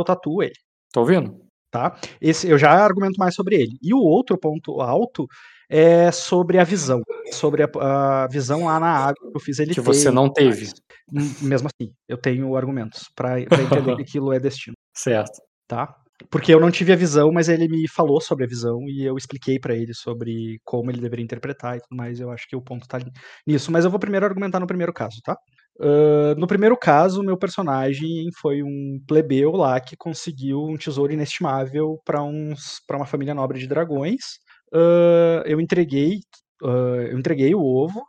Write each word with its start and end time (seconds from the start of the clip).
eu 0.00 0.04
tatuo 0.04 0.42
ele. 0.42 0.54
Tô 0.92 1.00
ouvindo? 1.00 1.40
Tá? 1.70 1.96
Esse, 2.20 2.48
eu 2.48 2.58
já 2.58 2.72
argumento 2.72 3.16
mais 3.16 3.34
sobre 3.34 3.54
ele. 3.54 3.78
E 3.80 3.94
o 3.94 3.98
outro 3.98 4.36
ponto 4.36 4.80
alto 4.80 5.26
é 5.68 6.10
sobre 6.10 6.58
a 6.58 6.64
visão. 6.64 7.00
Sobre 7.30 7.62
a, 7.62 7.68
a 8.24 8.26
visão 8.26 8.64
lá 8.64 8.80
na 8.80 8.90
água 8.90 9.30
que 9.30 9.36
eu 9.36 9.40
fiz 9.40 9.60
ele 9.60 9.72
Que 9.72 9.80
você 9.80 10.10
não 10.10 10.32
teve. 10.32 10.68
Mas, 11.12 11.40
mesmo 11.40 11.68
assim, 11.68 11.92
eu 12.08 12.18
tenho 12.18 12.56
argumentos 12.56 13.08
para 13.14 13.40
entender 13.40 13.50
que 13.96 14.02
aquilo 14.02 14.32
é 14.32 14.40
destino. 14.40 14.74
Certo. 14.92 15.40
Tá? 15.68 15.94
Porque 16.28 16.52
eu 16.52 16.60
não 16.60 16.70
tive 16.70 16.92
a 16.92 16.96
visão, 16.96 17.30
mas 17.32 17.48
ele 17.48 17.68
me 17.68 17.88
falou 17.88 18.20
sobre 18.20 18.44
a 18.44 18.48
visão 18.48 18.80
e 18.88 19.04
eu 19.04 19.16
expliquei 19.16 19.58
para 19.58 19.74
ele 19.74 19.94
sobre 19.94 20.60
como 20.64 20.90
ele 20.90 21.00
deveria 21.00 21.24
interpretar 21.24 21.76
e 21.76 21.80
tudo 21.80 21.96
mais. 21.96 22.20
Eu 22.20 22.30
acho 22.30 22.48
que 22.48 22.56
o 22.56 22.60
ponto 22.60 22.86
tá 22.86 22.98
nisso. 23.46 23.70
Mas 23.72 23.84
eu 23.84 23.90
vou 23.90 24.00
primeiro 24.00 24.26
argumentar 24.26 24.60
no 24.60 24.66
primeiro 24.66 24.92
caso, 24.92 25.20
tá? 25.24 25.36
Uh, 25.80 26.38
no 26.38 26.46
primeiro 26.46 26.76
caso, 26.76 27.22
meu 27.22 27.38
personagem 27.38 28.28
foi 28.38 28.62
um 28.62 29.00
plebeu 29.08 29.52
lá 29.52 29.80
que 29.80 29.96
conseguiu 29.96 30.62
um 30.62 30.76
tesouro 30.76 31.12
inestimável 31.12 31.98
para 32.04 32.22
uma 32.22 33.06
família 33.06 33.34
nobre 33.34 33.58
de 33.58 33.66
dragões. 33.66 34.20
Uh, 34.74 35.42
eu 35.46 35.58
entreguei 35.58 36.20
uh, 36.62 37.02
eu 37.10 37.18
entreguei 37.18 37.54
o 37.54 37.62
ovo. 37.62 38.02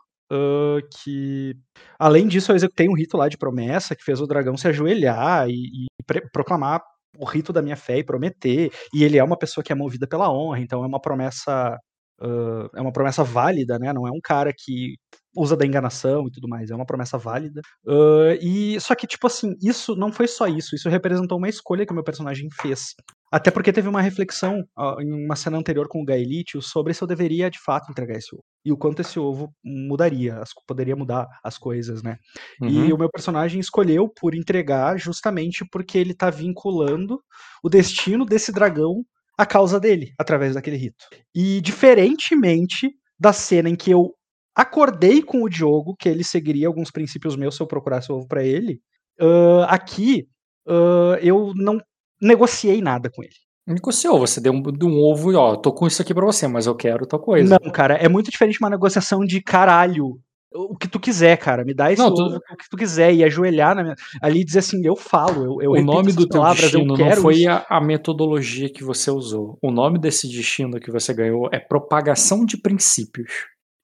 que 1.03 1.55
além 1.99 2.27
disso 2.27 2.51
eu 2.51 2.55
executei 2.55 2.87
um 2.89 2.95
rito 2.95 3.17
lá 3.17 3.27
de 3.29 3.37
promessa 3.37 3.95
que 3.95 4.03
fez 4.03 4.21
o 4.21 4.27
dragão 4.27 4.57
se 4.57 4.67
ajoelhar 4.67 5.49
e, 5.49 5.85
e 5.85 6.21
proclamar 6.33 6.81
o 7.17 7.25
rito 7.25 7.53
da 7.53 7.61
minha 7.61 7.75
fé 7.75 7.99
e 7.99 8.03
prometer, 8.03 8.71
e 8.93 9.03
ele 9.03 9.17
é 9.17 9.23
uma 9.23 9.37
pessoa 9.37 9.63
que 9.63 9.71
é 9.71 9.75
movida 9.75 10.07
pela 10.07 10.31
honra, 10.31 10.59
então 10.59 10.83
é 10.83 10.87
uma 10.87 10.99
promessa 10.99 11.77
uh, 12.21 12.69
é 12.75 12.81
uma 12.81 12.91
promessa 12.91 13.23
válida, 13.23 13.77
né? 13.79 13.91
Não 13.93 14.07
é 14.07 14.11
um 14.11 14.19
cara 14.23 14.53
que 14.55 14.95
usa 15.35 15.55
da 15.55 15.65
enganação 15.65 16.27
e 16.27 16.31
tudo 16.31 16.47
mais, 16.47 16.69
é 16.69 16.75
uma 16.75 16.85
promessa 16.85 17.17
válida. 17.17 17.61
Uh, 17.85 18.33
e 18.41 18.79
só 18.79 18.93
que 18.95 19.07
tipo 19.07 19.27
assim, 19.27 19.55
isso 19.61 19.95
não 19.95 20.11
foi 20.11 20.27
só 20.27 20.47
isso, 20.47 20.75
isso 20.75 20.89
representou 20.89 21.37
uma 21.37 21.49
escolha 21.49 21.85
que 21.85 21.91
o 21.91 21.95
meu 21.95 22.03
personagem 22.03 22.49
fez. 22.61 22.93
Até 23.31 23.49
porque 23.49 23.71
teve 23.71 23.87
uma 23.87 24.01
reflexão 24.01 24.59
uh, 24.77 25.01
em 25.01 25.25
uma 25.25 25.37
cena 25.37 25.57
anterior 25.57 25.87
com 25.87 26.01
o 26.01 26.05
Gaelitio 26.05 26.61
sobre 26.61 26.93
se 26.93 27.01
eu 27.01 27.07
deveria 27.07 27.49
de 27.49 27.59
fato 27.59 27.89
entregar 27.89 28.17
esse 28.17 28.35
ovo. 28.35 28.43
E 28.65 28.73
o 28.73 28.77
quanto 28.77 28.99
esse 28.99 29.17
ovo 29.17 29.53
mudaria, 29.63 30.37
as, 30.39 30.49
poderia 30.67 30.97
mudar 30.97 31.27
as 31.41 31.57
coisas, 31.57 32.03
né? 32.03 32.17
Uhum. 32.61 32.67
E 32.67 32.93
o 32.93 32.97
meu 32.97 33.09
personagem 33.09 33.59
escolheu 33.59 34.09
por 34.09 34.35
entregar 34.35 34.97
justamente 34.99 35.65
porque 35.71 35.97
ele 35.97 36.13
tá 36.13 36.29
vinculando 36.29 37.21
o 37.63 37.69
destino 37.69 38.25
desse 38.25 38.51
dragão 38.51 39.05
à 39.37 39.45
causa 39.45 39.79
dele, 39.79 40.13
através 40.17 40.53
daquele 40.53 40.77
rito. 40.77 41.05
E 41.33 41.61
diferentemente 41.61 42.89
da 43.19 43.33
cena 43.33 43.69
em 43.69 43.75
que 43.75 43.91
eu 43.91 44.13
acordei 44.55 45.21
com 45.21 45.43
o 45.43 45.49
Diogo 45.49 45.95
que 45.95 46.09
ele 46.09 46.23
seguiria 46.23 46.67
alguns 46.67 46.91
princípios 46.91 47.35
meus 47.35 47.55
se 47.55 47.61
eu 47.61 47.67
procurasse 47.67 48.11
o 48.11 48.15
ovo 48.15 48.27
para 48.27 48.43
ele, 48.43 48.81
uh, 49.19 49.63
aqui 49.67 50.27
uh, 50.67 51.15
eu 51.21 51.53
não 51.55 51.79
negociei 52.21 52.81
nada 52.81 53.09
com 53.09 53.23
ele. 53.23 53.33
Negociou, 53.65 54.19
você 54.19 54.41
deu 54.41 54.51
um, 54.51 54.63
um 54.83 54.99
ovo 54.99 55.31
e 55.31 55.35
ó, 55.35 55.55
tô 55.55 55.71
com 55.71 55.87
isso 55.87 56.01
aqui 56.01 56.13
pra 56.13 56.25
você, 56.25 56.47
mas 56.47 56.65
eu 56.65 56.75
quero 56.75 57.05
tal 57.05 57.19
coisa. 57.19 57.59
Não, 57.63 57.71
cara, 57.71 57.95
é 57.95 58.09
muito 58.09 58.31
diferente 58.31 58.59
uma 58.59 58.69
negociação 58.69 59.23
de 59.23 59.41
caralho. 59.41 60.19
O 60.53 60.75
que 60.75 60.87
tu 60.87 60.99
quiser, 60.99 61.37
cara, 61.37 61.63
me 61.63 61.73
dá 61.73 61.91
esse 61.93 62.01
não, 62.01 62.13
tu... 62.13 62.23
o 62.23 62.57
que 62.57 62.69
tu 62.69 62.75
quiser, 62.75 63.13
e 63.13 63.23
ajoelhar 63.23 63.73
na 63.73 63.83
minha... 63.83 63.95
ali 64.21 64.41
e 64.41 64.43
dizer 64.43 64.59
assim, 64.59 64.85
eu 64.85 64.97
falo, 64.97 65.61
eu, 65.61 65.61
eu 65.61 65.71
O 65.71 65.81
nome 65.81 66.11
do 66.11 66.27
teu 66.27 66.41
palavras, 66.41 66.71
destino 66.71 66.97
não 66.97 67.15
foi 67.15 67.47
a, 67.47 67.65
a, 67.69 67.79
metodologia 67.79 68.69
que 68.69 68.83
você 68.83 69.09
usou. 69.09 69.57
O 69.61 69.71
nome 69.71 69.97
desse 69.97 70.27
destino 70.27 70.77
que 70.77 70.91
você 70.91 71.13
ganhou 71.13 71.47
é 71.53 71.59
propagação 71.59 72.45
de 72.45 72.57
princípios. 72.57 73.31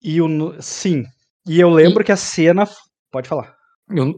E 0.03 0.21
o, 0.21 0.27
sim, 0.61 1.03
e 1.47 1.59
eu 1.59 1.69
lembro 1.69 2.01
e... 2.01 2.05
que 2.05 2.11
a 2.11 2.17
cena... 2.17 2.67
Pode 3.09 3.29
falar. 3.29 3.55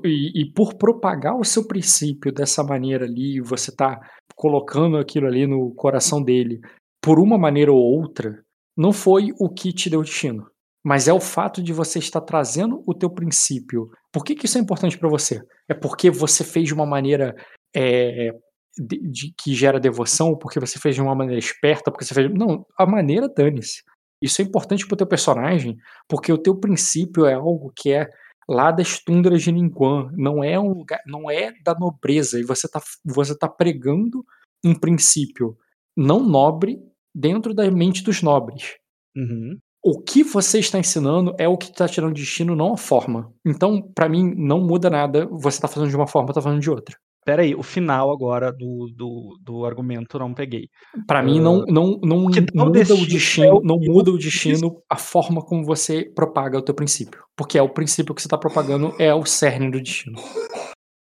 E, 0.04 0.42
e, 0.42 0.52
por 0.52 0.74
propagar 0.74 1.36
o 1.36 1.44
seu 1.44 1.68
princípio 1.68 2.34
dessa 2.34 2.64
maneira 2.64 3.06
ali, 3.06 3.40
você 3.40 3.72
tá 3.72 4.00
colocando 4.36 4.98
aquilo 4.98 5.28
ali 5.28 5.46
no 5.46 5.72
coração 5.76 6.24
dele, 6.24 6.60
por 7.00 7.20
uma 7.20 7.38
maneira 7.38 7.72
ou 7.72 7.80
outra, 7.80 8.44
não 8.76 8.92
foi 8.92 9.32
o 9.40 9.48
que 9.48 9.72
te 9.72 9.90
deu 9.90 10.02
destino. 10.02 10.48
Mas 10.84 11.08
é 11.08 11.14
o 11.14 11.20
fato 11.20 11.62
de 11.62 11.74
você 11.74 12.00
estar 12.00 12.22
trazendo 12.22 12.84
o 12.88 12.94
teu 12.94 13.10
princípio. 13.10 13.90
Por 14.12 14.24
que, 14.24 14.36
que 14.36 14.46
isso 14.46 14.58
é 14.58 14.62
importante 14.62 14.98
para 14.98 15.10
você? 15.10 15.42
É 15.68 15.74
porque 15.74 16.10
você 16.10 16.44
fez 16.44 16.68
de 16.68 16.74
uma 16.74 16.86
maneira 16.86 17.36
é, 17.76 18.32
de, 18.78 18.98
de, 19.10 19.34
que 19.38 19.54
gera 19.54 19.80
devoção, 19.80 20.38
porque 20.38 20.60
você 20.60 20.80
fez 20.80 20.96
de 20.96 21.02
uma 21.02 21.14
maneira 21.14 21.40
esperta, 21.40 21.92
porque 21.92 22.06
você 22.06 22.14
fez. 22.14 22.32
Não, 22.34 22.66
a 22.78 22.86
maneira 22.86 23.28
dane-se. 23.28 23.84
Isso 24.22 24.42
é 24.42 24.46
importante 24.46 24.88
pro 24.88 24.98
teu 24.98 25.08
personagem, 25.08 25.78
porque 26.08 26.32
o 26.32 26.38
teu 26.38 26.58
princípio 26.58 27.26
é 27.26 27.34
algo 27.34 27.72
que 27.76 27.92
é 27.92 28.08
lá 28.50 28.72
das 28.72 29.00
tundras 29.00 29.44
de 29.44 29.52
Ningguang, 29.52 30.12
não 30.18 30.44
é 30.44 30.60
um 30.60 30.74
lugar, 30.74 31.00
não 31.06 31.30
é 31.30 31.54
da 31.64 31.76
nobreza, 31.76 32.40
e 32.40 32.44
você 32.44 32.66
está 32.66 32.82
você 33.06 33.38
tá 33.38 33.48
pregando 33.48 34.26
um 34.66 34.74
princípio 34.74 35.56
não 35.96 36.20
nobre 36.22 36.80
dentro 37.14 37.54
da 37.54 37.70
mente 37.70 38.04
dos 38.04 38.22
nobres. 38.22 38.78
Uhum. 39.16 39.58
O 39.84 40.02
que 40.02 40.24
você 40.24 40.60
está 40.60 40.78
ensinando 40.78 41.34
é 41.38 41.48
o 41.48 41.58
que 41.58 41.72
está 41.72 41.88
tirando 41.88 42.14
destino, 42.14 42.56
não 42.56 42.74
a 42.74 42.78
forma. 42.78 43.32
Então, 43.46 43.82
para 43.96 44.10
mim, 44.10 44.34
não 44.36 44.60
muda 44.60 44.90
nada. 44.90 45.26
Você 45.32 45.58
está 45.58 45.68
fazendo 45.68 45.90
de 45.90 45.96
uma 45.96 46.08
forma, 46.08 46.30
está 46.30 46.42
fazendo 46.42 46.62
de 46.62 46.70
outra. 46.70 46.96
Pera 47.26 47.42
aí, 47.44 47.54
o 47.54 47.62
final 47.62 48.12
agora 48.12 48.52
do, 48.52 48.90
do, 48.96 49.38
do 49.42 49.66
argumento 49.66 50.18
não 50.18 50.34
peguei. 50.34 50.68
Para 51.06 51.22
uh, 51.22 51.26
mim 51.26 51.40
não 51.40 51.64
não 51.68 52.00
não 52.02 52.18
muda 52.18 52.40
o 52.60 52.72
destino, 52.72 53.04
o 53.04 53.08
destino 53.08 53.46
é 53.46 53.54
o 53.54 53.62
não 53.62 53.78
muda 53.78 54.12
o 54.12 54.18
destino 54.18 54.82
a 54.90 54.96
forma 54.96 55.42
como 55.42 55.64
você 55.64 56.10
propaga 56.16 56.58
o 56.58 56.62
teu 56.62 56.74
princípio, 56.74 57.22
porque 57.36 57.58
é 57.58 57.62
o 57.62 57.70
princípio 57.70 58.16
que 58.16 58.22
você 58.22 58.28
está 58.28 58.38
propagando 58.38 58.96
é 58.98 59.14
o 59.14 59.26
cerne 59.26 59.70
do 59.70 59.82
destino. 59.82 60.18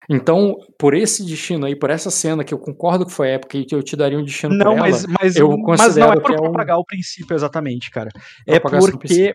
Então, 0.09 0.57
por 0.79 0.93
esse 0.93 1.25
destino 1.25 1.65
aí, 1.65 1.75
por 1.75 1.89
essa 1.89 2.09
cena 2.09 2.43
que 2.43 2.53
eu 2.53 2.57
concordo 2.57 3.05
que 3.05 3.11
foi 3.11 3.29
época 3.29 3.57
e 3.57 3.65
que 3.65 3.75
eu 3.75 3.83
te 3.83 3.95
daria 3.95 4.17
um 4.17 4.23
destino 4.23 4.55
não, 4.55 4.71
ela, 4.71 4.79
mas, 4.79 5.05
mas, 5.05 5.35
eu 5.35 5.57
mas 5.57 5.97
não 5.97 6.13
é 6.13 6.19
por 6.19 6.31
é 6.31 6.35
propagar 6.35 6.77
um... 6.77 6.81
o 6.81 6.85
princípio 6.85 7.35
exatamente, 7.35 7.91
cara. 7.91 8.09
É 8.47 8.57
porque, 8.57 9.33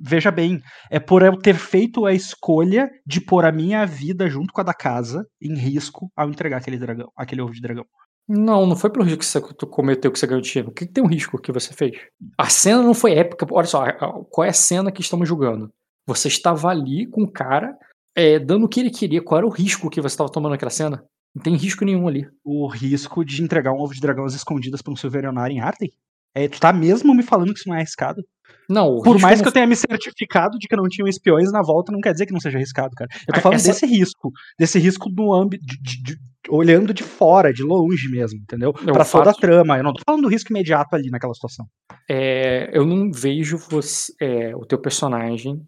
veja 0.00 0.30
bem, 0.30 0.62
é 0.90 0.98
por 0.98 1.22
eu 1.22 1.36
ter 1.36 1.56
feito 1.56 2.06
a 2.06 2.14
escolha 2.14 2.90
de 3.06 3.20
pôr 3.20 3.44
a 3.44 3.52
minha 3.52 3.84
vida 3.84 4.28
junto 4.28 4.54
com 4.54 4.60
a 4.62 4.64
da 4.64 4.72
casa 4.72 5.26
em 5.40 5.54
risco 5.54 6.10
ao 6.16 6.30
entregar 6.30 6.58
aquele 6.58 6.78
dragão, 6.78 7.12
aquele 7.14 7.42
ovo 7.42 7.52
de 7.52 7.60
dragão. 7.60 7.84
Não, 8.28 8.66
não 8.66 8.74
foi 8.74 8.90
pelo 8.90 9.04
risco 9.04 9.18
que 9.18 9.26
você 9.26 9.40
cometeu 9.66 10.10
que 10.10 10.18
você 10.18 10.26
ganhou 10.26 10.40
destino. 10.40 10.70
O 10.70 10.72
que, 10.72 10.86
que 10.86 10.92
tem 10.92 11.04
um 11.04 11.08
risco 11.08 11.40
que 11.40 11.52
você 11.52 11.72
fez? 11.72 11.92
A 12.36 12.48
cena 12.48 12.82
não 12.82 12.94
foi 12.94 13.12
épica. 13.12 13.46
Olha 13.52 13.66
só, 13.66 13.84
qual 14.30 14.44
é 14.44 14.48
a 14.48 14.54
cena 14.54 14.90
que 14.90 15.00
estamos 15.00 15.28
julgando? 15.28 15.72
Você 16.06 16.26
estava 16.26 16.68
ali 16.68 17.06
com 17.06 17.22
o 17.22 17.30
cara 17.30 17.76
é, 18.16 18.38
dando 18.38 18.64
o 18.64 18.68
que 18.68 18.80
ele 18.80 18.90
queria, 18.90 19.22
qual 19.22 19.38
era 19.38 19.46
o 19.46 19.50
risco 19.50 19.90
que 19.90 20.00
você 20.00 20.14
estava 20.14 20.30
tomando 20.30 20.52
naquela 20.52 20.70
cena? 20.70 21.04
Não 21.34 21.42
tem 21.42 21.54
risco 21.54 21.84
nenhum 21.84 22.08
ali. 22.08 22.26
O 22.42 22.66
risco 22.66 23.22
de 23.22 23.42
entregar 23.42 23.72
um 23.72 23.78
ovo 23.78 23.92
de 23.92 24.00
dragão 24.00 24.24
às 24.24 24.34
escondidas 24.34 24.80
para 24.80 24.92
um 24.92 24.96
Silverionar 24.96 25.50
em 25.50 25.60
Arden? 25.60 25.92
É, 26.34 26.48
tu 26.48 26.58
tá 26.58 26.72
mesmo 26.72 27.14
me 27.14 27.22
falando 27.22 27.52
que 27.52 27.58
isso 27.60 27.68
não 27.68 27.76
é 27.76 27.80
arriscado? 27.80 28.22
Não, 28.68 29.00
Por 29.00 29.20
mais 29.20 29.38
não... 29.38 29.44
que 29.44 29.48
eu 29.48 29.52
tenha 29.52 29.66
me 29.66 29.76
certificado 29.76 30.58
de 30.58 30.66
que 30.66 30.74
não 30.74 30.88
tinham 30.88 31.06
espiões 31.06 31.52
na 31.52 31.62
volta, 31.62 31.92
não 31.92 32.00
quer 32.00 32.12
dizer 32.12 32.26
que 32.26 32.32
não 32.32 32.40
seja 32.40 32.56
arriscado, 32.56 32.94
cara. 32.96 33.08
Eu 33.28 33.34
tô 33.34 33.40
falando 33.40 33.56
Essa... 33.56 33.68
desse 33.68 33.86
risco. 33.86 34.32
Desse 34.58 34.78
risco 34.78 35.10
no 35.10 35.32
âmbito. 35.32 35.64
De, 35.64 35.80
de, 35.80 36.02
de, 36.02 36.18
olhando 36.48 36.92
de 36.94 37.02
fora, 37.02 37.52
de 37.52 37.62
longe 37.62 38.08
mesmo, 38.08 38.40
entendeu? 38.40 38.74
É, 38.86 38.92
pra 38.92 39.04
fato... 39.04 39.24
toda 39.24 39.30
a 39.30 39.40
trama. 39.40 39.76
Eu 39.76 39.84
não 39.84 39.92
tô 39.92 40.02
falando 40.04 40.22
do 40.22 40.28
risco 40.28 40.52
imediato 40.52 40.96
ali 40.96 41.10
naquela 41.10 41.34
situação. 41.34 41.66
É, 42.08 42.70
eu 42.72 42.84
não 42.84 43.10
vejo 43.12 43.56
você, 43.56 44.12
é, 44.20 44.56
o 44.56 44.64
teu 44.64 44.78
personagem 44.78 45.60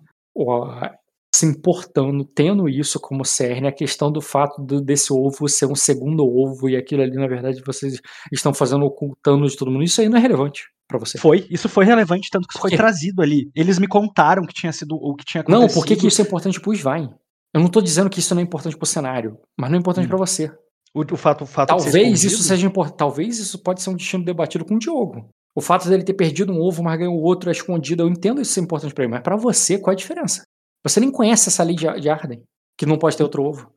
se 1.39 1.47
importando, 1.47 2.25
tendo 2.25 2.69
isso 2.69 2.99
como 2.99 3.25
cerne, 3.25 3.69
a 3.69 3.73
questão 3.73 4.11
do 4.11 4.21
fato 4.21 4.61
do, 4.61 4.81
desse 4.81 5.13
ovo 5.13 5.49
ser 5.49 5.67
um 5.67 5.75
segundo 5.75 6.25
ovo 6.25 6.69
e 6.69 6.77
aquilo 6.77 7.03
ali, 7.03 7.15
na 7.15 7.29
verdade, 7.29 7.63
vocês 7.65 8.01
estão 8.33 8.53
fazendo 8.53 8.85
ocultando 8.85 9.47
de 9.47 9.57
todo 9.57 9.71
mundo. 9.71 9.85
Isso 9.85 10.01
aí 10.01 10.09
não 10.09 10.19
é 10.19 10.21
relevante 10.21 10.65
para 10.89 10.99
você. 10.99 11.19
Foi, 11.19 11.47
isso 11.51 11.69
foi 11.69 11.85
relevante, 11.85 12.29
tanto 12.31 12.49
que 12.49 12.55
isso 12.55 12.61
foi 12.61 12.71
trazido 12.77 13.23
ali. 13.23 13.51
Eles 13.55 13.79
me 13.79 13.87
contaram 13.87 14.45
que 14.45 14.55
tinha 14.55 14.73
sido 14.73 14.97
o 14.97 15.15
que 15.15 15.25
tinha 15.25 15.43
acontecido. 15.43 15.69
Não, 15.69 15.73
por 15.73 15.87
que, 15.87 15.95
que 15.95 16.07
isso 16.07 16.21
é 16.21 16.25
importante 16.25 16.61
pro 16.61 16.73
Svain? 16.73 17.09
Eu 17.55 17.61
não 17.61 17.69
tô 17.69 17.81
dizendo 17.81 18.11
que 18.11 18.19
isso 18.19 18.35
não 18.35 18.41
é 18.41 18.45
importante 18.45 18.77
pro 18.77 18.87
cenário, 18.87 19.39
mas 19.59 19.71
não 19.71 19.77
é 19.77 19.81
importante 19.81 20.07
hum. 20.07 20.09
para 20.09 20.19
você. 20.19 20.51
O, 20.95 21.03
o, 21.03 21.17
fato, 21.17 21.43
o 21.43 21.47
fato 21.47 21.69
talvez 21.69 22.25
isso 22.25 22.43
seja 22.43 22.67
importante. 22.67 22.97
Talvez 22.97 23.39
isso 23.39 23.63
pode 23.63 23.81
ser 23.83 23.91
um 23.91 23.95
destino 23.95 24.25
debatido 24.25 24.65
com 24.65 24.75
o 24.75 24.79
Diogo. 24.79 25.29
O 25.55 25.61
fato 25.61 25.89
dele 25.89 26.03
ter 26.03 26.15
perdido 26.15 26.53
um 26.53 26.61
ovo, 26.61 26.83
mas 26.83 26.99
ganhou 26.99 27.15
o 27.15 27.23
outro 27.23 27.51
é 27.51 27.53
escondido, 27.53 28.03
eu 28.03 28.09
entendo 28.09 28.41
isso 28.41 28.53
ser 28.53 28.61
importante 28.61 28.95
para 28.95 29.05
ele, 29.05 29.13
mas 29.13 29.23
para 29.23 29.37
você, 29.37 29.79
qual 29.79 29.93
é 29.93 29.95
a 29.95 29.97
diferença? 29.97 30.45
Você 30.89 31.01
nem 31.01 31.11
conhece 31.11 31.49
essa 31.49 31.63
lei 31.63 31.77
de 31.77 32.09
Arden, 32.09 32.43
que 32.77 32.87
não 32.87 32.99
pode 32.99 33.17
ter 33.17 33.23
outro 33.23 33.45
ovo. 33.45 33.71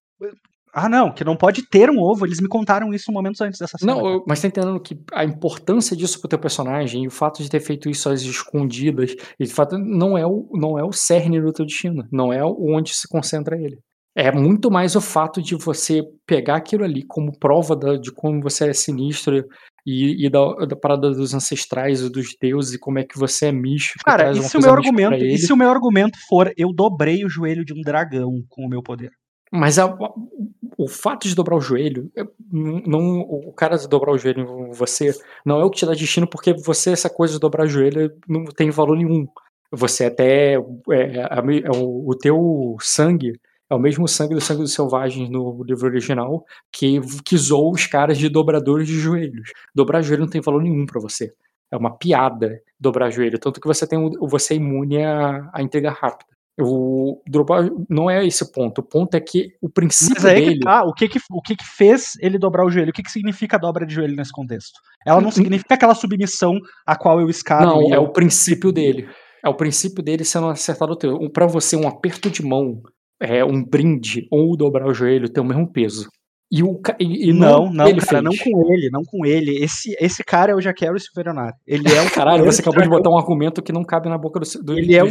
Ah, 0.73 0.87
não, 0.87 1.13
que 1.13 1.23
não 1.25 1.35
pode 1.35 1.67
ter 1.67 1.89
um 1.89 1.99
ovo. 1.99 2.25
Eles 2.25 2.39
me 2.39 2.47
contaram 2.47 2.93
isso 2.93 3.11
momentos 3.11 3.41
antes 3.41 3.59
dessa 3.59 3.77
cena. 3.77 3.93
Não, 3.93 4.09
eu, 4.09 4.23
mas 4.25 4.41
tá 4.41 4.47
entendendo 4.47 4.79
que 4.79 4.97
a 5.11 5.25
importância 5.25 5.95
disso 5.95 6.19
pro 6.19 6.29
teu 6.29 6.39
personagem 6.39 7.03
e 7.03 7.07
o 7.07 7.11
fato 7.11 7.43
de 7.43 7.49
ter 7.49 7.59
feito 7.59 7.89
isso 7.89 8.09
às 8.09 8.21
escondidas, 8.21 9.13
e 9.37 9.45
de 9.45 9.53
fato 9.53 9.77
não 9.77 10.17
é 10.17 10.25
o, 10.25 10.47
não 10.53 10.79
é 10.79 10.83
o 10.83 10.93
cerne 10.93 11.41
do 11.41 11.51
teu 11.51 11.65
destino, 11.65 12.07
não 12.11 12.31
é 12.31 12.43
onde 12.43 12.93
se 12.93 13.07
concentra 13.07 13.57
ele. 13.57 13.79
É 14.15 14.31
muito 14.31 14.69
mais 14.69 14.95
o 14.95 15.01
fato 15.01 15.41
de 15.41 15.55
você 15.55 16.03
pegar 16.25 16.57
aquilo 16.57 16.83
ali 16.83 17.03
como 17.03 17.37
prova 17.37 17.75
da, 17.75 17.95
de 17.95 18.11
como 18.11 18.41
você 18.41 18.69
é 18.69 18.73
sinistro 18.73 19.45
e, 19.85 20.25
e 20.25 20.29
da, 20.29 20.65
da, 20.65 20.75
parada 20.75 21.11
dos 21.11 21.33
ancestrais 21.33 22.01
e 22.01 22.09
dos 22.09 22.35
deuses 22.39 22.73
e 22.73 22.79
como 22.79 22.99
é 22.99 23.03
que 23.03 23.17
você 23.17 23.47
é 23.47 23.51
místico. 23.51 24.03
Cara, 24.03 24.31
e 24.31 24.41
se, 24.41 24.57
o 24.57 24.61
meu 24.61 24.71
argumento, 24.71 25.15
e 25.15 25.37
se 25.37 25.53
o 25.53 25.57
meu 25.57 25.69
argumento 25.69 26.17
for 26.27 26.51
eu 26.57 26.71
dobrei 26.73 27.25
o 27.25 27.29
joelho 27.29 27.65
de 27.65 27.73
um 27.73 27.81
dragão 27.81 28.43
com 28.49 28.65
o 28.65 28.69
meu 28.69 28.81
poder? 28.81 29.11
Mas 29.51 29.77
a, 29.77 29.93
o 30.77 30.87
fato 30.87 31.27
de 31.27 31.35
dobrar 31.35 31.57
o 31.57 31.61
joelho, 31.61 32.09
é, 32.17 32.23
não, 32.51 33.19
o 33.19 33.51
cara 33.53 33.77
de 33.77 33.87
dobrar 33.87 34.13
o 34.13 34.17
joelho 34.17 34.69
em 34.69 34.71
você 34.71 35.13
não 35.45 35.59
é 35.59 35.65
o 35.65 35.69
que 35.69 35.79
te 35.79 35.85
dá 35.85 35.91
destino, 35.91 36.25
porque 36.25 36.53
você, 36.53 36.91
essa 36.91 37.09
coisa 37.09 37.33
de 37.33 37.39
dobrar 37.39 37.65
o 37.65 37.69
joelho, 37.69 38.11
não 38.27 38.45
tem 38.45 38.69
valor 38.69 38.97
nenhum. 38.97 39.27
Você 39.71 40.05
até. 40.05 40.55
É, 40.55 40.57
é, 40.57 41.27
é 41.65 41.71
o, 41.75 42.09
o 42.09 42.15
teu 42.17 42.77
sangue 42.79 43.33
é 43.71 43.75
o 43.75 43.79
mesmo 43.79 44.05
sangue 44.05 44.35
do 44.35 44.41
sangue 44.41 44.63
dos 44.63 44.73
selvagens 44.73 45.29
no 45.29 45.63
livro 45.63 45.87
original 45.87 46.43
que, 46.69 46.99
que 47.23 47.37
zoou 47.37 47.71
os 47.71 47.87
caras 47.87 48.17
de 48.17 48.27
dobradores 48.27 48.85
de 48.85 48.99
joelhos. 48.99 49.51
Dobrar 49.73 50.01
joelho 50.01 50.23
não 50.23 50.29
tem 50.29 50.41
valor 50.41 50.61
nenhum 50.61 50.85
para 50.85 50.99
você. 50.99 51.33
É 51.71 51.77
uma 51.77 51.97
piada 51.97 52.61
dobrar 52.77 53.09
joelho. 53.09 53.39
Tanto 53.39 53.61
que 53.61 53.67
você 53.67 53.87
tem 53.87 53.97
você 54.19 54.55
é 54.55 54.57
imune 54.57 55.01
a, 55.01 55.49
a 55.53 55.61
entrega 55.61 55.89
rápida. 55.89 56.29
O 56.59 57.21
dropar 57.25 57.69
não 57.89 58.09
é 58.09 58.27
esse 58.27 58.43
o 58.43 58.51
ponto. 58.51 58.79
O 58.79 58.83
ponto 58.83 59.15
é 59.15 59.21
que 59.21 59.55
o 59.61 59.69
princípio 59.69 60.15
Mas 60.15 60.25
aí 60.25 60.41
dele. 60.41 60.59
Que 60.59 60.65
tá, 60.65 60.83
o 60.83 60.93
que 60.93 61.07
que, 61.07 61.19
o 61.31 61.41
que 61.41 61.55
que 61.55 61.65
fez 61.65 62.17
ele 62.19 62.37
dobrar 62.37 62.65
o 62.65 62.69
joelho? 62.69 62.89
O 62.89 62.93
que 62.93 63.01
que 63.01 63.11
significa 63.11 63.55
a 63.55 63.59
dobra 63.59 63.85
de 63.85 63.93
joelho 63.93 64.17
nesse 64.17 64.33
contexto? 64.33 64.81
Ela 65.07 65.21
não 65.21 65.27
hum, 65.27 65.29
hum. 65.29 65.31
significa 65.31 65.75
aquela 65.75 65.95
submissão 65.95 66.59
a 66.85 66.97
qual 66.97 67.21
eu 67.21 67.29
escalo. 67.29 67.67
Não, 67.67 67.93
é 67.93 67.95
eu... 67.95 68.03
o 68.03 68.11
princípio 68.11 68.69
dele. 68.69 69.07
É 69.41 69.47
o 69.47 69.55
princípio 69.55 70.03
dele 70.03 70.25
sendo 70.25 70.49
acertado 70.49 70.91
o 70.91 70.95
teu. 70.97 71.17
Para 71.31 71.47
você, 71.47 71.77
um 71.77 71.87
aperto 71.87 72.29
de 72.29 72.43
mão, 72.43 72.83
é, 73.21 73.45
um 73.45 73.63
brinde 73.63 74.27
ou 74.31 74.57
dobrar 74.57 74.87
o 74.87 74.93
joelho 74.93 75.29
tem 75.29 75.43
o 75.43 75.47
mesmo 75.47 75.71
peso. 75.71 76.09
E 76.51 76.63
o 76.63 76.81
e, 76.99 77.29
e 77.29 77.33
não, 77.33 77.71
não, 77.71 77.87
ele 77.87 78.01
cara, 78.01 78.21
fez. 78.21 78.23
não 78.23 78.31
com 78.35 78.73
ele, 78.73 78.89
não 78.91 79.03
com 79.05 79.25
ele. 79.25 79.63
Esse, 79.63 79.95
esse 80.01 80.21
cara 80.21 80.51
é 80.51 80.55
o 80.55 80.59
Jaquero 80.59 80.99
Silverionário. 80.99 81.55
Ele 81.65 81.89
é 81.89 82.01
o 82.01 82.11
Caralho, 82.11 82.43
você 82.43 82.61
acabou 82.61 82.83
de 82.83 82.89
botar 82.89 83.09
um 83.09 83.17
argumento 83.17 83.61
que 83.61 83.71
não 83.71 83.85
cabe 83.85 84.09
na 84.09 84.17
boca 84.17 84.39
do, 84.39 84.63
do 84.63 84.77
ele 84.77 84.93
é 84.93 85.03
um, 85.03 85.07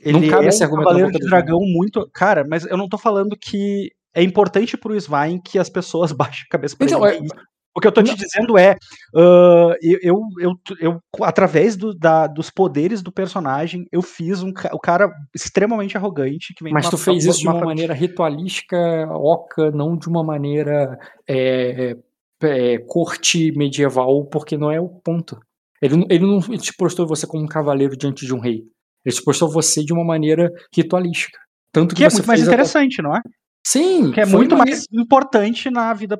Ele 0.00 0.20
não 0.20 0.28
cabe 0.28 0.44
é 0.44 0.48
esse 0.48 0.62
argumento 0.62 0.94
um 0.94 1.10
de 1.10 1.18
dragão 1.28 1.58
muito. 1.60 2.08
Cara, 2.14 2.46
mas 2.48 2.64
eu 2.66 2.76
não 2.76 2.88
tô 2.88 2.96
falando 2.96 3.36
que 3.36 3.90
é 4.14 4.22
importante 4.22 4.76
pro 4.76 4.94
Svein 4.94 5.40
que 5.40 5.58
as 5.58 5.68
pessoas 5.68 6.12
baixem 6.12 6.44
a 6.46 6.52
cabeça 6.52 6.76
pra 6.76 6.86
então, 6.86 7.04
ele. 7.04 7.16
É, 7.16 7.40
o 7.74 7.80
que 7.80 7.86
eu 7.86 7.92
tô 7.92 8.02
te 8.02 8.14
dizendo 8.16 8.58
é, 8.58 8.76
uh, 9.14 9.72
eu, 9.80 10.20
eu, 10.40 10.52
eu, 10.80 11.00
através 11.22 11.76
do, 11.76 11.94
da, 11.94 12.26
dos 12.26 12.50
poderes 12.50 13.00
do 13.00 13.12
personagem, 13.12 13.86
eu 13.92 14.02
fiz 14.02 14.42
um 14.42 14.52
o 14.72 14.78
cara 14.78 15.10
extremamente 15.34 15.96
arrogante 15.96 16.52
que 16.52 16.64
vem 16.64 16.72
Mas 16.72 16.88
tu 16.88 16.98
fez 16.98 17.24
isso 17.24 17.40
de 17.40 17.48
uma, 17.48 17.60
maneira 17.60 17.94
ritualística, 17.94 18.76
oca, 19.12 19.70
não 19.70 19.96
de 19.96 20.08
uma 20.08 20.24
maneira 20.24 20.98
é, 21.28 21.96
é, 22.42 22.78
corte 22.78 23.52
medieval, 23.56 24.24
porque 24.26 24.56
não 24.56 24.70
é 24.70 24.80
o 24.80 24.88
ponto. 24.88 25.38
Ele, 25.80 26.04
ele 26.10 26.26
não 26.26 26.40
te 26.40 26.74
postou 26.76 27.06
você 27.06 27.26
como 27.26 27.44
um 27.44 27.48
cavaleiro 27.48 27.96
diante 27.96 28.26
de 28.26 28.34
um 28.34 28.40
rei. 28.40 28.64
Ele 29.04 29.14
te 29.14 29.22
postou 29.22 29.48
você 29.48 29.84
de 29.84 29.92
uma 29.92 30.04
maneira 30.04 30.50
ritualística. 30.74 31.38
Tanto 31.72 31.94
que, 31.94 32.02
que 32.02 32.04
é 32.04 32.10
muito 32.10 32.26
mais 32.26 32.42
interessante, 32.42 33.00
a... 33.00 33.04
não 33.04 33.16
é? 33.16 33.20
Sim, 33.66 34.10
que 34.10 34.20
é 34.20 34.26
muito 34.26 34.56
mais 34.56 34.86
importante 34.90 35.70
na 35.70 35.92
vida 35.92 36.18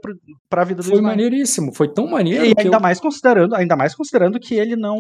para 0.48 0.62
a 0.62 0.64
vida 0.64 0.82
do 0.82 0.88
Foi 0.88 1.00
maneiríssimo, 1.00 1.74
foi 1.74 1.88
tão 1.88 2.06
maneiro. 2.06 2.44
E 2.44 2.54
ainda 2.56 2.76
eu... 2.76 2.80
mais 2.80 3.00
considerando, 3.00 3.54
ainda 3.54 3.76
mais 3.76 3.94
considerando 3.94 4.38
que 4.38 4.54
ele 4.54 4.76
não 4.76 4.98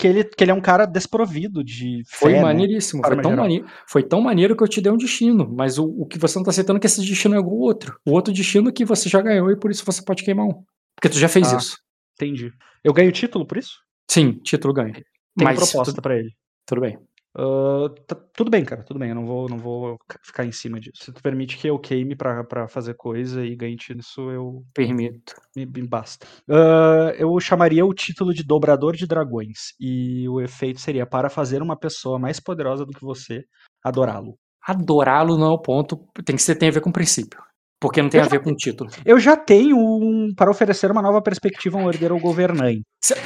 que 0.00 0.06
ele, 0.06 0.24
que 0.24 0.42
ele 0.42 0.50
é 0.50 0.54
um 0.54 0.62
cara 0.62 0.86
desprovido 0.86 1.62
de 1.62 2.02
Foi 2.08 2.32
fé, 2.32 2.36
né, 2.38 2.42
maneiríssimo, 2.42 3.02
né? 3.02 3.08
foi, 3.08 3.20
tão 3.20 3.36
maneiro, 3.36 3.66
foi 3.86 4.02
tão 4.02 4.20
maneiro 4.22 4.56
que 4.56 4.62
eu 4.62 4.68
te 4.68 4.80
dei 4.80 4.90
um 4.90 4.96
destino, 4.96 5.46
mas 5.54 5.78
o, 5.78 5.84
o 5.84 6.06
que 6.06 6.18
você 6.18 6.38
não 6.38 6.44
tá 6.44 6.50
aceitando 6.50 6.78
é 6.78 6.80
que 6.80 6.86
esse 6.86 7.04
destino 7.04 7.34
é 7.34 7.38
algum 7.38 7.58
outro. 7.58 7.98
O 8.06 8.12
outro 8.12 8.32
destino 8.32 8.72
que 8.72 8.84
você 8.84 9.10
já 9.10 9.20
ganhou 9.20 9.50
e 9.50 9.58
por 9.58 9.70
isso 9.70 9.84
você 9.84 10.02
pode 10.02 10.24
queimar 10.24 10.46
um. 10.46 10.64
Porque 10.96 11.10
tu 11.10 11.18
já 11.18 11.28
fez 11.28 11.52
ah, 11.52 11.58
isso. 11.58 11.76
Entendi. 12.14 12.50
Eu 12.82 12.94
ganho 12.94 13.12
título 13.12 13.46
por 13.46 13.58
isso? 13.58 13.78
Sim, 14.10 14.32
título 14.42 14.72
ganho. 14.72 14.94
Tem 14.94 15.04
mas, 15.36 15.58
proposta 15.58 15.94
tu... 15.94 16.02
para 16.02 16.18
ele. 16.18 16.30
Tudo 16.66 16.80
bem. 16.80 16.98
Uh, 17.36 17.88
tá, 18.06 18.16
tudo 18.34 18.50
bem, 18.50 18.64
cara, 18.64 18.82
tudo 18.82 18.98
bem. 18.98 19.10
Eu 19.10 19.14
não 19.14 19.24
vou, 19.24 19.48
não 19.48 19.58
vou 19.58 19.96
ficar 20.24 20.44
em 20.44 20.52
cima 20.52 20.80
disso. 20.80 21.04
Se 21.04 21.12
tu 21.12 21.22
permite 21.22 21.56
que 21.56 21.68
eu 21.68 21.78
queime 21.78 22.16
pra, 22.16 22.42
pra 22.44 22.68
fazer 22.68 22.94
coisa 22.94 23.44
e 23.44 23.54
ganhe 23.54 23.76
nisso, 23.94 24.30
eu. 24.30 24.64
Permito. 24.74 25.34
Me, 25.56 25.64
me 25.64 25.86
basta. 25.86 26.26
Uh, 26.48 27.10
eu 27.16 27.38
chamaria 27.40 27.84
o 27.84 27.94
título 27.94 28.34
de 28.34 28.42
Dobrador 28.42 28.96
de 28.96 29.06
Dragões. 29.06 29.74
E 29.78 30.28
o 30.28 30.40
efeito 30.40 30.80
seria 30.80 31.06
para 31.06 31.30
fazer 31.30 31.62
uma 31.62 31.78
pessoa 31.78 32.18
mais 32.18 32.40
poderosa 32.40 32.84
do 32.84 32.92
que 32.92 33.04
você 33.04 33.44
adorá-lo. 33.84 34.36
Adorá-lo 34.66 35.38
não 35.38 35.46
é 35.46 35.54
o 35.54 35.62
ponto. 35.62 35.96
Tem 36.24 36.36
que 36.36 36.42
ser, 36.42 36.56
tem 36.56 36.68
a 36.68 36.72
ver 36.72 36.80
com 36.80 36.90
o 36.90 36.92
princípio. 36.92 37.40
Porque 37.80 38.02
não 38.02 38.10
tem 38.10 38.20
eu 38.20 38.26
a 38.26 38.28
ver 38.28 38.42
com 38.42 38.50
o 38.50 38.56
título. 38.56 38.90
Eu 39.06 39.18
já 39.18 39.36
tenho 39.36 39.76
um 39.78 40.34
para 40.36 40.50
oferecer 40.50 40.90
uma 40.90 41.00
nova 41.00 41.22
perspectiva 41.22 41.78
a 41.78 41.82
um 41.82 41.88
herdeiro 41.88 42.14
ou 42.14 42.20
governante. 42.20 42.82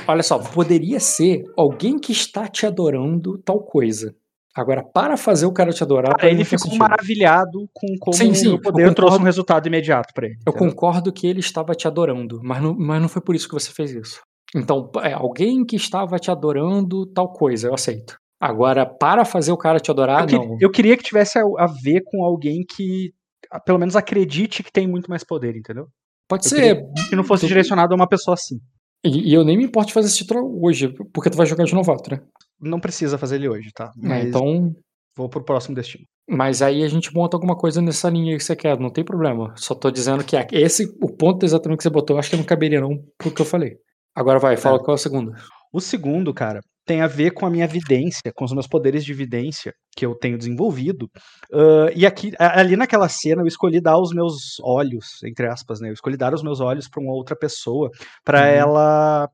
Olha 0.07 0.23
só, 0.23 0.39
poderia 0.39 1.01
ser 1.01 1.43
alguém 1.57 1.99
que 1.99 2.13
está 2.13 2.47
te 2.47 2.65
adorando 2.65 3.37
tal 3.39 3.61
coisa. 3.61 4.15
Agora, 4.57 4.85
para 4.85 5.17
fazer 5.17 5.47
o 5.47 5.53
cara 5.53 5.73
te 5.73 5.83
adorar. 5.83 6.17
Cara, 6.17 6.31
ele 6.31 6.45
ficou 6.45 6.77
maravilhado 6.77 7.69
com 7.73 7.89
como 7.99 8.17
sim, 8.17 8.33
sim, 8.33 8.53
o 8.53 8.61
poder 8.61 8.85
concordo, 8.85 8.95
trouxe 8.95 9.19
um 9.19 9.25
resultado 9.25 9.67
imediato 9.67 10.15
para 10.15 10.27
ele. 10.27 10.37
Eu 10.47 10.53
entendeu? 10.53 10.71
concordo 10.71 11.13
que 11.13 11.27
ele 11.27 11.41
estava 11.41 11.75
te 11.75 11.89
adorando, 11.89 12.41
mas 12.45 12.63
não, 12.63 12.73
mas 12.73 13.03
não 13.03 13.09
foi 13.09 13.21
por 13.21 13.35
isso 13.35 13.49
que 13.49 13.55
você 13.55 13.73
fez 13.73 13.91
isso. 13.91 14.21
Então, 14.55 14.89
é 15.03 15.13
alguém 15.13 15.65
que 15.65 15.75
estava 15.75 16.17
te 16.21 16.31
adorando 16.31 17.05
tal 17.07 17.33
coisa, 17.33 17.67
eu 17.67 17.75
aceito. 17.75 18.17
Agora, 18.41 18.87
para 18.87 19.25
fazer 19.25 19.51
o 19.51 19.57
cara 19.57 19.81
te 19.81 19.91
adorar, 19.91 20.31
eu 20.31 20.39
não. 20.39 20.57
eu 20.61 20.71
queria 20.71 20.97
que 20.97 21.03
tivesse 21.03 21.37
a, 21.37 21.43
a 21.43 21.67
ver 21.67 22.03
com 22.05 22.23
alguém 22.25 22.65
que 22.65 23.13
pelo 23.61 23.79
menos 23.79 23.97
acredite 23.97 24.63
que 24.63 24.73
tem 24.73 24.87
muito 24.87 25.09
mais 25.09 25.25
poder, 25.25 25.57
entendeu? 25.57 25.87
Pode 26.29 26.47
eu 26.47 26.51
ser. 26.51 26.83
Que 27.09 27.17
não 27.17 27.25
fosse 27.25 27.47
direcionado 27.47 27.93
a 27.93 27.97
uma 27.97 28.09
pessoa 28.09 28.35
assim. 28.35 28.59
E, 29.05 29.31
e, 29.31 29.35
eu 29.35 29.45
nem 29.45 29.57
me 29.57 29.65
importo 29.65 29.93
fazer 29.93 30.09
esse 30.09 30.19
título 30.19 30.65
hoje, 30.65 30.89
porque 31.13 31.29
tu 31.29 31.37
vai 31.37 31.47
jogar 31.47 31.65
de 31.65 31.75
novato, 31.75 32.11
né? 32.11 32.21
Não 32.59 32.81
precisa 32.81 33.19
fazer 33.19 33.37
ele 33.37 33.49
hoje, 33.49 33.71
tá? 33.75 33.93
É, 34.03 34.09
Mas 34.09 34.25
então. 34.27 34.75
Vou 35.17 35.29
pro 35.29 35.45
próximo 35.45 35.77
destino. 35.77 36.05
Mas 36.29 36.61
aí 36.61 36.83
a 36.83 36.89
gente 36.89 37.15
monta 37.15 37.37
alguma 37.37 37.57
coisa 37.57 37.81
nessa 37.81 38.11
linha 38.11 38.37
que 38.37 38.43
você 38.43 38.57
quer, 38.57 38.77
não 38.81 38.91
tem 38.91 39.05
problema. 39.05 39.55
Só 39.57 39.73
tô 39.73 39.89
dizendo 39.89 40.25
que 40.25 40.37
esse, 40.51 40.87
o 41.01 41.09
ponto 41.09 41.45
exatamente 41.45 41.79
que 41.79 41.83
você 41.85 41.91
botou, 41.91 42.17
eu 42.17 42.19
acho 42.19 42.31
que 42.31 42.37
não 42.37 42.43
caberia 42.43 42.81
não 42.81 42.99
pro 43.17 43.31
que 43.31 43.41
eu 43.41 43.47
falei. 43.47 43.77
Agora 44.13 44.41
vai, 44.41 44.57
fala 44.57 44.77
é. 44.77 44.79
qual 44.81 44.95
é 44.95 44.99
o 44.99 44.99
segundo. 44.99 45.33
O 45.73 45.81
segundo, 45.81 46.35
cara, 46.35 46.61
tem 46.85 47.01
a 47.01 47.07
ver 47.07 47.31
com 47.33 47.47
a 47.47 47.51
minha 47.51 47.67
vidência, 47.67 48.33
com 48.35 48.45
os 48.45 48.53
meus 48.53 48.67
poderes 48.67 49.05
de 49.05 49.15
vidência 49.15 49.75
que 49.97 50.05
eu 50.05 50.15
tenho 50.15 50.39
desenvolvido. 50.39 51.07
Uh, 51.53 51.91
e 51.95 52.05
aqui, 52.05 52.33
ali 52.39 52.77
naquela 52.77 53.09
cena, 53.09 53.43
eu 53.43 53.47
escolhi 53.47 53.81
dar 53.81 53.99
os 53.99 54.13
meus 54.13 54.61
olhos, 54.63 55.23
entre 55.25 55.47
aspas, 55.47 55.81
né? 55.81 55.89
Eu 55.89 55.95
escolhi 55.95 56.17
dar 56.17 56.35
os 56.35 56.43
meus 56.43 56.61
olhos 56.61 56.89
para 56.89 57.03
uma 57.03 57.13
outra 57.13 57.35
pessoa, 57.35 57.91
para 58.25 58.41
uhum. 58.41 58.47
ela 58.47 59.31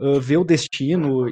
uh, 0.00 0.20
ver 0.20 0.36
o 0.36 0.44
destino, 0.44 1.26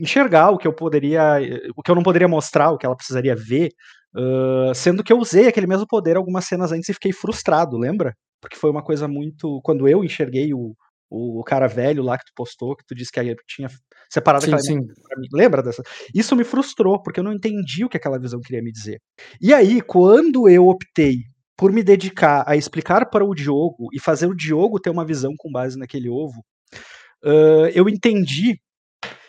enxergar 0.00 0.50
o 0.50 0.58
que 0.58 0.66
eu 0.66 0.72
poderia, 0.72 1.38
o 1.76 1.82
que 1.82 1.90
eu 1.90 1.94
não 1.94 2.02
poderia 2.02 2.28
mostrar, 2.28 2.70
o 2.70 2.78
que 2.78 2.86
ela 2.86 2.96
precisaria 2.96 3.36
ver. 3.36 3.70
Uh, 4.14 4.74
sendo 4.74 5.04
que 5.04 5.12
eu 5.12 5.18
usei 5.18 5.46
aquele 5.46 5.66
mesmo 5.66 5.86
poder 5.86 6.16
algumas 6.16 6.46
cenas 6.46 6.72
antes 6.72 6.88
e 6.88 6.94
fiquei 6.94 7.12
frustrado, 7.12 7.76
lembra? 7.76 8.14
Porque 8.40 8.56
foi 8.56 8.70
uma 8.70 8.82
coisa 8.82 9.06
muito. 9.06 9.60
Quando 9.62 9.86
eu 9.86 10.02
enxerguei 10.02 10.54
o, 10.54 10.74
o 11.10 11.42
cara 11.44 11.66
velho 11.66 12.02
lá 12.02 12.16
que 12.16 12.24
tu 12.24 12.32
postou, 12.34 12.74
que 12.74 12.84
tu 12.86 12.94
disse 12.94 13.12
que 13.12 13.36
tinha 13.46 13.68
separado 14.10 14.44
sim, 14.44 14.58
sim. 14.58 14.80
Lembra 15.32 15.62
dessa? 15.62 15.82
Isso 16.14 16.36
me 16.36 16.44
frustrou, 16.44 17.02
porque 17.02 17.20
eu 17.20 17.24
não 17.24 17.32
entendi 17.32 17.84
o 17.84 17.88
que 17.88 17.96
aquela 17.96 18.18
visão 18.18 18.40
queria 18.40 18.62
me 18.62 18.72
dizer. 18.72 19.00
E 19.40 19.52
aí, 19.52 19.80
quando 19.80 20.48
eu 20.48 20.68
optei 20.68 21.18
por 21.56 21.72
me 21.72 21.82
dedicar 21.82 22.44
a 22.46 22.56
explicar 22.56 23.08
para 23.08 23.24
o 23.24 23.34
Diogo 23.34 23.88
e 23.92 23.98
fazer 23.98 24.26
o 24.26 24.34
Diogo 24.34 24.80
ter 24.80 24.90
uma 24.90 25.06
visão 25.06 25.32
com 25.36 25.50
base 25.50 25.78
naquele 25.78 26.08
ovo, 26.08 26.44
uh, 27.24 27.68
eu 27.74 27.88
entendi 27.88 28.60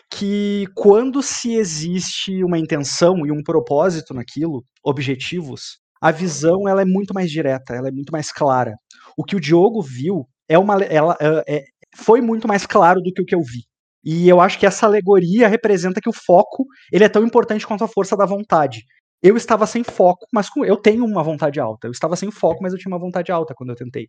que 0.10 0.66
quando 0.74 1.22
se 1.22 1.54
existe 1.56 2.44
uma 2.44 2.58
intenção 2.58 3.26
e 3.26 3.32
um 3.32 3.44
propósito 3.44 4.14
naquilo, 4.14 4.64
objetivos, 4.84 5.80
a 6.02 6.12
visão 6.12 6.68
ela 6.68 6.82
é 6.82 6.86
muito 6.86 7.14
mais 7.14 7.32
direta, 7.32 7.74
ela 7.74 7.90
é 7.90 7.92
muito 7.92 8.12
mais 8.12 8.32
clara. 8.32 8.74
O 9.18 9.24
que 9.24 9.36
o 9.36 9.40
Diogo 9.40 9.82
viu 9.82 10.28
é 10.48 10.58
uma, 10.58 10.82
ela, 10.84 11.18
é, 11.48 11.66
foi 11.96 12.22
muito 12.22 12.48
mais 12.48 12.66
claro 12.66 13.02
do 13.02 13.12
que 13.12 13.22
o 13.22 13.26
que 13.26 13.36
eu 13.36 13.42
vi. 13.42 13.64
E 14.10 14.30
eu 14.30 14.40
acho 14.40 14.58
que 14.58 14.66
essa 14.66 14.86
alegoria 14.86 15.50
representa 15.50 16.00
que 16.00 16.08
o 16.08 16.14
foco 16.14 16.66
ele 16.94 17.04
é 17.04 17.10
tão 17.10 17.26
importante 17.26 17.68
quanto 17.68 17.84
a 17.84 17.90
força 17.90 18.16
da 18.16 18.26
vontade. 18.26 18.86
Eu 19.22 19.36
estava 19.36 19.68
sem 19.68 19.84
foco, 19.84 20.26
mas 20.34 20.48
eu 20.66 20.78
tenho 20.78 21.04
uma 21.04 21.22
vontade 21.22 21.60
alta. 21.60 21.88
Eu 21.88 21.92
estava 21.92 22.16
sem 22.16 22.32
foco, 22.32 22.64
mas 22.64 22.72
eu 22.72 22.80
tinha 22.80 22.90
uma 22.90 23.00
vontade 23.00 23.34
alta 23.34 23.54
quando 23.54 23.72
eu 23.72 23.76
tentei. 23.76 24.08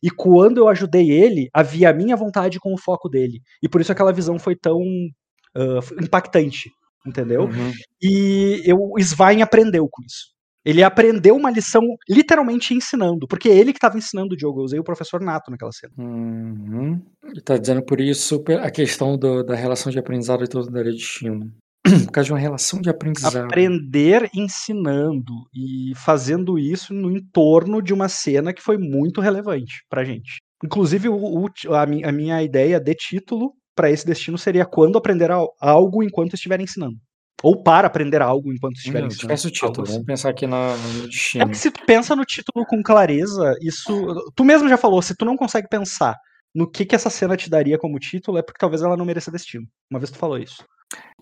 E 0.00 0.08
quando 0.08 0.58
eu 0.58 0.68
ajudei 0.68 1.10
ele, 1.10 1.48
havia 1.52 1.90
a 1.90 1.92
minha 1.92 2.14
vontade 2.14 2.60
com 2.60 2.72
o 2.72 2.78
foco 2.78 3.08
dele. 3.08 3.40
E 3.60 3.68
por 3.68 3.80
isso 3.80 3.90
aquela 3.90 4.12
visão 4.12 4.38
foi 4.38 4.54
tão 4.54 4.78
uh, 4.78 6.00
impactante, 6.00 6.70
entendeu? 7.04 7.46
Uhum. 7.46 7.72
E 8.00 8.62
eu, 8.64 8.76
o 8.78 9.00
Svein 9.00 9.42
aprendeu 9.42 9.88
com 9.90 10.00
isso. 10.04 10.26
Ele 10.64 10.82
aprendeu 10.82 11.34
uma 11.34 11.50
lição 11.50 11.82
literalmente 12.08 12.74
ensinando, 12.74 13.26
porque 13.26 13.48
é 13.48 13.56
ele 13.56 13.72
que 13.72 13.78
estava 13.78 13.96
ensinando 13.96 14.34
o 14.34 14.38
jogo. 14.38 14.60
Eu 14.60 14.64
usei 14.64 14.78
o 14.78 14.84
professor 14.84 15.20
Nato 15.20 15.50
naquela 15.50 15.72
cena. 15.72 15.92
Uhum. 15.98 17.00
Ele 17.24 17.40
tá 17.40 17.56
dizendo 17.56 17.82
por 17.82 18.00
isso 18.00 18.42
a 18.62 18.70
questão 18.70 19.16
do, 19.16 19.42
da 19.42 19.54
relação 19.54 19.90
de 19.90 19.98
aprendizado 19.98 20.44
e 20.44 20.48
todo 20.48 20.70
da 20.70 20.82
destino. 20.82 21.50
Por 22.04 22.12
causa 22.12 22.26
de 22.26 22.32
uma 22.32 22.38
relação 22.38 22.78
de 22.80 22.90
aprendizado. 22.90 23.44
Aprender 23.44 24.28
ensinando 24.34 25.32
e 25.54 25.92
fazendo 25.96 26.58
isso 26.58 26.92
no 26.92 27.10
entorno 27.10 27.80
de 27.80 27.94
uma 27.94 28.08
cena 28.08 28.52
que 28.52 28.62
foi 28.62 28.76
muito 28.76 29.20
relevante 29.20 29.82
pra 29.88 30.04
gente. 30.04 30.40
Inclusive, 30.62 31.08
o, 31.08 31.16
o, 31.16 31.48
a, 31.74 31.82
a 31.82 32.12
minha 32.12 32.42
ideia 32.42 32.78
de 32.78 32.94
título 32.94 33.54
para 33.74 33.90
esse 33.90 34.04
destino 34.04 34.36
seria 34.36 34.66
quando 34.66 34.98
aprender 34.98 35.30
algo 35.58 36.02
enquanto 36.02 36.34
estiver 36.34 36.60
ensinando. 36.60 36.98
Ou 37.42 37.62
para 37.62 37.86
aprender 37.86 38.20
algo 38.20 38.52
enquanto 38.52 38.76
estiver 38.76 38.98
ensinando. 39.04 39.14
esquece 39.32 39.46
o 39.46 39.50
título, 39.50 39.80
algo 39.80 39.84
vamos 39.92 40.04
pensar 40.06 40.30
aqui 40.30 40.46
na 40.46 40.76
no 40.76 41.04
É 41.04 41.06
destino. 41.06 41.48
que 41.50 41.56
se 41.56 41.70
tu 41.70 41.80
pensa 41.86 42.14
no 42.14 42.24
título 42.24 42.66
com 42.66 42.82
clareza, 42.82 43.54
isso. 43.62 44.32
Tu 44.34 44.44
mesmo 44.44 44.68
já 44.68 44.76
falou, 44.76 45.00
se 45.00 45.14
tu 45.16 45.24
não 45.24 45.36
consegue 45.36 45.68
pensar 45.68 46.16
no 46.54 46.68
que, 46.70 46.84
que 46.84 46.94
essa 46.94 47.08
cena 47.08 47.36
te 47.36 47.48
daria 47.48 47.78
como 47.78 47.98
título, 47.98 48.36
é 48.38 48.42
porque 48.42 48.58
talvez 48.58 48.82
ela 48.82 48.96
não 48.96 49.04
mereça 49.04 49.30
destino. 49.30 49.64
Uma 49.90 49.98
vez 50.00 50.10
tu 50.10 50.18
falou 50.18 50.36
isso. 50.38 50.62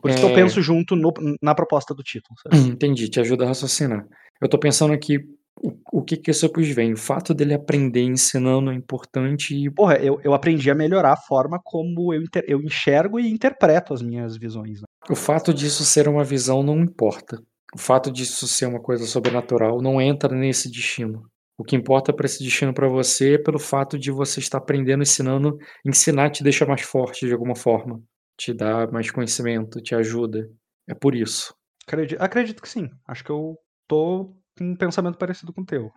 Por 0.01 0.11
isso 0.11 0.19
que 0.21 0.25
eu 0.25 0.31
É. 0.31 0.35
penso 0.35 0.63
junto 0.63 0.97
no- 0.97 1.13
na 1.43 1.55
proposta 1.55 1.95
do 1.95 2.03
título. 2.03 2.35
sabe? 2.43 2.57
Entendi, 2.69 3.09
te 3.09 3.21
ajuda 3.21 3.45
a 3.45 3.49
raciocinar. 3.49 4.05
Eu 4.41 4.49
tô 4.49 4.59
pensando 4.59 4.93
aqui 4.95 5.19
o, 5.63 5.99
o 6.01 6.03
que 6.03 6.17
que 6.17 6.31
opus 6.45 6.69
vem. 6.69 6.93
O 6.93 6.97
fato 6.97 7.35
dele 7.35 7.55
aprender 7.55 8.03
ensinando 8.03 8.71
é 8.71 8.75
importante 8.75 9.55
e 9.55 9.71
Porra, 9.71 9.97
eu, 9.97 10.21
eu 10.23 10.35
aprendi 10.35 10.71
a 10.71 10.75
melhorar 10.75 11.13
a 11.13 11.17
forma 11.17 11.61
como 11.63 12.13
eu, 12.15 12.23
inter- 12.23 12.45
eu 12.47 12.61
enxergo 12.61 13.19
e 13.19 13.29
interpreto 13.31 13.93
as 13.95 14.03
minhas 14.03 14.37
visões. 14.37 14.81
né? 14.81 14.87
o 15.11 15.17
fato 15.17 15.53
disso 15.55 15.85
ser 15.85 16.09
uma 16.09 16.23
visão 16.25 16.63
não 16.63 16.79
importa. 16.81 17.41
O 17.75 17.79
fato 17.79 18.11
disso 18.11 18.47
ser 18.49 18.67
uma 18.67 18.81
coisa 18.81 19.05
sobrenatural 19.07 19.81
não 19.83 20.01
entra 20.01 20.35
nesse 20.35 20.71
destino. 20.71 21.23
O 21.57 21.65
que 21.65 21.75
importa 21.77 22.13
para 22.13 22.25
esse 22.27 22.43
destino 22.43 22.73
para 22.73 22.89
você 22.89 23.35
é 23.35 23.39
pelo 23.39 23.59
fato 23.59 23.99
de 23.99 24.11
você 24.11 24.39
estar 24.41 24.59
aprendendo, 24.59 25.03
ensinando. 25.03 25.59
Ensinar 25.85 26.31
te 26.31 26.43
deixa 26.43 26.65
mais 26.65 26.83
forte 26.83 27.27
de 27.27 27.33
alguma 27.33 27.57
forma. 27.57 28.01
Te 28.39 28.55
dá 28.55 28.87
mais 28.87 29.11
conhecimento, 29.11 29.81
te 29.81 29.95
ajuda. 29.95 30.49
É 30.89 30.95
por 30.95 31.15
isso. 31.15 31.53
Acredito, 31.87 32.21
acredito 32.23 32.63
que 32.63 32.69
sim. 32.69 32.89
Acho 33.07 33.25
que 33.25 33.31
eu 33.31 33.57
tô 33.89 34.35
um 34.63 34.75
pensamento 34.77 35.19
parecido 35.19 35.53
com 35.53 35.63
o 35.63 35.67
teu. 35.67 35.91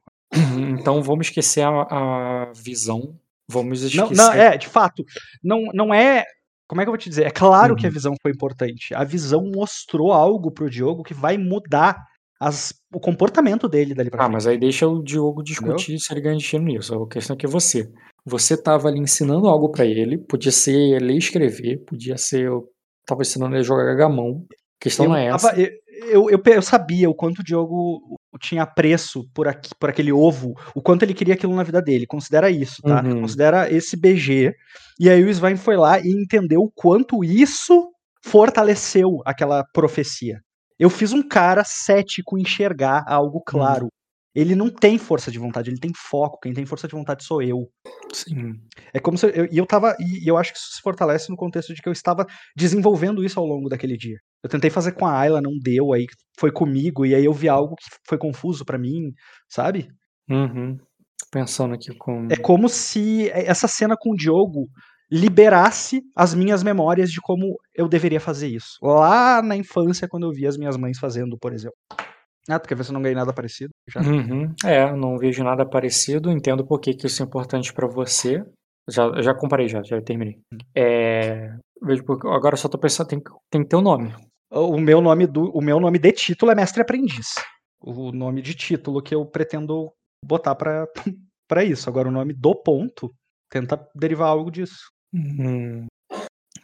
Então 0.57 1.01
vamos 1.03 1.27
esquecer 1.27 1.61
a, 1.61 1.69
a 1.69 2.51
visão. 2.53 3.15
Vamos 3.49 3.81
Não, 3.81 4.05
esquecer. 4.05 4.15
não, 4.15 4.31
é, 4.33 4.57
de 4.57 4.67
fato, 4.67 5.03
não, 5.43 5.61
não 5.73 5.93
é. 5.93 6.23
Como 6.69 6.79
é 6.79 6.85
que 6.85 6.89
eu 6.89 6.93
vou 6.93 6.97
te 6.97 7.09
dizer? 7.09 7.25
É 7.25 7.29
claro 7.31 7.75
que 7.75 7.85
a 7.85 7.89
Uhum. 7.89 7.93
visão 7.93 8.15
foi 8.21 8.31
importante. 8.31 8.93
A 8.95 9.03
visão 9.03 9.43
mostrou 9.53 10.13
algo 10.13 10.49
pro 10.51 10.69
Diogo 10.69 11.03
que 11.03 11.13
vai 11.13 11.37
mudar 11.37 11.97
as- 12.39 12.73
o 12.93 12.99
comportamento 12.99 13.67
dele 13.67 13.93
dali 13.93 14.09
pra 14.09 14.19
Ah, 14.21 14.23
frente. 14.23 14.33
mas 14.35 14.47
aí 14.47 14.57
deixa 14.57 14.87
o 14.87 15.03
Diogo 15.03 15.43
discutir 15.43 15.99
se 15.99 16.13
ele 16.13 16.21
ganha 16.21 16.37
destino 16.37 16.63
nisso. 16.63 16.95
A 16.95 17.07
questão 17.09 17.33
é 17.33 17.37
que 17.37 17.45
é 17.45 17.49
você. 17.49 17.91
Você 18.25 18.55
tava 18.55 18.87
ali 18.87 18.99
ensinando 18.99 19.47
algo 19.49 19.69
pra 19.69 19.85
ele. 19.85 20.17
Podia 20.17 20.51
ser 20.51 21.01
ler 21.01 21.15
e 21.15 21.17
escrever. 21.17 21.83
Podia 21.85 22.17
ser. 22.17 22.43
Eu 22.45 22.69
tava 23.05 23.21
ensinando 23.23 23.53
ele 23.53 23.61
a 23.61 23.63
jogar 23.65 23.93
gamão. 23.95 24.45
A 24.49 24.55
questão 24.83 25.05
eu, 25.07 25.09
não 25.09 25.17
é 25.17 25.25
essa. 25.25 25.49
tava- 25.49 25.59
eu, 25.59 26.29
eu, 26.29 26.41
eu 26.45 26.61
sabia 26.61 27.09
o 27.09 27.13
quanto 27.15 27.39
o 27.39 27.43
Diogo 27.43 28.15
tinha 28.39 28.63
apreço 28.63 29.27
por, 29.33 29.47
aqui, 29.47 29.69
por 29.79 29.89
aquele 29.89 30.11
ovo, 30.11 30.53
o 30.75 30.81
quanto 30.81 31.03
ele 31.03 31.13
queria 31.13 31.33
aquilo 31.33 31.55
na 31.55 31.63
vida 31.63 31.81
dele. 31.81 32.07
Considera 32.07 32.49
isso, 32.49 32.81
tá? 32.81 33.03
Uhum. 33.03 33.21
Considera 33.21 33.71
esse 33.71 33.97
BG. 33.97 34.53
E 34.99 35.09
aí 35.09 35.23
o 35.23 35.29
Svein 35.29 35.57
foi 35.57 35.77
lá 35.77 35.99
e 35.99 36.09
entendeu 36.09 36.61
o 36.61 36.71
quanto 36.71 37.23
isso 37.23 37.91
fortaleceu 38.23 39.21
aquela 39.25 39.63
profecia. 39.73 40.39
Eu 40.79 40.89
fiz 40.89 41.13
um 41.13 41.27
cara 41.27 41.63
cético 41.63 42.37
enxergar 42.37 43.03
algo 43.07 43.41
claro. 43.45 43.89
Ele 44.33 44.55
não 44.55 44.69
tem 44.69 44.97
força 44.97 45.29
de 45.29 45.37
vontade, 45.37 45.69
ele 45.69 45.79
tem 45.79 45.91
foco. 45.93 46.39
Quem 46.41 46.53
tem 46.53 46.65
força 46.65 46.87
de 46.87 46.95
vontade 46.95 47.23
sou 47.23 47.41
eu. 47.41 47.69
Sim. 48.13 48.53
É 48.93 48.99
como 48.99 49.17
se 49.17 49.27
eu, 49.27 49.47
e 49.51 49.57
eu 49.57 49.65
tava. 49.65 49.95
E 49.99 50.29
eu 50.29 50.37
acho 50.37 50.53
que 50.53 50.57
isso 50.57 50.75
se 50.75 50.81
fortalece 50.81 51.29
no 51.29 51.35
contexto 51.35 51.73
de 51.73 51.81
que 51.81 51.89
eu 51.89 51.93
estava 51.93 52.25
desenvolvendo 52.55 53.23
isso 53.23 53.39
ao 53.39 53.45
longo 53.45 53.67
daquele 53.67 53.97
dia. 53.97 54.17
Eu 54.43 54.49
tentei 54.49 54.69
fazer 54.69 54.93
com 54.93 55.05
a 55.05 55.17
Ayla, 55.17 55.41
não 55.41 55.57
deu, 55.61 55.93
aí 55.93 56.05
foi 56.39 56.51
comigo, 56.51 57.05
e 57.05 57.13
aí 57.13 57.25
eu 57.25 57.33
vi 57.33 57.49
algo 57.49 57.75
que 57.75 57.85
foi 58.07 58.17
confuso 58.17 58.65
pra 58.65 58.77
mim, 58.77 59.11
sabe? 59.49 59.89
Uhum. 60.29 60.77
Pensando 61.31 61.73
aqui 61.73 61.93
com. 61.97 62.27
É 62.29 62.37
como 62.37 62.69
se 62.69 63.29
essa 63.31 63.67
cena 63.67 63.95
com 63.99 64.11
o 64.11 64.15
Diogo 64.15 64.69
liberasse 65.11 66.01
as 66.15 66.33
minhas 66.33 66.63
memórias 66.63 67.11
de 67.11 67.19
como 67.19 67.57
eu 67.75 67.89
deveria 67.89 68.19
fazer 68.19 68.47
isso. 68.47 68.77
Lá 68.81 69.41
na 69.41 69.57
infância, 69.57 70.07
quando 70.07 70.25
eu 70.25 70.31
via 70.31 70.47
as 70.47 70.57
minhas 70.57 70.77
mães 70.77 70.97
fazendo, 70.97 71.37
por 71.37 71.53
exemplo. 71.53 71.75
Ah, 72.49 72.59
tu 72.59 72.67
quer 72.67 72.75
ver 72.75 72.83
se 72.83 72.89
eu 72.89 72.93
não 72.93 73.01
ganhei 73.01 73.15
nada 73.15 73.31
parecido? 73.33 73.69
Já. 73.87 74.01
Uhum. 74.01 74.53
É, 74.65 74.91
não 74.95 75.17
vejo 75.17 75.43
nada 75.43 75.65
parecido. 75.65 76.31
Entendo 76.31 76.65
por 76.65 76.79
que, 76.79 76.93
que 76.93 77.07
isso 77.07 77.21
é 77.21 77.25
importante 77.25 77.71
pra 77.73 77.87
você. 77.87 78.43
Já, 78.89 79.21
já 79.21 79.33
comparei, 79.33 79.67
já, 79.67 79.81
já 79.83 80.01
terminei. 80.01 80.39
É, 80.75 81.55
vejo 81.81 82.03
porque 82.03 82.27
agora 82.27 82.57
só 82.57 82.67
tô 82.67 82.77
pensando, 82.79 83.07
tem, 83.07 83.19
que- 83.19 83.31
tem 83.51 83.61
que 83.61 83.69
ter 83.69 83.75
um 83.75 83.81
nome. 83.81 84.13
O 84.51 84.77
meu 84.79 84.99
nome 85.01 85.27
do, 85.27 85.49
o 85.51 85.61
meu 85.61 85.79
nome 85.79 85.99
de 85.99 86.11
título 86.11 86.51
é 86.51 86.55
Mestre 86.55 86.81
Aprendiz. 86.81 87.27
O 87.79 88.11
nome 88.11 88.41
de 88.41 88.53
título 88.55 89.01
que 89.01 89.13
eu 89.15 89.25
pretendo 89.25 89.91
botar 90.25 90.55
pra 90.55 90.87
para 91.47 91.63
isso. 91.63 91.89
Agora 91.89 92.09
o 92.09 92.11
nome 92.11 92.33
do 92.33 92.55
ponto 92.55 93.13
tenta 93.51 93.77
derivar 93.95 94.29
algo 94.29 94.49
disso. 94.51 94.89
Hum, 95.13 95.85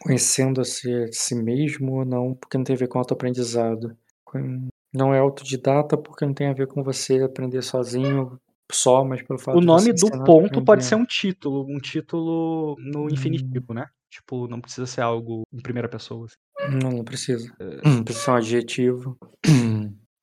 conhecendo 0.00 0.60
a 0.60 0.64
si, 0.64 0.92
a 0.92 1.08
si 1.12 1.34
mesmo 1.34 1.98
ou 2.00 2.04
não, 2.04 2.34
porque 2.34 2.56
não 2.58 2.64
tem 2.64 2.74
a 2.74 2.78
ver 2.78 2.88
com 2.88 2.98
autoaprendizado. 2.98 3.96
Com- 4.24 4.68
Não 4.98 5.14
é 5.14 5.20
autodidata 5.20 5.96
porque 5.96 6.26
não 6.26 6.34
tem 6.34 6.48
a 6.48 6.52
ver 6.52 6.66
com 6.66 6.82
você 6.82 7.22
aprender 7.22 7.62
sozinho 7.62 8.36
só, 8.70 9.04
mas 9.04 9.22
pelo 9.22 9.38
fato 9.38 9.56
O 9.56 9.60
nome 9.60 9.92
do 9.92 10.10
ponto 10.24 10.64
pode 10.64 10.84
ser 10.84 10.96
um 10.96 11.04
título, 11.04 11.64
um 11.68 11.78
título 11.78 12.74
no 12.78 13.04
Hum. 13.04 13.08
infinitivo, 13.12 13.72
né? 13.72 13.86
Tipo, 14.10 14.48
não 14.48 14.60
precisa 14.60 14.86
ser 14.86 15.02
algo 15.02 15.42
em 15.52 15.62
primeira 15.62 15.88
pessoa. 15.88 16.26
assim. 16.26 16.76
Não, 16.76 16.90
não 16.90 17.04
precisa. 17.04 17.48
É. 17.60 17.88
Hum, 17.88 18.02
Precisa 18.02 18.24
ser 18.24 18.30
um 18.32 18.34
adjetivo. 18.34 19.16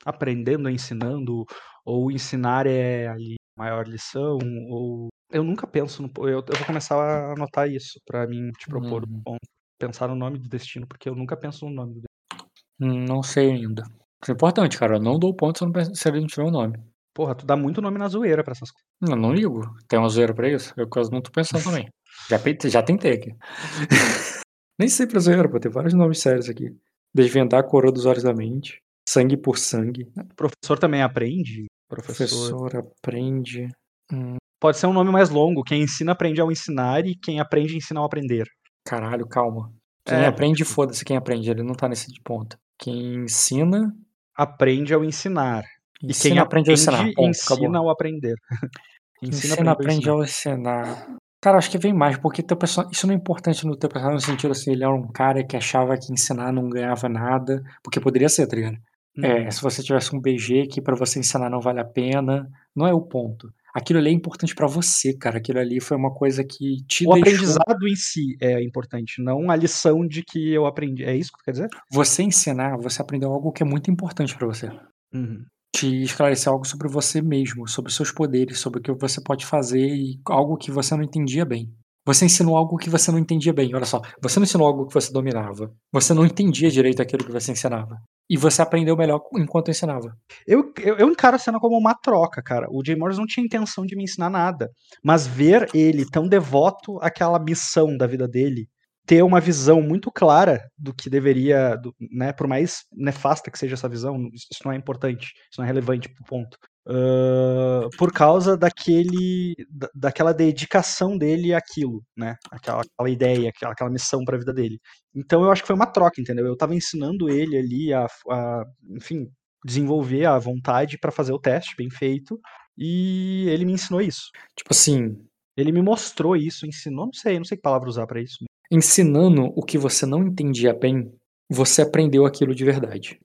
Aprendendo, 0.03 0.69
ensinando, 0.69 1.45
ou 1.85 2.11
ensinar 2.11 2.67
é 2.67 3.07
ali 3.07 3.35
a 3.57 3.63
maior 3.63 3.87
lição, 3.87 4.37
ou 4.69 5.07
eu 5.31 5.43
nunca 5.43 5.65
penso 5.65 6.01
no 6.03 6.11
eu, 6.27 6.27
eu 6.27 6.43
vou 6.57 6.65
começar 6.67 6.95
a 6.97 7.31
anotar 7.33 7.69
isso 7.69 7.99
pra 8.05 8.27
mim 8.27 8.51
te 8.59 8.67
propor 8.67 9.03
Uhum. 9.03 9.15
um 9.17 9.21
ponto, 9.23 9.47
pensar 9.79 10.09
no 10.09 10.15
nome 10.15 10.37
do 10.37 10.49
destino, 10.49 10.85
porque 10.85 11.07
eu 11.09 11.15
nunca 11.15 11.37
penso 11.37 11.65
no 11.65 11.71
nome 11.73 11.93
do 11.93 12.01
destino. 12.01 12.49
Hum, 12.81 13.05
Não 13.07 13.23
sei 13.23 13.51
ainda. 13.51 13.83
Isso 14.25 14.31
é 14.31 14.33
importante, 14.33 14.79
cara. 14.79 14.95
Eu 14.95 14.99
não 14.99 15.19
dou 15.19 15.35
ponto 15.35 15.59
se, 15.59 15.63
eu 15.63 15.69
não, 15.69 15.93
se 15.95 16.09
ele 16.09 16.19
não 16.21 16.25
tiver 16.25 16.43
um 16.47 16.49
nome. 16.49 16.79
Porra, 17.13 17.35
tu 17.35 17.45
dá 17.45 17.55
muito 17.55 17.79
nome 17.79 17.99
na 17.99 18.07
zoeira 18.07 18.43
pra 18.43 18.53
essas 18.53 18.71
coisas. 18.71 18.89
Não, 18.99 19.15
não 19.15 19.31
ligo. 19.31 19.61
Tem 19.87 19.99
uma 19.99 20.09
zoeira 20.09 20.33
pra 20.33 20.49
isso? 20.49 20.73
Eu 20.75 20.89
quase 20.89 21.11
não 21.11 21.21
tô 21.21 21.29
pensando 21.31 21.61
também. 21.63 21.87
Já, 22.27 22.37
já 22.69 22.81
tentei 22.81 23.13
aqui. 23.13 23.35
Nem 24.79 24.89
sempre 24.89 25.17
é 25.17 25.19
zoeira, 25.19 25.47
pô. 25.47 25.59
Tem 25.59 25.71
vários 25.71 25.93
nomes 25.93 26.19
sérios 26.19 26.49
aqui. 26.49 26.75
Desvendar 27.13 27.59
a 27.59 27.63
coroa 27.63 27.91
dos 27.91 28.05
olhos 28.05 28.23
da 28.23 28.33
mente. 28.33 28.79
Sangue 29.07 29.37
por 29.37 29.57
sangue. 29.59 30.11
Professor 30.35 30.79
também 30.79 31.03
aprende. 31.03 31.65
Professor. 31.87 32.25
Professor 32.27 32.77
aprende. 32.77 33.69
Hum, 34.11 34.37
Pode 34.59 34.77
ser 34.77 34.87
um 34.87 34.93
nome 34.93 35.11
mais 35.11 35.29
longo. 35.29 35.63
Quem 35.63 35.83
ensina 35.83 36.13
aprende 36.13 36.41
ao 36.41 36.51
ensinar 36.51 37.05
e 37.05 37.15
quem 37.15 37.39
aprende 37.39 37.77
ensina 37.77 37.99
ao 37.99 38.05
aprender. 38.05 38.47
caralho, 38.85 39.27
calma. 39.27 39.71
Quem 40.07 40.17
É, 40.17 40.25
aprende, 40.27 40.65
foda-se 40.65 41.05
quem 41.05 41.15
aprende. 41.15 41.49
Ele 41.49 41.63
não 41.63 41.73
tá 41.73 41.87
nesse 41.87 42.07
ponto. 42.23 42.57
Quem 42.79 43.23
ensina. 43.23 43.95
Aprende 44.35 44.93
ao 44.93 45.03
ensinar. 45.03 45.63
E 46.03 46.07
Ensina 46.11 46.35
quem 46.35 46.39
aprende 46.43 46.69
a 46.71 46.73
ensinar. 46.73 46.97
aprende, 46.97 47.13
Ponto, 47.15 47.29
ensina 47.29 47.55
acabou. 47.65 47.77
ao 47.77 47.89
aprender. 47.89 48.35
Ensina, 49.23 49.53
ensina 49.55 49.71
aprende 49.71 50.09
ao 50.09 50.21
aprende 50.21 50.29
ensinar. 50.29 50.85
ao 50.85 50.93
ensinar. 50.93 51.17
Cara, 51.41 51.57
acho 51.57 51.71
que 51.71 51.77
vem 51.77 51.93
mais, 51.93 52.17
porque 52.17 52.41
teu 52.43 52.57
person... 52.57 52.89
isso 52.91 53.05
não 53.07 53.13
é 53.13 53.17
importante 53.17 53.65
no 53.65 53.77
teu 53.77 53.87
personagem 53.89 54.15
no 54.15 54.21
sentido 54.21 54.51
assim, 54.51 54.71
ele 54.71 54.83
era 54.83 54.93
um 54.93 55.07
cara 55.11 55.43
que 55.45 55.55
achava 55.55 55.95
que 55.97 56.11
ensinar 56.11 56.51
não 56.51 56.67
ganhava 56.69 57.07
nada, 57.07 57.61
porque 57.83 57.99
poderia 57.99 58.27
ser, 58.29 58.47
tá 58.47 58.55
ligado? 58.55 58.77
É, 59.23 59.43
Uhum. 59.43 59.51
se 59.51 59.61
você 59.61 59.81
tivesse 59.81 60.13
um 60.15 60.19
BG 60.19 60.67
que 60.67 60.81
pra 60.81 60.95
você 60.95 61.19
ensinar 61.19 61.49
não 61.49 61.61
vale 61.61 61.79
a 61.79 61.85
pena, 61.85 62.49
não 62.75 62.85
é 62.85 62.93
o 62.93 63.01
ponto. 63.01 63.49
Aquilo 63.75 63.99
ali 63.99 64.09
é 64.09 64.13
importante 64.13 64.55
pra 64.55 64.67
você, 64.67 65.13
cara. 65.17 65.37
Aquilo 65.37 65.59
ali 65.59 65.81
foi 65.81 65.97
uma 65.97 66.13
coisa 66.13 66.43
que 66.45 66.77
te 66.87 67.05
O 67.05 67.13
deixou. 67.13 67.57
aprendizado 67.57 67.87
em 67.87 67.95
si 67.95 68.37
é 68.41 68.63
importante, 68.63 69.21
não 69.21 69.51
a 69.51 69.55
lição 69.55 70.07
de 70.07 70.23
que 70.23 70.53
eu 70.53 70.65
aprendi. 70.65 71.03
É 71.03 71.15
isso 71.15 71.31
que 71.37 71.43
quer 71.43 71.51
dizer? 71.51 71.67
Você 71.91 72.23
ensinar, 72.23 72.77
você 72.77 73.01
aprendeu 73.01 73.31
algo 73.31 73.51
que 73.51 73.63
é 73.63 73.65
muito 73.65 73.91
importante 73.91 74.35
pra 74.35 74.47
você. 74.47 74.69
Uhum. 75.13 75.43
Te 75.75 76.03
esclarecer 76.03 76.51
algo 76.51 76.65
sobre 76.65 76.87
você 76.87 77.21
mesmo, 77.21 77.67
sobre 77.67 77.91
seus 77.91 78.11
poderes, 78.11 78.59
sobre 78.59 78.79
o 78.79 78.81
que 78.81 78.93
você 78.93 79.21
pode 79.21 79.45
fazer 79.45 79.85
e 79.85 80.19
algo 80.25 80.55
que 80.57 80.71
você 80.71 80.95
não 80.95 81.03
entendia 81.03 81.43
bem. 81.43 81.69
Você 82.05 82.25
ensinou 82.25 82.55
algo 82.55 82.77
que 82.77 82.89
você 82.89 83.11
não 83.11 83.17
entendia 83.17 83.51
bem. 83.51 83.73
Olha 83.73 83.85
só, 83.85 83.99
você 84.21 84.39
não 84.39 84.43
ensinou 84.43 84.67
algo 84.67 84.85
que 84.85 84.93
você 84.93 85.11
dominava. 85.11 85.73
Você 85.91 86.13
não 86.13 86.25
entendia 86.25 86.69
direito 86.69 87.01
aquilo 87.01 87.25
que 87.25 87.31
você 87.31 87.51
ensinava. 87.51 87.97
E 88.29 88.37
você 88.37 88.61
aprendeu 88.61 88.95
melhor 88.95 89.21
enquanto 89.33 89.71
ensinava. 89.71 90.15
Eu, 90.45 90.71
eu, 90.79 90.97
eu 90.97 91.09
encaro 91.09 91.35
a 91.35 91.39
cena 91.39 91.59
como 91.59 91.77
uma 91.77 91.95
troca, 91.95 92.43
cara. 92.43 92.67
O 92.69 92.83
Jay 92.85 92.95
Morris 92.95 93.17
não 93.17 93.25
tinha 93.25 93.45
intenção 93.45 93.85
de 93.85 93.95
me 93.95 94.03
ensinar 94.03 94.29
nada. 94.29 94.69
Mas 95.03 95.25
ver 95.25 95.67
ele 95.73 96.05
tão 96.05 96.27
devoto 96.27 96.99
àquela 97.01 97.39
missão 97.39 97.97
da 97.97 98.05
vida 98.05 98.27
dele, 98.27 98.67
ter 99.05 99.23
uma 99.23 99.39
visão 99.39 99.81
muito 99.81 100.11
clara 100.11 100.61
do 100.77 100.93
que 100.93 101.09
deveria, 101.09 101.75
do, 101.75 101.93
né, 102.11 102.33
por 102.33 102.47
mais 102.47 102.83
nefasta 102.91 103.51
que 103.51 103.57
seja 103.57 103.75
essa 103.75 103.89
visão, 103.89 104.17
isso 104.33 104.61
não 104.63 104.71
é 104.71 104.75
importante, 104.75 105.27
isso 105.51 105.59
não 105.59 105.65
é 105.65 105.67
relevante 105.67 106.09
pro 106.09 106.25
ponto. 106.25 106.57
Uh, 106.87 107.89
por 107.97 108.13
causa 108.13 108.55
daquele, 108.55 109.55
da, 109.71 109.89
daquela 109.95 110.31
dedicação 110.31 111.17
dele 111.17 111.51
àquilo, 111.51 112.03
né? 112.15 112.35
Aquela, 112.51 112.81
aquela 112.81 113.09
ideia, 113.09 113.49
aquela, 113.49 113.71
aquela 113.73 113.89
missão 113.89 114.23
para 114.23 114.35
a 114.35 114.39
vida 114.39 114.53
dele. 114.53 114.79
Então 115.15 115.43
eu 115.43 115.51
acho 115.51 115.63
que 115.63 115.67
foi 115.67 115.75
uma 115.75 115.87
troca, 115.87 116.21
entendeu? 116.21 116.45
Eu 116.45 116.55
tava 116.55 116.75
ensinando 116.75 117.27
ele 117.27 117.57
ali 117.57 117.91
a, 117.91 118.05
a 118.29 118.63
enfim, 118.91 119.27
desenvolver 119.65 120.25
a 120.25 120.37
vontade 120.37 120.97
para 120.99 121.11
fazer 121.11 121.33
o 121.33 121.39
teste 121.39 121.75
bem 121.75 121.89
feito 121.89 122.39
e 122.77 123.47
ele 123.49 123.65
me 123.65 123.73
ensinou 123.73 124.01
isso. 124.01 124.29
Tipo 124.55 124.69
assim, 124.71 125.17
Ele 125.57 125.71
me 125.71 125.81
mostrou 125.81 126.35
isso, 126.35 126.67
ensinou, 126.67 127.05
não 127.05 127.13
sei, 127.13 127.37
não 127.37 127.45
sei 127.45 127.57
que 127.57 127.63
palavra 127.63 127.89
usar 127.89 128.05
para 128.05 128.21
isso. 128.21 128.45
ensinando 128.71 129.45
o 129.55 129.63
que 129.63 129.77
você 129.77 130.05
não 130.05 130.27
entendia 130.27 130.73
bem, 130.73 131.11
você 131.49 131.81
aprendeu 131.81 132.25
aquilo 132.25 132.53
de 132.53 132.65
verdade. 132.65 133.19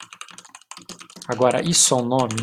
Agora, 1.28 1.60
isso 1.62 1.94
é 1.94 1.96
um 1.98 2.06
nome? 2.06 2.36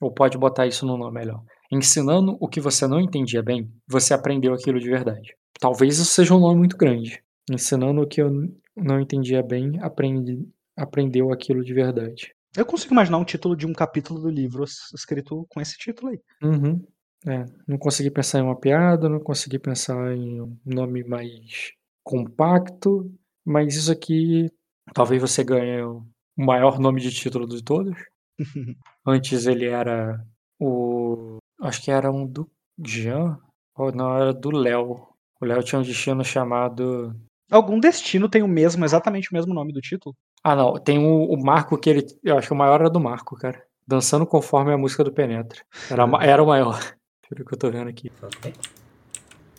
Ou 0.00 0.12
pode 0.12 0.36
botar 0.36 0.66
isso 0.66 0.86
no 0.86 0.96
nome 0.96 1.18
melhor? 1.18 1.42
Ensinando 1.70 2.36
o 2.40 2.48
que 2.48 2.60
você 2.60 2.86
não 2.86 3.00
entendia 3.00 3.42
bem, 3.42 3.72
você 3.86 4.14
aprendeu 4.14 4.52
aquilo 4.52 4.78
de 4.78 4.88
verdade. 4.88 5.34
Talvez 5.58 5.98
isso 5.98 6.12
seja 6.12 6.34
um 6.34 6.40
nome 6.40 6.58
muito 6.58 6.76
grande. 6.76 7.22
Ensinando 7.50 8.02
o 8.02 8.06
que 8.06 8.22
eu 8.22 8.30
não 8.76 9.00
entendia 9.00 9.42
bem, 9.42 9.78
aprendi, 9.80 10.46
aprendeu 10.76 11.32
aquilo 11.32 11.64
de 11.64 11.72
verdade. 11.72 12.34
Eu 12.56 12.64
consigo 12.64 12.94
imaginar 12.94 13.18
um 13.18 13.24
título 13.24 13.56
de 13.56 13.66
um 13.66 13.72
capítulo 13.72 14.20
do 14.20 14.30
livro 14.30 14.64
escrito 14.94 15.46
com 15.48 15.60
esse 15.60 15.76
título 15.76 16.10
aí. 16.10 16.20
Uhum. 16.42 16.80
É, 17.26 17.44
não 17.66 17.78
consegui 17.78 18.10
pensar 18.10 18.38
em 18.38 18.42
uma 18.42 18.58
piada, 18.58 19.08
não 19.08 19.18
consegui 19.18 19.58
pensar 19.58 20.14
em 20.14 20.40
um 20.40 20.56
nome 20.64 21.02
mais 21.04 21.72
compacto, 22.02 23.10
mas 23.44 23.74
isso 23.74 23.90
aqui 23.90 24.50
talvez 24.92 25.20
você 25.20 25.42
ganhe 25.42 25.82
o 25.82 26.04
maior 26.36 26.78
nome 26.78 27.00
de 27.00 27.10
título 27.10 27.46
de 27.46 27.62
todos. 27.64 27.96
Antes 29.06 29.46
ele 29.46 29.66
era 29.66 30.24
o. 30.60 31.38
Acho 31.60 31.82
que 31.82 31.90
era 31.90 32.10
um 32.10 32.26
do 32.26 32.50
Jean, 32.84 33.38
ou 33.76 33.92
não, 33.92 34.16
era 34.16 34.32
do 34.32 34.50
Léo. 34.50 35.08
O 35.40 35.44
Léo 35.44 35.62
tinha 35.62 35.78
um 35.78 35.82
destino 35.82 36.24
chamado. 36.24 37.14
Algum 37.50 37.78
destino 37.78 38.28
tem 38.28 38.42
o 38.42 38.48
mesmo, 38.48 38.84
exatamente 38.84 39.30
o 39.30 39.34
mesmo 39.34 39.52
nome 39.54 39.72
do 39.72 39.80
título? 39.80 40.14
Ah, 40.42 40.54
não. 40.54 40.74
Tem 40.74 40.98
o, 40.98 41.24
o 41.24 41.42
Marco 41.42 41.78
que 41.78 41.90
ele. 41.90 42.06
Eu 42.22 42.38
acho 42.38 42.48
que 42.48 42.52
o 42.52 42.56
maior 42.56 42.80
era 42.80 42.90
do 42.90 43.00
Marco, 43.00 43.36
cara. 43.36 43.62
Dançando 43.86 44.26
conforme 44.26 44.72
a 44.72 44.78
música 44.78 45.04
do 45.04 45.12
Penetra. 45.12 45.60
Era, 45.90 46.04
era 46.22 46.42
o 46.42 46.46
maior. 46.46 46.78
Pelo 47.28 47.44
que 47.44 47.54
eu 47.54 47.58
tô 47.58 47.70
vendo 47.70 47.88
aqui. 47.88 48.10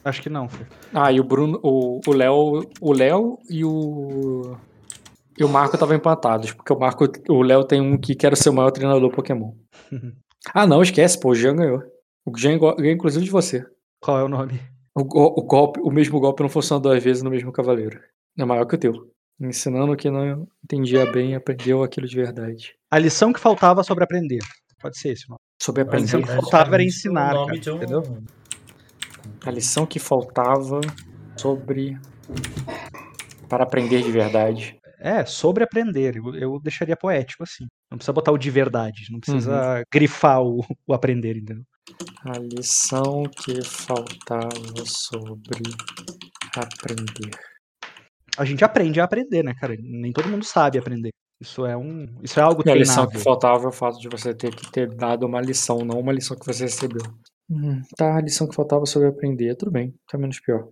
Acho 0.03 0.21
que 0.21 0.29
não. 0.29 0.47
Ah, 0.93 1.11
e 1.11 1.19
o 1.19 1.23
Bruno. 1.23 1.59
O 1.63 2.11
Léo. 2.11 2.69
O 2.79 2.93
Léo 2.93 3.39
e 3.49 3.65
o. 3.65 4.57
E 5.37 5.43
o 5.43 5.49
Marco 5.49 5.75
estavam 5.75 5.95
empatados, 5.95 6.53
porque 6.53 6.71
o 6.71 6.79
Marco, 6.79 7.05
o 7.29 7.41
Léo 7.41 7.63
tem 7.63 7.81
um 7.81 7.97
que 7.97 8.15
quer 8.15 8.35
ser 8.37 8.49
o 8.49 8.53
maior 8.53 8.71
treinador 8.71 9.11
Pokémon. 9.11 9.53
ah, 10.53 10.65
não, 10.65 10.81
esquece, 10.81 11.19
pô, 11.19 11.31
o 11.31 11.35
Jean 11.35 11.55
ganhou. 11.55 11.83
O 12.25 12.37
Jean 12.37 12.57
ganhou 12.57 12.91
inclusive 12.91 13.25
de 13.25 13.31
você. 13.31 13.65
Qual 13.99 14.17
é 14.17 14.23
o 14.23 14.29
nome? 14.29 14.61
O, 14.95 15.01
o, 15.01 15.43
golpe, 15.43 15.81
o 15.81 15.91
mesmo 15.91 16.19
golpe 16.19 16.41
não 16.41 16.49
funciona 16.49 16.81
duas 16.81 17.03
vezes 17.03 17.21
no 17.21 17.29
mesmo 17.29 17.51
cavaleiro. 17.51 17.99
É 18.37 18.45
maior 18.45 18.65
que 18.65 18.75
o 18.75 18.77
teu. 18.77 18.93
Ensinando 19.39 19.95
que 19.97 20.09
não 20.09 20.47
entendia 20.63 21.11
bem, 21.11 21.35
aprendeu 21.35 21.83
aquilo 21.83 22.07
de 22.07 22.15
verdade. 22.15 22.73
A 22.89 22.97
lição 22.97 23.33
que 23.33 23.39
faltava 23.39 23.83
sobre 23.83 24.05
aprender. 24.05 24.39
Pode 24.81 24.97
ser 24.97 25.09
esse 25.09 25.25
o 25.25 25.31
nome. 25.31 25.39
Sobre 25.61 25.81
aprender. 25.81 26.03
A 26.03 26.05
lição 26.05 26.21
que 26.21 26.27
faltava 26.27 26.75
era 26.75 26.83
ensinar, 26.83 27.33
cara, 27.33 27.45
um... 27.45 27.75
entendeu? 27.75 28.03
A 29.45 29.51
lição 29.51 29.85
que 29.85 29.99
faltava 29.99 30.79
sobre 31.37 31.97
para 33.49 33.63
aprender 33.63 34.01
de 34.01 34.11
verdade. 34.11 34.79
É, 35.05 35.23
sobre 35.23 35.63
aprender. 35.63 36.17
Eu, 36.17 36.33
eu, 36.33 36.59
deixaria 36.59 36.97
poético 36.97 37.43
assim. 37.43 37.67
Não 37.91 37.97
precisa 37.99 38.11
botar 38.11 38.31
o 38.31 38.39
de 38.39 38.49
verdade. 38.49 39.05
Não 39.11 39.19
precisa 39.19 39.77
uhum. 39.77 39.83
grifar 39.93 40.41
o, 40.41 40.65
o 40.87 40.93
aprender, 40.95 41.37
entendeu? 41.37 41.63
A 42.25 42.39
lição 42.39 43.21
que 43.25 43.63
faltava 43.63 44.83
sobre 44.83 45.61
aprender. 46.57 47.37
A 48.35 48.43
gente 48.43 48.65
aprende 48.65 48.99
a 48.99 49.03
aprender, 49.03 49.43
né, 49.43 49.53
cara? 49.53 49.75
Nem 49.79 50.11
todo 50.11 50.27
mundo 50.27 50.43
sabe 50.43 50.79
aprender. 50.79 51.11
Isso 51.39 51.67
é 51.67 51.77
um, 51.77 52.07
isso 52.23 52.39
é 52.39 52.43
algo 52.43 52.63
e 52.65 52.71
a 52.71 52.75
lição 52.75 53.07
que 53.07 53.19
faltava 53.19 53.65
é 53.65 53.67
o 53.67 53.71
fato 53.71 53.99
de 53.99 54.09
você 54.09 54.33
ter 54.33 54.55
que 54.55 54.71
ter 54.71 54.87
dado 54.87 55.27
uma 55.27 55.39
lição, 55.39 55.79
não 55.79 55.99
uma 55.99 56.13
lição 56.13 56.35
que 56.35 56.45
você 56.45 56.63
recebeu. 56.63 57.03
Hum, 57.47 57.79
tá, 57.95 58.17
a 58.17 58.21
lição 58.21 58.47
que 58.47 58.55
faltava 58.55 58.87
sobre 58.87 59.09
aprender, 59.09 59.55
tudo 59.55 59.69
bem, 59.69 59.93
tá 60.09 60.17
menos 60.17 60.39
pior. 60.39 60.67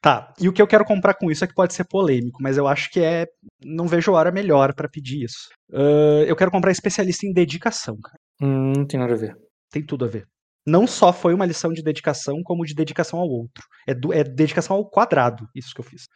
Tá, 0.00 0.32
e 0.40 0.48
o 0.48 0.52
que 0.52 0.62
eu 0.62 0.66
quero 0.66 0.84
comprar 0.84 1.14
com 1.14 1.30
isso 1.30 1.44
é 1.44 1.46
que 1.46 1.54
pode 1.54 1.74
ser 1.74 1.84
polêmico, 1.84 2.42
mas 2.42 2.56
eu 2.56 2.66
acho 2.66 2.90
que 2.90 3.00
é. 3.00 3.26
Não 3.64 3.86
vejo 3.86 4.12
hora 4.12 4.30
melhor 4.30 4.74
para 4.74 4.88
pedir 4.88 5.24
isso. 5.24 5.48
Uh, 5.70 6.24
eu 6.26 6.36
quero 6.36 6.50
comprar 6.50 6.70
especialista 6.70 7.26
em 7.26 7.32
dedicação, 7.32 7.96
cara. 8.02 8.18
Hum, 8.40 8.72
não 8.76 8.86
tem 8.86 8.98
nada 8.98 9.14
a 9.14 9.16
ver. 9.16 9.36
Tem 9.70 9.84
tudo 9.84 10.04
a 10.04 10.08
ver. 10.08 10.26
Não 10.66 10.86
só 10.86 11.12
foi 11.12 11.32
uma 11.32 11.46
lição 11.46 11.72
de 11.72 11.82
dedicação, 11.82 12.42
como 12.42 12.64
de 12.64 12.74
dedicação 12.74 13.20
ao 13.20 13.28
outro. 13.28 13.64
É, 13.86 13.94
do, 13.94 14.12
é 14.12 14.24
dedicação 14.24 14.76
ao 14.76 14.88
quadrado, 14.88 15.46
isso 15.54 15.72
que 15.72 15.80
eu 15.80 15.84
fiz. 15.84 16.06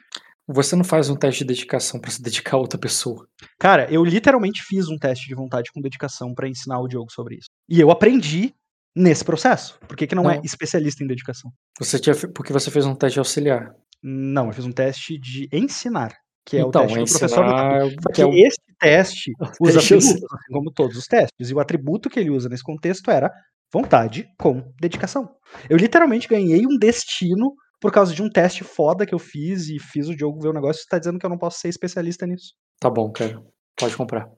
Você 0.48 0.74
não 0.74 0.82
faz 0.82 1.08
um 1.08 1.14
teste 1.14 1.44
de 1.44 1.48
dedicação 1.48 2.00
para 2.00 2.10
se 2.10 2.20
dedicar 2.20 2.56
a 2.56 2.60
outra 2.60 2.78
pessoa. 2.78 3.24
Cara, 3.58 3.88
eu 3.92 4.04
literalmente 4.04 4.62
fiz 4.64 4.88
um 4.88 4.98
teste 4.98 5.28
de 5.28 5.34
vontade 5.34 5.70
com 5.72 5.80
dedicação 5.80 6.34
para 6.34 6.48
ensinar 6.48 6.80
o 6.80 6.88
Diogo 6.88 7.12
sobre 7.12 7.36
isso. 7.36 7.46
E 7.68 7.80
eu 7.80 7.90
aprendi 7.92 8.52
nesse 8.94 9.24
processo. 9.24 9.78
Por 9.86 9.96
que, 9.96 10.06
que 10.06 10.14
não, 10.14 10.30
é 10.30 10.36
não, 10.36 10.42
é 10.42 10.44
especialista 10.44 11.02
em 11.02 11.06
dedicação? 11.06 11.50
Você 11.78 11.98
tinha, 11.98 12.14
porque 12.34 12.52
você 12.52 12.70
fez 12.70 12.86
um 12.86 12.94
teste 12.94 13.18
auxiliar. 13.18 13.74
Não, 14.02 14.46
eu 14.46 14.52
fiz 14.52 14.64
um 14.64 14.72
teste 14.72 15.18
de 15.18 15.48
ensinar, 15.52 16.14
que 16.44 16.56
é 16.56 16.60
então, 16.60 16.84
o 16.84 16.86
teste 16.86 16.98
do 16.98 17.18
professor. 17.18 18.12
que 18.14 18.22
é 18.22 18.26
o... 18.26 18.32
esse 18.32 18.60
teste 18.78 19.32
usa 19.60 19.78
atributos, 19.78 20.14
assim 20.14 20.52
como 20.52 20.72
todos 20.72 20.96
os 20.96 21.06
testes. 21.06 21.50
E 21.50 21.54
o 21.54 21.60
atributo 21.60 22.08
que 22.08 22.18
ele 22.18 22.30
usa 22.30 22.48
nesse 22.48 22.62
contexto 22.62 23.10
era 23.10 23.30
vontade 23.72 24.26
com 24.38 24.62
dedicação. 24.80 25.28
Eu 25.68 25.76
literalmente 25.76 26.26
ganhei 26.26 26.66
um 26.66 26.76
destino 26.78 27.54
por 27.80 27.92
causa 27.92 28.14
de 28.14 28.22
um 28.22 28.28
teste 28.28 28.64
foda 28.64 29.06
que 29.06 29.14
eu 29.14 29.18
fiz 29.18 29.68
e 29.68 29.78
fiz 29.78 30.08
o 30.08 30.16
Diogo 30.16 30.40
ver 30.40 30.48
o 30.48 30.52
negócio. 30.52 30.82
Você 30.82 30.88
tá 30.88 30.98
dizendo 30.98 31.18
que 31.18 31.24
eu 31.24 31.30
não 31.30 31.38
posso 31.38 31.58
ser 31.60 31.68
especialista 31.68 32.26
nisso. 32.26 32.54
Tá 32.78 32.90
bom, 32.90 33.10
cara. 33.10 33.42
Pode 33.76 33.96
comprar. 33.96 34.28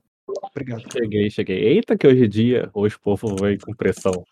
Obrigado. 0.55 0.83
Cheguei, 0.93 1.31
cheguei. 1.31 1.59
Eita, 1.59 1.97
que 1.97 2.07
hoje 2.07 2.25
em 2.25 2.29
dia 2.29 2.71
hoje 2.75 2.97
o 2.97 3.01
povo 3.01 3.35
vem 3.37 3.59
com 3.59 3.75
pressão. 3.75 4.25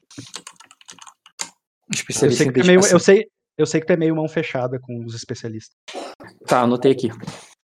Especialista 1.93 2.45
eu 2.45 2.53
sei, 2.53 2.53
que 2.53 2.67
meio, 2.67 2.81
eu, 2.87 3.01
sei, 3.01 3.25
eu 3.57 3.67
sei 3.67 3.81
que 3.81 3.87
tu 3.87 3.93
é 3.93 3.97
meio 3.97 4.15
mão 4.15 4.29
fechada 4.29 4.79
com 4.79 5.05
os 5.05 5.15
especialistas. 5.15 5.75
Tá, 6.47 6.63
anotei 6.63 6.93
aqui. 6.93 7.09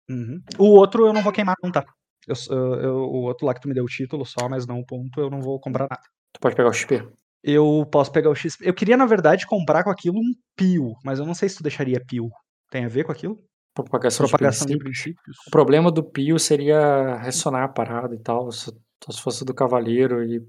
Uhum. 0.10 0.42
O 0.58 0.66
outro 0.66 1.08
eu 1.08 1.14
não 1.14 1.24
vou 1.24 1.32
queimar, 1.32 1.56
não 1.64 1.72
tá. 1.72 1.84
Eu, 2.28 2.36
eu, 2.78 2.96
o 2.96 3.24
outro 3.24 3.46
lá 3.46 3.54
que 3.54 3.60
tu 3.60 3.68
me 3.68 3.74
deu 3.74 3.84
o 3.84 3.88
título 3.88 4.26
só, 4.26 4.48
mas 4.48 4.66
não 4.66 4.80
o 4.80 4.86
ponto, 4.86 5.20
eu 5.20 5.30
não 5.30 5.42
vou 5.42 5.60
comprar 5.60 5.88
nada. 5.90 6.02
Tu 6.32 6.40
pode 6.40 6.56
pegar 6.56 6.70
o 6.70 6.74
XP? 6.74 7.06
Eu 7.44 7.86
posso 7.92 8.12
pegar 8.12 8.30
o 8.30 8.36
XP. 8.36 8.68
Eu 8.68 8.74
queria, 8.74 8.96
na 8.96 9.06
verdade, 9.06 9.46
comprar 9.46 9.84
com 9.84 9.90
aquilo 9.90 10.18
um 10.18 10.34
pio, 10.56 10.94
mas 11.04 11.20
eu 11.20 11.26
não 11.26 11.34
sei 11.34 11.50
se 11.50 11.58
tu 11.58 11.64
deixaria 11.64 12.04
pio. 12.08 12.30
Tem 12.72 12.86
a 12.86 12.90
ver 12.90 13.04
com 13.04 13.12
aquilo? 13.12 13.38
Propagação, 13.74 14.28
Propagação 14.28 14.68
de, 14.68 14.78
princípios. 14.78 14.98
de, 14.98 15.14
princípios. 15.14 15.38
O 15.48 15.52
problema 15.52 15.92
do 15.92 16.04
Pio 16.04 16.38
seria 16.38 17.16
ressonar 17.18 17.64
a 17.64 17.68
parada 17.68 18.14
e 18.14 18.20
tal. 18.20 18.52
Se, 18.52 18.72
se 19.10 19.22
fosse 19.22 19.44
do 19.44 19.54
Cavaleiro 19.54 20.24
e. 20.24 20.42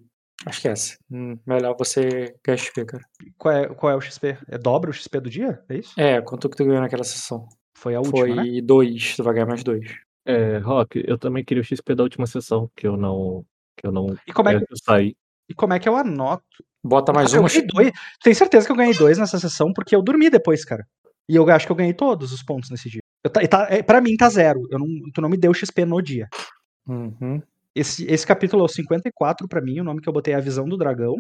Acho 0.45 0.61
que 0.61 0.69
é 0.69 0.73
essa. 0.73 0.97
Hum, 1.11 1.39
melhor 1.47 1.75
você 1.79 2.35
ganhar 2.45 2.59
XP, 2.59 2.85
cara. 2.85 3.05
Qual 3.39 3.55
é, 3.55 3.67
qual 3.69 3.93
é 3.93 3.97
o 3.97 4.01
XP? 4.01 4.37
É 4.49 4.59
dobra 4.59 4.91
o 4.91 4.93
XP 4.93 5.21
do 5.21 5.31
dia? 5.31 5.63
É 5.71 5.79
isso? 5.79 5.99
É, 5.99 6.21
quanto 6.21 6.51
que 6.51 6.57
tu 6.57 6.65
ganhou 6.65 6.83
naquela 6.83 7.05
sessão? 7.05 7.49
Foi 7.77 7.95
a 7.95 8.01
última. 8.01 8.19
Foi 8.19 8.35
né? 8.35 8.61
dois, 8.61 9.17
tu 9.17 9.23
vai 9.23 9.35
ganhar 9.35 9.47
mais 9.47 9.65
dois. 9.65 9.87
É, 10.27 10.59
Rock, 10.59 11.03
eu 11.07 11.19
também 11.19 11.45
queria 11.45 11.63
o 11.63 11.65
XP 11.65 11.95
da 11.95 12.03
última 12.03 12.27
sessão, 12.27 12.71
que 12.77 12.87
eu 12.87 12.97
não. 12.97 13.45
Que 13.77 13.87
eu 13.87 13.93
não. 13.93 14.15
E 14.27 14.33
como 14.33 14.49
é 14.51 14.59
que, 14.59 14.67
saí. 14.85 15.17
E 15.49 15.55
como 15.55 15.73
é 15.73 15.79
que 15.79 15.89
eu 15.89 15.97
anoto? 15.97 16.45
Bota 16.83 17.13
mais 17.13 17.35
ah, 17.35 17.41
uma. 17.41 17.49
Eu 17.49 17.67
dois. 17.67 17.91
Tenho 18.23 18.37
certeza 18.37 18.67
que 18.67 18.73
eu 18.73 18.77
ganhei 18.77 18.95
dois 18.95 19.17
nessa 19.17 19.39
sessão, 19.39 19.73
porque 19.73 19.97
eu 19.97 20.03
dormi 20.03 20.29
depois, 20.29 20.65
cara. 20.65 20.87
E 21.29 21.37
eu 21.37 21.49
acho 21.51 21.67
que 21.67 21.73
eu 21.73 21.77
ganhei 21.77 21.95
todos 21.95 22.33
os 22.33 22.43
pontos 22.43 22.71
nesse 22.71 22.91
dia. 22.91 23.01
Eu, 23.25 23.31
tá, 23.31 23.67
é, 23.71 23.83
pra 23.83 24.01
mim 24.01 24.17
tá 24.17 24.29
zero. 24.29 24.63
Eu 24.71 24.79
não, 24.79 24.87
tu 25.13 25.21
não 25.23 25.29
me 25.29 25.39
deu 25.39 25.55
XP 25.55 25.85
no 25.87 26.03
dia. 26.03 26.29
Uhum. 26.87 27.41
Esse, 27.75 28.05
esse 28.07 28.27
capítulo 28.27 28.63
é 28.63 28.67
o 28.67 28.69
54 28.69 29.49
pra 29.49 29.63
mim, 29.63 29.81
o 29.81 29.85
nome 29.85 30.01
que 30.01 30.09
eu 30.09 30.13
botei 30.13 30.35
é 30.35 30.37
A 30.37 30.41
Visão 30.41 30.69
do 30.69 30.77
Dragão. 30.77 31.15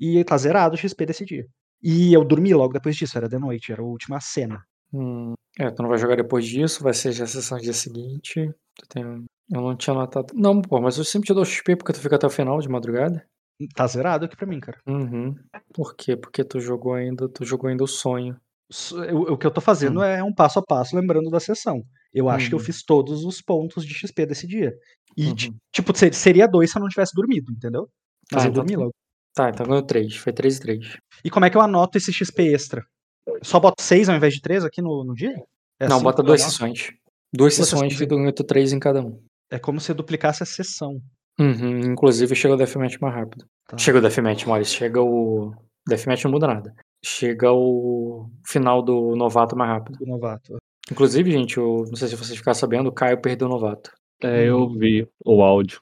E 0.00 0.22
tá 0.24 0.36
zerado 0.36 0.74
o 0.74 0.78
XP 0.78 1.04
desse 1.04 1.24
dia. 1.24 1.44
E 1.82 2.12
eu 2.12 2.24
dormi 2.24 2.54
logo 2.54 2.72
depois 2.72 2.96
disso, 2.96 3.18
era 3.18 3.28
de 3.28 3.38
noite, 3.38 3.72
era 3.72 3.82
a 3.82 3.84
última 3.84 4.20
cena. 4.20 4.64
Hum, 4.92 5.34
é, 5.58 5.70
tu 5.70 5.82
não 5.82 5.88
vai 5.88 5.98
jogar 5.98 6.16
depois 6.16 6.46
disso, 6.46 6.82
vai 6.82 6.94
ser 6.94 7.12
já 7.12 7.24
a 7.24 7.26
sessão 7.26 7.58
dia 7.58 7.72
seguinte. 7.72 8.50
Tem... 8.88 9.02
Eu 9.02 9.60
não 9.60 9.76
tinha 9.76 9.94
notado. 9.94 10.32
Não, 10.34 10.62
pô, 10.62 10.80
mas 10.80 10.96
eu 10.98 11.04
sempre 11.04 11.26
te 11.26 11.34
dou 11.34 11.44
XP 11.44 11.76
porque 11.76 11.92
tu 11.92 12.00
fica 12.00 12.16
até 12.16 12.26
o 12.26 12.30
final 12.30 12.58
de 12.60 12.68
madrugada. 12.68 13.26
Tá 13.74 13.86
zerado 13.86 14.24
aqui 14.24 14.36
pra 14.36 14.46
mim, 14.46 14.60
cara. 14.60 14.78
Uhum. 14.86 15.34
Por 15.74 15.96
quê? 15.96 16.16
Porque 16.16 16.44
tu 16.44 16.60
jogou 16.60 16.94
ainda, 16.94 17.28
tu 17.28 17.44
jogou 17.44 17.68
ainda 17.68 17.82
o 17.82 17.88
sonho. 17.88 18.38
O, 19.12 19.32
o 19.32 19.38
que 19.38 19.46
eu 19.46 19.50
tô 19.50 19.60
fazendo 19.60 20.00
hum. 20.00 20.02
é 20.02 20.22
um 20.22 20.32
passo 20.32 20.58
a 20.58 20.62
passo, 20.62 20.94
lembrando 20.94 21.30
da 21.30 21.40
sessão. 21.40 21.82
Eu 22.12 22.28
acho 22.28 22.44
uhum. 22.44 22.48
que 22.48 22.54
eu 22.54 22.58
uhum. 22.58 22.64
fiz 22.64 22.82
todos 22.82 23.24
os 23.24 23.40
pontos 23.40 23.84
de 23.84 23.94
XP 23.94 24.26
desse 24.26 24.46
dia. 24.46 24.72
E, 25.16 25.28
uhum. 25.28 25.56
tipo, 25.72 25.92
seria 26.12 26.46
dois 26.46 26.70
se 26.70 26.78
eu 26.78 26.82
não 26.82 26.88
tivesse 26.88 27.12
dormido, 27.14 27.50
entendeu? 27.52 27.88
Mas 28.30 28.42
ah, 28.42 28.46
eu 28.46 28.50
então, 28.50 28.64
dormi 28.64 28.76
logo. 28.76 28.94
Tá, 29.34 29.50
então 29.50 29.66
ganhou 29.66 29.82
três. 29.82 30.16
Foi 30.16 30.32
três 30.32 30.58
e 30.58 30.60
três. 30.60 30.96
E 31.24 31.30
como 31.30 31.46
é 31.46 31.50
que 31.50 31.56
eu 31.56 31.60
anoto 31.60 31.96
esse 31.96 32.12
XP 32.12 32.52
extra? 32.52 32.84
Só 33.42 33.58
boto 33.58 33.82
seis 33.82 34.08
ao 34.08 34.16
invés 34.16 34.34
de 34.34 34.40
três 34.40 34.64
aqui 34.64 34.82
no, 34.82 35.04
no 35.04 35.14
dia? 35.14 35.34
É 35.80 35.88
não, 35.88 35.96
assim 35.96 36.04
bota 36.04 36.22
duas 36.22 36.42
sessões. 36.42 36.90
Duas, 37.32 37.56
duas 37.56 37.68
sessões 37.68 38.00
e 38.00 38.06
ganha 38.06 38.32
três 38.32 38.72
em 38.72 38.78
cada 38.78 39.02
um. 39.02 39.22
É 39.50 39.58
como 39.58 39.80
se 39.80 39.94
duplicasse 39.94 40.42
a 40.42 40.46
sessão. 40.46 41.00
Uhum, 41.38 41.92
inclusive 41.92 42.34
chega 42.34 42.54
o 42.54 42.56
Deathmatch 42.56 42.98
mais 43.00 43.14
rápido. 43.14 43.46
Tá. 43.66 43.78
Chega 43.78 43.98
o 43.98 44.00
Deathmatch, 44.00 44.44
Maurício. 44.44 44.76
Chega 44.76 45.00
o. 45.00 45.54
Deathmatch 45.86 46.24
não 46.24 46.32
muda 46.32 46.48
nada 46.48 46.74
chega 47.04 47.52
o 47.52 48.28
final 48.46 48.82
do 48.82 49.14
novato 49.16 49.56
mais 49.56 49.70
rápido. 49.70 49.98
Do 49.98 50.06
novato. 50.06 50.56
Inclusive, 50.90 51.30
gente, 51.30 51.58
eu 51.58 51.84
não 51.86 51.96
sei 51.96 52.08
se 52.08 52.16
vocês 52.16 52.38
ficaram 52.38 52.58
sabendo, 52.58 52.88
o 52.88 52.92
Caio 52.92 53.20
perdeu 53.20 53.46
o 53.46 53.50
novato. 53.50 53.90
É, 54.22 54.48
eu 54.48 54.68
vi 54.68 55.06
o 55.24 55.42
áudio. 55.42 55.80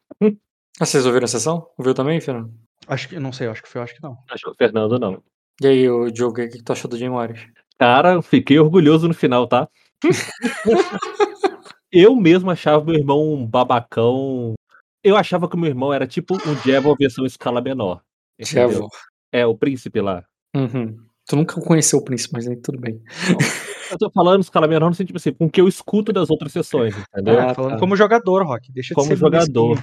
Ah, 0.78 0.84
vocês 0.84 1.06
ouviram 1.06 1.24
a 1.24 1.28
sessão? 1.28 1.66
Ouviu 1.78 1.94
também, 1.94 2.20
Fernando? 2.20 2.52
Acho 2.86 3.08
que, 3.08 3.18
não 3.18 3.32
sei, 3.32 3.48
acho 3.48 3.62
que 3.62 3.68
foi, 3.68 3.80
acho 3.80 3.94
que 3.94 4.02
não. 4.02 4.18
Acho 4.30 4.44
que 4.44 4.50
o 4.50 4.54
Fernando 4.54 4.98
não. 4.98 5.22
E 5.62 5.66
aí, 5.66 5.88
o 5.88 6.10
Diogo, 6.10 6.32
o 6.32 6.34
que, 6.34 6.48
que 6.48 6.62
tu 6.62 6.72
achou 6.72 6.90
do 6.90 6.98
Jim 6.98 7.08
Morris? 7.08 7.46
Cara, 7.78 8.20
fiquei 8.20 8.58
orgulhoso 8.58 9.08
no 9.08 9.14
final, 9.14 9.46
tá? 9.46 9.68
eu 11.90 12.14
mesmo 12.14 12.50
achava 12.50 12.84
meu 12.84 12.94
irmão 12.94 13.32
um 13.32 13.46
babacão. 13.46 14.54
Eu 15.02 15.16
achava 15.16 15.48
que 15.48 15.56
o 15.56 15.58
meu 15.58 15.70
irmão 15.70 15.92
era 15.92 16.06
tipo 16.06 16.34
um 16.34 16.56
Jevon 16.56 16.94
versão 16.98 17.24
escala 17.24 17.62
menor. 17.62 18.02
Trevor. 18.38 18.90
É, 19.32 19.46
o 19.46 19.56
príncipe 19.56 20.00
lá. 20.00 20.24
Uhum. 20.54 21.05
Tu 21.28 21.34
nunca 21.36 21.60
conheceu 21.60 21.98
o 21.98 22.04
príncipe, 22.04 22.34
mas 22.34 22.46
aí 22.46 22.56
tudo 22.56 22.78
bem. 22.78 23.02
Eu 23.90 23.98
tô 23.98 24.10
falando 24.10 24.42
escala 24.42 24.68
menor 24.68 24.88
no 24.88 24.94
sentido 24.94 25.16
assim, 25.16 25.32
com 25.32 25.46
o 25.46 25.50
que 25.50 25.60
eu 25.60 25.66
escuto 25.66 26.12
das 26.12 26.30
outras 26.30 26.52
sessões, 26.52 26.94
entendeu? 27.12 27.40
Ah, 27.40 27.54
falando 27.54 27.72
tá. 27.72 27.78
como 27.78 27.96
jogador, 27.96 28.44
Rock. 28.46 28.70
Deixa 28.72 28.88
de 28.90 28.94
Como 28.94 29.08
ser 29.08 29.16
jogador. 29.16 29.76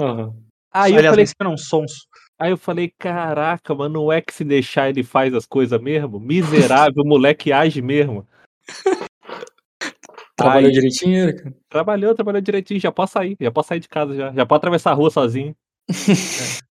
Aham. 0.00 0.34
Aí 0.72 0.92
eu 0.92 0.98
Aliás, 0.98 1.12
falei, 1.12 1.22
mesquinho 1.24 1.50
não, 1.50 1.56
sonso. 1.56 2.06
aí 2.38 2.50
eu 2.50 2.56
falei, 2.56 2.92
caraca, 2.98 3.74
mano, 3.74 3.94
não 4.02 4.12
é 4.12 4.20
que 4.20 4.32
se 4.32 4.44
deixar 4.44 4.88
ele 4.90 5.02
faz 5.02 5.32
as 5.34 5.46
coisas 5.46 5.80
mesmo? 5.80 6.20
Miserável, 6.20 7.02
o 7.02 7.08
moleque 7.08 7.52
age 7.52 7.80
mesmo. 7.80 8.26
Trabalhou 10.36 10.68
Aí- 10.68 10.74
direitinho, 10.74 11.34
cara? 11.36 11.54
Trabalhou, 11.68 12.14
trabalhou 12.14 12.40
direitinho, 12.42 12.78
já 12.80 12.92
posso 12.92 13.14
sair, 13.14 13.36
já 13.40 13.50
posso 13.50 13.68
sair 13.70 13.80
de 13.80 13.88
casa 13.88 14.14
já. 14.14 14.32
Já 14.32 14.44
pode 14.44 14.58
atravessar 14.58 14.90
a 14.90 14.94
rua 14.94 15.10
sozinho. 15.10 15.54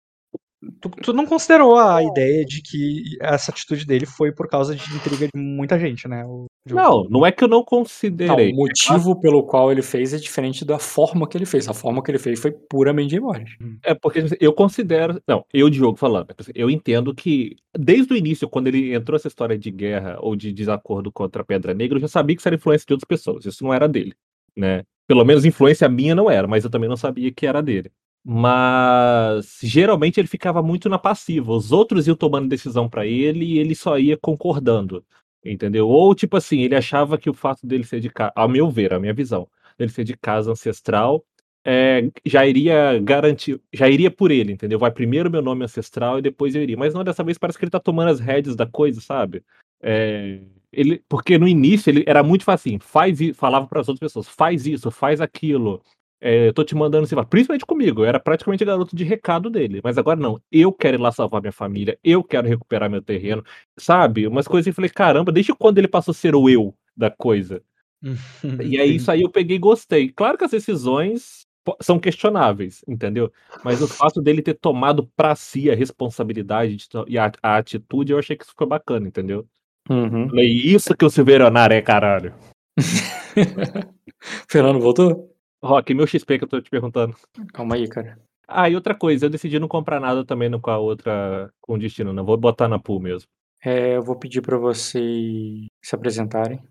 Tu, 0.80 0.88
tu 0.90 1.12
não 1.12 1.26
considerou 1.26 1.76
a 1.76 2.02
ideia 2.02 2.44
de 2.44 2.62
que 2.62 3.16
essa 3.20 3.50
atitude 3.50 3.86
dele 3.86 4.06
foi 4.06 4.32
por 4.32 4.48
causa 4.48 4.74
de 4.74 4.94
intriga 4.94 5.26
de 5.26 5.40
muita 5.40 5.78
gente, 5.78 6.06
né? 6.08 6.24
O. 6.24 6.46
Não, 6.68 7.04
não 7.08 7.24
é 7.24 7.30
que 7.30 7.44
eu 7.44 7.48
não 7.48 7.58
Não, 7.58 7.64
considerei. 7.64 8.52
o 8.52 8.56
motivo 8.56 9.20
pelo 9.20 9.44
qual 9.44 9.70
ele 9.70 9.82
fez 9.82 10.12
é 10.12 10.18
diferente 10.18 10.64
da 10.64 10.78
forma 10.78 11.28
que 11.28 11.36
ele 11.38 11.46
fez. 11.46 11.68
A 11.68 11.74
forma 11.74 12.02
que 12.02 12.10
ele 12.10 12.18
fez 12.18 12.40
foi 12.40 12.50
puramente 12.50 13.10
de 13.10 13.16
imagem. 13.16 13.56
É 13.84 13.94
porque 13.94 14.20
assim, 14.20 14.34
eu 14.40 14.52
considero. 14.52 15.20
Não, 15.28 15.44
eu, 15.52 15.70
Diogo, 15.70 15.96
falando. 15.96 16.26
Eu 16.54 16.68
entendo 16.68 17.14
que, 17.14 17.56
desde 17.78 18.12
o 18.12 18.16
início, 18.16 18.48
quando 18.48 18.66
ele 18.66 18.94
entrou 18.94 19.16
essa 19.16 19.28
história 19.28 19.56
de 19.56 19.70
guerra 19.70 20.16
ou 20.20 20.34
de 20.34 20.52
desacordo 20.52 21.12
contra 21.12 21.42
a 21.42 21.44
Pedra 21.44 21.72
Negra, 21.72 21.98
eu 21.98 22.02
já 22.02 22.08
sabia 22.08 22.34
que 22.34 22.42
isso 22.42 22.48
era 22.48 22.56
influência 22.56 22.84
de 22.86 22.92
outras 22.92 23.08
pessoas. 23.08 23.44
Isso 23.46 23.62
não 23.62 23.72
era 23.72 23.88
dele. 23.88 24.14
Né? 24.56 24.82
Pelo 25.06 25.24
menos 25.24 25.44
influência 25.44 25.88
minha 25.88 26.14
não 26.14 26.30
era, 26.30 26.48
mas 26.48 26.64
eu 26.64 26.70
também 26.70 26.88
não 26.88 26.96
sabia 26.96 27.30
que 27.30 27.46
era 27.46 27.62
dele. 27.62 27.92
Mas 28.28 29.60
geralmente 29.62 30.18
ele 30.18 30.26
ficava 30.26 30.60
muito 30.60 30.88
na 30.88 30.98
passiva. 30.98 31.52
Os 31.52 31.70
outros 31.70 32.08
iam 32.08 32.16
tomando 32.16 32.48
decisão 32.48 32.88
pra 32.88 33.06
ele 33.06 33.44
e 33.44 33.58
ele 33.60 33.72
só 33.76 33.96
ia 34.00 34.16
concordando. 34.16 35.04
Entendeu? 35.44 35.88
Ou 35.88 36.12
tipo 36.12 36.36
assim, 36.36 36.62
ele 36.62 36.74
achava 36.74 37.16
que 37.16 37.30
o 37.30 37.34
fato 37.34 37.64
dele 37.64 37.84
ser 37.84 38.00
de 38.00 38.10
casa, 38.10 38.32
ao 38.34 38.48
meu 38.48 38.68
ver, 38.68 38.92
a 38.92 38.98
minha 38.98 39.14
visão, 39.14 39.46
dele 39.78 39.92
ser 39.92 40.02
de 40.02 40.16
casa 40.16 40.50
ancestral, 40.50 41.24
é, 41.64 42.10
já 42.24 42.44
iria 42.44 42.98
garantir, 43.00 43.60
já 43.72 43.88
iria 43.88 44.10
por 44.10 44.32
ele, 44.32 44.52
entendeu? 44.52 44.78
Vai 44.78 44.90
primeiro 44.90 45.30
meu 45.30 45.40
nome 45.40 45.64
ancestral 45.64 46.18
e 46.18 46.22
depois 46.22 46.52
eu 46.56 46.62
iria. 46.64 46.76
Mas 46.76 46.94
não, 46.94 47.04
dessa 47.04 47.22
vez 47.22 47.38
parece 47.38 47.56
que 47.56 47.64
ele 47.64 47.70
tá 47.70 47.78
tomando 47.78 48.10
as 48.10 48.18
rédeas 48.18 48.56
da 48.56 48.66
coisa, 48.66 49.00
sabe? 49.00 49.44
É, 49.80 50.40
ele, 50.72 51.00
porque 51.08 51.38
no 51.38 51.46
início 51.46 51.90
ele 51.90 52.02
era 52.08 52.24
muito 52.24 52.42
fácil, 52.44 52.80
faz 52.80 53.20
isso, 53.20 53.38
falava 53.38 53.68
para 53.68 53.80
as 53.80 53.88
outras 53.88 54.10
pessoas, 54.10 54.28
faz 54.28 54.66
isso, 54.66 54.90
faz 54.90 55.20
aquilo. 55.20 55.80
É, 56.20 56.48
eu 56.48 56.52
tô 56.54 56.64
te 56.64 56.74
mandando 56.74 57.04
assim, 57.04 57.14
principalmente 57.28 57.66
comigo, 57.66 58.00
eu 58.00 58.06
era 58.06 58.18
praticamente 58.18 58.64
garoto 58.64 58.96
de 58.96 59.04
recado 59.04 59.50
dele, 59.50 59.80
mas 59.84 59.98
agora 59.98 60.18
não, 60.18 60.40
eu 60.50 60.72
quero 60.72 60.96
ir 60.96 61.00
lá 61.00 61.12
salvar 61.12 61.42
minha 61.42 61.52
família, 61.52 61.98
eu 62.02 62.24
quero 62.24 62.48
recuperar 62.48 62.88
meu 62.88 63.02
terreno, 63.02 63.44
sabe? 63.76 64.26
Umas 64.26 64.48
coisas 64.48 64.64
que 64.64 64.70
eu 64.70 64.74
falei, 64.74 64.90
caramba, 64.90 65.30
desde 65.30 65.54
quando 65.54 65.76
ele 65.76 65.88
passou 65.88 66.12
a 66.12 66.14
ser 66.14 66.34
o 66.34 66.48
eu 66.48 66.74
da 66.96 67.10
coisa? 67.10 67.62
E 68.62 68.80
aí, 68.80 68.96
isso 68.96 69.10
aí 69.10 69.22
eu 69.22 69.30
peguei 69.30 69.56
e 69.56 69.60
gostei. 69.60 70.10
Claro 70.10 70.38
que 70.38 70.44
as 70.44 70.50
decisões 70.50 71.46
são 71.80 71.98
questionáveis, 71.98 72.84
entendeu? 72.86 73.32
Mas 73.64 73.82
o 73.82 73.88
fato 73.88 74.22
dele 74.22 74.42
ter 74.42 74.54
tomado 74.54 75.10
pra 75.16 75.34
si 75.34 75.70
a 75.70 75.74
responsabilidade 75.74 76.76
e 77.08 77.18
a, 77.18 77.32
a 77.42 77.56
atitude, 77.56 78.12
eu 78.12 78.18
achei 78.18 78.36
que 78.36 78.44
isso 78.44 78.52
ficou 78.52 78.66
bacana, 78.66 79.08
entendeu? 79.08 79.46
Uhum. 79.90 80.28
Falei, 80.28 80.48
isso 80.48 80.96
que 80.96 81.04
o 81.04 81.10
Silveronar 81.10 81.72
é, 81.72 81.80
caralho. 81.82 82.34
Fernando 84.48 84.80
voltou? 84.80 85.35
Rock, 85.66 85.92
meu 85.92 86.06
XP 86.06 86.38
que 86.38 86.44
eu 86.44 86.48
tô 86.48 86.60
te 86.60 86.70
perguntando. 86.70 87.14
Calma 87.52 87.74
aí, 87.74 87.88
cara. 87.88 88.18
Ah, 88.48 88.70
e 88.70 88.74
outra 88.74 88.94
coisa, 88.94 89.26
eu 89.26 89.30
decidi 89.30 89.58
não 89.58 89.68
comprar 89.68 90.00
nada 90.00 90.24
também 90.24 90.50
com 90.60 90.70
a 90.70 90.78
outra, 90.78 91.52
com 91.60 91.74
o 91.74 91.78
destino, 91.78 92.12
não. 92.12 92.24
Vou 92.24 92.36
botar 92.36 92.68
na 92.68 92.78
pool 92.78 93.00
mesmo. 93.00 93.28
É, 93.64 93.96
eu 93.96 94.02
vou 94.02 94.16
pedir 94.16 94.40
pra 94.40 94.56
vocês 94.56 95.66
se 95.82 95.94
apresentarem. 95.94 96.62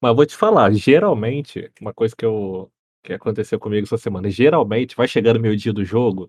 Mas 0.00 0.10
eu 0.10 0.16
vou 0.16 0.26
te 0.26 0.36
falar, 0.36 0.72
geralmente, 0.72 1.70
uma 1.80 1.92
coisa 1.92 2.14
que 2.16 2.24
eu 2.24 2.70
que 3.02 3.12
aconteceu 3.12 3.60
comigo 3.60 3.84
essa 3.84 3.96
semana, 3.96 4.28
geralmente 4.28 4.96
vai 4.96 5.06
chegando 5.06 5.38
meu 5.38 5.54
dia 5.54 5.72
do 5.72 5.84
jogo, 5.84 6.28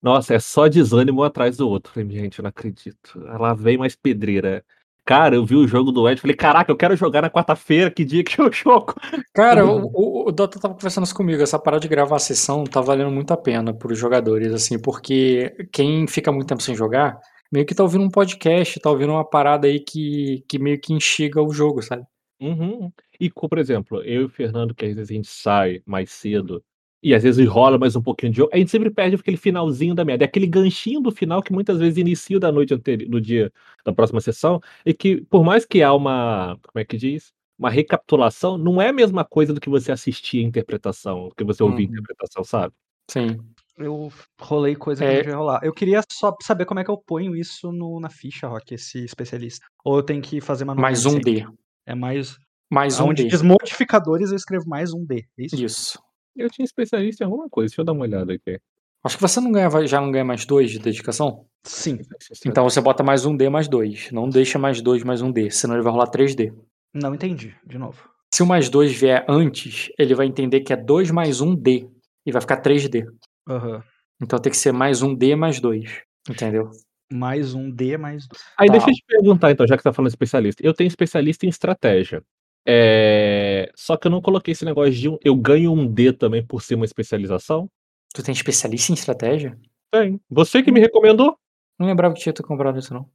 nossa, 0.00 0.34
é 0.34 0.38
só 0.38 0.68
desânimo 0.68 1.22
um 1.22 1.24
atrás 1.24 1.56
do 1.56 1.68
outro. 1.68 1.92
Falei, 1.92 2.08
gente, 2.10 2.38
eu 2.38 2.44
não 2.44 2.50
acredito. 2.50 3.18
Lá 3.18 3.54
vem 3.54 3.76
mais 3.76 3.96
pedreira. 3.96 4.64
Cara, 5.04 5.34
eu 5.34 5.44
vi 5.44 5.54
o 5.54 5.68
jogo 5.68 5.92
do 5.92 6.08
Ed, 6.08 6.18
falei, 6.18 6.34
caraca, 6.34 6.72
eu 6.72 6.76
quero 6.76 6.96
jogar 6.96 7.20
na 7.20 7.28
quarta-feira, 7.28 7.90
que 7.90 8.04
dia 8.04 8.24
que 8.24 8.40
eu 8.40 8.50
jogo? 8.50 8.94
Cara, 9.34 9.66
o, 9.66 9.90
o, 9.92 10.28
o 10.28 10.32
Dota 10.32 10.58
tava 10.58 10.74
conversando 10.74 11.04
isso 11.04 11.14
comigo. 11.14 11.42
Essa 11.42 11.58
parada 11.58 11.82
de 11.82 11.88
gravar 11.88 12.16
a 12.16 12.20
sessão 12.20 12.64
tá 12.64 12.80
valendo 12.80 13.10
muito 13.10 13.30
a 13.30 13.36
pena 13.36 13.74
pros 13.74 13.98
jogadores, 13.98 14.52
assim, 14.52 14.78
porque 14.78 15.54
quem 15.70 16.06
fica 16.06 16.32
muito 16.32 16.48
tempo 16.48 16.62
sem 16.62 16.74
jogar, 16.74 17.20
meio 17.52 17.66
que 17.66 17.74
tá 17.74 17.82
ouvindo 17.82 18.04
um 18.04 18.10
podcast, 18.10 18.80
tá 18.80 18.90
ouvindo 18.90 19.12
uma 19.12 19.28
parada 19.28 19.66
aí 19.66 19.78
que, 19.78 20.42
que 20.48 20.58
meio 20.58 20.80
que 20.80 20.94
instiga 20.94 21.42
o 21.42 21.52
jogo, 21.52 21.82
sabe? 21.82 22.04
Uhum. 22.40 22.90
E, 23.20 23.30
por 23.30 23.58
exemplo, 23.58 24.02
eu 24.02 24.22
e 24.22 24.24
o 24.24 24.28
Fernando, 24.28 24.74
que 24.74 24.86
às 24.86 24.94
vezes 24.94 25.10
a 25.10 25.14
gente 25.14 25.28
sai 25.28 25.82
mais 25.86 26.10
cedo, 26.10 26.64
e 27.04 27.14
às 27.14 27.22
vezes 27.22 27.38
enrola 27.44 27.78
mais 27.78 27.94
um 27.94 28.02
pouquinho 28.02 28.32
de 28.32 28.38
jogo, 28.38 28.50
a 28.52 28.56
gente 28.56 28.70
sempre 28.70 28.90
perde 28.90 29.14
aquele 29.16 29.36
finalzinho 29.36 29.94
da 29.94 30.04
merda. 30.04 30.24
É 30.24 30.26
aquele 30.26 30.46
ganchinho 30.46 31.00
do 31.00 31.12
final 31.12 31.42
que 31.42 31.52
muitas 31.52 31.78
vezes 31.78 31.98
inicia 31.98 32.40
da 32.40 32.50
noite 32.50 32.72
anterior, 32.74 33.08
do 33.10 33.20
dia 33.20 33.52
da 33.84 33.92
próxima 33.92 34.20
sessão, 34.20 34.60
e 34.86 34.94
que, 34.94 35.20
por 35.26 35.44
mais 35.44 35.64
que 35.66 35.82
há 35.82 35.92
uma, 35.92 36.58
como 36.62 36.80
é 36.80 36.84
que 36.84 36.96
diz? 36.96 37.32
Uma 37.58 37.70
recapitulação, 37.70 38.56
não 38.58 38.80
é 38.82 38.88
a 38.88 38.92
mesma 38.92 39.24
coisa 39.24 39.52
do 39.52 39.60
que 39.60 39.68
você 39.68 39.92
assistir 39.92 40.38
a 40.38 40.48
interpretação, 40.48 41.28
do 41.28 41.34
que 41.34 41.44
você 41.44 41.62
ouvir 41.62 41.84
a 41.84 41.86
Uhum. 41.86 41.92
interpretação, 41.92 42.42
sabe? 42.42 42.74
Sim. 43.10 43.36
Eu 43.76 44.10
rolei 44.40 44.74
coisa 44.74 45.04
que 45.04 45.10
É. 45.10 45.12
não 45.14 45.20
devia 45.22 45.36
rolar. 45.36 45.60
Eu 45.62 45.72
queria 45.72 46.00
só 46.10 46.34
saber 46.42 46.64
como 46.64 46.80
é 46.80 46.84
que 46.84 46.90
eu 46.90 46.96
ponho 46.96 47.36
isso 47.36 47.70
no- 47.70 48.00
na 48.00 48.08
ficha, 48.08 48.46
Rock, 48.48 48.74
esse 48.74 49.04
especialista. 49.04 49.66
Ou 49.84 49.96
eu 49.98 50.02
tenho 50.02 50.22
que 50.22 50.40
fazer 50.40 50.64
manualmente 50.64 51.02
Mais 51.02 51.06
um 51.06 51.10
sempre? 51.18 51.40
D. 51.42 51.46
É 51.86 51.94
mais. 51.94 52.36
Mais 52.72 52.98
um 52.98 53.08
Onde 53.08 53.24
D. 53.24 53.28
diz 53.28 53.42
modificadores, 53.42 54.30
eu 54.30 54.36
escrevo 54.36 54.64
mais 54.68 54.92
um 54.94 55.04
D. 55.04 55.24
É 55.38 55.44
isso? 55.44 55.56
Isso. 55.64 55.98
Eu 56.36 56.50
tinha 56.50 56.64
especialista 56.64 57.22
em 57.22 57.26
alguma 57.26 57.48
coisa, 57.48 57.68
deixa 57.70 57.80
eu 57.80 57.84
dar 57.84 57.92
uma 57.92 58.02
olhada 58.02 58.32
aqui. 58.32 58.58
Acho 59.04 59.16
que 59.16 59.22
você 59.22 59.40
não 59.40 59.52
ganha, 59.52 59.86
já 59.86 60.00
não 60.00 60.10
ganha 60.10 60.24
mais 60.24 60.46
dois 60.46 60.70
de 60.70 60.78
dedicação? 60.78 61.44
Sim. 61.62 61.98
Então 62.46 62.64
você 62.64 62.80
bota 62.80 63.02
mais 63.02 63.26
um 63.26 63.36
D 63.36 63.48
mais 63.50 63.68
dois. 63.68 64.10
Não 64.10 64.28
deixa 64.28 64.58
mais 64.58 64.80
dois 64.80 65.04
mais 65.04 65.20
um 65.20 65.30
D, 65.30 65.50
senão 65.50 65.74
ele 65.74 65.82
vai 65.82 65.92
rolar 65.92 66.06
3D. 66.10 66.52
Não 66.94 67.14
entendi, 67.14 67.54
de 67.66 67.78
novo. 67.78 68.02
Se 68.34 68.42
o 68.42 68.46
mais 68.46 68.68
dois 68.68 68.92
vier 68.92 69.24
antes, 69.28 69.90
ele 69.98 70.14
vai 70.14 70.26
entender 70.26 70.60
que 70.60 70.72
é 70.72 70.76
2 70.76 71.10
mais 71.10 71.40
um 71.40 71.54
D. 71.54 71.88
E 72.26 72.32
vai 72.32 72.40
ficar 72.40 72.56
3D. 72.62 73.06
Aham. 73.48 73.82
Então 74.22 74.38
tem 74.38 74.50
que 74.50 74.56
ser 74.56 74.72
mais 74.72 75.02
um 75.02 75.14
D 75.14 75.36
mais 75.36 75.60
dois. 75.60 76.00
Entendeu? 76.28 76.70
Mais 77.12 77.52
um 77.54 77.70
D, 77.70 77.98
mais 77.98 78.26
dois. 78.26 78.42
Aí 78.58 78.66
Tá. 78.68 78.72
deixa 78.72 78.88
eu 78.90 78.94
te 78.94 79.04
perguntar, 79.06 79.50
então, 79.50 79.66
já 79.66 79.76
que 79.76 79.82
você 79.82 79.88
tá 79.90 79.92
falando 79.92 80.08
especialista. 80.08 80.64
Eu 80.66 80.72
tenho 80.72 80.88
especialista 80.88 81.44
em 81.44 81.48
estratégia. 81.50 82.22
É, 82.66 83.70
Só 83.74 83.96
que 83.96 84.06
eu 84.06 84.10
não 84.10 84.20
coloquei 84.22 84.52
esse 84.52 84.64
negócio 84.64 84.92
de 84.92 85.08
um... 85.08 85.18
eu 85.24 85.34
ganho 85.36 85.72
um 85.72 85.86
D 85.86 86.12
também 86.12 86.44
por 86.44 86.62
ser 86.62 86.74
uma 86.76 86.84
especialização. 86.84 87.68
Tu 88.14 88.22
tem 88.22 88.32
especialista 88.32 88.92
em 88.92 88.94
estratégia? 88.94 89.58
Tem. 89.90 90.20
Você 90.30 90.62
que 90.62 90.72
me 90.72 90.80
recomendou. 90.80 91.36
Não 91.78 91.88
lembrava 91.88 92.14
que 92.14 92.20
tinha 92.20 92.32
comprado 92.32 92.78
isso, 92.78 92.94
não. 92.94 93.08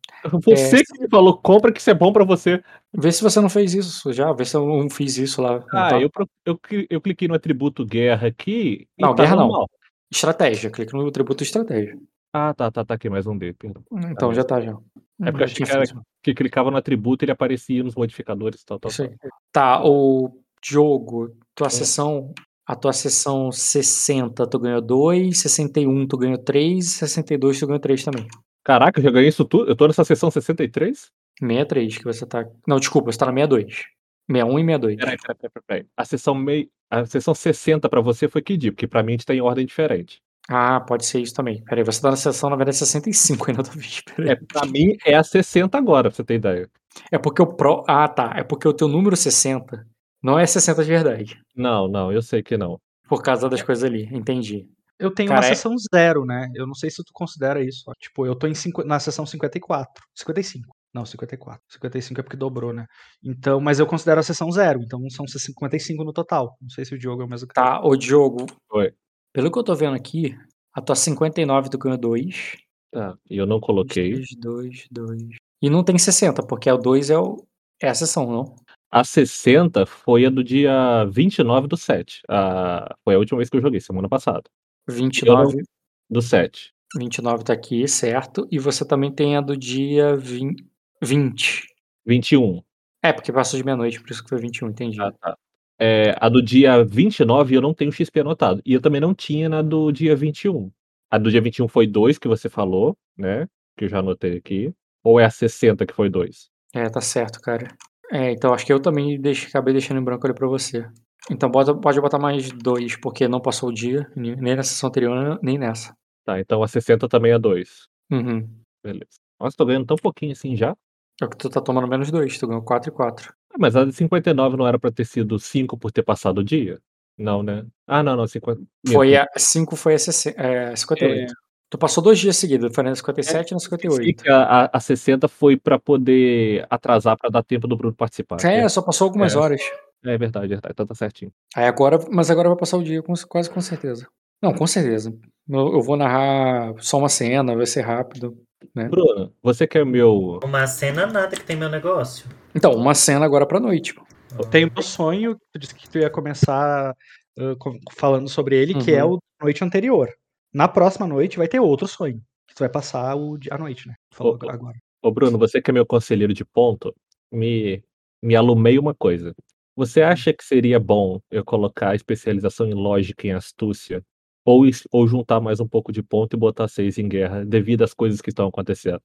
Você 0.43 0.77
É. 0.77 0.83
que 0.83 1.01
me 1.01 1.07
falou, 1.09 1.37
compra 1.37 1.71
que 1.71 1.79
isso 1.79 1.89
é 1.89 1.93
bom 1.93 2.11
pra 2.11 2.25
você. 2.25 2.61
Vê 2.93 3.09
se 3.09 3.23
você 3.23 3.39
não 3.39 3.49
fez 3.49 3.73
isso 3.73 4.11
já. 4.11 4.33
Vê 4.33 4.43
se 4.43 4.57
eu 4.57 4.65
não 4.67 4.89
fiz 4.89 5.17
isso 5.17 5.41
lá. 5.41 5.59
Não, 5.59 5.79
Ah, 5.79 5.89
tá? 5.89 6.01
eu, 6.01 6.09
eu, 6.45 6.59
eu 6.89 7.01
cliquei 7.01 7.27
no 7.29 7.35
atributo 7.35 7.85
guerra 7.85 8.27
aqui. 8.27 8.85
Não, 8.99 9.15
tá 9.15 9.23
guerra 9.23 9.35
não. 9.37 9.47
normal. 9.47 9.69
Estratégia. 10.11 10.69
Clica 10.69 10.97
no 10.97 11.07
atributo 11.07 11.41
estratégia. 11.41 11.97
Ah, 12.33 12.53
tá, 12.53 12.69
tá, 12.69 12.83
tá 12.83 12.93
aqui 12.95 13.09
mais 13.09 13.25
um 13.25 13.37
D, 13.37 13.53
perdão. 13.53 13.81
Então 14.11 14.33
já 14.33 14.43
tá, 14.43 14.59
já. 14.59 14.77
É 15.21 15.31
porque 15.31 15.43
eu 15.43 15.45
achei 15.45 15.65
que 15.65 15.71
era 15.71 15.83
que 16.23 16.33
clicava 16.33 16.71
no 16.71 16.77
atributo 16.77 17.23
ele 17.25 17.31
aparecia 17.31 17.83
nos 17.83 17.95
modificadores 17.95 18.61
e 18.61 18.65
tal, 18.65 18.79
tal, 18.79 18.91
tal. 18.91 19.09
Tá, 19.51 19.81
o 19.83 20.31
jogo, 20.63 21.35
tua 21.55 21.67
É. 21.67 21.69
sessão, 21.69 22.33
a 22.65 22.75
tua 22.75 22.93
sessão 22.93 23.51
60 23.51 24.47
tu 24.47 24.59
ganhou 24.59 24.81
2, 24.81 25.37
61 25.37 26.07
tu 26.07 26.17
ganhou 26.17 26.37
3, 26.37 26.85
62 26.85 27.59
tu 27.59 27.67
ganhou 27.67 27.79
3 27.79 28.03
também. 28.03 28.27
Caraca, 28.63 28.99
eu 28.99 29.03
já 29.03 29.11
ganhei 29.11 29.29
isso 29.29 29.45
tudo? 29.45 29.69
Eu 29.69 29.75
tô 29.75 29.87
nessa 29.87 30.03
sessão 30.03 30.29
63? 30.29 31.09
63 31.39 31.97
que 31.97 32.03
você 32.03 32.25
tá. 32.25 32.45
Não, 32.67 32.77
desculpa, 32.79 33.11
você 33.11 33.17
tá 33.17 33.25
na 33.25 33.31
62. 33.31 33.85
61 34.29 34.59
e 34.59 34.63
62. 34.63 34.95
Peraí, 34.97 35.17
peraí, 35.17 35.37
peraí, 35.37 35.63
peraí. 35.65 35.85
A 35.97 36.05
sessão 36.05 36.35
mei... 36.35 36.69
a 36.89 37.05
sessão 37.05 37.33
60 37.33 37.89
pra 37.89 38.01
você 38.01 38.27
foi 38.27 38.41
que 38.41 38.55
dia? 38.55 38.71
Porque 38.71 38.87
pra 38.87 39.01
mim 39.01 39.13
a 39.13 39.15
gente 39.15 39.25
tá 39.25 39.33
em 39.33 39.41
ordem 39.41 39.65
diferente. 39.65 40.21
Ah, 40.51 40.79
pode 40.81 41.05
ser 41.05 41.19
isso 41.21 41.33
também. 41.35 41.63
Peraí, 41.63 41.83
você 41.83 42.01
tá 42.01 42.09
na 42.09 42.15
sessão, 42.17 42.49
na 42.49 42.55
verdade, 42.55 42.77
65 42.77 43.49
ainda 43.51 43.61
tô 43.63 43.71
vendo. 43.71 44.03
Peraí. 44.15 44.29
É, 44.31 44.35
pra 44.35 44.65
mim 44.65 44.95
é 45.05 45.15
a 45.15 45.23
60 45.23 45.77
agora, 45.77 46.09
pra 46.09 46.15
você 46.15 46.23
ter 46.23 46.35
ideia. 46.35 46.67
É 47.11 47.17
porque 47.19 47.41
o 47.41 47.47
Pro. 47.47 47.83
Ah, 47.87 48.07
tá. 48.07 48.33
É 48.35 48.43
porque 48.43 48.67
o 48.67 48.73
teu 48.73 48.87
número 48.87 49.15
60 49.15 49.85
não 50.23 50.39
é 50.39 50.45
60 50.45 50.83
de 50.83 50.89
verdade. 50.89 51.39
Não, 51.55 51.87
não, 51.87 52.11
eu 52.11 52.21
sei 52.21 52.41
que 52.41 52.57
não. 52.57 52.79
Por 53.07 53.21
causa 53.21 53.47
das 53.47 53.61
coisas 53.61 53.83
ali. 53.83 54.09
Entendi. 54.11 54.67
Eu 54.97 55.11
tenho 55.11 55.29
Cara, 55.29 55.41
uma 55.41 55.45
é- 55.51 55.55
sessão 55.55 55.73
zero, 55.95 56.25
né? 56.25 56.49
Eu 56.55 56.67
não 56.67 56.73
sei 56.73 56.89
se 56.89 56.97
tu 57.03 57.11
considera 57.13 57.63
isso. 57.63 57.83
ó. 57.87 57.93
Tipo, 57.99 58.25
eu 58.25 58.35
tô 58.35 58.47
em 58.47 58.53
cinqu- 58.55 58.83
na 58.83 58.99
sessão 58.99 59.25
54. 59.25 60.03
55. 60.15 60.75
Não, 60.93 61.05
54. 61.05 61.61
55 61.69 62.19
é 62.19 62.23
porque 62.23 62.35
dobrou, 62.35 62.73
né? 62.73 62.85
Então, 63.23 63.61
mas 63.61 63.79
eu 63.79 63.85
considero 63.85 64.19
a 64.19 64.23
sessão 64.23 64.51
zero, 64.51 64.81
então 64.81 64.99
são 65.11 65.25
55 65.27 66.03
no 66.03 66.11
total. 66.11 66.57
Não 66.59 66.69
sei 66.69 66.83
se 66.83 66.95
o 66.95 66.97
Diogo 66.97 67.21
é 67.21 67.25
o 67.25 67.29
mesmo 67.29 67.47
que 67.47 67.53
Tá, 67.53 67.79
ô 67.81 67.95
Diogo. 67.95 68.45
Oi. 68.73 68.91
Pelo 69.33 69.51
que 69.51 69.59
eu 69.59 69.63
tô 69.63 69.75
vendo 69.75 69.95
aqui, 69.95 70.37
a 70.73 70.81
tua 70.81 70.95
59 70.95 71.69
tu 71.69 71.77
ganhou 71.77 71.97
2. 71.97 72.57
Tá, 72.91 73.15
e 73.29 73.37
eu 73.37 73.45
não 73.45 73.59
coloquei. 73.59 74.13
2, 74.13 74.27
2, 74.37 74.87
2. 74.91 75.21
E 75.61 75.69
não 75.69 75.83
tem 75.83 75.97
60, 75.97 76.43
porque 76.43 76.71
o 76.71 76.77
2 76.77 77.09
é, 77.09 77.17
o, 77.17 77.45
é 77.81 77.89
a 77.89 77.93
sessão, 77.93 78.31
não? 78.31 78.55
A 78.91 79.03
60 79.03 79.85
foi 79.85 80.25
a 80.25 80.29
do 80.29 80.43
dia 80.43 81.05
29 81.05 81.67
do 81.67 81.77
7. 81.77 82.21
A... 82.27 82.95
Foi 83.03 83.13
a 83.13 83.19
última 83.19 83.37
vez 83.37 83.49
que 83.49 83.57
eu 83.57 83.61
joguei, 83.61 83.79
semana 83.79 84.09
passada. 84.09 84.43
29. 84.87 85.61
Do 86.09 86.21
7. 86.21 86.73
29 86.97 87.43
tá 87.43 87.53
aqui, 87.53 87.87
certo. 87.87 88.47
E 88.51 88.57
você 88.57 88.83
também 88.83 89.11
tem 89.11 89.37
a 89.37 89.41
do 89.41 89.55
dia 89.55 90.15
20. 90.15 90.65
20. 91.03 91.67
21. 92.05 92.63
É, 93.03 93.13
porque 93.13 93.31
passou 93.31 93.57
de 93.57 93.63
meia-noite, 93.63 94.01
por 94.01 94.09
isso 94.09 94.23
que 94.23 94.29
foi 94.29 94.39
21, 94.39 94.69
entendi. 94.69 94.99
Ah, 94.99 95.11
tá. 95.11 95.37
É, 95.79 96.13
a 96.19 96.27
do 96.27 96.41
dia 96.41 96.83
29 96.83 97.55
eu 97.55 97.61
não 97.61 97.73
tenho 97.73 97.91
XP 97.91 98.19
anotado. 98.19 98.61
E 98.65 98.73
eu 98.73 98.81
também 98.81 98.99
não 98.99 99.13
tinha 99.13 99.47
na 99.47 99.61
do 99.61 99.91
dia 99.91 100.15
21. 100.15 100.69
A 101.09 101.17
do 101.17 101.31
dia 101.31 101.41
21 101.41 101.67
foi 101.67 101.87
2 101.87 102.17
que 102.17 102.27
você 102.27 102.49
falou, 102.49 102.97
né? 103.17 103.47
Que 103.77 103.85
eu 103.85 103.89
já 103.89 103.99
anotei 103.99 104.37
aqui. 104.37 104.73
Ou 105.03 105.19
é 105.19 105.25
a 105.25 105.29
60 105.29 105.85
que 105.85 105.93
foi 105.93 106.09
2? 106.09 106.49
É, 106.73 106.89
tá 106.89 106.99
certo, 106.99 107.39
cara. 107.39 107.67
É, 108.11 108.31
então 108.31 108.53
acho 108.53 108.65
que 108.65 108.73
eu 108.73 108.79
também 108.79 109.19
deixe, 109.19 109.47
acabei 109.47 109.73
deixando 109.73 109.99
em 109.99 110.03
branco 110.03 110.25
ali 110.27 110.35
pra 110.35 110.47
você. 110.47 110.85
Então 111.31 111.49
bota, 111.49 111.73
pode 111.75 112.01
botar 112.01 112.19
mais 112.19 112.51
dois, 112.51 112.95
porque 112.97 113.27
não 113.27 113.39
passou 113.39 113.69
o 113.69 113.73
dia, 113.73 114.11
nem 114.15 114.55
na 114.55 114.63
sessão 114.63 114.89
anterior, 114.89 115.39
nem 115.41 115.57
nessa. 115.57 115.95
Tá, 116.25 116.39
então 116.39 116.61
a 116.61 116.67
60 116.67 117.07
também 117.07 117.31
é 117.31 117.39
2. 117.39 117.87
Uhum. 118.11 118.49
Beleza. 118.83 119.19
Nossa, 119.39 119.55
tô 119.55 119.65
ganhando 119.65 119.85
tão 119.85 119.97
pouquinho 119.97 120.31
assim 120.31 120.55
já. 120.55 120.75
É 121.21 121.27
que 121.27 121.37
tu 121.37 121.49
tá 121.49 121.61
tomando 121.61 121.87
menos 121.87 122.11
dois, 122.11 122.37
tu 122.37 122.47
ganhou 122.47 122.63
4 122.63 122.89
e 122.89 122.93
4. 122.93 123.33
Ah, 123.51 123.57
mas 123.57 123.75
a 123.75 123.85
de 123.85 123.93
59 123.93 124.57
não 124.57 124.67
era 124.67 124.79
pra 124.79 124.91
ter 124.91 125.05
sido 125.05 125.39
5 125.39 125.77
por 125.77 125.91
ter 125.91 126.03
passado 126.03 126.39
o 126.39 126.43
dia? 126.43 126.79
Não, 127.17 127.43
né? 127.43 127.65
Ah, 127.85 128.01
não, 128.01 128.15
não. 128.15 128.27
50... 128.27 128.61
Foi 128.91 129.15
a 129.15 129.27
5 129.35 129.75
foi 129.75 129.95
a 129.95 129.99
60, 129.99 130.41
é, 130.41 130.75
58. 130.75 131.31
É... 131.31 131.35
Tu 131.69 131.77
passou 131.77 132.03
dois 132.03 132.17
dias 132.17 132.35
seguidos, 132.35 132.73
foi 132.73 132.83
na 132.83 132.95
57 132.95 133.35
é, 133.35 133.51
e 133.51 133.53
na 133.53 133.59
58. 133.59 134.23
A, 134.31 134.69
a 134.73 134.79
60 134.79 135.27
foi 135.27 135.55
pra 135.55 135.77
poder 135.77 136.65
atrasar 136.67 137.15
pra 137.15 137.29
dar 137.29 137.43
tempo 137.43 137.67
do 137.67 137.77
Bruno 137.77 137.93
participar. 137.93 138.43
É, 138.43 138.61
é. 138.61 138.69
só 138.69 138.81
passou 138.81 139.05
algumas 139.05 139.35
é. 139.35 139.37
horas. 139.37 139.61
É 140.03 140.17
verdade, 140.17 140.45
é 140.45 140.49
verdade. 140.49 140.71
Então 140.73 140.87
tá 140.87 140.95
certinho. 140.95 141.31
Aí 141.55 141.65
agora, 141.65 141.99
mas 142.09 142.31
agora 142.31 142.49
vai 142.49 142.57
passar 142.57 142.77
o 142.77 142.83
dia, 142.83 143.03
com, 143.03 143.13
quase 143.27 143.49
com 143.49 143.61
certeza. 143.61 144.07
Não, 144.41 144.53
com 144.53 144.65
certeza. 144.65 145.13
Eu, 145.47 145.73
eu 145.73 145.81
vou 145.81 145.95
narrar 145.95 146.73
só 146.79 146.97
uma 146.97 147.09
cena, 147.09 147.55
vai 147.55 147.67
ser 147.67 147.81
rápido. 147.81 148.35
Né? 148.75 148.87
Bruno, 148.87 149.33
você 149.41 149.67
quer 149.67 149.85
meu. 149.85 150.39
Uma 150.43 150.67
cena 150.67 151.05
nada 151.05 151.35
que 151.35 151.43
tem 151.43 151.55
meu 151.55 151.69
negócio. 151.69 152.29
Então, 152.53 152.73
uma 152.73 152.93
cena 152.93 153.25
agora 153.25 153.45
pra 153.45 153.59
noite. 153.59 153.95
Eu 154.37 154.45
tenho 154.45 154.71
meu 154.71 154.83
sonho, 154.83 155.35
tu 155.51 155.59
disse 155.59 155.73
que 155.73 155.89
tu 155.89 155.97
ia 155.97 156.09
começar 156.09 156.95
uh, 157.37 157.79
falando 157.93 158.29
sobre 158.29 158.55
ele, 158.55 158.73
uhum. 158.73 158.81
que 158.81 158.91
é 158.91 159.03
o 159.03 159.19
noite 159.41 159.63
anterior. 159.63 160.09
Na 160.53 160.67
próxima 160.67 161.07
noite 161.07 161.37
vai 161.37 161.47
ter 161.47 161.59
outro 161.59 161.87
sonho. 161.87 162.21
Que 162.47 162.55
tu 162.55 162.59
vai 162.59 162.69
passar 162.69 163.15
o, 163.15 163.37
a 163.49 163.57
noite, 163.57 163.87
né? 163.87 163.95
Falou 164.13 164.37
ô, 164.41 164.49
agora. 164.49 164.77
Ô, 165.01 165.11
Bruno, 165.11 165.37
você 165.37 165.61
que 165.61 165.71
é 165.71 165.73
meu 165.73 165.85
conselheiro 165.85 166.33
de 166.33 166.43
ponto, 166.43 166.93
me, 167.31 167.83
me 168.21 168.35
alumei 168.35 168.77
uma 168.77 168.93
coisa. 168.93 169.33
Você 169.75 170.01
acha 170.01 170.33
que 170.33 170.43
seria 170.43 170.79
bom 170.79 171.19
eu 171.31 171.43
colocar 171.43 171.95
especialização 171.95 172.67
em 172.67 172.73
lógica 172.73 173.27
e 173.27 173.31
astúcia 173.31 174.03
ou, 174.49 174.63
ou 174.91 175.07
juntar 175.07 175.39
mais 175.39 175.59
um 175.59 175.67
pouco 175.67 175.91
de 175.91 176.01
ponto 176.01 176.35
e 176.35 176.39
botar 176.39 176.67
seis 176.67 176.97
em 176.97 177.07
guerra, 177.07 177.45
devido 177.45 177.83
às 177.83 177.93
coisas 177.93 178.21
que 178.21 178.29
estão 178.29 178.47
acontecendo. 178.47 179.01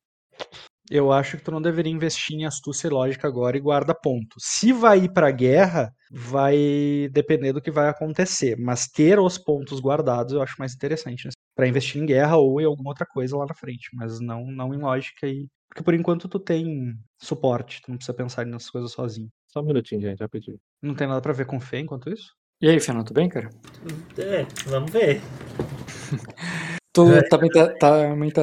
Eu 0.91 1.11
acho 1.11 1.39
que 1.39 1.45
tu 1.45 1.51
não 1.51 1.63
deveria 1.63 1.93
investir 1.93 2.37
em 2.37 2.45
astúcia 2.45 2.89
e 2.89 2.91
lógica 2.91 3.27
agora 3.27 3.57
e 3.57 3.61
guarda 3.61 3.95
ponto. 3.95 4.37
Se 4.39 4.73
vai 4.73 5.05
ir 5.05 5.13
pra 5.13 5.31
guerra, 5.31 5.91
vai 6.11 7.09
depender 7.11 7.53
do 7.53 7.63
que 7.63 7.71
vai 7.71 7.89
acontecer. 7.89 8.57
Mas 8.59 8.87
ter 8.87 9.19
os 9.19 9.39
pontos 9.39 9.81
guardados 9.81 10.35
eu 10.35 10.43
acho 10.43 10.57
mais 10.59 10.75
interessante. 10.75 11.27
Né? 11.27 11.33
para 11.55 11.69
investir 11.69 12.03
em 12.03 12.07
guerra 12.07 12.37
ou 12.37 12.61
em 12.61 12.65
alguma 12.65 12.91
outra 12.91 13.07
coisa 13.07 13.37
lá 13.37 13.47
na 13.47 13.55
frente. 13.55 13.91
Mas 13.95 14.21
não, 14.21 14.47
não 14.47 14.75
em 14.75 14.79
lógica 14.79 15.27
e. 15.27 15.47
Porque 15.69 15.83
por 15.83 15.95
enquanto 15.95 16.29
tu 16.29 16.39
tem 16.39 16.95
suporte, 17.19 17.81
tu 17.83 17.91
não 17.91 17.97
precisa 17.97 18.17
pensar 18.17 18.47
nessas 18.47 18.71
coisas 18.71 18.93
sozinho. 18.93 19.29
Só 19.49 19.61
um 19.61 19.65
minutinho, 19.65 20.01
gente, 20.01 20.19
já 20.19 20.29
pedi. 20.29 20.57
Não 20.83 20.95
tem 20.95 21.07
nada 21.07 21.21
para 21.21 21.33
ver 21.33 21.47
com 21.47 21.59
fé 21.59 21.81
enquanto 21.81 22.11
isso? 22.11 22.33
E 22.65 22.69
aí, 22.71 22.81
Fernando, 22.81 23.09
tudo 23.09 23.17
bem, 23.17 23.29
cara? 23.29 23.51
É, 24.17 24.47
vamos 24.65 24.91
ver. 24.91 25.21
tu 26.95 27.13
é. 27.13 27.21
também, 27.29 27.51
tá, 27.51 27.67
também 27.79 28.31
tá, 28.31 28.43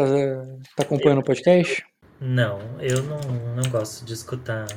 tá 0.76 0.84
acompanhando 0.84 1.22
o 1.22 1.24
podcast? 1.24 1.84
Não, 2.20 2.60
eu 2.80 3.02
não, 3.02 3.20
não 3.56 3.68
gosto 3.72 4.06
de 4.06 4.14
escutar. 4.14 4.68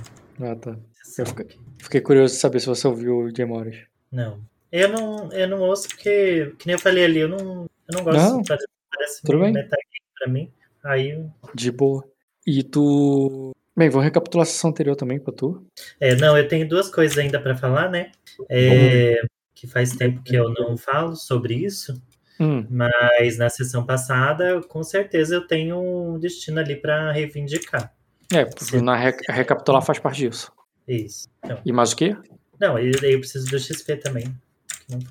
Ah, 0.41 0.57
tá. 0.57 0.79
Eu 1.19 1.27
fiquei, 1.27 1.59
fiquei 1.79 2.01
curioso 2.01 2.33
de 2.33 2.41
saber 2.41 2.59
se 2.61 2.67
você 2.69 2.89
ouviu 2.89 3.19
o 3.19 3.33
Demores. 3.35 3.85
Não. 4.11 4.41
Eu 4.73 4.89
não, 4.89 5.31
eu 5.31 5.47
não 5.47 5.61
ouço 5.61 5.89
porque, 5.89 6.55
que 6.59 6.67
nem 6.67 6.77
eu 6.77 6.81
falei 6.81 7.05
ali, 7.05 7.19
eu 7.19 7.29
não, 7.29 7.67
eu 7.87 7.99
não 7.99 8.03
gosto 8.03 8.23
não. 8.23 8.41
de 8.41 8.49
fazer, 8.49 8.67
parece 8.91 9.21
Tudo 9.21 9.41
bem. 9.41 9.53
pra 9.53 10.27
mim. 10.27 10.51
Aí. 10.83 11.23
De 11.55 11.71
boa. 11.71 12.03
E 12.47 12.63
tu 12.63 13.55
Bem, 13.77 13.91
vou 13.91 14.01
recapitular 14.01 14.45
a 14.45 14.47
sessão 14.47 14.71
anterior 14.71 14.95
também 14.95 15.19
pra 15.19 15.35
tu. 15.35 15.67
É, 15.99 16.15
não, 16.15 16.39
eu 16.39 16.47
tenho 16.47 16.69
duas 16.69 16.89
coisas 16.89 17.19
ainda 17.19 17.41
para 17.41 17.57
falar, 17.57 17.91
né? 17.91 18.13
É, 18.49 19.21
que 19.55 19.67
faz 19.67 19.93
tempo 19.95 20.23
que 20.23 20.35
eu 20.35 20.53
não 20.53 20.77
falo 20.77 21.15
sobre 21.15 21.55
isso, 21.55 22.01
hum. 22.41 22.67
mas 22.69 23.39
na 23.39 23.49
sessão 23.49 23.87
passada, 23.87 24.61
com 24.63 24.83
certeza 24.83 25.37
eu 25.37 25.47
tenho 25.47 25.79
um 25.79 26.19
destino 26.19 26.61
ali 26.61 26.77
para 26.77 27.13
reivindicar. 27.13 27.95
É, 28.33 28.45
porque 28.45 28.81
na 28.81 28.97
rec 28.97 29.21
recapitular 29.29 29.83
faz 29.83 29.99
parte 29.99 30.19
disso. 30.19 30.53
Isso. 30.89 31.29
Então, 31.45 31.59
e 31.65 31.73
mais 31.73 31.93
o 31.93 31.97
quê? 31.97 32.17
Não, 32.61 32.79
e 32.79 32.91
daí 32.93 33.13
eu 33.13 33.21
preciso 33.21 33.47
do 33.47 33.59
XP 33.59 33.97
também. 33.97 34.35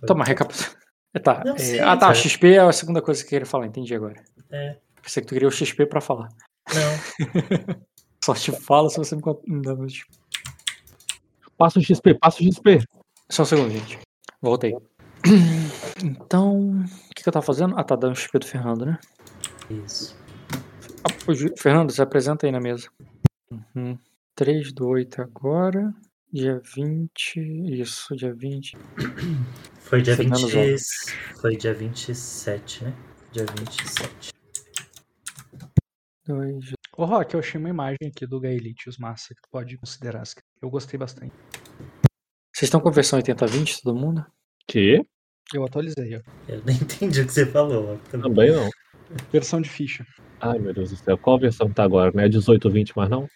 Toma, 0.06 0.24
recapitular. 0.24 0.76
É, 1.14 1.20
tá. 1.20 1.44
Não, 1.46 1.56
é, 1.56 1.80
ah, 1.80 1.96
tá. 1.96 2.10
O 2.10 2.16
XP 2.16 2.54
é 2.54 2.60
a 2.60 2.72
segunda 2.72 3.02
coisa 3.02 3.22
que 3.22 3.28
eu 3.28 3.30
queria 3.30 3.46
falar, 3.46 3.68
entendi 3.68 3.94
agora. 3.94 4.22
É. 4.52 4.78
Pensei 5.02 5.22
que 5.22 5.28
tu 5.28 5.34
queria 5.34 5.48
o 5.48 5.52
XP 5.52 5.86
pra 5.86 6.02
falar. 6.02 6.30
Não. 6.74 7.84
Só 8.24 8.34
te 8.34 8.52
falo 8.54 8.90
se 8.90 8.98
você 8.98 9.16
me 9.16 9.62
dá 9.62 9.76
Passa 11.58 11.78
o 11.78 11.84
XP, 11.84 12.14
passa 12.16 12.42
o 12.42 12.46
XP. 12.46 12.84
Só 13.30 13.44
um 13.44 13.46
segundo, 13.46 13.72
gente. 13.72 14.00
Voltei. 14.44 14.76
Então, 16.04 16.72
o 16.82 17.16
que, 17.16 17.24
que 17.24 17.30
eu 17.30 17.32
tava 17.32 17.46
fazendo? 17.46 17.76
Ah, 17.78 17.84
tá 17.84 17.96
dando 17.96 18.14
XP 18.14 18.40
do 18.40 18.46
Fernando, 18.46 18.86
né? 18.86 19.00
Isso. 19.70 20.18
Ah, 21.02 21.56
Fernando, 21.58 21.92
se 21.92 22.02
apresenta 22.02 22.46
aí 22.46 22.52
na 22.52 22.60
mesa. 22.60 22.90
Uhum. 23.50 23.98
3 24.36 24.74
do 24.74 24.90
8 24.90 25.22
agora. 25.22 25.94
Dia 26.30 26.62
20. 26.76 27.40
Isso, 27.80 28.14
dia 28.18 28.34
20. 28.34 28.76
Foi 29.80 30.02
dia 30.02 30.18
20. 30.18 30.78
Foi 31.40 31.56
dia 31.56 31.74
27, 31.74 32.84
né? 32.84 32.94
Dia 33.32 33.46
27. 33.46 34.34
2, 36.28 36.74
Ô, 36.98 37.06
Rock, 37.06 37.34
eu 37.34 37.40
achei 37.40 37.58
uma 37.60 37.70
imagem 37.70 38.10
aqui 38.10 38.28
do 38.28 38.42
Gaelitius 38.42 38.98
massa 38.98 39.34
que 39.34 39.42
tu 39.42 39.50
pode 39.50 39.78
considerar. 39.78 40.24
Eu 40.62 40.70
gostei 40.70 40.98
bastante. 40.98 41.34
Vocês 42.54 42.68
estão 42.68 42.80
com 42.80 42.90
a 42.90 42.92
versão 42.92 43.18
8020, 43.18 43.82
todo 43.82 43.96
mundo? 43.96 44.24
Que? 44.68 45.04
Eu 45.52 45.66
atualizei, 45.66 46.18
ó. 46.18 46.22
Eu 46.48 46.62
nem 46.64 46.76
entendi 46.78 47.22
o 47.22 47.26
que 47.26 47.34
você 47.34 47.48
falou. 47.48 48.00
Também 48.12 48.52
não. 48.52 48.70
Versão 49.32 49.60
de 49.60 49.68
ficha. 49.68 50.06
Ai, 50.40 50.60
meu 50.60 50.72
Deus 50.72 50.92
do 50.92 50.98
céu. 50.98 51.18
Qual 51.18 51.40
versão 51.40 51.74
tá 51.74 51.84
agora? 51.84 52.12
Não 52.14 52.22
é 52.22 52.26
1820 52.26 52.96
mais 52.96 53.10
não? 53.10 53.28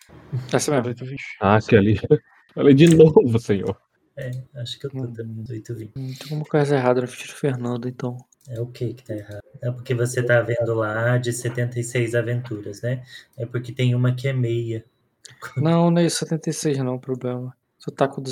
Essa 0.53 0.69
mesmo. 0.69 0.83
1820. 0.83 1.19
Ah, 1.41 1.57
que 1.59 1.75
ali. 1.75 1.99
Falei 2.53 2.75
de 2.75 2.95
novo, 2.95 3.39
senhor. 3.39 3.75
É, 4.15 4.31
acho 4.57 4.79
que 4.79 4.85
eu 4.85 4.91
tô 4.91 5.07
dando 5.07 5.33
1820. 5.33 5.93
Hum, 5.97 6.13
tem 6.13 6.27
alguma 6.29 6.45
coisa 6.45 6.75
errada 6.75 7.01
na 7.01 7.07
ficha 7.07 7.33
do 7.33 7.39
Fernando, 7.39 7.89
então. 7.89 8.17
É 8.47 8.61
o 8.61 8.67
que 8.67 8.93
que 8.93 9.03
tá 9.03 9.15
errado? 9.15 9.41
É 9.63 9.71
porque 9.71 9.95
você 9.95 10.21
tá 10.21 10.41
vendo 10.41 10.75
lá 10.75 11.17
de 11.17 11.33
76 11.33 12.13
aventuras, 12.13 12.83
né? 12.83 13.03
É 13.35 13.47
porque 13.47 13.71
tem 13.71 13.95
uma 13.95 14.13
que 14.13 14.27
é 14.27 14.33
meia. 14.33 14.85
Não, 15.57 15.89
não 15.89 16.01
é 16.01 16.07
76 16.07 16.77
não, 16.77 16.95
o 16.95 16.99
problema. 16.99 17.55
Tu 17.83 17.91
tá 17.91 18.07
com, 18.07 18.23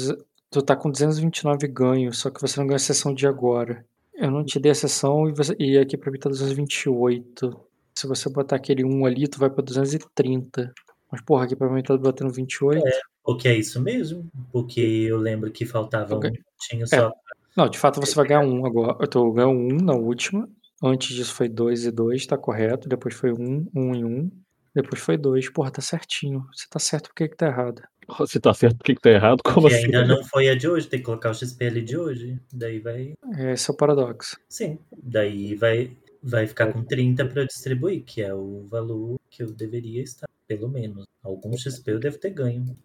tu 0.49 0.62
tá 0.62 0.75
com 0.75 0.89
229 0.89 1.67
ganhos, 1.67 2.19
só 2.19 2.29
que 2.29 2.41
você 2.41 2.60
não 2.60 2.67
ganha 2.67 2.77
a 2.77 2.79
sessão 2.79 3.13
de 3.13 3.27
agora. 3.27 3.86
Eu 4.13 4.31
não 4.31 4.43
te 4.43 4.60
dei 4.60 4.71
a 4.71 4.75
sessão 4.75 5.27
e, 5.27 5.34
você, 5.34 5.55
e 5.60 5.77
aqui 5.77 5.97
pra 5.97 6.12
mim 6.12 6.19
tá 6.19 6.29
228. 6.29 7.60
Se 7.93 8.08
você 8.08 8.29
botar 8.29 8.55
aquele 8.55 8.84
1 8.84 9.05
ali, 9.05 9.27
tu 9.27 9.39
vai 9.39 9.49
pra 9.49 9.63
230. 9.63 10.73
Mas 11.12 11.21
porra, 11.21 11.45
aqui 11.45 11.55
pra 11.55 11.69
mim 11.69 11.84
tá 11.84 11.97
batendo 11.97 12.31
28. 12.31 12.86
É, 12.86 12.99
porque 13.23 13.47
é 13.47 13.58
isso 13.58 13.81
mesmo. 13.81 14.29
Porque 14.51 14.79
eu 14.81 15.17
lembro 15.17 15.51
que 15.51 15.65
faltava 15.65 16.15
okay. 16.15 16.31
um 16.31 16.34
tinha 16.60 16.88
só. 16.88 17.10
É. 17.10 17.12
Não, 17.55 17.69
de 17.69 17.77
fato 17.77 18.01
você 18.01 18.13
vai 18.15 18.27
ganhar 18.27 18.41
um 18.41 18.65
agora. 18.65 18.97
Eu 18.99 19.08
tô 19.08 19.31
ganhando 19.31 19.60
um 19.60 19.77
na 19.77 19.93
última. 19.93 20.49
Antes 20.84 21.15
disso 21.15 21.34
foi 21.34 21.47
2 21.47 21.86
e 21.86 21.91
2, 21.91 22.25
tá 22.25 22.38
correto. 22.38 22.89
Depois 22.89 23.15
foi 23.15 23.31
1, 23.31 23.36
um, 23.36 23.67
1 23.73 23.81
um 23.81 23.95
e 23.95 24.03
1. 24.03 24.08
Um. 24.08 24.31
Depois 24.75 25.01
foi 25.01 25.17
2. 25.17 25.49
Porra, 25.51 25.71
tá 25.71 25.81
certinho. 25.81 26.45
Você 26.53 26.65
tá 26.69 26.79
certo, 26.79 27.07
por 27.07 27.15
que 27.15 27.29
que 27.29 27.38
tá 27.38 27.47
errado? 27.47 27.81
Você 28.19 28.39
tá 28.39 28.53
certo, 28.53 28.77
por 28.77 28.83
que 28.83 28.95
que 28.95 29.01
tá 29.01 29.09
errado? 29.09 29.41
Como 29.43 29.61
Porque 29.61 29.75
assim? 29.75 29.85
ainda 29.85 30.05
não 30.05 30.23
foi 30.23 30.49
a 30.49 30.55
de 30.55 30.67
hoje, 30.67 30.88
tem 30.88 30.99
que 30.99 31.05
colocar 31.05 31.31
o 31.31 31.33
XP 31.33 31.65
ali 31.65 31.81
de 31.81 31.97
hoje. 31.97 32.39
Daí 32.53 32.79
vai. 32.79 33.13
Esse 33.51 33.71
é 33.71 33.73
o 33.73 33.77
paradoxo. 33.77 34.38
Sim. 34.47 34.77
Daí 35.01 35.55
vai, 35.55 35.97
vai 36.21 36.45
ficar 36.45 36.71
com 36.71 36.83
30 36.83 37.25
para 37.25 37.41
eu 37.41 37.47
distribuir, 37.47 38.03
que 38.03 38.21
é 38.21 38.33
o 38.33 38.67
valor 38.69 39.15
que 39.29 39.41
eu 39.41 39.51
deveria 39.51 40.03
estar. 40.03 40.27
pelo 40.47 40.69
menos. 40.69 41.05
Algum 41.23 41.57
XP 41.57 41.91
eu 41.91 41.99
devo 41.99 42.19
ter 42.19 42.29
ganho. 42.29 42.75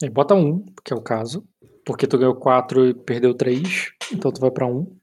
E 0.00 0.08
bota 0.08 0.34
um, 0.34 0.64
que 0.84 0.92
é 0.92 0.96
o 0.96 1.00
caso. 1.02 1.44
Porque 1.84 2.06
tu 2.06 2.16
ganhou 2.18 2.36
4 2.36 2.88
e 2.88 2.94
perdeu 2.94 3.34
3. 3.34 3.90
Então 4.12 4.30
tu 4.30 4.40
vai 4.40 4.50
pra 4.50 4.66
1. 4.66 4.70
Um. 4.78 4.96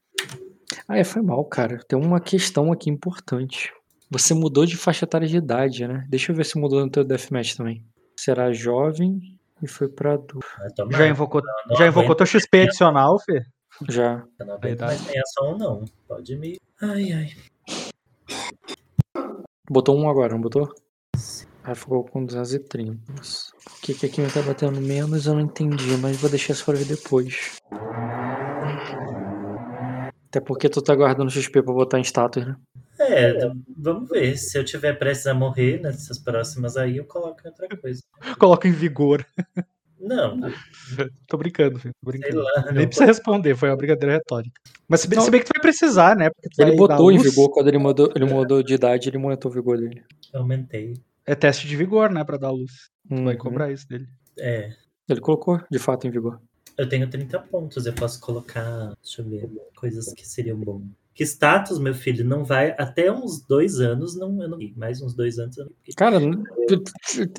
Ah, 0.87 0.97
é, 0.97 1.03
foi 1.03 1.21
mal, 1.21 1.43
cara. 1.45 1.79
Tem 1.87 1.99
uma 1.99 2.19
questão 2.21 2.71
aqui 2.71 2.89
importante. 2.89 3.73
Você 4.11 4.33
mudou 4.33 4.65
de 4.65 4.75
faixa 4.75 5.05
etária 5.05 5.27
de 5.27 5.37
idade, 5.37 5.87
né? 5.87 6.03
Deixa 6.09 6.31
eu 6.31 6.35
ver 6.35 6.43
se 6.43 6.57
mudou 6.57 6.83
no 6.83 6.89
teu 6.89 7.03
deathmatch 7.03 7.55
também. 7.55 7.85
Será 8.17 8.51
jovem 8.51 9.37
e 9.61 9.67
foi 9.67 9.87
pra 9.87 10.13
adulto. 10.13 10.47
Já 10.91 11.07
invocou, 11.07 11.41
já 11.77 11.87
invocou 11.87 12.15
teu 12.15 12.25
XP 12.25 12.61
adicional, 12.61 13.19
Fê? 13.19 13.45
Já. 13.87 14.23
Eu 14.39 14.45
não 14.47 14.55
aguento 14.55 14.81
mais 14.81 15.01
ação, 15.07 15.57
não. 15.57 15.85
Pode 16.07 16.35
me. 16.37 16.57
Ai, 16.81 17.11
ai. 17.13 17.29
Botou 19.69 19.95
um 19.95 20.09
agora, 20.09 20.33
não 20.33 20.41
botou? 20.41 20.73
Aí 21.63 21.75
ficou 21.75 22.03
com 22.03 22.25
230. 22.25 22.97
O 23.11 23.81
que, 23.81 23.93
que 23.93 24.07
aqui 24.07 24.21
me 24.21 24.31
tá 24.31 24.41
batendo 24.41 24.81
menos 24.81 25.27
eu 25.27 25.35
não 25.35 25.41
entendi, 25.41 25.95
mas 25.97 26.17
vou 26.17 26.29
deixar 26.29 26.53
isso 26.53 26.65
pra 26.65 26.73
ver 26.73 26.85
depois. 26.85 27.57
Até 30.29 30.41
porque 30.41 30.67
tu 30.67 30.81
tá 30.81 30.95
guardando 30.95 31.29
XP 31.29 31.61
pra 31.61 31.73
botar 31.73 31.99
em 31.99 32.03
status, 32.03 32.45
né? 32.45 32.55
É, 33.09 33.51
vamos 33.77 34.09
ver. 34.09 34.37
Se 34.37 34.57
eu 34.57 34.63
tiver 34.63 34.93
prestes 34.93 35.27
a 35.27 35.33
morrer 35.33 35.81
nessas 35.81 36.19
próximas 36.19 36.77
aí, 36.77 36.97
eu 36.97 37.05
coloco 37.05 37.41
em 37.43 37.49
outra 37.49 37.67
coisa. 37.77 38.01
Coloca 38.39 38.67
em 38.67 38.71
vigor. 38.71 39.25
Não. 39.99 40.39
tô 41.27 41.37
brincando, 41.37 41.79
filho. 41.79 41.93
Tô 42.01 42.11
brincando. 42.11 42.41
Lá, 42.41 42.71
Nem 42.71 42.87
precisa 42.87 43.05
responder, 43.05 43.55
foi 43.55 43.69
uma 43.69 43.75
brincadeira 43.75 44.15
retórica. 44.15 44.61
Mas 44.87 45.01
se 45.01 45.07
bem, 45.07 45.19
se 45.19 45.29
bem 45.29 45.41
que 45.41 45.47
tu 45.47 45.51
vai 45.55 45.61
precisar, 45.61 46.15
né? 46.15 46.29
ele 46.57 46.75
botou 46.75 47.11
em 47.11 47.17
vigor, 47.17 47.49
quando 47.49 47.67
ele 47.67 47.77
mudou, 47.77 48.11
ele 48.15 48.25
mudou 48.25 48.63
de 48.63 48.73
idade, 48.73 49.09
ele 49.09 49.17
aumentou 49.17 49.51
o 49.51 49.53
vigor 49.53 49.77
dele. 49.77 50.03
Aumentei. 50.33 50.93
É 51.25 51.35
teste 51.35 51.67
de 51.67 51.75
vigor, 51.75 52.09
né? 52.09 52.23
Pra 52.23 52.37
dar 52.37 52.51
luz. 52.51 52.89
Uhum. 53.09 53.25
Vai 53.25 53.35
cobrar 53.35 53.71
isso 53.71 53.87
dele. 53.87 54.07
É. 54.39 54.71
Ele 55.07 55.19
colocou, 55.19 55.59
de 55.69 55.79
fato, 55.79 56.07
em 56.07 56.11
vigor. 56.11 56.39
Eu 56.77 56.87
tenho 56.87 57.09
30 57.09 57.39
pontos, 57.39 57.85
eu 57.85 57.93
posso 57.93 58.21
colocar, 58.21 58.93
deixa 59.03 59.21
eu 59.21 59.29
ver, 59.29 59.49
coisas 59.75 60.13
que 60.13 60.25
seriam 60.25 60.57
bom. 60.57 60.81
Que 61.19 61.25
status, 61.25 61.77
meu 61.79 61.93
filho, 61.93 62.23
não 62.23 62.45
vai 62.45 62.73
até 62.77 63.11
uns 63.11 63.41
dois 63.41 63.81
anos, 63.81 64.15
não, 64.15 64.41
eu 64.41 64.47
não 64.47 64.57
mais 64.77 65.01
uns 65.01 65.13
dois 65.13 65.37
anos. 65.37 65.57
Eu 65.57 65.65
não... 65.65 65.73
Cara, 65.97 66.17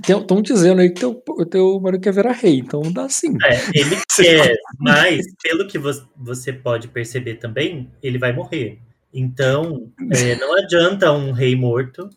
estão 0.07 0.43
dizendo 0.43 0.83
aí 0.83 0.91
que 0.91 1.01
teu, 1.01 1.23
o 1.27 1.47
teu 1.47 1.81
marido 1.81 2.03
quer 2.03 2.13
virar 2.13 2.33
rei, 2.33 2.59
então 2.59 2.83
dá 2.93 3.09
sim. 3.09 3.39
É, 3.43 3.55
ele 3.73 3.97
quer, 4.15 4.55
mas 4.79 5.25
pelo 5.43 5.67
que 5.67 5.79
você 6.15 6.53
pode 6.53 6.89
perceber 6.89 7.37
também, 7.37 7.91
ele 8.03 8.19
vai 8.19 8.35
morrer. 8.35 8.79
Então, 9.15 9.91
é, 10.13 10.37
não 10.37 10.55
adianta 10.59 11.11
um 11.13 11.33
rei 11.33 11.57
morto. 11.57 12.11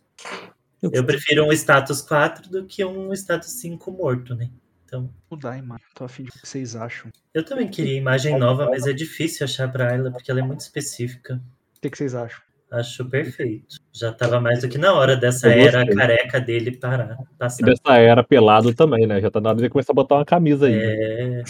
Eu 0.81 1.05
prefiro 1.05 1.45
um 1.45 1.53
status 1.53 2.01
4 2.01 2.49
do 2.49 2.65
que 2.65 2.83
um 2.83 3.13
status 3.13 3.51
5 3.51 3.89
morto, 3.89 4.35
né? 4.35 4.49
Então. 4.93 5.09
Mudar 5.31 5.53
a 5.53 5.57
imagem. 5.57 5.85
Tô 5.95 6.03
afim 6.03 6.23
de 6.23 6.29
o 6.29 6.33
que 6.33 6.47
vocês 6.47 6.75
acham. 6.75 7.11
Eu 7.33 7.43
também 7.43 7.67
queria 7.67 7.97
imagem 7.97 8.37
nova, 8.37 8.67
mas 8.69 8.85
é 8.85 8.93
difícil 8.93 9.43
achar 9.43 9.71
pra 9.71 9.91
ela, 9.91 10.11
porque 10.11 10.29
ela 10.29 10.39
é 10.39 10.43
muito 10.43 10.59
específica. 10.59 11.41
O 11.75 11.81
que, 11.81 11.89
que 11.89 11.97
vocês 11.97 12.13
acham? 12.13 12.39
Acho 12.69 13.03
perfeito. 13.05 13.77
Já 13.91 14.11
tava 14.11 14.39
mais 14.39 14.61
do 14.61 14.69
que 14.69 14.77
na 14.77 14.93
hora 14.93 15.17
dessa 15.17 15.49
era 15.49 15.83
careca 15.95 16.39
dele 16.39 16.77
parar. 16.77 17.17
Passar. 17.39 17.63
E 17.63 17.65
dessa 17.65 17.97
era 17.97 18.23
pelado 18.23 18.73
também, 18.75 19.07
né? 19.07 19.19
Já 19.19 19.31
tá 19.31 19.41
na 19.41 19.49
hora 19.49 19.61
de 19.61 19.69
começar 19.69 19.93
a 19.93 19.95
botar 19.95 20.15
uma 20.15 20.25
camisa 20.25 20.67
aí. 20.67 20.75
É. 20.75 21.27
Né? 21.27 21.43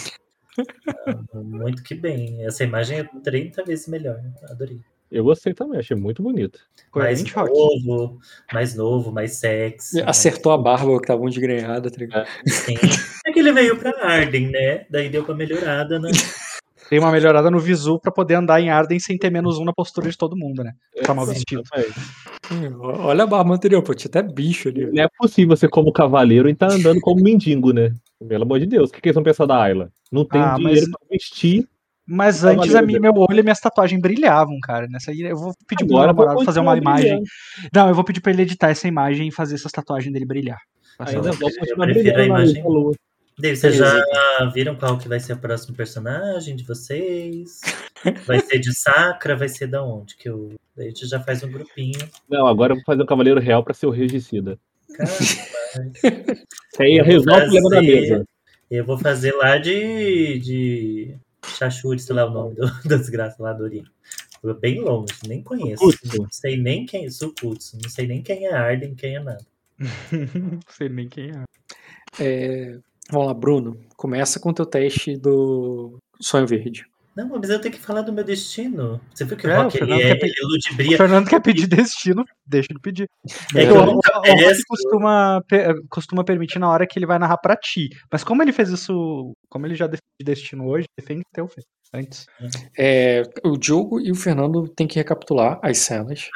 muito 1.33 1.83
que 1.83 1.95
bem. 1.95 2.45
Essa 2.45 2.63
imagem 2.63 2.99
é 2.99 3.09
30 3.23 3.63
vezes 3.65 3.87
melhor. 3.89 4.21
Adorei. 4.49 4.79
Eu 5.13 5.23
gostei 5.23 5.53
também, 5.53 5.79
achei 5.79 5.95
muito 5.95 6.23
bonito. 6.23 6.59
Mais 6.95 7.23
novo, 7.23 8.19
mais 8.51 8.75
novo, 8.75 9.11
mais 9.11 9.35
sexy. 9.35 10.01
Acertou 10.01 10.51
a 10.51 10.57
barba 10.57 10.99
que 10.99 11.05
tava 11.05 11.21
um 11.21 11.29
de 11.29 11.39
granhada, 11.39 11.91
tá 11.91 11.97
ligado? 11.99 12.27
Sim. 12.47 12.73
É 13.23 13.31
que 13.31 13.39
ele 13.39 13.53
veio 13.53 13.77
pra 13.77 13.91
Arden, 14.03 14.49
né? 14.49 14.87
Daí 14.89 15.09
deu 15.09 15.23
pra 15.23 15.35
melhorada, 15.35 15.99
né? 15.99 16.09
Tem 16.89 16.97
uma 16.97 17.11
melhorada 17.11 17.51
no 17.51 17.59
visu 17.59 17.99
pra 17.99 18.11
poder 18.11 18.33
andar 18.33 18.59
em 18.59 18.71
Arden 18.71 18.99
sem 18.99 19.15
ter 19.15 19.29
menos 19.29 19.59
um 19.59 19.65
na 19.65 19.71
postura 19.71 20.09
de 20.09 20.17
todo 20.17 20.35
mundo, 20.35 20.63
né? 20.63 20.73
Tá 21.05 21.13
mal 21.13 21.27
vestido. 21.27 21.61
Hum, 22.51 22.79
olha 22.81 23.23
a 23.23 23.27
barba 23.27 23.53
anterior, 23.53 23.83
pô, 23.83 23.93
tinha 23.93 24.09
até 24.09 24.23
bicho 24.23 24.69
ali. 24.69 24.91
Não 24.91 25.03
é 25.03 25.07
possível 25.15 25.55
ser 25.55 25.69
como 25.69 25.93
cavaleiro 25.93 26.49
e 26.49 26.55
tá 26.55 26.71
andando 26.71 26.99
como 27.01 27.21
mendigo, 27.21 27.71
né? 27.71 27.95
Pelo 28.27 28.45
amor 28.45 28.59
de 28.59 28.65
Deus, 28.65 28.89
o 28.89 28.93
que, 28.93 28.99
que 28.99 29.09
eles 29.09 29.15
vão 29.15 29.23
pensar 29.23 29.45
da 29.45 29.61
Ayla? 29.61 29.91
Não 30.11 30.25
tem 30.25 30.41
ah, 30.41 30.55
dinheiro 30.55 30.87
mas... 30.87 30.89
pra 30.89 31.07
vestir 31.11 31.67
mas 32.05 32.43
antes 32.43 32.75
a 32.75 32.81
mim, 32.81 32.99
meu 32.99 33.13
olho 33.15 33.39
e 33.39 33.43
minhas 33.43 33.59
tatuagens 33.59 34.01
brilhavam, 34.01 34.59
cara. 34.61 34.87
Nessa 34.87 35.11
aí 35.11 35.21
eu 35.21 35.37
vou 35.37 35.53
pedir 35.67 35.85
pro 35.85 35.97
meu 35.97 36.07
namorado 36.07 36.43
fazer 36.43 36.59
uma 36.59 36.77
imagem. 36.77 37.21
Não, 37.73 37.87
eu 37.87 37.95
vou 37.95 38.03
pedir 38.03 38.19
pra 38.21 38.31
ele 38.31 38.41
editar 38.41 38.69
essa 38.69 38.87
imagem 38.87 39.27
e 39.27 39.31
fazer 39.31 39.55
essas 39.55 39.71
tatuagens 39.71 40.11
dele 40.11 40.25
brilhar. 40.25 40.59
Ainda 40.99 41.31
vou 41.31 41.49
prefiro 41.77 42.19
a 42.19 42.25
imagem. 42.25 42.63
Dave, 43.39 43.55
vocês 43.55 43.75
já 43.77 43.99
viram 44.53 44.75
qual 44.75 44.97
que 44.97 45.07
vai 45.07 45.19
ser 45.19 45.33
o 45.33 45.37
próximo 45.37 45.75
personagem 45.75 46.55
de 46.55 46.63
vocês? 46.63 47.61
Vai 48.27 48.39
ser 48.41 48.59
de 48.59 48.77
Sacra? 48.77 49.35
Vai 49.35 49.49
ser 49.49 49.67
da 49.67 49.83
onde? 49.83 50.15
Que 50.15 50.29
eu... 50.29 50.53
a 50.77 50.83
gente 50.83 51.07
já 51.07 51.19
faz 51.19 51.41
um 51.41 51.51
grupinho. 51.51 51.97
Não, 52.29 52.45
agora 52.45 52.73
eu 52.73 52.75
vou 52.75 52.85
fazer 52.85 53.01
um 53.01 53.07
Cavaleiro 53.07 53.39
Real 53.39 53.63
pra 53.63 53.73
ser 53.73 53.87
o 53.87 53.91
regicida. 53.91 54.59
Caramba. 54.95 56.41
aí 56.79 57.01
resolve 57.01 57.31
o 57.31 57.61
problema 57.61 57.69
da 57.69 57.81
mesa. 57.81 58.25
Eu 58.69 58.85
vou 58.85 58.97
fazer 58.97 59.31
lá 59.33 59.57
de, 59.57 60.39
de 60.39 61.15
Chachuri, 61.47 61.99
sei 61.99 62.15
lá 62.15 62.25
o 62.25 62.31
nome 62.31 62.55
do, 62.55 62.61
da 62.87 62.97
desgraça 62.97 63.41
lá 63.41 63.53
do 63.53 63.63
Oriente. 63.63 63.91
Bem 64.59 64.81
longe, 64.81 65.13
nem 65.25 65.41
conheço. 65.41 65.85
Não 66.17 66.27
sei 66.29 66.57
nem 66.57 66.85
quem 66.85 67.05
é 67.05 67.09
Sukutsu. 67.09 67.77
Não 67.81 67.89
sei 67.89 68.07
nem 68.07 68.21
quem 68.21 68.45
é 68.45 68.53
Arden, 68.53 68.93
quem 68.93 69.15
é 69.15 69.19
nada. 69.19 69.45
não 69.79 70.59
sei 70.67 70.89
nem 70.89 71.07
quem 71.07 71.31
é. 71.31 71.43
é. 72.19 72.79
Vamos 73.09 73.27
lá, 73.27 73.33
Bruno. 73.33 73.79
Começa 73.95 74.39
com 74.39 74.49
o 74.49 74.53
teu 74.53 74.65
teste 74.65 75.15
do 75.17 75.97
Sonho 76.19 76.47
Verde. 76.47 76.85
Não, 77.15 77.27
mas 77.27 77.49
eu 77.49 77.61
tenho 77.61 77.73
que 77.73 77.79
falar 77.79 78.01
do 78.01 78.11
meu 78.11 78.23
destino. 78.23 78.99
Você 79.13 79.23
viu 79.23 79.37
que 79.37 79.45
é, 79.45 79.59
o 79.59 79.63
Rock 79.63 79.81
ele, 79.81 79.93
é, 79.93 80.11
ele 80.11 80.33
ludibria. 80.43 80.95
O 80.95 80.97
Fernando 80.97 81.29
quer 81.29 81.41
pedir 81.41 81.67
destino, 81.67 82.25
deixa 82.45 82.69
ele 82.71 82.79
pedir. 82.79 83.07
É, 83.55 83.63
é 83.63 83.71
o, 83.71 83.75
o, 83.75 83.95
o 83.95 83.99
Rock 83.99 84.63
costuma, 84.67 85.43
costuma 85.89 86.23
permitir 86.23 86.57
na 86.57 86.69
hora 86.69 86.87
que 86.87 86.97
ele 86.97 87.05
vai 87.05 87.19
narrar 87.19 87.37
pra 87.37 87.55
ti. 87.55 87.89
Mas 88.11 88.23
como 88.23 88.41
ele 88.41 88.51
fez 88.51 88.69
isso, 88.69 89.35
como 89.47 89.67
ele 89.67 89.75
já 89.75 89.85
defende 89.85 90.01
destino 90.23 90.67
hoje, 90.67 90.87
defende 90.97 91.23
teu 91.31 91.47
antes. 91.93 92.25
É, 92.77 93.21
o 93.43 93.57
Diogo 93.57 93.99
e 93.99 94.11
o 94.11 94.15
Fernando 94.15 94.67
têm 94.67 94.87
que 94.87 94.95
recapitular 94.95 95.59
as 95.61 95.77
cenas. 95.77 96.29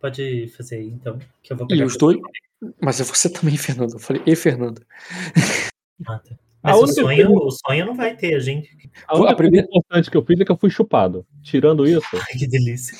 Pode 0.00 0.48
fazer 0.56 0.76
aí, 0.76 0.88
então. 0.88 1.18
Que 1.42 1.52
eu 1.52 1.56
vou 1.56 1.66
e 1.70 1.82
os 1.82 1.96
dois. 1.96 2.18
Mas 2.80 3.00
é 3.00 3.04
você 3.04 3.30
também, 3.30 3.56
Fernando. 3.58 3.94
Eu 3.94 3.98
falei, 3.98 4.22
e 4.26 4.34
Fernando. 4.34 4.82
Ah, 6.06 6.18
tá. 6.18 6.34
Mas 6.62 6.76
o 6.78 6.86
sonho, 6.86 7.26
coisa... 7.26 7.30
o 7.30 7.50
sonho 7.50 7.86
não 7.86 7.94
vai 7.94 8.16
ter, 8.16 8.38
gente. 8.40 8.70
A 9.08 9.16
única 9.16 9.32
a 9.32 9.36
primeira 9.36 9.66
importante 9.66 10.10
que 10.10 10.16
eu 10.16 10.24
fiz 10.24 10.40
é 10.40 10.44
que 10.44 10.52
eu 10.52 10.58
fui 10.58 10.70
chupado. 10.70 11.26
Tirando 11.42 11.86
isso. 11.86 12.06
Ai, 12.14 12.38
que 12.38 12.46
delícia. 12.46 12.96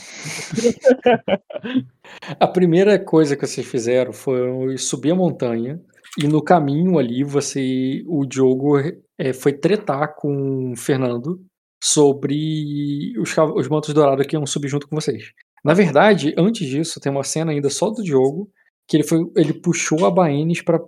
a 2.41 2.49
primeira 2.49 2.99
coisa 2.99 3.37
que 3.37 3.47
vocês 3.47 3.67
fizeram 3.67 4.13
foi 4.13 4.77
subir 4.79 5.13
a 5.13 5.17
montanha. 5.17 5.81
E 6.19 6.27
no 6.27 6.43
caminho 6.43 6.99
ali, 6.99 7.25
você, 7.25 8.03
o 8.07 8.27
Diogo 8.27 8.79
é, 9.19 9.33
foi 9.33 9.53
tretar 9.53 10.15
com 10.17 10.73
o 10.73 10.77
Fernando 10.77 11.41
sobre 11.83 13.13
os, 13.19 13.35
os 13.57 13.69
mantos 13.69 13.95
dourados 13.95 14.27
que 14.27 14.37
iam 14.37 14.45
subir 14.45 14.69
junto 14.69 14.89
com 14.89 14.97
vocês. 14.97 15.33
Na 15.65 15.73
verdade, 15.73 16.35
antes 16.37 16.69
disso, 16.69 17.01
tem 17.01 17.11
uma 17.11 17.25
cena 17.25 17.53
ainda 17.53 17.71
só 17.71 17.89
do 17.89 18.03
Diogo, 18.03 18.51
que 18.87 18.97
ele, 18.97 19.05
foi, 19.05 19.21
ele 19.37 19.55
puxou 19.55 20.05
a 20.05 20.11
Baenis 20.11 20.61
para 20.63 20.81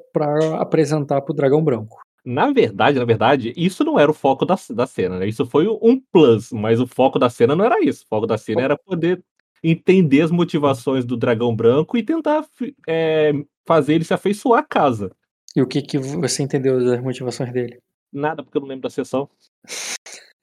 apresentar 0.59 1.23
pro 1.23 1.35
Dragão 1.35 1.63
Branco. 1.63 2.04
Na 2.25 2.51
verdade, 2.51 2.99
na 2.99 3.05
verdade, 3.05 3.53
isso 3.55 3.85
não 3.85 3.99
era 3.99 4.11
o 4.11 4.15
foco 4.15 4.47
da, 4.47 4.57
da 4.71 4.87
cena, 4.87 5.19
né? 5.19 5.29
Isso 5.29 5.45
foi 5.45 5.69
um 5.69 6.01
plus, 6.01 6.51
mas 6.53 6.81
o 6.81 6.87
foco 6.87 7.19
da 7.19 7.29
cena 7.29 7.55
não 7.55 7.65
era 7.65 7.85
isso. 7.85 8.05
O 8.05 8.09
foco 8.09 8.27
da 8.27 8.39
cena 8.39 8.63
era 8.63 8.79
poder 8.79 9.23
entender 9.63 10.23
as 10.23 10.31
motivações 10.31 11.05
do 11.05 11.17
dragão 11.17 11.55
branco 11.55 11.99
e 11.99 12.03
tentar 12.03 12.47
é, 12.89 13.33
fazer 13.67 13.95
ele 13.95 14.05
se 14.05 14.15
afeiçoar 14.15 14.61
à 14.61 14.63
casa. 14.63 15.11
E 15.55 15.63
o 15.63 15.67
que, 15.67 15.83
que 15.83 15.99
você 15.99 16.43
entendeu 16.43 16.83
das 16.85 17.03
motivações 17.03 17.53
dele? 17.53 17.79
Nada, 18.13 18.43
porque 18.43 18.57
eu 18.57 18.63
não 18.63 18.69
lembro 18.69 18.83
da 18.83 18.91
sessão. 18.91 19.29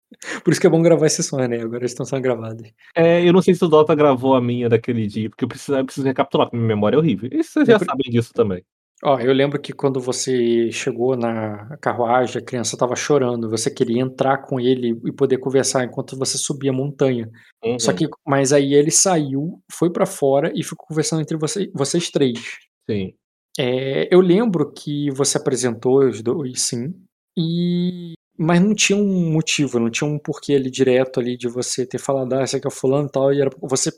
Por 0.44 0.52
isso 0.52 0.60
que 0.60 0.68
é 0.68 0.70
bom 0.70 0.82
gravar 0.82 1.06
as 1.06 1.14
sessões, 1.14 1.50
né? 1.50 1.62
Agora 1.62 1.86
estão 1.86 2.06
sendo 2.06 2.22
gravadas. 2.22 2.72
É, 2.96 3.28
eu 3.28 3.34
não 3.34 3.42
sei 3.42 3.56
se 3.56 3.64
o 3.64 3.68
Dota 3.68 3.96
gravou 3.96 4.36
a 4.36 4.42
minha 4.42 4.70
daquele 4.70 5.08
dia, 5.08 5.30
porque 5.30 5.46
eu 5.46 5.48
preciso, 5.48 5.78
eu 5.78 5.86
preciso 5.86 6.06
recapitular, 6.06 6.48
porque 6.48 6.58
minha 6.58 6.68
memória 6.68 6.96
é 6.96 7.00
horrível. 7.00 7.30
E 7.32 7.44
vocês 7.44 7.68
já 7.68 7.80
sabem 7.80 8.12
disso 8.12 8.34
também. 8.34 8.64
Ó, 9.04 9.20
eu 9.20 9.34
lembro 9.34 9.60
que 9.60 9.74
quando 9.74 10.00
você 10.00 10.72
chegou 10.72 11.18
na 11.18 11.76
carruagem, 11.82 12.40
a 12.40 12.46
criança 12.46 12.76
estava 12.76 12.96
chorando, 12.96 13.50
você 13.50 13.72
queria 13.72 14.02
entrar 14.02 14.38
com 14.40 14.60
ele 14.60 14.90
e 15.04 15.12
poder 15.12 15.40
conversar 15.40 15.84
enquanto 15.84 16.18
você 16.18 16.38
subia 16.38 16.70
a 16.70 16.74
montanha. 16.74 17.28
Uhum. 17.64 17.80
Só 17.80 17.94
que, 17.94 18.08
mas 18.28 18.54
aí 18.54 18.76
ele 18.76 18.92
saiu, 18.92 19.60
foi 19.72 19.90
para 19.90 20.06
fora 20.06 20.52
e 20.56 20.64
ficou 20.64 20.86
conversando 20.88 21.22
entre 21.22 21.36
você, 21.36 21.72
vocês 21.74 22.12
três. 22.12 22.60
Sim. 22.90 23.14
É, 23.60 24.08
eu 24.14 24.22
lembro 24.22 24.72
que 24.72 25.10
você 25.12 25.38
apresentou 25.38 26.08
os 26.08 26.22
dois, 26.22 26.62
sim, 26.62 26.94
e 27.38 28.14
mas 28.42 28.60
não 28.60 28.74
tinha 28.74 28.98
um 28.98 29.32
motivo, 29.32 29.80
não 29.80 29.92
tinha 29.92 30.10
um 30.10 30.18
porquê 30.18 30.56
ali 30.56 30.72
direto 30.72 31.20
ali 31.20 31.38
de 31.38 31.48
você 31.48 31.86
ter 31.86 32.00
falado, 32.00 32.34
ah, 32.34 32.42
esse 32.42 32.56
aqui 32.56 32.68
é 32.68 32.72
fulano 32.72 33.08
e 33.08 33.12
tal, 33.12 33.32
e 33.32 33.40
era, 33.40 33.52
você, 33.62 33.92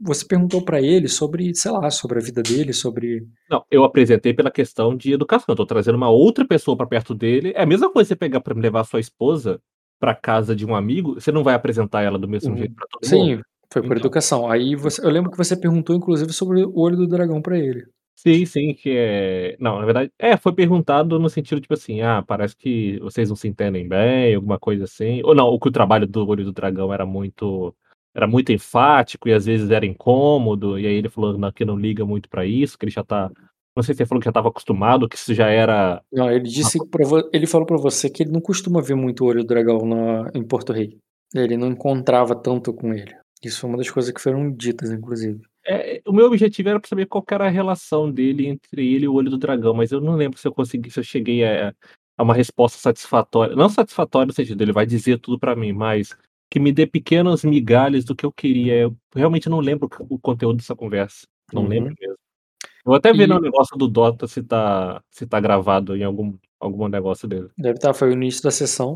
você 0.00 0.26
perguntou 0.26 0.60
para 0.60 0.82
ele 0.82 1.06
sobre, 1.06 1.54
sei 1.54 1.70
lá, 1.70 1.88
sobre 1.88 2.18
a 2.18 2.20
vida 2.22 2.42
dele, 2.42 2.72
sobre... 2.72 3.24
Não, 3.48 3.64
eu 3.70 3.84
apresentei 3.84 4.34
pela 4.34 4.50
questão 4.50 4.96
de 4.96 5.12
educação, 5.12 5.52
eu 5.52 5.56
tô 5.56 5.64
trazendo 5.64 5.94
uma 5.94 6.10
outra 6.10 6.44
pessoa 6.44 6.76
para 6.76 6.88
perto 6.88 7.14
dele, 7.14 7.52
é 7.54 7.62
a 7.62 7.66
mesma 7.66 7.88
coisa 7.92 8.08
você 8.08 8.16
pegar 8.16 8.40
para 8.40 8.58
levar 8.58 8.82
sua 8.82 8.98
esposa 8.98 9.60
para 10.00 10.16
casa 10.16 10.56
de 10.56 10.66
um 10.66 10.74
amigo, 10.74 11.14
você 11.14 11.30
não 11.30 11.44
vai 11.44 11.54
apresentar 11.54 12.02
ela 12.02 12.18
do 12.18 12.26
mesmo 12.26 12.50
uhum. 12.50 12.58
jeito 12.58 12.74
para 12.74 12.88
todo 12.90 13.06
Sim, 13.06 13.18
mundo. 13.18 13.36
Sim, 13.36 13.42
foi 13.72 13.82
por 13.82 13.86
então. 13.86 13.98
educação. 13.98 14.50
Aí 14.50 14.74
você, 14.74 15.00
eu 15.00 15.10
lembro 15.10 15.30
que 15.30 15.38
você 15.38 15.56
perguntou, 15.56 15.94
inclusive, 15.94 16.32
sobre 16.32 16.64
o 16.64 16.76
olho 16.76 16.96
do 16.96 17.06
dragão 17.06 17.40
para 17.40 17.56
ele. 17.56 17.84
Sim, 18.18 18.46
sim, 18.46 18.72
que 18.74 18.88
é 18.96 19.56
não, 19.60 19.78
na 19.78 19.84
verdade 19.84 20.10
é, 20.18 20.38
foi 20.38 20.50
perguntado 20.54 21.18
no 21.18 21.28
sentido, 21.28 21.60
tipo 21.60 21.74
assim: 21.74 22.00
"Ah, 22.00 22.22
parece 22.26 22.56
que 22.56 22.98
vocês 23.00 23.28
não 23.28 23.36
se 23.36 23.46
entendem 23.46 23.86
bem", 23.86 24.34
alguma 24.34 24.58
coisa 24.58 24.84
assim. 24.84 25.20
Ou 25.22 25.34
não, 25.34 25.46
ou 25.46 25.60
que 25.60 25.68
o 25.68 25.70
trabalho 25.70 26.06
do 26.06 26.26
Olho 26.26 26.42
do 26.42 26.50
Dragão 26.52 26.92
era 26.94 27.04
muito 27.04 27.76
era 28.14 28.26
muito 28.26 28.50
enfático 28.50 29.28
e 29.28 29.34
às 29.34 29.44
vezes 29.44 29.70
era 29.70 29.84
incômodo, 29.84 30.78
e 30.78 30.86
aí 30.86 30.94
ele 30.94 31.10
falou 31.10 31.36
não, 31.36 31.52
que 31.52 31.66
não 31.66 31.76
liga 31.78 32.06
muito 32.06 32.30
pra 32.30 32.46
isso, 32.46 32.78
que 32.78 32.86
ele 32.86 32.90
já 32.92 33.04
tá 33.04 33.30
não 33.76 33.82
sei 33.82 33.94
se 33.94 34.00
ele 34.02 34.08
falou 34.08 34.20
que 34.20 34.24
já 34.24 34.30
estava 34.30 34.48
acostumado, 34.48 35.06
que 35.06 35.16
isso 35.16 35.34
já 35.34 35.48
era 35.50 36.02
Não, 36.10 36.30
ele 36.30 36.44
disse 36.48 36.78
pra 36.88 37.04
ele 37.34 37.46
falou 37.46 37.66
pra 37.66 37.76
você 37.76 38.08
que 38.08 38.22
ele 38.22 38.32
não 38.32 38.40
costuma 38.40 38.80
ver 38.80 38.94
muito 38.94 39.22
o 39.24 39.26
Olho 39.28 39.42
do 39.42 39.46
Dragão 39.46 39.84
na 39.84 40.30
em 40.34 40.42
Porto 40.42 40.72
Rei. 40.72 40.96
Ele 41.34 41.58
não 41.58 41.68
encontrava 41.68 42.34
tanto 42.34 42.72
com 42.72 42.94
ele. 42.94 43.14
Isso 43.44 43.60
foi 43.60 43.68
uma 43.68 43.76
das 43.76 43.90
coisas 43.90 44.10
que 44.10 44.20
foram 44.22 44.50
ditas, 44.50 44.90
inclusive. 44.90 45.42
É, 45.68 46.00
o 46.06 46.12
meu 46.12 46.26
objetivo 46.26 46.68
era 46.68 46.80
saber 46.84 47.06
qual 47.06 47.24
era 47.30 47.46
a 47.46 47.50
relação 47.50 48.10
dele 48.10 48.46
entre 48.46 48.94
ele 48.94 49.06
e 49.06 49.08
o 49.08 49.14
Olho 49.14 49.30
do 49.30 49.38
Dragão, 49.38 49.74
mas 49.74 49.90
eu 49.90 50.00
não 50.00 50.14
lembro 50.14 50.38
se 50.38 50.46
eu 50.46 50.52
consegui, 50.52 50.90
se 50.90 51.00
eu 51.00 51.04
cheguei 51.04 51.44
a, 51.44 51.74
a 52.16 52.22
uma 52.22 52.34
resposta 52.34 52.78
satisfatória. 52.78 53.56
Não 53.56 53.68
satisfatória 53.68 54.26
no 54.26 54.32
sentido, 54.32 54.62
ele 54.62 54.72
vai 54.72 54.86
dizer 54.86 55.18
tudo 55.18 55.38
pra 55.38 55.56
mim, 55.56 55.72
mas 55.72 56.16
que 56.50 56.60
me 56.60 56.72
dê 56.72 56.86
pequenas 56.86 57.44
migalhas 57.44 58.04
do 58.04 58.14
que 58.14 58.24
eu 58.24 58.32
queria. 58.32 58.74
Eu 58.74 58.96
realmente 59.14 59.48
não 59.48 59.60
lembro 59.60 59.88
o 60.08 60.18
conteúdo 60.18 60.56
dessa 60.56 60.76
conversa. 60.76 61.26
Não 61.52 61.62
uhum. 61.62 61.68
lembro 61.68 61.94
mesmo. 62.00 62.16
Eu 62.86 62.90
vou 62.90 62.94
até 62.94 63.12
ver 63.12 63.24
e... 63.24 63.26
no 63.26 63.40
negócio 63.40 63.76
do 63.76 63.88
Dota 63.88 64.28
se 64.28 64.42
tá, 64.42 65.02
se 65.10 65.26
tá 65.26 65.40
gravado 65.40 65.96
em 65.96 66.04
algum, 66.04 66.36
algum 66.60 66.86
negócio 66.86 67.26
dele. 67.26 67.48
Deve 67.58 67.76
estar, 67.76 67.88
tá, 67.88 67.94
foi 67.94 68.10
o 68.10 68.12
início 68.12 68.42
da 68.42 68.50
sessão. 68.50 68.94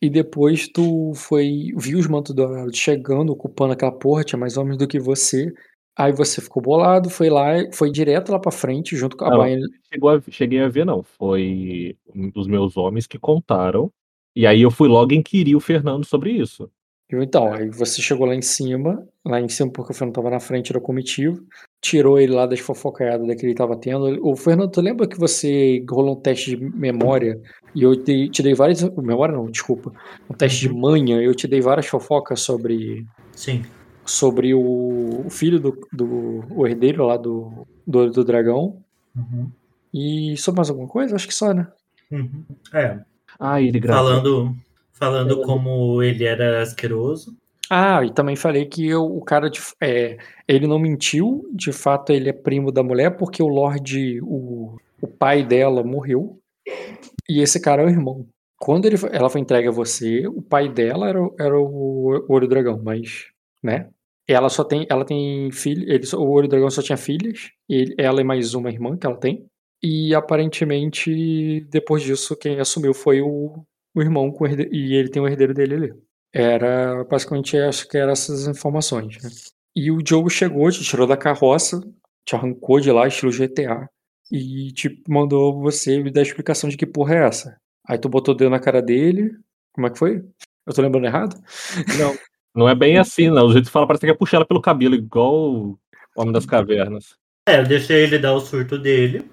E 0.00 0.08
depois 0.08 0.68
tu 0.68 1.12
foi. 1.14 1.72
Viu 1.76 1.98
os 1.98 2.06
mantos 2.06 2.34
dourados 2.34 2.78
chegando, 2.78 3.30
ocupando 3.30 3.72
aquela 3.72 3.92
porra, 3.92 4.22
tinha 4.22 4.38
mais 4.38 4.56
homens 4.56 4.78
do 4.78 4.86
que 4.86 5.00
você. 5.00 5.52
Aí 5.96 6.12
você 6.12 6.40
ficou 6.40 6.62
bolado, 6.62 7.10
foi 7.10 7.28
lá, 7.28 7.52
foi 7.72 7.90
direto 7.90 8.32
lá 8.32 8.38
pra 8.38 8.50
frente, 8.50 8.96
junto 8.96 9.16
com 9.16 9.26
a 9.26 9.30
Não, 9.30 9.68
chegou 9.92 10.10
a 10.10 10.20
cheguei 10.30 10.60
a 10.60 10.68
ver 10.68 10.86
não, 10.86 11.02
foi 11.02 11.96
os 12.34 12.46
meus 12.46 12.76
homens 12.78 13.06
que 13.06 13.18
contaram, 13.18 13.92
e 14.34 14.46
aí 14.46 14.62
eu 14.62 14.70
fui 14.70 14.88
logo 14.88 15.12
inquirir 15.12 15.54
o 15.54 15.60
Fernando 15.60 16.06
sobre 16.06 16.30
isso. 16.30 16.70
Então, 17.14 17.52
aí 17.52 17.68
você 17.68 18.00
chegou 18.00 18.26
lá 18.26 18.34
em 18.34 18.40
cima, 18.40 19.06
lá 19.22 19.38
em 19.38 19.48
cima 19.48 19.70
porque 19.70 19.92
o 19.92 19.94
Fernando 19.94 20.14
tava 20.14 20.30
na 20.30 20.40
frente 20.40 20.72
da 20.72 20.80
comitiva, 20.80 21.38
tirou 21.78 22.18
ele 22.18 22.32
lá 22.32 22.46
das 22.46 22.60
fofocaiadas 22.60 23.36
que 23.36 23.44
ele 23.44 23.54
tava 23.54 23.76
tendo. 23.76 24.18
O 24.26 24.34
Fernando, 24.34 24.70
tu 24.70 24.80
lembra 24.80 25.06
que 25.06 25.18
você 25.18 25.84
rolou 25.90 26.16
um 26.16 26.20
teste 26.20 26.56
de 26.56 26.64
memória 26.74 27.38
e 27.74 27.82
eu 27.82 27.94
te, 28.02 28.30
te 28.30 28.42
dei 28.42 28.54
várias. 28.54 28.82
Memória 28.96 29.34
não, 29.34 29.50
desculpa. 29.50 29.92
Um 30.30 30.32
teste 30.32 30.60
de 30.60 30.68
uhum. 30.70 30.80
manha, 30.80 31.20
eu 31.20 31.34
te 31.34 31.46
dei 31.46 31.60
várias 31.60 31.86
fofocas 31.86 32.40
sobre. 32.40 33.04
Sim 33.32 33.62
sobre 34.12 34.54
o, 34.54 35.24
o 35.26 35.30
filho 35.30 35.58
do, 35.58 35.88
do 35.90 36.44
o 36.50 36.66
herdeiro 36.66 37.06
lá 37.06 37.16
do, 37.16 37.66
do 37.86 38.10
do 38.10 38.24
Dragão. 38.24 38.76
Uhum. 39.16 39.50
E 39.92 40.36
sobre 40.36 40.58
mais 40.58 40.70
alguma 40.70 40.88
coisa? 40.88 41.16
Acho 41.16 41.26
que 41.26 41.34
só, 41.34 41.52
né? 41.52 41.66
Uhum. 42.10 42.44
É. 42.74 43.00
Ah, 43.40 43.60
ele 43.60 43.80
gravou. 43.80 44.04
Falando, 44.04 44.56
falando 44.92 45.42
como 45.42 46.02
ele 46.02 46.24
era 46.24 46.60
asqueroso. 46.62 47.36
Ah, 47.70 48.04
e 48.04 48.12
também 48.12 48.36
falei 48.36 48.66
que 48.66 48.86
eu, 48.86 49.02
o 49.04 49.24
cara, 49.24 49.48
de, 49.48 49.58
é, 49.80 50.18
ele 50.46 50.66
não 50.66 50.78
mentiu, 50.78 51.48
de 51.54 51.72
fato 51.72 52.12
ele 52.12 52.28
é 52.28 52.32
primo 52.32 52.70
da 52.70 52.82
mulher, 52.82 53.16
porque 53.16 53.42
o 53.42 53.48
Lorde, 53.48 54.20
o, 54.22 54.76
o 55.00 55.06
pai 55.06 55.42
dela 55.42 55.82
morreu, 55.82 56.38
e 57.26 57.40
esse 57.40 57.58
cara 57.58 57.82
é 57.82 57.86
o 57.86 57.88
irmão. 57.88 58.26
Quando 58.58 58.84
ele, 58.84 58.96
ela 59.10 59.30
foi 59.30 59.40
entregue 59.40 59.68
a 59.68 59.72
você, 59.72 60.26
o 60.26 60.42
pai 60.42 60.68
dela 60.68 61.08
era, 61.08 61.20
era 61.40 61.58
o 61.58 62.26
Ouro 62.28 62.46
Dragão, 62.46 62.78
mas 62.84 63.32
né? 63.62 63.88
Ela 64.32 64.48
só 64.48 64.64
tem, 64.64 64.86
ela 64.88 65.04
tem 65.04 65.50
filho, 65.50 65.90
ele, 65.90 66.04
o 66.14 66.28
Olho 66.30 66.48
Dragão 66.48 66.70
só 66.70 66.82
tinha 66.82 66.96
filhas, 66.96 67.50
ele, 67.68 67.94
ela 67.98 68.20
e 68.20 68.24
mais 68.24 68.54
uma 68.54 68.70
irmã 68.70 68.96
que 68.96 69.06
ela 69.06 69.16
tem. 69.16 69.46
E 69.82 70.14
aparentemente, 70.14 71.60
depois 71.70 72.02
disso, 72.02 72.36
quem 72.36 72.60
assumiu 72.60 72.94
foi 72.94 73.20
o, 73.20 73.64
o 73.94 74.00
irmão 74.00 74.30
com 74.30 74.46
herdeiro, 74.46 74.74
e 74.74 74.94
ele 74.94 75.08
tem 75.08 75.20
o 75.20 75.26
herdeiro 75.26 75.52
dele 75.52 75.74
ali. 75.74 75.92
Era 76.32 77.04
basicamente 77.04 77.56
acho 77.58 77.88
que 77.88 77.98
eram 77.98 78.12
essas 78.12 78.46
informações. 78.46 79.22
Né? 79.22 79.30
E 79.74 79.90
o 79.90 80.02
Diogo 80.02 80.30
chegou, 80.30 80.70
te 80.70 80.82
tirou 80.82 81.06
da 81.06 81.16
carroça, 81.16 81.80
te 82.24 82.34
arrancou 82.36 82.80
de 82.80 82.92
lá, 82.92 83.06
estilo 83.08 83.32
GTA, 83.32 83.88
e 84.30 84.72
te 84.72 85.02
mandou 85.08 85.60
você 85.60 86.02
me 86.02 86.10
dar 86.10 86.20
a 86.20 86.22
explicação 86.22 86.70
de 86.70 86.76
que 86.76 86.86
porra 86.86 87.16
é 87.16 87.26
essa. 87.26 87.56
Aí 87.86 87.98
tu 87.98 88.08
botou 88.08 88.34
o 88.34 88.36
dedo 88.36 88.50
na 88.50 88.60
cara 88.60 88.80
dele. 88.80 89.32
Como 89.72 89.86
é 89.86 89.90
que 89.90 89.98
foi? 89.98 90.22
Eu 90.66 90.72
tô 90.72 90.80
lembrando 90.80 91.06
errado? 91.06 91.36
Não. 91.98 92.16
Não 92.54 92.68
é 92.68 92.74
bem 92.74 92.98
assim, 92.98 93.30
não. 93.30 93.46
O 93.46 93.52
jeito 93.52 93.66
que 93.66 93.70
fala 93.70 93.86
parece 93.86 94.04
que 94.04 94.10
é 94.10 94.14
puxar 94.14 94.38
ela 94.38 94.46
pelo 94.46 94.60
cabelo, 94.60 94.94
igual 94.94 95.34
o 95.34 95.78
Homem 96.16 96.32
das 96.32 96.46
Cavernas. 96.46 97.16
É, 97.48 97.60
eu 97.60 97.64
deixei 97.64 98.04
ele 98.04 98.18
dar 98.18 98.34
o 98.34 98.40
surto 98.40 98.78
dele, 98.78 99.28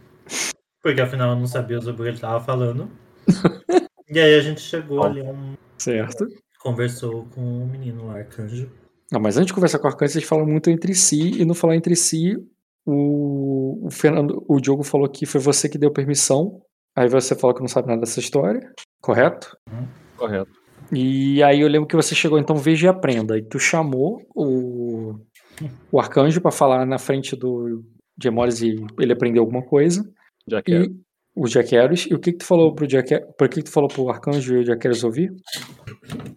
porque 0.81 1.01
afinal 1.01 1.31
eu 1.31 1.35
não 1.35 1.45
sabia 1.45 1.79
sobre 1.81 2.01
o 2.01 2.05
que 2.05 2.11
ele 2.11 2.19
tava 2.19 2.43
falando. 2.43 2.89
e 4.09 4.19
aí 4.19 4.35
a 4.35 4.41
gente 4.41 4.61
chegou 4.61 5.03
ali 5.03 5.21
um. 5.21 5.55
Certo. 5.77 6.27
Conversou 6.59 7.25
com 7.33 7.63
o 7.63 7.67
menino, 7.67 8.07
o 8.07 8.11
arcanjo. 8.11 8.69
Não, 9.11 9.19
mas 9.19 9.37
antes 9.37 9.47
de 9.47 9.53
conversar 9.53 9.79
com 9.79 9.87
o 9.87 9.91
arcanjo, 9.91 10.13
vocês 10.13 10.25
falam 10.25 10.45
muito 10.45 10.69
entre 10.69 10.93
si, 10.93 11.41
e 11.41 11.45
no 11.45 11.53
falar 11.53 11.75
entre 11.75 11.95
si, 11.95 12.35
o, 12.85 13.85
o 13.85 13.91
Fernando, 13.91 14.43
o 14.47 14.59
Diogo 14.59 14.83
falou 14.83 15.07
que 15.07 15.25
foi 15.25 15.39
você 15.39 15.69
que 15.69 15.77
deu 15.77 15.91
permissão. 15.91 16.61
Aí 16.95 17.07
você 17.07 17.35
falou 17.35 17.55
que 17.55 17.61
não 17.61 17.67
sabe 17.67 17.87
nada 17.87 18.01
dessa 18.01 18.19
história, 18.19 18.73
correto? 19.01 19.55
Uhum. 19.71 19.87
Correto. 20.17 20.58
E 20.91 21.41
aí 21.43 21.61
eu 21.61 21.67
lembro 21.67 21.87
que 21.87 21.95
você 21.95 22.15
chegou, 22.15 22.39
então 22.39 22.55
veja 22.55 22.87
e 22.87 22.89
aprenda. 22.89 23.37
E 23.37 23.41
tu 23.41 23.59
chamou 23.59 24.21
o, 24.35 25.15
o 25.91 25.99
arcanjo 25.99 26.41
para 26.41 26.51
falar 26.51 26.85
na 26.85 26.97
frente 26.97 27.35
do 27.35 27.83
Gemoris 28.21 28.61
e 28.61 28.75
ele 28.99 29.13
aprendeu 29.13 29.43
alguma 29.43 29.61
coisa. 29.61 30.09
Jack 30.47 30.71
e 30.71 30.91
o 31.35 31.47
Jaqueros. 31.47 32.05
E 32.09 32.13
o 32.13 32.19
que, 32.19 32.33
que 32.33 32.39
tu 32.39 32.45
falou 32.45 32.73
pro 32.73 32.89
Jaqueros? 32.89 33.29
Por 33.37 33.47
que, 33.47 33.61
que 33.61 33.69
tu 33.69 33.71
falou 33.71 33.89
pro 33.89 34.09
arcanjo 34.09 34.55
e 34.55 34.59
o 34.59 34.65
Jaqueros 34.65 35.03
ouvir? 35.03 35.33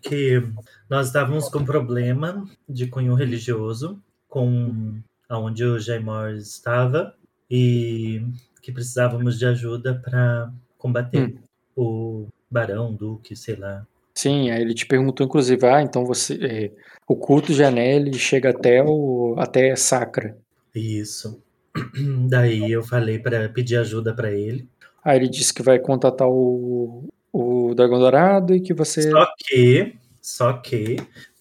Que 0.01 0.43
nós 0.89 1.09
estávamos 1.09 1.49
com 1.49 1.59
um 1.61 1.65
problema 1.65 2.45
de 2.69 2.87
cunho 2.87 3.15
religioso 3.15 4.01
com 4.29 5.01
aonde 5.29 5.65
o 5.65 5.79
Jaimor 5.79 6.31
estava 6.35 7.15
e 7.51 8.23
que 8.63 8.71
precisávamos 8.71 9.39
de 9.39 9.47
ajuda 9.47 9.95
para 9.95 10.53
combater 10.79 11.35
hum. 11.35 11.39
o 11.77 12.29
barão, 12.51 12.95
duque, 12.95 13.35
sei 13.35 13.57
lá, 13.57 13.87
Sim, 14.15 14.51
aí 14.51 14.61
ele 14.61 14.75
te 14.75 14.87
perguntou 14.87 15.27
inclusive, 15.27 15.67
ah, 15.67 15.83
então 15.83 16.05
você, 16.05 16.35
é, 16.43 16.71
o 17.09 17.17
culto 17.17 17.53
de 17.53 17.65
Anelli 17.65 18.19
chega 18.19 18.51
até 18.51 18.83
o 18.83 19.35
até 19.39 19.75
Sacra. 19.77 20.37
Isso. 20.75 21.43
Daí 22.29 22.71
eu 22.71 22.83
falei 22.83 23.19
para 23.19 23.49
pedir 23.49 23.77
ajuda 23.77 24.15
para 24.15 24.31
ele. 24.31 24.69
Aí 25.05 25.19
ele 25.19 25.29
disse 25.29 25.53
que 25.53 25.63
vai 25.63 25.79
contatar 25.79 26.29
o, 26.29 27.09
o 27.33 27.75
Dragão 27.75 27.99
Dourado 27.99 28.55
e 28.55 28.61
que 28.61 28.73
você. 28.73 29.11
Só 29.11 29.27
que, 29.37 29.95
só 30.21 30.53
que 30.53 30.97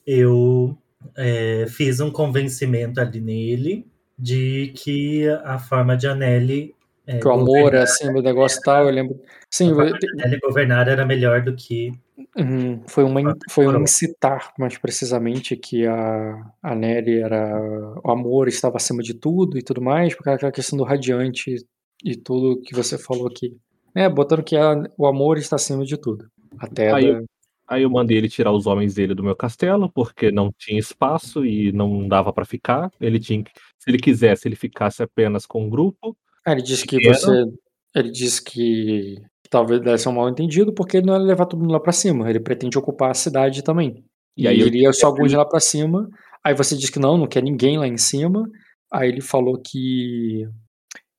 eu 0.06 0.78
é, 1.16 1.66
fiz 1.68 2.00
um 2.00 2.12
convencimento 2.12 3.00
ali 3.00 3.22
nele 3.22 3.88
de 4.18 4.74
que 4.76 5.28
a 5.44 5.60
forma 5.60 5.96
de 5.96 6.08
Anelli. 6.08 6.74
É, 7.06 7.20
que 7.20 7.28
o 7.28 7.32
amor 7.32 7.74
é 7.74 7.82
acima 7.82 8.14
do 8.14 8.22
negócio 8.22 8.62
tal, 8.62 8.86
eu 8.86 8.92
lembro. 8.92 9.20
Sim, 9.50 9.72
a 9.72 9.76
forma 9.76 10.00
de 10.00 10.12
Anelli 10.12 10.40
governar 10.40 10.88
era 10.88 11.06
melhor 11.06 11.42
do 11.42 11.56
que 11.56 11.92
Uhum. 12.38 12.82
Foi 12.88 13.04
uma 13.04 13.36
foi 13.50 13.68
um 13.68 13.82
incitar, 13.82 14.54
mais 14.58 14.78
precisamente, 14.78 15.58
que 15.58 15.86
a 15.86 16.52
a 16.64 16.76
Nery 16.76 17.20
era 17.20 17.60
o 18.04 18.10
amor 18.10 18.48
estava 18.48 18.78
acima 18.78 19.04
de 19.04 19.14
tudo 19.14 19.58
e 19.58 19.62
tudo 19.62 19.82
mais, 19.82 20.16
porque 20.16 20.30
aquela 20.30 20.52
questão 20.52 20.78
do 20.78 20.86
radiante 20.86 21.56
e 22.04 22.16
tudo 22.16 22.62
que 22.62 22.74
você 22.74 22.98
falou 22.98 23.28
aqui. 23.28 23.58
É, 23.94 24.08
botando 24.08 24.44
que 24.44 24.56
a 24.56 24.82
o 24.98 25.06
amor 25.06 25.38
está 25.38 25.58
acima 25.58 25.84
de 25.84 25.98
tudo. 25.98 26.26
Até 26.58 26.94
Aí 26.94 27.08
eu 27.08 27.26
aí 27.68 27.84
eu 27.84 27.90
mandei 27.90 28.18
ele 28.18 28.28
tirar 28.28 28.52
os 28.52 28.66
homens 28.66 28.94
dele 28.96 29.16
do 29.16 29.24
meu 29.24 29.36
castelo, 29.36 29.90
porque 29.90 30.30
não 30.30 30.52
tinha 30.58 30.80
espaço 30.80 31.46
e 31.46 31.72
não 31.72 32.08
dava 32.08 32.32
para 32.34 32.46
ficar. 32.46 32.92
Ele 33.00 33.20
tinha 33.20 33.44
que 33.44 33.52
se 33.80 33.90
ele 33.90 33.98
quisesse, 33.98 34.48
ele 34.48 34.56
ficasse 34.56 35.04
apenas 35.04 35.46
com 35.46 35.66
o 35.66 35.70
grupo. 35.70 36.16
Ah, 36.46 36.54
ele 36.54 36.62
disse 36.62 36.86
que 36.86 36.98
você 37.08 37.46
ele 37.94 38.12
disse 38.12 38.42
que 38.42 39.22
talvez 39.52 39.80
deve 39.82 40.00
ser 40.00 40.10
um 40.10 40.14
mal 40.14 40.28
entendido, 40.30 40.74
porque 40.74 40.98
ele 40.98 41.06
não 41.06 41.14
ia 41.14 41.20
levar 41.20 41.46
todo 41.46 41.60
mundo 41.60 41.74
lá 41.74 41.80
pra 41.80 41.92
cima, 41.92 42.28
ele 42.28 42.40
pretende 42.40 42.78
ocupar 42.80 43.12
a 43.12 43.14
cidade 43.14 43.64
também. 43.64 44.04
E, 44.36 44.44
e 44.44 44.48
aí 44.48 44.60
ele 44.60 44.82
ia 44.82 44.94
só 44.94 45.08
alguns 45.08 45.32
lá 45.32 45.46
pra 45.46 45.60
cima, 45.60 46.10
aí 46.44 46.56
você 46.56 46.76
diz 46.76 46.90
que 46.90 46.98
não, 46.98 47.18
não 47.18 47.28
quer 47.28 47.44
ninguém 47.44 47.78
lá 47.78 47.88
em 47.88 47.98
cima, 47.98 48.50
aí 48.92 49.10
ele 49.10 49.22
falou 49.22 49.62
que 49.62 50.48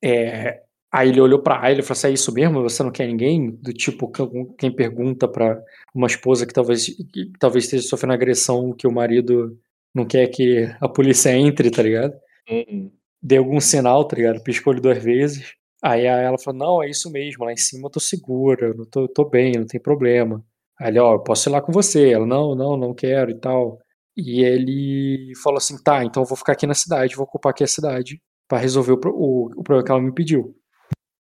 é, 0.03 0.63
Aí 0.93 1.09
ele 1.09 1.19
olhou 1.19 1.41
pra 1.41 1.59
Ayla 1.59 1.79
e 1.79 1.83
falou 1.83 1.97
assim: 1.97 2.07
é 2.09 2.11
isso 2.11 2.31
mesmo? 2.31 2.61
Você 2.61 2.83
não 2.83 2.91
quer 2.91 3.07
ninguém? 3.07 3.49
Do 3.49 3.73
tipo, 3.73 4.11
quem 4.55 4.71
pergunta 4.71 5.27
pra 5.27 5.59
uma 5.93 6.05
esposa 6.05 6.45
que 6.45 6.53
talvez, 6.53 6.85
que 6.85 7.31
talvez 7.39 7.63
esteja 7.63 7.87
sofrendo 7.87 8.13
agressão 8.13 8.71
que 8.71 8.85
o 8.85 8.91
marido 8.91 9.57
não 9.93 10.05
quer 10.05 10.27
que 10.27 10.69
a 10.79 10.87
polícia 10.87 11.35
entre, 11.35 11.71
tá 11.71 11.81
ligado? 11.81 12.13
Uhum. 12.47 12.91
Deu 13.19 13.41
algum 13.43 13.59
sinal, 13.59 14.07
tá 14.07 14.15
ligado? 14.15 14.43
Piscou 14.43 14.71
ele 14.71 14.81
duas 14.81 15.03
vezes. 15.03 15.55
Aí 15.83 16.05
ela 16.05 16.37
falou: 16.37 16.57
Não, 16.59 16.83
é 16.83 16.89
isso 16.89 17.11
mesmo, 17.11 17.43
lá 17.43 17.51
em 17.51 17.57
cima 17.57 17.87
eu 17.87 17.91
tô 17.91 17.99
segura, 17.99 18.67
eu 18.67 18.85
tô, 18.85 19.07
tô 19.07 19.25
bem, 19.25 19.51
não 19.53 19.67
tem 19.67 19.81
problema. 19.81 20.41
Aí 20.79 20.87
ele, 20.87 20.99
ó, 20.99 21.15
eu 21.15 21.19
posso 21.19 21.49
ir 21.49 21.51
lá 21.51 21.61
com 21.61 21.73
você. 21.73 22.11
Ela, 22.11 22.25
não, 22.25 22.55
não, 22.55 22.77
não 22.77 22.93
quero 22.93 23.31
e 23.31 23.35
tal. 23.35 23.79
E 24.15 24.41
ele 24.43 25.33
falou 25.43 25.57
assim: 25.57 25.75
tá, 25.83 26.03
então 26.03 26.23
eu 26.23 26.27
vou 26.27 26.37
ficar 26.37 26.53
aqui 26.53 26.65
na 26.65 26.73
cidade, 26.73 27.15
vou 27.15 27.25
ocupar 27.25 27.51
aqui 27.51 27.63
a 27.63 27.67
cidade 27.67 28.21
para 28.47 28.59
resolver 28.59 28.93
o, 28.93 28.99
o, 29.05 29.45
o, 29.57 29.63
problema 29.63 29.83
que 29.83 29.91
ela 29.91 30.01
me 30.01 30.13
pediu. 30.13 30.55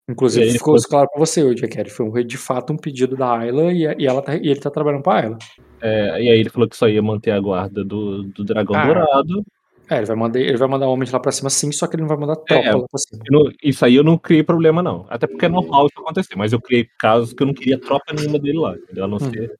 Inclusive, 0.09 0.45
aí, 0.45 0.51
ficou 0.51 0.75
claro 0.89 1.07
pra 1.09 1.19
você, 1.19 1.41
o 1.41 1.55
Jack 1.55 1.89
Foi 1.89 2.23
de 2.23 2.37
fato 2.37 2.73
um 2.73 2.77
pedido 2.77 3.15
da 3.15 3.37
Ayla 3.37 3.71
e, 3.71 3.83
e, 3.97 4.05
ela 4.05 4.21
tá, 4.21 4.35
e 4.35 4.47
ele 4.47 4.59
tá 4.59 4.69
trabalhando 4.69 5.03
pra 5.03 5.21
Ayla. 5.21 5.37
É, 5.81 6.21
e 6.21 6.29
aí 6.29 6.39
ele 6.39 6.49
falou 6.49 6.67
que 6.67 6.75
só 6.75 6.87
ia 6.87 7.01
manter 7.01 7.31
a 7.31 7.39
guarda 7.39 7.83
do, 7.83 8.23
do 8.23 8.43
dragão 8.43 8.75
ah, 8.75 8.85
dourado. 8.85 9.43
É, 9.91 9.97
ele 9.97 10.05
vai, 10.05 10.15
mandar, 10.15 10.39
ele 10.39 10.55
vai 10.55 10.69
mandar 10.69 10.87
homens 10.87 11.11
lá 11.11 11.19
pra 11.19 11.33
cima 11.33 11.49
sim, 11.49 11.69
só 11.69 11.85
que 11.85 11.97
ele 11.97 12.03
não 12.03 12.07
vai 12.07 12.17
mandar 12.17 12.37
tropa 12.37 12.65
é, 12.65 12.73
lá 12.73 12.87
pra 12.89 12.97
cima. 12.97 13.21
Não, 13.29 13.51
isso 13.61 13.83
aí 13.83 13.95
eu 13.95 14.05
não 14.05 14.17
criei 14.17 14.41
problema, 14.41 14.81
não. 14.81 15.05
Até 15.09 15.27
porque 15.27 15.45
é 15.45 15.49
normal 15.49 15.87
isso 15.87 15.99
acontecer, 15.99 16.33
mas 16.37 16.53
eu 16.53 16.61
criei 16.61 16.87
casos 16.97 17.33
que 17.33 17.43
eu 17.43 17.47
não 17.47 17.53
queria 17.53 17.77
tropa 17.77 18.13
nenhuma 18.13 18.39
dele 18.39 18.57
lá, 18.57 18.73
entendeu? 18.77 19.03
A 19.03 19.07
não 19.09 19.17
hum. 19.17 19.29
ser. 19.29 19.53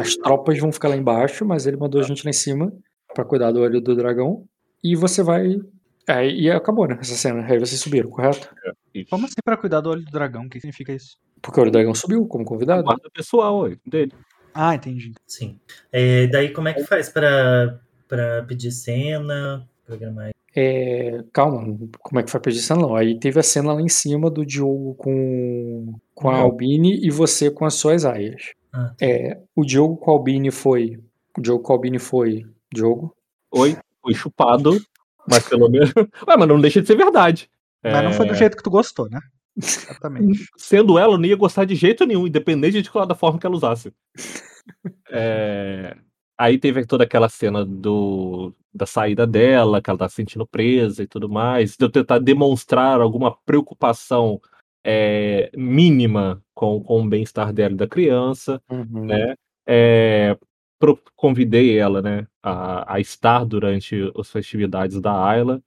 As 0.00 0.16
tropas 0.16 0.58
vão 0.58 0.72
ficar 0.72 0.88
lá 0.88 0.96
embaixo, 0.96 1.44
mas 1.44 1.68
ele 1.68 1.76
mandou 1.76 2.00
a 2.00 2.04
gente 2.04 2.24
lá 2.24 2.30
em 2.30 2.32
cima 2.32 2.72
para 3.14 3.24
cuidar 3.24 3.52
do 3.52 3.60
olho 3.60 3.80
do 3.80 3.94
dragão. 3.94 4.44
E 4.82 4.96
você 4.96 5.22
vai. 5.22 5.60
É, 6.08 6.28
e 6.28 6.50
acabou, 6.50 6.88
né? 6.88 6.98
Essa 7.00 7.14
cena. 7.14 7.46
Aí 7.46 7.56
vocês 7.56 7.80
subiram, 7.80 8.10
correto? 8.10 8.52
É, 8.66 9.04
Como 9.04 9.26
assim 9.26 9.34
pra 9.44 9.56
cuidar 9.56 9.80
do 9.82 9.90
olho 9.90 10.04
do 10.04 10.10
dragão? 10.10 10.46
O 10.46 10.50
que 10.50 10.58
significa 10.58 10.92
isso? 10.92 11.16
Porque 11.40 11.60
o 11.60 11.62
olho 11.62 11.70
do 11.70 11.74
dragão 11.74 11.94
subiu 11.94 12.26
como 12.26 12.44
convidado. 12.44 12.82
Guarda 12.82 13.08
pessoal 13.14 13.68
dele. 13.86 14.12
Ah, 14.52 14.74
entendi. 14.74 15.12
Sim. 15.28 15.60
É, 15.92 16.26
daí 16.26 16.52
como 16.52 16.66
é 16.66 16.74
que 16.74 16.82
faz 16.82 17.08
pra, 17.08 17.78
pra 18.10 18.42
pedir 18.42 18.72
cena? 18.72 19.66
Programar 19.86 20.32
é, 20.54 21.22
calma, 21.32 21.78
como 22.00 22.18
é 22.18 22.24
que 22.24 22.30
foi 22.30 22.40
pedir 22.40 22.58
cena? 22.58 22.80
Não. 22.80 22.96
Aí 22.96 23.18
teve 23.20 23.38
a 23.38 23.42
cena 23.42 23.72
lá 23.72 23.80
em 23.80 23.88
cima 23.88 24.28
do 24.28 24.44
Diogo 24.44 24.94
com, 24.96 25.94
com 26.12 26.28
a 26.28 26.38
Albini 26.38 27.06
e 27.06 27.08
você 27.08 27.48
com 27.50 27.64
as 27.64 27.74
suas 27.74 28.04
aias. 28.04 28.52
Ah, 28.72 28.92
tá. 28.98 29.06
é, 29.06 29.40
o 29.54 29.64
Diogo 29.64 29.96
com 29.96 30.10
a 30.10 30.14
Albini 30.14 30.50
foi. 30.50 30.98
O 31.38 31.40
Diogo 31.40 31.62
com 31.62 31.72
a 31.72 31.76
Albini 31.76 32.00
foi. 32.00 32.44
Diogo? 32.72 33.14
Oi, 33.52 33.76
foi 34.02 34.14
chupado, 34.14 34.80
mas 35.28 35.48
pelo 35.48 35.68
menos. 35.68 35.92
Ué, 36.26 36.36
mas 36.36 36.48
não 36.48 36.60
deixa 36.60 36.80
de 36.80 36.88
ser 36.88 36.96
verdade. 36.96 37.48
Mas 37.82 37.94
é... 37.94 38.02
não 38.02 38.12
foi 38.12 38.26
do 38.26 38.32
é. 38.32 38.36
jeito 38.36 38.56
que 38.56 38.62
tu 38.62 38.70
gostou, 38.70 39.08
né? 39.08 39.20
Exatamente. 39.56 40.48
Sendo 40.58 40.98
ela, 40.98 41.14
eu 41.14 41.18
não 41.18 41.26
ia 41.26 41.36
gostar 41.36 41.64
de 41.64 41.76
jeito 41.76 42.04
nenhum, 42.04 42.26
independente 42.26 42.82
de 42.82 42.90
qual 42.90 43.06
da 43.06 43.14
forma 43.14 43.38
que 43.38 43.46
ela 43.46 43.54
usasse. 43.54 43.92
É... 45.08 45.96
Aí 46.40 46.56
teve 46.56 46.86
toda 46.86 47.04
aquela 47.04 47.28
cena 47.28 47.66
do, 47.66 48.54
da 48.72 48.86
saída 48.86 49.26
dela, 49.26 49.82
que 49.82 49.90
ela 49.90 49.98
tá 49.98 50.08
se 50.08 50.14
sentindo 50.14 50.46
presa 50.46 51.02
e 51.02 51.06
tudo 51.06 51.28
mais, 51.28 51.76
de 51.76 51.84
eu 51.84 51.90
tentar 51.90 52.18
demonstrar 52.18 52.98
alguma 52.98 53.36
preocupação 53.44 54.40
é, 54.82 55.50
mínima 55.54 56.42
com, 56.54 56.82
com 56.82 57.02
o 57.02 57.06
bem-estar 57.06 57.52
dela 57.52 57.74
e 57.74 57.76
da 57.76 57.86
criança, 57.86 58.58
uhum. 58.70 59.04
né? 59.04 59.34
É, 59.68 60.34
pro, 60.78 60.98
convidei 61.14 61.78
ela, 61.78 62.00
né, 62.00 62.26
a, 62.42 62.94
a, 62.94 62.98
estar 62.98 63.44
durante 63.44 64.10
as 64.18 64.30
festividades 64.30 64.98
da 64.98 65.12
Ayla. 65.22 65.62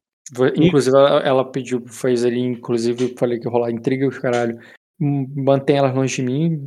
Inclusive, 0.56 0.98
ela, 0.98 1.20
ela 1.20 1.46
pediu, 1.52 1.86
fez 1.86 2.26
ali, 2.26 2.40
inclusive, 2.40 3.14
falei 3.16 3.40
que 3.40 3.48
rolar 3.48 3.70
intriga, 3.70 4.08
os 4.08 4.18
caralho. 4.18 4.58
Mantém 5.00 5.78
elas 5.78 5.94
longe 5.94 6.16
de 6.16 6.24
mim. 6.24 6.66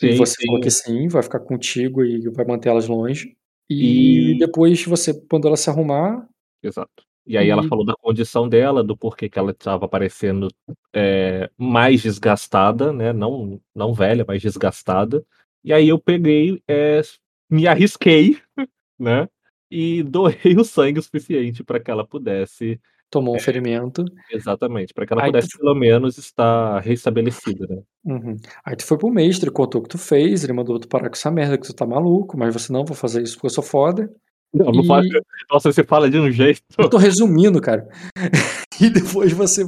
Sim, 0.00 0.06
e 0.06 0.16
você 0.16 0.36
sim. 0.40 0.46
falou 0.46 0.62
que 0.62 0.70
sim, 0.70 1.08
vai 1.08 1.22
ficar 1.22 1.40
contigo 1.40 2.02
e 2.02 2.30
vai 2.30 2.46
manter 2.46 2.70
elas 2.70 2.88
longe. 2.88 3.36
E, 3.68 4.32
e... 4.32 4.38
depois 4.38 4.84
você, 4.84 5.14
quando 5.28 5.48
ela 5.48 5.56
se 5.56 5.70
arrumar. 5.70 6.28
Exato. 6.62 7.04
E 7.26 7.38
aí 7.38 7.46
e... 7.46 7.50
ela 7.50 7.66
falou 7.68 7.84
da 7.84 7.94
condição 7.94 8.48
dela, 8.48 8.82
do 8.82 8.96
porquê 8.96 9.28
que 9.28 9.38
ela 9.38 9.52
estava 9.52 9.88
parecendo 9.88 10.48
é, 10.92 11.50
mais 11.56 12.02
desgastada, 12.02 12.92
né? 12.92 13.12
Não, 13.12 13.60
não 13.74 13.94
velha, 13.94 14.24
mas 14.26 14.42
desgastada. 14.42 15.24
E 15.64 15.72
aí 15.72 15.88
eu 15.88 15.98
peguei, 15.98 16.62
é, 16.66 17.00
me 17.48 17.66
arrisquei, 17.66 18.38
né? 18.98 19.28
E 19.70 20.02
doei 20.02 20.56
o 20.58 20.64
sangue 20.64 20.98
o 20.98 21.02
suficiente 21.02 21.64
para 21.64 21.80
que 21.80 21.90
ela 21.90 22.06
pudesse. 22.06 22.80
Tomou 23.12 23.34
um 23.34 23.36
é, 23.36 23.40
ferimento. 23.40 24.06
Exatamente, 24.32 24.94
para 24.94 25.06
que 25.06 25.12
ela 25.12 25.24
aí 25.24 25.28
pudesse 25.28 25.50
tu... 25.50 25.58
pelo 25.58 25.74
menos 25.74 26.16
estar 26.16 26.80
restabelecida, 26.80 27.66
né? 27.66 27.82
Uhum. 28.06 28.36
Aí 28.64 28.74
tu 28.74 28.86
foi 28.86 28.96
pro 28.96 29.10
mestre, 29.10 29.50
contou 29.50 29.82
o 29.82 29.84
que 29.84 29.90
tu 29.90 29.98
fez, 29.98 30.42
ele 30.42 30.54
mandou 30.54 30.80
tu 30.80 30.88
parar 30.88 31.10
com 31.10 31.14
essa 31.14 31.30
merda, 31.30 31.58
que 31.58 31.66
tu 31.66 31.74
tá 31.74 31.84
maluco, 31.84 32.38
mas 32.38 32.54
você 32.54 32.72
não, 32.72 32.86
vou 32.86 32.96
fazer 32.96 33.22
isso 33.22 33.34
porque 33.34 33.48
eu 33.48 33.50
sou 33.50 33.62
foda. 33.62 34.10
Não, 34.54 34.70
e... 34.70 34.76
não 34.78 34.84
fala... 34.84 35.02
Nossa, 35.50 35.70
você 35.70 35.84
fala 35.84 36.08
de 36.08 36.18
um 36.18 36.30
jeito. 36.30 36.62
Eu 36.78 36.88
tô 36.88 36.96
resumindo, 36.96 37.60
cara. 37.60 37.86
e 38.80 38.88
depois 38.88 39.30
você, 39.34 39.62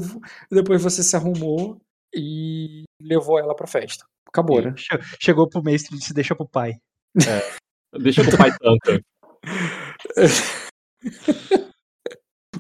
depois 0.51 0.83
você 0.83 1.03
se 1.03 1.15
arrumou 1.15 1.79
e 2.15 2.85
levou 2.99 3.39
ela 3.39 3.55
pra 3.55 3.67
festa. 3.67 4.07
Acabou, 4.27 4.63
né? 4.63 4.75
Chegou 5.21 5.47
pro 5.47 5.63
mestre 5.63 5.95
e 5.95 5.99
disse: 5.99 6.15
deixa 6.15 6.35
pro 6.35 6.49
pai. 6.49 6.73
É, 7.29 7.99
deixa 7.99 8.25
pro 8.25 8.39
pai 8.39 8.51
tanto. 8.59 9.05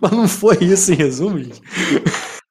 Mas 0.04 0.12
não 0.12 0.28
foi 0.28 0.58
isso 0.60 0.92
em 0.92 0.96
resumo, 0.96 1.42
gente? 1.42 1.62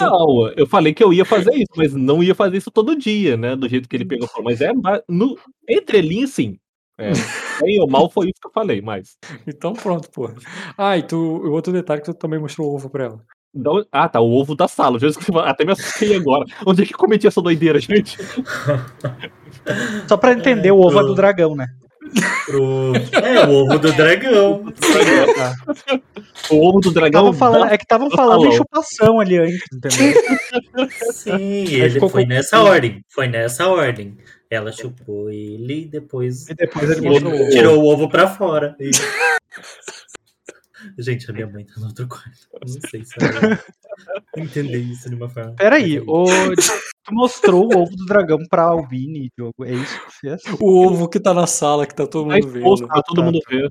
Não, 0.00 0.48
eu 0.56 0.66
falei 0.66 0.92
que 0.92 1.02
eu 1.02 1.12
ia 1.12 1.24
fazer 1.24 1.54
isso, 1.54 1.70
mas 1.76 1.94
não 1.94 2.24
ia 2.24 2.34
fazer 2.34 2.56
isso 2.56 2.72
todo 2.72 2.98
dia, 2.98 3.36
né? 3.36 3.54
Do 3.54 3.68
jeito 3.68 3.88
que 3.88 3.94
ele 3.94 4.04
pegou. 4.04 4.28
Mas 4.42 4.60
é 4.60 4.72
no, 5.08 5.38
entre 5.68 6.00
linhas, 6.00 6.30
sim. 6.30 6.58
É, 6.98 7.12
bem 7.60 7.80
ou 7.80 7.88
mal 7.88 8.10
foi 8.10 8.26
isso 8.26 8.40
que 8.40 8.48
eu 8.48 8.52
falei, 8.52 8.82
mas. 8.82 9.16
Então 9.46 9.72
pronto, 9.72 10.10
pô. 10.10 10.28
Ah, 10.76 10.98
e 10.98 11.04
tu, 11.04 11.16
o 11.16 11.52
outro 11.52 11.72
detalhe 11.72 12.00
que 12.00 12.06
tu 12.06 12.14
também 12.14 12.40
mostrou 12.40 12.68
o 12.68 12.74
ovo 12.74 12.90
pra 12.90 13.04
ela. 13.04 13.20
Não, 13.54 13.84
ah, 13.92 14.08
tá, 14.08 14.20
o 14.20 14.32
ovo 14.32 14.56
da 14.56 14.66
sala. 14.66 14.98
Até 15.44 15.64
me 15.64 15.72
assustei 15.72 16.16
agora. 16.16 16.44
Onde 16.66 16.82
é 16.82 16.86
que 16.86 16.92
cometi 16.92 17.26
essa 17.26 17.40
doideira, 17.40 17.78
gente? 17.78 18.18
Só 20.08 20.16
pra 20.16 20.32
entender, 20.32 20.68
é, 20.68 20.72
o 20.72 20.80
ovo 20.80 20.98
é 20.98 21.02
do 21.02 21.14
dragão, 21.14 21.54
né? 21.54 21.66
Pro... 22.46 22.92
É, 23.22 23.46
o 23.46 23.50
ovo 23.50 23.78
do 23.78 23.92
dragão. 23.92 24.64
o 26.50 26.68
ovo 26.68 26.80
do 26.80 26.90
dragão. 26.90 27.24
Tava 27.24 27.36
falando, 27.36 27.72
é 27.72 27.76
que 27.76 27.84
estavam 27.84 28.10
falando 28.10 28.46
em 28.46 28.52
chupação 28.52 29.20
ali 29.20 29.38
antes, 29.38 29.62
entendeu? 29.72 30.22
Sim, 31.12 31.64
ele 31.74 32.00
foi 32.00 32.24
nessa 32.26 32.60
ordem. 32.60 33.04
Foi 33.08 33.28
nessa 33.28 33.68
ordem. 33.68 34.16
Ela 34.50 34.72
chupou 34.72 35.30
ele 35.30 35.82
e 35.82 35.86
depois. 35.86 36.48
E 36.48 36.54
depois 36.54 36.90
ele, 36.90 37.06
ele 37.06 37.50
tirou 37.50 37.78
o 37.78 37.86
ovo 37.86 38.08
pra 38.08 38.26
fora. 38.26 38.74
E... 38.80 38.90
Gente, 40.98 41.30
a 41.30 41.34
minha 41.34 41.46
mãe 41.46 41.64
tá 41.64 41.80
no 41.80 41.86
outro 41.86 42.06
quarto. 42.08 42.48
Não 42.66 42.80
sei 42.88 43.04
se 43.04 43.14
eu 44.36 44.42
entender 44.42 44.78
isso 44.78 45.08
de 45.08 45.14
uma 45.14 45.28
forma. 45.28 45.52
Peraí, 45.52 46.00
o... 46.00 46.24
tu 47.04 47.14
mostrou 47.14 47.72
o 47.72 47.78
ovo 47.82 47.96
do 47.96 48.06
dragão 48.06 48.38
pra 48.48 48.62
Albini, 48.62 49.30
Diogo. 49.36 49.64
É 49.64 49.72
isso 49.72 50.00
que 50.06 50.12
fez? 50.20 50.42
O 50.60 50.86
ovo 50.86 51.08
que 51.08 51.20
tá 51.20 51.34
na 51.34 51.46
sala, 51.46 51.86
que 51.86 51.94
tá 51.94 52.06
todo 52.06 52.26
mundo 52.26 52.36
é 52.36 52.40
vendo. 52.40 52.86
Pra 52.86 53.02
todo 53.02 53.22
mundo 53.22 53.40
ver. 53.48 53.70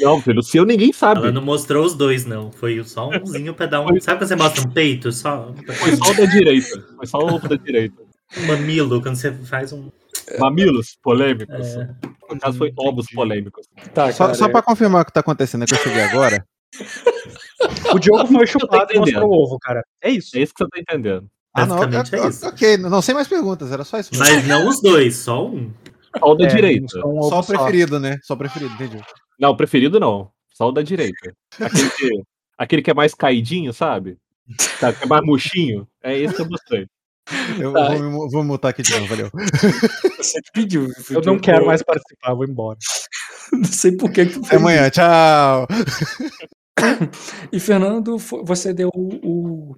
Não, 0.00 0.20
filho, 0.20 0.42
se 0.42 0.56
eu 0.56 0.64
ninguém 0.64 0.92
sabe. 0.92 1.20
Ela 1.20 1.30
não 1.30 1.42
mostrou 1.42 1.84
os 1.86 1.94
dois, 1.94 2.24
não. 2.24 2.50
Foi 2.50 2.82
só 2.82 3.08
umzinho 3.08 3.54
pra 3.54 3.66
dar 3.66 3.80
um. 3.80 4.00
Sabe 4.00 4.18
quando 4.18 4.28
você 4.28 4.36
mostra 4.36 4.68
um 4.68 4.72
peito? 4.72 5.12
Só... 5.12 5.54
Foi 5.76 5.96
só 5.96 6.10
o 6.10 6.16
da 6.16 6.24
direita. 6.24 6.84
Foi 6.96 7.06
só 7.06 7.18
o 7.18 7.34
ovo 7.34 7.48
da 7.48 7.54
direita. 7.54 8.02
Um 8.38 8.46
mamilo, 8.46 9.00
quando 9.00 9.16
você 9.16 9.32
faz 9.32 9.72
um. 9.72 9.88
Mamilos 10.38 10.96
polêmicos. 11.02 11.76
É. 11.76 11.88
No 12.30 12.40
caso, 12.40 12.58
foi 12.58 12.72
ovos 12.76 13.06
polêmicos. 13.12 13.68
Tá, 13.94 14.12
só, 14.12 14.32
só 14.34 14.48
pra 14.48 14.62
confirmar 14.62 15.02
o 15.02 15.04
que 15.04 15.12
tá 15.12 15.20
acontecendo, 15.20 15.64
é 15.64 15.66
que 15.66 15.74
eu 15.74 15.78
cheguei 15.78 16.02
agora. 16.02 16.46
o 17.94 17.98
Diogo 17.98 18.26
foi 18.26 18.46
chupado 18.48 18.92
e 18.92 18.98
mostrou 18.98 19.28
o 19.28 19.44
ovo, 19.44 19.58
cara. 19.58 19.84
É 20.00 20.10
isso. 20.10 20.36
É 20.36 20.40
isso 20.40 20.54
que 20.54 20.64
você 20.64 20.70
tá 20.70 20.80
entendendo. 20.80 21.28
Ah, 21.54 21.66
não, 21.66 21.82
é 21.82 22.28
isso. 22.28 22.46
ok, 22.46 22.78
não 22.78 23.02
sei 23.02 23.14
mais 23.14 23.28
perguntas, 23.28 23.70
era 23.70 23.84
só 23.84 23.98
isso. 23.98 24.10
Mas 24.16 24.46
não 24.46 24.66
os 24.68 24.80
dois, 24.80 25.16
só 25.16 25.46
um. 25.46 25.70
Só 26.18 26.32
o 26.32 26.34
da 26.34 26.46
é, 26.46 26.48
direita. 26.48 27.06
Um 27.06 27.22
só 27.22 27.40
o 27.40 27.44
preferido, 27.44 27.96
só. 27.96 28.00
né? 28.00 28.18
Só 28.22 28.34
o 28.34 28.36
preferido, 28.38 28.74
entendi. 28.74 29.04
Não, 29.38 29.50
o 29.50 29.56
preferido 29.56 30.00
não. 30.00 30.30
Só 30.54 30.68
o 30.68 30.72
da 30.72 30.82
direita. 30.82 31.34
Aquele 31.60 31.90
que, 31.90 32.22
aquele 32.56 32.82
que 32.82 32.90
é 32.90 32.94
mais 32.94 33.14
caidinho, 33.14 33.72
sabe? 33.72 34.16
Tá, 34.80 34.92
que 34.94 35.04
é 35.04 35.06
mais 35.06 35.22
murchinho. 35.24 35.86
É 36.02 36.16
esse 36.16 36.34
que 36.34 36.40
eu 36.42 36.48
mostrei. 36.48 36.86
Eu 37.58 37.72
tá. 37.72 37.94
vou, 37.94 38.30
vou 38.30 38.44
mutar 38.44 38.70
aqui 38.70 38.82
de 38.82 38.92
novo, 38.92 39.06
valeu. 39.06 39.30
Você 40.18 40.40
pediu. 40.52 40.88
Eu 41.10 41.20
não 41.22 41.38
quero 41.38 41.66
mais 41.66 41.82
participar, 41.82 42.34
vou 42.34 42.44
embora. 42.44 42.78
Não 43.52 43.64
sei 43.64 43.92
por 43.94 44.10
que. 44.10 44.22
Até 44.22 44.56
amanhã, 44.56 44.88
tchau. 44.88 45.66
E 47.52 47.60
Fernando, 47.60 48.16
você 48.16 48.72
deu 48.72 48.88
o, 48.94 49.74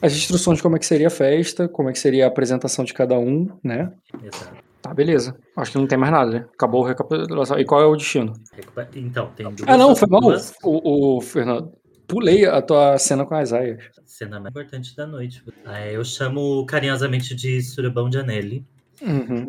as 0.00 0.14
instruções 0.14 0.56
de 0.56 0.62
como 0.62 0.76
é 0.76 0.78
que 0.78 0.86
seria 0.86 1.08
a 1.08 1.10
festa, 1.10 1.68
como 1.68 1.90
é 1.90 1.92
que 1.92 1.98
seria 1.98 2.24
a 2.24 2.28
apresentação 2.28 2.82
de 2.84 2.94
cada 2.94 3.18
um, 3.18 3.46
né? 3.62 3.92
Exato. 4.22 4.64
Tá, 4.80 4.92
beleza. 4.92 5.34
Acho 5.56 5.72
que 5.72 5.78
não 5.78 5.86
tem 5.86 5.96
mais 5.96 6.12
nada, 6.12 6.30
né? 6.30 6.46
Acabou 6.52 6.82
o 6.82 6.86
recapitulação. 6.86 7.58
E 7.58 7.64
qual 7.64 7.80
é 7.80 7.86
o 7.86 7.96
destino? 7.96 8.34
Então, 8.94 9.30
tem 9.34 9.50
duas. 9.50 9.66
Ah, 9.66 9.78
não, 9.78 9.96
foi 9.96 10.08
mal. 10.08 10.20
Duas... 10.20 10.52
O, 10.62 11.16
o 11.16 11.20
Fernando. 11.22 11.72
Pulei 12.06 12.44
a 12.46 12.60
tua 12.62 12.98
cena 12.98 13.24
com 13.24 13.34
as 13.34 13.52
aias. 13.52 13.82
Cena 14.04 14.38
mais 14.38 14.50
importante 14.50 14.96
da 14.96 15.06
noite. 15.06 15.42
Ah, 15.64 15.86
eu 15.86 16.04
chamo 16.04 16.64
carinhosamente 16.66 17.34
de 17.34 17.60
Surubão 17.62 18.08
de 18.08 18.18
Anelli. 18.18 18.64
Uhum. 19.02 19.48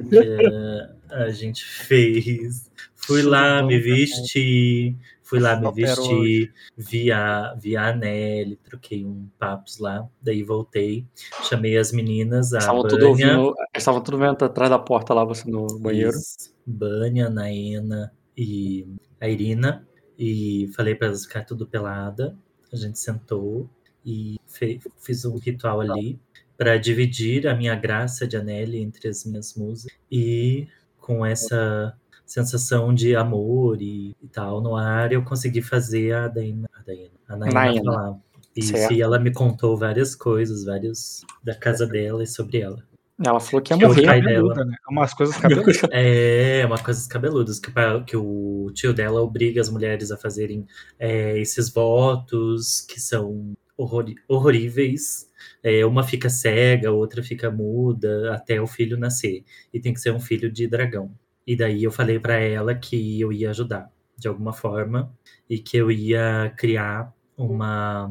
a 1.09 1.29
gente 1.29 1.63
fez. 1.63 2.69
Fui 2.95 3.21
Surubão 3.21 3.41
lá, 3.41 3.63
me 3.63 3.79
vesti. 3.79 4.97
Fui 5.25 5.39
lá, 5.39 5.59
me 5.59 5.71
vesti, 5.71 6.53
via, 6.77 7.55
via 7.59 7.87
Anelli, 7.87 8.57
troquei 8.57 9.03
um 9.03 9.27
papos 9.39 9.79
lá, 9.79 10.07
daí 10.21 10.43
voltei, 10.43 11.03
chamei 11.49 11.75
as 11.79 11.91
meninas, 11.91 12.53
a 12.53 12.59
estavam 12.59 12.87
tudo 12.87 13.07
ouvindo, 13.07 13.55
estavam 13.75 14.01
tudo 14.01 14.19
vendo 14.19 14.45
atrás 14.45 14.69
da 14.69 14.77
porta 14.77 15.15
lá, 15.15 15.25
você 15.25 15.49
no 15.49 15.65
banheiro. 15.79 16.15
Bânia, 16.63 17.27
Naena 17.27 18.13
e 18.37 18.87
a 19.19 19.27
Irina, 19.27 19.87
e 20.15 20.69
falei 20.75 20.93
para 20.93 21.07
elas 21.07 21.23
ficar 21.23 21.43
tudo 21.43 21.65
pelada, 21.65 22.37
a 22.83 22.87
gente 22.87 22.99
sentou 22.99 23.69
e 24.05 24.39
fez, 24.45 24.83
fiz 24.99 25.25
um 25.25 25.37
ritual 25.37 25.81
ali 25.81 26.19
para 26.57 26.77
dividir 26.77 27.47
a 27.47 27.55
minha 27.55 27.75
graça 27.75 28.27
de 28.27 28.37
Anelli 28.37 28.79
entre 28.79 29.09
as 29.09 29.25
minhas 29.25 29.55
musas, 29.55 29.91
e 30.11 30.67
com 30.97 31.25
essa 31.25 31.95
sensação 32.25 32.93
de 32.93 33.15
amor 33.15 33.81
e, 33.81 34.15
e, 34.21 34.27
tal 34.27 34.61
no 34.61 34.75
ar, 34.75 35.11
eu 35.11 35.23
consegui 35.23 35.61
fazer 35.61 36.13
a 36.13 36.27
Daina, 36.27 36.69
a, 36.73 36.81
Daina, 36.81 37.11
a 37.27 37.35
Naina 37.35 37.83
falar. 37.83 38.19
Isso, 38.55 38.93
e 38.93 39.01
ela 39.01 39.19
me 39.19 39.33
contou 39.33 39.77
várias 39.77 40.15
coisas, 40.15 40.63
vários 40.63 41.25
da 41.43 41.53
casa 41.53 41.85
dela 41.85 42.23
e 42.23 42.27
sobre 42.27 42.61
ela. 42.61 42.81
Ela 43.23 43.39
falou 43.39 43.61
que 43.61 43.73
ia 43.73 43.77
que 43.77 43.85
morrer. 43.85 44.01
O 44.01 44.05
pai 44.05 44.21
dela. 44.21 44.65
Né? 44.65 44.75
Umas 44.89 45.13
coisas 45.13 45.37
cabeludas. 45.37 45.81
É, 45.91 46.65
umas 46.65 46.81
coisas 46.81 47.07
cabeludas. 47.07 47.59
Que, 47.59 47.71
que 48.05 48.17
o 48.17 48.69
tio 48.73 48.93
dela 48.93 49.21
obriga 49.21 49.61
as 49.61 49.69
mulheres 49.69 50.11
a 50.11 50.17
fazerem 50.17 50.65
é, 50.99 51.37
esses 51.39 51.69
votos 51.69 52.81
que 52.81 52.99
são 52.99 53.53
horror, 53.77 54.05
horroríveis. 54.27 55.29
É, 55.63 55.85
uma 55.85 56.03
fica 56.03 56.29
cega, 56.29 56.91
outra 56.91 57.23
fica 57.23 57.49
muda, 57.49 58.33
até 58.33 58.59
o 58.61 58.67
filho 58.67 58.97
nascer. 58.97 59.43
E 59.73 59.79
tem 59.79 59.93
que 59.93 60.01
ser 60.01 60.11
um 60.11 60.19
filho 60.19 60.51
de 60.51 60.67
dragão. 60.67 61.11
E 61.47 61.55
daí 61.55 61.83
eu 61.83 61.91
falei 61.91 62.19
para 62.19 62.35
ela 62.35 62.75
que 62.75 63.19
eu 63.21 63.31
ia 63.31 63.51
ajudar 63.51 63.89
de 64.17 64.27
alguma 64.27 64.53
forma 64.53 65.13
e 65.49 65.59
que 65.59 65.77
eu 65.77 65.91
ia 65.91 66.53
criar 66.57 67.13
uma 67.37 68.09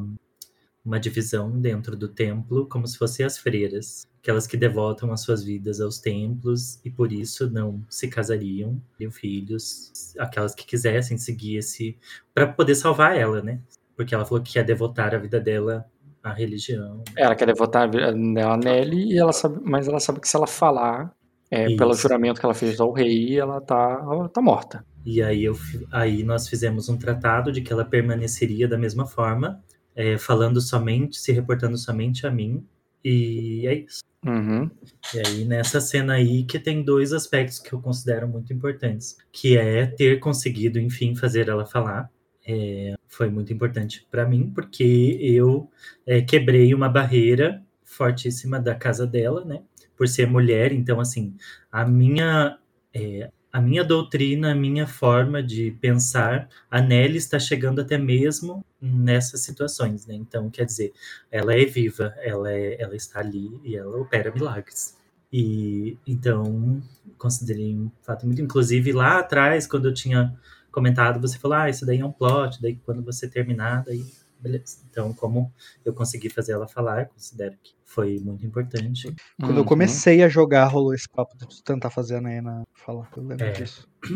uma 0.85 1.01
divisão 1.01 1.59
dentro 1.59 1.97
do 1.97 2.09
templo, 2.09 2.69
como 2.69 2.87
se 2.87 2.99
fossem 2.99 3.25
as 3.25 3.39
freiras, 3.39 4.07
aquelas 4.25 4.47
que 4.47 4.57
devotam 4.57 5.13
as 5.13 5.21
suas 5.21 5.45
vidas 5.45 5.83
aos 5.83 5.99
templos 5.99 6.81
e 6.83 6.91
por 6.91 7.13
isso 7.13 7.51
não 7.51 7.85
se 7.91 8.09
casariam, 8.09 8.81
teriam 8.97 9.13
filhos, 9.13 9.93
aquelas 10.19 10.55
que 10.55 10.65
quisessem 10.65 11.19
seguir 11.19 11.59
esse 11.59 11.95
para 12.33 12.47
poder 12.47 12.75
salvar 12.75 13.15
ela, 13.19 13.43
né? 13.43 13.61
Porque 13.95 14.15
ela 14.15 14.25
falou 14.25 14.43
que 14.43 14.59
ia 14.59 14.65
devotar 14.65 15.15
a 15.15 15.19
vida 15.19 15.39
dela 15.39 15.85
à 16.23 16.33
religião. 16.33 17.05
Ela 17.15 17.35
quer 17.35 17.45
devotar 17.45 17.83
a 17.87 18.57
nele 18.57 19.13
e 19.13 19.19
ela 19.19 19.31
sabe, 19.31 19.61
mas 19.63 19.87
ela 19.87 20.01
sabe 20.01 20.21
que 20.21 20.29
se 20.29 20.35
ela 20.35 20.47
falar 20.47 21.15
é, 21.51 21.77
pelo 21.77 21.93
juramento 21.93 22.41
que 22.41 22.47
ela 22.47 22.55
fez 22.55 22.81
ao 22.81 22.93
rei, 22.93 23.39
ela 23.39 23.61
tá, 23.61 24.01
ela 24.03 24.27
tá 24.31 24.41
morta. 24.41 24.87
E 25.05 25.23
aí, 25.23 25.45
eu, 25.45 25.55
aí 25.93 26.25
nós 26.25 26.49
fizemos 26.49 26.89
um 26.89 26.97
tratado 26.97 27.53
de 27.53 27.61
que 27.61 27.71
ela 27.71 27.85
permaneceria 27.85 28.67
da 28.67 28.79
mesma 28.79 29.05
forma, 29.05 29.63
é, 29.95 30.17
falando 30.17 30.63
somente, 30.63 31.19
se 31.19 31.31
reportando 31.31 31.77
somente 31.77 32.27
a 32.27 32.31
mim, 32.31 32.67
e 33.05 33.67
é 33.67 33.75
isso. 33.75 34.03
Uhum. 34.25 34.71
E 35.15 35.19
aí, 35.27 35.45
nessa 35.45 35.81
cena 35.81 36.15
aí, 36.15 36.45
que 36.45 36.59
tem 36.59 36.83
dois 36.83 37.13
aspectos 37.13 37.59
que 37.59 37.73
eu 37.73 37.81
considero 37.81 38.27
muito 38.27 38.53
importantes, 38.53 39.17
que 39.31 39.57
é 39.57 39.87
ter 39.87 40.19
conseguido, 40.19 40.79
enfim, 40.79 41.15
fazer 41.15 41.49
ela 41.49 41.67
falar. 41.67 42.11
É, 42.47 42.95
foi 43.07 43.31
muito 43.31 43.53
importante 43.53 44.07
para 44.11 44.27
mim, 44.27 44.51
porque 44.55 45.19
eu 45.21 45.71
é, 46.07 46.21
quebrei 46.21 46.75
uma 46.75 46.89
barreira 46.89 47.63
fortíssima 47.85 48.61
da 48.61 48.75
casa 48.75 49.07
dela, 49.07 49.45
né? 49.45 49.63
por 49.97 50.09
ser 50.09 50.27
mulher, 50.27 50.73
então 50.73 51.01
assim, 51.01 51.37
a 51.71 51.87
minha 51.87 52.59
é, 52.93 53.31
a 53.55 53.61
minha 53.61 53.85
doutrina, 53.85 54.51
a 54.51 54.55
minha 54.55 54.85
forma 54.85 55.41
de 55.41 55.71
pensar, 55.81 56.49
a 56.69 56.81
Nelly 56.81 57.19
está 57.19 57.39
chegando 57.39 57.81
até 57.81 57.97
mesmo 57.97 58.67
nessas 58.83 59.43
situações, 59.43 60.09
né? 60.09 60.15
Então, 60.17 60.51
quer 60.51 60.65
dizer, 60.65 60.93
ela 61.31 61.55
é 61.55 61.65
viva, 61.65 62.13
ela, 62.19 62.51
é, 62.51 62.83
ela 62.83 62.97
está 62.97 63.21
ali 63.21 63.49
e 63.63 63.77
ela 63.77 63.97
opera 63.97 64.33
milagres. 64.35 64.97
E 65.33 65.97
então, 66.05 66.83
considerei 67.17 67.77
um 67.77 67.93
fato 68.03 68.27
muito. 68.27 68.43
Inclusive, 68.43 68.91
lá 68.93 69.21
atrás, 69.21 69.69
quando 69.69 69.87
eu 69.87 69.95
tinha 69.95 70.37
comentado, 70.73 71.21
você 71.21 71.39
falou: 71.39 71.57
ah, 71.57 71.71
isso 71.71 71.87
daí 71.87 72.01
é 72.01 72.05
um 72.05 72.11
plot, 72.11 72.61
daí 72.61 72.75
quando 72.85 73.05
você 73.05 73.29
terminar, 73.29 73.85
daí 73.85 74.05
beleza. 74.45 74.79
Então, 74.91 75.13
como 75.13 75.53
eu 75.85 75.93
consegui 75.93 76.29
fazer 76.29 76.53
ela 76.53 76.69
falar, 76.69 77.03
eu 77.03 77.07
considero 77.07 77.57
que 77.63 77.75
foi 77.85 78.19
muito 78.21 78.45
importante. 78.47 79.15
Quando 79.41 79.53
uhum. 79.53 79.59
eu 79.59 79.65
comecei 79.65 80.23
a 80.23 80.29
jogar, 80.29 80.67
rolou 80.67 80.95
esse 80.95 81.09
papo 81.09 81.37
de 81.37 81.63
tentar 81.63 81.91
fazer 81.91 82.17
a 82.17 82.21
Naina 82.21 82.63
falar. 82.75 83.11
Eu 83.17 83.23
lembro 83.25 83.45
é. 83.45 83.53
disso. 83.53 83.89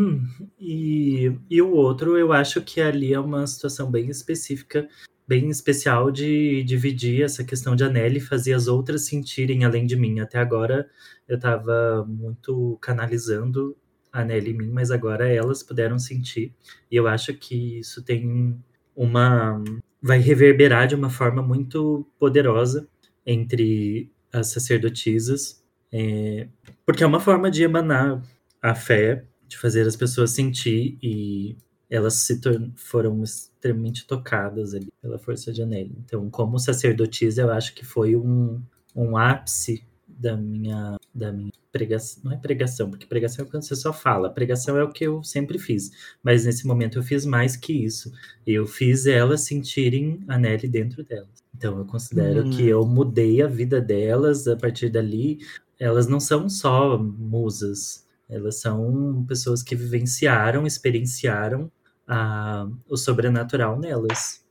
E, 0.61 1.33
e 1.49 1.63
o 1.63 1.71
outro, 1.71 2.19
eu 2.19 2.33
acho 2.33 2.61
que 2.61 2.81
ali 2.81 3.15
é 3.15 3.21
uma 3.21 3.47
situação 3.47 3.91
bem 3.91 4.11
específica, 4.11 4.87
bem 5.27 5.49
especial 5.49 6.11
de 6.11 6.63
dividir 6.65 7.23
essa 7.23 7.43
questão 7.43 7.75
de 7.75 7.85
Anelli 7.85 8.19
e 8.19 8.21
fazer 8.21 8.53
as 8.53 8.67
outras 8.67 9.07
sentirem 9.07 9.65
além 9.65 9.87
de 9.87 9.97
mim. 9.97 10.21
Até 10.21 10.39
agora 10.39 10.89
eu 11.27 11.37
estava 11.37 12.05
muito 12.07 12.77
canalizando 12.83 13.77
a 14.13 14.25
Nelly 14.25 14.51
em 14.51 14.59
mim, 14.59 14.71
mas 14.71 14.91
agora 14.91 15.29
elas 15.29 15.63
puderam 15.63 15.99
sentir. 15.99 16.55
E 16.91 16.97
eu 16.97 17.07
acho 17.07 17.35
que 17.35 17.79
isso 17.79 18.03
tem 18.03 18.59
uma. 18.95 19.63
Vai 20.01 20.19
reverberar 20.19 20.87
de 20.87 20.95
uma 20.95 21.11
forma 21.11 21.43
muito 21.43 22.07
poderosa 22.19 22.89
entre 23.27 24.11
as 24.33 24.49
sacerdotisas, 24.49 25.63
é, 25.93 26.49
porque 26.85 27.03
é 27.03 27.07
uma 27.07 27.21
forma 27.21 27.51
de 27.51 27.63
emanar 27.63 28.23
a 28.61 28.75
fé, 28.75 29.25
de 29.47 29.57
fazer 29.57 29.87
as 29.87 29.97
pessoas 29.97 30.31
sentir 30.31 30.99
e 31.03 31.57
elas 31.91 32.15
se 32.15 32.39
foram 32.77 33.23
extremamente 33.23 34.07
tocadas 34.07 34.75
ali 34.75 34.89
pela 35.01 35.19
força 35.19 35.53
de 35.53 35.63
Anelli. 35.63 35.97
Então, 36.05 36.29
como 36.29 36.59
sacerdotisa, 36.59 37.43
eu 37.43 37.51
acho 37.51 37.75
que 37.75 37.85
foi 37.85 38.15
um, 38.15 38.63
um 38.95 39.17
ápice 39.17 39.83
da 40.19 40.37
minha, 40.37 40.97
da 41.15 41.33
minha 41.33 41.53
pregação. 41.71 42.23
Não 42.25 42.33
é 42.33 42.37
pregação, 42.37 42.91
porque 42.91 43.07
pregação 43.07 43.45
é 43.45 43.49
quando 43.49 43.63
você 43.63 43.77
só 43.77 43.93
fala. 43.93 44.31
Pregação 44.31 44.77
é 44.77 44.83
o 44.83 44.91
que 44.91 45.05
eu 45.05 45.23
sempre 45.23 45.59
fiz. 45.59 45.91
Mas 46.23 46.45
nesse 46.45 46.67
momento 46.67 46.99
eu 46.99 47.03
fiz 47.03 47.25
mais 47.25 47.57
que 47.57 47.73
isso. 47.73 48.13
Eu 48.47 48.67
fiz 48.67 49.07
elas 49.07 49.43
sentirem 49.43 50.21
a 50.27 50.37
Nelly 50.37 50.69
dentro 50.69 51.05
delas. 51.05 51.45
Então 51.57 51.79
eu 51.79 51.85
considero 51.85 52.45
hum. 52.45 52.51
que 52.51 52.67
eu 52.67 52.85
mudei 52.85 53.41
a 53.41 53.47
vida 53.47 53.81
delas 53.81 54.49
a 54.49 54.57
partir 54.57 54.91
dali. 54.91 55.39
Elas 55.79 56.09
não 56.09 56.19
são 56.19 56.49
só 56.49 56.99
musas. 56.99 58.07
Elas 58.29 58.61
são 58.61 59.25
pessoas 59.27 59.63
que 59.63 59.75
vivenciaram, 59.75 60.67
experienciaram 60.67 61.71
a, 62.07 62.69
o 62.89 62.97
sobrenatural 62.97 63.79
nelas. 63.79 64.45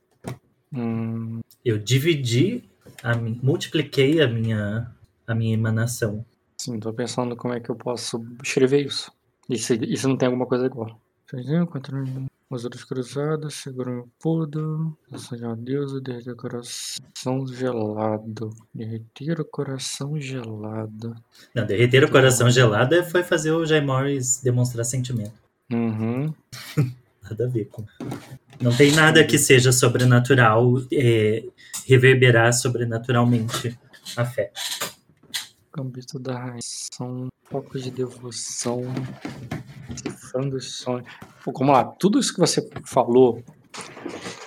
Hum. 0.72 1.40
Eu 1.64 1.78
dividi, 1.78 2.64
a, 3.02 3.14
multipliquei 3.16 4.20
a 4.20 4.28
minha 4.28 4.92
a 5.28 5.34
minha 5.34 5.54
emanação. 5.54 6.24
Sim, 6.56 6.80
tô 6.80 6.92
pensando 6.92 7.36
como 7.36 7.54
é 7.54 7.60
que 7.60 7.70
eu 7.70 7.76
posso 7.76 8.24
escrever 8.42 8.86
isso. 8.86 9.12
Isso, 9.48 9.74
isso 9.74 10.08
não 10.08 10.16
tem 10.16 10.26
alguma 10.26 10.46
coisa 10.46 10.66
igual. 10.66 11.00
Os 12.50 12.64
outros 12.64 12.82
cruzados, 12.82 13.54
seguram 13.54 14.00
o 14.00 14.08
pudo, 14.18 14.96
a 15.12 15.54
deusa, 15.54 16.00
derreter 16.00 16.32
o 16.32 16.36
coração 16.36 17.46
gelado. 17.46 18.54
Derreter 18.74 19.40
o 19.44 19.50
coração 19.50 20.18
gelado. 20.18 21.14
Não, 21.54 21.66
derreter 21.66 22.04
o 22.04 22.10
coração 22.10 22.50
gelado 22.50 22.94
é, 22.94 23.02
foi 23.02 23.22
fazer 23.22 23.52
o 23.52 23.66
Jay 23.66 23.82
Morris 23.82 24.40
demonstrar 24.42 24.84
sentimento. 24.84 25.34
Uhum. 25.70 26.32
nada 27.22 27.44
a 27.44 27.48
ver 27.48 27.66
com. 27.66 27.84
Não 28.60 28.74
tem 28.74 28.92
nada 28.92 29.22
que 29.24 29.38
seja 29.38 29.70
sobrenatural, 29.70 30.78
é, 30.92 31.44
reverberar 31.86 32.52
sobrenaturalmente 32.52 33.78
a 34.16 34.24
fé. 34.24 34.50
Gambito 35.78 36.18
da 36.18 36.36
Raição, 36.36 37.28
Foco 37.44 37.78
de 37.78 37.92
Devoção, 37.92 38.82
Cifrando 39.94 40.56
os 40.56 40.74
Sonhos. 40.80 41.06
Vamos 41.46 41.72
lá, 41.72 41.84
tudo 41.84 42.18
isso 42.18 42.34
que 42.34 42.40
você 42.40 42.68
falou 42.84 43.40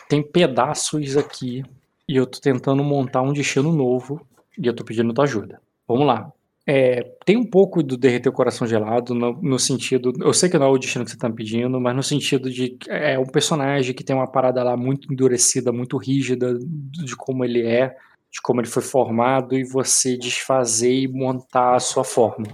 tem 0.10 0.22
pedaços 0.22 1.16
aqui 1.16 1.64
e 2.06 2.18
eu 2.18 2.26
tô 2.26 2.42
tentando 2.42 2.84
montar 2.84 3.22
um 3.22 3.32
destino 3.32 3.72
novo 3.72 4.20
e 4.60 4.68
eu 4.68 4.76
tô 4.76 4.84
pedindo 4.84 5.14
tua 5.14 5.24
ajuda. 5.24 5.62
Vamos 5.88 6.06
lá. 6.06 6.30
É, 6.68 7.16
tem 7.26 7.38
um 7.38 7.50
pouco 7.50 7.82
do 7.82 7.96
derreter 7.96 8.28
o 8.28 8.34
coração 8.34 8.68
gelado 8.68 9.16
no, 9.16 9.42
no, 9.42 9.58
sentido. 9.58 10.12
Eu 10.20 10.34
sei 10.34 10.50
que 10.50 10.60
não 10.60 10.68
é 10.68 10.70
o 10.70 10.78
destino 10.78 11.06
que 11.06 11.12
você 11.12 11.18
tá 11.18 11.30
me 11.30 11.36
pedindo, 11.36 11.80
mas 11.80 11.96
no 11.96 12.04
sentido 12.04 12.52
de. 12.52 12.78
É 12.90 13.18
um 13.18 13.26
personagem 13.26 13.96
que 13.96 14.04
tem 14.04 14.16
uma 14.16 14.30
parada 14.30 14.62
lá 14.64 14.76
muito 14.76 15.12
endurecida, 15.12 15.72
muito 15.72 15.98
rígida 15.98 16.60
de 16.60 17.16
como 17.16 17.46
ele 17.46 17.66
é 17.66 17.96
de 18.32 18.42
como 18.42 18.62
ele 18.62 18.68
foi 18.68 18.82
formado 18.82 19.56
e 19.56 19.64
você 19.64 20.18
desfazer 20.18 20.94
e 20.94 21.08
montar 21.08 21.76
a 21.76 21.80
sua 21.80 22.04
forma. 22.04 22.48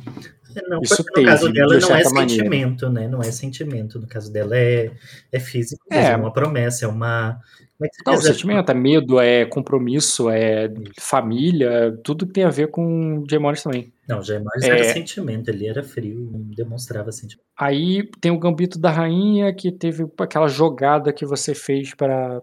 Não, 0.67 0.82
isso 0.82 1.03
no 1.03 1.13
teve, 1.13 1.28
caso 1.28 1.51
dela 1.51 1.78
de 1.78 1.82
não 1.88 1.95
é 1.95 2.03
maneira. 2.05 2.30
sentimento, 2.30 2.89
né? 2.89 3.07
Não 3.07 3.21
é 3.21 3.32
sentimento. 3.32 3.99
No 3.99 4.07
caso 4.07 4.32
dela 4.32 4.57
é, 4.57 4.91
é 5.32 5.39
físico, 5.39 5.84
é. 5.91 6.11
é 6.11 6.15
uma 6.15 6.34
promessa, 6.34 6.86
é 6.86 6.88
uma. 6.88 7.39
É 7.80 7.88
não, 8.07 8.17
sentimento 8.19 8.71
é 8.71 8.73
medo, 8.73 9.19
é 9.19 9.45
compromisso, 9.45 10.32
é 10.32 10.67
família, 10.99 11.95
tudo 12.03 12.25
que 12.25 12.34
tem 12.34 12.43
a 12.43 12.49
ver 12.49 12.71
com 12.71 13.23
Morris 13.39 13.61
também. 13.61 13.93
Não, 14.09 14.17
Morris 14.17 14.63
é... 14.63 14.69
era 14.69 14.93
sentimento, 14.93 15.49
ele 15.49 15.67
era 15.67 15.84
frio, 15.84 16.28
não 16.32 16.39
demonstrava 16.55 17.11
sentimento. 17.11 17.45
Aí 17.55 18.09
tem 18.19 18.32
o 18.32 18.39
Gambito 18.39 18.80
da 18.80 18.89
Rainha, 18.89 19.53
que 19.53 19.71
teve 19.71 20.07
aquela 20.17 20.47
jogada 20.47 21.13
que 21.13 21.23
você 21.23 21.53
fez 21.53 21.93
para 21.93 22.41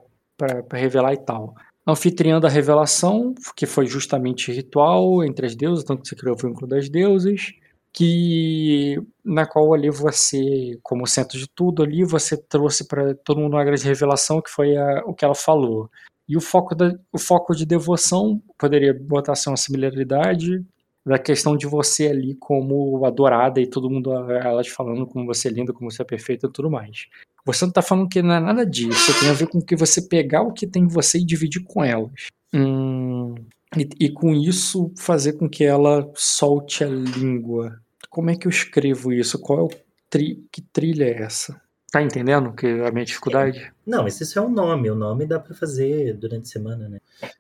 revelar 0.73 1.15
e 1.15 1.25
tal. 1.25 1.57
Anfitriã 1.87 2.41
da 2.41 2.49
revelação, 2.49 3.35
que 3.55 3.67
foi 3.67 3.87
justamente 3.87 4.51
ritual 4.51 5.23
entre 5.23 5.47
as 5.47 5.55
deusas, 5.55 5.85
tanto 5.85 6.03
que 6.03 6.09
você 6.09 6.17
criou 6.17 6.35
o 6.35 6.39
vínculo 6.39 6.67
das 6.67 6.89
deusas, 6.89 7.53
que 7.93 9.01
na 9.25 9.47
qual 9.47 9.73
ali 9.75 9.91
você, 9.91 10.79
como 10.83 11.07
centro 11.07 11.39
de 11.39 11.47
tudo 11.49 11.83
ali, 11.83 12.03
você 12.03 12.37
trouxe 12.37 12.89
para 12.89 13.15
todo 13.15 13.41
mundo 13.41 13.55
uma 13.55 13.65
grande 13.65 13.85
revelação 13.85 14.41
que 14.41 14.51
foi 14.51 14.77
a, 14.77 15.03
o 15.07 15.15
que 15.15 15.25
ela 15.25 15.35
falou. 15.35 15.91
E 16.29 16.37
o 16.37 16.41
foco, 16.41 16.75
da, 16.75 16.99
o 17.13 17.19
foco 17.19 17.55
de 17.55 17.67
devoção 17.67 18.43
poderia 18.59 18.95
botar 18.95 19.33
assim, 19.33 19.51
uma 19.51 19.57
similaridade 19.57 20.65
da 21.07 21.19
questão 21.19 21.55
de 21.57 21.67
você 21.67 22.09
ali 22.09 22.35
como 22.37 23.05
adorada 23.05 23.61
e 23.61 23.67
todo 23.67 23.91
mundo 23.91 24.11
elas 24.13 24.69
falando 24.69 25.07
como 25.07 25.27
você 25.27 25.49
é 25.49 25.51
linda, 25.51 25.73
como 25.73 25.91
você 25.91 26.01
é 26.01 26.05
perfeita 26.05 26.47
e 26.47 26.51
tudo 26.51 26.71
mais. 26.71 27.07
Você 27.45 27.65
não 27.67 27.73
tá 27.73 27.83
falando 27.83 28.09
que 28.09 28.23
não 28.23 28.35
é 28.35 28.41
nada 28.41 28.65
disso, 28.65 29.19
tem 29.21 29.29
a 29.29 29.35
ver 29.35 29.49
com 29.49 29.61
que 29.61 29.77
você 29.77 30.01
pegar 30.01 30.43
o 30.43 30.53
que 30.53 30.67
tem 30.67 30.85
em 30.85 30.89
você 30.89 31.19
e 31.19 31.25
dividir 31.25 31.63
com 31.63 31.85
elas. 31.85 32.11
Hum, 32.55 33.35
e, 33.77 34.07
e, 34.07 34.11
com 34.11 34.33
isso 34.33 34.93
fazer 34.97 35.35
com 35.35 35.49
que 35.49 35.65
ela 35.65 36.11
solte 36.15 36.85
a 36.85 36.89
língua. 36.89 37.79
Como 38.09 38.31
é 38.31 38.37
que 38.37 38.47
eu 38.47 38.51
escrevo 38.51 39.13
isso? 39.13 39.39
Qual 39.39 39.59
é 39.59 39.63
o 39.63 39.71
tri, 40.09 40.45
que 40.51 40.63
trilha 40.63 41.05
é 41.05 41.23
essa? 41.23 41.61
Tá 41.95 42.03
entendendo 42.03 42.53
que 42.53 42.67
a 42.67 42.91
minha 42.91 43.05
dificuldade? 43.05 43.73
Não, 43.87 44.03
mas 44.03 44.21
isso 44.21 44.37
é 44.39 44.43
um 44.43 44.51
nome. 44.51 44.91
O 44.91 44.97
nome 44.97 45.27
dá 45.27 45.39
para 45.39 45.55
fazer 45.55 46.15
durante 46.15 46.43
a 46.43 46.51
semana, 46.51 46.89
né? 46.89 46.99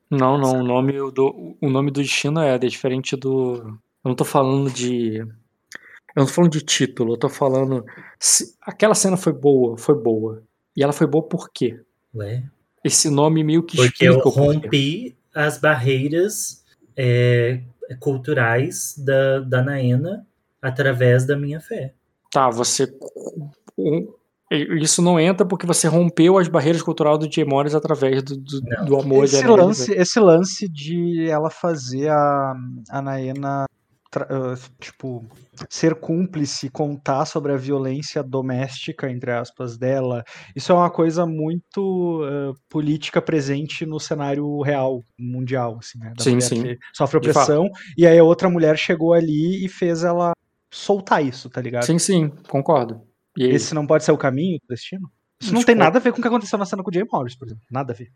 Não, 0.09 0.39
não. 0.39 0.61
O 0.61 0.63
nome 0.63 0.93
do, 1.11 1.57
o 1.61 1.69
nome 1.69 1.91
do 1.91 2.01
destino 2.01 2.41
é, 2.41 2.55
é 2.55 2.59
diferente 2.59 3.17
do. 3.17 3.55
Eu 4.05 4.09
não 4.09 4.15
tô 4.15 4.25
falando 4.25 4.71
de. 4.71 5.27
Eu 6.15 6.21
não 6.21 6.27
tô 6.27 6.33
falando 6.33 6.53
de 6.53 6.61
título, 6.61 7.15
eu 7.15 7.17
tô 7.17 7.29
falando. 7.29 7.85
Se, 8.19 8.55
aquela 8.63 8.95
cena 8.95 9.17
foi 9.17 9.33
boa, 9.33 9.77
foi 9.77 10.01
boa. 10.01 10.43
E 10.77 10.83
ela 10.83 10.93
foi 10.93 11.07
boa 11.07 11.27
por 11.27 11.51
quê? 11.51 11.81
Ué? 12.15 12.45
Esse 12.85 13.11
nome 13.11 13.43
meio 13.43 13.63
que 13.63 13.77
Porque 13.77 14.05
eu 14.09 14.19
rompi 14.21 15.17
as 15.35 15.59
barreiras 15.59 16.63
é, 16.97 17.61
culturais 17.99 18.95
da, 18.99 19.41
da 19.41 19.63
Naena 19.63 20.27
através 20.63 21.27
da 21.27 21.37
minha 21.37 21.61
fé. 21.61 21.95
Tá, 22.31 22.51
você 22.51 22.93
isso 24.51 25.03
não 25.03 25.19
entra 25.19 25.45
porque 25.45 25.67
você 25.67 25.89
rompeu 25.89 26.39
as 26.39 26.47
barreiras 26.49 26.83
culturais 26.83 27.19
do 27.19 27.33
Jay 27.33 27.45
Morris 27.45 27.75
através 27.75 28.23
do, 28.23 28.37
do, 28.37 28.61
do 28.87 29.01
amor 29.01 29.25
esse 29.25 29.45
lance 29.45 29.93
Esse 29.93 30.21
lance 30.21 30.69
de 30.69 31.29
ela 31.29 31.51
fazer 31.51 32.09
a, 32.09 32.55
a 32.91 33.03
Naena 33.03 33.67
tipo, 34.81 35.25
ser 35.69 35.95
cúmplice, 35.95 36.71
contar 36.71 37.25
sobre 37.25 37.53
a 37.53 37.57
violência 37.57 38.23
doméstica, 38.23 39.11
entre 39.11 39.31
aspas, 39.31 39.77
dela, 39.77 40.25
isso 40.55 40.73
é 40.73 40.75
uma 40.75 40.91
coisa 40.91 41.27
muito 41.27 42.23
uh, 42.23 42.55
política 42.69 43.21
presente 43.21 43.85
no 43.87 43.99
cenário 43.99 44.61
real, 44.63 45.03
mundial, 45.19 45.79
assim, 45.79 45.99
né? 45.99 46.13
Da 46.17 46.23
sim, 46.23 46.41
sim. 46.41 46.77
sofre 46.93 47.19
opressão, 47.19 47.69
e 47.97 48.07
aí 48.07 48.19
a 48.19 48.25
outra 48.25 48.49
mulher 48.49 48.79
chegou 48.79 49.13
ali 49.13 49.65
e 49.65 49.69
fez 49.69 50.05
ela 50.05 50.33
soltar 50.73 51.25
isso, 51.25 51.49
tá 51.49 51.61
ligado? 51.61 51.85
Sim, 51.85 51.99
sim, 51.99 52.29
concordo. 52.49 53.01
Esse 53.37 53.75
não 53.75 53.87
pode 53.87 54.05
ser 54.05 54.13
o 54.13 54.19
caminho 54.19 54.59
do 54.61 54.67
destino? 54.69 55.11
Isso 55.45 55.55
não 55.55 55.63
tem 55.63 55.75
nada 55.75 55.99
a 55.99 56.01
ver 56.01 56.13
com 56.13 56.19
o 56.19 56.23
que 56.23 56.29
aconteceu 56.29 56.59
na 56.59 56.65
cena 56.65 56.83
com 56.83 56.91
o 56.91 56.93
Jay 56.95 57.05
Morris, 57.11 57.37
por 57.37 57.47
exemplo. 57.47 57.65
Nada 57.71 57.93
a 57.93 57.97
ver. 57.97 58.09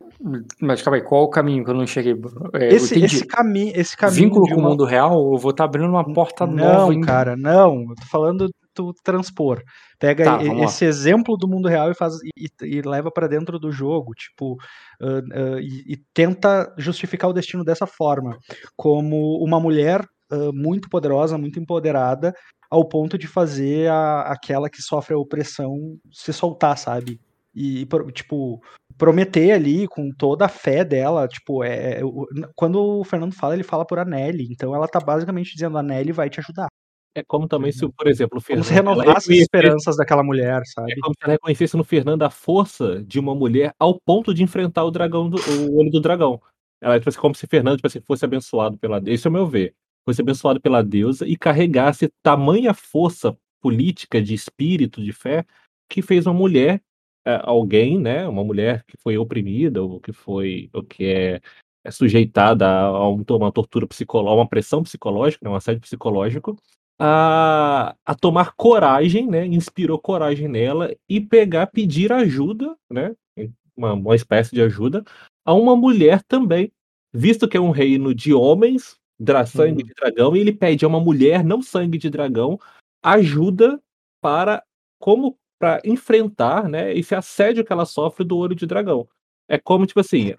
Mas 0.60 0.82
calma 0.82 0.96
aí, 0.96 1.02
qual 1.02 1.24
o 1.24 1.30
caminho 1.30 1.64
que 1.64 1.70
eu 1.70 1.74
não 1.74 1.86
cheguei? 1.86 2.14
É, 2.54 2.74
esse, 2.74 2.98
esse, 3.02 3.26
cami 3.26 3.72
esse 3.74 3.96
caminho. 3.96 4.22
Vínculo 4.22 4.48
com 4.48 4.60
uma... 4.60 4.68
o 4.68 4.70
mundo 4.70 4.84
real, 4.84 5.12
eu 5.12 5.38
vou 5.38 5.50
estar 5.50 5.64
tá 5.64 5.64
abrindo 5.64 5.88
uma 5.88 6.12
porta 6.12 6.46
não, 6.46 6.56
nova. 6.56 6.92
Não, 6.92 7.00
cara, 7.00 7.36
não. 7.36 7.80
Eu 7.82 7.94
tô 7.94 8.06
falando 8.06 8.48
do 8.74 8.94
transpor. 9.02 9.62
Pega 9.98 10.24
tá, 10.24 10.38
esse 10.64 10.84
exemplo 10.84 11.36
do 11.36 11.48
mundo 11.48 11.68
real 11.68 11.90
e 11.90 11.94
faz 11.94 12.14
e, 12.36 12.48
e 12.62 12.82
leva 12.82 13.10
para 13.10 13.26
dentro 13.26 13.58
do 13.58 13.72
jogo, 13.72 14.12
tipo, 14.14 14.52
uh, 15.02 15.18
uh, 15.18 15.58
e, 15.60 15.94
e, 15.94 15.96
tenta 16.14 16.72
justificar 16.78 17.28
o 17.28 17.32
destino 17.32 17.64
dessa 17.64 17.86
forma, 17.86 18.38
como 18.76 19.42
uma 19.44 19.58
mulher 19.58 20.02
uh, 20.32 20.52
muito 20.54 20.88
poderosa, 20.88 21.36
muito 21.36 21.58
empoderada, 21.58 22.32
ao 22.70 22.86
ponto 22.86 23.16
de 23.16 23.26
fazer 23.26 23.90
a, 23.90 24.22
aquela 24.22 24.68
que 24.68 24.82
sofre 24.82 25.14
a 25.14 25.18
opressão 25.18 25.98
se 26.12 26.32
soltar, 26.32 26.76
sabe? 26.76 27.20
E, 27.54 27.86
tipo, 28.12 28.62
prometer 28.96 29.52
ali 29.52 29.88
com 29.88 30.10
toda 30.12 30.44
a 30.44 30.48
fé 30.48 30.84
dela, 30.84 31.26
tipo, 31.26 31.64
é, 31.64 32.00
é 32.00 32.02
quando 32.54 32.80
o 32.80 33.04
Fernando 33.04 33.34
fala, 33.34 33.54
ele 33.54 33.64
fala 33.64 33.86
por 33.86 33.98
Anelli, 33.98 34.48
então 34.50 34.74
ela 34.74 34.86
tá 34.86 35.00
basicamente 35.00 35.54
dizendo, 35.54 35.78
a 35.78 35.82
Nelly 35.82 36.12
vai 36.12 36.30
te 36.30 36.40
ajudar. 36.40 36.68
É 37.14 37.22
como 37.26 37.48
também 37.48 37.72
se, 37.72 37.88
por 37.88 38.06
exemplo, 38.06 38.38
o 38.38 38.40
Fernando... 38.40 38.66
Como 38.66 38.68
se 38.68 38.74
renovasse 38.74 39.32
as 39.32 39.38
esperanças 39.38 39.96
daquela 39.96 40.22
mulher, 40.22 40.62
sabe? 40.66 40.92
É 40.92 40.96
como 41.00 41.14
se 41.14 41.24
ela 41.24 41.32
reconhecesse 41.32 41.76
no 41.76 41.82
Fernando 41.82 42.22
a 42.22 42.30
força 42.30 43.02
de 43.02 43.18
uma 43.18 43.34
mulher 43.34 43.74
ao 43.78 43.98
ponto 43.98 44.32
de 44.32 44.42
enfrentar 44.42 44.84
o 44.84 44.90
dragão, 44.90 45.28
do, 45.28 45.36
o 45.36 45.78
olho 45.78 45.90
do 45.90 46.00
dragão. 46.00 46.40
Ela, 46.80 46.98
tipo 46.98 47.08
assim, 47.08 47.18
como 47.18 47.34
se 47.34 47.46
Fernando 47.46 47.76
tipo 47.76 47.88
assim, 47.88 48.00
fosse 48.00 48.24
abençoado 48.24 48.78
pela... 48.78 49.02
Esse 49.06 49.26
é 49.26 49.30
o 49.30 49.32
meu 49.32 49.46
ver 49.46 49.74
fosse 50.08 50.22
abençoado 50.22 50.58
pela 50.58 50.82
deusa 50.82 51.26
e 51.26 51.36
carregasse 51.36 52.10
tamanha 52.22 52.72
força 52.72 53.36
política, 53.60 54.22
de 54.22 54.32
espírito, 54.32 55.04
de 55.04 55.12
fé, 55.12 55.44
que 55.86 56.00
fez 56.00 56.26
uma 56.26 56.32
mulher, 56.32 56.80
é, 57.26 57.38
alguém, 57.44 57.98
né, 57.98 58.26
uma 58.26 58.42
mulher 58.42 58.84
que 58.86 58.96
foi 58.96 59.18
oprimida, 59.18 59.82
ou 59.82 60.00
que 60.00 60.10
foi, 60.10 60.70
ou 60.72 60.82
que 60.82 61.04
é, 61.04 61.40
é 61.84 61.90
sujeitada 61.90 62.66
a, 62.66 63.06
uma 63.06 63.52
tortura 63.52 63.86
psicológica, 63.86 64.40
uma 64.40 64.48
pressão 64.48 64.82
psicológica, 64.82 65.44
né, 65.44 65.50
um 65.50 65.56
assédio 65.56 65.82
psicológico, 65.82 66.56
a, 66.98 67.94
a 68.06 68.14
tomar 68.14 68.54
coragem, 68.56 69.26
né, 69.26 69.44
inspirou 69.44 69.98
coragem 69.98 70.48
nela 70.48 70.90
e 71.06 71.20
pegar, 71.20 71.66
pedir 71.66 72.10
ajuda, 72.12 72.74
né, 72.90 73.14
uma, 73.76 73.92
uma 73.92 74.16
espécie 74.16 74.54
de 74.54 74.62
ajuda, 74.62 75.04
a 75.44 75.52
uma 75.52 75.76
mulher 75.76 76.22
também, 76.22 76.72
visto 77.12 77.46
que 77.46 77.58
é 77.58 77.60
um 77.60 77.70
reino 77.70 78.14
de 78.14 78.32
homens, 78.32 78.96
dra 79.18 79.44
sangue 79.44 79.82
uhum. 79.82 79.88
de 79.88 79.94
dragão 79.94 80.36
e 80.36 80.40
ele 80.40 80.52
pede 80.52 80.84
a 80.84 80.88
uma 80.88 81.00
mulher, 81.00 81.44
não 81.44 81.60
sangue 81.60 81.98
de 81.98 82.08
dragão, 82.08 82.58
ajuda 83.02 83.80
para 84.20 84.62
como 84.98 85.36
para 85.58 85.80
enfrentar, 85.84 86.68
né, 86.68 86.96
esse 86.96 87.14
assédio 87.14 87.64
que 87.64 87.72
ela 87.72 87.84
sofre 87.84 88.24
do 88.24 88.36
olho 88.36 88.54
de 88.54 88.64
dragão. 88.64 89.08
É 89.48 89.58
como 89.58 89.86
tipo 89.86 89.98
assim, 89.98 90.32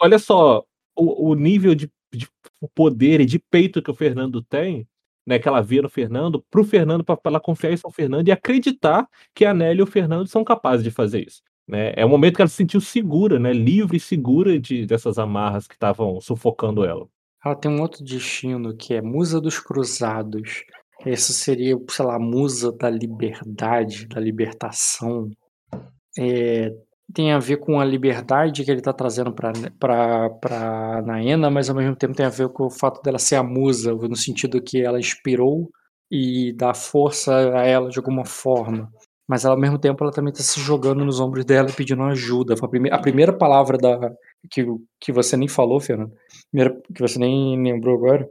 olha 0.00 0.18
só 0.18 0.64
o, 0.94 1.30
o 1.30 1.34
nível 1.34 1.74
de, 1.74 1.90
de, 2.12 2.28
poder 2.74 3.20
e 3.20 3.26
de 3.26 3.38
peito 3.38 3.82
que 3.82 3.90
o 3.90 3.94
Fernando 3.94 4.42
tem, 4.42 4.86
né, 5.26 5.38
que 5.38 5.48
ela 5.48 5.62
vê 5.62 5.80
no 5.80 5.88
Fernando, 5.88 6.44
para 6.50 6.60
o 6.60 6.64
Fernando 6.64 7.02
para 7.02 7.18
ela 7.24 7.40
confiar 7.40 7.72
em 7.72 7.76
São 7.76 7.90
Fernando 7.90 8.28
e 8.28 8.32
acreditar 8.32 9.08
que 9.34 9.44
a 9.44 9.54
Nelly 9.54 9.80
e 9.80 9.82
o 9.82 9.86
Fernando 9.86 10.26
são 10.28 10.44
capazes 10.44 10.84
de 10.84 10.90
fazer 10.90 11.26
isso. 11.26 11.42
Né? 11.66 11.92
É 11.96 12.04
o 12.04 12.08
momento 12.08 12.36
que 12.36 12.42
ela 12.42 12.48
se 12.48 12.56
sentiu 12.56 12.80
segura, 12.80 13.38
né, 13.38 13.52
livre 13.52 13.96
e 13.96 14.00
segura 14.00 14.58
de 14.58 14.86
dessas 14.86 15.18
amarras 15.18 15.66
que 15.66 15.74
estavam 15.74 16.20
sufocando 16.20 16.84
ela. 16.84 17.08
Ela 17.44 17.54
tem 17.54 17.70
um 17.70 17.80
outro 17.80 18.04
destino 18.04 18.76
que 18.76 18.94
é 18.94 19.00
Musa 19.00 19.40
dos 19.40 19.58
Cruzados. 19.58 20.64
Essa 21.04 21.32
seria, 21.32 21.76
sei 21.88 22.04
lá, 22.04 22.18
musa 22.18 22.72
da 22.72 22.90
liberdade, 22.90 24.06
da 24.08 24.20
libertação. 24.20 25.30
É, 26.18 26.72
tem 27.14 27.32
a 27.32 27.38
ver 27.38 27.58
com 27.58 27.78
a 27.78 27.84
liberdade 27.84 28.64
que 28.64 28.70
ele 28.70 28.80
está 28.80 28.92
trazendo 28.92 29.32
para 29.32 31.02
Naena, 31.04 31.50
mas 31.50 31.70
ao 31.70 31.76
mesmo 31.76 31.94
tempo 31.94 32.14
tem 32.14 32.26
a 32.26 32.30
ver 32.30 32.48
com 32.48 32.66
o 32.66 32.70
fato 32.70 33.00
dela 33.02 33.18
ser 33.18 33.36
a 33.36 33.42
musa, 33.42 33.94
no 33.94 34.16
sentido 34.16 34.60
que 34.60 34.82
ela 34.82 34.98
inspirou 34.98 35.70
e 36.10 36.52
dá 36.52 36.74
força 36.74 37.36
a 37.56 37.64
ela 37.64 37.88
de 37.90 37.98
alguma 37.98 38.24
forma. 38.24 38.90
Mas 39.28 39.44
ao 39.44 39.58
mesmo 39.58 39.78
tempo 39.78 40.02
ela 40.02 40.12
também 40.12 40.32
está 40.32 40.42
se 40.42 40.60
jogando 40.60 41.04
nos 41.04 41.20
ombros 41.20 41.44
dela 41.44 41.68
pedindo 41.76 42.02
ajuda. 42.04 42.54
A 42.92 42.98
primeira 42.98 43.32
palavra 43.32 43.76
da, 43.76 44.12
que, 44.50 44.66
que 45.00 45.12
você 45.12 45.36
nem 45.36 45.48
falou, 45.48 45.80
Fernando, 45.80 46.12
primeira, 46.50 46.80
que 46.94 47.00
você 47.00 47.18
nem 47.18 47.62
lembrou 47.62 47.96
agora, 47.96 48.28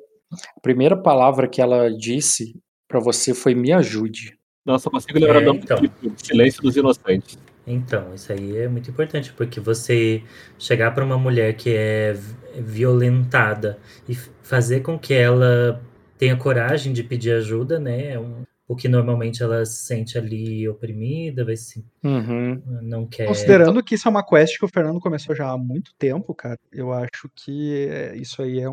a 0.56 0.60
primeira 0.62 0.96
palavra 0.96 1.48
que 1.48 1.62
ela 1.62 1.90
disse 1.90 2.56
para 2.88 3.00
você 3.00 3.34
foi 3.34 3.56
me 3.56 3.72
ajude. 3.72 4.38
Nossa, 4.66 4.88
eu 4.88 4.92
consigo 4.92 5.20
lembrar 5.20 5.42
é, 5.42 5.46
do 5.46 5.56
então. 5.56 5.78
silêncio 6.18 6.62
dos 6.62 6.76
inocentes. 6.76 7.38
Então, 7.68 8.14
isso 8.14 8.32
aí 8.32 8.58
é 8.58 8.68
muito 8.68 8.90
importante, 8.90 9.34
porque 9.34 9.60
você 9.60 10.24
chegar 10.58 10.92
para 10.92 11.04
uma 11.04 11.18
mulher 11.18 11.56
que 11.56 11.76
é 11.76 12.16
violentada 12.56 13.80
e 14.08 14.16
fazer 14.16 14.82
com 14.82 14.98
que 14.98 15.14
ela 15.14 15.82
tenha 16.18 16.38
coragem 16.38 16.94
de 16.94 17.04
pedir 17.04 17.32
ajuda, 17.32 17.80
né? 17.80 18.14
É 18.14 18.20
um, 18.20 18.44
o 18.68 18.76
que 18.76 18.88
normalmente 18.88 19.44
ela 19.44 19.64
se 19.66 19.86
sente 19.86 20.18
ali 20.18 20.68
oprimida, 20.68 21.46
vai 21.46 21.56
se 21.56 21.86
uhum. 22.04 22.62
não 22.82 23.06
quer. 23.06 23.28
Considerando 23.28 23.84
que 23.84 23.96
isso 23.96 24.08
é 24.08 24.12
uma 24.12 24.26
quest 24.26 24.58
que 24.58 24.66
o 24.66 24.70
Fernando 24.70 25.00
começou 25.00 25.36
já 25.36 25.52
há 25.52 25.58
muito 25.58 25.92
tempo, 25.98 26.34
cara, 26.34 26.60
eu 26.72 26.92
acho 26.92 27.30
que 27.36 27.88
isso 28.16 28.42
aí 28.42 28.62
é, 28.62 28.70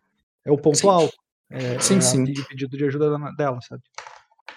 é 0.47 0.51
o 0.51 0.57
ponto 0.57 0.79
sim. 0.79 0.89
alto. 0.89 1.15
É, 1.51 1.79
sim, 1.79 1.99
é 1.99 2.01
sim. 2.01 2.25
De 2.25 2.47
pedido 2.47 2.77
de 2.77 2.85
ajuda 2.87 3.19
dela, 3.37 3.61
sabe? 3.61 3.83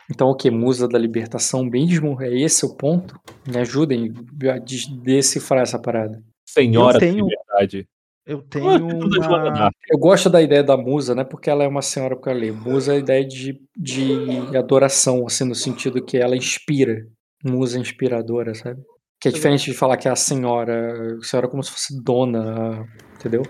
Então, 0.10 0.30
o 0.30 0.36
que? 0.36 0.50
Musa 0.50 0.88
da 0.88 0.98
libertação, 0.98 1.70
bem 1.70 1.86
desmorrer. 1.86 2.32
É 2.32 2.40
esse 2.40 2.66
o 2.66 2.76
ponto? 2.76 3.20
Me 3.46 3.58
ajudem 3.58 4.14
a 4.50 4.60
decifrar 5.04 5.64
essa 5.64 5.80
parada. 5.80 6.24
Senhora 6.48 7.00
tenho... 7.00 7.26
da 7.26 7.36
liberdade. 7.36 7.90
Eu 8.26 8.42
tenho 8.42 8.66
uma... 8.66 9.70
Eu 9.88 10.00
gosto 10.00 10.30
da 10.30 10.42
ideia 10.42 10.64
da 10.64 10.76
musa, 10.76 11.14
né? 11.14 11.24
Porque 11.24 11.50
ela 11.50 11.64
é 11.64 11.68
uma 11.68 11.84
senhora 11.84 12.16
porque 12.16 12.30
ela 12.30 12.40
lê. 12.40 12.52
Musa 12.52 12.94
é 12.94 12.96
a 12.96 13.00
ideia 13.00 13.26
de, 13.26 13.62
de 13.78 14.58
adoração, 14.58 15.26
assim, 15.28 15.44
no 15.44 15.54
sentido 15.54 16.04
que 16.04 16.18
ela 16.18 16.36
inspira. 16.36 17.06
Musa 17.44 17.78
inspiradora, 17.78 18.56
sabe? 18.56 18.82
Que 19.22 19.28
é 19.28 19.32
diferente 19.32 19.70
de 19.70 19.78
falar 19.78 19.98
que 19.98 20.08
é 20.08 20.12
a 20.12 20.16
senhora, 20.16 21.18
a 21.22 21.24
senhora 21.24 21.48
como 21.48 21.64
se 21.64 21.72
fosse 21.72 22.04
dona, 22.04 22.84
entendeu? 23.16 23.44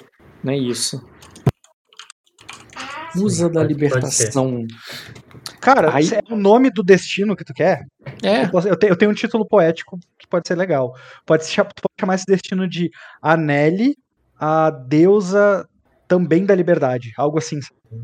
Não 0.43 0.51
é 0.51 0.57
isso. 0.57 1.01
Musa 3.15 3.47
Sim, 3.47 3.53
da 3.53 3.63
libertação. 3.63 4.67
Cara, 5.61 5.95
Aí... 5.95 6.09
é 6.09 6.33
o 6.33 6.35
nome 6.35 6.69
do 6.69 6.83
destino 6.83 7.35
que 7.35 7.45
tu 7.45 7.53
quer? 7.53 7.85
É. 8.21 8.43
Eu, 8.43 8.59
eu, 8.69 8.77
tenho, 8.77 8.91
eu, 8.91 8.97
tenho, 8.97 9.11
um 9.11 9.15
título 9.15 9.47
poético 9.47 9.97
que 10.19 10.27
pode 10.27 10.47
ser 10.47 10.55
legal. 10.55 10.93
Pode, 11.25 11.45
ser, 11.45 11.63
pode 11.63 11.93
chamar 11.99 12.15
esse 12.15 12.25
destino 12.27 12.67
de 12.67 12.89
Aneli 13.21 13.95
a 14.39 14.69
deusa 14.69 15.67
também 16.07 16.45
da 16.45 16.55
liberdade. 16.55 17.13
Algo 17.17 17.37
assim. 17.37 17.59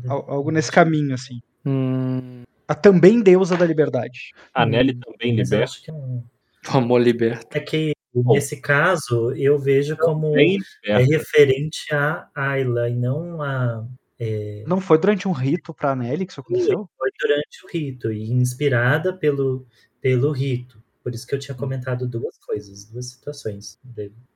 Algo 0.06 0.50
nesse 0.50 0.70
caminho, 0.70 1.14
assim. 1.14 1.40
Hum. 1.64 2.42
A 2.66 2.74
também 2.74 3.22
deusa 3.22 3.56
da 3.56 3.66
liberdade. 3.66 4.32
A 4.54 4.64
Nelly 4.64 4.94
também 4.94 5.36
liberta. 5.36 5.76
É 5.88 6.76
Amor 6.76 7.00
liberta. 7.00 7.58
É 7.58 7.60
que 7.60 7.92
nesse 8.14 8.60
caso 8.60 9.32
eu 9.32 9.58
vejo 9.58 9.96
como 9.96 10.34
é 10.38 10.98
referente 10.98 11.92
a 11.92 12.28
Ayla 12.34 12.88
e 12.88 12.94
não 12.94 13.42
a. 13.42 13.86
É... 14.18 14.62
Não 14.66 14.80
foi 14.80 14.98
durante 14.98 15.26
um 15.26 15.32
rito 15.32 15.74
para 15.74 15.96
Nelly 15.96 16.24
que 16.24 16.32
isso 16.32 16.40
aconteceu? 16.40 16.88
Foi 16.96 17.10
durante 17.20 17.64
o 17.64 17.68
rito 17.68 18.12
e 18.12 18.30
inspirada 18.30 19.12
pelo, 19.12 19.66
pelo 20.00 20.30
rito. 20.30 20.80
Por 21.02 21.12
isso 21.12 21.26
que 21.26 21.34
eu 21.34 21.38
tinha 21.38 21.56
comentado 21.56 22.06
duas 22.06 22.38
coisas, 22.38 22.84
duas 22.84 23.06
situações. 23.06 23.78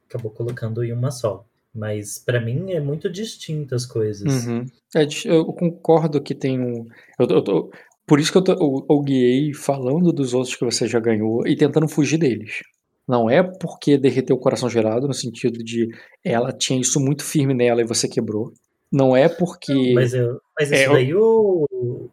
Acabou 0.08 0.32
colocando 0.32 0.82
em 0.82 0.92
uma 0.92 1.12
só. 1.12 1.46
Mas 1.76 2.18
para 2.18 2.40
mim 2.40 2.72
é 2.72 2.80
muito 2.80 3.10
distinto 3.10 3.74
as 3.74 3.84
coisas. 3.84 4.46
Uhum. 4.46 4.64
É, 4.94 5.06
eu 5.26 5.44
concordo 5.46 6.22
que 6.22 6.34
tem 6.34 6.58
um. 6.58 6.86
Eu, 7.18 7.28
eu. 7.28 7.70
Por 8.06 8.18
isso 8.18 8.32
que 8.32 8.38
eu, 8.38 8.42
tô, 8.42 8.52
eu, 8.52 8.86
eu 8.88 9.00
guiei 9.02 9.52
falando 9.52 10.12
dos 10.12 10.32
outros 10.32 10.56
que 10.56 10.64
você 10.64 10.86
já 10.86 10.98
ganhou 10.98 11.46
e 11.46 11.56
tentando 11.56 11.88
fugir 11.88 12.18
deles. 12.18 12.60
Não 13.06 13.28
é 13.28 13.42
porque 13.42 13.98
derreteu 13.98 14.34
o 14.34 14.40
coração 14.40 14.68
gelado, 14.70 15.06
no 15.06 15.14
sentido 15.14 15.62
de 15.62 15.88
ela 16.24 16.52
tinha 16.52 16.80
isso 16.80 16.98
muito 16.98 17.22
firme 17.22 17.52
nela 17.52 17.80
e 17.80 17.86
você 17.86 18.08
quebrou. 18.08 18.52
Não 18.90 19.14
é 19.16 19.28
porque. 19.28 19.92
Mas, 19.92 20.14
eu, 20.14 20.40
mas 20.58 20.70
isso 20.72 20.82
é, 20.82 20.88
daí 20.88 21.14
o, 21.14 21.66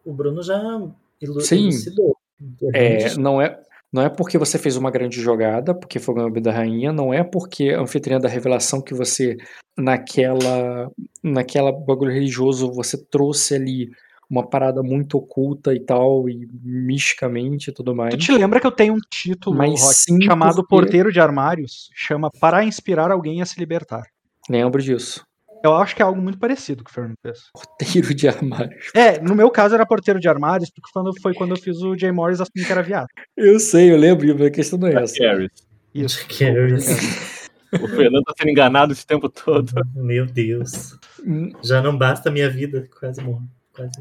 o 0.05 0.13
Bruno 0.13 0.43
já 0.43 0.61
elucidou. 1.21 2.17
É, 2.73 3.15
não 3.17 3.41
é. 3.41 3.59
Não 3.93 4.01
é 4.01 4.09
porque 4.09 4.39
você 4.39 4.57
fez 4.57 4.75
uma 4.75 4.89
grande 4.89 5.21
jogada, 5.21 5.75
porque 5.75 5.99
foi 5.99 6.15
o 6.15 6.17
Gambito 6.17 6.45
da 6.45 6.51
Rainha, 6.51 6.91
não 6.91 7.13
é 7.13 7.23
porque 7.23 7.69
a 7.69 7.79
anfitriã 7.79 8.19
da 8.19 8.27
revelação 8.27 8.81
que 8.81 8.91
você, 8.91 9.37
naquela, 9.77 10.89
naquela 11.21 11.71
bagulho 11.71 12.11
religioso, 12.11 12.73
você 12.73 12.97
trouxe 12.97 13.53
ali 13.53 13.91
uma 14.27 14.49
parada 14.49 14.81
muito 14.81 15.15
oculta 15.15 15.75
e 15.75 15.79
tal, 15.79 16.27
e 16.27 16.49
misticamente 16.63 17.69
e 17.69 17.73
tudo 17.73 17.95
mais. 17.95 18.15
Tu 18.15 18.19
te 18.19 18.31
lembra 18.31 18.59
que 18.59 18.65
eu 18.65 18.71
tenho 18.71 18.95
um 18.95 18.99
título 19.11 19.55
Mas 19.55 19.79
Rock, 19.79 20.25
chamado 20.25 20.55
porque... 20.55 20.69
Porteiro 20.69 21.11
de 21.11 21.19
Armários? 21.19 21.91
Chama 21.93 22.31
Para 22.41 22.63
Inspirar 22.63 23.11
Alguém 23.11 23.43
a 23.43 23.45
Se 23.45 23.59
Libertar. 23.59 24.07
Lembro 24.49 24.81
disso. 24.81 25.23
Eu 25.63 25.73
acho 25.75 25.95
que 25.95 26.01
é 26.01 26.05
algo 26.05 26.21
muito 26.21 26.37
parecido 26.37 26.83
com 26.83 26.89
o 26.89 26.93
Fernando 26.93 27.15
fez. 27.21 27.39
Porteiro 27.53 28.13
de 28.13 28.27
armários. 28.27 28.91
É, 28.93 29.19
no 29.21 29.33
meu 29.33 29.49
caso 29.49 29.73
era 29.73 29.85
porteiro 29.85 30.19
de 30.19 30.27
armários, 30.27 30.69
porque 30.69 30.91
quando, 30.91 31.11
foi 31.21 31.33
quando 31.33 31.51
eu 31.51 31.57
fiz 31.57 31.77
o 31.77 31.97
Jay 31.97 32.11
Morris 32.11 32.41
assumir 32.41 32.65
que 32.65 32.71
era 32.71 32.83
viado. 32.83 33.07
Eu 33.37 33.59
sei, 33.59 33.91
eu 33.91 33.97
lembro, 33.97 34.45
a 34.45 34.51
questão 34.51 34.77
não 34.77 34.89
é 34.89 35.03
essa. 35.03 35.15
Isso. 35.93 36.19
O 37.81 37.87
Fernando 37.87 38.23
tá 38.23 38.33
sendo 38.37 38.51
enganado 38.51 38.91
esse 38.91 39.07
tempo 39.07 39.29
todo. 39.29 39.71
Meu 39.95 40.25
Deus. 40.25 40.97
Já 41.63 41.81
não 41.81 41.97
basta 41.97 42.29
a 42.29 42.31
minha 42.31 42.49
vida, 42.49 42.87
quase 42.99 43.21
morro. 43.23 43.47
Quase 43.73 43.93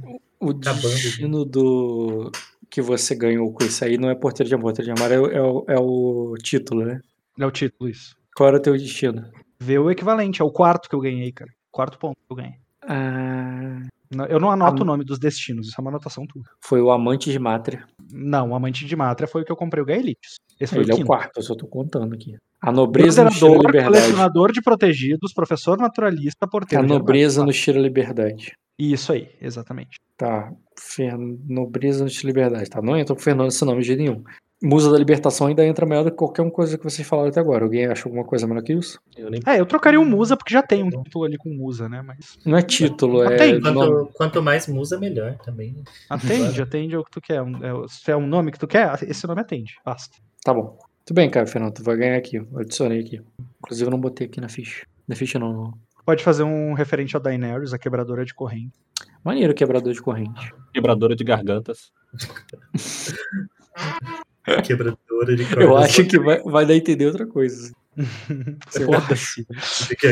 o 0.43 0.53
destino 0.53 1.45
do 1.45 2.33
que 2.69 2.83
você 2.83 3.15
ganhou 3.15 3.53
com 3.53 3.65
isso 3.65 3.85
aí 3.85 3.97
não 3.97 4.11
é 4.11 4.15
porteiro 4.15 4.49
de 4.49 4.55
armário, 4.55 4.77
porteiro 4.77 4.95
de 4.95 5.03
armário 5.03 5.31
é, 5.31 5.37
é, 5.37 5.43
o, 5.43 5.65
é 5.69 5.79
o 5.79 6.35
título, 6.43 6.85
né? 6.85 7.01
É 7.39 7.47
o 7.47 7.51
título, 7.51 7.89
isso. 7.89 8.17
Qual 8.35 8.49
era 8.49 8.57
o 8.57 8.61
teu 8.61 8.77
destino? 8.77 9.25
Ver 9.63 9.79
o 9.79 9.91
equivalente, 9.91 10.43
é 10.43 10.45
o 10.45 10.51
quarto 10.51 10.89
que 10.89 10.95
eu 10.95 11.01
ganhei, 11.01 11.33
cara. 11.33 11.51
Quarto 11.71 11.99
ponto 11.99 12.17
que 12.17 12.33
eu 12.33 12.37
ganhei. 12.37 12.55
Ah, 12.83 13.81
eu 14.29 14.41
não 14.41 14.51
anoto 14.51 14.83
o 14.83 14.85
nome 14.85 15.05
dos 15.05 15.19
destinos, 15.19 15.69
isso 15.69 15.77
é 15.79 15.81
uma 15.81 15.91
anotação 15.91 16.27
tua. 16.27 16.43
Foi 16.61 16.83
o 16.83 16.91
Amante 16.91 17.31
de 17.31 17.39
Mátria. 17.39 17.87
Não, 18.11 18.51
o 18.51 18.55
Amante 18.55 18.85
de 18.85 18.97
Mátria 18.97 19.29
foi 19.29 19.43
o 19.43 19.45
que 19.45 19.53
eu 19.53 19.57
comprei 19.57 19.83
o 19.83 19.87
Gaelites. 19.87 20.35
Esse 20.61 20.75
foi 20.75 20.83
Ele 20.83 20.93
o, 20.93 20.99
é 20.99 21.03
o 21.03 21.07
quarto, 21.07 21.39
eu 21.39 21.43
só 21.43 21.55
tô 21.55 21.67
contando 21.67 22.15
aqui. 22.15 22.37
A 22.61 22.71
nobreza 22.71 23.25
no 23.25 23.31
estilo 23.31 23.57
liberdade. 23.57 23.87
colecionador 23.87 24.53
de 24.53 24.61
protegidos, 24.61 25.33
professor 25.33 25.79
naturalista, 25.79 26.47
porteiro. 26.47 26.85
A 26.85 26.87
nobreza 26.87 27.43
no 27.45 27.51
estilo 27.51 27.81
liberdade. 27.81 28.53
Isso 28.79 29.13
aí, 29.13 29.31
exatamente. 29.41 29.99
Tá. 30.17 30.53
Fer... 30.79 31.17
Nobreza 31.17 32.05
no 32.05 32.09
estilo 32.09 32.29
liberdade. 32.29 32.69
Tá, 32.69 32.83
não 32.83 32.97
entra 32.97 33.15
pro 33.15 33.25
Fernando 33.25 33.49
esse 33.49 33.65
nome 33.65 33.81
de 33.81 33.87
jeito 33.87 34.01
nenhum. 34.01 34.23
Musa 34.63 34.93
da 34.93 34.97
Libertação 34.97 35.49
ainda 35.49 35.67
entra 35.67 35.85
melhor 35.85 36.05
do 36.05 36.11
que 36.11 36.17
qualquer 36.17 36.49
coisa 36.51 36.79
que 36.79 36.85
vocês 36.85 37.07
falaram 37.07 37.31
até 37.31 37.41
agora. 37.41 37.65
Alguém 37.65 37.87
acha 37.87 38.09
alguma 38.09 38.25
coisa 38.25 38.47
melhor 38.47 38.63
que 38.63 38.73
isso? 38.73 39.01
Eu 39.17 39.29
nem... 39.29 39.41
É, 39.45 39.59
eu 39.59 39.67
trocaria 39.67 40.01
o 40.01 40.05
Musa 40.05 40.37
porque 40.37 40.55
já 40.55 40.63
tem 40.63 40.85
um 40.85 40.91
título 40.91 41.25
ali 41.25 41.37
com 41.37 41.49
Musa, 41.49 41.89
né? 41.89 42.01
Mas... 42.01 42.39
Não 42.47 42.57
é 42.57 42.63
título, 42.63 43.25
é. 43.25 43.35
Atende. 43.35 43.61
Quanto, 43.61 44.11
quanto, 44.15 44.43
mais 44.43 44.69
Musa, 44.69 44.99
melhor 44.99 45.37
também. 45.39 45.83
Atende, 46.09 46.63
atende 46.63 46.97
o 46.97 47.05
que 47.05 47.11
tu 47.11 47.21
quer. 47.21 47.43
É, 47.43 47.89
se 47.89 48.13
é 48.13 48.17
um 48.17 48.27
nome 48.27 48.53
que 48.53 48.59
tu 48.59 48.69
quer, 48.69 49.03
esse 49.03 49.27
nome 49.27 49.41
atende. 49.41 49.75
Basta. 49.85 50.17
Tá 50.45 50.55
bom. 50.55 50.79
Tudo 51.05 51.17
bem, 51.17 51.29
cara, 51.29 51.47
Fernando. 51.47 51.75
Tu 51.75 51.83
vai 51.83 51.97
ganhar 51.97 52.17
aqui. 52.17 52.37
Eu 52.37 52.47
adicionei 52.57 53.01
aqui. 53.01 53.21
Inclusive, 53.59 53.89
eu 53.89 53.91
não 53.91 54.01
botei 54.01 54.29
aqui 54.29 54.41
na 54.41 54.49
ficha. 54.49 54.87
Na 55.09 55.17
ficha 55.17 55.39
não. 55.39 55.53
não. 55.53 55.75
Pode 56.05 56.23
fazer 56.23 56.45
um 56.45 56.73
referente 56.73 57.17
a 57.17 57.21
Daenerys, 57.21 57.73
a 57.73 57.79
quebradora 57.79 58.25
de 58.25 58.35
corrente. 58.35 58.79
Maneiro, 59.25 59.55
quebrador 59.55 59.93
de 59.93 60.01
corrente. 60.01 60.53
Quebradora 60.73 61.17
de 61.17 61.25
gargantas. 61.25 61.93
Quebradora 64.61 65.37
de 65.37 65.47
Eu 65.57 65.77
acho 65.77 66.05
que 66.05 66.19
vai, 66.19 66.43
vai 66.43 66.67
dar 66.67 66.75
a 66.75 66.77
entender 66.77 67.07
outra 67.07 67.27
coisa. 67.27 67.73
Foda-se. 68.69 69.47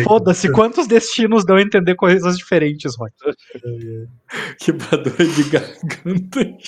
Foda-se. 0.04 0.52
Quantos 0.52 0.86
destinos 0.86 1.44
dão 1.44 1.56
a 1.56 1.62
entender 1.62 1.94
coisas 1.96 2.36
diferentes, 2.36 2.94
Roy? 2.96 3.10
Quebradora 4.60 5.24
de 5.26 5.42
garganta. 5.44 6.58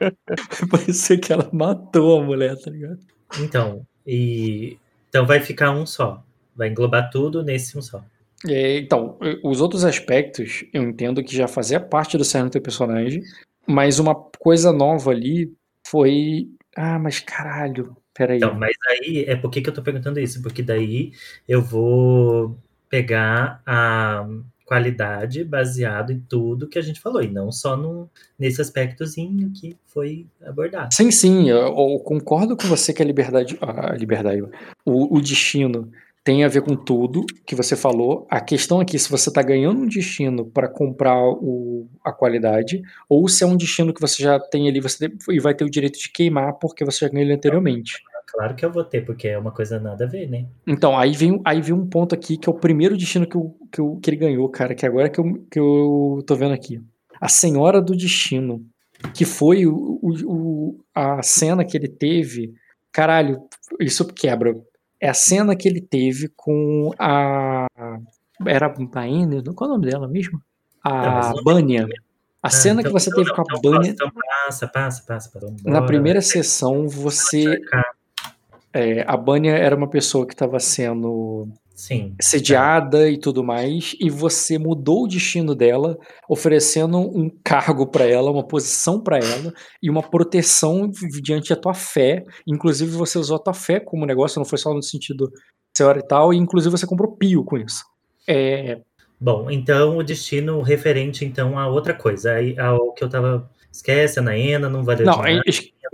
Vai 0.00 0.68
parecer 0.70 1.18
que 1.18 1.32
ela 1.32 1.48
matou 1.52 2.20
a 2.20 2.24
mulher, 2.24 2.56
tá 2.56 2.70
ligado? 2.70 2.98
Então, 3.38 3.86
e... 4.06 4.78
então 5.08 5.26
vai 5.26 5.40
ficar 5.40 5.70
um 5.72 5.84
só. 5.84 6.24
Vai 6.56 6.68
englobar 6.68 7.10
tudo 7.10 7.42
nesse 7.42 7.76
um 7.76 7.82
só. 7.82 8.02
É, 8.48 8.78
então, 8.78 9.18
os 9.44 9.60
outros 9.60 9.84
aspectos 9.84 10.64
eu 10.72 10.82
entendo 10.82 11.22
que 11.22 11.36
já 11.36 11.46
fazia 11.46 11.78
parte 11.78 12.16
do 12.16 12.24
cerne 12.24 12.48
do 12.48 12.52
teu 12.52 12.62
personagem, 12.62 13.22
mas 13.66 13.98
uma 13.98 14.14
coisa 14.14 14.72
nova 14.72 15.10
ali 15.10 15.52
foi 15.86 16.48
ah, 16.76 16.98
mas 16.98 17.20
caralho, 17.20 17.96
peraí. 18.14 18.38
Então, 18.38 18.54
mas 18.54 18.76
aí, 18.88 19.24
é 19.26 19.36
por 19.36 19.50
que, 19.50 19.60
que 19.60 19.68
eu 19.68 19.74
tô 19.74 19.82
perguntando 19.82 20.20
isso? 20.20 20.42
Porque 20.42 20.62
daí 20.62 21.12
eu 21.48 21.62
vou 21.62 22.56
pegar 22.88 23.62
a 23.64 24.26
qualidade 24.70 25.42
baseado 25.42 26.12
em 26.12 26.20
tudo 26.20 26.68
que 26.68 26.78
a 26.78 26.82
gente 26.82 27.00
falou, 27.00 27.20
e 27.20 27.28
não 27.28 27.50
só 27.50 27.76
no, 27.76 28.08
nesse 28.38 28.60
aspectozinho 28.60 29.50
que 29.50 29.76
foi 29.84 30.28
abordado. 30.46 30.94
Sim, 30.94 31.10
sim, 31.10 31.50
eu, 31.50 31.58
eu 31.58 31.98
concordo 32.04 32.56
com 32.56 32.68
você 32.68 32.92
que 32.92 33.02
a 33.02 33.04
liberdade, 33.04 33.58
a 33.60 33.96
liberdade, 33.96 34.42
o, 34.84 35.16
o 35.16 35.20
destino 35.20 35.90
tem 36.22 36.44
a 36.44 36.48
ver 36.48 36.62
com 36.62 36.76
tudo 36.76 37.24
que 37.46 37.54
você 37.54 37.74
falou. 37.74 38.26
A 38.30 38.40
questão 38.40 38.80
aqui, 38.80 38.98
se 38.98 39.10
você 39.10 39.30
está 39.30 39.42
ganhando 39.42 39.80
um 39.80 39.86
destino 39.86 40.44
para 40.44 40.68
comprar 40.68 41.18
o, 41.18 41.88
a 42.04 42.12
qualidade, 42.12 42.82
ou 43.08 43.26
se 43.28 43.42
é 43.42 43.46
um 43.46 43.56
destino 43.56 43.92
que 43.92 44.00
você 44.00 44.22
já 44.22 44.38
tem 44.38 44.68
ali 44.68 44.80
você 44.80 45.10
e 45.30 45.40
vai 45.40 45.54
ter 45.54 45.64
o 45.64 45.70
direito 45.70 45.98
de 45.98 46.10
queimar 46.10 46.54
porque 46.54 46.84
você 46.84 47.06
já 47.06 47.08
ganhou 47.08 47.24
ele 47.24 47.34
anteriormente. 47.34 48.02
Claro 48.26 48.54
que 48.54 48.64
eu 48.64 48.70
vou 48.70 48.84
ter, 48.84 49.04
porque 49.04 49.26
é 49.28 49.38
uma 49.38 49.50
coisa 49.50 49.80
nada 49.80 50.04
a 50.04 50.08
ver, 50.08 50.28
né? 50.28 50.46
Então, 50.64 50.96
aí 50.96 51.12
vem, 51.12 51.40
aí 51.44 51.60
vem 51.60 51.74
um 51.74 51.86
ponto 51.86 52.14
aqui 52.14 52.36
que 52.36 52.48
é 52.48 52.52
o 52.52 52.54
primeiro 52.54 52.96
destino 52.96 53.26
que, 53.26 53.36
eu, 53.36 53.56
que, 53.72 53.80
eu, 53.80 53.98
que 54.00 54.10
ele 54.10 54.16
ganhou, 54.16 54.48
cara, 54.48 54.74
que 54.74 54.86
agora 54.86 55.08
que 55.08 55.18
eu, 55.18 55.46
que 55.50 55.58
eu 55.58 56.22
tô 56.26 56.36
vendo 56.36 56.54
aqui. 56.54 56.80
A 57.20 57.28
Senhora 57.28 57.82
do 57.82 57.96
Destino, 57.96 58.64
que 59.14 59.24
foi 59.24 59.66
o, 59.66 59.98
o, 60.02 60.78
a 60.94 61.22
cena 61.22 61.64
que 61.64 61.76
ele 61.76 61.88
teve. 61.88 62.54
Caralho, 62.92 63.42
isso 63.80 64.06
quebra 64.06 64.54
é 65.00 65.08
a 65.08 65.14
cena 65.14 65.56
que 65.56 65.66
ele 65.66 65.80
teve 65.80 66.28
com 66.36 66.90
a. 66.98 67.66
Era 68.46 68.66
a 68.66 68.68
Baene? 68.68 69.42
Qual 69.54 69.70
é 69.70 69.72
o 69.72 69.76
nome 69.76 69.90
dela 69.90 70.06
mesmo? 70.06 70.40
A 70.84 71.32
é, 71.36 71.42
Bânia. 71.42 71.88
A 72.42 72.48
ah, 72.48 72.50
cena 72.50 72.80
então, 72.80 72.90
que 72.90 73.00
você 73.00 73.10
teve 73.14 73.30
com 73.34 73.40
a 73.40 73.44
então, 73.48 73.60
Bânia. 73.60 73.90
Então 73.90 74.10
passa, 74.10 74.68
passa, 74.68 75.02
passa. 75.06 75.30
passa 75.30 75.54
na 75.64 75.82
primeira 75.82 76.20
sessão, 76.20 76.86
você. 76.88 77.60
É, 78.72 79.04
a 79.06 79.16
Bânia 79.16 79.52
era 79.52 79.74
uma 79.74 79.88
pessoa 79.88 80.26
que 80.26 80.32
estava 80.32 80.60
sendo 80.60 81.48
Sim. 81.80 82.14
Sediada 82.20 83.08
é. 83.08 83.12
e 83.12 83.18
tudo 83.18 83.42
mais, 83.42 83.96
e 83.98 84.10
você 84.10 84.58
mudou 84.58 85.04
o 85.04 85.08
destino 85.08 85.54
dela, 85.54 85.96
oferecendo 86.28 86.98
um 86.98 87.30
cargo 87.42 87.86
para 87.86 88.04
ela, 88.04 88.30
uma 88.30 88.46
posição 88.46 89.02
para 89.02 89.16
ela 89.16 89.50
e 89.82 89.88
uma 89.88 90.02
proteção 90.02 90.90
diante 91.22 91.48
da 91.48 91.56
tua 91.56 91.72
fé. 91.72 92.22
Inclusive, 92.46 92.90
você 92.90 93.18
usou 93.18 93.36
a 93.36 93.42
tua 93.42 93.54
fé 93.54 93.80
como 93.80 94.04
negócio, 94.04 94.38
não 94.38 94.44
foi 94.44 94.58
só 94.58 94.74
no 94.74 94.82
sentido 94.82 95.32
senhora 95.74 96.00
e 96.00 96.06
tal, 96.06 96.34
e 96.34 96.36
inclusive 96.36 96.70
você 96.70 96.86
comprou 96.86 97.16
pio 97.16 97.42
com 97.42 97.56
isso. 97.56 97.82
É... 98.28 98.82
Bom, 99.18 99.50
então 99.50 99.96
o 99.96 100.02
destino 100.02 100.60
referente 100.60 101.24
então 101.24 101.58
a 101.58 101.66
outra 101.66 101.94
coisa, 101.94 102.34
ao 102.58 102.92
que 102.92 103.02
eu 103.02 103.08
tava. 103.08 103.50
Esquece, 103.72 104.18
a 104.18 104.22
Naena 104.22 104.68
não 104.68 104.82
valeu 104.82 105.06
Não, 105.06 105.22
de 105.22 105.34
nada. 105.36 105.42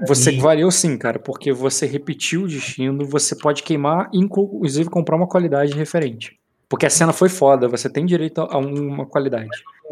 Você 0.07 0.33
e... 0.33 0.41
valeu 0.41 0.71
sim, 0.71 0.97
cara, 0.99 1.19
porque 1.19 1.53
você 1.53 1.87
repetiu 1.87 2.43
o 2.43 2.49
destino, 2.49 3.05
você 3.07 3.35
pode 3.35 3.63
queimar, 3.63 4.11
inclusive 4.13 4.91
comprar 4.91 5.17
uma 5.17 5.27
qualidade 5.27 5.73
referente. 5.73 6.39
Porque 6.69 6.87
a 6.87 6.91
cena 6.91 7.13
foi 7.13 7.29
foda, 7.29 7.69
você 7.69 7.89
tem 7.89 8.05
direito 8.05 8.41
a 8.41 8.59
uma 8.59 9.07
qualidade. 9.07 9.49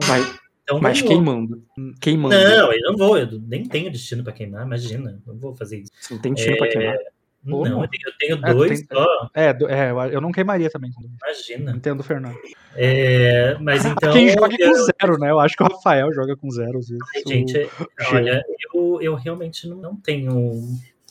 Mas, 0.08 0.34
então, 0.62 0.80
mas 0.80 1.00
queimando. 1.00 1.62
Queimando. 2.00 2.34
Não, 2.34 2.72
eu 2.72 2.92
não 2.92 2.96
vou, 2.96 3.16
eu 3.16 3.40
nem 3.46 3.64
tenho 3.64 3.90
destino 3.90 4.24
para 4.24 4.32
queimar, 4.32 4.66
imagina. 4.66 5.22
Não 5.26 5.38
vou 5.38 5.54
fazer 5.54 5.78
isso. 5.78 5.92
Você 6.00 6.14
não 6.14 6.20
tem 6.20 6.34
destino 6.34 6.56
é... 6.56 6.58
para 6.58 6.68
queimar. 6.68 6.96
Não, 7.44 7.82
eu 7.82 7.88
tenho, 7.88 8.38
eu 8.38 8.38
é, 8.42 8.54
dois 8.54 8.80
tem, 8.80 8.88
só. 8.98 9.30
É, 9.34 9.48
é, 9.50 9.90
eu 10.12 10.20
não 10.20 10.32
queimaria 10.32 10.70
também. 10.70 10.90
Imagina. 11.22 11.72
Entendo, 11.72 12.02
Fernando. 12.02 12.38
É, 12.74 13.56
mas 13.60 13.84
então. 13.86 14.12
Quem 14.12 14.30
joga 14.30 14.54
eu... 14.58 14.70
com 14.70 14.84
zero, 14.84 15.18
né? 15.18 15.30
Eu 15.30 15.40
acho 15.40 15.56
que 15.56 15.62
o 15.62 15.66
Rafael 15.66 16.12
joga 16.12 16.36
com 16.36 16.50
zero 16.50 16.78
às 16.78 16.88
vezes. 16.88 17.04
Ai, 17.14 17.22
gente, 17.26 17.58
o... 17.58 18.14
olha, 18.14 18.42
eu, 18.74 18.98
eu 19.02 19.14
realmente 19.14 19.68
não 19.68 19.96
tenho 19.96 20.62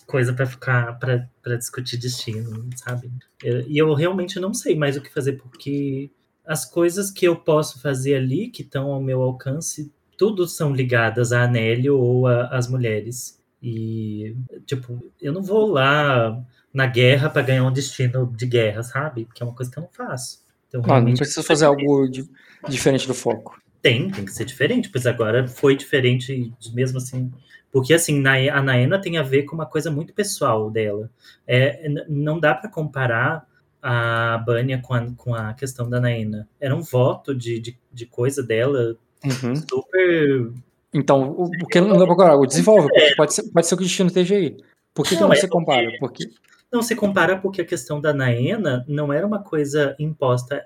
coisa 0.08 0.34
para 0.34 0.46
ficar 0.46 1.00
para 1.00 1.56
discutir 1.58 1.98
destino, 1.98 2.70
sabe? 2.76 3.12
Eu, 3.44 3.62
e 3.68 3.78
eu 3.78 3.94
realmente 3.94 4.40
não 4.40 4.54
sei 4.54 4.76
mais 4.76 4.98
o 4.98 5.02
que 5.02 5.14
fazer, 5.14 5.34
porque 5.34 6.12
as 6.46 6.66
coisas 6.66 7.10
que 7.10 7.26
eu 7.26 7.36
posso 7.36 7.82
fazer 7.82 8.16
ali, 8.16 8.50
que 8.50 8.64
estão 8.64 8.92
ao 8.92 9.02
meu 9.02 9.22
alcance, 9.22 9.92
tudo 10.18 10.48
são 10.48 10.74
ligadas 10.74 11.32
a 11.32 11.44
Anélio 11.44 11.98
ou 11.98 12.28
às 12.28 12.68
mulheres. 12.68 13.42
E, 13.64 14.36
tipo, 14.66 15.02
eu 15.22 15.32
não 15.32 15.42
vou 15.42 15.72
lá 15.72 16.38
na 16.74 16.86
guerra 16.86 17.30
para 17.30 17.44
ganhar 17.44 17.64
um 17.64 17.72
destino 17.72 18.30
de 18.36 18.46
guerra, 18.46 18.84
sabe? 18.84 19.26
Que 19.34 19.42
é 19.42 19.46
uma 19.46 19.56
coisa 19.56 19.72
que 19.72 19.80
eu 19.80 19.84
não 19.84 19.90
faço. 19.90 20.44
Então, 20.68 20.82
ah, 20.86 21.00
não 21.00 21.14
precisa 21.14 21.42
fazer 21.42 21.64
algo 21.64 22.10
de, 22.10 22.30
diferente 22.68 23.08
do 23.08 23.14
foco. 23.14 23.58
Tem, 23.82 24.10
tem 24.10 24.26
que 24.26 24.34
ser 24.34 24.44
diferente, 24.44 24.90
pois 24.90 25.08
agora 25.08 25.48
foi 25.48 25.78
diferente, 25.78 26.54
mesmo 26.74 26.98
assim. 26.98 27.32
Porque, 27.72 27.94
assim, 27.94 28.20
na, 28.20 28.34
a 28.34 28.62
Naena 28.62 29.00
tem 29.00 29.18
a 29.18 29.24
ver 29.24 29.44
com 29.44 29.56
uma 29.56 29.66
coisa 29.66 29.90
muito 29.90 30.14
pessoal 30.14 30.70
dela. 30.70 31.10
É, 31.48 31.88
não 32.10 32.42
dá 32.42 32.54
para 32.54 32.70
comparar 32.70 33.48
a 33.82 34.44
Bania 34.46 34.82
com 34.82 34.94
a, 34.94 35.10
com 35.16 35.34
a 35.34 35.54
questão 35.54 35.90
da 35.90 36.02
Naena. 36.02 36.50
Era 36.60 36.76
um 36.76 36.82
voto 36.82 37.34
de, 37.34 37.60
de, 37.62 37.80
de 37.94 38.06
coisa 38.06 38.44
dela 38.44 38.98
uhum. 39.24 39.56
super 39.56 40.52
então, 40.94 41.32
o, 41.32 41.50
porque 41.60 41.82
não 41.82 41.98
dá 41.98 42.06
pra 42.06 42.08
comparar? 42.08 42.36
O 42.36 42.46
desenvolve, 42.46 42.88
porque 42.88 43.16
pode 43.16 43.34
ser, 43.34 43.44
pode 43.52 43.68
ser 43.68 43.76
que 43.76 43.82
o 43.82 43.86
destino 43.86 44.08
esteja 44.08 44.36
aí. 44.36 44.58
Por 44.94 45.06
que, 45.06 45.16
não, 45.16 45.22
que 45.22 45.28
não 45.28 45.34
é 45.34 45.36
se 45.36 45.48
compara? 45.48 45.92
Porque... 46.00 46.30
Não 46.72 46.82
se 46.82 46.96
compara 46.96 47.38
porque 47.38 47.62
a 47.62 47.66
questão 47.66 48.02
da 48.02 48.12
Naena 48.12 48.84
não 48.88 49.14
era 49.14 49.28
uma 49.28 49.44
coisa 49.44 49.96
imposta, 50.00 50.64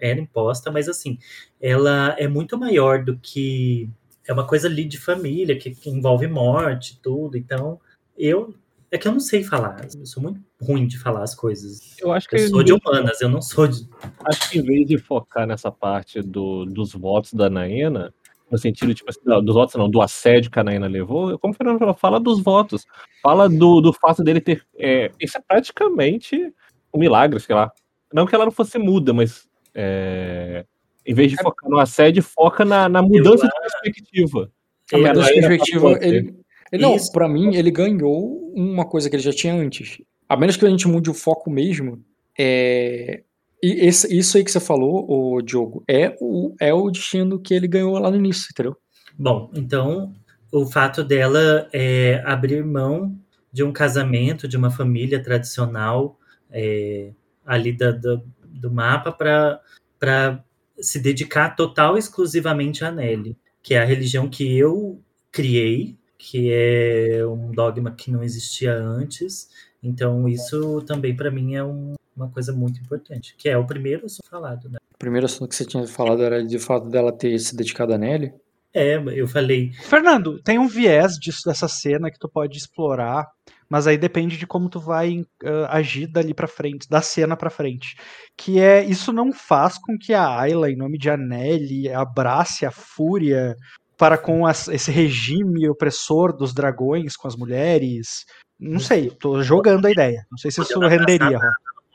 era 0.00 0.18
imposta, 0.18 0.70
mas 0.70 0.88
assim, 0.88 1.18
ela 1.60 2.16
é 2.18 2.26
muito 2.26 2.58
maior 2.58 3.04
do 3.04 3.18
que. 3.18 3.90
É 4.26 4.32
uma 4.32 4.46
coisa 4.46 4.68
ali 4.68 4.84
de 4.86 4.98
família, 4.98 5.58
que, 5.58 5.74
que 5.74 5.90
envolve 5.90 6.26
morte, 6.26 6.98
tudo. 7.02 7.36
Então, 7.36 7.78
eu. 8.16 8.54
É 8.90 8.96
que 8.96 9.06
eu 9.06 9.12
não 9.12 9.20
sei 9.20 9.44
falar. 9.44 9.86
Eu 9.94 10.06
sou 10.06 10.22
muito 10.22 10.40
ruim 10.60 10.86
de 10.86 10.98
falar 10.98 11.22
as 11.22 11.34
coisas. 11.34 11.94
Eu 11.98 12.10
acho 12.10 12.26
que. 12.26 12.36
Eu 12.36 12.48
sou 12.48 12.62
de 12.62 12.72
humanas, 12.72 13.20
eu 13.20 13.28
não 13.28 13.42
sou 13.42 13.66
de. 13.66 13.86
Acho 14.24 14.50
que 14.50 14.58
em 14.58 14.62
vez 14.62 14.86
de 14.86 14.96
focar 14.96 15.46
nessa 15.46 15.70
parte 15.70 16.22
do, 16.22 16.64
dos 16.64 16.92
votos 16.92 17.34
da 17.34 17.50
Naena, 17.50 18.14
no 18.50 18.58
sentido, 18.58 18.94
tipo 18.94 19.08
assim, 19.08 19.20
dos 19.44 19.54
votos, 19.54 19.74
não, 19.76 19.88
do 19.88 20.02
assédio 20.02 20.50
que 20.50 20.58
a 20.58 20.64
Naina 20.64 20.86
levou, 20.88 21.38
como 21.38 21.54
o 21.54 21.56
Fernando 21.56 21.78
falou, 21.78 21.94
fala 21.94 22.18
dos 22.18 22.42
votos, 22.42 22.84
fala 23.22 23.48
do, 23.48 23.80
do 23.80 23.92
fato 23.92 24.24
dele 24.24 24.40
ter. 24.40 24.66
É, 24.78 25.10
isso 25.20 25.38
é 25.38 25.40
praticamente 25.40 26.52
um 26.92 26.98
milagre, 26.98 27.38
sei 27.38 27.54
lá. 27.54 27.70
Não 28.12 28.26
que 28.26 28.34
ela 28.34 28.44
não 28.44 28.52
fosse 28.52 28.78
muda, 28.78 29.12
mas 29.12 29.48
é, 29.74 30.64
em 31.06 31.14
vez 31.14 31.30
de 31.30 31.38
é. 31.38 31.42
focar 31.42 31.70
no 31.70 31.78
assédio, 31.78 32.22
foca 32.22 32.64
na, 32.64 32.88
na 32.88 33.00
mudança 33.02 33.46
de 33.46 33.60
perspectiva. 33.60 34.50
A 34.92 34.98
mudança 34.98 35.32
de 35.32 35.40
perspectiva, 35.40 35.98
ele, 36.00 36.34
ele, 36.72 36.82
não, 36.82 36.96
pra 37.12 37.28
mim, 37.28 37.54
ele 37.54 37.70
ganhou 37.70 38.52
uma 38.54 38.84
coisa 38.84 39.08
que 39.08 39.16
ele 39.16 39.22
já 39.22 39.32
tinha 39.32 39.54
antes. 39.54 40.02
A 40.28 40.36
menos 40.36 40.56
que 40.56 40.66
a 40.66 40.70
gente 40.70 40.88
mude 40.88 41.08
o 41.08 41.14
foco 41.14 41.50
mesmo, 41.50 42.04
é, 42.38 43.22
e 43.62 43.86
esse, 43.86 44.16
isso 44.16 44.36
aí 44.36 44.44
que 44.44 44.50
você 44.50 44.60
falou, 44.60 45.06
o 45.08 45.42
Diogo, 45.42 45.84
é 45.88 46.16
o, 46.20 46.54
é 46.60 46.72
o 46.72 46.90
destino 46.90 47.38
que 47.38 47.54
ele 47.54 47.68
ganhou 47.68 47.98
lá 47.98 48.10
no 48.10 48.16
início, 48.16 48.48
entendeu? 48.50 48.76
Bom, 49.18 49.50
então 49.54 50.14
o 50.52 50.66
fato 50.66 51.04
dela 51.04 51.68
é 51.72 52.22
abrir 52.24 52.64
mão 52.64 53.16
de 53.52 53.62
um 53.62 53.72
casamento, 53.72 54.48
de 54.48 54.56
uma 54.56 54.70
família 54.70 55.22
tradicional 55.22 56.18
é, 56.50 57.12
ali 57.44 57.72
da, 57.72 57.90
da, 57.90 58.20
do 58.44 58.70
mapa 58.70 59.12
para 59.12 60.44
se 60.78 60.98
dedicar 60.98 61.54
total 61.56 61.96
e 61.96 61.98
exclusivamente 61.98 62.84
a 62.84 62.90
Nelly, 62.90 63.36
que 63.62 63.74
é 63.74 63.82
a 63.82 63.84
religião 63.84 64.28
que 64.28 64.56
eu 64.56 65.02
criei, 65.30 65.98
que 66.16 66.50
é 66.52 67.24
um 67.26 67.50
dogma 67.50 67.92
que 67.92 68.10
não 68.10 68.22
existia 68.22 68.74
antes. 68.74 69.48
Então, 69.82 70.28
isso 70.28 70.80
também 70.82 71.14
para 71.14 71.30
mim 71.30 71.54
é 71.54 71.64
um, 71.64 71.94
uma 72.20 72.30
coisa 72.30 72.52
muito 72.52 72.80
importante, 72.80 73.34
que 73.36 73.48
é 73.48 73.56
o 73.56 73.66
primeiro 73.66 74.06
assunto 74.06 74.28
falado, 74.28 74.68
né? 74.68 74.78
O 74.94 74.98
primeiro 74.98 75.26
assunto 75.26 75.48
que 75.48 75.56
você 75.56 75.64
tinha 75.64 75.86
falado 75.86 76.22
era 76.22 76.44
de 76.44 76.58
fato 76.58 76.88
dela 76.88 77.10
ter 77.10 77.38
se 77.38 77.56
dedicado 77.56 77.94
a 77.94 77.98
Nelly? 77.98 78.32
É, 78.72 78.96
eu 79.14 79.26
falei. 79.26 79.72
Fernando, 79.82 80.40
tem 80.42 80.58
um 80.58 80.68
viés 80.68 81.14
disso 81.14 81.40
dessa 81.44 81.66
cena 81.66 82.10
que 82.10 82.18
tu 82.18 82.28
pode 82.28 82.56
explorar, 82.56 83.26
mas 83.68 83.86
aí 83.86 83.98
depende 83.98 84.36
de 84.36 84.46
como 84.46 84.68
tu 84.68 84.78
vai 84.78 85.20
uh, 85.42 85.66
agir 85.68 86.06
dali 86.06 86.32
para 86.32 86.46
frente, 86.46 86.88
da 86.88 87.02
cena 87.02 87.36
para 87.36 87.50
frente. 87.50 87.96
Que 88.36 88.60
é 88.60 88.84
isso 88.84 89.12
não 89.12 89.32
faz 89.32 89.76
com 89.76 89.98
que 89.98 90.14
a 90.14 90.38
Ayla, 90.38 90.70
em 90.70 90.76
nome 90.76 90.98
de 90.98 91.10
Anelli, 91.10 91.88
abrace 91.92 92.64
a 92.64 92.70
fúria 92.70 93.56
para 93.98 94.16
com 94.16 94.46
as, 94.46 94.68
esse 94.68 94.90
regime 94.90 95.68
opressor 95.68 96.36
dos 96.36 96.54
dragões 96.54 97.16
com 97.16 97.26
as 97.26 97.36
mulheres. 97.36 98.24
Não 98.58 98.78
sei, 98.78 99.10
tô 99.10 99.42
jogando 99.42 99.86
a 99.86 99.90
ideia. 99.90 100.24
Não 100.30 100.38
sei 100.38 100.50
se 100.50 100.60
isso 100.60 100.78
renderia 100.80 101.40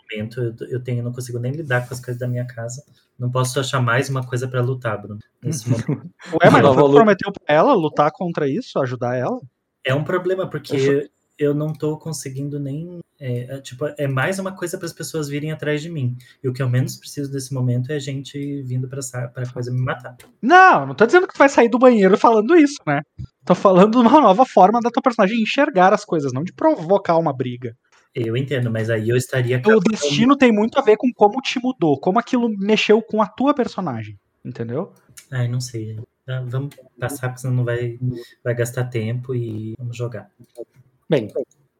momento. 0.10 0.42
Eu, 0.42 0.68
eu 0.68 0.84
tenho, 0.84 1.04
não 1.04 1.12
consigo 1.12 1.40
nem 1.40 1.52
lidar 1.52 1.88
com 1.88 1.94
as 1.94 2.00
coisas 2.00 2.20
da 2.20 2.28
minha 2.28 2.46
casa. 2.46 2.84
Não 3.18 3.32
posso 3.32 3.60
achar 3.60 3.82
mais 3.82 4.10
uma 4.10 4.26
coisa 4.26 4.48
para 4.48 4.62
lutar, 4.62 5.02
Bruno. 5.02 5.20
Nesse 5.42 5.70
momento. 5.70 5.88
Ué, 6.42 6.50
mas 6.50 6.62
você 6.62 6.92
prometeu 6.92 7.32
pra 7.32 7.56
ela 7.56 7.74
lutar 7.74 8.12
contra 8.12 8.48
isso, 8.50 8.80
ajudar 8.80 9.16
ela? 9.16 9.40
É 9.86 9.94
um 9.94 10.04
problema, 10.04 10.50
porque 10.50 11.10
eu 11.38 11.54
não 11.54 11.74
tô 11.74 11.98
conseguindo 11.98 12.60
nem. 12.60 13.00
É, 13.18 13.56
é, 13.56 13.62
tipo, 13.62 13.86
é 13.98 14.08
mais 14.08 14.40
uma 14.40 14.54
coisa 14.54 14.78
para 14.78 14.86
as 14.86 14.92
pessoas 14.92 15.30
virem 15.30 15.52
atrás 15.52 15.82
de 15.82 15.90
mim. 15.90 16.18
E 16.44 16.50
o 16.50 16.54
que 16.54 16.62
eu 16.62 16.70
menos 16.70 16.98
preciso 16.98 17.32
nesse 17.32 17.54
momento 17.54 17.92
é 17.92 18.00
gente 18.00 18.62
vindo 18.64 18.90
para 18.90 19.00
para 19.30 19.50
coisa 19.50 19.72
me 19.72 19.80
matar. 19.80 20.18
Não, 20.42 20.88
não 20.88 20.96
tô 20.96 21.06
dizendo 21.06 21.28
que 21.28 21.34
tu 21.34 21.38
vai 21.38 21.48
sair 21.48 21.70
do 21.70 21.80
banheiro 21.80 22.18
falando 22.18 22.56
isso, 22.58 22.82
né? 22.86 23.02
Tô 23.46 23.56
falando 23.56 23.92
de 23.92 24.08
uma 24.08 24.20
nova 24.22 24.46
forma 24.46 24.82
da 24.82 24.90
tua 24.90 25.04
personagem 25.04 25.42
enxergar 25.42 25.94
as 25.94 26.04
coisas, 26.04 26.34
não 26.34 26.44
de 26.44 26.52
provocar 26.52 27.18
uma 27.18 27.34
briga. 27.34 27.76
Eu 28.16 28.38
entendo, 28.38 28.72
mas 28.72 28.90
aí 28.90 29.10
eu 29.10 29.18
estaria. 29.18 29.62
O 29.66 29.80
destino 29.82 30.38
tem 30.38 30.50
muito 30.50 30.80
a 30.80 30.82
ver 30.82 30.96
com 30.96 31.12
como 31.14 31.42
te 31.42 31.60
mudou, 31.62 32.00
como 32.00 32.18
aquilo 32.18 32.48
mexeu 32.48 33.02
com 33.02 33.22
a 33.22 33.28
tua 33.28 33.54
personagem, 33.54 34.18
entendeu? 34.44 34.94
Ai, 35.30 35.50
não 35.50 35.60
sei. 35.60 36.00
Ah, 36.26 36.42
vamos 36.48 36.74
passar, 36.98 37.28
porque 37.28 37.42
senão 37.42 37.56
não 37.56 37.66
vai, 37.66 38.00
vai 38.42 38.56
gastar 38.56 38.86
tempo 38.86 39.36
e 39.36 39.74
vamos 39.78 39.98
jogar. 39.98 40.32
Bem, 41.10 41.28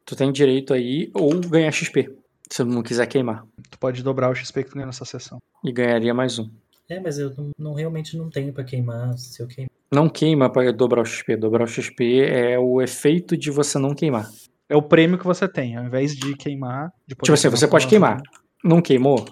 tu 0.06 0.14
tem 0.14 0.30
direito 0.30 0.74
aí 0.74 1.10
ou 1.14 1.40
ganhar 1.40 1.72
XP, 1.72 2.14
se 2.52 2.64
não 2.66 2.84
quiser 2.84 3.08
queimar. 3.08 3.46
Tu 3.72 3.80
pode 3.80 4.04
dobrar 4.04 4.30
o 4.30 4.36
XP 4.36 4.66
que 4.66 4.70
tu 4.72 4.76
ganha 4.76 4.88
nessa 4.88 5.06
sessão. 5.06 5.40
E 5.64 5.72
ganharia 5.72 6.14
mais 6.14 6.38
um. 6.38 6.50
É, 6.90 7.00
mas 7.00 7.18
eu 7.18 7.34
não, 7.36 7.52
não 7.58 7.74
realmente 7.74 8.18
não 8.18 8.30
tenho 8.30 8.52
para 8.52 8.64
queimar 8.66 9.18
se 9.18 9.42
eu 9.42 9.48
queimar. 9.48 9.72
Não 9.92 10.10
queima 10.10 10.52
para 10.52 10.74
dobrar 10.74 11.02
o 11.02 11.06
XP. 11.06 11.38
Dobrar 11.38 11.64
o 11.64 11.68
XP 11.68 12.22
é 12.22 12.60
o 12.60 12.82
efeito 12.82 13.38
de 13.38 13.50
você 13.50 13.80
não 13.80 13.96
queimar. 13.96 14.30
É 14.68 14.76
o 14.76 14.82
prêmio 14.82 15.18
que 15.18 15.26
você 15.26 15.48
tem, 15.48 15.76
ao 15.76 15.86
invés 15.86 16.16
de 16.16 16.36
queimar. 16.36 16.92
De 17.08 17.16
tipo 17.16 17.34
assim, 17.34 17.50
você 17.50 17.68
pode 17.68 17.88
queimar. 17.88 18.22
Não 18.64 18.82
queimou? 18.82 19.24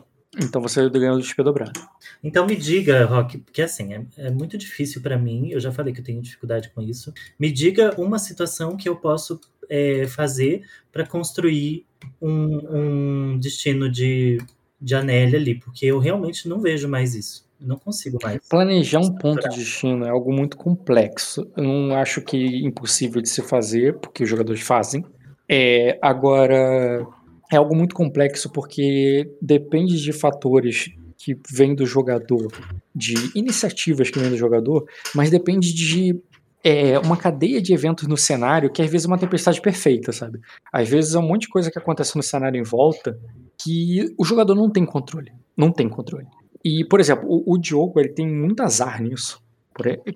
Então 0.42 0.62
você 0.62 0.90
ganhou 0.90 1.18
o 1.18 1.22
XP 1.22 1.44
dobrado. 1.44 1.80
Então 2.24 2.46
me 2.46 2.56
diga, 2.56 3.06
Rock, 3.06 3.38
porque 3.38 3.62
assim, 3.62 3.94
é, 3.94 4.06
é 4.18 4.32
muito 4.32 4.58
difícil 4.58 5.02
para 5.02 5.18
mim, 5.18 5.50
eu 5.50 5.60
já 5.60 5.72
falei 5.72 5.94
que 5.94 6.00
eu 6.00 6.04
tenho 6.04 6.22
dificuldade 6.22 6.70
com 6.70 6.82
isso. 6.82 7.14
Me 7.40 7.52
diga 7.52 7.94
uma 8.00 8.18
situação 8.18 8.76
que 8.76 8.90
eu 8.90 8.96
posso 8.96 9.40
é, 9.70 10.08
fazer 10.08 10.64
para 10.92 11.06
construir 11.06 11.86
um, 12.22 13.34
um, 13.34 13.40
destino 13.40 13.90
de, 13.90 14.38
de 14.82 14.96
Anélia 14.96 15.40
ali, 15.40 15.56
porque 15.60 15.86
eu 15.86 16.00
realmente 16.00 16.48
não 16.50 16.60
vejo 16.60 16.88
mais 16.88 17.14
isso. 17.14 17.48
não 17.60 17.78
consigo 17.78 18.18
mais. 18.22 18.40
Planejar 18.50 19.00
um 19.00 19.14
ponto 19.14 19.48
de 19.50 19.58
destino 19.58 20.06
é 20.06 20.10
algo 20.10 20.34
muito 20.34 20.58
complexo. 20.58 21.50
Eu 21.56 21.64
não 21.64 21.96
acho 21.96 22.22
que 22.22 22.38
é 22.38 22.68
impossível 22.68 23.22
de 23.22 23.30
se 23.30 23.42
fazer, 23.42 24.00
porque 24.00 24.24
os 24.24 24.30
jogadores 24.30 24.62
fazem. 24.62 25.06
É, 25.50 25.98
agora, 26.02 27.06
é 27.52 27.58
algo 27.58 27.76
muito 27.76 27.96
complexo 27.96 28.52
porque 28.52 29.30
depende 29.42 30.02
de 30.02 30.12
fatores 30.12 30.92
que 31.18 31.38
vêm 31.50 31.74
do 31.74 31.86
jogador, 31.86 32.52
de 32.94 33.14
iniciativas 33.36 34.10
que 34.10 34.20
vêm 34.20 34.30
do 34.30 34.38
jogador, 34.38 34.86
mas 35.16 35.30
depende 35.30 35.74
de 35.74 36.20
é, 36.64 36.98
uma 37.00 37.18
cadeia 37.18 37.62
de 37.62 37.74
eventos 37.74 38.08
no 38.08 38.16
cenário 38.16 38.72
que 38.72 38.82
às 38.82 38.90
vezes 38.90 39.06
é 39.06 39.08
uma 39.08 39.18
tempestade 39.18 39.62
perfeita, 39.62 40.12
sabe? 40.12 40.40
Às 40.72 40.88
vezes 40.88 41.14
é 41.14 41.20
um 41.20 41.28
monte 41.28 41.42
de 41.42 41.50
coisa 41.50 41.70
que 41.70 41.78
acontece 41.78 42.16
no 42.16 42.24
cenário 42.24 42.60
em 42.60 42.64
volta 42.64 43.20
que 43.62 44.14
o 44.18 44.24
jogador 44.24 44.56
não 44.56 44.70
tem 44.70 44.86
controle. 44.86 45.32
Não 45.56 45.72
tem 45.72 45.90
controle. 45.90 46.26
E, 46.64 46.86
por 46.86 47.00
exemplo, 47.00 47.28
o, 47.28 47.54
o 47.54 47.58
Diogo 47.58 48.00
ele 48.00 48.10
tem 48.10 48.28
muito 48.28 48.64
azar 48.64 49.02
nisso. 49.02 49.43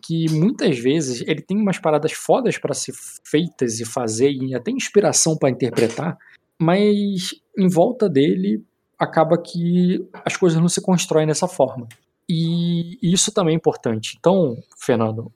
Que 0.02 0.30
muitas 0.32 0.78
vezes 0.78 1.22
ele 1.28 1.42
tem 1.42 1.58
umas 1.58 1.80
paradas 1.80 2.12
fodas 2.12 2.58
para 2.58 2.74
ser 2.74 2.94
feitas 3.24 3.80
e 3.80 3.86
fazer, 3.86 4.32
e 4.32 4.54
até 4.56 4.72
inspiração 4.72 5.38
para 5.38 5.50
interpretar, 5.50 6.18
mas 6.60 7.36
em 7.58 7.68
volta 7.68 8.10
dele 8.10 8.64
acaba 8.98 9.38
que 9.38 10.04
as 10.26 10.36
coisas 10.36 10.60
não 10.60 10.70
se 10.70 10.82
constroem 10.82 11.28
dessa 11.28 11.48
forma. 11.48 11.88
E 12.30 12.98
isso 13.02 13.32
também 13.32 13.54
é 13.54 13.58
importante. 13.58 14.16
Então, 14.20 14.58
Fernando, 14.78 15.32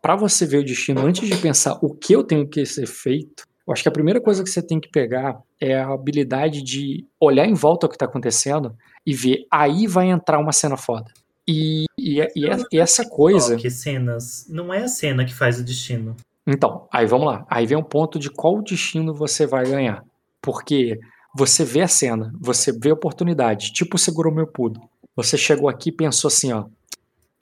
para 0.00 0.14
você 0.14 0.46
ver 0.46 0.58
o 0.58 0.64
destino, 0.64 1.04
antes 1.04 1.28
de 1.28 1.36
pensar 1.36 1.78
o 1.82 1.94
que 1.94 2.12
eu 2.12 2.22
tenho 2.22 2.46
que 2.46 2.64
ser 2.64 2.86
feito, 2.86 3.44
eu 3.66 3.72
acho 3.72 3.82
que 3.82 3.88
a 3.88 3.92
primeira 3.92 4.20
coisa 4.20 4.42
que 4.44 4.50
você 4.50 4.62
tem 4.62 4.78
que 4.80 4.88
pegar 4.88 5.40
é 5.60 5.76
a 5.76 5.92
habilidade 5.92 6.62
de 6.62 7.06
olhar 7.20 7.46
em 7.46 7.54
volta 7.54 7.86
o 7.86 7.88
que 7.88 7.96
está 7.96 8.06
acontecendo 8.06 8.76
e 9.06 9.14
ver, 9.14 9.46
aí 9.50 9.86
vai 9.86 10.10
entrar 10.10 10.38
uma 10.38 10.52
cena 10.52 10.76
foda. 10.76 11.12
E, 11.48 11.86
e, 12.02 12.20
e, 12.34 12.48
e 12.72 12.78
essa 12.78 13.08
coisa. 13.08 13.56
Que 13.56 13.70
cenas? 13.70 14.46
Não 14.48 14.74
é 14.74 14.82
a 14.82 14.88
cena 14.88 15.24
que 15.24 15.34
faz 15.34 15.60
o 15.60 15.64
destino. 15.64 16.16
Então, 16.46 16.88
aí 16.92 17.06
vamos 17.06 17.26
lá. 17.26 17.46
Aí 17.48 17.66
vem 17.66 17.78
um 17.78 17.82
ponto 17.82 18.18
de 18.18 18.28
qual 18.28 18.60
destino 18.60 19.14
você 19.14 19.46
vai 19.46 19.64
ganhar. 19.64 20.04
Porque 20.40 20.98
você 21.34 21.64
vê 21.64 21.82
a 21.82 21.88
cena, 21.88 22.32
você 22.40 22.72
vê 22.72 22.90
a 22.90 22.94
oportunidade, 22.94 23.72
tipo 23.72 23.96
segurou 23.96 24.34
meu 24.34 24.46
pudo. 24.46 24.80
Você 25.14 25.38
chegou 25.38 25.68
aqui 25.68 25.90
e 25.90 25.96
pensou 25.96 26.28
assim, 26.28 26.52
ó. 26.52 26.64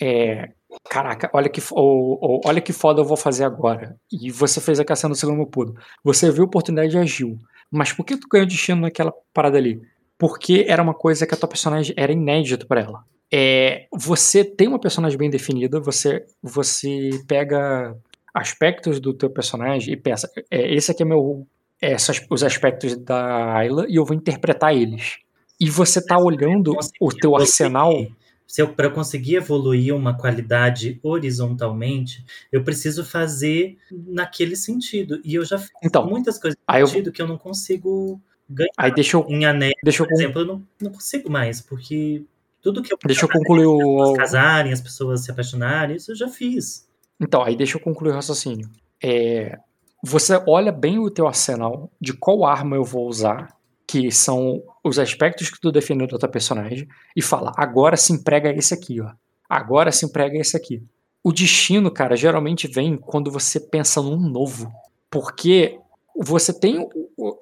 É, 0.00 0.50
caraca, 0.88 1.30
olha 1.32 1.48
que, 1.48 1.62
ou, 1.72 2.18
ou, 2.20 2.40
olha 2.44 2.60
que 2.60 2.72
foda 2.72 3.00
eu 3.00 3.04
vou 3.04 3.16
fazer 3.16 3.44
agora. 3.44 3.96
E 4.12 4.30
você 4.30 4.60
fez 4.60 4.78
a 4.78 4.96
cena 4.96 5.14
do 5.14 5.16
segundo 5.16 5.36
meu 5.36 5.46
pudo. 5.46 5.74
Você 6.04 6.30
viu 6.30 6.44
a 6.44 6.46
oportunidade 6.46 6.94
e 6.94 7.00
agiu. 7.00 7.38
Mas 7.70 7.92
por 7.92 8.04
que 8.04 8.16
tu 8.16 8.28
ganhou 8.28 8.46
destino 8.46 8.82
naquela 8.82 9.12
parada 9.32 9.56
ali? 9.56 9.80
Porque 10.18 10.66
era 10.68 10.82
uma 10.82 10.94
coisa 10.94 11.26
que 11.26 11.34
a 11.34 11.36
tua 11.36 11.48
personagem 11.48 11.94
era 11.96 12.12
inédito 12.12 12.66
para 12.66 12.82
ela. 12.82 13.04
É, 13.32 13.86
você 13.92 14.44
tem 14.44 14.66
uma 14.66 14.80
personagem 14.80 15.16
bem 15.16 15.30
definida, 15.30 15.80
você, 15.80 16.26
você 16.42 17.10
pega 17.28 17.96
aspectos 18.34 19.00
do 19.00 19.14
teu 19.14 19.30
personagem 19.30 19.94
e 19.94 19.96
pensa, 19.96 20.28
é, 20.50 20.74
esse 20.74 20.90
aqui 20.90 21.02
é 21.02 21.06
meu 21.06 21.46
é, 21.80 21.96
os 22.28 22.42
aspectos 22.42 22.96
da 22.96 23.54
Ayla 23.54 23.86
e 23.88 23.96
eu 23.96 24.04
vou 24.04 24.16
interpretar 24.16 24.74
eles. 24.74 25.18
E 25.58 25.68
você 25.68 26.04
tá 26.04 26.18
olhando 26.18 26.74
o 27.00 27.08
teu 27.10 27.36
arsenal. 27.36 28.06
Se 28.46 28.60
eu 28.60 28.74
para 28.74 28.90
conseguir 28.90 29.36
evoluir 29.36 29.94
uma 29.94 30.16
qualidade 30.16 30.98
horizontalmente, 31.02 32.24
eu 32.50 32.64
preciso 32.64 33.04
fazer 33.04 33.78
naquele 33.90 34.56
sentido. 34.56 35.20
E 35.24 35.34
eu 35.34 35.44
já 35.44 35.58
fiz 35.58 35.70
então, 35.84 36.06
muitas 36.06 36.38
coisas 36.38 36.58
no 36.68 36.86
sentido 36.86 37.10
eu... 37.10 37.12
que 37.12 37.22
eu 37.22 37.28
não 37.28 37.38
consigo 37.38 38.20
ganhar. 38.48 38.72
Aí 38.76 38.92
deixa 38.92 39.16
eu, 39.16 39.24
em 39.28 39.44
anel, 39.44 39.72
deixa 39.84 40.02
eu 40.02 40.06
por 40.06 40.14
exemplo, 40.14 40.40
eu 40.40 40.46
não, 40.46 40.66
não 40.80 40.90
consigo 40.90 41.30
mais, 41.30 41.60
porque 41.60 42.24
tudo 42.62 42.82
que 42.82 42.92
eu 42.92 42.98
deixa 43.04 43.24
eu 43.24 43.28
concluir 43.28 43.66
o 43.66 44.12
as 44.12 44.16
casarem, 44.16 44.72
as 44.72 44.80
pessoas 44.80 45.24
se 45.24 45.30
apaixonarem, 45.30 45.96
isso 45.96 46.12
eu 46.12 46.16
já 46.16 46.28
fiz. 46.28 46.88
Então, 47.20 47.42
aí 47.42 47.56
deixa 47.56 47.76
eu 47.76 47.82
concluir 47.82 48.12
o 48.12 48.14
raciocínio. 48.14 48.68
É, 49.02 49.58
você 50.02 50.42
olha 50.46 50.72
bem 50.72 50.98
o 50.98 51.10
teu 51.10 51.26
arsenal 51.26 51.90
de 52.00 52.12
qual 52.12 52.44
arma 52.44 52.76
eu 52.76 52.84
vou 52.84 53.06
usar, 53.06 53.54
que 53.86 54.10
são 54.10 54.62
os 54.84 54.98
aspectos 54.98 55.50
que 55.50 55.60
tu 55.60 55.70
definiu 55.70 56.06
da 56.06 56.18
tua 56.18 56.28
personagem, 56.28 56.88
e 57.14 57.20
fala, 57.20 57.52
agora 57.56 57.96
se 57.96 58.12
emprega 58.12 58.50
esse 58.50 58.72
aqui, 58.72 59.00
ó. 59.00 59.10
Agora 59.48 59.90
se 59.90 60.06
emprega 60.06 60.38
esse 60.38 60.56
aqui. 60.56 60.82
O 61.24 61.32
destino, 61.32 61.90
cara, 61.90 62.16
geralmente 62.16 62.68
vem 62.68 62.96
quando 62.96 63.30
você 63.30 63.58
pensa 63.60 64.00
num 64.00 64.16
novo. 64.16 64.72
Porque 65.10 65.78
você 66.16 66.52
tem 66.52 66.88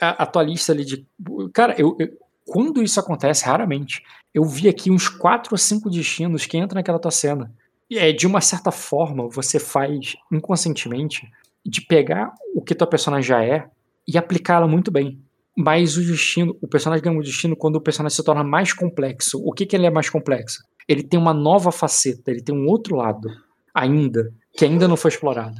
a, 0.00 0.22
a 0.22 0.26
tua 0.26 0.42
lista 0.42 0.72
ali 0.72 0.84
de. 0.84 1.06
Cara, 1.52 1.74
eu, 1.78 1.94
eu, 1.98 2.08
quando 2.46 2.82
isso 2.82 2.98
acontece, 2.98 3.44
raramente, 3.44 4.02
eu 4.34 4.44
vi 4.44 4.68
aqui 4.68 4.90
uns 4.90 5.08
quatro 5.08 5.54
ou 5.54 5.58
cinco 5.58 5.90
destinos 5.90 6.46
que 6.46 6.56
entram 6.56 6.76
naquela 6.76 6.98
tua 6.98 7.10
cena. 7.10 7.52
E 7.90 7.98
é, 7.98 8.12
de 8.12 8.26
uma 8.26 8.40
certa 8.40 8.70
forma, 8.70 9.28
você 9.28 9.58
faz 9.58 10.14
inconscientemente 10.30 11.26
de 11.64 11.80
pegar 11.80 12.32
o 12.54 12.62
que 12.62 12.74
tua 12.74 12.86
personagem 12.86 13.28
já 13.28 13.44
é 13.44 13.68
e 14.06 14.18
aplicá-la 14.18 14.66
muito 14.66 14.90
bem. 14.90 15.20
Mas 15.56 15.96
o 15.96 16.02
destino, 16.02 16.56
o 16.62 16.68
personagem 16.68 17.02
ganha 17.02 17.18
um 17.18 17.22
destino 17.22 17.56
quando 17.56 17.76
o 17.76 17.80
personagem 17.80 18.14
se 18.14 18.24
torna 18.24 18.44
mais 18.44 18.72
complexo. 18.72 19.42
O 19.44 19.52
que, 19.52 19.66
que 19.66 19.74
ele 19.74 19.86
é 19.86 19.90
mais 19.90 20.08
complexo? 20.08 20.62
Ele 20.86 21.02
tem 21.02 21.18
uma 21.18 21.34
nova 21.34 21.72
faceta, 21.72 22.30
ele 22.30 22.42
tem 22.42 22.54
um 22.54 22.66
outro 22.66 22.96
lado 22.96 23.28
ainda, 23.74 24.32
que 24.56 24.64
ainda 24.64 24.86
não 24.86 24.96
foi 24.96 25.10
explorado. 25.10 25.56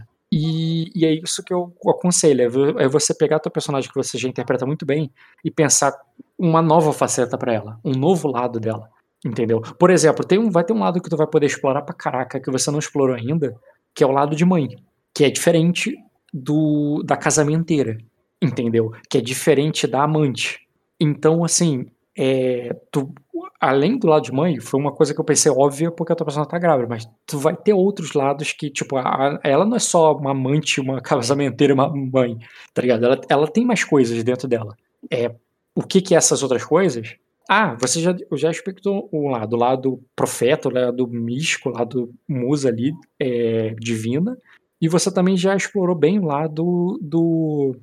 E, 0.94 1.04
é 1.04 1.12
isso 1.12 1.42
que 1.42 1.52
eu 1.52 1.72
aconselho: 1.88 2.42
é 2.78 2.88
você 2.88 3.14
pegar 3.14 3.38
teu 3.38 3.50
personagem 3.50 3.90
que 3.90 3.96
você 3.96 4.18
já 4.18 4.28
interpreta 4.28 4.66
muito 4.66 4.84
bem 4.84 5.10
e 5.44 5.50
pensar 5.50 5.92
uma 6.38 6.62
nova 6.62 6.92
faceta 6.92 7.36
para 7.36 7.52
ela, 7.52 7.80
um 7.84 7.92
novo 7.92 8.28
lado 8.28 8.60
dela. 8.60 8.88
Entendeu? 9.24 9.60
Por 9.60 9.90
exemplo, 9.90 10.24
tem 10.24 10.38
um, 10.38 10.50
vai 10.50 10.62
ter 10.62 10.72
um 10.72 10.78
lado 10.78 11.00
que 11.00 11.10
tu 11.10 11.16
vai 11.16 11.26
poder 11.26 11.46
explorar 11.46 11.82
pra 11.82 11.94
caraca 11.94 12.38
que 12.38 12.50
você 12.50 12.70
não 12.70 12.78
explorou 12.78 13.16
ainda, 13.16 13.56
que 13.92 14.04
é 14.04 14.06
o 14.06 14.12
lado 14.12 14.36
de 14.36 14.44
mãe 14.44 14.76
que 15.18 15.24
é 15.24 15.30
diferente 15.30 15.96
do 16.32 17.02
da 17.04 17.16
casamenteira, 17.16 17.98
entendeu? 18.40 18.92
Que 19.10 19.18
é 19.18 19.20
diferente 19.20 19.84
da 19.84 20.04
amante. 20.04 20.60
Então, 21.00 21.44
assim, 21.44 21.86
é, 22.20 22.74
tu, 22.90 23.14
além 23.60 23.96
do 23.96 24.08
lado 24.08 24.24
de 24.24 24.32
mãe, 24.32 24.58
foi 24.58 24.80
uma 24.80 24.90
coisa 24.90 25.14
que 25.14 25.20
eu 25.20 25.24
pensei 25.24 25.52
óbvia 25.52 25.92
porque 25.92 26.12
a 26.12 26.16
tua 26.16 26.26
pessoa 26.26 26.44
tá 26.44 26.58
grávida, 26.58 26.88
mas 26.88 27.08
tu 27.24 27.38
vai 27.38 27.56
ter 27.56 27.72
outros 27.72 28.12
lados 28.12 28.52
que, 28.52 28.68
tipo, 28.68 28.96
a, 28.96 29.38
ela 29.44 29.64
não 29.64 29.76
é 29.76 29.78
só 29.78 30.16
uma 30.16 30.32
amante, 30.32 30.80
uma 30.80 30.98
casamenteira, 31.00 31.72
uma 31.72 31.88
mãe, 31.88 32.36
tá 32.74 32.82
ligado? 32.82 33.04
Ela, 33.04 33.20
ela 33.28 33.46
tem 33.46 33.64
mais 33.64 33.84
coisas 33.84 34.24
dentro 34.24 34.48
dela. 34.48 34.76
É, 35.08 35.32
o 35.76 35.82
que 35.82 36.02
que 36.02 36.12
é 36.12 36.18
essas 36.18 36.42
outras 36.42 36.64
coisas? 36.64 37.14
Ah, 37.48 37.76
você 37.80 38.00
já, 38.00 38.14
já 38.32 38.50
explicou 38.50 39.08
um 39.12 39.30
lado, 39.30 39.54
o 39.54 39.58
lado 39.58 40.02
profeta, 40.16 40.68
o 40.68 40.72
lado 40.72 41.06
místico, 41.06 41.68
o 41.68 41.72
lado 41.72 42.12
musa 42.28 42.68
ali, 42.68 42.92
é, 43.18 43.76
divina, 43.78 44.36
e 44.80 44.88
você 44.88 45.08
também 45.12 45.36
já 45.36 45.54
explorou 45.54 45.94
bem 45.94 46.18
lá 46.18 46.48
do, 46.48 46.98
do 47.00 47.76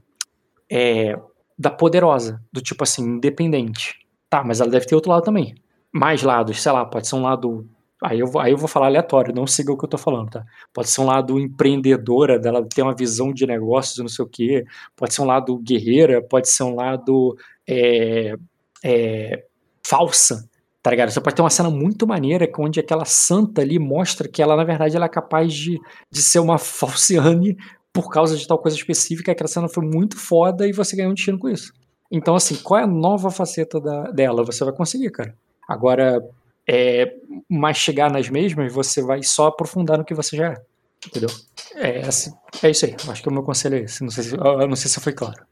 é, 0.69 1.17
da 1.57 1.69
poderosa, 1.69 2.43
do 2.51 2.61
tipo 2.61 2.83
assim, 2.83 3.03
independente. 3.03 4.04
Tá, 4.35 4.43
mas 4.43 4.59
ela 4.59 4.69
deve 4.69 4.85
ter 4.85 4.95
outro 4.95 5.11
lado 5.11 5.23
também. 5.23 5.55
Mais 5.93 6.21
lados, 6.21 6.61
sei 6.61 6.69
lá, 6.69 6.85
pode 6.85 7.07
ser 7.07 7.15
um 7.15 7.21
lado. 7.21 7.65
Aí 8.03 8.19
eu, 8.19 8.27
vou, 8.27 8.41
aí 8.41 8.51
eu 8.51 8.57
vou 8.57 8.67
falar 8.67 8.87
aleatório, 8.87 9.33
não 9.33 9.47
siga 9.47 9.71
o 9.71 9.77
que 9.77 9.85
eu 9.85 9.89
tô 9.89 9.97
falando, 9.97 10.29
tá? 10.29 10.43
Pode 10.73 10.89
ser 10.89 10.99
um 10.99 11.05
lado 11.05 11.39
empreendedora, 11.39 12.37
dela 12.37 12.61
ter 12.67 12.81
uma 12.81 12.93
visão 12.93 13.31
de 13.31 13.47
negócios, 13.47 13.97
não 13.99 14.09
sei 14.09 14.25
o 14.25 14.27
quê. 14.27 14.65
Pode 14.93 15.13
ser 15.13 15.21
um 15.21 15.25
lado 15.25 15.57
guerreira, 15.59 16.21
pode 16.21 16.49
ser 16.49 16.63
um 16.63 16.75
lado 16.75 17.37
é, 17.65 18.35
é, 18.83 19.45
falsa, 19.87 20.49
Tá 20.83 20.91
ligado? 20.91 21.11
Você 21.11 21.21
pode 21.21 21.35
ter 21.35 21.41
uma 21.41 21.49
cena 21.49 21.69
muito 21.69 22.05
maneira 22.05 22.47
onde 22.59 22.79
aquela 22.81 23.05
santa 23.05 23.61
ali 23.61 23.79
mostra 23.79 24.27
que 24.27 24.41
ela, 24.41 24.57
na 24.57 24.65
verdade, 24.65 24.97
ela 24.97 25.05
é 25.05 25.09
capaz 25.09 25.53
de, 25.53 25.79
de 26.11 26.21
ser 26.21 26.39
uma 26.39 26.57
falciane 26.59 27.55
por 27.93 28.11
causa 28.11 28.35
de 28.37 28.45
tal 28.45 28.59
coisa 28.59 28.75
específica. 28.75 29.31
Aquela 29.31 29.47
cena 29.47 29.69
foi 29.69 29.85
muito 29.85 30.17
foda 30.17 30.67
e 30.67 30.73
você 30.73 30.95
ganhou 30.97 31.11
um 31.11 31.15
destino 31.15 31.39
com 31.39 31.47
isso. 31.47 31.71
Então, 32.11 32.35
assim, 32.35 32.55
qual 32.55 32.79
é 32.79 32.83
a 32.83 32.87
nova 32.87 33.31
faceta 33.31 33.79
da, 33.79 34.11
dela? 34.11 34.43
Você 34.43 34.63
vai 34.63 34.73
conseguir, 34.73 35.09
cara. 35.11 35.35
Agora, 35.67 36.23
é, 36.67 37.15
mas 37.49 37.77
chegar 37.77 38.11
nas 38.11 38.29
mesmas, 38.29 38.71
você 38.71 39.01
vai 39.01 39.23
só 39.23 39.47
aprofundar 39.47 39.97
no 39.97 40.05
que 40.05 40.13
você 40.13 40.37
já 40.37 40.53
é. 40.53 40.63
Entendeu? 41.05 41.29
É, 41.75 41.99
assim, 42.01 42.33
é 42.63 42.69
isso 42.69 42.85
aí. 42.85 42.95
Acho 43.07 43.21
que 43.21 43.29
o 43.29 43.33
meu 43.33 43.43
conselho 43.43 43.75
é 43.75 43.81
esse. 43.81 44.03
Não 44.03 44.09
sei 44.09 44.23
se, 44.23 44.35
eu 44.35 44.67
não 44.67 44.75
sei 44.75 44.89
se 44.89 44.99
foi 44.99 45.13
claro. 45.13 45.45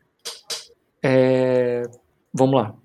É, 1.03 1.83
vamos 2.33 2.55
lá. 2.55 2.75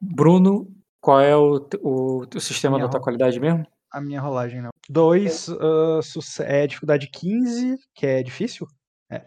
Bruno 0.00 0.74
qual 1.04 1.20
é 1.20 1.36
o, 1.36 1.68
o, 1.82 2.24
o 2.34 2.40
sistema 2.40 2.78
da 2.78 2.88
tua 2.88 2.98
qualidade 2.98 3.38
mesmo? 3.38 3.66
A 3.92 4.00
minha 4.00 4.22
rolagem 4.22 4.62
não. 4.62 4.70
Dois, 4.88 5.48
uh, 5.48 6.00
é 6.40 6.66
dificuldade 6.66 7.08
15, 7.08 7.78
que 7.94 8.06
é 8.06 8.22
difícil. 8.22 8.66
É. 9.10 9.22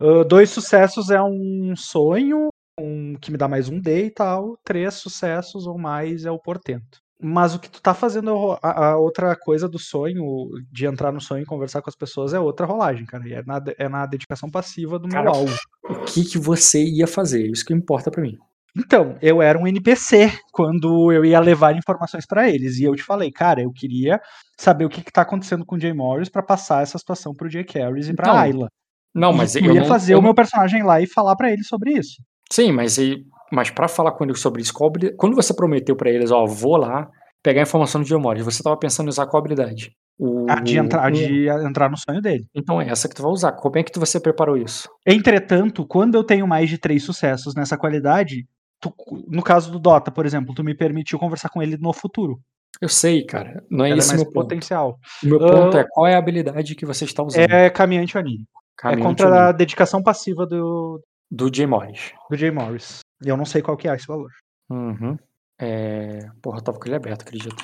Uh, 0.00 0.24
dois 0.24 0.48
sucessos 0.48 1.10
é 1.10 1.20
um 1.22 1.74
sonho, 1.76 2.48
um 2.80 3.14
que 3.20 3.30
me 3.30 3.38
dá 3.38 3.48
mais 3.48 3.68
um 3.68 3.80
D 3.80 4.06
e 4.06 4.10
tal. 4.10 4.56
Três 4.64 4.94
sucessos 4.94 5.66
ou 5.66 5.78
mais 5.78 6.24
é 6.24 6.30
o 6.30 6.38
portento. 6.38 6.98
Mas 7.22 7.54
o 7.54 7.58
que 7.58 7.68
tu 7.68 7.82
tá 7.82 7.92
fazendo, 7.92 8.58
a, 8.62 8.86
a, 8.86 8.96
outra 8.96 9.36
coisa 9.36 9.68
do 9.68 9.78
sonho, 9.78 10.24
de 10.72 10.86
entrar 10.86 11.12
no 11.12 11.20
sonho 11.20 11.42
e 11.42 11.46
conversar 11.46 11.82
com 11.82 11.90
as 11.90 11.96
pessoas, 11.96 12.32
é 12.32 12.40
outra 12.40 12.64
rolagem, 12.64 13.04
cara. 13.04 13.28
E 13.28 13.34
é 13.34 13.42
na, 13.44 13.62
é 13.78 13.88
na 13.88 14.06
dedicação 14.06 14.50
passiva 14.50 14.98
do 14.98 15.06
meu 15.06 15.28
alvo. 15.28 15.54
O 15.84 16.04
que, 16.04 16.24
que 16.24 16.38
você 16.38 16.82
ia 16.82 17.06
fazer? 17.06 17.46
Isso 17.46 17.64
que 17.64 17.74
importa 17.74 18.10
para 18.10 18.22
mim. 18.22 18.38
Então, 18.76 19.18
eu 19.20 19.42
era 19.42 19.58
um 19.58 19.66
NPC 19.66 20.32
quando 20.52 21.12
eu 21.12 21.24
ia 21.24 21.40
levar 21.40 21.76
informações 21.76 22.24
para 22.24 22.48
eles. 22.48 22.78
E 22.78 22.84
eu 22.84 22.94
te 22.94 23.02
falei, 23.02 23.30
cara, 23.30 23.60
eu 23.62 23.72
queria 23.72 24.20
saber 24.58 24.84
o 24.84 24.88
que, 24.88 25.02
que 25.02 25.12
tá 25.12 25.22
acontecendo 25.22 25.66
com 25.66 25.76
o 25.76 25.80
Jay 25.80 25.92
Morris 25.92 26.28
para 26.28 26.42
passar 26.42 26.82
essa 26.82 26.96
situação 26.96 27.34
pro 27.34 27.50
Jay 27.50 27.64
Carries 27.64 28.08
e 28.08 28.14
pra 28.14 28.28
então, 28.28 28.38
Ayla. 28.38 28.68
Não, 29.14 29.32
mas 29.32 29.56
eu 29.56 29.74
ia 29.74 29.80
não, 29.80 29.86
fazer 29.86 30.14
eu... 30.14 30.20
o 30.20 30.22
meu 30.22 30.34
personagem 30.34 30.82
lá 30.84 31.00
e 31.00 31.06
falar 31.06 31.34
para 31.34 31.50
ele 31.50 31.64
sobre 31.64 31.92
isso. 31.92 32.22
Sim, 32.52 32.72
mas 32.72 32.98
e, 32.98 33.24
mas 33.50 33.70
para 33.70 33.88
falar 33.88 34.12
com 34.12 34.24
ele 34.24 34.34
sobre 34.34 34.62
isso, 34.62 34.72
qual, 34.72 34.92
quando 35.16 35.36
você 35.36 35.54
prometeu 35.54 35.96
para 35.96 36.10
eles, 36.10 36.30
ó, 36.30 36.44
vou 36.46 36.76
lá 36.76 37.08
pegar 37.42 37.60
a 37.60 37.62
informação 37.62 38.00
do 38.00 38.06
Geomori, 38.06 38.42
você 38.42 38.62
tava 38.62 38.76
pensando 38.76 39.06
em 39.06 39.10
usar 39.10 39.26
qual 39.26 39.40
habilidade? 39.40 39.92
O, 40.18 40.46
a 40.50 40.56
de 40.56 40.76
entrar, 40.76 41.10
de 41.10 41.48
entrar 41.48 41.90
no 41.90 41.96
sonho 41.96 42.20
dele. 42.20 42.46
Então 42.54 42.80
é 42.80 42.90
essa 42.90 43.08
que 43.08 43.14
tu 43.14 43.22
vai 43.22 43.32
usar. 43.32 43.52
Como 43.52 43.78
é 43.78 43.82
que 43.82 43.90
tu, 43.90 43.98
você 43.98 44.20
preparou 44.20 44.56
isso? 44.56 44.86
Entretanto, 45.06 45.86
quando 45.86 46.14
eu 46.14 46.22
tenho 46.22 46.46
mais 46.46 46.68
de 46.68 46.76
três 46.76 47.02
sucessos 47.02 47.54
nessa 47.54 47.78
qualidade, 47.78 48.46
tu, 48.78 48.92
no 49.28 49.42
caso 49.42 49.72
do 49.72 49.78
Dota, 49.78 50.10
por 50.10 50.26
exemplo, 50.26 50.54
tu 50.54 50.62
me 50.62 50.74
permitiu 50.74 51.18
conversar 51.18 51.48
com 51.48 51.62
ele 51.62 51.78
no 51.78 51.92
futuro. 51.94 52.38
Eu 52.80 52.88
sei, 52.88 53.24
cara. 53.24 53.64
Não 53.70 53.84
é 53.84 53.96
isso 53.96 54.12
é 54.12 54.16
meu 54.16 54.30
potencial. 54.30 54.98
O 55.22 55.26
meu 55.26 55.38
ponto 55.38 55.76
uh, 55.76 55.80
é 55.80 55.84
qual 55.88 56.06
é 56.06 56.14
a 56.14 56.18
habilidade 56.18 56.74
que 56.74 56.84
você 56.84 57.06
está 57.06 57.22
usando. 57.22 57.50
É 57.50 57.70
caminhante 57.70 58.18
anímico. 58.18 58.60
Caminhante 58.76 59.02
é 59.02 59.08
contra 59.08 59.48
a 59.48 59.52
dedicação 59.52 60.02
passiva 60.02 60.46
do. 60.46 61.02
Do 61.30 61.50
Jay 61.54 61.66
Morris. 61.66 62.12
Do 62.28 62.36
Jay 62.36 62.50
Morris. 62.50 63.00
E 63.24 63.28
eu 63.28 63.36
não 63.36 63.44
sei 63.44 63.62
qual 63.62 63.76
que 63.76 63.88
é 63.88 63.94
esse 63.94 64.06
valor. 64.06 64.30
Uhum. 64.68 65.16
É... 65.60 66.28
Porra, 66.42 66.58
eu 66.58 66.62
tava 66.62 66.78
com 66.78 66.86
ele 66.86 66.96
aberto, 66.96 67.22
acredito. 67.22 67.56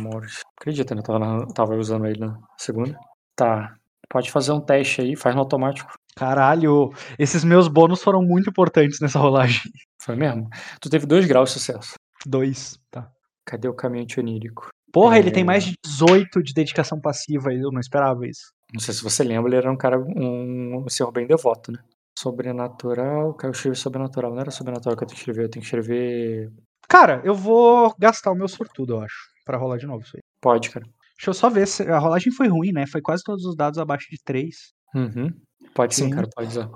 Morris. 0.00 0.40
Acredita, 0.58 0.94
né? 0.94 1.00
Eu 1.00 1.04
tava, 1.04 1.46
tava 1.54 1.74
usando 1.76 2.06
ele 2.06 2.20
na 2.20 2.38
segunda. 2.56 2.98
Tá. 3.36 3.74
Pode 4.08 4.30
fazer 4.30 4.52
um 4.52 4.60
teste 4.60 5.00
aí, 5.00 5.16
faz 5.16 5.34
no 5.34 5.40
automático. 5.40 5.92
Caralho, 6.14 6.92
esses 7.18 7.42
meus 7.44 7.68
bônus 7.68 8.02
foram 8.02 8.22
muito 8.22 8.50
importantes 8.50 9.00
nessa 9.00 9.18
rolagem. 9.18 9.62
Foi 10.00 10.16
mesmo? 10.16 10.48
Tu 10.80 10.90
teve 10.90 11.06
dois 11.06 11.26
graus 11.26 11.50
de 11.50 11.58
sucesso. 11.58 11.94
Dois, 12.26 12.78
tá. 12.90 13.10
Cadê 13.44 13.68
o 13.68 13.74
caminhante 13.74 14.20
onírico? 14.20 14.68
Porra, 14.92 15.16
é... 15.16 15.18
ele 15.20 15.30
tem 15.30 15.44
mais 15.44 15.64
de 15.64 15.74
18 15.84 16.42
de 16.42 16.52
dedicação 16.52 17.00
passiva, 17.00 17.52
eu 17.52 17.70
não 17.70 17.80
esperava 17.80 18.26
isso. 18.26 18.52
Não 18.72 18.80
sei 18.80 18.94
se 18.94 19.02
você 19.02 19.24
lembra, 19.24 19.48
ele 19.48 19.56
era 19.56 19.72
um 19.72 19.76
cara, 19.76 19.98
um, 19.98 20.84
um 20.84 20.88
senhor 20.88 21.10
bem 21.10 21.26
devoto, 21.26 21.72
né? 21.72 21.78
Sobrenatural, 22.22 23.36
eu 23.42 23.50
escrevi 23.50 23.76
sobrenatural, 23.76 24.30
não 24.30 24.40
era 24.40 24.50
sobrenatural 24.52 24.96
que 24.96 25.02
eu 25.02 25.08
tenho 25.08 25.16
que 25.16 25.20
escrever, 25.20 25.44
eu 25.44 25.50
tenho 25.50 25.60
que 25.62 25.66
escrever. 25.66 26.52
Cara, 26.88 27.20
eu 27.24 27.34
vou 27.34 27.92
gastar 27.98 28.30
o 28.30 28.34
meu 28.36 28.46
sortudo, 28.46 28.94
eu 28.94 29.00
acho, 29.00 29.16
pra 29.44 29.58
rolar 29.58 29.76
de 29.76 29.86
novo 29.86 30.04
isso 30.04 30.16
aí. 30.16 30.22
Pode, 30.40 30.70
cara. 30.70 30.86
Deixa 31.16 31.30
eu 31.30 31.34
só 31.34 31.50
ver 31.50 31.66
se 31.66 31.82
a 31.82 31.98
rolagem 31.98 32.32
foi 32.32 32.46
ruim, 32.46 32.70
né? 32.70 32.86
Foi 32.86 33.00
quase 33.00 33.24
todos 33.24 33.44
os 33.44 33.56
dados 33.56 33.78
abaixo 33.78 34.08
de 34.08 34.18
3. 34.24 34.54
Uhum. 34.94 35.32
Pode 35.74 35.94
sim, 35.94 36.04
sim, 36.04 36.10
cara, 36.10 36.28
pode 36.32 36.48
usar. 36.48 36.70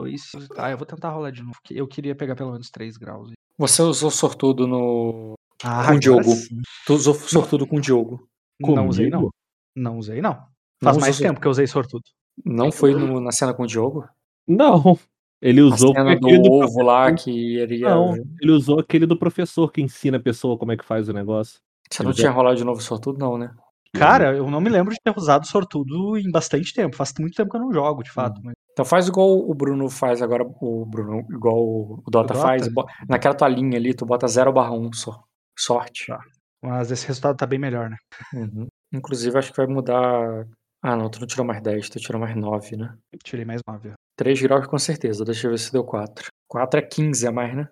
Ah, 0.57 0.71
eu 0.71 0.79
vou 0.79 0.87
tentar 0.87 1.11
rolar 1.11 1.31
de 1.31 1.43
novo, 1.43 1.57
eu 1.71 1.87
queria 1.87 2.15
pegar 2.15 2.35
pelo 2.35 2.51
menos 2.51 2.69
3 2.71 2.97
graus. 2.97 3.31
Você 3.59 3.83
usou 3.83 4.11
sortudo 4.11 4.67
no 4.67 5.35
ah, 5.63 5.87
com 5.87 5.95
o 5.95 6.01
Diogo. 6.01 6.31
Sim. 6.31 6.61
Tu 6.87 6.95
usou 6.95 7.15
sortudo 7.15 7.67
com 7.67 7.77
o 7.77 7.81
Diogo. 7.81 8.29
Comigo? 8.61 8.81
Não 8.81 8.89
usei, 8.89 9.11
não. 9.11 9.31
Não 9.77 9.99
usei, 9.99 10.21
não. 10.21 10.35
Faz 10.83 10.97
não 10.97 11.01
mais 11.01 11.19
tempo 11.19 11.41
que 11.41 11.47
eu 11.47 11.51
usei 11.51 11.67
sortudo. 11.67 12.05
Não 12.45 12.71
foi 12.71 12.95
no, 12.95 13.21
na 13.21 13.33
cena 13.33 13.55
com 13.55 13.63
o 13.63 13.67
Diogo? 13.67 14.09
Não. 14.47 14.99
Ele 15.41 15.61
usou 15.61 15.91
a 15.93 15.95
cena 15.95 16.17
do 16.17 16.53
ovo 16.53 16.83
lá 16.83 17.13
que 17.13 17.57
ele 17.59 17.77
ia... 17.79 17.91
Não, 17.91 18.15
ele 18.15 18.53
usou 18.53 18.81
aquele 18.81 19.07
do 19.07 19.19
professor 19.19 19.71
que 19.71 19.83
ensina 19.83 20.17
a 20.17 20.23
pessoa 20.23 20.57
como 20.57 20.73
é 20.73 20.77
que 20.77 20.85
faz 20.85 21.09
o 21.09 21.13
negócio. 21.13 21.61
Você 21.91 22.03
não 22.03 22.13
tinha 22.13 22.31
rolado 22.31 22.57
de 22.57 22.65
novo 22.65 22.81
sortudo, 22.81 23.19
não, 23.19 23.37
né? 23.39 23.55
Cara, 23.93 24.37
eu 24.37 24.51
não 24.51 24.61
me 24.61 24.69
lembro 24.69 24.93
de 24.93 25.01
ter 25.03 25.15
usado 25.17 25.47
sortudo 25.47 26.19
em 26.19 26.31
bastante 26.31 26.73
tempo. 26.73 26.97
Faz 26.97 27.13
muito 27.19 27.35
tempo 27.35 27.51
que 27.51 27.57
eu 27.57 27.61
não 27.61 27.73
jogo, 27.73 28.03
de 28.03 28.11
fato. 28.11 28.41
Mas... 28.43 28.55
Então 28.73 28.85
faz 28.85 29.09
igual 29.09 29.39
o 29.39 29.55
Bruno 29.55 29.89
faz 29.89 30.21
agora, 30.21 30.45
o 30.61 30.85
Bruno, 30.85 31.25
igual 31.31 31.57
o 31.57 32.03
Dota, 32.09 32.35
o 32.35 32.37
Dota? 32.37 32.41
faz. 32.41 32.69
Naquela 33.09 33.35
tua 33.35 33.49
linha 33.49 33.79
ali, 33.79 33.95
tu 33.95 34.05
bota 34.05 34.29
0 34.29 34.53
barra 34.53 34.73
1 34.73 34.93
só. 34.93 35.23
Sorte. 35.59 36.07
Tá. 36.09 36.21
Mas 36.63 36.91
esse 36.91 37.07
resultado 37.07 37.37
tá 37.37 37.47
bem 37.47 37.59
melhor, 37.59 37.89
né? 37.89 37.97
Uhum. 38.35 38.67
Inclusive, 38.93 39.39
acho 39.39 39.51
que 39.51 39.57
vai 39.57 39.67
mudar. 39.67 40.47
Ah, 40.83 40.97
não, 40.97 41.09
tu 41.09 41.21
não 41.21 41.27
tirou 41.27 41.47
mais 41.47 41.63
10, 41.63 41.89
tu 41.89 41.99
tirou 41.99 42.21
mais 42.21 42.37
9, 42.37 42.77
né? 42.77 42.95
Tirei 43.23 43.45
mais 43.45 43.61
9. 43.67 43.93
3 44.17 44.43
graus 44.43 44.67
com 44.67 44.79
certeza. 44.79 45.25
Deixa 45.25 45.47
eu 45.47 45.51
ver 45.51 45.59
se 45.59 45.73
deu 45.73 45.85
4. 45.85 46.29
4 46.49 46.81
é 46.81 46.83
15 46.83 47.27
a 47.27 47.33
mais, 47.33 47.55
né? 47.55 47.69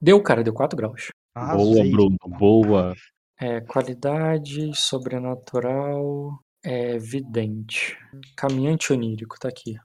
Deu, 0.00 0.22
cara, 0.22 0.42
deu 0.42 0.52
4 0.52 0.76
graus. 0.76 1.08
Ah, 1.34 1.56
boa, 1.56 1.74
sei. 1.74 1.90
Bruno, 1.90 2.16
boa. 2.26 2.94
É, 3.38 3.60
qualidade, 3.62 4.70
sobrenatural, 4.74 6.38
é, 6.62 6.98
vidente. 6.98 7.96
Caminhante 8.36 8.92
onírico, 8.92 9.38
tá 9.38 9.48
aqui. 9.48 9.76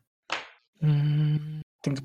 Hum, 0.82 1.62
tem 1.82 1.94
que 1.94 2.02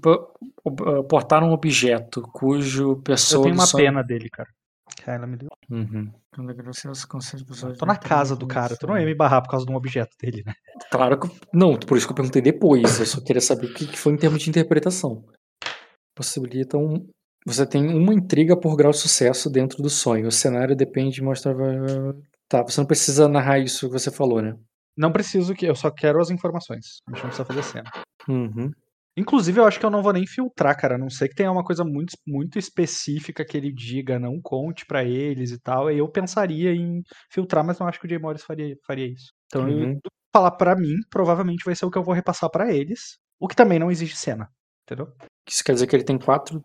portar 1.08 1.42
um 1.42 1.52
objeto 1.52 2.22
cujo 2.22 3.00
pessoa. 3.02 3.40
Eu 3.40 3.42
tenho 3.44 3.54
uma 3.54 3.66
sonho... 3.66 3.84
pena 3.84 4.02
dele, 4.02 4.28
cara. 4.30 4.48
Que 4.96 5.10
ela 5.10 5.26
me 5.26 5.36
deu. 5.36 5.48
Uhum. 5.70 6.12
Tô 7.78 7.86
na 7.86 7.96
casa 7.96 8.36
do 8.36 8.46
cara, 8.46 8.76
tu 8.76 8.86
não 8.86 8.98
ia 8.98 9.06
me 9.06 9.14
barrar 9.14 9.42
por 9.42 9.50
causa 9.50 9.64
de 9.64 9.72
um 9.72 9.76
objeto 9.76 10.16
dele, 10.20 10.42
né? 10.44 10.52
Claro 10.90 11.18
que. 11.18 11.28
Não, 11.52 11.78
por 11.78 11.96
isso 11.96 12.06
que 12.06 12.12
eu 12.12 12.16
perguntei 12.16 12.42
depois. 12.42 12.98
Eu 12.98 13.06
só 13.06 13.20
queria 13.20 13.40
saber 13.40 13.66
o 13.66 13.74
que 13.74 13.96
foi 13.96 14.12
em 14.12 14.16
termos 14.16 14.42
de 14.42 14.50
interpretação. 14.50 15.24
Possibilita 16.14 16.76
um. 16.76 17.06
Você 17.46 17.66
tem 17.66 17.88
uma 17.88 18.12
intriga 18.12 18.58
por 18.58 18.76
grau 18.76 18.92
de 18.92 18.98
sucesso 18.98 19.48
dentro 19.48 19.82
do 19.82 19.88
sonho. 19.88 20.28
O 20.28 20.32
cenário 20.32 20.76
depende 20.76 21.16
de 21.16 21.22
mostrar. 21.22 21.54
Tá, 22.48 22.62
você 22.62 22.80
não 22.80 22.86
precisa 22.86 23.28
narrar 23.28 23.58
isso 23.58 23.86
que 23.86 23.92
você 23.92 24.10
falou, 24.10 24.42
né? 24.42 24.54
Não 24.96 25.12
preciso 25.12 25.54
que. 25.54 25.66
Eu 25.66 25.74
só 25.74 25.90
quero 25.90 26.20
as 26.20 26.30
informações. 26.30 26.98
A 27.08 27.14
gente 27.14 27.22
não 27.22 27.30
precisa 27.30 27.44
fazer 27.44 27.62
cena. 27.62 27.90
Uhum. 28.28 28.70
Inclusive, 29.16 29.58
eu 29.58 29.64
acho 29.64 29.78
que 29.78 29.84
eu 29.84 29.90
não 29.90 30.02
vou 30.02 30.12
nem 30.12 30.26
filtrar, 30.26 30.76
cara. 30.78 30.94
A 30.94 30.98
não 30.98 31.10
sei 31.10 31.28
que 31.28 31.34
tenha 31.34 31.50
uma 31.50 31.64
coisa 31.64 31.84
muito, 31.84 32.16
muito 32.26 32.58
específica 32.58 33.44
que 33.44 33.56
ele 33.56 33.72
diga, 33.72 34.18
não 34.18 34.40
conte 34.40 34.86
para 34.86 35.04
eles 35.04 35.50
e 35.50 35.60
tal. 35.60 35.88
Aí 35.88 35.98
eu 35.98 36.08
pensaria 36.08 36.72
em 36.72 37.02
filtrar, 37.30 37.64
mas 37.64 37.78
não 37.78 37.86
acho 37.86 38.00
que 38.00 38.06
o 38.06 38.08
Jay 38.08 38.18
Morris 38.18 38.42
faria, 38.42 38.74
faria 38.86 39.06
isso. 39.06 39.32
Então, 39.46 39.64
uhum. 39.64 39.92
eu, 39.92 40.00
falar 40.32 40.52
para 40.52 40.76
mim, 40.76 40.94
provavelmente 41.10 41.64
vai 41.64 41.74
ser 41.74 41.86
o 41.86 41.90
que 41.90 41.98
eu 41.98 42.04
vou 42.04 42.14
repassar 42.14 42.50
para 42.50 42.72
eles. 42.72 43.18
O 43.38 43.48
que 43.48 43.56
também 43.56 43.78
não 43.78 43.90
exige 43.90 44.16
cena, 44.16 44.48
entendeu? 44.84 45.08
Isso 45.48 45.64
quer 45.64 45.72
dizer 45.72 45.86
que 45.86 45.96
ele 45.96 46.04
tem 46.04 46.18
quatro, 46.18 46.62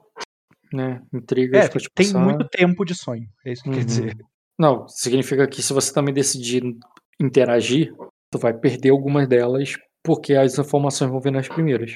né, 0.71 1.01
intrigas. 1.13 1.65
É, 1.65 1.69
tem 1.69 2.07
passar. 2.07 2.19
muito 2.19 2.47
tempo 2.47 2.85
de 2.85 2.93
sonho. 2.93 3.27
É 3.45 3.51
isso 3.53 3.63
que 3.63 3.69
uhum. 3.69 3.75
quer 3.75 3.85
dizer. 3.85 4.15
Não, 4.57 4.87
significa 4.87 5.47
que 5.47 5.61
se 5.61 5.73
você 5.73 5.93
também 5.93 6.13
decidir 6.13 6.63
interagir, 7.19 7.93
tu 8.29 8.37
vai 8.37 8.53
perder 8.53 8.89
algumas 8.89 9.27
delas 9.27 9.75
porque 10.05 10.33
as 10.35 10.57
informações 10.57 11.09
vão 11.09 11.19
vir 11.19 11.31
nas 11.31 11.47
primeiras. 11.47 11.91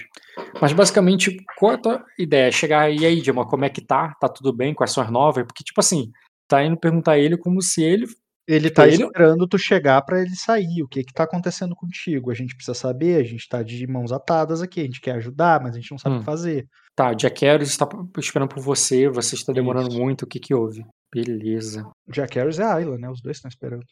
Mas 0.59 0.73
basicamente, 0.73 1.37
qual 1.57 1.73
é 1.73 1.75
a 1.75 1.77
tua 1.77 2.05
ideia? 2.17 2.51
Chegar 2.51 2.91
e 2.91 3.05
aí, 3.05 3.21
Dilma, 3.21 3.47
como 3.47 3.65
é 3.65 3.69
que 3.69 3.81
tá? 3.81 4.13
Tá 4.19 4.27
tudo 4.27 4.51
bem? 4.51 4.73
Quais 4.73 4.91
são 4.91 5.03
as 5.03 5.11
novas? 5.11 5.45
Porque, 5.45 5.63
tipo 5.63 5.79
assim, 5.79 6.11
tá 6.47 6.63
indo 6.63 6.77
perguntar 6.77 7.13
a 7.13 7.17
ele 7.19 7.37
como 7.37 7.61
se 7.61 7.83
ele. 7.83 8.07
Ele 8.47 8.71
tá 8.71 8.87
ele... 8.87 9.03
esperando 9.03 9.47
tu 9.47 9.59
chegar 9.59 10.01
para 10.01 10.21
ele 10.21 10.35
sair. 10.35 10.81
O 10.81 10.87
que 10.87 11.03
que 11.03 11.13
tá 11.13 11.23
acontecendo 11.23 11.75
contigo? 11.75 12.31
A 12.31 12.33
gente 12.33 12.55
precisa 12.55 12.73
saber, 12.73 13.21
a 13.21 13.23
gente 13.23 13.47
tá 13.47 13.61
de 13.61 13.85
mãos 13.85 14.11
atadas 14.11 14.61
aqui, 14.63 14.81
a 14.81 14.85
gente 14.85 14.99
quer 14.99 15.11
ajudar, 15.17 15.61
mas 15.61 15.75
a 15.75 15.79
gente 15.79 15.91
não 15.91 15.99
sabe 15.99 16.15
hum. 16.15 16.17
o 16.17 16.21
que 16.21 16.25
fazer. 16.25 16.67
Tá, 16.95 17.13
Jack 17.13 17.45
Harris 17.45 17.69
está 17.69 17.87
esperando 18.17 18.49
por 18.49 18.61
você, 18.61 19.07
você 19.07 19.35
está 19.35 19.53
demorando 19.53 19.89
Isso. 19.89 19.99
muito, 19.99 20.23
o 20.23 20.27
que 20.27 20.39
que 20.39 20.53
houve? 20.53 20.83
Beleza. 21.13 21.87
Jack 22.09 22.37
Harris 22.37 22.57
e 22.57 22.63
a 22.63 22.73
Ayla, 22.73 22.97
né? 22.97 23.09
Os 23.09 23.21
dois 23.21 23.37
estão 23.37 23.47
esperando. 23.47 23.85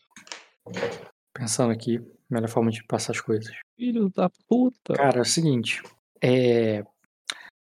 Pensando 1.34 1.72
aqui, 1.72 2.00
melhor 2.30 2.50
forma 2.50 2.72
de 2.72 2.84
passar 2.84 3.14
as 3.14 3.22
coisas. 3.22 3.56
Filho 3.76 4.10
da 4.10 4.30
puta. 4.48 4.94
Cara, 4.94 5.20
é 5.20 5.22
o 5.22 5.26
seguinte. 5.26 5.82
É. 6.22 6.84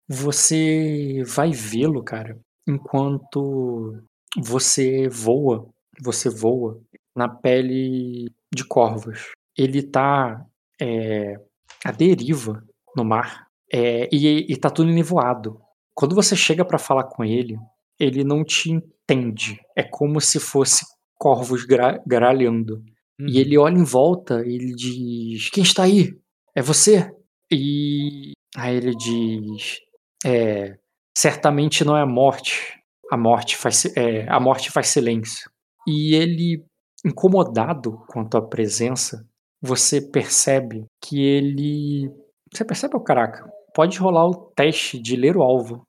Você 0.07 1.23
vai 1.25 1.51
vê-lo, 1.51 2.03
cara, 2.03 2.39
enquanto 2.67 4.01
você 4.37 5.07
voa. 5.09 5.67
Você 6.01 6.29
voa 6.29 6.79
na 7.15 7.27
pele 7.27 8.31
de 8.53 8.63
corvos. 8.63 9.31
Ele 9.57 9.81
tá 9.81 10.45
é, 10.79 11.35
à 11.83 11.91
deriva 11.91 12.63
no 12.95 13.03
mar. 13.03 13.47
É, 13.71 14.07
e, 14.11 14.51
e 14.51 14.55
tá 14.55 14.69
tudo 14.69 14.91
nevoado. 14.91 15.59
Quando 15.93 16.15
você 16.15 16.35
chega 16.35 16.63
para 16.63 16.77
falar 16.77 17.05
com 17.05 17.25
ele, 17.25 17.57
ele 17.99 18.23
não 18.23 18.43
te 18.43 18.71
entende. 18.71 19.59
É 19.75 19.83
como 19.83 20.21
se 20.21 20.39
fosse 20.39 20.85
corvos 21.17 21.65
gra 21.65 22.01
gralhando. 22.05 22.83
Uhum. 23.19 23.27
E 23.27 23.39
ele 23.39 23.57
olha 23.57 23.77
em 23.77 23.83
volta 23.83 24.45
e 24.45 24.55
ele 24.55 24.73
diz: 24.73 25.49
Quem 25.49 25.63
está 25.63 25.83
aí? 25.83 26.13
É 26.55 26.61
você? 26.61 27.09
E 27.51 28.33
aí 28.55 28.75
ele 28.75 28.95
diz: 28.95 29.79
É, 30.25 30.77
certamente 31.17 31.83
não 31.83 31.97
é 31.97 32.01
a 32.01 32.07
morte. 32.07 32.77
A 33.11 33.17
morte 33.17 33.55
faz, 33.55 33.85
é, 33.95 34.27
a 34.29 34.39
morte 34.39 34.69
faz 34.69 34.87
silêncio. 34.87 35.49
E 35.87 36.13
ele, 36.13 36.65
incomodado 37.05 38.03
quanto 38.09 38.37
à 38.37 38.41
presença, 38.41 39.25
você 39.61 40.01
percebe 40.01 40.85
que 41.01 41.21
ele. 41.21 42.11
Você 42.53 42.65
percebe, 42.65 42.95
oh, 42.95 43.01
caraca, 43.01 43.49
pode 43.73 43.97
rolar 43.97 44.25
o 44.27 44.51
teste 44.55 44.99
de 44.99 45.15
ler 45.15 45.37
o 45.37 45.43
alvo 45.43 45.85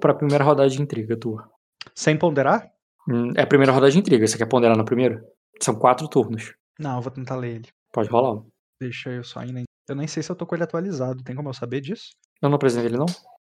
para 0.00 0.12
a 0.12 0.16
primeira 0.16 0.44
rodada 0.44 0.68
de 0.68 0.80
intriga 0.80 1.16
tua. 1.16 1.48
Sem 1.94 2.18
ponderar? 2.18 2.70
Hum, 3.08 3.32
é 3.36 3.42
a 3.42 3.46
primeira 3.46 3.72
rodada 3.72 3.90
de 3.90 3.98
intriga. 3.98 4.26
Você 4.26 4.36
quer 4.36 4.48
ponderar 4.48 4.76
na 4.76 4.84
primeira? 4.84 5.22
São 5.60 5.74
quatro 5.74 6.08
turnos. 6.08 6.54
Não, 6.78 6.96
eu 6.96 7.02
vou 7.02 7.10
tentar 7.10 7.36
ler 7.36 7.56
ele. 7.56 7.68
Pode 7.92 8.08
rolar. 8.08 8.42
Deixa 8.80 9.10
eu 9.10 9.24
só 9.24 9.40
ainda. 9.40 9.62
Eu 9.88 9.96
nem 9.96 10.06
sei 10.06 10.22
se 10.22 10.30
eu 10.30 10.36
tô 10.36 10.46
com 10.46 10.54
ele 10.54 10.64
atualizado. 10.64 11.22
Tem 11.22 11.34
como 11.34 11.48
eu 11.48 11.54
saber 11.54 11.80
disso? 11.80 12.10
Eu 12.42 12.48
não 12.48 12.56
apresentei 12.56 12.90
ele, 12.90 12.98
não? 12.98 13.06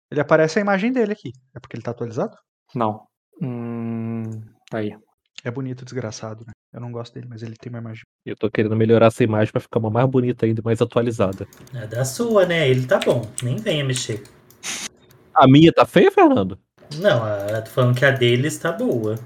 Ele 0.10 0.22
aparece 0.22 0.60
a 0.60 0.62
imagem 0.62 0.92
dele 0.92 1.12
aqui. 1.12 1.32
É 1.56 1.60
porque 1.60 1.76
ele 1.76 1.84
tá 1.84 1.92
atualizado? 1.92 2.38
Não. 2.74 3.06
Hum. 3.42 4.24
Tá 4.70 4.78
aí. 4.80 4.96
É 5.44 5.52
bonito, 5.52 5.84
desgraçado, 5.84 6.44
né? 6.46 6.52
Eu 6.74 6.82
não 6.82 6.92
gosto 6.92 7.14
dele, 7.14 7.28
mas 7.30 7.44
ele 7.44 7.56
tem 7.56 7.70
uma 7.70 7.80
imagem. 7.80 8.04
Eu 8.26 8.36
tô 8.36 8.50
querendo 8.50 8.76
melhorar 8.76 9.08
essa 9.08 9.24
imagem 9.24 9.52
pra 9.52 9.62
ficar 9.62 9.80
uma 9.80 9.90
mais 9.90 10.10
bonita 10.10 10.46
ainda, 10.46 10.62
mais 10.64 10.82
atualizada. 10.82 11.48
É 11.74 11.88
da 11.88 12.04
sua, 12.06 12.46
né? 12.46 12.70
Ele 12.70 12.86
tá 12.86 13.00
bom. 13.00 13.22
Nem 13.44 13.58
venha 13.58 13.84
mexer. 13.84 14.24
A 15.34 15.48
minha 15.48 15.72
tá 15.72 15.86
feia, 15.86 16.12
Fernando? 16.12 16.60
Não, 16.96 17.28
eu 17.28 17.64
tô 17.64 17.70
falando 17.70 17.96
que 17.96 18.06
a 18.06 18.12
dele 18.12 18.48
está 18.48 18.72
boa. 18.72 19.20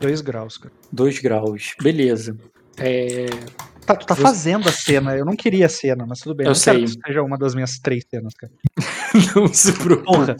Dois 0.00 0.20
graus, 0.20 0.58
cara. 0.58 0.74
Dois 0.90 1.18
graus. 1.18 1.74
Beleza. 1.80 2.36
É... 2.76 3.26
Tá, 3.86 3.94
tu 3.94 4.06
tá 4.06 4.16
fazendo 4.16 4.66
a 4.66 4.72
cena, 4.72 5.14
eu 5.14 5.26
não 5.26 5.36
queria 5.36 5.66
a 5.66 5.68
cena, 5.68 6.06
mas 6.06 6.20
tudo 6.20 6.34
bem. 6.34 6.46
Eu, 6.46 6.52
eu 6.52 6.54
sei. 6.54 6.84
que 6.84 6.88
seja 7.06 7.22
uma 7.22 7.36
das 7.36 7.54
minhas 7.54 7.78
três 7.78 8.04
cenas, 8.08 8.32
cara. 8.34 8.50
não 9.36 9.46
se 9.48 9.72
preocupa. 9.74 10.36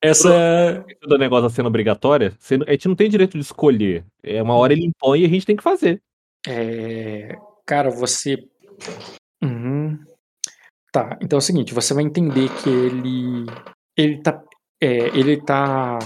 Essa. 0.00 0.84
Do 1.02 1.18
negócio 1.18 1.48
da 1.48 1.54
cena 1.54 1.68
obrigatória, 1.68 2.32
a 2.66 2.70
gente 2.70 2.88
não 2.88 2.94
tem 2.94 3.10
direito 3.10 3.36
de 3.36 3.42
escolher. 3.42 4.04
É 4.22 4.40
uma 4.40 4.54
hora 4.54 4.72
ele 4.72 4.86
impõe 4.86 5.22
e 5.22 5.24
a 5.24 5.28
gente 5.28 5.46
tem 5.46 5.56
que 5.56 5.62
fazer. 5.62 6.00
É. 6.46 7.36
Cara, 7.66 7.90
você. 7.90 8.38
Uhum. 9.42 9.98
Tá, 10.92 11.18
então 11.20 11.36
é 11.36 11.40
o 11.40 11.42
seguinte, 11.42 11.74
você 11.74 11.92
vai 11.92 12.04
entender 12.04 12.48
que 12.62 12.68
ele. 12.68 13.46
Ele 13.96 14.22
tá. 14.22 14.40
É, 14.80 15.08
ele 15.18 15.40
tá 15.42 15.98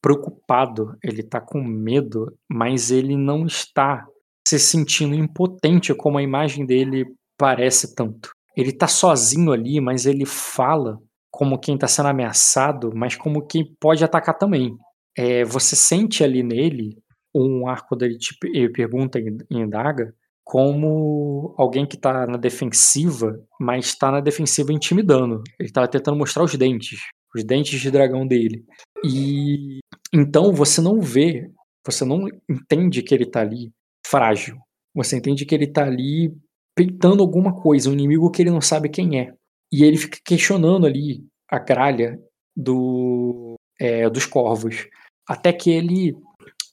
preocupado, 0.00 0.96
ele 1.02 1.22
tá 1.22 1.40
com 1.40 1.62
medo, 1.62 2.32
mas 2.48 2.90
ele 2.90 3.16
não 3.16 3.46
está 3.46 4.06
se 4.46 4.58
sentindo 4.58 5.14
impotente 5.14 5.94
como 5.94 6.18
a 6.18 6.22
imagem 6.22 6.64
dele 6.64 7.06
parece 7.36 7.94
tanto. 7.94 8.30
Ele 8.56 8.72
tá 8.72 8.88
sozinho 8.88 9.52
ali, 9.52 9.80
mas 9.80 10.06
ele 10.06 10.24
fala 10.24 10.98
como 11.30 11.58
quem 11.58 11.74
está 11.74 11.86
sendo 11.86 12.08
ameaçado, 12.08 12.90
mas 12.94 13.14
como 13.14 13.46
quem 13.46 13.74
pode 13.78 14.02
atacar 14.02 14.36
também. 14.36 14.76
É, 15.16 15.44
você 15.44 15.76
sente 15.76 16.24
ali 16.24 16.42
nele 16.42 16.96
um 17.34 17.68
arco 17.68 17.94
dele 17.94 18.16
te 18.18 18.36
ele 18.44 18.70
pergunta 18.70 19.18
e 19.18 19.36
indaga 19.50 20.14
como 20.42 21.54
alguém 21.58 21.84
que 21.84 21.96
está 21.96 22.26
na 22.26 22.38
defensiva, 22.38 23.38
mas 23.60 23.86
está 23.86 24.10
na 24.10 24.20
defensiva 24.20 24.72
intimidando. 24.72 25.42
Ele 25.58 25.68
estava 25.68 25.86
tentando 25.86 26.16
mostrar 26.16 26.42
os 26.42 26.54
dentes, 26.56 27.00
os 27.34 27.44
dentes 27.44 27.80
de 27.80 27.90
dragão 27.90 28.26
dele. 28.26 28.64
E 29.04 29.78
então 30.12 30.52
você 30.52 30.80
não 30.80 31.00
vê, 31.00 31.50
você 31.84 32.04
não 32.04 32.28
entende 32.48 33.02
que 33.02 33.14
ele 33.14 33.24
está 33.24 33.40
ali 33.40 33.70
frágil. 34.06 34.58
Você 34.94 35.16
entende 35.16 35.44
que 35.44 35.54
ele 35.54 35.66
tá 35.66 35.84
ali 35.84 36.34
peitando 36.74 37.22
alguma 37.22 37.54
coisa, 37.60 37.90
um 37.90 37.92
inimigo 37.92 38.30
que 38.30 38.42
ele 38.42 38.50
não 38.50 38.60
sabe 38.60 38.88
quem 38.88 39.20
é. 39.20 39.34
E 39.72 39.84
ele 39.84 39.96
fica 39.96 40.18
questionando 40.24 40.86
ali 40.86 41.24
a 41.50 41.58
gralha 41.58 42.18
do, 42.56 43.54
é, 43.78 44.08
dos 44.08 44.26
corvos. 44.26 44.86
Até 45.28 45.52
que 45.52 45.70
ele. 45.70 46.16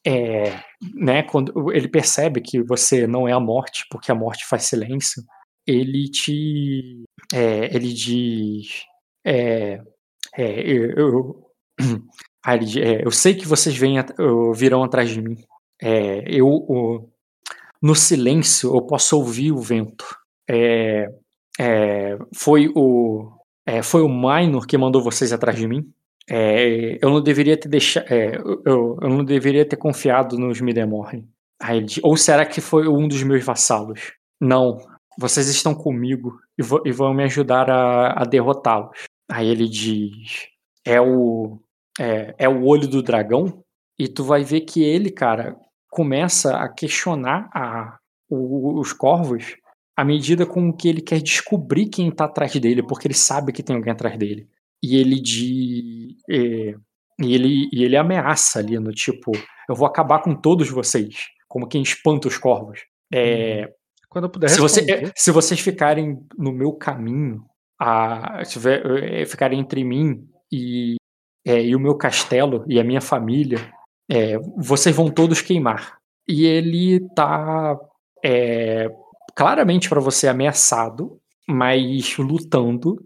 É, 0.07 0.59
né, 0.93 1.23
quando 1.23 1.71
ele 1.71 1.87
percebe 1.87 2.39
que 2.39 2.61
você 2.61 3.07
não 3.07 3.27
é 3.27 3.33
a 3.33 3.39
morte, 3.39 3.85
porque 3.89 4.11
a 4.11 4.15
morte 4.15 4.45
faz 4.45 4.63
silêncio, 4.63 5.23
ele 5.67 6.09
te. 6.09 7.03
É, 7.33 7.75
ele 7.75 7.91
diz. 7.91 8.83
É, 9.25 9.81
é, 10.37 10.61
eu, 10.61 10.91
eu, 10.91 11.45
é, 12.47 13.05
eu 13.05 13.11
sei 13.11 13.33
que 13.33 13.47
vocês 13.47 13.75
vêm, 13.77 13.95
virão 14.55 14.83
atrás 14.83 15.09
de 15.09 15.21
mim. 15.21 15.37
É, 15.81 16.23
eu, 16.27 17.09
no 17.81 17.95
silêncio 17.95 18.75
eu 18.75 18.81
posso 18.85 19.17
ouvir 19.17 19.51
o 19.51 19.59
vento. 19.59 20.05
É, 20.49 21.07
é, 21.59 22.17
foi 22.35 22.69
o 22.75 23.31
é, 23.65 23.81
foi 23.81 24.01
o 24.01 24.09
Minor 24.09 24.67
que 24.67 24.77
mandou 24.77 25.01
vocês 25.01 25.33
atrás 25.33 25.57
de 25.57 25.67
mim. 25.67 25.83
É, 26.29 26.97
eu 27.01 27.09
não 27.09 27.21
deveria 27.21 27.57
ter 27.57 27.69
deixado, 27.69 28.05
eu, 28.11 28.97
eu, 29.01 29.09
não 29.09 29.23
deveria 29.23 29.67
ter 29.67 29.75
confiado 29.75 30.37
nos 30.37 30.61
Midemorne. 30.61 31.27
Ou 32.03 32.17
será 32.17 32.45
que 32.45 32.61
foi 32.61 32.87
um 32.87 33.07
dos 33.07 33.23
meus 33.23 33.43
vassalos? 33.43 34.13
Não, 34.39 34.77
vocês 35.17 35.47
estão 35.47 35.73
comigo 35.73 36.37
e, 36.59 36.63
e 36.89 36.91
vão 36.91 37.13
me 37.13 37.23
ajudar 37.23 37.69
a, 37.69 38.21
a 38.21 38.25
derrotá-los. 38.25 39.05
Aí 39.29 39.47
ele 39.47 39.67
diz: 39.67 40.47
é 40.85 40.99
o 41.01 41.59
é, 41.99 42.35
é 42.37 42.49
o 42.49 42.63
olho 42.65 42.87
do 42.87 43.01
dragão. 43.01 43.63
E 43.97 44.07
tu 44.07 44.23
vai 44.23 44.43
ver 44.43 44.61
que 44.61 44.83
ele, 44.83 45.09
cara, 45.09 45.55
começa 45.89 46.57
a 46.57 46.67
questionar 46.67 47.49
a, 47.53 47.97
o, 48.29 48.79
os 48.79 48.91
corvos 48.91 49.55
à 49.95 50.03
medida 50.03 50.45
com 50.45 50.73
que 50.73 50.89
ele 50.89 51.01
quer 51.01 51.21
descobrir 51.21 51.87
quem 51.87 52.09
está 52.09 52.25
atrás 52.25 52.53
dele, 52.57 52.83
porque 52.83 53.07
ele 53.07 53.13
sabe 53.13 53.53
que 53.53 53.63
tem 53.63 53.75
alguém 53.75 53.93
atrás 53.93 54.17
dele. 54.17 54.49
E 54.83 54.97
ele 54.97 55.21
de. 55.21 56.17
É, 56.29 56.75
e 57.21 57.33
ele, 57.33 57.69
e 57.71 57.83
ele 57.83 57.95
ameaça 57.95 58.59
ali, 58.59 58.77
no 58.77 58.91
tipo, 58.91 59.31
eu 59.69 59.75
vou 59.75 59.87
acabar 59.87 60.21
com 60.21 60.35
todos 60.35 60.69
vocês, 60.69 61.15
como 61.47 61.67
quem 61.67 61.81
espanta 61.81 62.27
os 62.27 62.37
corvos. 62.37 62.81
É, 63.13 63.61
uhum. 63.61 63.73
Quando 64.09 64.25
eu 64.25 64.29
puder 64.29 64.49
se, 64.49 64.59
você, 64.59 64.85
se 65.15 65.31
vocês 65.31 65.59
ficarem 65.61 66.19
no 66.37 66.51
meu 66.51 66.73
caminho, 66.73 67.45
a, 67.79 68.43
se 68.45 68.59
é, 68.69 69.25
ficarem 69.25 69.59
entre 69.59 69.83
mim 69.83 70.27
e, 70.51 70.95
é, 71.45 71.61
e 71.61 71.75
o 71.75 71.79
meu 71.79 71.95
castelo 71.95 72.63
e 72.67 72.79
a 72.79 72.83
minha 72.83 73.01
família, 73.01 73.71
é, 74.09 74.37
vocês 74.57 74.95
vão 74.95 75.09
todos 75.09 75.41
queimar. 75.41 75.97
E 76.27 76.45
ele 76.45 77.01
tá 77.15 77.77
é, 78.23 78.89
claramente 79.35 79.89
para 79.89 79.99
você 79.99 80.27
ameaçado, 80.27 81.19
mas 81.47 82.17
lutando. 82.17 83.05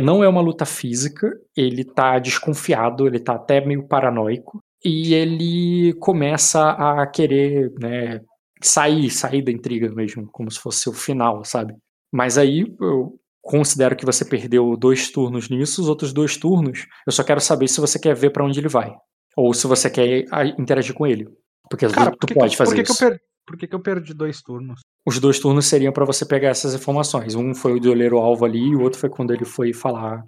Não 0.00 0.24
é 0.24 0.28
uma 0.28 0.40
luta 0.40 0.64
física, 0.64 1.30
ele 1.54 1.84
tá 1.84 2.18
desconfiado, 2.18 3.06
ele 3.06 3.20
tá 3.20 3.34
até 3.34 3.60
meio 3.60 3.86
paranoico. 3.86 4.62
E 4.82 5.12
ele 5.12 5.92
começa 5.94 6.70
a 6.70 7.06
querer 7.06 7.70
né, 7.78 8.22
sair, 8.62 9.10
sair 9.10 9.42
da 9.42 9.52
intriga 9.52 9.90
mesmo, 9.90 10.26
como 10.32 10.50
se 10.50 10.58
fosse 10.58 10.88
o 10.88 10.94
final, 10.94 11.44
sabe? 11.44 11.74
Mas 12.10 12.38
aí 12.38 12.74
eu 12.80 13.20
considero 13.48 13.96
que 13.96 14.04
você 14.04 14.26
perdeu 14.26 14.76
dois 14.76 15.10
turnos 15.10 15.48
nisso, 15.48 15.80
os 15.80 15.88
outros 15.88 16.12
dois 16.12 16.36
turnos, 16.36 16.86
eu 17.06 17.12
só 17.12 17.24
quero 17.24 17.40
saber 17.40 17.66
se 17.66 17.80
você 17.80 17.98
quer 17.98 18.14
ver 18.14 18.30
para 18.30 18.44
onde 18.44 18.60
ele 18.60 18.68
vai. 18.68 18.92
Ou 19.34 19.54
se 19.54 19.66
você 19.66 19.88
quer 19.88 20.26
interagir 20.58 20.94
com 20.94 21.06
ele. 21.06 21.26
Porque 21.70 21.88
Cara, 21.88 22.10
tu 22.10 22.26
pode 22.34 22.54
fazer 22.54 22.76
por 22.76 22.84
que 22.84 22.92
isso. 22.92 22.98
Que 22.98 23.10
per... 23.10 23.20
Por 23.46 23.56
que, 23.56 23.66
que, 23.66 23.74
eu 23.74 23.80
perdi 23.80 24.12
dois 24.12 24.42
turnos? 24.42 24.80
Os 25.06 25.18
dois 25.18 25.40
turnos 25.40 25.64
seriam 25.64 25.90
para 25.90 26.04
você 26.04 26.26
pegar 26.26 26.48
essas 26.48 26.74
informações. 26.74 27.34
Um 27.34 27.54
foi 27.54 27.72
o 27.72 27.80
de 27.80 27.88
ler 27.88 28.12
o 28.12 28.18
alvo 28.18 28.44
ali, 28.44 28.58
e 28.58 28.76
o 28.76 28.82
outro 28.82 29.00
foi 29.00 29.08
quando 29.08 29.32
ele 29.32 29.46
foi 29.46 29.72
falar 29.72 30.22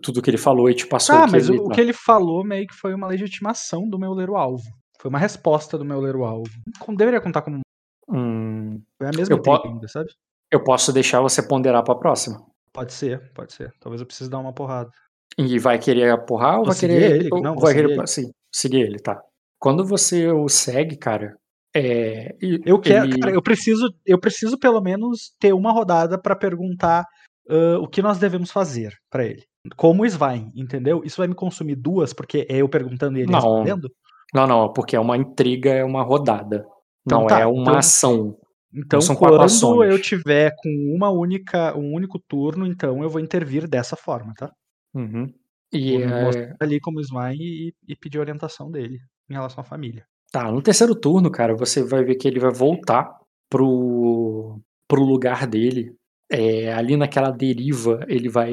tudo 0.00 0.22
que 0.22 0.30
ele 0.30 0.38
falou 0.38 0.70
e 0.70 0.74
te 0.74 0.86
passou 0.86 1.14
ah, 1.14 1.24
o 1.24 1.26
que 1.26 1.32
mas 1.32 1.48
ele... 1.50 1.58
o, 1.58 1.68
que 1.68 1.80
ele 1.80 1.92
falou 1.92 2.42
meio 2.42 2.66
que 2.66 2.74
foi 2.74 2.94
uma 2.94 3.06
legitimação 3.08 3.86
do 3.86 3.98
meu 3.98 4.14
ler 4.14 4.30
o 4.30 4.36
alvo. 4.36 4.64
Foi 4.98 5.10
uma 5.10 5.18
resposta 5.18 5.76
do 5.76 5.84
meu 5.84 6.00
ler 6.00 6.16
o 6.16 6.24
alvo. 6.24 6.48
Deveria 6.96 7.20
contar 7.20 7.42
como. 7.42 7.60
Hum, 8.08 8.80
foi 8.96 9.08
a 9.08 9.10
mesma 9.14 9.36
eu 9.36 9.54
ainda, 9.66 9.88
sabe? 9.88 10.08
Eu 10.50 10.64
posso 10.64 10.94
deixar 10.94 11.20
você 11.20 11.46
ponderar 11.46 11.84
pra 11.84 11.94
próxima. 11.94 12.40
Pode 12.72 12.92
ser, 12.92 13.32
pode 13.34 13.52
ser. 13.52 13.72
Talvez 13.80 14.00
eu 14.00 14.06
precise 14.06 14.30
dar 14.30 14.38
uma 14.38 14.52
porrada. 14.52 14.90
E 15.38 15.58
vai 15.58 15.78
querer 15.78 16.10
apurrar 16.10 16.58
ou 16.58 16.66
vai 16.66 16.76
querer. 16.76 17.16
Ele? 17.16 17.28
Não, 17.40 17.54
vai 17.56 17.74
querer. 17.74 17.90
Ele. 17.90 18.06
Sim, 18.06 18.30
seguir 18.52 18.80
ele, 18.80 18.98
tá. 18.98 19.20
Quando 19.58 19.84
você 19.84 20.28
o 20.28 20.48
segue, 20.48 20.96
cara, 20.96 21.36
é, 21.74 22.34
eu 22.66 22.78
quero, 22.78 23.06
ele... 23.06 23.18
cara, 23.18 23.32
eu 23.34 23.42
preciso, 23.42 23.88
eu 24.04 24.18
preciso 24.18 24.58
pelo 24.58 24.80
menos 24.80 25.32
ter 25.38 25.52
uma 25.54 25.72
rodada 25.72 26.20
para 26.20 26.36
perguntar 26.36 27.04
uh, 27.48 27.78
o 27.80 27.88
que 27.88 28.02
nós 28.02 28.18
devemos 28.18 28.50
fazer 28.50 28.92
para 29.10 29.24
ele. 29.24 29.42
Como 29.76 30.02
o 30.02 30.06
Svein, 30.06 30.50
entendeu? 30.54 31.02
Isso 31.04 31.16
vai 31.16 31.28
me 31.28 31.34
consumir 31.34 31.76
duas, 31.76 32.12
porque 32.12 32.46
é 32.50 32.56
eu 32.56 32.68
perguntando 32.68 33.16
e 33.16 33.22
ele 33.22 33.30
não, 33.30 33.38
respondendo? 33.38 33.88
Não, 34.34 34.46
não, 34.46 34.72
porque 34.72 34.96
é 34.96 35.00
uma 35.00 35.16
intriga, 35.16 35.70
é 35.70 35.84
uma 35.84 36.02
rodada. 36.02 36.64
Então, 37.06 37.20
não 37.20 37.26
tá, 37.26 37.40
é 37.40 37.46
uma 37.46 37.62
então, 37.62 37.78
ação. 37.78 38.36
Então, 38.74 39.00
são 39.00 39.14
quando 39.14 39.84
eu 39.84 40.00
tiver 40.00 40.52
com 40.56 40.94
uma 40.96 41.10
única, 41.10 41.76
um 41.76 41.92
único 41.92 42.18
turno, 42.18 42.66
então 42.66 43.02
eu 43.02 43.10
vou 43.10 43.20
intervir 43.20 43.68
dessa 43.68 43.96
forma, 43.96 44.32
tá? 44.34 44.50
Uhum. 44.94 45.32
E 45.72 45.96
é... 45.96 46.54
ali 46.60 46.80
como 46.80 47.00
Svein 47.00 47.38
e, 47.38 47.74
e 47.88 47.96
pedir 47.96 48.18
orientação 48.18 48.70
dele 48.70 48.98
em 49.28 49.34
relação 49.34 49.62
à 49.62 49.64
família. 49.64 50.04
Tá, 50.30 50.50
no 50.50 50.62
terceiro 50.62 50.94
turno, 50.94 51.30
cara, 51.30 51.54
você 51.54 51.82
vai 51.82 52.02
ver 52.04 52.14
que 52.14 52.26
ele 52.26 52.40
vai 52.40 52.50
voltar 52.50 53.18
pro, 53.50 54.58
pro 54.88 55.04
lugar 55.04 55.46
dele. 55.46 55.94
É, 56.30 56.72
ali 56.72 56.96
naquela 56.96 57.30
deriva, 57.30 58.00
ele 58.08 58.30
vai. 58.30 58.52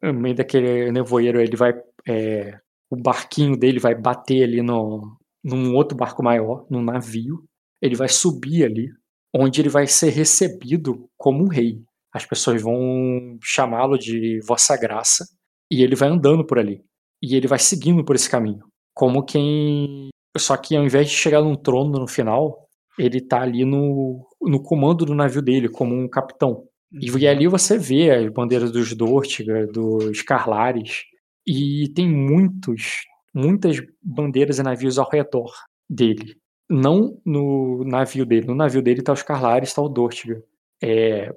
No 0.00 0.14
meio 0.14 0.36
daquele 0.36 0.92
nevoeiro, 0.92 1.40
ele 1.40 1.56
vai. 1.56 1.72
É, 2.08 2.56
o 2.88 2.96
barquinho 2.96 3.56
dele 3.56 3.80
vai 3.80 3.94
bater 3.94 4.44
ali 4.44 4.62
no, 4.62 5.16
num 5.42 5.74
outro 5.74 5.96
barco 5.96 6.22
maior, 6.22 6.64
num 6.70 6.82
navio. 6.82 7.44
Ele 7.82 7.96
vai 7.96 8.08
subir 8.08 8.64
ali, 8.64 8.88
onde 9.34 9.60
ele 9.60 9.68
vai 9.68 9.86
ser 9.86 10.10
recebido 10.10 11.08
como 11.16 11.44
um 11.44 11.48
rei. 11.48 11.80
As 12.12 12.26
pessoas 12.26 12.60
vão 12.60 13.38
chamá-lo 13.42 13.96
de 13.96 14.40
Vossa 14.46 14.76
Graça. 14.76 15.24
E 15.70 15.82
ele 15.82 15.94
vai 15.94 16.08
andando 16.08 16.44
por 16.44 16.58
ali. 16.58 16.82
E 17.22 17.36
ele 17.36 17.46
vai 17.46 17.58
seguindo 17.58 18.04
por 18.04 18.16
esse 18.16 18.28
caminho. 18.28 18.64
Como 18.92 19.24
quem 19.24 20.10
só 20.38 20.56
que 20.56 20.76
ao 20.76 20.84
invés 20.84 21.08
de 21.08 21.14
chegar 21.14 21.42
num 21.42 21.56
trono 21.56 21.98
no 21.98 22.06
final, 22.06 22.68
ele 22.98 23.20
tá 23.20 23.42
ali 23.42 23.64
no, 23.64 24.26
no 24.40 24.62
comando 24.62 25.04
do 25.04 25.14
navio 25.14 25.42
dele, 25.42 25.68
como 25.68 25.94
um 25.94 26.08
capitão. 26.08 26.64
E, 26.92 27.10
e 27.10 27.26
ali 27.26 27.46
você 27.46 27.78
vê 27.78 28.10
as 28.10 28.32
bandeiras 28.32 28.70
dos 28.70 28.94
Dortiga, 28.94 29.66
dos 29.66 30.22
Carlares, 30.22 31.04
e 31.46 31.88
tem 31.94 32.08
muitos, 32.08 33.02
muitas 33.34 33.78
bandeiras 34.02 34.58
e 34.58 34.62
navios 34.62 34.98
ao 34.98 35.08
redor 35.08 35.52
dele. 35.88 36.36
Não 36.70 37.20
no 37.26 37.84
navio 37.84 38.24
dele. 38.24 38.46
No 38.46 38.54
navio 38.54 38.80
dele 38.82 39.02
tá 39.02 39.12
os 39.12 39.22
Carlares, 39.22 39.74
tá 39.74 39.82
o 39.82 39.88
Dortiga. 39.88 40.42
É, 40.82 41.30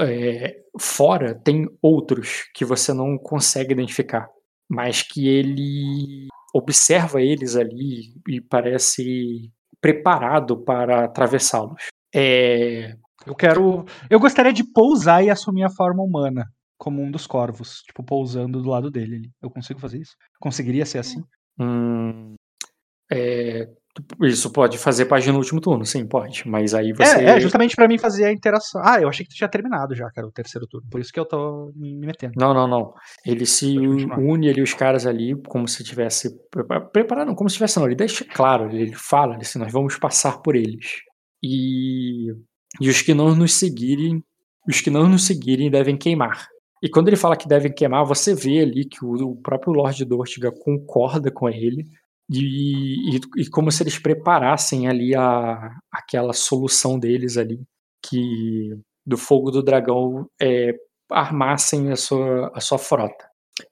é, 0.00 0.56
fora 0.78 1.34
tem 1.34 1.66
outros 1.80 2.44
que 2.54 2.64
você 2.64 2.92
não 2.92 3.16
consegue 3.18 3.72
identificar. 3.72 4.28
mas 4.68 5.02
que 5.02 5.26
ele 5.28 6.28
observa 6.54 7.20
eles 7.20 7.56
ali 7.56 8.14
e 8.28 8.40
parece 8.40 9.50
preparado 9.80 10.56
para 10.64 11.04
atravessá-los. 11.04 11.88
É... 12.14 12.94
Eu 13.26 13.34
quero. 13.34 13.84
Eu 14.08 14.18
gostaria 14.20 14.52
de 14.52 14.64
pousar 14.64 15.22
e 15.24 15.30
assumir 15.30 15.64
a 15.64 15.70
forma 15.70 16.02
humana 16.02 16.46
como 16.78 17.02
um 17.02 17.10
dos 17.10 17.26
corvos, 17.26 17.82
tipo, 17.82 18.02
pousando 18.02 18.62
do 18.62 18.70
lado 18.70 18.90
dele. 18.90 19.30
Eu 19.42 19.50
consigo 19.50 19.78
fazer 19.80 19.98
isso? 20.00 20.16
Conseguiria 20.40 20.86
ser 20.86 20.98
assim? 20.98 21.22
Hum, 21.58 22.34
é, 23.12 23.68
isso 24.22 24.50
pode 24.52 24.78
fazer 24.78 25.06
página 25.06 25.32
no 25.32 25.38
último 25.40 25.60
turno, 25.60 25.84
sim, 25.84 26.06
pode. 26.06 26.48
Mas 26.48 26.74
aí 26.74 26.92
você. 26.92 27.24
É, 27.24 27.24
é 27.36 27.40
justamente 27.40 27.74
para 27.74 27.88
mim 27.88 27.98
fazer 27.98 28.24
a 28.24 28.32
interação. 28.32 28.80
Ah, 28.84 29.00
eu 29.00 29.08
achei 29.08 29.24
que 29.24 29.32
tu 29.32 29.36
tinha 29.36 29.48
terminado 29.48 29.94
já, 29.94 30.08
cara, 30.10 30.26
o 30.26 30.32
terceiro 30.32 30.66
turno. 30.66 30.86
Por 30.88 31.00
isso 31.00 31.12
que 31.12 31.18
eu 31.18 31.24
tô 31.24 31.72
me 31.74 32.06
metendo. 32.06 32.34
Não, 32.36 32.54
não, 32.54 32.68
não. 32.68 32.94
Ele 33.26 33.44
se 33.44 33.76
une 33.76 34.48
ali, 34.48 34.62
os 34.62 34.74
caras 34.74 35.06
ali, 35.06 35.34
como 35.48 35.66
se 35.66 35.82
tivesse. 35.82 36.30
Preparado, 36.92 37.34
como 37.34 37.50
se 37.50 37.54
tivesse, 37.54 37.78
não. 37.78 37.86
Ele 37.86 37.96
deixa 37.96 38.24
claro, 38.24 38.70
ele 38.70 38.94
fala 38.94 39.36
assim: 39.36 39.58
nós 39.58 39.72
vamos 39.72 39.98
passar 39.98 40.40
por 40.40 40.54
eles. 40.54 41.00
E, 41.42 42.30
e 42.80 42.88
os 42.88 43.02
que 43.02 43.12
não 43.12 43.34
nos 43.34 43.54
seguirem, 43.54 44.22
os 44.68 44.80
que 44.80 44.90
não 44.90 45.08
nos 45.08 45.26
seguirem 45.26 45.70
devem 45.70 45.96
queimar. 45.96 46.46
E 46.82 46.88
quando 46.88 47.08
ele 47.08 47.16
fala 47.16 47.36
que 47.36 47.48
devem 47.48 47.72
queimar, 47.72 48.06
você 48.06 48.34
vê 48.34 48.60
ali 48.60 48.86
que 48.86 49.04
o, 49.04 49.12
o 49.30 49.36
próprio 49.36 49.72
Lord 49.72 50.02
Dortiga 50.04 50.50
concorda 50.50 51.30
com 51.30 51.48
ele 51.48 51.84
e, 52.30 53.16
e, 53.16 53.20
e, 53.38 53.50
como 53.50 53.72
se 53.72 53.82
eles 53.82 53.98
preparassem 53.98 54.86
ali 54.86 55.16
a, 55.16 55.76
aquela 55.90 56.32
solução 56.32 56.98
deles 56.98 57.36
ali, 57.36 57.60
que 58.04 58.70
do 59.04 59.16
fogo 59.16 59.50
do 59.50 59.62
dragão 59.62 60.28
é, 60.40 60.72
armassem 61.10 61.90
a 61.90 61.96
sua, 61.96 62.52
a 62.54 62.60
sua 62.60 62.78
frota. 62.78 63.28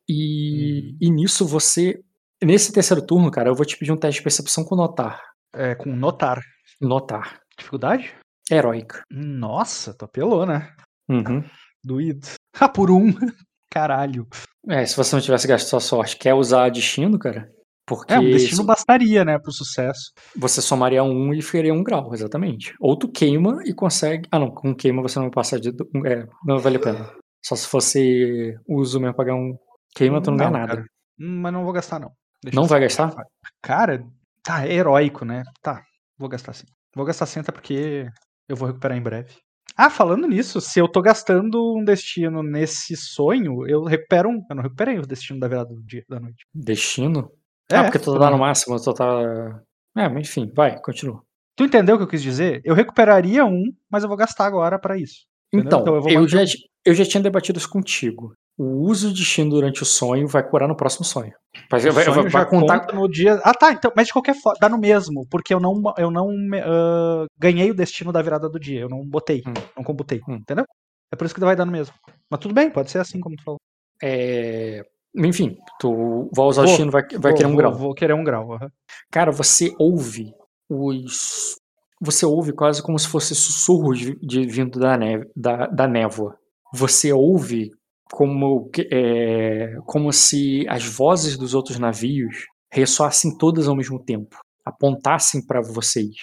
E, 0.09 0.93
hum. 0.93 0.99
e 1.01 1.11
nisso 1.11 1.47
você. 1.47 2.03
Nesse 2.43 2.73
terceiro 2.73 3.05
turno, 3.05 3.31
cara, 3.31 3.49
eu 3.49 3.55
vou 3.55 3.65
te 3.65 3.77
pedir 3.77 3.93
um 3.93 3.97
teste 3.97 4.21
de 4.21 4.25
percepção 4.25 4.65
com 4.65 4.77
notar. 4.77 5.23
É, 5.55 5.75
com 5.75 5.95
notar. 5.95 6.41
Notar. 6.81 7.41
Dificuldade? 7.57 8.15
Heróica. 8.51 9.03
Nossa, 9.11 9.95
tu 9.95 10.05
apelou, 10.05 10.47
né? 10.47 10.73
Uhum. 11.09 11.45
Doído. 11.85 12.27
Ah, 12.61 12.69
por 12.69 12.91
um. 12.91 13.13
Caralho. 13.71 14.27
É, 14.69 14.85
se 14.85 14.97
você 14.97 15.15
não 15.15 15.23
tivesse 15.23 15.47
gasto 15.47 15.69
sua 15.69 15.79
sorte, 15.79 16.17
quer 16.17 16.35
usar 16.35 16.71
destino, 16.71 17.17
cara? 17.17 17.49
Porque 17.89 18.13
é, 18.13 18.21
um 18.21 18.31
destino 18.31 18.63
bastaria, 18.65 19.25
né, 19.25 19.39
pro 19.39 19.51
sucesso. 19.51 20.13
Você 20.37 20.61
somaria 20.61 21.03
um 21.03 21.33
e 21.33 21.41
ficaria 21.41 21.73
um 21.73 21.83
grau, 21.83 22.13
exatamente. 22.13 22.75
Ou 22.79 22.97
tu 22.97 23.11
queima 23.11 23.63
e 23.65 23.73
consegue. 23.73 24.29
Ah, 24.31 24.39
não, 24.39 24.51
com 24.51 24.75
queima 24.75 25.01
você 25.01 25.19
não 25.19 25.27
vai 25.27 25.33
passar 25.33 25.59
de. 25.59 25.71
É, 26.05 26.27
não 26.45 26.59
vale 26.59 26.77
a 26.77 26.81
pena. 26.81 27.11
Só 27.43 27.57
se 27.57 27.67
fosse 27.67 28.55
uso 28.69 29.01
mesmo 29.01 29.17
pagar 29.17 29.35
um 29.35 29.57
queima, 29.95 30.21
tu 30.21 30.31
não, 30.31 30.37
não 30.37 30.51
ganha 30.51 30.67
nada. 30.67 30.85
Hum, 31.19 31.41
mas 31.41 31.53
não 31.53 31.65
vou 31.65 31.73
gastar, 31.73 31.99
não. 31.99 32.13
Deixa 32.45 32.61
não 32.61 32.67
vai 32.67 32.81
gastar? 32.81 33.15
Cara, 33.63 34.05
tá, 34.45 34.67
é 34.67 34.75
heróico, 34.75 35.25
né? 35.25 35.43
Tá, 35.63 35.83
vou 36.19 36.29
gastar 36.29 36.53
sim. 36.53 36.67
Vou 36.95 37.07
gastar 37.07 37.25
sim, 37.25 37.41
até 37.41 37.51
porque 37.51 38.07
eu 38.47 38.55
vou 38.55 38.69
recuperar 38.69 38.99
em 38.99 39.03
breve. 39.03 39.35
Ah, 39.77 39.89
falando 39.91 40.27
nisso, 40.27 40.61
se 40.61 40.79
eu 40.79 40.89
tô 40.89 41.01
gastando 41.01 41.77
um 41.77 41.85
destino 41.85 42.43
nesse 42.43 42.97
sonho, 42.97 43.67
eu 43.67 43.85
recupero 43.85 44.29
um. 44.29 44.43
Eu 44.51 44.57
não 44.57 44.63
recuperei 44.63 44.99
o 44.99 45.07
destino 45.07 45.39
da 45.39 45.49
virada 45.49 45.73
do 45.73 45.83
dia, 45.85 46.05
da 46.09 46.19
noite. 46.19 46.45
Destino? 46.53 47.31
É, 47.71 47.77
ah, 47.77 47.85
porque 47.85 47.99
tu 47.99 48.19
tá 48.19 48.31
no 48.31 48.39
máximo, 48.39 48.81
tu 48.81 48.95
tá. 48.95 49.63
É, 49.97 50.09
mas 50.09 50.29
enfim, 50.29 50.51
vai, 50.55 50.81
continua. 50.81 51.23
Tu 51.57 51.65
entendeu 51.65 51.97
o 51.97 51.99
que 51.99 52.05
eu 52.05 52.09
quis 52.09 52.23
dizer? 52.23 52.61
Eu 52.65 52.75
recuperaria 52.75 53.45
um, 53.45 53.65
mas 53.91 54.03
eu 54.03 54.09
vou 54.09 54.17
gastar 54.17 54.47
agora 54.47 54.79
para 54.79 54.97
isso. 54.97 55.27
Entendeu? 55.53 55.81
Então, 55.81 55.99
então 55.99 56.11
eu, 56.11 56.21
eu, 56.21 56.29
já, 56.29 56.39
eu 56.85 56.95
já 56.95 57.05
tinha 57.05 57.23
debatido 57.23 57.59
isso 57.59 57.69
contigo. 57.69 58.33
O 58.57 58.87
uso 58.89 59.09
de 59.09 59.21
destino 59.21 59.51
durante 59.51 59.83
o 59.83 59.87
sonho 59.87 60.27
vai 60.27 60.43
curar 60.43 60.69
no 60.69 60.77
próximo 60.77 61.05
sonho. 61.05 61.33
Vai, 61.71 61.81
vai, 61.81 62.05
vai, 62.05 62.29
vai 62.29 62.49
contar 62.49 62.93
no 62.93 63.09
dia. 63.09 63.41
Ah, 63.45 63.55
tá. 63.55 63.73
Então, 63.73 63.93
mas 63.95 64.09
de 64.09 64.13
qualquer 64.13 64.35
forma, 64.35 64.59
dá 64.61 64.69
no 64.69 64.79
mesmo, 64.79 65.27
porque 65.31 65.55
eu 65.55 65.61
não, 65.61 65.81
eu 65.97 66.11
não 66.11 66.29
uh, 66.29 67.27
ganhei 67.39 67.71
o 67.71 67.75
destino 67.75 68.13
da 68.13 68.23
virada 68.23 68.49
do 68.49 68.59
dia. 68.59 68.81
Eu 68.81 68.89
não 68.89 69.05
botei, 69.05 69.43
hum. 69.47 69.55
não 69.77 69.85
computei. 69.85 70.21
Hum. 70.29 70.37
Entendeu? 70.37 70.65
É 71.13 71.17
por 71.17 71.25
isso 71.25 71.35
que 71.35 71.41
vai 71.41 71.57
dar 71.57 71.65
no 71.65 71.73
mesmo. 71.73 71.95
Mas 72.31 72.41
tudo 72.41 72.55
bem, 72.55 72.71
pode 72.71 72.91
ser 72.91 72.99
assim 72.99 73.21
como 73.21 73.37
tu 73.37 73.45
falou. 73.45 73.59
É, 74.03 74.85
enfim, 75.15 75.57
tu 75.81 76.31
vai 76.35 76.47
usar 76.47 76.63
vou, 76.63 76.65
o 76.65 76.67
destino, 76.67 76.91
vai, 76.91 77.03
vai 77.03 77.33
vou, 77.33 77.35
querer 77.35 77.47
um 77.47 77.51
vou, 77.51 77.59
grau. 77.59 77.75
Vou 77.75 77.95
querer 77.95 78.15
um 78.15 78.25
grau. 78.25 78.51
Uhum. 78.51 78.69
Cara, 79.11 79.31
você 79.31 79.75
ouve 79.79 80.33
os. 80.69 81.57
Você 82.01 82.25
ouve 82.25 82.53
quase 82.53 82.83
como 82.83 82.99
se 82.99 83.09
fosse 83.09 83.35
sussurros 83.35 83.99
de, 83.99 84.17
de 84.21 84.47
vindo 84.47 84.79
da, 84.79 84.97
neve, 84.97 85.29
da, 85.35 85.67
da 85.67 85.89
névoa. 85.89 86.37
Você 86.73 87.13
ouve 87.13 87.73
como, 88.13 88.71
é, 88.93 89.77
como 89.85 90.13
se 90.13 90.65
as 90.69 90.85
vozes 90.85 91.37
dos 91.37 91.55
outros 91.55 91.79
navios 91.79 92.47
ressoassem 92.73 93.37
todas 93.37 93.67
ao 93.67 93.75
mesmo 93.75 93.99
tempo, 93.99 94.37
apontassem 94.65 95.45
para 95.45 95.61
vocês. 95.61 96.15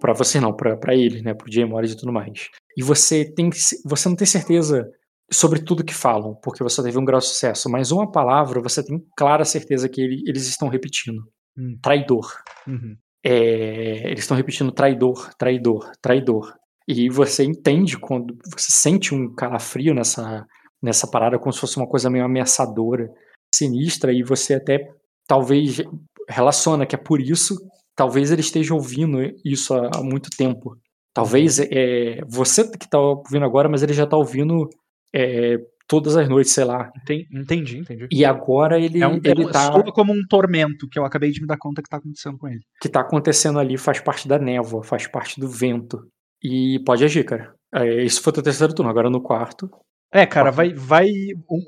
Para 0.00 0.12
você 0.12 0.40
não, 0.40 0.54
para 0.54 0.94
eles, 0.94 1.22
né, 1.22 1.34
pro 1.34 1.50
Jay 1.50 1.64
Morris 1.64 1.92
e 1.92 1.96
tudo 1.96 2.12
mais. 2.12 2.48
E 2.76 2.82
você 2.82 3.24
tem 3.24 3.50
você 3.84 4.08
não 4.08 4.16
tem 4.16 4.26
certeza 4.26 4.88
sobre 5.32 5.60
tudo 5.60 5.84
que 5.84 5.94
falam, 5.94 6.34
porque 6.42 6.62
você 6.62 6.82
teve 6.82 6.98
um 6.98 7.04
grau 7.04 7.18
de 7.18 7.26
sucesso, 7.26 7.70
mas 7.70 7.90
uma 7.90 8.10
palavra 8.10 8.60
você 8.60 8.84
tem 8.84 9.02
clara 9.16 9.44
certeza 9.44 9.88
que 9.88 10.00
ele, 10.00 10.22
eles 10.26 10.46
estão 10.46 10.68
repetindo. 10.68 11.22
Hum. 11.56 11.78
Traidor. 11.82 12.30
Uhum. 12.66 12.96
É, 13.24 14.10
eles 14.10 14.20
estão 14.20 14.36
repetindo 14.36 14.72
traidor, 14.72 15.32
traidor, 15.36 15.90
traidor. 16.00 16.54
E 16.86 17.08
você 17.08 17.44
entende 17.44 17.96
quando 17.98 18.36
você 18.44 18.72
sente 18.72 19.14
um 19.14 19.32
calafrio 19.34 19.94
nessa, 19.94 20.46
nessa 20.82 21.06
parada, 21.06 21.38
como 21.38 21.52
se 21.52 21.60
fosse 21.60 21.76
uma 21.76 21.86
coisa 21.86 22.10
meio 22.10 22.24
ameaçadora, 22.24 23.08
sinistra, 23.54 24.12
e 24.12 24.22
você 24.22 24.54
até 24.54 24.90
talvez 25.26 25.80
relaciona 26.28 26.84
que 26.84 26.94
é 26.94 26.98
por 26.98 27.20
isso, 27.20 27.56
talvez 27.94 28.30
ele 28.30 28.40
esteja 28.40 28.74
ouvindo 28.74 29.18
isso 29.44 29.74
há, 29.74 29.90
há 29.94 30.02
muito 30.02 30.28
tempo. 30.36 30.76
Talvez 31.14 31.60
é, 31.60 32.20
você 32.26 32.68
que 32.68 32.86
está 32.86 32.98
ouvindo 32.98 33.44
agora, 33.44 33.68
mas 33.68 33.82
ele 33.82 33.92
já 33.92 34.04
está 34.04 34.16
ouvindo 34.16 34.68
é, 35.14 35.58
todas 35.86 36.16
as 36.16 36.28
noites, 36.28 36.52
sei 36.52 36.64
lá. 36.64 36.90
Entendi, 37.32 37.78
entendi. 37.78 38.06
E 38.10 38.24
agora 38.24 38.80
ele, 38.80 39.02
é 39.02 39.06
um, 39.06 39.20
ele 39.22 39.50
tá... 39.50 39.82
Como 39.92 40.12
um 40.12 40.22
tormento, 40.28 40.88
que 40.88 40.98
eu 40.98 41.04
acabei 41.04 41.30
de 41.30 41.40
me 41.40 41.46
dar 41.46 41.58
conta 41.58 41.82
que 41.82 41.88
tá 41.88 41.98
acontecendo 41.98 42.38
com 42.38 42.48
ele. 42.48 42.60
Que 42.80 42.88
tá 42.88 43.00
acontecendo 43.00 43.58
ali 43.58 43.76
faz 43.76 44.00
parte 44.00 44.26
da 44.26 44.38
névoa, 44.38 44.82
faz 44.82 45.06
parte 45.06 45.38
do 45.38 45.48
vento. 45.48 46.00
E 46.42 46.80
pode 46.84 47.04
agir, 47.04 47.24
cara. 47.24 47.54
É, 47.74 48.02
isso 48.02 48.22
foi 48.22 48.32
o 48.32 48.42
terceiro 48.42 48.74
turno, 48.74 48.90
agora 48.90 49.08
no 49.08 49.22
quarto. 49.22 49.70
É, 50.12 50.26
cara, 50.26 50.50
vai, 50.50 50.74
vai. 50.74 51.08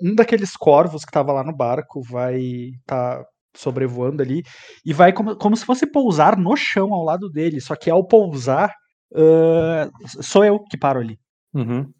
Um 0.02 0.14
daqueles 0.14 0.54
corvos 0.56 1.04
que 1.04 1.12
tava 1.12 1.32
lá 1.32 1.42
no 1.42 1.56
barco 1.56 2.02
vai 2.02 2.72
tá 2.84 3.24
sobrevoando 3.56 4.22
ali 4.22 4.42
e 4.84 4.92
vai 4.92 5.12
como, 5.12 5.36
como 5.36 5.56
se 5.56 5.64
fosse 5.64 5.86
pousar 5.86 6.36
no 6.36 6.56
chão 6.56 6.92
ao 6.92 7.04
lado 7.04 7.30
dele. 7.30 7.60
Só 7.60 7.74
que 7.74 7.88
ao 7.88 8.06
pousar, 8.06 8.70
uh, 9.12 10.22
sou 10.22 10.44
eu 10.44 10.62
que 10.64 10.76
paro 10.76 11.00
ali. 11.00 11.18
Uhum. 11.54 11.90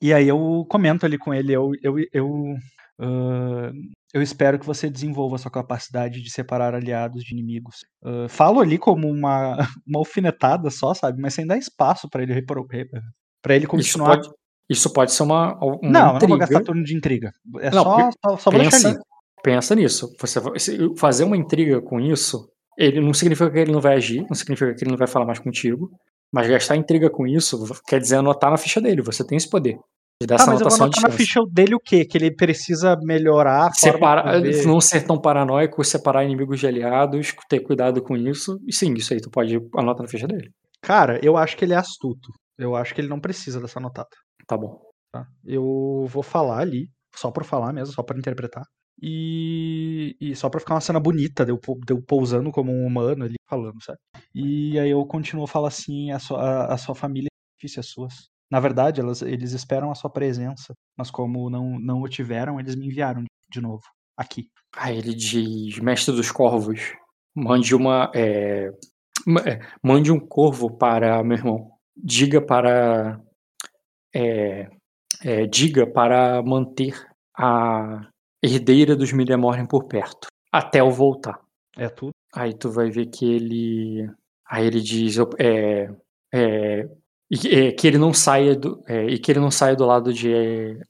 E 0.00 0.12
aí 0.12 0.28
eu 0.28 0.64
comento 0.68 1.04
ali 1.04 1.18
com 1.18 1.34
ele, 1.34 1.52
eu, 1.52 1.72
eu, 1.82 1.96
eu, 2.12 2.26
uh, 3.00 3.72
eu 4.14 4.22
espero 4.22 4.58
que 4.58 4.66
você 4.66 4.88
desenvolva 4.88 5.36
a 5.36 5.38
sua 5.38 5.50
capacidade 5.50 6.22
de 6.22 6.30
separar 6.30 6.74
aliados 6.74 7.24
de 7.24 7.34
inimigos. 7.34 7.78
Uh, 8.02 8.28
falo 8.28 8.60
ali 8.60 8.78
como 8.78 9.08
uma, 9.08 9.56
uma 9.86 9.98
alfinetada 9.98 10.70
só, 10.70 10.94
sabe? 10.94 11.20
Mas 11.20 11.34
sem 11.34 11.46
dar 11.46 11.58
espaço 11.58 12.08
para 12.08 12.22
ele 12.22 12.42
para 12.42 13.54
ele 13.54 13.66
continuar. 13.66 14.18
Isso 14.18 14.30
pode, 14.30 14.38
isso 14.68 14.92
pode 14.92 15.12
ser 15.12 15.22
uma, 15.24 15.54
uma 15.56 15.78
Não, 15.82 16.16
intriga. 16.16 16.20
não 16.20 16.28
vou 16.28 16.38
gastar 16.38 16.60
turno 16.62 16.84
de 16.84 16.96
intriga. 16.96 17.32
É 17.60 17.70
não, 17.70 17.82
só, 17.82 18.10
só, 18.10 18.36
só 18.36 18.50
pensa, 18.50 18.88
ali. 18.88 18.98
Pensa 19.42 19.74
nisso. 19.74 20.14
Você 20.20 20.40
fazer 20.96 21.24
uma 21.24 21.36
intriga 21.36 21.80
com 21.80 22.00
isso, 22.00 22.48
ele 22.76 23.00
não 23.00 23.12
significa 23.12 23.50
que 23.50 23.58
ele 23.58 23.72
não 23.72 23.80
vai 23.80 23.96
agir, 23.96 24.24
não 24.28 24.34
significa 24.34 24.74
que 24.74 24.84
ele 24.84 24.90
não 24.92 24.98
vai 24.98 25.08
falar 25.08 25.26
mais 25.26 25.38
contigo. 25.38 25.90
Mas 26.32 26.46
gastar 26.48 26.76
intriga 26.76 27.08
com 27.10 27.26
isso 27.26 27.58
quer 27.86 28.00
dizer 28.00 28.16
anotar 28.16 28.50
na 28.50 28.56
ficha 28.56 28.80
dele. 28.80 29.02
Você 29.02 29.26
tem 29.26 29.36
esse 29.36 29.48
poder. 29.48 29.78
De 30.20 30.26
dar 30.26 30.34
ah, 30.34 30.42
essa 30.42 30.50
mas 30.50 30.60
eu 30.60 30.68
vou 30.68 30.76
anotar 30.76 31.02
na 31.02 31.10
ficha 31.10 31.40
dele 31.50 31.74
o 31.74 31.80
quê? 31.80 32.04
Que 32.04 32.18
ele 32.18 32.34
precisa 32.34 32.96
melhorar 33.02 33.68
a 33.68 33.72
Separa, 33.72 34.40
Não 34.66 34.80
ser 34.80 35.06
tão 35.06 35.20
paranoico, 35.20 35.82
separar 35.84 36.24
inimigos 36.24 36.58
de 36.58 36.66
aliados, 36.66 37.34
ter 37.48 37.60
cuidado 37.60 38.02
com 38.02 38.16
isso. 38.16 38.58
E 38.66 38.72
sim, 38.72 38.92
isso 38.94 39.14
aí 39.14 39.20
tu 39.20 39.30
pode 39.30 39.56
anotar 39.76 40.02
na 40.02 40.08
ficha 40.08 40.26
dele. 40.26 40.50
Cara, 40.82 41.18
eu 41.22 41.36
acho 41.36 41.56
que 41.56 41.64
ele 41.64 41.72
é 41.72 41.76
astuto. 41.76 42.30
Eu 42.58 42.74
acho 42.74 42.94
que 42.94 43.00
ele 43.00 43.08
não 43.08 43.20
precisa 43.20 43.60
dessa 43.60 43.78
anotada. 43.78 44.08
Tá 44.46 44.56
bom. 44.56 44.80
Tá? 45.12 45.24
Eu 45.44 46.06
vou 46.08 46.22
falar 46.22 46.58
ali, 46.58 46.88
só 47.14 47.30
por 47.30 47.44
falar 47.44 47.72
mesmo, 47.72 47.94
só 47.94 48.02
para 48.02 48.18
interpretar. 48.18 48.64
E, 49.00 50.16
e, 50.20 50.34
só 50.34 50.48
pra 50.50 50.58
ficar 50.58 50.74
uma 50.74 50.80
cena 50.80 50.98
bonita, 50.98 51.44
deu, 51.44 51.60
deu 51.86 52.02
pousando 52.02 52.50
como 52.50 52.72
um 52.72 52.84
humano 52.84 53.24
ali 53.24 53.36
falando, 53.48 53.82
sabe? 53.82 53.98
E 54.34 54.78
aí 54.78 54.90
eu 54.90 55.04
continuo 55.06 55.44
a 55.44 55.48
falar 55.48 55.68
assim, 55.68 56.10
a 56.10 56.18
sua, 56.18 56.40
a, 56.40 56.74
a 56.74 56.78
sua 56.78 56.94
família 56.94 57.28
é 57.28 57.56
difícil, 57.56 57.80
as 57.80 57.86
suas. 57.86 58.14
Na 58.50 58.58
verdade, 58.60 59.00
elas, 59.00 59.22
eles 59.22 59.52
esperam 59.52 59.90
a 59.90 59.94
sua 59.94 60.10
presença, 60.10 60.72
mas 60.96 61.10
como 61.10 61.48
não, 61.48 61.78
não 61.78 62.02
o 62.02 62.08
tiveram, 62.08 62.58
eles 62.58 62.74
me 62.74 62.86
enviaram 62.86 63.24
de 63.50 63.60
novo, 63.60 63.84
aqui. 64.16 64.48
Ah, 64.76 64.92
ele 64.92 65.14
diz, 65.14 65.78
mestre 65.78 66.14
dos 66.14 66.32
corvos, 66.32 66.94
mande 67.34 67.74
uma, 67.74 68.10
é, 68.14 68.70
é, 69.46 69.60
mande 69.82 70.10
um 70.10 70.18
corvo 70.18 70.76
para 70.76 71.22
meu 71.22 71.36
irmão. 71.36 71.70
Diga 71.96 72.40
para, 72.40 73.20
é, 74.14 74.68
é 75.22 75.46
diga 75.46 75.86
para 75.86 76.42
manter 76.42 76.94
a 77.36 78.08
herdeira 78.42 78.96
dos 78.96 79.12
Milhamorem 79.12 79.66
por 79.66 79.84
perto, 79.86 80.28
até 80.52 80.80
eu 80.80 80.90
voltar. 80.90 81.40
É 81.76 81.88
tudo. 81.88 82.12
Aí 82.34 82.54
tu 82.54 82.70
vai 82.70 82.90
ver 82.90 83.06
que 83.06 83.24
ele. 83.24 84.10
Aí 84.48 84.66
ele 84.66 84.80
diz. 84.80 85.16
É, 85.38 85.90
é, 86.32 86.88
é, 87.44 87.72
que 87.72 87.86
ele 87.86 87.98
não 87.98 88.12
saia 88.12 88.56
do. 88.56 88.82
É, 88.86 89.04
e 89.06 89.18
que 89.18 89.30
ele 89.30 89.40
não 89.40 89.50
saia 89.50 89.76
do 89.76 89.86
lado 89.86 90.12
de, 90.12 90.32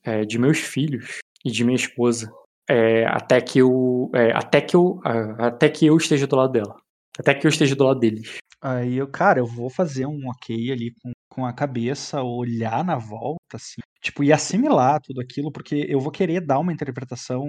é, 0.05 0.25
de 0.25 0.39
meus 0.39 0.59
filhos 0.59 1.19
e 1.45 1.51
de 1.51 1.65
minha 1.65 1.77
esposa. 1.77 2.33
É, 2.69 3.07
até 3.07 3.41
que 3.41 3.59
eu. 3.61 4.11
até 4.35 4.61
que 4.61 4.75
eu. 4.77 5.01
até 5.39 5.69
que 5.69 5.87
eu 5.87 5.97
esteja 5.97 6.27
do 6.27 6.37
lado 6.37 6.53
dela. 6.53 6.77
Até 7.19 7.35
que 7.35 7.47
eu 7.47 7.51
esteja 7.51 7.75
do 7.75 7.85
lado 7.85 8.01
deles. 8.01 8.39
Aí 8.61 8.97
eu, 8.97 9.09
cara, 9.09 9.41
eu 9.41 9.47
vou 9.47 9.71
fazer 9.71 10.07
um 10.07 10.29
ok 10.29 10.73
ali 10.73 10.93
com, 11.03 11.13
com 11.39 11.47
a 11.47 11.53
cabeça, 11.53 12.21
olhar 12.21 12.85
na 12.85 12.97
volta, 12.97 13.55
assim, 13.55 13.81
tipo, 14.03 14.25
e 14.25 14.33
assimilar 14.33 15.01
tudo 15.01 15.21
aquilo, 15.21 15.53
porque 15.53 15.87
eu 15.89 16.01
vou 16.01 16.11
querer 16.11 16.45
dar 16.45 16.59
uma 16.59 16.73
interpretação 16.73 17.45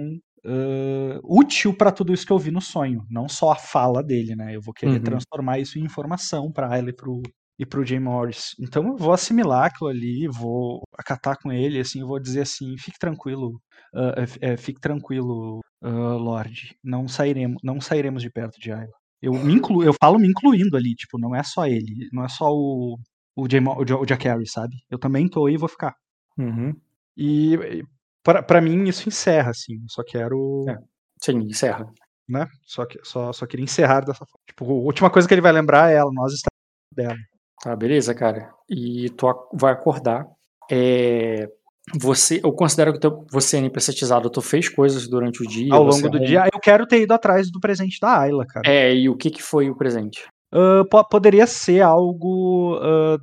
uh, 0.46 1.20
útil 1.24 1.76
para 1.76 1.90
tudo 1.90 2.12
isso 2.12 2.24
que 2.24 2.32
eu 2.32 2.38
vi 2.38 2.52
no 2.52 2.60
sonho, 2.60 3.04
não 3.10 3.28
só 3.28 3.50
a 3.50 3.56
fala 3.56 4.00
dele, 4.00 4.36
né? 4.36 4.54
Eu 4.54 4.60
vou 4.62 4.72
querer 4.72 4.98
uhum. 4.98 5.02
transformar 5.02 5.58
isso 5.58 5.76
em 5.76 5.82
informação 5.82 6.52
para 6.52 6.78
ela 6.78 6.90
e 6.90 6.92
pro, 6.92 7.20
e 7.58 7.66
pro 7.66 7.84
Jay 7.84 7.98
Morris. 7.98 8.54
Então 8.60 8.86
eu 8.86 8.96
vou 8.96 9.12
assimilar 9.12 9.66
aquilo 9.66 9.90
ali, 9.90 10.28
vou 10.28 10.82
acatar 10.96 11.36
com 11.42 11.50
ele, 11.50 11.80
assim, 11.80 12.04
vou 12.04 12.20
dizer 12.20 12.42
assim, 12.42 12.76
fique 12.78 12.98
tranquilo, 12.98 13.60
uh, 13.92 14.22
é, 14.40 14.56
fique 14.56 14.80
tranquilo, 14.80 15.58
uh, 15.82 16.16
Lorde, 16.16 16.76
não 16.84 17.08
sairemos, 17.08 17.56
não 17.64 17.80
sairemos 17.80 18.22
de 18.22 18.30
perto 18.30 18.60
de 18.60 18.70
Ayla. 18.70 18.92
Eu 19.20 19.32
me 19.34 19.52
incluo, 19.52 19.82
eu 19.82 19.92
falo 20.00 20.18
me 20.18 20.28
incluindo 20.28 20.76
ali, 20.76 20.94
tipo, 20.94 21.18
não 21.18 21.34
é 21.34 21.42
só 21.42 21.66
ele, 21.66 22.08
não 22.12 22.24
é 22.24 22.28
só 22.28 22.46
o 22.50 22.96
o, 23.42 23.50
Jay, 23.50 23.60
o, 23.60 24.00
o 24.00 24.06
Jack 24.06 24.26
Harry, 24.26 24.46
sabe? 24.46 24.74
Eu 24.90 24.98
também 24.98 25.28
tô 25.28 25.46
aí 25.46 25.54
e 25.54 25.58
vou 25.58 25.68
ficar. 25.68 25.94
Uhum. 26.38 26.74
E 27.16 27.84
para 28.22 28.60
mim 28.60 28.88
isso 28.88 29.08
encerra, 29.08 29.50
assim. 29.50 29.82
Só 29.88 30.02
quero. 30.02 30.66
É. 30.68 30.78
Sim, 31.22 31.38
encerra. 31.38 31.86
Né? 32.28 32.46
Só, 32.64 32.86
que, 32.86 32.98
só, 33.02 33.32
só 33.32 33.46
queria 33.46 33.64
encerrar 33.64 34.00
dessa 34.00 34.24
forma. 34.24 34.44
Tipo, 34.46 34.64
a 34.64 34.74
última 34.74 35.10
coisa 35.10 35.26
que 35.26 35.34
ele 35.34 35.40
vai 35.40 35.52
lembrar 35.52 35.90
é 35.90 35.96
ela, 35.96 36.10
nós 36.12 36.32
estamos 36.32 36.50
dela. 36.94 37.16
Tá, 37.62 37.74
beleza, 37.76 38.14
cara. 38.14 38.52
E 38.68 39.10
tu 39.10 39.26
vai 39.52 39.72
acordar. 39.72 40.26
É, 40.70 41.48
você, 41.98 42.40
eu 42.42 42.52
considero 42.52 42.92
que 42.92 43.00
teu, 43.00 43.26
você 43.30 43.56
é 43.56 43.60
NPCizado, 43.60 44.30
tu 44.30 44.40
fez 44.40 44.68
coisas 44.68 45.08
durante 45.08 45.42
o 45.42 45.46
dia. 45.46 45.74
Ao 45.74 45.82
longo 45.82 46.08
do 46.08 46.16
arruma... 46.16 46.26
dia, 46.26 46.48
eu 46.52 46.60
quero 46.60 46.86
ter 46.86 47.02
ido 47.02 47.12
atrás 47.12 47.50
do 47.50 47.58
presente 47.58 47.98
da 48.00 48.20
Ayla, 48.20 48.46
cara. 48.46 48.70
É, 48.70 48.94
e 48.94 49.08
o 49.08 49.16
que 49.16 49.30
que 49.30 49.42
foi 49.42 49.68
o 49.68 49.76
presente? 49.76 50.26
Uh, 50.52 50.84
poderia 51.08 51.46
ser 51.46 51.80
algo 51.80 52.76
uh, 52.78 53.18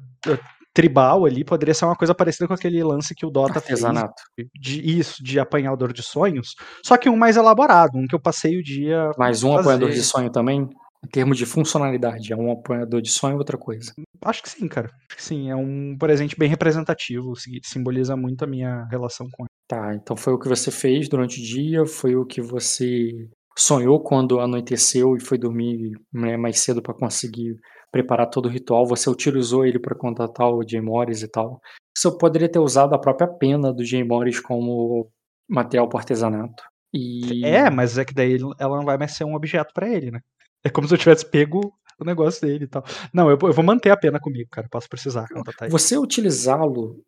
tribal 0.78 1.26
ali, 1.26 1.44
poderia 1.44 1.74
ser 1.74 1.86
uma 1.86 1.96
coisa 1.96 2.14
parecida 2.14 2.48
com 2.48 2.54
aquele 2.54 2.84
lance 2.84 3.16
que 3.16 3.26
o 3.26 3.32
Dota 3.32 3.58
Artesanato. 3.58 4.22
fez. 4.36 4.48
De, 4.54 5.00
isso, 5.00 5.24
de 5.24 5.40
apanhador 5.40 5.92
de 5.92 6.04
sonhos. 6.04 6.56
Só 6.86 6.96
que 6.98 7.10
um 7.10 7.18
mais 7.18 7.36
elaborado, 7.36 7.98
um 7.98 8.06
que 8.06 8.14
eu 8.14 8.20
passei 8.20 8.60
o 8.60 8.64
dia. 8.64 9.10
Mais 9.18 9.44
um 9.44 9.50
fazer. 9.50 9.62
apanhador 9.62 9.90
de 9.90 10.04
sonho 10.04 10.30
também? 10.30 10.70
Em 11.04 11.10
termos 11.10 11.38
de 11.38 11.46
funcionalidade, 11.46 12.32
é 12.32 12.36
um 12.36 12.52
apanhador 12.52 13.02
de 13.02 13.10
sonho 13.10 13.34
ou 13.34 13.40
outra 13.40 13.58
coisa? 13.58 13.92
Acho 14.24 14.44
que 14.44 14.50
sim, 14.50 14.68
cara. 14.68 14.90
Acho 15.08 15.18
que 15.18 15.24
sim, 15.24 15.50
é 15.50 15.56
um 15.56 15.96
presente 15.98 16.38
bem 16.38 16.50
representativo, 16.50 17.34
simboliza 17.64 18.16
muito 18.16 18.44
a 18.44 18.48
minha 18.48 18.86
relação 18.86 19.28
com 19.32 19.44
ele. 19.44 19.50
Tá, 19.68 19.94
então 19.96 20.16
foi 20.16 20.34
o 20.34 20.40
que 20.40 20.48
você 20.48 20.72
fez 20.72 21.10
durante 21.10 21.40
o 21.40 21.44
dia, 21.44 21.86
foi 21.86 22.16
o 22.16 22.26
que 22.26 22.42
você 22.42 23.30
sonhou 23.58 24.00
quando 24.02 24.40
anoiteceu 24.40 25.16
e 25.16 25.20
foi 25.20 25.38
dormir 25.38 25.92
né, 26.14 26.38
mais 26.38 26.60
cedo 26.60 26.82
para 26.82 26.94
conseguir 26.94 27.56
preparar 27.92 28.30
todo 28.30 28.46
o 28.46 28.50
ritual, 28.50 28.86
você 28.86 29.10
utilizou 29.10 29.66
ele 29.66 29.80
para 29.80 29.96
contatar 29.96 30.48
o 30.50 30.62
Jay 30.68 30.82
Morris 30.82 31.24
e 31.24 31.28
tal. 31.28 31.60
Você 31.98 32.16
poderia 32.18 32.50
ter 32.50 32.60
usado 32.60 32.94
a 32.94 33.00
própria 33.00 33.28
pena 33.28 33.74
do 33.74 33.84
Jay 33.84 34.04
Morris 34.04 34.40
como 34.40 35.10
material 35.50 35.90
para 35.90 36.00
artesanato. 36.00 36.64
E... 36.94 37.46
É, 37.46 37.70
mas 37.70 37.98
é 37.98 38.06
que 38.06 38.14
daí 38.14 38.38
ela 38.60 38.78
não 38.78 38.86
vai 38.86 38.98
mais 38.98 39.14
ser 39.14 39.24
um 39.24 39.36
objeto 39.36 39.74
para 39.74 39.90
ele, 39.90 40.12
né? 40.12 40.20
É 40.64 40.70
como 40.70 40.88
se 40.88 40.94
eu 40.94 40.98
tivesse 40.98 41.30
pego 41.30 41.74
o 42.00 42.06
negócio 42.06 42.46
dele 42.46 42.66
e 42.66 42.68
tal. 42.68 42.84
Não, 43.14 43.30
eu, 43.30 43.38
eu 43.42 43.54
vou 43.54 43.64
manter 43.64 43.90
a 43.90 43.98
pena 43.98 44.20
comigo, 44.20 44.50
cara. 44.52 44.68
Posso 44.70 44.88
precisar 44.88 45.28
contatar 45.30 45.70
Você 45.70 45.98
utilizá-lo 45.98 47.02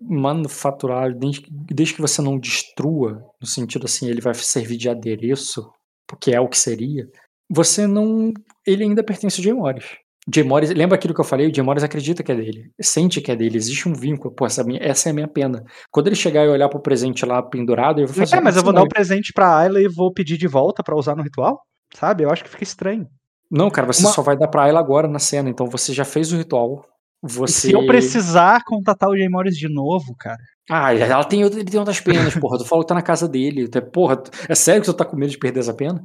manufaturar, 0.00 1.14
desde, 1.14 1.46
desde 1.50 1.94
que 1.94 2.00
você 2.00 2.20
não 2.20 2.38
destrua, 2.38 3.22
no 3.40 3.46
sentido 3.46 3.86
assim, 3.86 4.08
ele 4.08 4.20
vai 4.20 4.34
servir 4.34 4.76
de 4.76 4.88
adereço, 4.88 5.70
porque 6.06 6.32
é 6.32 6.40
o 6.40 6.48
que 6.48 6.58
seria, 6.58 7.08
você 7.50 7.86
não. 7.86 8.32
Ele 8.66 8.84
ainda 8.84 9.02
pertence 9.02 9.40
ao 9.40 9.44
Jay 9.44 9.52
Morris. 9.52 9.84
Jay 10.32 10.42
Morris, 10.42 10.70
lembra 10.70 10.96
aquilo 10.96 11.12
que 11.12 11.20
eu 11.20 11.24
falei? 11.24 11.50
O 11.50 11.54
Jay 11.54 11.62
Morris 11.62 11.84
acredita 11.84 12.22
que 12.22 12.32
é 12.32 12.34
dele, 12.34 12.70
sente 12.80 13.20
que 13.20 13.30
é 13.30 13.36
dele, 13.36 13.58
existe 13.58 13.88
um 13.88 13.92
vínculo. 13.92 14.34
Pô, 14.34 14.46
essa, 14.46 14.64
minha, 14.64 14.80
essa 14.82 15.08
é 15.08 15.12
a 15.12 15.14
minha 15.14 15.28
pena. 15.28 15.62
Quando 15.90 16.06
ele 16.06 16.16
chegar 16.16 16.44
e 16.44 16.48
olhar 16.48 16.68
pro 16.68 16.80
presente 16.80 17.26
lá 17.26 17.42
pendurado, 17.42 18.00
eu 18.00 18.06
vou 18.06 18.16
fazer. 18.16 18.36
É, 18.36 18.40
mas 18.40 18.56
eu 18.56 18.62
vou 18.62 18.72
dar 18.72 18.82
o 18.82 18.86
um 18.86 18.88
presente 18.88 19.32
pra 19.34 19.58
Ayla 19.58 19.80
e 19.80 19.88
vou 19.88 20.12
pedir 20.12 20.38
de 20.38 20.46
volta 20.46 20.82
para 20.82 20.96
usar 20.96 21.14
no 21.14 21.22
ritual? 21.22 21.60
Sabe? 21.94 22.24
Eu 22.24 22.30
acho 22.30 22.42
que 22.42 22.50
fica 22.50 22.64
estranho. 22.64 23.06
Não, 23.50 23.70
cara, 23.70 23.86
você 23.86 24.02
Uma... 24.02 24.12
só 24.12 24.22
vai 24.22 24.36
dar 24.36 24.48
pra 24.48 24.64
Ayla 24.64 24.80
agora 24.80 25.06
na 25.06 25.18
cena, 25.18 25.50
então 25.50 25.66
você 25.66 25.92
já 25.92 26.04
fez 26.04 26.32
o 26.32 26.36
ritual. 26.36 26.84
Você... 27.22 27.68
E 27.68 27.70
se 27.70 27.72
eu 27.72 27.86
precisar 27.86 28.62
contatar 28.64 29.08
o 29.10 29.16
Jay 29.16 29.28
Morris 29.28 29.56
de 29.56 29.68
novo, 29.68 30.14
cara? 30.18 30.42
Ah, 30.70 30.94
ela 30.94 31.24
tem, 31.24 31.42
ele 31.42 31.64
tem 31.64 31.78
outras 31.78 32.00
penas, 32.00 32.34
porra. 32.34 32.58
Tu 32.58 32.64
falou 32.64 32.84
que 32.84 32.88
tá 32.88 32.94
na 32.94 33.02
casa 33.02 33.28
dele. 33.28 33.68
Porra, 33.92 34.22
é 34.48 34.54
sério 34.54 34.80
que 34.80 34.86
você 34.86 34.96
tá 34.96 35.04
com 35.04 35.16
medo 35.16 35.30
de 35.30 35.38
perder 35.38 35.60
essa 35.60 35.74
pena? 35.74 36.02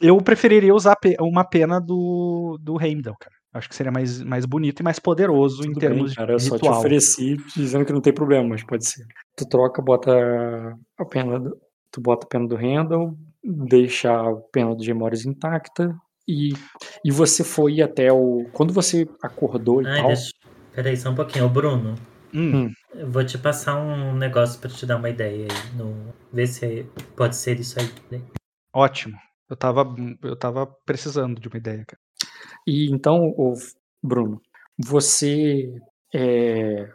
eu 0.00 0.16
preferiria 0.18 0.74
usar 0.74 0.96
uma 1.20 1.44
pena 1.44 1.80
do, 1.80 2.58
do 2.60 2.80
Heimdall, 2.80 3.16
cara. 3.18 3.34
Acho 3.52 3.68
que 3.68 3.74
seria 3.74 3.90
mais, 3.90 4.22
mais 4.22 4.46
bonito 4.46 4.78
e 4.78 4.82
mais 4.84 5.00
poderoso 5.00 5.62
Tudo 5.62 5.72
em 5.72 5.74
termos 5.74 6.14
bem, 6.14 6.14
cara, 6.14 6.36
de 6.36 6.44
ritual. 6.44 6.58
Eu 6.58 6.64
só 6.64 6.72
te 6.72 6.78
ofereci 6.78 7.36
dizendo 7.56 7.84
que 7.84 7.92
não 7.92 8.00
tem 8.00 8.12
problema, 8.12 8.48
mas 8.48 8.62
pode 8.62 8.88
ser. 8.88 9.04
Tu 9.36 9.44
troca, 9.48 9.82
bota 9.82 10.12
a 10.96 11.04
pena 11.04 11.40
do, 11.40 11.56
tu 11.90 12.00
bota 12.00 12.24
a 12.26 12.28
pena 12.28 12.46
do 12.46 12.56
Heimdall, 12.56 13.16
deixa 13.42 14.12
a 14.12 14.36
pena 14.52 14.74
do 14.76 14.84
Gemores 14.84 15.26
intacta 15.26 15.92
e, 16.28 16.50
e 17.04 17.10
você 17.10 17.42
foi 17.42 17.82
até 17.82 18.12
o... 18.12 18.46
Quando 18.52 18.72
você 18.72 19.08
acordou 19.20 19.82
e 19.82 19.86
Ai, 19.86 19.96
tal... 19.96 20.06
Deixa... 20.08 20.30
Peraí, 20.72 20.96
só 20.96 21.10
um 21.10 21.16
pouquinho. 21.16 21.46
O 21.46 21.48
Bruno, 21.48 21.96
hum. 22.34 22.72
eu 22.94 23.10
vou 23.10 23.24
te 23.24 23.38
passar 23.38 23.76
um 23.76 24.14
negócio 24.16 24.60
para 24.60 24.70
te 24.70 24.86
dar 24.86 24.96
uma 24.96 25.10
ideia 25.10 25.46
aí. 25.50 25.76
No... 25.76 26.14
Ver 26.32 26.46
se 26.46 26.86
pode 27.16 27.36
ser 27.36 27.58
isso 27.58 27.78
aí. 27.80 27.90
Né? 28.10 28.22
Ótimo. 28.72 29.16
Eu 29.48 29.56
tava, 29.56 29.84
eu 30.22 30.36
tava 30.36 30.66
precisando 30.86 31.40
de 31.40 31.48
uma 31.48 31.58
ideia, 31.58 31.84
cara. 31.84 32.00
E 32.66 32.90
então, 32.90 33.34
Bruno, 34.02 34.40
você 34.78 35.74
é, 36.14 36.88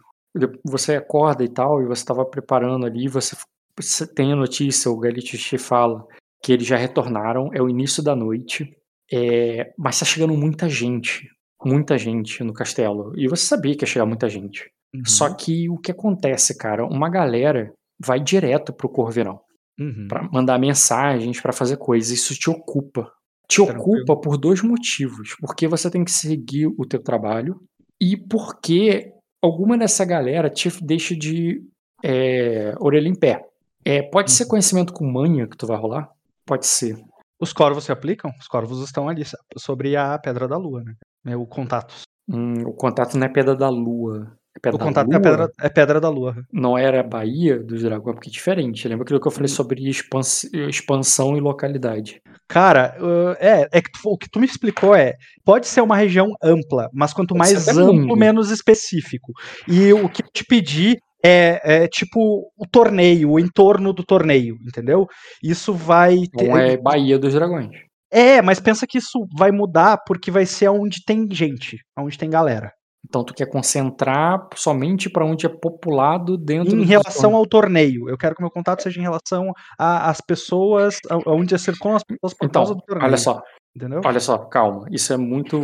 você 0.63 0.95
acorda 0.95 1.43
e 1.43 1.49
tal, 1.49 1.81
e 1.81 1.85
você 1.85 2.01
estava 2.01 2.25
preparando 2.25 2.85
ali, 2.85 3.07
você, 3.07 3.35
você, 3.77 4.05
tem 4.05 4.33
a 4.33 4.35
notícia, 4.35 4.91
o 4.91 4.97
Galit 4.97 5.37
te 5.37 5.57
fala 5.57 6.05
que 6.43 6.51
eles 6.51 6.67
já 6.67 6.77
retornaram, 6.77 7.49
é 7.53 7.61
o 7.61 7.69
início 7.69 8.03
da 8.03 8.15
noite, 8.15 8.75
é, 9.11 9.73
mas 9.77 9.95
está 9.95 10.05
chegando 10.05 10.35
muita 10.35 10.67
gente, 10.69 11.29
muita 11.63 11.97
gente 11.97 12.43
no 12.43 12.53
castelo. 12.53 13.13
E 13.17 13.27
você 13.27 13.45
sabia 13.45 13.75
que 13.75 13.83
ia 13.83 13.87
chegar 13.87 14.05
muita 14.05 14.29
gente. 14.29 14.69
Uhum. 14.97 15.05
Só 15.05 15.33
que 15.33 15.69
o 15.69 15.77
que 15.77 15.91
acontece, 15.91 16.57
cara, 16.57 16.85
uma 16.85 17.09
galera 17.09 17.73
vai 17.99 18.19
direto 18.19 18.73
pro 18.73 18.89
Corverão 18.89 19.39
uhum. 19.79 20.07
para 20.07 20.29
mandar 20.31 20.59
mensagens, 20.59 21.39
para 21.39 21.53
fazer 21.53 21.77
coisas. 21.77 22.11
Isso 22.11 22.33
te 22.35 22.49
ocupa. 22.49 23.11
Te 23.47 23.63
Tranquilo. 23.63 24.01
ocupa 24.01 24.19
por 24.19 24.37
dois 24.37 24.61
motivos. 24.61 25.35
Porque 25.39 25.67
você 25.67 25.89
tem 25.89 26.03
que 26.03 26.11
seguir 26.11 26.67
o 26.67 26.85
teu 26.85 27.01
trabalho 27.01 27.59
e 28.01 28.17
porque 28.17 29.11
alguma 29.41 29.77
dessa 29.77 30.03
galera 30.03 30.49
te 30.49 30.69
deixa 30.83 31.15
de 31.15 31.61
é, 32.03 32.73
orelha 32.79 33.07
em 33.07 33.15
pé. 33.15 33.45
É, 33.83 34.01
pode 34.01 34.31
uhum. 34.31 34.35
ser 34.35 34.47
conhecimento 34.47 34.93
com 34.93 35.05
manha 35.05 35.47
que 35.47 35.57
tu 35.57 35.67
vai 35.67 35.77
rolar? 35.77 36.09
Pode 36.45 36.65
ser. 36.65 36.97
Os 37.39 37.53
corvos 37.53 37.83
se 37.83 37.91
aplicam? 37.91 38.31
Os 38.39 38.47
corvos 38.47 38.81
estão 38.83 39.07
ali 39.09 39.23
sobre 39.57 39.95
a 39.95 40.17
Pedra 40.17 40.47
da 40.47 40.57
Lua, 40.57 40.83
né? 40.83 40.95
É 41.25 41.35
o 41.35 41.45
contato. 41.45 41.93
Hum, 42.27 42.63
o 42.65 42.73
contato 42.73 43.17
não 43.17 43.27
é 43.27 43.29
Pedra 43.29 43.55
da 43.55 43.69
Lua. 43.69 44.35
É 44.55 44.59
pedra 44.61 44.75
o 44.77 44.79
contato 44.79 45.11
é 45.11 45.19
pedra, 45.19 45.49
é 45.59 45.69
pedra 45.69 45.99
da 45.99 46.09
lua. 46.09 46.35
Não 46.51 46.77
era 46.77 47.03
Bahia 47.03 47.59
dos 47.59 47.81
Dragões, 47.81 48.15
porque 48.15 48.29
é 48.29 48.31
diferente. 48.31 48.87
Lembra 48.87 49.03
aquilo 49.03 49.19
que 49.19 49.27
eu 49.27 49.31
falei 49.31 49.51
hum. 49.51 49.55
sobre 49.55 49.89
expans, 49.89 50.45
expansão 50.53 51.35
e 51.35 51.41
localidade? 51.41 52.21
Cara, 52.47 52.95
uh, 52.99 53.35
é, 53.39 53.67
é 53.71 53.81
que 53.81 53.91
tu, 53.91 53.99
o 54.05 54.17
que 54.17 54.29
tu 54.29 54.39
me 54.39 54.45
explicou 54.45 54.95
é, 54.95 55.15
pode 55.43 55.67
ser 55.67 55.81
uma 55.81 55.97
região 55.97 56.27
ampla, 56.41 56.89
mas 56.93 57.11
quanto 57.11 57.35
pode 57.35 57.39
mais 57.39 57.67
amplo, 57.67 57.93
mundo. 57.93 58.15
menos 58.15 58.51
específico. 58.51 59.33
E 59.67 59.91
o 59.91 60.07
que 60.07 60.23
eu 60.23 60.27
te 60.31 60.45
pedi 60.45 60.95
é, 61.23 61.59
é, 61.63 61.87
tipo 61.87 62.51
o 62.55 62.67
torneio, 62.71 63.31
o 63.31 63.39
entorno 63.39 63.91
do 63.91 64.03
torneio, 64.03 64.57
entendeu? 64.65 65.07
Isso 65.43 65.73
vai 65.73 66.17
ter... 66.37 66.47
Não 66.47 66.57
é 66.57 66.77
Bahia 66.77 67.17
dos 67.17 67.33
Dragões. 67.33 67.71
É, 68.11 68.41
mas 68.41 68.59
pensa 68.59 68.85
que 68.87 68.99
isso 68.99 69.25
vai 69.37 69.51
mudar 69.51 69.97
porque 70.05 70.29
vai 70.29 70.45
ser 70.45 70.69
onde 70.69 71.03
tem 71.03 71.27
gente, 71.31 71.79
onde 71.97 72.17
tem 72.17 72.29
galera. 72.29 72.71
Então 73.07 73.23
tu 73.23 73.33
quer 73.33 73.45
concentrar 73.45 74.47
somente 74.55 75.09
para 75.09 75.23
onde 75.25 75.45
é 75.45 75.49
populado 75.49 76.37
dentro 76.37 76.75
Em 76.75 76.83
relação 76.83 77.35
ao 77.35 77.45
torneio. 77.45 78.09
Eu 78.09 78.17
quero 78.17 78.35
que 78.35 78.41
o 78.41 78.43
meu 78.43 78.51
contato 78.51 78.81
seja 78.81 78.99
em 78.99 79.03
relação 79.03 79.53
às 79.77 80.19
pessoas, 80.21 80.97
aonde 81.25 81.53
é 81.53 81.57
circulam 81.57 81.95
as 81.97 82.03
pessoas 82.03 82.33
por 82.33 82.45
então, 82.45 82.61
causa 82.63 82.73
do 82.75 82.81
torneio. 82.81 83.07
Olha 83.07 83.17
só. 83.17 83.41
Entendeu? 83.75 84.01
Olha 84.05 84.19
só, 84.19 84.37
calma. 84.37 84.87
Isso 84.89 85.11
é 85.13 85.17
muito. 85.17 85.57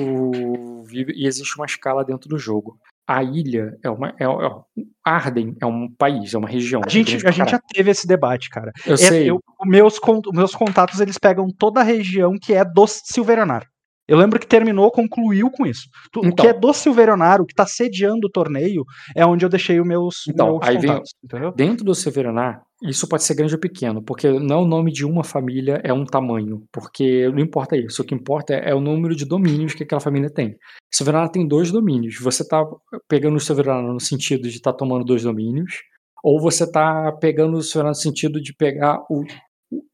E 0.91 1.25
existe 1.25 1.55
uma 1.57 1.65
escala 1.65 2.03
dentro 2.03 2.29
do 2.29 2.37
jogo. 2.37 2.77
a 3.07 3.23
ilha 3.23 3.77
é 3.83 3.89
uma. 3.89 4.09
É, 4.19 4.23
é, 4.25 4.83
Arden 5.03 5.55
é 5.61 5.65
um 5.65 5.89
país, 5.97 6.33
é 6.33 6.37
uma 6.37 6.47
região. 6.47 6.81
A 6.85 6.89
gente, 6.89 7.25
a 7.27 7.31
gente 7.31 7.51
já 7.51 7.59
teve 7.59 7.91
esse 7.91 8.05
debate, 8.07 8.49
cara. 8.49 8.71
Eu 8.85 8.93
É, 8.93 8.97
sei. 8.97 9.29
eu- 9.29 9.39
meus, 9.65 9.99
meus 10.33 10.53
contatos, 10.55 10.99
eles 11.01 11.17
pegam 11.17 11.47
toda 11.49 11.81
a 11.81 11.83
região 11.83 12.33
que 12.41 12.53
é 12.53 12.63
do 12.63 12.85
Silverionar. 12.87 13.65
Eu 14.11 14.17
lembro 14.17 14.37
que 14.37 14.45
terminou, 14.45 14.91
concluiu 14.91 15.49
com 15.49 15.65
isso. 15.65 15.83
Tu- 16.11 16.19
o 16.19 16.25
Então. 16.25 16.43
que 16.43 16.47
é 16.47 16.53
do 16.53 16.73
Silverionar, 16.73 17.39
o 17.41 17.45
que 17.45 17.55
tá 17.55 17.65
sediando 17.65 18.27
o 18.27 18.29
torneio, 18.29 18.83
é 19.15 19.25
onde 19.25 19.45
eu 19.45 19.49
deixei 19.49 19.79
os 19.79 19.87
meus, 19.87 20.15
Então, 20.27 20.47
meus 20.59 20.67
aí 20.67 20.77
vem- 20.77 21.01
entendeu? 21.23 21.53
Dentro 21.53 21.85
do 21.85 21.95
Severaná, 21.95 22.61
isso 22.83 23.07
pode 23.07 23.23
ser 23.23 23.35
grande 23.35 23.53
ou 23.53 23.59
pequeno, 23.59 24.03
porque 24.03 24.29
não 24.29 24.55
é 24.57 24.61
o 24.63 24.65
nome 24.65 24.91
de 24.91 25.05
uma 25.05 25.23
família, 25.23 25.79
é 25.83 25.93
um 25.93 26.03
tamanho. 26.05 26.63
Porque 26.73 27.29
não 27.29 27.39
importa 27.39 27.77
isso. 27.77 28.01
O 28.01 28.05
que 28.05 28.13
importa 28.13 28.53
é, 28.53 28.71
é 28.71 28.75
o 28.75 28.81
número 28.81 29.15
de 29.15 29.23
domínios 29.23 29.73
que 29.73 29.83
aquela 29.83 30.01
família 30.01 30.29
tem. 30.29 30.57
Severaná 30.93 31.29
tem 31.29 31.47
dois 31.47 31.71
domínios. 31.71 32.19
Você 32.19 32.45
tá 32.45 32.61
pegando 33.07 33.37
o 33.37 33.39
Severaná 33.39 33.81
no 33.93 33.99
sentido 34.01 34.43
de 34.49 34.55
estar 34.57 34.73
tomando 34.73 35.05
dois 35.05 35.23
domínios, 35.23 35.75
ou 36.21 36.37
você 36.41 36.69
tá 36.69 37.11
pegando 37.13 37.55
o 37.57 37.63
Severaná 37.63 37.91
no 37.91 37.95
sentido 37.95 38.41
de 38.41 38.53
pegar 38.53 38.99
o, 39.09 39.23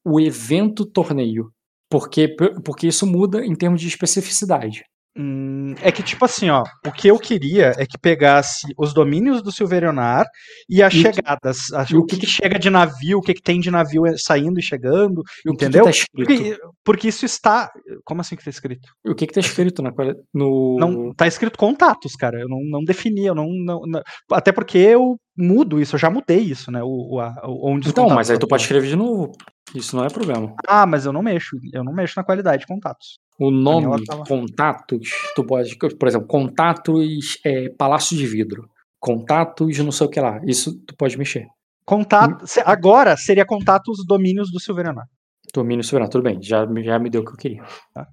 o 0.03 0.19
evento 0.19 0.85
torneio. 0.85 1.51
Porque, 1.89 2.35
porque 2.63 2.87
isso 2.87 3.05
muda 3.07 3.45
em 3.45 3.55
termos 3.55 3.81
de 3.81 3.87
especificidade. 3.87 4.83
Hum, 5.19 5.73
é 5.81 5.91
que, 5.91 6.03
tipo 6.03 6.23
assim, 6.25 6.47
ó, 6.51 6.63
o 6.85 6.91
que 6.91 7.07
eu 7.07 7.17
queria 7.17 7.71
é 7.77 7.87
que 7.87 7.97
pegasse 7.99 8.67
os 8.77 8.93
domínios 8.93 9.41
do 9.41 9.51
Silverionar 9.51 10.27
e 10.69 10.83
as 10.83 10.93
E 10.93 10.99
o 10.99 11.03
que- 11.03 11.15
chegadas. 11.15 11.57
as- 11.73 11.89
e 11.89 11.95
o 11.97 12.05
que, 12.05 12.17
que- 12.17 12.27
chega 12.27 12.59
de 12.59 12.69
navio, 12.69 13.17
o 13.17 13.21
que, 13.21 13.33
que 13.33 13.41
tem 13.41 13.59
de 13.59 13.71
navio 13.71 14.05
eh, 14.05 14.13
saindo 14.15 14.59
e 14.59 14.61
chegando, 14.61 15.23
E 15.43 15.49
o 15.49 15.55
que 15.55 15.65
entendeu? 15.65 15.85
tá 15.85 15.91
porque, 16.13 16.59
porque 16.85 17.07
isso 17.07 17.25
está. 17.25 17.71
Como 18.05 18.21
assim 18.21 18.35
que 18.35 18.43
tá 18.43 18.51
escrito? 18.51 18.87
O 19.03 19.15
que, 19.15 19.25
que 19.25 19.33
tá 19.33 19.39
escrito 19.39 19.81
na, 19.81 19.91
no. 20.31 20.77
Não, 20.79 21.11
tá 21.15 21.25
escrito 21.25 21.57
contatos, 21.57 22.13
cara. 22.15 22.39
Eu 22.39 22.47
não, 22.47 22.59
não 22.63 22.83
defini, 22.83 23.25
eu 23.25 23.33
não, 23.33 23.47
não, 23.49 23.81
não- 23.87 24.03
Até 24.31 24.51
porque 24.51 24.77
eu 24.77 25.17
mudo 25.35 25.81
isso, 25.81 25.95
eu 25.95 25.99
já 25.99 26.11
mudei 26.11 26.41
isso, 26.41 26.69
né? 26.71 26.83
O, 26.83 27.15
o, 27.15 27.19
a- 27.19 27.33
onde 27.43 27.89
Então, 27.89 28.07
mas 28.09 28.29
aí 28.29 28.37
tu 28.37 28.47
pode 28.47 28.61
escrever 28.61 28.87
de 28.87 28.95
novo. 28.95 29.31
Isso 29.75 29.95
não 29.95 30.05
é 30.05 30.09
problema. 30.09 30.55
Ah, 30.67 30.85
mas 30.85 31.05
eu 31.05 31.11
não 31.13 31.21
mexo. 31.21 31.57
Eu 31.73 31.83
não 31.83 31.93
mexo 31.93 32.13
na 32.17 32.23
qualidade 32.23 32.61
de 32.61 32.67
contatos. 32.67 33.19
O 33.39 33.51
nome, 33.51 34.03
tá 34.05 34.17
contatos, 34.25 35.09
tu 35.35 35.43
pode, 35.43 35.75
por 35.77 36.07
exemplo, 36.07 36.27
contatos 36.27 37.37
é, 37.45 37.69
Palácio 37.69 38.17
de 38.17 38.25
Vidro. 38.25 38.67
Contatos 38.99 39.77
não 39.79 39.91
sei 39.91 40.07
o 40.07 40.09
que 40.09 40.19
lá. 40.19 40.41
Isso 40.45 40.79
tu 40.87 40.95
pode 40.95 41.15
mexer. 41.17 41.45
Contato, 41.85 42.47
se- 42.47 42.63
agora 42.65 43.15
seria 43.15 43.45
contatos 43.45 44.03
domínios 44.07 44.51
do 44.51 44.59
Silverionar. 44.59 45.05
Domínio 45.53 45.83
soberano, 45.83 46.09
tudo 46.09 46.23
bem. 46.23 46.41
Já, 46.41 46.65
já 46.83 46.99
me 46.99 47.09
deu 47.09 47.21
o 47.21 47.25
que 47.25 47.31
eu 47.31 47.37
queria. 47.37 47.63
Tá. 47.93 48.07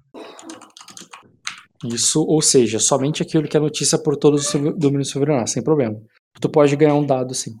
Isso, 1.83 2.21
ou 2.23 2.41
seja, 2.41 2.79
somente 2.79 3.21
aquilo 3.21 3.47
que 3.47 3.57
é 3.57 3.59
notícia 3.59 3.97
por 4.01 4.15
todos 4.17 4.53
os 4.53 4.61
domínios 4.77 5.09
soberanos, 5.09 5.51
sem 5.51 5.63
problema. 5.63 5.99
Tu 6.39 6.49
pode 6.49 6.75
ganhar 6.75 6.95
um 6.95 7.05
dado, 7.05 7.33
sim. 7.33 7.51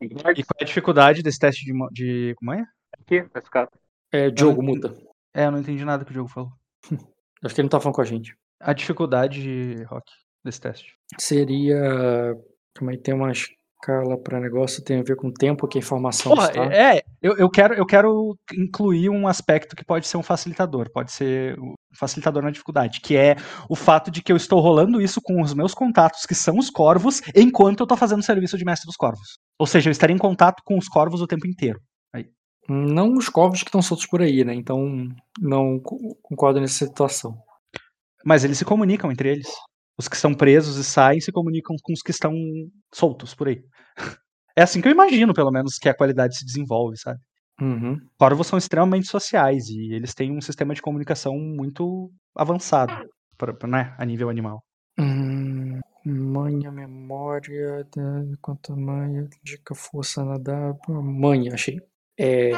E 0.00 0.08
qual 0.08 0.32
é 0.60 0.62
a 0.62 0.64
dificuldade 0.66 1.22
desse 1.22 1.38
teste 1.38 1.64
de, 1.64 1.72
de 1.92 2.34
como 2.36 2.52
é? 2.52 2.64
Aqui, 3.10 3.28
nesse 3.34 3.50
caso. 3.50 3.70
É, 4.12 4.30
Diogo, 4.30 4.62
muda. 4.62 4.94
É, 5.34 5.46
eu 5.46 5.50
não 5.50 5.58
entendi 5.58 5.84
nada 5.84 6.04
que 6.04 6.12
o 6.12 6.14
jogo 6.14 6.28
falou. 6.28 6.52
Acho 7.42 7.54
que 7.54 7.60
ele 7.60 7.66
não 7.66 7.70
tá 7.70 7.80
falando 7.80 7.96
com 7.96 8.02
a 8.02 8.04
gente. 8.04 8.36
A 8.60 8.72
dificuldade, 8.72 9.82
Rock, 9.84 10.12
desse 10.44 10.60
teste. 10.60 10.94
Seria. 11.18 12.36
Como 12.78 12.90
aí 12.90 12.98
tem 12.98 13.12
uma 13.12 13.32
escala 13.32 14.16
para 14.22 14.38
negócio, 14.38 14.84
tem 14.84 15.00
a 15.00 15.02
ver 15.02 15.16
com 15.16 15.28
o 15.28 15.32
tempo 15.32 15.66
que 15.66 15.78
a 15.78 15.80
informação 15.80 16.34
Porra, 16.34 16.48
está. 16.48 16.64
é, 16.66 17.02
eu, 17.20 17.36
eu, 17.36 17.50
quero, 17.50 17.74
eu 17.74 17.84
quero 17.84 18.38
incluir 18.54 19.08
um 19.08 19.26
aspecto 19.26 19.74
que 19.74 19.84
pode 19.84 20.06
ser 20.06 20.16
um 20.16 20.22
facilitador, 20.22 20.88
pode 20.92 21.10
ser 21.10 21.58
um 21.58 21.74
facilitador 21.98 22.42
na 22.44 22.50
dificuldade, 22.50 23.00
que 23.00 23.16
é 23.16 23.34
o 23.68 23.74
fato 23.74 24.10
de 24.10 24.22
que 24.22 24.30
eu 24.30 24.36
estou 24.36 24.60
rolando 24.60 25.00
isso 25.00 25.20
com 25.20 25.42
os 25.42 25.52
meus 25.52 25.74
contatos, 25.74 26.26
que 26.26 26.34
são 26.34 26.58
os 26.58 26.70
corvos, 26.70 27.22
enquanto 27.34 27.80
eu 27.80 27.86
tô 27.86 27.96
fazendo 27.96 28.20
o 28.20 28.24
serviço 28.24 28.56
de 28.56 28.64
mestre 28.64 28.86
dos 28.86 28.96
corvos. 28.96 29.38
Ou 29.58 29.66
seja, 29.66 29.88
eu 29.88 29.92
estaria 29.92 30.14
em 30.14 30.18
contato 30.18 30.62
com 30.64 30.78
os 30.78 30.86
corvos 30.86 31.20
o 31.20 31.26
tempo 31.26 31.46
inteiro. 31.46 31.80
Não 32.70 33.14
os 33.14 33.28
corvos 33.28 33.62
que 33.62 33.68
estão 33.68 33.82
soltos 33.82 34.06
por 34.06 34.22
aí, 34.22 34.44
né? 34.44 34.54
Então 34.54 35.08
não 35.40 35.78
co- 35.80 36.16
concordo 36.22 36.60
nessa 36.60 36.86
situação. 36.86 37.36
Mas 38.24 38.44
eles 38.44 38.58
se 38.58 38.64
comunicam 38.64 39.10
entre 39.10 39.30
eles. 39.30 39.48
Os 39.98 40.08
que 40.08 40.16
estão 40.16 40.34
presos 40.34 40.76
e 40.76 40.84
saem 40.84 41.20
se 41.20 41.32
comunicam 41.32 41.76
com 41.82 41.92
os 41.92 42.02
que 42.02 42.10
estão 42.10 42.32
soltos 42.94 43.34
por 43.34 43.48
aí. 43.48 43.62
É 44.56 44.62
assim 44.62 44.80
que 44.82 44.88
eu 44.88 44.92
imagino, 44.92 45.32
pelo 45.32 45.50
menos, 45.52 45.78
que 45.78 45.88
a 45.88 45.94
qualidade 45.96 46.36
se 46.36 46.44
desenvolve, 46.44 46.98
sabe? 46.98 47.20
Uhum. 47.62 47.96
Corvos 48.18 48.48
são 48.48 48.58
extremamente 48.58 49.06
sociais 49.06 49.68
e 49.68 49.94
eles 49.94 50.12
têm 50.12 50.36
um 50.36 50.40
sistema 50.40 50.74
de 50.74 50.82
comunicação 50.82 51.34
muito 51.38 52.10
avançado 52.36 52.92
pra, 53.38 53.54
né, 53.68 53.94
a 53.96 54.04
nível 54.04 54.28
animal. 54.28 54.62
Hum, 54.98 55.78
manha, 56.04 56.70
memória, 56.72 57.84
da- 57.96 58.36
quanto 58.42 58.76
manha, 58.76 59.26
dica, 59.42 59.74
força, 59.74 60.24
nadar. 60.24 60.74
Manha, 60.88 61.54
achei. 61.54 61.78
É, 62.20 62.50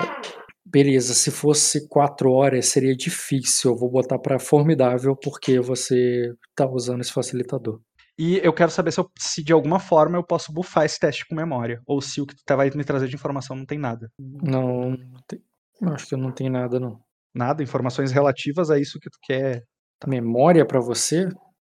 beleza, 0.67 1.15
se 1.15 1.31
fosse 1.31 1.89
quatro 1.89 2.33
horas 2.33 2.67
seria 2.67 2.97
difícil. 2.97 3.71
Eu 3.73 3.77
vou 3.77 3.91
botar 3.91 4.19
pra 4.19 4.39
formidável 4.39 5.17
porque 5.17 5.61
você 5.61 6.33
tá 6.55 6.69
usando 6.69 7.01
esse 7.01 7.13
facilitador. 7.13 7.81
E 8.19 8.39
eu 8.43 8.53
quero 8.53 8.71
saber 8.71 8.93
se, 8.93 9.01
eu- 9.01 9.11
se 9.19 9.43
de 9.43 9.53
alguma 9.53 9.79
forma 9.79 10.19
eu 10.19 10.25
posso 10.25 10.53
buffar 10.53 10.85
esse 10.85 10.99
teste 10.99 11.25
com 11.27 11.35
memória. 11.35 11.81
Ou 11.87 12.01
se 12.03 12.21
o 12.21 12.27
que 12.27 12.35
tu 12.35 12.43
tá- 12.45 12.57
vai 12.57 12.71
me 12.75 12.85
trazer 12.85 13.09
de 13.09 13.15
informação 13.15 13.57
não 13.57 13.65
tem 13.65 13.79
nada. 13.79 14.11
Não, 14.19 14.91
não 14.91 15.21
tem- 15.27 15.41
eu 15.81 15.89
acho 15.95 16.07
que 16.09 16.17
não 16.17 16.31
tem 16.33 16.51
nada, 16.51 16.79
não. 16.79 17.01
Nada, 17.35 17.63
informações 17.63 18.13
relativas 18.13 18.71
a 18.71 18.79
isso 18.79 18.99
que 19.01 19.09
tu 19.09 19.19
quer. 19.23 19.63
Memória 20.07 20.67
pra 20.67 20.81
você? 20.81 21.29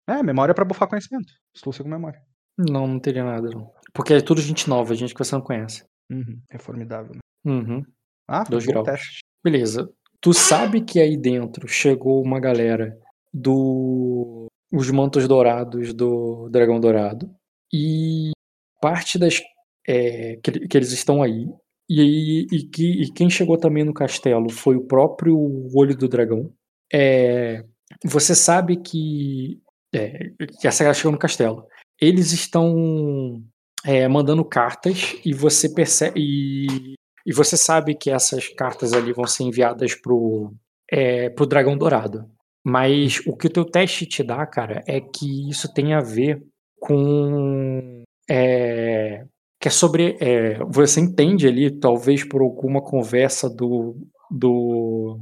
É, 0.07 0.23
memória 0.23 0.53
pra 0.55 0.65
buffar 0.65 0.87
conhecimento. 0.89 1.31
Astúcia 1.55 1.83
com 1.83 1.89
memória. 1.89 2.19
Não, 2.57 2.87
não 2.87 2.99
teria 2.99 3.23
nada, 3.23 3.49
não. 3.49 3.69
Porque 3.93 4.13
é 4.15 4.21
tudo 4.21 4.41
gente 4.41 4.67
nova, 4.69 4.95
gente 4.95 5.13
que 5.13 5.23
você 5.23 5.35
não 5.35 5.41
conhece. 5.41 5.83
Uhum, 6.11 6.41
é 6.49 6.57
formidável. 6.57 7.13
Né? 7.15 7.20
Uhum. 7.45 7.83
Ah, 8.27 8.43
Dois 8.43 8.65
graus. 8.65 8.85
teste. 8.85 9.19
Beleza. 9.43 9.89
Tu 10.19 10.33
sabe 10.33 10.81
que 10.81 10.99
aí 10.99 11.17
dentro 11.17 11.67
chegou 11.67 12.21
uma 12.23 12.39
galera 12.39 12.97
do 13.33 14.47
os 14.71 14.89
mantos 14.89 15.27
dourados 15.27 15.93
do 15.93 16.47
dragão 16.49 16.79
dourado 16.79 17.29
e 17.73 18.31
parte 18.81 19.17
das 19.17 19.41
é, 19.87 20.37
que, 20.43 20.67
que 20.67 20.77
eles 20.77 20.91
estão 20.91 21.21
aí 21.21 21.47
e, 21.89 22.45
e 22.51 22.63
que 22.69 23.01
e 23.03 23.11
quem 23.11 23.29
chegou 23.29 23.57
também 23.57 23.83
no 23.83 23.93
castelo 23.93 24.49
foi 24.49 24.75
o 24.75 24.85
próprio 24.85 25.35
olho 25.75 25.97
do 25.97 26.07
dragão. 26.07 26.53
É, 26.93 27.65
você 28.03 28.35
sabe 28.35 28.77
que 28.77 29.59
é, 29.93 30.29
que 30.59 30.67
essa 30.67 30.83
galera 30.83 30.97
chegou 30.97 31.11
no 31.11 31.17
castelo. 31.17 31.65
Eles 31.99 32.31
estão 32.31 33.43
é, 33.83 34.07
mandando 34.07 34.45
cartas 34.45 35.15
e 35.25 35.33
você 35.33 35.73
percebe 35.73 36.19
e 36.19 36.93
e 37.25 37.33
você 37.33 37.55
sabe 37.57 37.95
que 37.95 38.09
essas 38.09 38.47
cartas 38.49 38.93
ali 38.93 39.13
vão 39.13 39.25
ser 39.25 39.43
enviadas 39.43 39.95
pro, 39.95 40.53
é, 40.91 41.29
pro 41.29 41.45
Dragão 41.45 41.77
Dourado. 41.77 42.29
Mas 42.63 43.19
o 43.25 43.35
que 43.35 43.47
o 43.47 43.49
teu 43.49 43.65
teste 43.65 44.05
te 44.05 44.23
dá, 44.23 44.45
cara, 44.45 44.83
é 44.87 45.01
que 45.01 45.49
isso 45.49 45.71
tem 45.73 45.93
a 45.93 45.99
ver 46.01 46.41
com. 46.79 48.03
é, 48.29 49.25
que 49.59 49.67
é 49.67 49.71
sobre. 49.71 50.17
é, 50.19 50.59
você 50.65 50.99
entende 50.99 51.47
ali, 51.47 51.71
talvez 51.71 52.23
por 52.23 52.41
alguma 52.41 52.81
conversa 52.81 53.49
do, 53.49 53.95
do, 54.29 55.19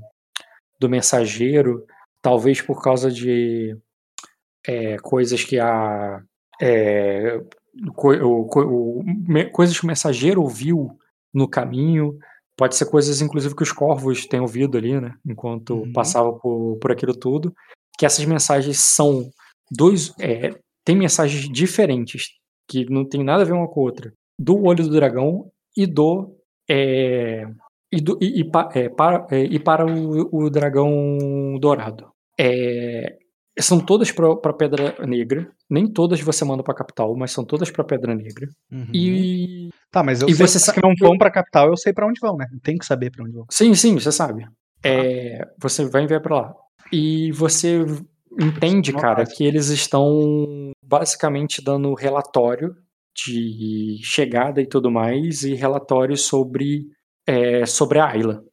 do 0.79 0.89
mensageiro, 0.89 1.85
talvez 2.21 2.61
por 2.61 2.81
causa 2.81 3.09
de 3.09 3.77
é, 4.67 4.97
coisas 4.97 5.43
que 5.43 5.59
a. 5.59 6.21
é, 6.61 7.39
co- 7.95 8.11
o- 8.13 8.45
co- 8.47 8.65
o- 8.65 9.03
me- 9.05 9.49
coisas 9.49 9.77
que 9.77 9.85
o 9.85 9.87
mensageiro 9.87 10.41
ouviu 10.41 10.97
no 11.33 11.47
caminho. 11.47 12.17
Pode 12.57 12.75
ser 12.75 12.85
coisas, 12.85 13.21
inclusive, 13.21 13.55
que 13.55 13.63
os 13.63 13.71
corvos 13.71 14.25
têm 14.25 14.39
ouvido 14.41 14.77
ali, 14.77 14.99
né? 14.99 15.13
Enquanto 15.25 15.75
Uhum. 15.75 15.93
passava 15.93 16.31
por, 16.33 16.77
por 16.77 16.91
aquilo 16.91 17.15
tudo. 17.15 17.53
Que 17.97 18.05
essas 18.05 18.25
mensagens 18.25 18.79
são 18.79 19.29
dois. 19.71 20.13
É, 20.19 20.51
tem 20.85 20.95
mensagens 20.95 21.49
diferentes, 21.49 22.27
que 22.67 22.85
não 22.89 23.05
tem 23.05 23.23
nada 23.23 23.43
a 23.43 23.45
ver 23.45 23.53
uma 23.53 23.67
com 23.67 23.79
a 23.79 23.83
outra. 23.83 24.13
Do 24.37 24.61
olho 24.65 24.83
do 24.83 24.89
dragão 24.91 25.49
e 25.75 25.85
do. 25.85 26.35
é, 26.69 27.45
e, 27.91 27.99
do, 28.01 28.17
e, 28.21 28.41
e 28.41 28.43
pa- 28.43 28.69
é, 28.73 28.87
para, 28.89 29.25
é, 29.31 29.41
e 29.43 29.59
para 29.59 29.85
o, 29.85 30.29
o 30.45 30.49
dragão 30.49 31.57
dourado. 31.59 32.07
É, 32.39 33.17
são 33.59 33.79
todas 33.79 34.11
para 34.11 34.53
Pedra 34.53 34.95
Negra. 35.05 35.49
Nem 35.69 35.87
todas 35.87 36.21
você 36.21 36.45
manda 36.45 36.63
para 36.63 36.73
capital, 36.75 37.15
mas 37.17 37.31
são 37.31 37.43
todas 37.43 37.69
para 37.71 37.83
Pedra 37.83 38.13
Negra. 38.15 38.47
Uhum. 38.71 38.87
E 38.93 39.69
Tá, 39.91 40.03
mas 40.03 40.21
eu 40.21 40.27
e 40.27 40.33
sei 40.35 40.47
você 40.47 40.71
que 40.71 40.81
não 40.81 40.93
vão 40.99 41.17
pra 41.17 41.31
capital, 41.31 41.67
eu 41.67 41.77
sei 41.77 41.91
pra 41.91 42.07
onde 42.07 42.19
vão, 42.19 42.37
né? 42.37 42.45
Tenho 42.63 42.77
que 42.77 42.85
saber 42.85 43.11
pra 43.11 43.23
onde 43.23 43.33
vão. 43.33 43.45
Sim, 43.49 43.73
sim, 43.73 43.95
você 43.95 44.11
sabe. 44.11 44.47
É, 44.83 45.47
você 45.59 45.85
vai 45.85 46.03
enviar 46.03 46.21
pra 46.21 46.35
lá. 46.35 46.53
E 46.91 47.31
você 47.31 47.85
entende, 48.39 48.93
cara, 48.93 49.25
que 49.25 49.43
eles 49.43 49.69
estão 49.69 50.71
basicamente 50.83 51.63
dando 51.63 51.93
relatório 51.93 52.75
de 53.15 53.99
chegada 54.03 54.61
e 54.61 54.67
tudo 54.67 54.89
mais, 54.91 55.43
e 55.43 55.53
relatório 55.53 56.15
sobre, 56.15 56.87
é, 57.27 57.65
sobre 57.65 57.99
a 57.99 58.05
Ayla, 58.07 58.43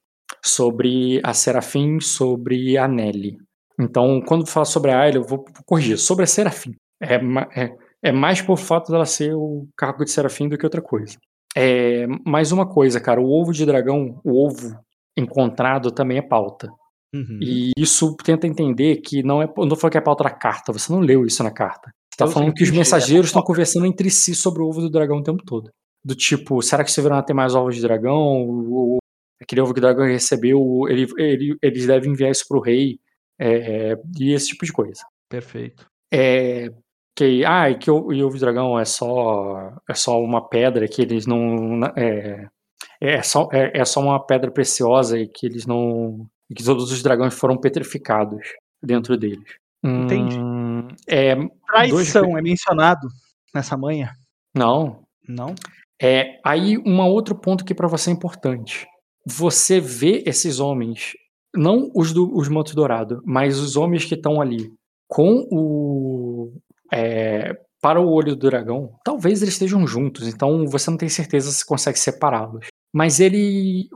sobre 0.45 1.21
a 1.23 1.33
Serafim, 1.33 2.01
sobre 2.01 2.77
a 2.77 2.89
Nelly. 2.89 3.37
Então, 3.79 4.21
quando 4.27 4.47
fala 4.47 4.65
sobre 4.65 4.91
a 4.91 5.01
Ayla, 5.01 5.19
eu 5.19 5.25
vou 5.25 5.45
corrigir. 5.67 5.99
Sobre 5.99 6.25
a 6.25 6.27
Serafim. 6.27 6.75
É, 7.01 7.17
é, 7.55 7.77
É 8.03 8.13
mais 8.13 8.41
por 8.43 8.59
fato 8.59 8.93
dela 8.93 9.07
ser 9.07 9.35
o 9.35 9.67
cargo 9.77 10.05
de 10.05 10.11
Serafim 10.11 10.49
do 10.49 10.59
que 10.59 10.67
outra 10.67 10.83
coisa. 10.83 11.17
É, 11.57 12.07
mais 12.25 12.53
uma 12.53 12.69
coisa, 12.69 13.01
cara, 13.01 13.21
o 13.21 13.31
ovo 13.31 13.53
de 13.53 13.65
dragão, 13.65 14.21
o 14.23 14.47
ovo 14.47 14.79
encontrado 15.17 15.91
também 15.91 16.19
é 16.19 16.23
pauta. 16.23 16.69
Uhum. 17.15 17.39
E 17.41 17.71
isso 17.79 18.15
tenta 18.17 18.47
entender 18.47 18.97
que 18.97 19.23
não 19.23 19.41
é. 19.43 19.47
Não 19.47 19.77
falou 19.77 19.91
que 19.91 19.99
é 19.99 20.03
pauta 20.03 20.25
da 20.25 20.31
carta, 20.31 20.73
você 20.73 20.93
não 20.93 21.01
leu 21.01 21.25
isso 21.25 21.43
na 21.43 21.51
carta. 21.51 21.91
Você 22.13 22.19
tá 22.19 22.27
falando 22.27 22.53
que 22.53 22.63
os 22.63 22.71
mensageiros 22.71 23.27
estão 23.27 23.43
conversando 23.43 23.87
entre 23.87 24.11
si 24.11 24.35
sobre 24.35 24.63
o 24.63 24.67
ovo 24.67 24.81
do 24.81 24.91
dragão 24.91 25.19
o 25.19 25.23
tempo 25.23 25.43
todo. 25.45 25.71
Do 26.05 26.15
tipo, 26.15 26.63
será 26.63 26.85
que 26.85 26.91
Severana 26.91 27.23
tem 27.23 27.35
mais 27.35 27.55
ovos 27.55 27.75
de 27.75 27.83
dragão? 27.83 28.47
O, 28.49 28.99
aquele 29.41 29.61
ovo 29.61 29.75
que 29.75 29.81
o 29.81 29.83
dragão 29.83 30.07
recebeu, 30.07 30.85
ele, 30.89 31.07
ele, 31.19 31.57
eles 31.63 31.87
devem 31.87 32.13
enviar 32.13 32.31
isso 32.31 32.45
pro 32.49 32.61
rei. 32.61 32.99
É, 33.39 33.95
e 34.19 34.33
esse 34.33 34.49
tipo 34.49 34.65
de 34.65 34.73
coisa. 34.73 35.03
Perfeito. 35.29 35.87
É, 36.13 36.71
que 37.17 37.45
ah, 37.47 37.71
e 37.71 37.79
que 37.79 37.91
o, 37.91 38.13
e 38.13 38.23
o 38.23 38.29
dragão 38.39 38.79
é 38.79 38.85
só 38.85 39.73
é 39.89 39.95
só 39.95 40.21
uma 40.21 40.47
pedra 40.47 40.87
que 40.87 41.01
eles 41.01 41.27
não 41.27 41.81
é, 41.97 42.47
é 43.01 43.23
só 43.23 43.49
é, 43.51 43.81
é 43.81 43.85
só 43.87 44.01
uma 44.01 44.25
pedra 44.25 44.51
preciosa 44.51 45.19
e 45.19 45.27
que 45.27 45.47
eles 45.47 45.67
não 45.67 46.29
e 46.51 46.55
que 46.55 46.63
todos 46.63 46.93
os 46.93 47.03
dragões 47.03 47.35
foram 47.35 47.57
petrificados 47.57 48.47
dentro 48.83 49.17
deles. 49.17 49.57
Entendi. 49.83 50.39
Hum, 50.39 50.89
é, 51.09 51.35
Traição 51.67 52.23
dois... 52.23 52.37
é 52.37 52.43
mencionado 52.43 53.09
nessa 53.55 53.77
manha? 53.77 54.13
Não. 54.55 55.03
Não? 55.27 55.55
É, 56.01 56.39
aí 56.45 56.77
um 56.79 57.01
outro 57.01 57.35
ponto 57.35 57.65
que 57.65 57.75
para 57.75 57.89
você 57.89 58.11
é 58.11 58.13
importante. 58.13 58.87
Você 59.25 59.81
vê 59.81 60.23
esses 60.27 60.61
homens, 60.61 61.13
não 61.55 61.91
os 61.95 62.13
do 62.13 62.31
os 62.37 62.49
mantos 62.49 62.75
dourados, 62.75 63.21
mas 63.25 63.59
os 63.59 63.77
homens 63.77 64.05
que 64.05 64.15
estão 64.15 64.41
ali 64.41 64.71
com 65.09 65.47
o 65.51 66.53
é, 66.93 67.53
para 67.81 68.01
o 68.01 68.11
olho 68.11 68.35
do 68.35 68.49
dragão, 68.51 68.99
talvez 69.05 69.43
eles 69.43 69.55
estejam 69.55 69.87
juntos, 69.87 70.27
então 70.27 70.67
você 70.67 70.91
não 70.91 70.99
tem 70.99 71.09
certeza 71.09 71.51
se 71.51 71.65
consegue 71.65 71.99
separá-los. 71.99 72.67
Mas 72.93 73.21
ele. 73.21 73.89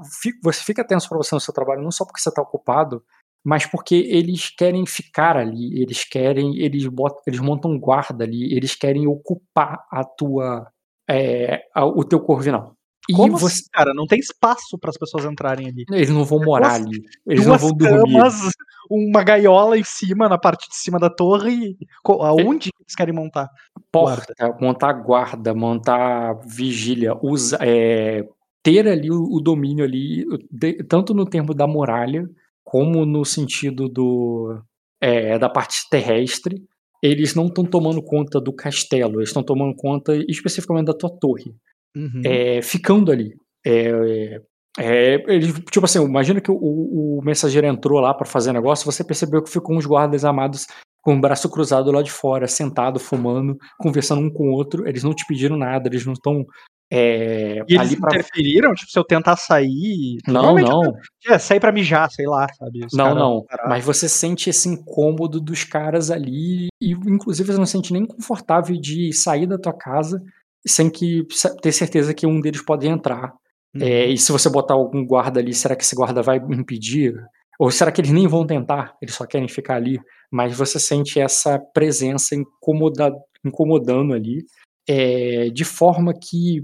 Você 0.42 0.62
fica 0.62 0.86
tenso 0.86 1.08
para 1.08 1.18
você 1.18 1.34
no 1.34 1.40
seu 1.40 1.54
trabalho, 1.54 1.82
não 1.82 1.90
só 1.90 2.04
porque 2.04 2.20
você 2.20 2.28
está 2.28 2.42
ocupado, 2.42 3.02
mas 3.44 3.64
porque 3.64 3.94
eles 3.94 4.50
querem 4.50 4.84
ficar 4.86 5.36
ali, 5.36 5.80
eles 5.80 6.04
querem. 6.04 6.58
Eles, 6.58 6.86
botam, 6.86 7.22
eles 7.26 7.40
montam 7.40 7.78
guarda 7.78 8.24
ali, 8.24 8.54
eles 8.54 8.74
querem 8.74 9.06
ocupar 9.06 9.86
a 9.90 10.04
tua. 10.04 10.70
É, 11.08 11.62
a, 11.74 11.86
o 11.86 12.04
teu 12.04 12.20
corvinal. 12.20 12.76
E 13.08 13.14
Como 13.14 13.38
você, 13.38 13.54
assim, 13.54 13.70
cara? 13.72 13.92
Não 13.94 14.06
tem 14.06 14.18
espaço 14.18 14.78
para 14.78 14.90
as 14.90 14.98
pessoas 14.98 15.24
entrarem 15.24 15.66
ali. 15.66 15.84
Eles 15.90 16.10
não 16.10 16.24
vão 16.24 16.38
morar 16.40 16.78
duas, 16.78 16.86
ali. 16.86 17.02
Eles 17.26 17.46
não 17.46 17.58
vão 17.58 17.72
dormir. 17.72 18.12
Camas, 18.12 18.50
uma 18.90 19.22
gaiola 19.22 19.78
em 19.78 19.84
cima, 19.84 20.28
na 20.28 20.36
parte 20.36 20.68
de 20.68 20.76
cima 20.76 20.98
da 20.98 21.08
torre. 21.08 21.76
Aonde 22.04 22.68
é. 22.68 22.82
eles 22.82 22.94
querem 22.96 23.14
montar? 23.14 23.48
Porta, 23.92 24.34
guarda. 24.38 24.58
montar 24.60 24.92
guarda, 24.94 25.54
montar 25.54 26.34
vigília, 26.46 27.14
usa, 27.22 27.58
é, 27.60 28.24
ter 28.62 28.88
ali 28.88 29.10
o, 29.10 29.22
o 29.22 29.40
domínio 29.40 29.84
ali, 29.84 30.24
de, 30.50 30.82
tanto 30.84 31.14
no 31.14 31.24
termo 31.24 31.54
da 31.54 31.66
muralha, 31.66 32.28
como 32.64 33.06
no 33.06 33.24
sentido 33.24 33.88
do 33.88 34.60
é, 35.00 35.38
da 35.38 35.48
parte 35.48 35.88
terrestre. 35.88 36.62
Eles 37.02 37.34
não 37.34 37.46
estão 37.46 37.64
tomando 37.64 38.02
conta 38.02 38.38
do 38.38 38.52
castelo, 38.52 39.20
eles 39.20 39.30
estão 39.30 39.42
tomando 39.42 39.74
conta 39.74 40.14
especificamente 40.28 40.86
da 40.86 40.92
tua 40.92 41.08
torre 41.08 41.54
uhum. 41.96 42.22
é, 42.24 42.62
ficando 42.62 43.10
ali. 43.10 43.34
É, 43.64 44.40
é, 44.78 45.14
ele, 45.26 45.52
tipo 45.70 45.84
assim, 45.84 46.02
imagina 46.02 46.40
que 46.40 46.50
o, 46.50 46.56
o 46.56 47.20
mensageiro 47.24 47.66
entrou 47.66 48.00
lá 48.00 48.14
para 48.14 48.26
fazer 48.26 48.52
negócio, 48.52 48.90
você 48.90 49.02
percebeu 49.02 49.42
que 49.42 49.50
ficou 49.50 49.76
uns 49.76 49.86
guardas 49.86 50.24
amados 50.24 50.66
com 51.02 51.14
o 51.16 51.20
braço 51.20 51.48
cruzado 51.48 51.90
lá 51.90 52.02
de 52.02 52.10
fora, 52.10 52.46
sentado, 52.46 53.00
fumando, 53.00 53.56
conversando 53.78 54.20
um 54.20 54.30
com 54.30 54.50
o 54.50 54.52
outro. 54.52 54.86
Eles 54.86 55.02
não 55.02 55.14
te 55.14 55.24
pediram 55.26 55.56
nada, 55.56 55.88
eles 55.88 56.04
não 56.04 56.12
estão. 56.12 56.44
É, 56.92 57.62
e 57.68 57.74
eles 57.74 57.94
pra... 57.94 58.10
interferiram? 58.10 58.74
Tipo, 58.74 58.90
se 58.90 58.98
eu 58.98 59.04
tentar 59.04 59.36
sair. 59.36 60.18
Não, 60.26 60.54
não. 60.56 60.92
É, 61.26 61.38
sair 61.38 61.60
pra 61.60 61.72
mijar, 61.72 62.10
sei 62.10 62.26
lá, 62.26 62.46
sabe? 62.52 62.84
Os 62.84 62.92
não, 62.92 63.14
não. 63.14 63.44
Mas 63.68 63.84
você 63.84 64.08
sente 64.08 64.50
esse 64.50 64.68
incômodo 64.68 65.40
dos 65.40 65.64
caras 65.64 66.10
ali. 66.10 66.68
E, 66.80 66.92
inclusive, 66.92 67.52
você 67.52 67.58
não 67.58 67.66
sente 67.66 67.92
nem 67.92 68.04
confortável 68.04 68.76
de 68.78 69.12
sair 69.12 69.46
da 69.46 69.58
tua 69.58 69.72
casa 69.72 70.22
sem 70.66 70.90
que 70.90 71.26
ter 71.62 71.72
certeza 71.72 72.12
que 72.12 72.26
um 72.26 72.40
deles 72.40 72.62
pode 72.62 72.86
entrar. 72.86 73.32
Uhum. 73.74 73.82
É, 73.82 74.06
e 74.06 74.18
se 74.18 74.32
você 74.32 74.48
botar 74.48 74.74
algum 74.74 75.04
guarda 75.04 75.40
ali, 75.40 75.54
será 75.54 75.76
que 75.76 75.82
esse 75.82 75.94
guarda 75.94 76.22
vai 76.22 76.38
impedir? 76.38 77.14
Ou 77.58 77.70
será 77.70 77.92
que 77.92 78.00
eles 78.00 78.10
nem 78.10 78.26
vão 78.26 78.46
tentar? 78.46 78.96
Eles 79.02 79.14
só 79.14 79.26
querem 79.26 79.48
ficar 79.48 79.76
ali. 79.76 79.98
Mas 80.30 80.56
você 80.56 80.80
sente 80.80 81.20
essa 81.20 81.58
presença 81.58 82.34
incomoda, 82.34 83.12
incomodando 83.44 84.14
ali, 84.14 84.44
é, 84.88 85.50
de 85.50 85.64
forma 85.64 86.14
que, 86.14 86.62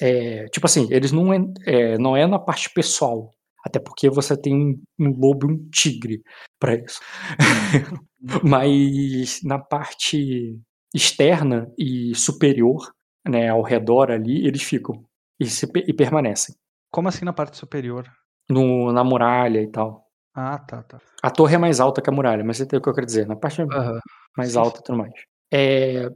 é, 0.00 0.46
tipo 0.46 0.66
assim, 0.66 0.86
eles 0.90 1.12
não 1.12 1.32
é, 1.32 1.38
é, 1.66 1.98
não 1.98 2.16
é 2.16 2.26
na 2.26 2.38
parte 2.38 2.70
pessoal. 2.72 3.32
Até 3.64 3.80
porque 3.80 4.08
você 4.08 4.36
tem 4.36 4.54
um, 4.54 4.80
um 5.00 5.10
lobo 5.18 5.50
e 5.50 5.52
um 5.54 5.68
tigre 5.70 6.22
para 6.60 6.76
isso. 6.76 7.00
Mas 8.44 9.40
na 9.42 9.58
parte 9.58 10.56
externa 10.94 11.66
e 11.76 12.14
superior, 12.14 12.92
né, 13.28 13.48
ao 13.48 13.62
redor 13.62 14.10
ali, 14.10 14.46
eles 14.46 14.62
ficam 14.62 15.04
e, 15.38 15.46
se, 15.46 15.66
e 15.74 15.92
permanecem. 15.92 16.54
Como 16.90 17.08
assim 17.08 17.24
na 17.24 17.32
parte 17.32 17.56
superior? 17.56 18.10
No, 18.48 18.92
na 18.92 19.04
muralha 19.04 19.60
e 19.60 19.70
tal. 19.70 20.06
Ah, 20.34 20.58
tá, 20.58 20.82
tá. 20.82 20.98
A 21.22 21.30
torre 21.30 21.54
é 21.54 21.58
mais 21.58 21.80
alta 21.80 22.02
que 22.02 22.10
a 22.10 22.12
muralha, 22.12 22.44
mas 22.44 22.58
você 22.58 22.64
entendeu 22.64 22.80
o 22.80 22.82
que 22.82 22.88
eu 22.90 22.94
quero 22.94 23.06
dizer, 23.06 23.26
na 23.26 23.36
parte 23.36 23.62
uhum. 23.62 24.00
mais 24.36 24.52
sim, 24.52 24.58
alta 24.58 24.80
e 24.80 24.82
tudo 24.82 24.98
mais. 24.98 25.12
É, 25.50 26.08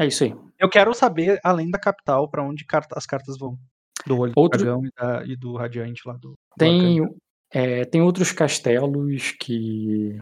é 0.00 0.06
isso 0.06 0.24
aí. 0.24 0.34
Eu 0.58 0.70
quero 0.70 0.94
saber, 0.94 1.38
além 1.44 1.70
da 1.70 1.78
capital, 1.78 2.28
para 2.30 2.42
onde 2.42 2.64
as 2.94 3.06
cartas 3.06 3.38
vão. 3.38 3.58
Do 4.06 4.18
olho 4.18 4.32
Outro... 4.36 4.58
do 4.58 4.64
dragão 4.64 4.84
e, 4.84 4.90
da, 4.96 5.24
e, 5.26 5.36
do 5.36 5.56
radiante 5.56 6.02
lá 6.06 6.14
do. 6.14 6.34
Tem, 6.58 7.00
é, 7.52 7.84
tem 7.84 8.00
outros 8.00 8.32
castelos 8.32 9.32
que. 9.40 10.18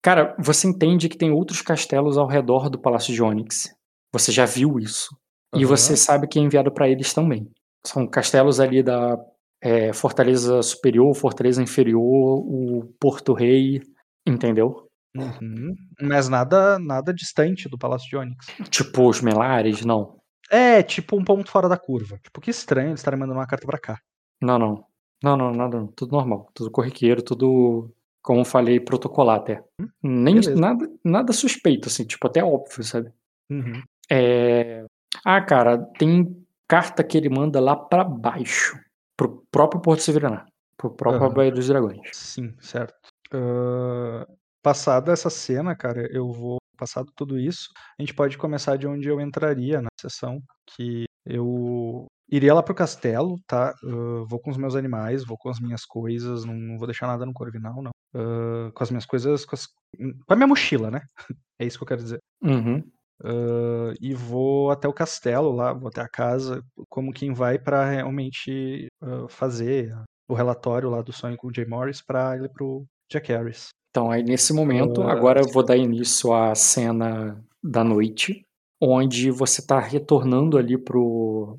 Cara, 0.00 0.34
você 0.38 0.66
entende 0.66 1.08
que 1.08 1.16
tem 1.16 1.30
outros 1.30 1.62
castelos 1.62 2.16
ao 2.16 2.26
redor 2.26 2.70
do 2.70 2.78
Palácio 2.78 3.12
de 3.12 3.22
Onyx. 3.22 3.74
Você 4.12 4.32
já 4.32 4.44
viu 4.44 4.78
isso. 4.78 5.16
E 5.54 5.64
você 5.64 5.96
sabe 5.96 6.26
que 6.26 6.38
é 6.38 6.42
enviado 6.42 6.72
para 6.72 6.88
eles 6.88 7.12
também. 7.12 7.50
São 7.84 8.06
castelos 8.06 8.60
ali 8.60 8.82
da 8.82 9.18
é, 9.60 9.92
Fortaleza 9.92 10.62
Superior, 10.62 11.14
Fortaleza 11.14 11.62
Inferior, 11.62 12.00
o 12.00 12.84
Porto 12.98 13.32
Rei, 13.32 13.80
entendeu? 14.26 14.88
Uhum. 15.16 15.74
Mas 16.00 16.28
nada 16.28 16.78
nada 16.78 17.12
distante 17.12 17.68
do 17.68 17.78
Palácio 17.78 18.08
de 18.08 18.16
Onyx. 18.16 18.46
Tipo 18.70 19.08
os 19.08 19.20
Melares, 19.20 19.84
não. 19.84 20.16
É, 20.50 20.82
tipo 20.82 21.16
um 21.16 21.24
ponto 21.24 21.50
fora 21.50 21.68
da 21.68 21.78
curva. 21.78 22.18
Tipo, 22.22 22.40
que 22.40 22.50
estranho 22.50 22.88
eles 22.88 23.00
estarem 23.00 23.18
mandando 23.18 23.38
uma 23.38 23.46
carta 23.46 23.66
pra 23.66 23.78
cá. 23.78 23.98
Não, 24.40 24.58
não. 24.58 24.84
Não, 25.22 25.36
não, 25.36 25.52
nada. 25.52 25.78
Não. 25.78 25.86
Tudo 25.86 26.12
normal. 26.12 26.50
Tudo 26.52 26.70
corriqueiro, 26.70 27.22
tudo, 27.22 27.94
como 28.22 28.44
falei, 28.44 28.80
protocolar 28.80 29.36
até. 29.36 29.62
Hum, 29.80 29.88
Nem 30.02 30.40
nada, 30.56 30.90
nada 31.04 31.32
suspeito, 31.32 31.88
assim, 31.88 32.04
tipo, 32.04 32.26
até 32.26 32.42
óbvio, 32.42 32.82
sabe? 32.82 33.12
Uhum. 33.50 33.82
É, 34.10 34.84
ah, 35.24 35.40
cara, 35.40 35.78
tem 35.98 36.41
carta 36.72 37.04
que 37.04 37.18
ele 37.18 37.28
manda 37.28 37.60
lá 37.60 37.76
para 37.76 38.02
baixo, 38.02 38.80
pro 39.14 39.44
próprio 39.50 39.82
Porto 39.82 40.00
Severaná, 40.00 40.46
pro 40.74 40.90
próprio 40.90 41.28
uhum. 41.28 41.34
Baía 41.34 41.52
dos 41.52 41.68
Dragões. 41.68 42.08
Sim, 42.14 42.54
certo. 42.60 42.94
Uh, 43.30 44.24
passada 44.62 45.12
essa 45.12 45.28
cena, 45.28 45.76
cara, 45.76 46.08
eu 46.10 46.32
vou 46.32 46.56
passado 46.78 47.12
tudo 47.14 47.38
isso, 47.38 47.68
a 47.98 48.02
gente 48.02 48.14
pode 48.14 48.38
começar 48.38 48.76
de 48.76 48.86
onde 48.86 49.06
eu 49.06 49.20
entraria 49.20 49.82
na 49.82 49.90
sessão, 50.00 50.42
que 50.66 51.04
eu 51.26 52.06
iria 52.30 52.54
lá 52.54 52.62
pro 52.62 52.74
castelo, 52.74 53.38
tá? 53.46 53.74
Uh, 53.84 54.24
vou 54.24 54.40
com 54.40 54.50
os 54.50 54.56
meus 54.56 54.74
animais, 54.74 55.26
vou 55.26 55.36
com 55.36 55.50
as 55.50 55.60
minhas 55.60 55.84
coisas, 55.84 56.46
não, 56.46 56.54
não 56.54 56.78
vou 56.78 56.86
deixar 56.86 57.06
nada 57.06 57.26
no 57.26 57.34
Corvinal, 57.34 57.82
não. 57.82 57.90
Uh, 58.14 58.72
com 58.72 58.82
as 58.82 58.90
minhas 58.90 59.04
coisas, 59.04 59.44
com, 59.44 59.54
as, 59.54 59.66
com, 59.66 60.32
a 60.32 60.36
minha 60.36 60.48
mochila, 60.48 60.90
né? 60.90 61.02
é 61.60 61.66
isso 61.66 61.76
que 61.76 61.84
eu 61.84 61.88
quero 61.88 62.02
dizer. 62.02 62.18
Uhum. 62.42 62.82
Uh, 63.24 63.94
e 64.00 64.14
vou 64.14 64.72
até 64.72 64.88
o 64.88 64.92
castelo 64.92 65.52
lá, 65.52 65.72
vou 65.72 65.88
até 65.88 66.00
a 66.00 66.08
casa, 66.08 66.60
como 66.88 67.12
quem 67.12 67.32
vai 67.32 67.56
para 67.56 67.88
realmente 67.88 68.88
uh, 69.00 69.28
fazer 69.28 69.94
o 70.28 70.34
relatório 70.34 70.90
lá 70.90 71.02
do 71.02 71.12
sonho 71.12 71.36
com 71.36 71.46
o 71.46 71.54
Jay 71.54 71.64
Morris 71.64 72.02
para 72.02 72.36
ele 72.36 72.48
pro 72.48 72.84
Jack 73.08 73.32
Harris. 73.32 73.68
Então, 73.90 74.10
aí 74.10 74.24
nesse 74.24 74.52
momento, 74.52 75.02
uh, 75.02 75.08
agora 75.08 75.40
eu 75.40 75.52
vou 75.52 75.62
dar 75.62 75.76
início 75.76 76.32
à 76.32 76.52
cena 76.54 77.40
da 77.62 77.84
noite, 77.84 78.44
onde 78.80 79.30
você 79.30 79.60
está 79.60 79.78
retornando 79.78 80.58
ali 80.58 80.76
pro. 80.76 81.58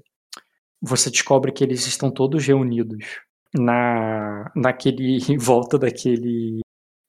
Você 0.81 1.10
descobre 1.10 1.53
que 1.53 1.64
eles 1.64 1.88
estão 1.88 2.11
todos 2.11 2.45
reunidos 2.45 3.22
na 3.56 4.52
naquele 4.53 5.19
em 5.31 5.38
volta 5.38 5.77
daquele 5.77 6.60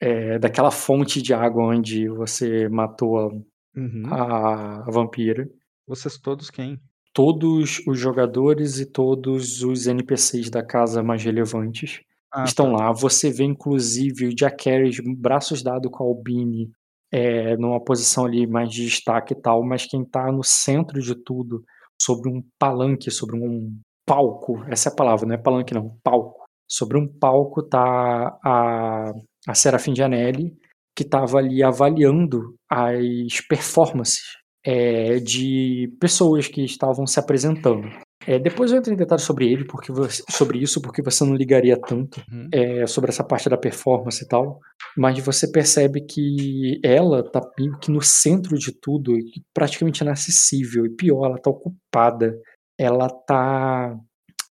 é, 0.01 0.39
daquela 0.39 0.71
fonte 0.71 1.23
de 1.23 1.33
água 1.35 1.65
onde 1.65 2.09
você 2.09 2.69
matou 2.69 3.19
a 3.19 3.31
Uhum. 3.77 4.05
a, 4.07 4.85
a 4.87 4.91
vampira. 4.91 5.49
Vocês 5.87 6.19
todos 6.19 6.51
quem? 6.51 6.81
Todos 7.13 7.81
os 7.87 7.99
jogadores 7.99 8.79
e 8.81 8.87
todos 8.87 9.63
os 9.63 9.87
NPCs 9.87 10.51
da 10.51 10.65
casa 10.65 11.03
mais 11.03 11.23
relevantes 11.23 12.01
ah, 12.33 12.45
estão 12.45 12.73
tá. 12.75 12.85
lá. 12.85 12.93
Você 12.93 13.31
vê, 13.31 13.45
inclusive, 13.45 14.27
o 14.27 14.35
Jack 14.35 14.69
Harris, 14.69 14.99
braços 15.17 15.63
dados 15.63 15.91
com 15.93 16.03
a 16.03 16.07
Albini, 16.07 16.71
é, 17.13 17.57
numa 17.57 17.81
posição 17.83 18.25
ali 18.25 18.47
mais 18.47 18.73
de 18.73 18.85
destaque 18.85 19.35
e 19.35 19.41
tal, 19.41 19.65
mas 19.65 19.87
quem 19.87 20.05
tá 20.05 20.33
no 20.33 20.43
centro 20.43 21.01
de 21.01 21.15
tudo, 21.15 21.65
sobre 22.01 22.29
um 22.29 22.43
palanque, 22.59 23.11
sobre 23.11 23.37
um 23.37 23.79
palco, 24.05 24.65
essa 24.69 24.89
é 24.89 24.93
a 24.93 24.95
palavra, 24.95 25.27
não 25.27 25.35
é 25.35 25.39
palanque 25.39 25.73
não, 25.73 25.97
palco. 26.03 26.43
Sobre 26.67 26.99
um 26.99 27.07
palco 27.07 27.63
tá 27.63 28.37
a, 28.45 29.13
a 29.47 29.55
Serafim 29.55 29.95
Janelli, 29.95 30.57
que 30.95 31.03
estava 31.03 31.39
ali 31.39 31.63
avaliando 31.63 32.55
as 32.71 33.41
performances 33.49 34.23
é, 34.65 35.19
de 35.19 35.93
pessoas 36.01 36.49
que 36.49 36.65
estavam 36.65 37.07
se 37.07 37.19
apresentando. 37.19 37.89
É, 38.27 38.39
depois 38.39 38.73
eu 38.73 38.79
entro 38.79 38.93
em 38.93 38.97
detalhes 38.97 39.25
sobre 39.25 39.53
ele, 39.53 39.67
porque 39.67 39.93
você, 39.93 40.23
sobre 40.31 40.59
isso, 40.59 40.81
porque 40.81 41.03
você 41.03 41.25
não 41.25 41.35
ligaria 41.35 41.79
tanto 41.79 42.23
uhum. 42.31 42.49
é, 42.51 42.87
sobre 42.87 43.11
essa 43.11 43.23
parte 43.23 43.49
da 43.51 43.57
performance 43.57 44.25
e 44.25 44.27
tal. 44.27 44.61
Mas 44.97 45.19
você 45.19 45.51
percebe 45.51 46.01
que 46.01 46.81
ela 46.83 47.23
tá 47.23 47.41
meio 47.59 47.79
que 47.79 47.91
no 47.91 48.01
centro 48.01 48.57
de 48.57 48.73
tudo, 48.73 49.13
praticamente 49.53 50.03
inacessível. 50.03 50.87
E 50.87 50.91
pior, 50.91 51.27
ela 51.27 51.39
tá 51.39 51.51
ocupada. 51.51 52.35
Ela 52.79 53.09
tá. 53.09 53.95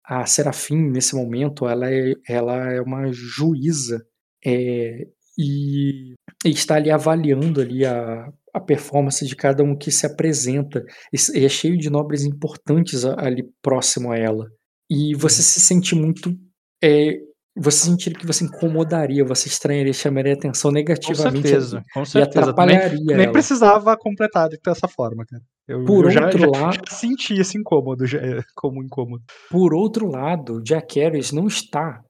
A 0.03 0.26
Serafim, 0.26 0.89
nesse 0.89 1.15
momento, 1.15 1.68
ela 1.68 1.89
é, 1.89 2.13
ela 2.27 2.73
é 2.73 2.81
uma 2.81 3.09
juíza. 3.13 4.05
É, 4.45 5.07
e, 5.38 6.15
e 6.45 6.49
está 6.49 6.76
ali 6.76 6.89
avaliando 6.89 7.61
ali 7.61 7.85
a, 7.85 8.31
a 8.53 8.59
performance 8.59 9.26
de 9.26 9.35
cada 9.35 9.63
um 9.63 9.76
que 9.76 9.91
se 9.91 10.05
apresenta. 10.05 10.84
E 11.13 11.45
é 11.45 11.49
cheio 11.49 11.77
de 11.77 11.89
nobres 11.89 12.23
importantes 12.23 13.05
ali 13.05 13.43
próximo 13.61 14.11
a 14.11 14.18
ela. 14.18 14.47
E 14.89 15.15
você 15.15 15.38
uhum. 15.38 15.43
se 15.43 15.61
sente 15.61 15.95
muito. 15.95 16.35
É, 16.84 17.18
você 17.55 17.85
sentiria 17.85 18.18
que 18.18 18.26
você 18.26 18.45
incomodaria, 18.45 19.23
você 19.23 19.47
estranharia, 19.47 19.93
chamaria 19.93 20.34
atenção 20.34 20.72
negativamente. 20.72 21.41
Com 21.41 21.47
certeza, 21.47 21.84
com 21.93 22.05
certeza. 22.05 22.38
E 22.38 22.41
atrapalharia. 22.41 23.05
Nem, 23.05 23.18
nem 23.18 23.31
precisava 23.31 23.95
completar 23.97 24.49
dessa 24.49 24.88
forma, 24.88 25.26
cara. 25.26 25.43
Eu, 25.68 25.85
Por 25.85 26.11
eu 26.11 26.23
outro 26.23 26.39
já, 26.39 26.47
lado. 26.47 26.76
Já, 26.76 26.81
já 26.89 26.97
senti 26.97 27.34
esse 27.39 27.57
incômodo 27.57 28.05
já, 28.05 28.19
como 28.55 28.84
incômodo. 28.84 29.23
Por 29.49 29.73
outro 29.73 30.09
lado, 30.09 30.61
Jack 30.63 30.99
Harris 30.99 31.31
não 31.31 31.47
está. 31.47 32.01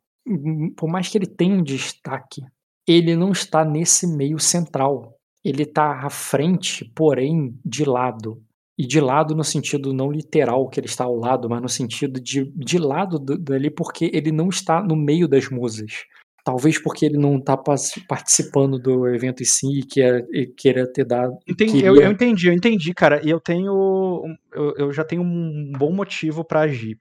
Por 0.77 0.89
mais 0.89 1.09
que 1.09 1.17
ele 1.17 1.27
tenha 1.27 1.55
um 1.55 1.63
destaque, 1.63 2.41
ele 2.87 3.15
não 3.15 3.31
está 3.31 3.63
nesse 3.63 4.07
meio 4.07 4.39
central 4.39 5.17
ele 5.43 5.63
está 5.63 6.05
à 6.05 6.09
frente, 6.09 6.85
porém 6.95 7.57
de 7.65 7.83
lado. 7.83 8.41
E 8.77 8.85
de 8.85 8.99
lado 8.99 9.35
no 9.35 9.43
sentido 9.43 9.93
não 9.93 10.11
literal 10.11 10.67
que 10.69 10.79
ele 10.79 10.87
está 10.87 11.03
ao 11.03 11.15
lado, 11.15 11.49
mas 11.49 11.61
no 11.61 11.69
sentido 11.69 12.19
de, 12.19 12.51
de 12.55 12.77
lado 12.77 13.19
dali, 13.19 13.69
porque 13.69 14.09
ele 14.13 14.31
não 14.31 14.49
está 14.49 14.81
no 14.81 14.95
meio 14.95 15.27
das 15.27 15.49
musas. 15.49 16.05
Talvez 16.43 16.81
porque 16.81 17.05
ele 17.05 17.17
não 17.17 17.37
está 17.37 17.55
participando 17.55 18.79
do 18.79 19.07
evento 19.07 19.43
em 19.43 19.45
si 19.45 19.79
e 19.79 19.85
queira, 19.85 20.25
queira 20.57 20.91
ter 20.91 21.05
dado. 21.05 21.37
Entendi, 21.47 21.73
queria... 21.73 21.89
eu, 21.89 21.95
eu, 21.97 22.11
entendi, 22.11 22.47
eu 22.47 22.53
entendi, 22.53 22.93
cara. 22.95 23.21
E 23.23 23.29
eu 23.29 23.39
tenho. 23.39 24.23
Eu, 24.51 24.73
eu 24.75 24.91
já 24.91 25.03
tenho 25.03 25.21
um 25.21 25.71
bom 25.77 25.93
motivo 25.93 26.43
para 26.43 26.61
agir. 26.61 26.97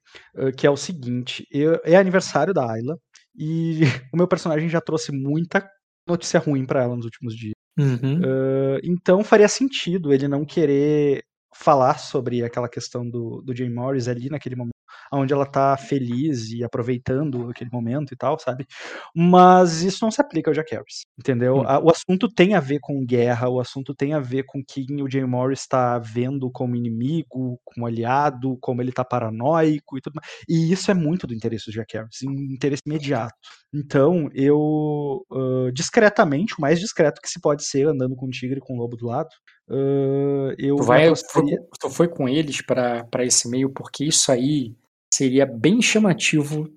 Que 0.58 0.66
é 0.66 0.70
o 0.70 0.76
seguinte: 0.76 1.46
eu, 1.50 1.80
é 1.84 1.96
aniversário 1.96 2.52
da 2.52 2.70
Ayla 2.70 2.98
e 3.40 3.80
o 4.12 4.16
meu 4.16 4.28
personagem 4.28 4.68
já 4.68 4.80
trouxe 4.82 5.10
muita 5.10 5.66
notícia 6.06 6.38
ruim 6.38 6.66
para 6.66 6.82
ela 6.82 6.94
nos 6.94 7.06
últimos 7.06 7.34
dias. 7.34 7.54
Uhum. 7.78 8.20
Uh, 8.20 8.80
então 8.84 9.24
faria 9.24 9.48
sentido 9.48 10.12
ele 10.12 10.28
não 10.28 10.44
querer 10.44 11.24
falar 11.60 11.98
sobre 11.98 12.42
aquela 12.42 12.68
questão 12.68 13.08
do, 13.08 13.42
do 13.42 13.54
Jay 13.54 13.68
Morris 13.68 14.08
ali 14.08 14.30
naquele 14.30 14.56
momento, 14.56 14.74
onde 15.12 15.32
ela 15.32 15.44
tá 15.44 15.76
feliz 15.76 16.50
e 16.50 16.64
aproveitando 16.64 17.50
aquele 17.50 17.70
momento 17.70 18.14
e 18.14 18.16
tal, 18.16 18.38
sabe? 18.38 18.66
Mas 19.14 19.82
isso 19.82 19.98
não 20.02 20.10
se 20.10 20.20
aplica 20.20 20.50
ao 20.50 20.54
Jack 20.54 20.74
Harris, 20.74 21.02
entendeu? 21.18 21.56
Hum. 21.58 21.84
O 21.84 21.90
assunto 21.90 22.28
tem 22.28 22.54
a 22.54 22.60
ver 22.60 22.78
com 22.80 23.04
guerra, 23.04 23.48
o 23.48 23.60
assunto 23.60 23.94
tem 23.94 24.14
a 24.14 24.20
ver 24.20 24.44
com 24.44 24.62
quem 24.66 25.02
o 25.02 25.10
Jay 25.10 25.24
Morris 25.24 25.60
está 25.60 25.98
vendo 25.98 26.50
como 26.50 26.76
inimigo, 26.76 27.60
como 27.64 27.86
aliado, 27.86 28.56
como 28.60 28.80
ele 28.80 28.92
tá 28.92 29.04
paranoico 29.04 29.98
e 29.98 30.00
tudo 30.00 30.14
mais. 30.14 30.28
E 30.48 30.72
isso 30.72 30.90
é 30.90 30.94
muito 30.94 31.26
do 31.26 31.34
interesse 31.34 31.66
do 31.66 31.72
Jack 31.72 31.94
Harris, 31.94 32.22
um 32.24 32.32
interesse 32.54 32.82
imediato. 32.86 33.34
Então, 33.72 34.28
eu, 34.32 35.26
uh, 35.30 35.70
discretamente, 35.72 36.54
o 36.56 36.60
mais 36.60 36.80
discreto 36.80 37.20
que 37.20 37.28
se 37.28 37.40
pode 37.40 37.64
ser, 37.64 37.86
andando 37.86 38.16
com 38.16 38.26
um 38.26 38.30
tigre 38.30 38.58
e 38.58 38.60
com 38.60 38.74
um 38.74 38.78
lobo 38.78 38.96
do 38.96 39.06
lado, 39.06 39.28
uh, 39.70 40.54
eu. 40.58 40.76
Tu, 40.76 40.82
vai, 40.82 41.14
foi, 41.14 41.44
tu 41.78 41.90
foi 41.90 42.08
com 42.08 42.28
eles 42.28 42.60
para 42.62 43.24
esse 43.24 43.48
meio, 43.48 43.70
porque 43.70 44.04
isso 44.04 44.30
aí 44.30 44.74
seria 45.12 45.46
bem 45.46 45.80
chamativo. 45.80 46.68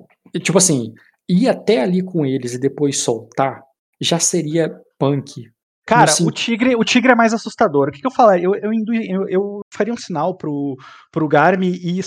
Tipo 0.42 0.58
assim, 0.58 0.94
ir 1.30 1.50
até 1.50 1.82
ali 1.82 2.02
com 2.02 2.26
eles 2.26 2.54
e 2.54 2.60
depois 2.60 3.00
soltar 3.00 3.62
já 4.02 4.20
seria 4.20 4.74
punk. 4.98 5.52
Cara, 5.86 6.10
o 6.22 6.32
tigre, 6.32 6.76
o 6.78 6.84
tigre 6.84 7.12
é 7.12 7.16
mais 7.16 7.34
assustador. 7.34 7.90
O 7.90 7.92
que, 7.92 8.00
que 8.00 8.08
eu 8.08 8.12
falaria? 8.12 8.46
Eu, 8.46 8.56
eu, 8.56 8.72
eu, 8.74 9.28
eu, 9.28 9.62
faria 9.70 9.94
um 9.94 9.98
sinal 9.98 10.38
pro, 10.38 10.78
pro 11.12 11.28
Garmi 11.28 11.72
e 11.72 12.00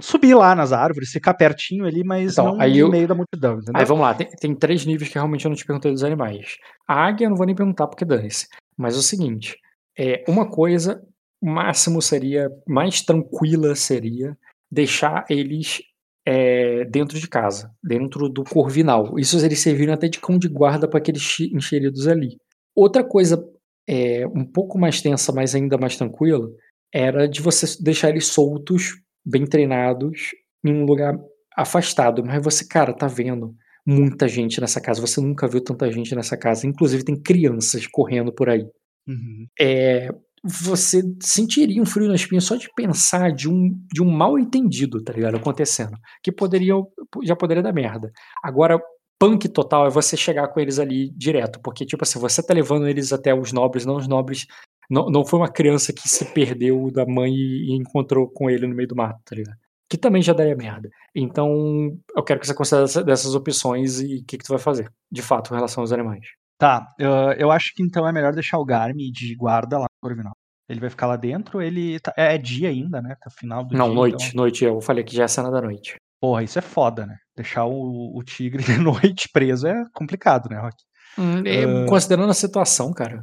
subir 0.00 0.34
lá 0.34 0.54
nas 0.54 0.72
árvores, 0.72 1.10
ficar 1.10 1.34
pertinho 1.34 1.84
ali, 1.84 2.04
mas 2.04 2.32
então, 2.32 2.56
não 2.56 2.68
no 2.68 2.90
meio 2.90 3.08
da 3.08 3.14
multidão. 3.14 3.54
Entendeu? 3.54 3.74
Aí 3.74 3.84
vamos 3.84 4.02
lá, 4.02 4.14
tem, 4.14 4.28
tem, 4.28 4.54
três 4.54 4.86
níveis 4.86 5.08
que 5.08 5.16
realmente 5.16 5.44
eu 5.44 5.48
não 5.48 5.56
te 5.56 5.66
perguntei 5.66 5.90
dos 5.90 6.04
animais. 6.04 6.56
A 6.86 7.06
águia 7.06 7.26
eu 7.26 7.30
não 7.30 7.36
vou 7.36 7.46
nem 7.46 7.56
perguntar 7.56 7.88
porque 7.88 8.04
dane-se. 8.04 8.46
Mas 8.76 8.94
é 8.94 8.98
o 8.98 9.02
seguinte: 9.02 9.56
é, 9.98 10.24
uma 10.28 10.48
coisa, 10.50 11.02
o 11.40 11.48
máximo 11.48 12.00
seria, 12.02 12.50
mais 12.66 13.02
tranquila 13.02 13.74
seria 13.74 14.36
deixar 14.70 15.24
eles 15.30 15.80
é, 16.26 16.84
dentro 16.86 17.18
de 17.18 17.28
casa, 17.28 17.70
dentro 17.82 18.28
do 18.28 18.44
corvinal. 18.44 19.18
Isso 19.18 19.38
eles 19.44 19.60
serviram 19.60 19.92
até 19.92 20.08
de 20.08 20.18
cão 20.18 20.38
de 20.38 20.48
guarda 20.48 20.88
para 20.88 20.98
aqueles 20.98 21.38
enxeridos 21.52 22.08
ali. 22.08 22.36
Outra 22.74 23.04
coisa 23.04 23.42
é, 23.88 24.26
um 24.26 24.44
pouco 24.44 24.78
mais 24.78 25.00
tensa, 25.00 25.32
mas 25.32 25.54
ainda 25.54 25.78
mais 25.78 25.96
tranquila, 25.96 26.48
era 26.92 27.28
de 27.28 27.40
você 27.40 27.66
deixar 27.82 28.10
eles 28.10 28.28
soltos, 28.28 28.94
bem 29.24 29.44
treinados, 29.44 30.30
em 30.64 30.72
um 30.72 30.84
lugar 30.84 31.14
afastado. 31.56 32.24
Mas 32.24 32.42
você, 32.42 32.66
cara, 32.66 32.92
tá 32.94 33.06
vendo 33.06 33.54
muita 33.86 34.26
gente 34.26 34.60
nessa 34.60 34.80
casa. 34.80 35.00
Você 35.00 35.20
nunca 35.20 35.46
viu 35.46 35.62
tanta 35.62 35.90
gente 35.90 36.14
nessa 36.14 36.36
casa. 36.36 36.66
Inclusive 36.66 37.04
tem 37.04 37.20
crianças 37.20 37.86
correndo 37.86 38.32
por 38.32 38.48
aí. 38.48 38.66
Uhum. 39.06 39.46
É, 39.60 40.08
você 40.42 41.02
sentiria 41.22 41.80
um 41.80 41.86
frio 41.86 42.08
na 42.08 42.14
espinha 42.14 42.40
só 42.40 42.54
de 42.56 42.68
pensar 42.76 43.32
de 43.32 43.48
um, 43.48 43.70
de 43.92 44.02
um 44.02 44.10
mal 44.10 44.38
entendido, 44.38 45.02
tá 45.02 45.12
ligado? 45.12 45.36
Acontecendo. 45.36 45.96
Que 46.22 46.30
poderia, 46.30 46.74
já 47.22 47.34
poderia 47.34 47.62
dar 47.62 47.72
merda. 47.72 48.12
Agora, 48.42 48.78
punk 49.18 49.48
total 49.48 49.86
é 49.86 49.90
você 49.90 50.16
chegar 50.18 50.48
com 50.48 50.60
eles 50.60 50.78
ali 50.78 51.10
direto. 51.16 51.60
Porque, 51.62 51.86
tipo 51.86 52.04
assim, 52.04 52.18
você 52.18 52.42
tá 52.42 52.52
levando 52.52 52.86
eles 52.86 53.10
até 53.10 53.34
os 53.34 53.52
nobres, 53.52 53.86
não 53.86 53.96
os 53.96 54.06
nobres. 54.06 54.46
Não, 54.90 55.06
não 55.06 55.24
foi 55.24 55.38
uma 55.38 55.50
criança 55.50 55.94
que 55.94 56.06
se 56.08 56.26
perdeu 56.34 56.90
da 56.90 57.06
mãe 57.06 57.32
e, 57.32 57.74
encontrou 57.74 58.28
com 58.28 58.50
ele 58.50 58.66
no 58.66 58.74
meio 58.74 58.88
do 58.88 58.96
mato, 58.96 59.18
tá 59.24 59.34
ligado? 59.34 59.56
Que 59.88 59.96
também 59.96 60.20
já 60.20 60.34
daria 60.34 60.54
merda. 60.54 60.90
Então, 61.14 61.96
eu 62.14 62.22
quero 62.22 62.38
que 62.38 62.46
você 62.46 62.54
considere 62.54 63.04
dessas 63.04 63.34
opções 63.34 64.00
e 64.00 64.16
o 64.18 64.24
que, 64.26 64.36
que 64.36 64.44
tu 64.44 64.48
vai 64.48 64.58
fazer, 64.58 64.90
de 65.10 65.22
fato, 65.22 65.52
em 65.52 65.56
relação 65.56 65.82
aos 65.82 65.92
animais. 65.92 66.26
Tá, 66.64 66.94
eu, 66.98 67.10
eu 67.36 67.50
acho 67.50 67.74
que 67.74 67.82
então 67.82 68.08
é 68.08 68.12
melhor 68.12 68.32
deixar 68.32 68.56
o 68.56 68.64
Garmin 68.64 69.12
de 69.12 69.34
guarda 69.34 69.76
lá 69.76 69.84
no 69.84 70.08
Corvinal. 70.08 70.32
Ele 70.66 70.80
vai 70.80 70.88
ficar 70.88 71.06
lá 71.06 71.14
dentro, 71.14 71.60
ele 71.60 72.00
tá, 72.00 72.10
é, 72.16 72.34
é, 72.34 72.38
dia 72.38 72.70
ainda, 72.70 73.02
né? 73.02 73.14
Tá 73.20 73.28
final 73.28 73.62
do 73.62 73.76
Não, 73.76 73.88
dia, 73.88 73.94
noite, 73.94 74.28
então... 74.28 74.36
noite. 74.40 74.64
Eu 74.64 74.80
falei 74.80 75.04
que 75.04 75.14
já 75.14 75.24
é 75.24 75.28
cena 75.28 75.50
da 75.50 75.60
noite. 75.60 75.96
Porra, 76.18 76.42
isso 76.42 76.58
é 76.58 76.62
foda, 76.62 77.04
né? 77.04 77.18
Deixar 77.36 77.66
o, 77.66 78.16
o 78.16 78.22
tigre 78.22 78.62
de 78.64 78.78
noite 78.78 79.28
preso 79.30 79.66
é 79.66 79.84
complicado, 79.92 80.48
né, 80.48 80.58
Rock? 80.58 80.74
Hum, 81.18 81.40
uh... 81.40 81.86
Considerando 81.86 82.30
a 82.30 82.34
situação, 82.34 82.94
cara, 82.94 83.22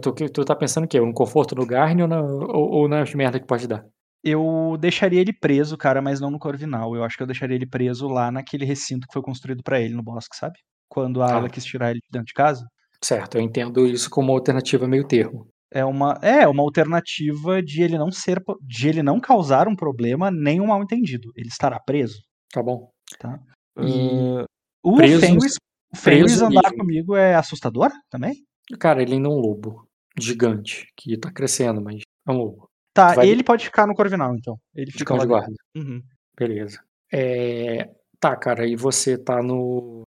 tu, 0.00 0.12
tu, 0.12 0.30
tu 0.30 0.44
tá 0.46 0.56
pensando 0.56 0.84
o 0.84 0.88
quê? 0.88 0.98
Um 0.98 1.12
conforto 1.12 1.54
no 1.54 1.66
Garni 1.66 2.00
ou, 2.00 2.08
na, 2.08 2.22
ou, 2.22 2.70
ou 2.70 2.88
nas 2.88 3.12
merda 3.12 3.38
que 3.38 3.46
pode 3.46 3.68
dar? 3.68 3.84
Eu 4.24 4.78
deixaria 4.80 5.20
ele 5.20 5.34
preso, 5.34 5.76
cara, 5.76 6.00
mas 6.00 6.20
não 6.20 6.30
no 6.30 6.38
Corvinal. 6.38 6.96
Eu 6.96 7.04
acho 7.04 7.18
que 7.18 7.22
eu 7.22 7.26
deixaria 7.26 7.54
ele 7.54 7.66
preso 7.66 8.08
lá 8.08 8.32
naquele 8.32 8.64
recinto 8.64 9.06
que 9.06 9.12
foi 9.12 9.20
construído 9.20 9.62
para 9.62 9.78
ele 9.78 9.92
no 9.92 10.02
bosque, 10.02 10.34
sabe? 10.34 10.58
Quando 10.88 11.22
a 11.22 11.26
ah. 11.26 11.34
Ayla 11.36 11.50
quis 11.50 11.66
tirar 11.66 11.90
ele 11.90 12.00
de 12.00 12.08
dentro 12.10 12.28
de 12.28 12.32
casa. 12.32 12.66
Certo, 13.02 13.36
eu 13.36 13.40
entendo 13.40 13.86
isso 13.86 14.10
como 14.10 14.28
uma 14.28 14.38
alternativa 14.38 14.88
meio 14.88 15.06
termo. 15.06 15.48
É 15.70 15.84
uma, 15.84 16.18
é 16.22 16.48
uma 16.48 16.62
alternativa 16.62 17.62
de 17.62 17.82
ele 17.82 17.98
não 17.98 18.10
ser, 18.10 18.42
de 18.60 18.88
ele 18.88 19.02
não 19.02 19.20
causar 19.20 19.68
um 19.68 19.76
problema 19.76 20.30
nem 20.30 20.60
um 20.60 20.66
mal 20.66 20.82
entendido. 20.82 21.30
Ele 21.36 21.48
estará 21.48 21.78
preso. 21.78 22.22
Tá 22.50 22.62
bom. 22.62 22.90
Tá. 23.18 23.38
E 23.78 24.42
uh, 24.42 24.44
o 24.82 24.96
preso, 24.96 25.20
Fenris, 25.20 25.54
Fenris 25.94 26.40
andar 26.40 26.72
comigo 26.72 27.14
é 27.14 27.34
assustador 27.34 27.90
também? 28.10 28.34
Cara, 28.78 29.02
ele 29.02 29.14
ainda 29.14 29.28
é 29.28 29.30
um 29.30 29.38
lobo 29.38 29.86
gigante 30.18 30.86
que 30.96 31.16
tá 31.16 31.30
crescendo, 31.30 31.80
mas 31.80 32.02
é 32.26 32.32
um 32.32 32.38
lobo. 32.38 32.68
Tá, 32.94 33.14
vai... 33.14 33.28
ele 33.28 33.44
pode 33.44 33.64
ficar 33.64 33.86
no 33.86 33.94
Corvinal, 33.94 34.34
então. 34.34 34.58
Ele 34.74 34.90
fica 34.90 35.16
de 35.16 35.26
guarda. 35.26 35.54
Uhum. 35.76 36.02
Beleza. 36.36 36.80
É... 37.12 37.90
Tá, 38.18 38.34
cara, 38.36 38.66
e 38.66 38.74
você 38.74 39.16
tá 39.16 39.42
no. 39.42 40.02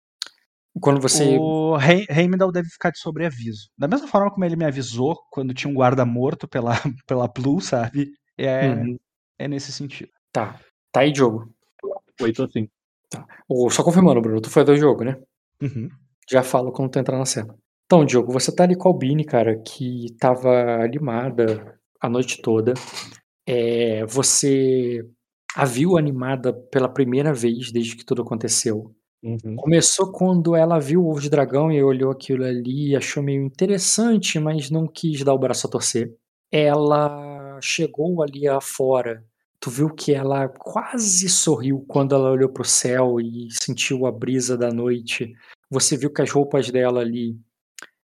Quando 0.80 1.02
você. 1.02 1.38
O 1.38 1.78
Heimdall 1.78 2.52
deve 2.52 2.70
ficar 2.70 2.92
de 2.92 3.00
sobreaviso. 3.00 3.70
Da 3.78 3.88
mesma 3.88 4.08
forma 4.08 4.32
como 4.32 4.46
ele 4.46 4.56
me 4.56 4.66
avisou 4.66 5.18
quando 5.30 5.54
tinha 5.54 5.70
um 5.70 5.74
guarda 5.74 6.06
morto 6.06 6.48
pela, 6.48 6.72
pela 7.06 7.28
Blue, 7.28 7.60
sabe? 7.60 8.12
É, 8.38 8.70
uhum. 8.70 8.98
é 9.38 9.48
nesse 9.48 9.72
sentido. 9.72 10.12
Tá. 10.32 10.60
Tá 10.92 11.02
aí, 11.02 11.14
jogo. 11.14 11.54
Oi, 12.22 12.32
tô 12.32 12.48
sim. 12.48 12.70
Tá. 13.10 13.26
só 13.70 13.84
confirmando, 13.84 14.22
Bruno, 14.22 14.40
tu 14.40 14.50
foi 14.50 14.64
do 14.64 14.76
jogo, 14.78 15.04
né? 15.04 15.18
Uhum. 15.62 15.90
Já 16.30 16.42
falo 16.44 16.72
quando 16.72 16.92
tu 16.92 17.00
entrar 17.00 17.18
na 17.18 17.26
cena. 17.26 17.54
Então, 17.86 18.06
Diogo, 18.06 18.32
você 18.32 18.56
tá 18.56 18.64
ali 18.64 18.74
com 18.74 18.88
a 18.88 18.92
Albine, 18.92 19.26
cara, 19.26 19.62
que 19.62 20.16
tava 20.18 20.82
animada 20.82 21.78
a 22.00 22.10
noite 22.10 22.42
toda. 22.42 22.74
É, 23.46 24.06
você 24.06 25.06
a 25.54 25.66
viu 25.66 25.98
animada 25.98 26.54
pela 26.54 26.88
primeira 26.88 27.34
vez 27.34 27.70
desde 27.72 27.98
que 27.98 28.06
tudo 28.06 28.22
aconteceu. 28.22 28.96
Uhum. 29.24 29.56
Começou 29.56 30.12
quando 30.12 30.56
ela 30.56 30.80
viu 30.80 31.04
o 31.04 31.10
ovo 31.10 31.22
de 31.22 31.30
dragão 31.30 31.72
e 31.72 31.84
olhou 31.84 32.12
aquilo 32.12 32.44
ali 32.44 32.96
achou 32.96 33.22
meio 33.22 33.44
interessante, 33.44 34.40
mas 34.40 34.72
não 34.72 34.88
quis 34.88 35.24
dar 35.24 35.34
o 35.34 35.40
braço 35.40 35.68
a 35.68 35.70
torcer. 35.70 36.16
Ela 36.52 37.60
chegou 37.62 38.24
ali 38.24 38.48
afora. 38.48 39.24
Tu 39.60 39.70
viu 39.70 39.90
que 39.94 40.12
ela 40.12 40.50
quase 40.50 41.30
sorriu 41.30 41.86
quando 41.88 42.16
ela 42.16 42.32
olhou 42.32 42.50
para 42.50 42.64
o 42.64 42.66
céu 42.66 43.20
e 43.20 43.48
sentiu 43.52 44.08
a 44.08 44.12
brisa 44.12 44.58
da 44.58 44.72
noite. 44.72 45.32
Você 45.70 45.96
viu 45.96 46.12
que 46.12 46.22
as 46.24 46.32
roupas 46.32 46.72
dela 46.72 47.02
ali, 47.02 47.38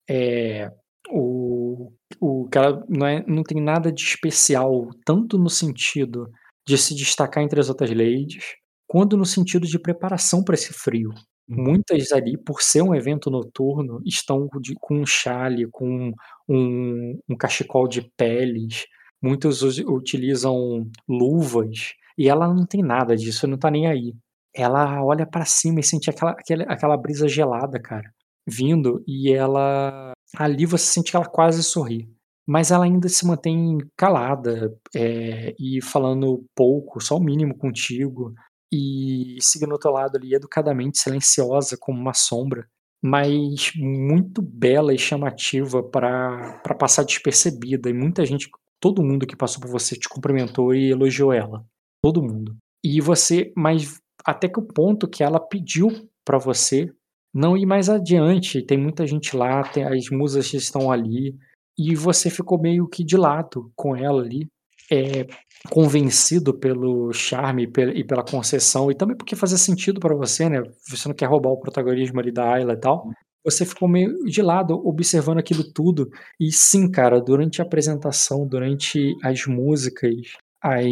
é, 0.09 0.73
o, 1.11 1.93
o 2.19 2.49
ela 2.55 2.83
não, 2.89 3.07
é, 3.07 3.23
não 3.27 3.43
tem 3.43 3.63
nada 3.63 3.93
de 3.93 4.03
especial, 4.03 4.89
tanto 5.05 5.39
no 5.39 5.51
sentido 5.51 6.31
de 6.67 6.79
se 6.79 6.95
destacar 6.95 7.45
entre 7.45 7.61
as 7.61 7.69
outras 7.69 7.91
ladies, 7.91 8.55
quando 8.93 9.17
no 9.17 9.25
sentido 9.25 9.67
de 9.67 9.79
preparação 9.79 10.45
para 10.45 10.55
esse 10.55 10.71
frio. 10.71 11.09
Uhum. 11.49 11.65
Muitas 11.65 12.13
ali, 12.13 12.37
por 12.37 12.61
ser 12.61 12.83
um 12.83 12.95
evento 12.95 13.31
noturno, 13.31 14.03
estão 14.05 14.47
de, 14.61 14.75
com 14.79 15.01
um 15.01 15.07
chale, 15.07 15.67
com 15.71 16.13
um, 16.47 17.19
um 17.27 17.35
cachecol 17.35 17.89
de 17.89 18.03
peles, 18.19 18.85
muitos 19.23 19.63
utilizam 19.63 20.87
luvas, 21.09 21.95
e 22.19 22.29
ela 22.29 22.47
não 22.53 22.67
tem 22.67 22.83
nada 22.83 23.17
disso, 23.17 23.47
não 23.47 23.57
tá 23.57 23.71
nem 23.71 23.87
aí. 23.87 24.13
Ela 24.55 25.03
olha 25.03 25.25
para 25.27 25.47
cima 25.47 25.81
e 25.81 25.83
sente 25.83 26.11
aquela, 26.11 26.33
aquela, 26.33 26.65
aquela 26.65 26.97
brisa 26.99 27.27
gelada, 27.27 27.81
cara, 27.81 28.13
vindo, 28.47 29.03
e 29.09 29.33
ela. 29.33 30.13
Ali 30.37 30.67
você 30.67 30.85
sente 30.85 31.11
que 31.13 31.17
ela 31.17 31.25
quase 31.25 31.63
sorri 31.63 32.07
mas 32.47 32.71
ela 32.73 32.85
ainda 32.85 33.09
se 33.09 33.25
mantém 33.25 33.79
calada, 33.97 34.77
é, 34.95 35.55
e 35.59 35.81
falando 35.81 36.45
pouco, 36.57 37.01
só 37.01 37.17
o 37.17 37.23
mínimo 37.23 37.57
contigo, 37.57 38.35
e 38.73 39.37
seguindo 39.41 39.73
ao 39.73 39.79
teu 39.79 39.91
lado 39.91 40.17
ali 40.17 40.35
educadamente, 40.35 40.99
silenciosa 40.99 41.77
como 41.79 42.01
uma 42.01 42.15
sombra, 42.15 42.67
mas 43.05 43.73
muito 43.77 44.41
bela 44.41 44.95
e 44.95 44.99
chamativa 44.99 45.83
para 45.83 46.61
passar 46.79 47.05
despercebida. 47.05 47.91
E 47.91 47.93
muita 47.93 48.25
gente, 48.25 48.49
todo 48.81 49.03
mundo 49.03 49.27
que 49.27 49.37
passou 49.37 49.61
por 49.61 49.71
você 49.71 49.97
te 49.97 50.09
cumprimentou 50.09 50.75
e 50.75 50.91
elogiou 50.91 51.33
ela. 51.33 51.65
Todo 52.03 52.23
mundo. 52.23 52.57
E 52.83 53.01
você, 53.01 53.53
mas 53.57 54.01
até 54.25 54.49
que 54.49 54.59
o 54.59 54.67
ponto 54.67 55.09
que 55.09 55.23
ela 55.23 55.39
pediu 55.39 56.09
para 56.25 56.39
você 56.39 56.93
não 57.35 57.57
ir 57.57 57.67
mais 57.67 57.89
adiante. 57.89 58.63
Tem 58.63 58.79
muita 58.79 59.07
gente 59.07 59.37
lá, 59.37 59.63
tem, 59.63 59.85
as 59.85 60.11
musas 60.11 60.53
estão 60.53 60.91
ali, 60.91 61.37
e 61.79 61.95
você 61.95 62.29
ficou 62.29 62.61
meio 62.61 62.87
que 62.87 63.03
de 63.03 63.17
lado 63.17 63.73
com 63.75 63.97
ela 63.97 64.23
ali, 64.23 64.47
é, 64.93 65.27
convencido 65.71 66.53
pelo 66.53 67.13
charme 67.13 67.65
e 67.95 68.05
pela 68.05 68.23
concessão, 68.23 68.91
e 68.91 68.95
também 68.95 69.17
porque 69.17 69.35
fazia 69.35 69.57
sentido 69.57 69.99
para 69.99 70.15
você, 70.15 70.49
né? 70.49 70.63
Você 70.91 71.09
não 71.09 71.15
quer 71.15 71.27
roubar 71.27 71.51
o 71.51 71.61
protagonismo 71.61 72.21
ali 72.21 72.31
da 72.31 72.53
Ayla 72.53 72.75
e 72.75 72.81
tal. 72.81 73.09
Você 73.45 73.65
ficou 73.65 73.89
meio 73.89 74.25
de 74.25 74.43
lado 74.43 74.75
observando 74.87 75.39
aquilo 75.39 75.65
tudo. 75.65 76.11
E 76.39 76.53
sim, 76.53 76.91
cara, 76.91 77.21
durante 77.21 77.63
a 77.63 77.65
apresentação, 77.65 78.47
durante 78.47 79.17
as 79.23 79.47
músicas, 79.47 80.15
as, 80.61 80.85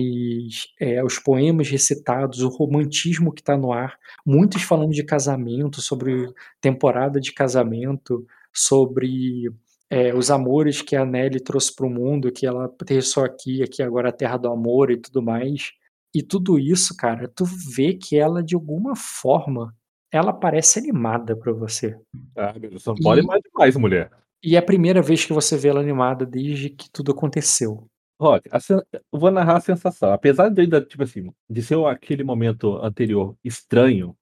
é, 0.80 1.04
os 1.04 1.18
poemas 1.18 1.68
recitados, 1.68 2.40
o 2.40 2.48
romantismo 2.48 3.32
que 3.32 3.40
está 3.40 3.56
no 3.56 3.72
ar, 3.72 3.96
muitos 4.26 4.62
falando 4.62 4.90
de 4.90 5.04
casamento, 5.04 5.80
sobre 5.80 6.26
temporada 6.60 7.20
de 7.20 7.32
casamento, 7.32 8.24
sobre 8.52 9.48
é, 9.90 10.14
os 10.14 10.30
amores 10.30 10.80
que 10.80 10.94
a 10.94 11.04
Nelly 11.04 11.40
trouxe 11.40 11.74
para 11.74 11.84
o 11.84 11.90
mundo, 11.90 12.30
que 12.30 12.46
ela 12.46 12.68
tem 12.86 13.00
só 13.00 13.24
aqui, 13.24 13.62
aqui 13.62 13.82
agora 13.82 14.10
a 14.10 14.12
terra 14.12 14.36
do 14.36 14.48
amor 14.48 14.90
e 14.90 14.96
tudo 14.96 15.20
mais. 15.20 15.72
E 16.14 16.22
tudo 16.22 16.58
isso, 16.58 16.96
cara, 16.96 17.28
tu 17.28 17.44
vê 17.44 17.94
que 17.94 18.16
ela 18.16 18.42
de 18.42 18.54
alguma 18.54 18.94
forma 18.94 19.74
ela 20.12 20.32
parece 20.32 20.78
animada 20.78 21.36
para 21.36 21.52
você. 21.52 21.96
Ah, 22.36 22.52
você 22.52 22.90
não 22.90 22.96
e, 22.98 23.02
pode 23.02 23.22
mais 23.22 23.42
demais, 23.42 23.76
mulher. 23.76 24.10
E 24.42 24.56
é 24.56 24.58
a 24.58 24.62
primeira 24.62 25.02
vez 25.02 25.24
que 25.24 25.32
você 25.32 25.56
vê 25.56 25.68
ela 25.68 25.80
animada 25.80 26.26
desde 26.26 26.70
que 26.70 26.90
tudo 26.90 27.12
aconteceu. 27.12 27.86
Rock, 28.20 28.50
eu 28.52 29.18
vou 29.18 29.30
narrar 29.30 29.56
a 29.56 29.60
sensação. 29.60 30.12
Apesar 30.12 30.50
de 30.50 30.60
ainda, 30.60 30.80
tipo 30.80 31.02
assim, 31.02 31.30
de 31.48 31.62
ser 31.62 31.82
aquele 31.86 32.22
momento 32.22 32.76
anterior 32.84 33.36
estranho, 33.42 34.16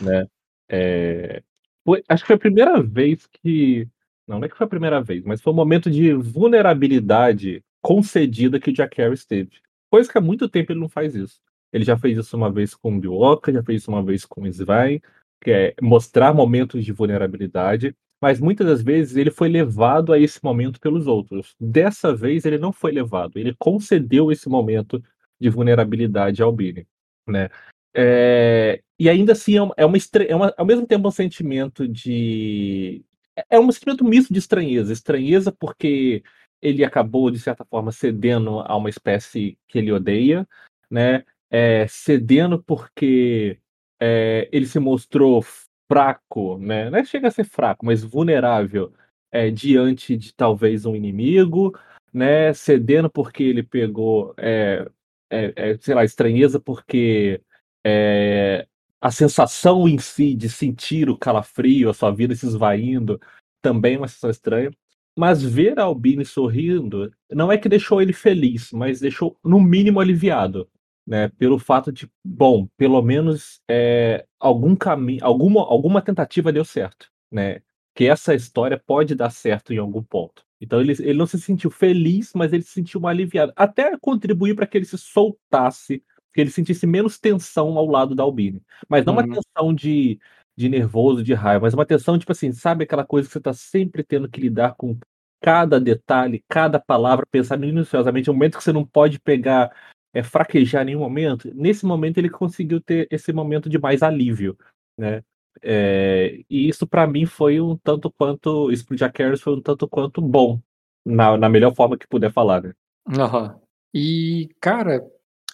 né? 0.00 0.26
É, 0.70 1.42
foi, 1.84 2.02
acho 2.08 2.22
que 2.22 2.28
foi 2.28 2.36
a 2.36 2.40
primeira 2.40 2.82
vez 2.82 3.26
que 3.26 3.88
não, 4.30 4.44
é 4.44 4.48
que 4.48 4.56
foi 4.56 4.64
a 4.64 4.68
primeira 4.70 5.02
vez, 5.02 5.24
mas 5.24 5.40
foi 5.40 5.52
um 5.52 5.56
momento 5.56 5.90
de 5.90 6.12
vulnerabilidade 6.12 7.62
concedida 7.82 8.60
que 8.60 8.70
o 8.70 8.72
Jack 8.72 8.96
Harris 8.96 9.26
teve. 9.26 9.50
Coisa 9.90 10.10
que 10.10 10.16
há 10.16 10.20
muito 10.20 10.48
tempo 10.48 10.70
ele 10.70 10.80
não 10.80 10.88
faz 10.88 11.16
isso. 11.16 11.40
Ele 11.72 11.84
já 11.84 11.98
fez 11.98 12.16
isso 12.16 12.36
uma 12.36 12.50
vez 12.50 12.74
com 12.74 12.96
o 12.96 13.00
Bioka, 13.00 13.52
já 13.52 13.62
fez 13.62 13.82
isso 13.82 13.90
uma 13.90 14.02
vez 14.02 14.24
com 14.24 14.42
o 14.42 14.46
Svain, 14.46 15.00
que 15.42 15.50
é 15.50 15.74
mostrar 15.82 16.32
momentos 16.32 16.84
de 16.84 16.92
vulnerabilidade, 16.92 17.94
mas 18.20 18.38
muitas 18.38 18.66
das 18.66 18.82
vezes 18.82 19.16
ele 19.16 19.30
foi 19.30 19.48
levado 19.48 20.12
a 20.12 20.18
esse 20.18 20.38
momento 20.44 20.80
pelos 20.80 21.06
outros. 21.06 21.56
Dessa 21.58 22.14
vez 22.14 22.44
ele 22.44 22.58
não 22.58 22.72
foi 22.72 22.92
levado, 22.92 23.36
ele 23.36 23.54
concedeu 23.58 24.30
esse 24.30 24.48
momento 24.48 25.02
de 25.40 25.48
vulnerabilidade 25.48 26.42
ao 26.42 26.52
Billy, 26.52 26.86
né? 27.26 27.48
É, 27.92 28.80
e 28.98 29.08
ainda 29.08 29.32
assim 29.32 29.56
é, 29.56 29.62
uma, 29.62 29.74
é, 29.76 29.84
uma, 29.84 29.98
é 30.28 30.36
uma, 30.36 30.54
ao 30.56 30.66
mesmo 30.66 30.86
tempo 30.86 31.08
um 31.08 31.10
sentimento 31.10 31.88
de 31.88 33.02
é 33.48 33.58
um 33.58 33.70
sentimento 33.70 34.04
misto 34.04 34.32
de 34.32 34.38
estranheza. 34.38 34.92
Estranheza 34.92 35.52
porque 35.52 36.22
ele 36.60 36.84
acabou, 36.84 37.30
de 37.30 37.38
certa 37.38 37.64
forma, 37.64 37.92
cedendo 37.92 38.60
a 38.60 38.76
uma 38.76 38.90
espécie 38.90 39.58
que 39.68 39.78
ele 39.78 39.92
odeia, 39.92 40.46
né? 40.90 41.24
É, 41.50 41.86
cedendo 41.88 42.62
porque 42.62 43.58
é, 44.00 44.48
ele 44.52 44.66
se 44.66 44.78
mostrou 44.78 45.42
fraco, 45.90 46.58
né? 46.58 46.90
Não 46.90 46.98
é 46.98 47.04
chega 47.04 47.28
a 47.28 47.30
ser 47.30 47.44
fraco, 47.44 47.84
mas 47.84 48.02
vulnerável 48.02 48.92
é, 49.32 49.50
diante 49.50 50.16
de 50.16 50.34
talvez 50.34 50.86
um 50.86 50.94
inimigo, 50.94 51.76
né? 52.12 52.52
Cedendo 52.52 53.10
porque 53.10 53.42
ele 53.42 53.62
pegou, 53.62 54.34
é, 54.36 54.86
é, 55.30 55.76
sei 55.78 55.94
lá, 55.94 56.04
estranheza 56.04 56.60
porque 56.60 57.40
é, 57.84 58.66
a 59.00 59.10
sensação 59.10 59.88
em 59.88 59.98
si 59.98 60.34
de 60.34 60.48
sentir 60.48 61.08
o 61.08 61.16
calafrio, 61.16 61.90
a 61.90 61.94
sua 61.94 62.10
vida 62.10 62.34
se 62.34 62.46
esvaindo, 62.46 63.20
também 63.62 63.94
é 63.94 63.98
uma 63.98 64.08
sensação 64.08 64.30
estranha. 64.30 64.70
Mas 65.16 65.42
ver 65.42 65.78
a 65.78 65.84
Albini 65.84 66.24
sorrindo 66.24 67.12
não 67.30 67.50
é 67.50 67.58
que 67.58 67.68
deixou 67.68 68.00
ele 68.00 68.12
feliz, 68.12 68.70
mas 68.72 69.00
deixou, 69.00 69.36
no 69.44 69.60
mínimo, 69.60 70.00
aliviado. 70.00 70.68
Né, 71.06 71.28
pelo 71.28 71.58
fato 71.58 71.90
de, 71.90 72.08
bom, 72.24 72.68
pelo 72.76 73.02
menos 73.02 73.60
é, 73.68 74.24
algum 74.38 74.76
caminho, 74.76 75.24
alguma, 75.24 75.62
alguma 75.62 76.00
tentativa 76.00 76.52
deu 76.52 76.64
certo, 76.64 77.10
né? 77.32 77.62
Que 77.96 78.06
essa 78.06 78.32
história 78.32 78.78
pode 78.78 79.16
dar 79.16 79.30
certo 79.30 79.72
em 79.72 79.78
algum 79.78 80.04
ponto. 80.04 80.44
Então 80.60 80.80
ele, 80.80 80.92
ele 80.92 81.14
não 81.14 81.26
se 81.26 81.40
sentiu 81.40 81.68
feliz, 81.68 82.32
mas 82.34 82.52
ele 82.52 82.62
se 82.62 82.70
sentiu 82.70 83.08
aliviado. 83.08 83.52
Até 83.56 83.96
contribuir 83.98 84.54
para 84.54 84.66
que 84.66 84.78
ele 84.78 84.84
se 84.84 84.98
soltasse 84.98 86.04
que 86.32 86.40
ele 86.40 86.50
sentisse 86.50 86.86
menos 86.86 87.18
tensão 87.18 87.76
ao 87.76 87.86
lado 87.86 88.14
da 88.14 88.22
Albine. 88.22 88.62
Mas 88.88 89.04
não 89.04 89.14
uhum. 89.14 89.20
uma 89.20 89.34
tensão 89.34 89.74
de, 89.74 90.18
de 90.56 90.68
nervoso, 90.68 91.22
de 91.22 91.34
raiva, 91.34 91.66
mas 91.66 91.74
uma 91.74 91.86
tensão, 91.86 92.18
tipo 92.18 92.32
assim, 92.32 92.52
sabe 92.52 92.84
aquela 92.84 93.04
coisa 93.04 93.28
que 93.28 93.32
você 93.32 93.38
está 93.38 93.52
sempre 93.52 94.02
tendo 94.02 94.28
que 94.28 94.40
lidar 94.40 94.74
com 94.76 94.98
cada 95.40 95.80
detalhe, 95.80 96.44
cada 96.48 96.78
palavra, 96.78 97.26
pensar 97.30 97.56
minuciosamente, 97.56 98.30
um 98.30 98.34
momento 98.34 98.58
que 98.58 98.64
você 98.64 98.72
não 98.72 98.84
pode 98.84 99.18
pegar, 99.18 99.74
é, 100.12 100.22
fraquejar 100.22 100.82
em 100.82 100.86
nenhum 100.86 101.00
momento. 101.00 101.50
Nesse 101.54 101.86
momento 101.86 102.18
ele 102.18 102.28
conseguiu 102.28 102.80
ter 102.80 103.08
esse 103.10 103.32
momento 103.32 103.68
de 103.68 103.78
mais 103.78 104.02
alívio, 104.02 104.56
né? 104.98 105.22
É, 105.62 106.42
e 106.48 106.68
isso 106.68 106.86
para 106.86 107.06
mim 107.06 107.26
foi 107.26 107.60
um 107.60 107.76
tanto 107.76 108.10
quanto, 108.12 108.70
isso 108.70 108.86
pro 108.86 108.96
Jack 108.96 109.20
Harris 109.20 109.40
foi 109.40 109.54
um 109.54 109.60
tanto 109.60 109.88
quanto 109.88 110.20
bom, 110.20 110.60
na, 111.04 111.36
na 111.36 111.48
melhor 111.48 111.74
forma 111.74 111.98
que 111.98 112.06
puder 112.06 112.32
falar, 112.32 112.62
né? 112.62 112.72
Uhum. 113.08 113.58
E, 113.92 114.48
cara, 114.60 115.04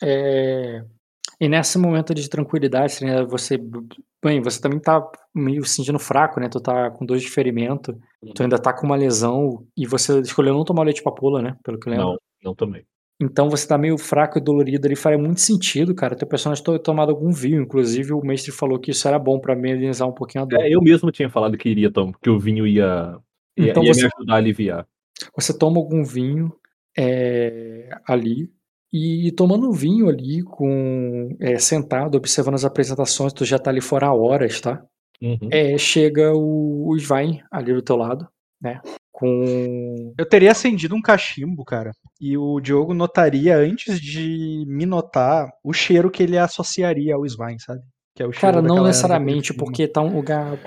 é... 0.03 0.85
E 1.39 1.49
nesse 1.49 1.77
momento 1.79 2.15
de 2.15 2.29
tranquilidade, 2.31 3.05
né, 3.05 3.23
você, 3.25 3.59
bem, 4.25 4.41
você 4.41 4.61
também 4.61 4.81
tá 4.81 5.07
meio 5.35 5.65
se 5.67 5.75
sentindo 5.75 5.99
fraco, 5.99 6.41
né? 6.41 6.49
Tu 6.49 6.59
tá 6.61 6.91
com 6.91 7.05
dor 7.05 7.19
de 7.19 7.29
ferimento, 7.29 7.99
tu 8.35 8.43
ainda 8.43 8.59
tá 8.59 8.73
com 8.73 8.87
uma 8.87 8.97
lesão 8.97 9.67
e 9.77 9.87
você 9.87 10.19
escolheu 10.21 10.55
não 10.55 10.65
tomar 10.65 10.85
leite 10.85 11.03
papoula, 11.03 11.43
né? 11.43 11.55
Pelo 11.63 11.79
que 11.79 11.89
eu 11.89 11.91
lembro. 11.91 12.07
Não, 12.07 12.19
não 12.43 12.55
tomei. 12.55 12.87
Então 13.21 13.49
você 13.49 13.67
tá 13.67 13.79
meio 13.79 13.97
fraco 13.97 14.39
e 14.39 14.41
dolorido 14.41 14.87
ali, 14.87 14.95
faria 14.95 15.19
muito 15.19 15.41
sentido, 15.41 15.95
cara. 15.95 16.15
Teu 16.15 16.29
personagem 16.29 16.63
ter 16.63 16.79
tomado 16.79 17.11
algum 17.11 17.31
vinho, 17.31 17.63
inclusive 17.63 18.13
o 18.13 18.21
mestre 18.21 18.53
falou 18.53 18.79
que 18.79 18.91
isso 18.91 19.09
era 19.09 19.19
bom 19.19 19.39
para 19.39 19.55
amenizar 19.55 20.07
um 20.07 20.13
pouquinho 20.13 20.45
a 20.45 20.47
dor. 20.47 20.61
É, 20.61 20.69
eu 20.69 20.83
mesmo 20.83 21.11
tinha 21.11 21.29
falado 21.31 21.57
que 21.57 21.69
iria 21.69 21.91
tomar, 21.91 22.13
que 22.21 22.29
o 22.29 22.39
vinho 22.39 22.67
ia, 22.67 23.19
ia, 23.57 23.71
então 23.71 23.83
ia 23.83 23.95
você, 23.95 24.03
me 24.03 24.11
ajudar 24.17 24.35
a 24.35 24.37
aliviar. 24.37 24.87
Você 25.35 25.57
toma 25.57 25.79
algum 25.79 26.05
vinho 26.05 26.53
é, 26.97 27.89
ali, 28.07 28.51
e 29.29 29.33
tomando 29.33 29.73
vinho 29.73 30.09
ali, 30.09 30.43
com 30.43 31.37
é, 31.41 31.59
sentado, 31.59 32.17
observando 32.17 32.55
as 32.55 32.65
apresentações, 32.65 33.33
tu 33.33 33.45
já 33.45 33.59
tá 33.59 33.71
ali 33.71 33.81
fora 33.81 34.07
há 34.07 34.15
horas, 34.15 34.61
tá? 34.61 34.83
Uhum. 35.21 35.49
É, 35.51 35.77
chega 35.79 36.33
o, 36.35 36.89
o 36.89 36.97
Svein 36.97 37.41
ali 37.51 37.73
do 37.73 37.83
teu 37.83 37.97
lado. 37.97 38.29
né? 38.61 38.81
Com. 39.13 40.13
Eu 40.19 40.27
teria 40.29 40.51
acendido 40.51 40.95
um 40.95 41.01
cachimbo, 41.01 41.65
cara, 41.65 41.91
e 42.21 42.37
o 42.37 42.61
Diogo 42.61 42.93
notaria 42.93 43.57
antes 43.57 43.99
de 43.99 44.65
me 44.67 44.85
notar 44.85 45.49
o 45.65 45.73
cheiro 45.73 46.11
que 46.11 46.23
ele 46.23 46.37
associaria 46.37 47.15
ao 47.15 47.25
Svein, 47.25 47.59
sabe? 47.59 47.81
Que 48.15 48.23
é 48.23 48.27
o 48.27 48.31
Cara, 48.31 48.63
não 48.63 48.85
necessariamente, 48.85 49.53
porque 49.55 49.87
tá 49.87 50.01
um 50.01 50.17
lugar 50.17 50.59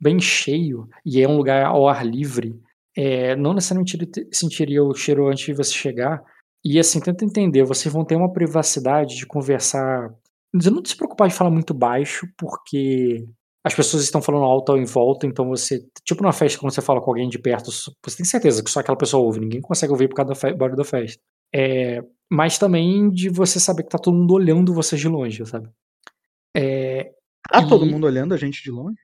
bem 0.00 0.20
cheio 0.20 0.86
e 1.04 1.22
é 1.22 1.28
um 1.28 1.36
lugar 1.36 1.64
ao 1.64 1.88
ar 1.88 2.04
livre. 2.04 2.54
É, 2.96 3.36
não 3.36 3.54
necessariamente 3.54 3.96
ele 3.96 4.10
sentiria 4.32 4.82
o 4.82 4.94
cheiro 4.94 5.28
antes 5.28 5.46
de 5.46 5.54
você 5.54 5.72
chegar. 5.72 6.22
E 6.64 6.78
assim, 6.78 7.00
tenta 7.00 7.24
entender, 7.24 7.64
vocês 7.64 7.92
vão 7.92 8.04
ter 8.04 8.16
uma 8.16 8.32
privacidade 8.32 9.16
de 9.16 9.26
conversar. 9.26 10.12
Não 10.52 10.84
se 10.84 10.96
preocupar 10.96 11.28
de 11.28 11.34
falar 11.34 11.50
muito 11.50 11.72
baixo, 11.72 12.26
porque 12.36 13.26
as 13.64 13.74
pessoas 13.74 14.02
estão 14.02 14.22
falando 14.22 14.44
alto 14.44 14.76
em 14.76 14.84
volta, 14.84 15.26
então 15.26 15.48
você. 15.48 15.84
Tipo 16.04 16.22
numa 16.22 16.32
festa, 16.32 16.58
quando 16.58 16.72
você 16.72 16.80
fala 16.80 17.00
com 17.00 17.10
alguém 17.10 17.28
de 17.28 17.38
perto, 17.38 17.70
você 17.70 18.16
tem 18.16 18.24
certeza 18.24 18.62
que 18.62 18.70
só 18.70 18.80
aquela 18.80 18.96
pessoa 18.96 19.24
ouve, 19.24 19.40
ninguém 19.40 19.60
consegue 19.60 19.92
ouvir 19.92 20.08
por 20.08 20.14
causa 20.14 20.32
do 20.32 20.56
barulho 20.56 20.76
da 20.76 20.84
festa. 20.84 21.20
É, 21.54 22.02
mas 22.30 22.58
também 22.58 23.10
de 23.10 23.28
você 23.28 23.58
saber 23.58 23.82
que 23.82 23.90
tá 23.90 23.98
todo 23.98 24.16
mundo 24.16 24.34
olhando 24.34 24.74
vocês 24.74 25.00
de 25.00 25.08
longe, 25.08 25.44
sabe? 25.46 25.68
É, 26.56 27.12
tá 27.50 27.62
e... 27.62 27.68
todo 27.68 27.86
mundo 27.86 28.06
olhando 28.06 28.34
a 28.34 28.36
gente 28.36 28.62
de 28.62 28.70
longe? 28.70 28.98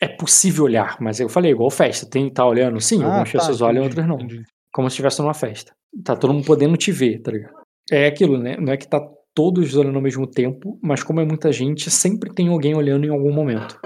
É 0.00 0.08
possível 0.08 0.64
olhar, 0.64 0.96
mas 1.00 1.20
eu 1.20 1.28
falei, 1.28 1.52
igual 1.52 1.70
festa, 1.70 2.08
tem 2.08 2.28
que 2.28 2.34
tá 2.34 2.44
olhando, 2.44 2.80
sim, 2.80 3.02
ah, 3.02 3.06
algumas 3.06 3.30
tá, 3.30 3.38
pessoas 3.38 3.60
olham, 3.60 3.84
outras 3.84 4.06
não. 4.06 4.16
Entendi. 4.16 4.42
Como 4.72 4.88
se 4.88 4.94
estivesse 4.94 5.20
numa 5.20 5.34
festa. 5.34 5.72
Tá 6.04 6.16
todo 6.16 6.32
mundo 6.32 6.46
podendo 6.46 6.76
te 6.76 6.92
ver, 6.92 7.20
tá 7.20 7.32
ligado? 7.32 7.54
É 7.90 8.06
aquilo, 8.06 8.38
né? 8.38 8.56
Não 8.56 8.72
é 8.72 8.76
que 8.76 8.88
tá 8.88 9.00
todos 9.34 9.74
olhando 9.74 9.96
ao 9.96 10.02
mesmo 10.02 10.26
tempo, 10.26 10.78
mas 10.82 11.02
como 11.02 11.20
é 11.20 11.24
muita 11.24 11.52
gente, 11.52 11.90
sempre 11.90 12.32
tem 12.32 12.48
alguém 12.48 12.74
olhando 12.74 13.06
em 13.06 13.10
algum 13.10 13.32
momento. 13.32 13.78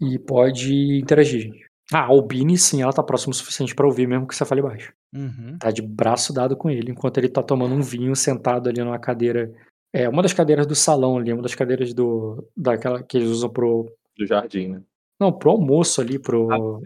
E 0.00 0.18
pode 0.18 0.98
interagir, 0.98 1.42
gente. 1.42 1.64
Ah, 1.92 2.00
a 2.00 2.06
Albini, 2.06 2.56
sim, 2.56 2.82
ela 2.82 2.92
tá 2.92 3.02
próximo 3.02 3.32
o 3.32 3.34
suficiente 3.34 3.74
para 3.74 3.86
ouvir, 3.86 4.06
mesmo 4.06 4.26
que 4.26 4.34
você 4.34 4.44
fale 4.44 4.62
baixo. 4.62 4.92
Uhum. 5.14 5.58
Tá 5.58 5.70
de 5.70 5.82
braço 5.82 6.32
dado 6.32 6.56
com 6.56 6.70
ele, 6.70 6.90
enquanto 6.90 7.18
ele 7.18 7.28
tá 7.28 7.42
tomando 7.42 7.74
um 7.74 7.82
vinho 7.82 8.14
sentado 8.16 8.68
ali 8.68 8.80
numa 8.80 8.98
cadeira 8.98 9.52
é 9.94 10.08
uma 10.08 10.22
das 10.22 10.32
cadeiras 10.32 10.66
do 10.66 10.74
salão 10.74 11.16
ali, 11.16 11.32
uma 11.32 11.42
das 11.42 11.54
cadeiras 11.54 11.94
do 11.94 12.44
daquela 12.56 13.00
que 13.00 13.16
eles 13.16 13.28
usam 13.28 13.48
pro 13.48 13.86
do 14.18 14.26
jardim, 14.26 14.66
né? 14.66 14.82
Não, 15.20 15.32
pro 15.32 15.52
almoço 15.52 16.00
ali, 16.00 16.18
pro 16.18 16.50
ah. 16.50 16.80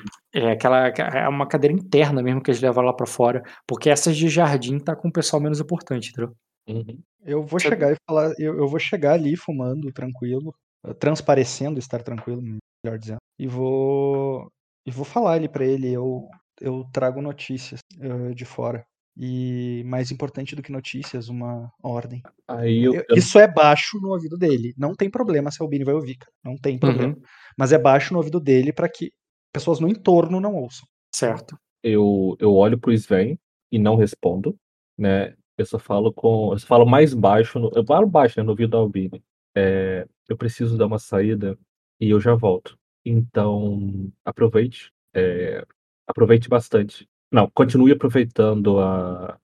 É 0.46 0.52
aquela 0.52 0.88
é 0.88 1.28
uma 1.28 1.46
cadeira 1.46 1.74
interna 1.74 2.22
mesmo 2.22 2.42
que 2.42 2.50
eles 2.50 2.60
levam 2.60 2.84
lá 2.84 2.92
para 2.92 3.06
fora, 3.06 3.42
porque 3.66 3.90
essas 3.90 4.16
de 4.16 4.28
jardim 4.28 4.78
tá 4.78 4.94
com 4.96 5.08
o 5.08 5.12
pessoal 5.12 5.42
menos 5.42 5.60
importante, 5.60 6.10
entendeu? 6.10 6.34
Uhum. 6.68 7.00
Eu 7.24 7.42
vou 7.44 7.58
chegar 7.58 7.92
e 7.92 7.96
falar, 8.06 8.32
eu, 8.38 8.58
eu 8.58 8.68
vou 8.68 8.78
chegar 8.78 9.14
ali 9.14 9.36
fumando 9.36 9.92
tranquilo, 9.92 10.54
transparecendo 10.98 11.78
estar 11.78 12.02
tranquilo, 12.02 12.42
melhor 12.42 12.98
dizendo, 12.98 13.18
e 13.38 13.46
vou 13.46 14.50
e 14.86 14.90
vou 14.90 15.04
falar 15.04 15.32
ali 15.32 15.48
para 15.48 15.64
ele, 15.64 15.92
eu 15.92 16.28
eu 16.60 16.84
trago 16.92 17.22
notícias 17.22 17.80
uh, 17.98 18.34
de 18.34 18.44
fora. 18.44 18.84
E 19.20 19.82
mais 19.84 20.12
importante 20.12 20.54
do 20.54 20.62
que 20.62 20.70
notícias, 20.70 21.28
uma 21.28 21.72
ordem. 21.82 22.22
Aí 22.46 22.84
eu, 22.84 22.94
eu... 22.94 23.16
Isso 23.16 23.36
é 23.36 23.48
baixo 23.48 23.98
no 24.00 24.10
ouvido 24.10 24.38
dele. 24.38 24.72
Não 24.78 24.94
tem 24.94 25.10
problema 25.10 25.50
se 25.50 25.60
a 25.60 25.64
Albini 25.64 25.82
vai 25.82 25.94
ouvir, 25.94 26.16
cara. 26.16 26.32
Não 26.44 26.56
tem 26.56 26.78
problema. 26.78 27.14
Uhum. 27.14 27.22
Mas 27.58 27.72
é 27.72 27.78
baixo 27.78 28.12
no 28.12 28.18
ouvido 28.18 28.38
dele 28.38 28.72
para 28.72 28.88
que 28.88 29.10
pessoas 29.52 29.80
no 29.80 29.88
entorno 29.88 30.40
não 30.40 30.54
ouçam. 30.54 30.86
Certo. 31.14 31.58
Eu, 31.82 32.36
eu 32.38 32.54
olho 32.54 32.78
pro 32.78 32.92
Sven 32.92 33.38
e 33.70 33.78
não 33.78 33.96
respondo, 33.96 34.56
né? 34.96 35.34
Eu 35.56 35.66
só 35.66 35.78
falo 35.78 36.12
com. 36.12 36.52
Eu 36.52 36.58
só 36.58 36.66
falo 36.66 36.86
mais 36.86 37.12
baixo. 37.14 37.58
No, 37.58 37.70
eu 37.74 37.84
falo 37.84 38.06
baixo, 38.06 38.38
né, 38.38 38.44
no 38.44 38.50
ouvido 38.50 38.70
da 38.70 38.78
Albini. 38.78 39.22
É, 39.56 40.06
eu 40.28 40.36
preciso 40.36 40.78
dar 40.78 40.86
uma 40.86 40.98
saída 40.98 41.58
e 42.00 42.10
eu 42.10 42.20
já 42.20 42.34
volto. 42.34 42.78
Então, 43.04 44.12
aproveite. 44.24 44.92
É, 45.14 45.64
aproveite 46.06 46.48
bastante. 46.48 47.08
Não, 47.30 47.50
continue 47.50 47.92
aproveitando 47.92 48.78
a, 48.78 49.38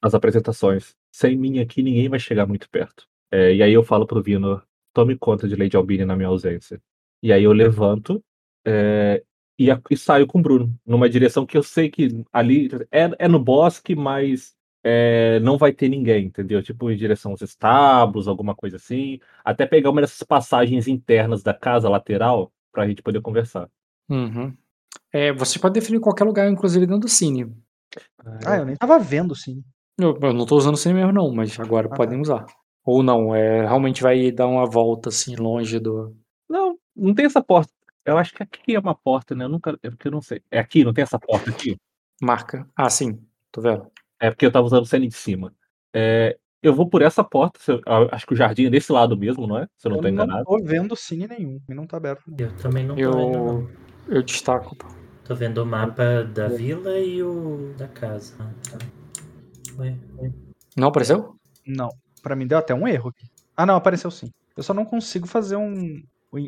as 0.00 0.14
apresentações. 0.14 0.94
Sem 1.14 1.36
mim 1.36 1.60
aqui, 1.60 1.82
ninguém 1.82 2.08
vai 2.08 2.18
chegar 2.18 2.46
muito 2.46 2.68
perto. 2.68 3.06
É, 3.30 3.54
e 3.54 3.62
aí 3.62 3.72
eu 3.72 3.82
falo 3.82 4.06
pro 4.06 4.22
Vino, 4.22 4.60
tome 4.92 5.16
conta 5.16 5.48
de 5.48 5.56
Lady 5.56 5.76
Albini 5.76 6.04
na 6.04 6.16
minha 6.16 6.28
ausência. 6.28 6.82
E 7.22 7.32
aí 7.32 7.44
eu 7.44 7.52
levanto 7.52 8.22
é, 8.64 9.22
e, 9.58 9.68
e, 9.90 9.96
saio 9.96 10.26
com 10.26 10.38
o 10.38 10.42
Bruno, 10.42 10.74
numa 10.84 11.08
direção 11.08 11.46
que 11.46 11.56
eu 11.56 11.62
sei 11.62 11.90
que 11.90 12.24
ali 12.32 12.68
é, 12.90 13.10
é 13.18 13.28
no 13.28 13.38
bosque, 13.38 13.94
mas 13.94 14.54
é, 14.84 15.38
não 15.40 15.56
vai 15.56 15.72
ter 15.72 15.88
ninguém, 15.88 16.26
entendeu? 16.26 16.62
Tipo, 16.62 16.90
em 16.90 16.96
direção 16.96 17.30
aos 17.30 17.42
estábulos, 17.42 18.26
alguma 18.26 18.54
coisa 18.54 18.76
assim. 18.76 19.20
Até 19.44 19.66
pegar 19.66 19.90
uma 19.90 20.00
dessas 20.00 20.22
passagens 20.22 20.88
internas 20.88 21.42
da 21.42 21.54
casa 21.54 21.88
lateral 21.88 22.52
pra 22.72 22.88
gente 22.88 23.02
poder 23.02 23.20
conversar. 23.20 23.68
Uhum. 24.08 24.52
É, 25.12 25.32
você 25.32 25.58
pode 25.58 25.74
definir 25.74 26.00
qualquer 26.00 26.24
lugar, 26.24 26.50
inclusive 26.50 26.86
dentro 26.86 27.02
do 27.02 27.08
cine. 27.08 27.52
Ah, 28.44 28.56
eu 28.56 28.64
nem 28.64 28.76
tava 28.76 28.98
vendo 28.98 29.32
o 29.32 29.36
cine. 29.36 29.62
Eu, 29.98 30.18
eu 30.20 30.32
não 30.32 30.46
tô 30.46 30.56
usando 30.56 30.74
o 30.74 30.78
cine 30.78 30.94
mesmo, 30.94 31.12
não, 31.12 31.32
mas 31.32 31.58
agora 31.60 31.86
ah, 31.86 31.94
podem 31.94 32.16
tá. 32.16 32.22
usar. 32.22 32.46
Ou 32.84 33.02
não, 33.02 33.34
é, 33.34 33.60
realmente 33.60 34.02
vai 34.02 34.32
dar 34.32 34.48
uma 34.48 34.66
volta 34.66 35.10
assim, 35.10 35.36
longe 35.36 35.78
do. 35.78 36.16
Não, 36.48 36.76
não 36.96 37.14
tem 37.14 37.26
essa 37.26 37.42
porta. 37.42 37.72
Eu 38.04 38.18
acho 38.18 38.34
que 38.34 38.42
aqui 38.42 38.74
é 38.74 38.80
uma 38.80 38.94
porta, 38.94 39.34
né? 39.34 39.44
Eu 39.44 39.48
nunca. 39.48 39.78
É 39.82 39.90
porque 39.90 40.08
eu 40.08 40.12
não 40.12 40.20
sei. 40.20 40.42
É 40.50 40.58
aqui, 40.58 40.84
não 40.84 40.92
tem 40.92 41.02
essa 41.02 41.18
porta 41.18 41.50
aqui? 41.50 41.76
Marca. 42.20 42.68
Ah, 42.76 42.90
sim, 42.90 43.20
tô 43.50 43.60
vendo. 43.60 43.90
É 44.20 44.30
porque 44.30 44.46
eu 44.46 44.52
tava 44.52 44.66
usando 44.66 44.82
o 44.82 44.86
cine 44.86 45.08
de 45.08 45.14
cima. 45.14 45.54
É, 45.92 46.38
eu 46.62 46.74
vou 46.74 46.88
por 46.88 47.02
essa 47.02 47.24
porta. 47.24 47.58
Acho 48.10 48.26
que 48.26 48.34
o 48.34 48.36
jardim 48.36 48.66
é 48.66 48.70
desse 48.70 48.92
lado 48.92 49.16
mesmo, 49.16 49.46
não 49.46 49.58
é? 49.58 49.68
Se 49.76 49.86
eu 49.86 49.90
não 49.90 49.98
eu 49.98 50.02
tô 50.02 50.08
enganado. 50.08 50.40
Eu 50.40 50.44
não 50.44 50.58
tô 50.58 50.64
vendo 50.64 50.96
cine 50.96 51.26
nenhum. 51.26 51.60
E 51.68 51.74
não 51.74 51.86
tá 51.86 51.96
aberto. 51.96 52.22
Eu 52.38 52.54
também 52.56 52.86
não 52.86 52.94
tô 52.94 53.00
eu... 53.00 53.12
vendo, 53.12 53.32
não. 53.32 53.70
Eu 54.08 54.22
destaco. 54.22 54.76
Tô 55.24 55.34
vendo 55.34 55.58
o 55.58 55.66
mapa 55.66 56.24
da 56.24 56.48
vila 56.48 56.98
e 56.98 57.22
o 57.22 57.74
da 57.76 57.86
casa. 57.88 58.34
Ué, 59.78 59.96
ué. 60.18 60.32
Não 60.76 60.88
apareceu? 60.88 61.36
Não. 61.66 61.88
Pra 62.22 62.34
mim 62.34 62.46
deu 62.46 62.58
até 62.58 62.74
um 62.74 62.86
erro 62.86 63.10
aqui. 63.10 63.28
Ah, 63.56 63.66
não, 63.66 63.76
apareceu 63.76 64.10
sim. 64.10 64.30
Eu 64.56 64.62
só 64.62 64.74
não 64.74 64.84
consigo 64.84 65.26
fazer 65.26 65.56
um 65.56 66.02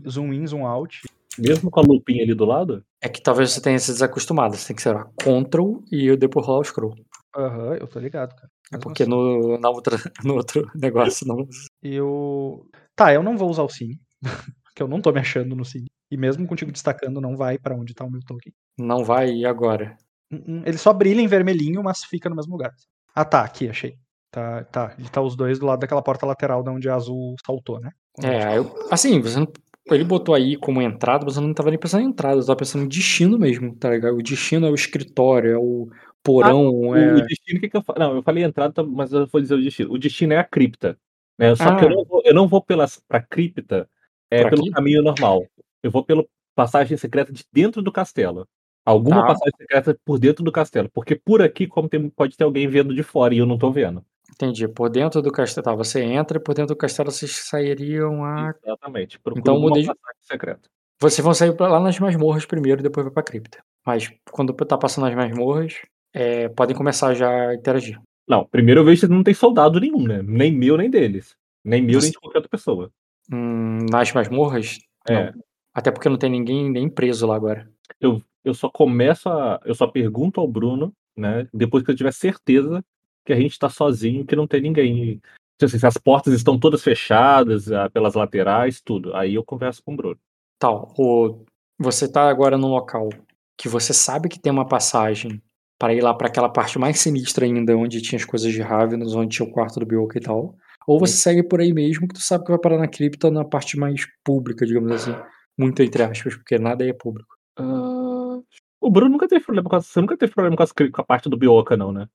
zoom 0.09 0.33
in, 0.33 0.47
zoom 0.47 0.67
out. 0.67 1.03
Mesmo 1.39 1.71
com 1.71 1.81
a 1.81 1.83
lupinha 1.83 2.23
ali 2.23 2.35
do 2.35 2.45
lado? 2.45 2.85
É 3.01 3.09
que 3.09 3.23
talvez 3.23 3.53
você 3.53 3.61
tenha 3.61 3.79
se 3.79 3.93
desacostumado. 3.93 4.57
Você 4.57 4.69
tem 4.69 4.77
que 4.77 4.83
ser 4.83 4.97
Ctrl 5.17 5.81
e 5.91 6.17
depois 6.17 6.47
rolar 6.47 6.61
o 6.61 6.65
scroll. 6.65 6.95
Aham, 7.37 7.69
uhum, 7.69 7.75
eu 7.75 7.87
tô 7.87 7.99
ligado, 7.99 8.35
cara. 8.35 8.49
É 8.73 8.79
porque 8.79 9.05
no, 9.05 9.59
na 9.59 9.69
outra, 9.69 9.97
no 10.25 10.35
outro 10.35 10.71
negócio 10.75 11.27
não. 11.27 11.47
Eu. 11.83 12.67
Tá, 12.95 13.13
eu 13.13 13.23
não 13.23 13.37
vou 13.37 13.51
usar 13.51 13.63
o 13.63 13.69
Cine. 13.69 14.01
porque 14.65 14.83
eu 14.83 14.89
não 14.89 15.01
tô 15.01 15.13
me 15.13 15.21
achando 15.21 15.55
no 15.55 15.65
Cine. 15.65 15.87
E 16.11 16.17
mesmo 16.17 16.47
contigo 16.47 16.71
destacando, 16.71 17.21
não 17.21 17.37
vai 17.37 17.59
para 17.59 17.75
onde 17.75 17.95
tá 17.95 18.05
o 18.05 18.11
meu 18.11 18.21
token. 18.25 18.53
Não 18.79 19.05
vai, 19.05 19.31
e 19.33 19.47
agora? 19.47 19.97
Ele 20.31 20.79
só 20.79 20.93
brilha 20.93 21.21
em 21.21 21.27
vermelhinho, 21.27 21.83
mas 21.83 22.05
fica 22.05 22.29
no 22.29 22.37
mesmo 22.37 22.53
lugar. 22.53 22.73
Ah 23.15 23.25
tá, 23.25 23.43
aqui, 23.43 23.69
achei. 23.69 23.97
Tá, 24.31 24.65
tá. 24.65 24.95
Ele 24.99 25.09
tá 25.09 25.21
os 25.21 25.37
dois 25.37 25.59
do 25.59 25.67
lado 25.67 25.81
daquela 25.81 26.03
porta 26.03 26.27
lateral 26.27 26.63
de 26.63 26.71
onde 26.71 26.89
a 26.89 26.97
azul 26.97 27.37
saltou, 27.45 27.81
né? 27.81 27.91
é, 28.23 28.59
eu, 28.59 28.73
assim, 28.91 29.21
você 29.21 29.39
não, 29.39 29.49
ele 29.91 30.05
botou 30.05 30.35
aí 30.35 30.57
como 30.57 30.81
entrada, 30.81 31.25
mas 31.25 31.37
eu 31.37 31.43
não 31.43 31.53
tava 31.53 31.71
nem 31.71 31.79
pensando 31.79 32.03
em 32.03 32.09
entrada, 32.09 32.41
eu 32.41 32.47
tava 32.47 32.57
pensando 32.57 32.85
em 32.85 32.89
destino 32.89 33.39
mesmo, 33.39 33.75
tá 33.77 33.91
ligado? 33.91 34.17
O 34.17 34.23
destino 34.23 34.67
é 34.67 34.71
o 34.71 34.75
escritório, 34.75 35.51
é 35.53 35.59
o 35.59 35.89
porão. 36.23 36.95
Ah, 36.95 36.99
é... 36.99 37.15
O 37.15 37.27
destino, 37.27 37.59
o 37.59 37.61
que, 37.61 37.69
que 37.69 37.77
eu 37.77 37.83
falei? 37.83 38.03
Não, 38.03 38.17
eu 38.17 38.23
falei 38.23 38.45
entrada, 38.45 38.83
mas 38.83 39.13
eu 39.13 39.27
vou 39.27 39.41
dizer 39.41 39.55
o 39.55 39.63
destino. 39.63 39.93
O 39.93 39.99
destino 39.99 40.33
é 40.33 40.39
a 40.39 40.45
cripta. 40.45 40.99
Né? 41.39 41.55
Só 41.55 41.65
ah. 41.65 41.77
que 41.77 41.85
eu 41.85 41.91
não 41.91 42.05
vou, 42.05 42.23
eu 42.25 42.35
não 42.35 42.49
vou 42.49 42.63
pelas, 42.63 43.03
pra 43.07 43.21
cripta 43.21 43.89
é, 44.31 44.41
pra 44.41 44.51
pelo 44.51 44.63
aqui? 44.63 44.71
caminho 44.71 45.03
normal. 45.03 45.47
Eu 45.83 45.91
vou 45.91 46.03
pela 46.03 46.25
passagem 46.55 46.97
secreta 46.97 47.33
de 47.33 47.45
dentro 47.53 47.83
do 47.83 47.93
castelo. 47.93 48.49
Alguma 48.87 49.23
tá. 49.23 49.29
passagem 49.29 49.53
secreta 49.57 49.99
por 50.05 50.19
dentro 50.19 50.45
do 50.45 50.53
castelo. 50.53 50.91
Porque 50.93 51.15
por 51.15 51.43
aqui, 51.43 51.67
como 51.67 51.89
tem, 51.89 52.09
pode 52.09 52.37
ter 52.37 52.45
alguém 52.45 52.67
vendo 52.69 52.95
de 52.95 53.03
fora 53.03 53.35
e 53.35 53.39
eu 53.39 53.47
não 53.47 53.59
tô 53.59 53.71
vendo. 53.71 54.05
Entendi. 54.33 54.67
Por 54.69 54.91
dentro 54.91 55.23
do 55.23 55.31
castelo. 55.31 55.65
Tá, 55.65 55.75
você 55.75 56.03
entra 56.03 56.39
e 56.39 56.41
por 56.41 56.55
dentro 56.55 56.75
do 56.75 56.79
castelo 56.79 57.11
vocês 57.11 57.37
sairiam 57.37 58.25
a. 58.25 58.55
Exatamente. 58.65 59.19
Procura 59.19 59.41
então 59.41 59.61
mudei. 59.61 59.85
Passagem 59.85 60.23
secreta. 60.23 60.69
Vocês 61.01 61.25
vão 61.25 61.35
sair 61.35 61.55
lá 61.59 61.81
nas 61.81 61.99
masmorras 61.99 62.47
primeiro 62.47 62.81
e 62.81 62.83
depois 62.83 63.05
vai 63.05 63.13
pra 63.13 63.23
cripta. 63.23 63.63
Mas 63.85 64.13
quando 64.31 64.53
tá 64.55 64.79
passando 64.79 65.05
nas 65.05 65.15
masmorras, 65.15 65.75
é, 66.13 66.49
podem 66.49 66.77
começar 66.77 67.15
já 67.15 67.51
a 67.51 67.55
interagir. 67.55 68.01
Não, 68.27 68.47
primeiro 68.47 68.81
eu 68.81 68.85
vejo 68.85 69.07
que 69.07 69.13
não 69.13 69.23
tem 69.23 69.35
soldado 69.35 69.79
nenhum, 69.79 70.05
né? 70.05 70.23
Nem 70.23 70.53
meu, 70.53 70.77
nem 70.77 70.89
deles. 70.89 71.37
Nem 71.65 71.83
meu, 71.83 72.01
você... 72.01 72.07
nem 72.07 72.13
de 72.13 72.19
qualquer 72.19 72.39
outra 72.39 72.51
pessoa. 72.51 72.91
Hum, 73.31 73.85
nas 73.91 74.13
masmorras? 74.13 74.79
É. 75.07 75.27
Não. 75.27 75.43
Até 75.75 75.91
porque 75.91 76.09
não 76.09 76.17
tem 76.17 76.31
ninguém 76.31 76.71
nem 76.71 76.89
preso 76.89 77.27
lá 77.27 77.37
agora. 77.37 77.69
Eu, 78.01 78.23
eu 78.45 78.55
só 78.55 78.71
começo 78.71 79.29
a. 79.29 79.61
Eu 79.65 79.75
só 79.75 79.87
pergunto 79.87 80.41
ao 80.41 80.49
Bruno, 80.49 80.93
né? 81.17 81.49
Depois 81.53 81.85
que 81.85 81.91
eu 81.91 81.97
tiver 81.97 82.13
certeza 82.13 82.83
que 83.25 83.33
a 83.33 83.37
gente 83.37 83.59
tá 83.59 83.69
sozinho, 83.69 84.25
que 84.27 84.37
não 84.37 84.47
tem 84.47 84.61
ninguém. 84.61 85.21
Tipo 85.59 85.67
assim, 85.67 85.79
se 85.79 85.87
as 85.87 85.97
portas 85.97 86.35
estão 86.35 86.59
todas 86.59 86.83
fechadas, 86.83 87.71
ah, 87.71 87.89
pelas 87.89 88.15
laterais, 88.15 88.81
tudo. 88.81 89.15
Aí 89.15 89.35
eu 89.35 89.45
converso 89.45 89.83
com 89.83 89.95
o 89.95 89.97
Bruno. 89.97 90.19
Tal. 90.59 90.87
Tá, 90.87 90.95
o... 90.99 91.45
Você 91.79 92.11
tá 92.11 92.29
agora 92.29 92.57
num 92.57 92.69
local 92.69 93.09
que 93.57 93.69
você 93.69 93.93
sabe 93.93 94.29
que 94.29 94.39
tem 94.39 94.53
uma 94.53 94.67
passagem 94.67 95.43
para 95.79 95.95
ir 95.95 96.01
lá 96.01 96.15
para 96.15 96.29
aquela 96.29 96.49
parte 96.49 96.79
mais 96.79 97.01
sinistra 97.01 97.45
ainda, 97.45 97.77
onde 97.77 98.01
tinha 98.01 98.19
as 98.19 98.25
coisas 98.25 98.53
de 98.53 98.63
Ravenous, 98.63 99.15
onde 99.15 99.37
tinha 99.37 99.49
o 99.49 99.53
quarto 99.53 99.81
do 99.81 99.87
Bioka 99.87 100.19
e 100.19 100.21
tal. 100.21 100.57
Ou 100.87 100.99
você 100.99 101.17
segue 101.17 101.43
por 101.43 101.61
aí 101.61 101.73
mesmo, 101.73 102.07
que 102.07 102.15
tu 102.15 102.21
sabe 102.21 102.45
que 102.45 102.51
vai 102.51 102.61
parar 102.61 102.79
na 102.79 102.89
cripta 102.89 103.31
na 103.31 103.45
parte 103.45 103.79
mais 103.79 104.07
pública, 104.23 104.67
digamos 104.67 104.93
assim. 104.93 105.15
Muito 105.59 105.83
entre 105.83 106.03
aspas, 106.03 106.37
porque 106.37 106.59
nada 106.59 106.85
aí 106.85 106.91
é 106.91 106.93
público. 106.93 107.35
Uh, 107.59 108.45
O 108.81 108.91
Bruno 108.91 109.13
nunca 109.13 109.27
teve 109.27 109.45
problema 109.45 109.69
com 109.69 109.77
a, 109.77 109.81
você 109.81 110.01
nunca 110.01 110.17
teve 110.17 110.33
problema 110.33 110.57
com, 110.57 110.63
as, 110.63 110.73
com 110.73 111.01
a 111.01 111.05
parte 111.05 111.29
do 111.29 111.39
Bioca, 111.39 111.77
não, 111.77 111.91
né? 111.91 112.07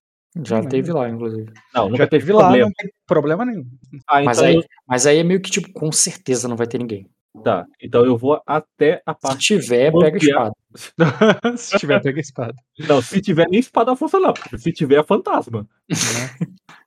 Já 0.45 0.61
não, 0.61 0.69
teve 0.69 0.91
lá, 0.91 1.09
inclusive. 1.09 1.51
Não, 1.73 1.89
nunca 1.89 2.03
Já 2.03 2.07
teve 2.07 2.31
lá, 2.31 2.41
problema. 2.41 2.65
não 2.65 2.73
tem 2.73 2.91
problema 3.07 3.45
nenhum. 3.45 3.65
Ah, 4.07 4.21
mas, 4.21 4.37
então 4.37 4.49
aí, 4.49 4.65
mas 4.87 5.05
aí 5.05 5.17
é 5.17 5.23
meio 5.23 5.41
que, 5.41 5.49
tipo, 5.49 5.71
com 5.73 5.91
certeza 5.91 6.47
não 6.47 6.55
vai 6.55 6.67
ter 6.67 6.77
ninguém. 6.77 7.09
Tá, 7.43 7.65
então 7.81 8.05
eu 8.05 8.17
vou 8.17 8.41
até 8.45 9.01
a 9.05 9.13
parte. 9.13 9.47
Se 9.47 9.59
tiver, 9.59 9.91
pega 9.91 10.17
a 10.17 10.17
espada. 10.17 10.53
se 11.57 11.77
tiver, 11.77 12.01
pega 12.01 12.19
a 12.19 12.21
espada. 12.21 12.53
Não, 12.87 13.01
se 13.01 13.21
tiver 13.21 13.47
nem 13.49 13.59
espada 13.59 13.95
funciona, 13.95 14.27
não. 14.27 14.57
Se 14.57 14.71
tiver, 14.71 14.99
é 14.99 15.03
fantasma. 15.03 15.67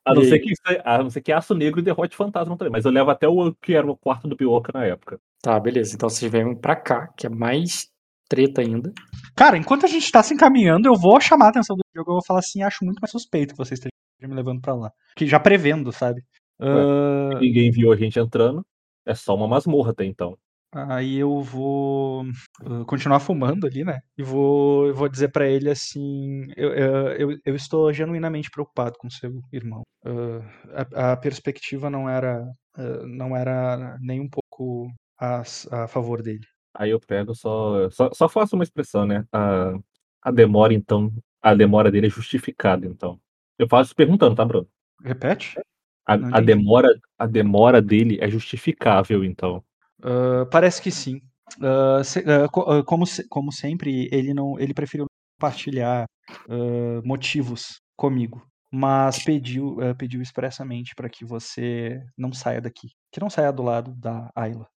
a, 0.04 0.14
não 0.14 0.24
ser 0.24 0.40
que, 0.40 0.52
a 0.84 0.98
não 0.98 1.10
ser 1.10 1.20
que 1.20 1.32
aço 1.32 1.54
negro 1.54 1.80
derrote 1.80 2.16
fantasma 2.16 2.56
também. 2.56 2.72
Mas 2.72 2.84
eu 2.84 2.90
levo 2.90 3.10
até 3.10 3.28
o 3.28 3.54
que 3.54 3.74
era 3.74 3.88
o 3.88 3.96
quarto 3.96 4.26
do 4.26 4.36
Pioca 4.36 4.72
na 4.74 4.84
época. 4.84 5.18
Tá, 5.40 5.58
beleza. 5.58 5.94
Então 5.94 6.08
vocês 6.08 6.30
vêm 6.30 6.54
pra 6.56 6.76
cá, 6.76 7.08
que 7.16 7.26
é 7.26 7.30
mais 7.30 7.91
treta 8.28 8.60
ainda. 8.60 8.92
Cara, 9.34 9.56
enquanto 9.56 9.84
a 9.84 9.88
gente 9.88 10.10
tá 10.10 10.22
se 10.22 10.34
encaminhando, 10.34 10.88
eu 10.88 10.94
vou 10.94 11.20
chamar 11.20 11.46
a 11.46 11.48
atenção 11.50 11.76
do 11.76 11.82
jogo. 11.94 12.10
Eu 12.10 12.14
vou 12.14 12.24
falar 12.24 12.40
assim: 12.40 12.62
acho 12.62 12.84
muito 12.84 13.00
mais 13.00 13.10
suspeito 13.10 13.54
que 13.54 13.58
vocês 13.58 13.78
estejam 13.78 13.92
me 14.28 14.34
levando 14.34 14.60
pra 14.60 14.74
lá. 14.74 14.90
Que 15.16 15.26
já 15.26 15.40
prevendo, 15.40 15.92
sabe? 15.92 16.22
Uh... 16.60 17.38
Ninguém 17.38 17.70
viu 17.70 17.92
a 17.92 17.96
gente 17.96 18.18
entrando. 18.18 18.64
É 19.06 19.14
só 19.14 19.34
uma 19.34 19.48
masmorra 19.48 19.90
até 19.90 20.04
então. 20.04 20.36
Aí 20.74 21.18
eu 21.18 21.42
vou 21.42 22.24
uh, 22.62 22.84
continuar 22.86 23.20
fumando 23.20 23.66
ali, 23.66 23.84
né? 23.84 24.00
E 24.16 24.22
vou, 24.22 24.86
eu 24.86 24.94
vou 24.94 25.06
dizer 25.06 25.28
para 25.28 25.46
ele 25.46 25.68
assim: 25.68 26.46
eu, 26.56 26.72
eu, 26.72 27.38
eu, 27.44 27.54
estou 27.54 27.92
genuinamente 27.92 28.50
preocupado 28.50 28.96
com 28.98 29.10
seu 29.10 29.42
irmão. 29.52 29.82
Uh, 30.02 30.42
a, 30.94 31.12
a, 31.12 31.16
perspectiva 31.16 31.90
não 31.90 32.08
era, 32.08 32.42
uh, 32.78 33.06
não 33.06 33.36
era 33.36 33.98
nem 34.00 34.18
um 34.18 34.28
pouco 34.28 34.90
a, 35.20 35.42
a 35.72 35.88
favor 35.88 36.22
dele. 36.22 36.46
Aí 36.74 36.90
eu 36.90 37.00
pego 37.00 37.34
só, 37.34 37.90
só, 37.90 38.10
só 38.12 38.28
faço 38.28 38.56
uma 38.56 38.64
expressão, 38.64 39.06
né? 39.06 39.26
A, 39.32 39.74
a 40.22 40.30
demora, 40.30 40.72
então, 40.72 41.12
a 41.40 41.54
demora 41.54 41.90
dele 41.90 42.06
é 42.06 42.10
justificada, 42.10 42.86
então. 42.86 43.20
Eu 43.58 43.68
faço 43.68 43.94
perguntando, 43.94 44.34
tá, 44.34 44.44
Bruno? 44.44 44.66
Repete? 45.02 45.60
A, 46.06 46.14
a 46.14 46.40
demora, 46.40 46.88
a 47.18 47.26
demora 47.26 47.80
dele 47.80 48.18
é 48.20 48.28
justificável, 48.28 49.24
então. 49.24 49.62
Uh, 50.00 50.46
parece 50.50 50.80
que 50.80 50.90
sim. 50.90 51.20
Uh, 51.58 52.02
se, 52.02 52.20
uh, 52.20 52.84
como, 52.84 53.04
como 53.28 53.52
sempre, 53.52 54.08
ele 54.10 54.32
não, 54.32 54.58
ele 54.58 54.74
preferiu 54.74 55.06
compartilhar 55.38 56.06
motivos 57.04 57.80
comigo, 57.96 58.46
mas 58.70 59.22
pediu, 59.24 59.76
pediu 59.98 60.22
expressamente 60.22 60.94
para 60.94 61.08
que 61.08 61.24
você 61.24 62.00
não 62.16 62.32
saia 62.32 62.60
daqui, 62.60 62.88
que 63.10 63.20
não 63.20 63.28
saia 63.28 63.52
do 63.52 63.62
lado 63.62 63.92
da 63.96 64.30
Ayla. 64.36 64.68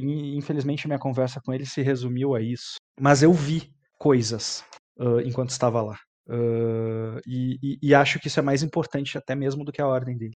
Infelizmente, 0.00 0.86
minha 0.86 0.98
conversa 0.98 1.40
com 1.44 1.52
ele 1.52 1.66
se 1.66 1.82
resumiu 1.82 2.34
a 2.34 2.40
isso, 2.40 2.76
mas 3.00 3.22
eu 3.22 3.32
vi 3.32 3.72
coisas 3.98 4.64
enquanto 5.24 5.50
estava 5.50 5.82
lá. 5.82 5.96
E, 7.26 7.58
e, 7.62 7.78
e, 7.82 7.94
acho 7.94 8.18
que 8.20 8.28
isso 8.28 8.38
é 8.38 8.42
mais 8.42 8.62
importante 8.62 9.16
até 9.16 9.34
mesmo 9.34 9.64
do 9.64 9.72
que 9.72 9.80
a 9.80 9.86
ordem 9.86 10.16
dele. 10.16 10.34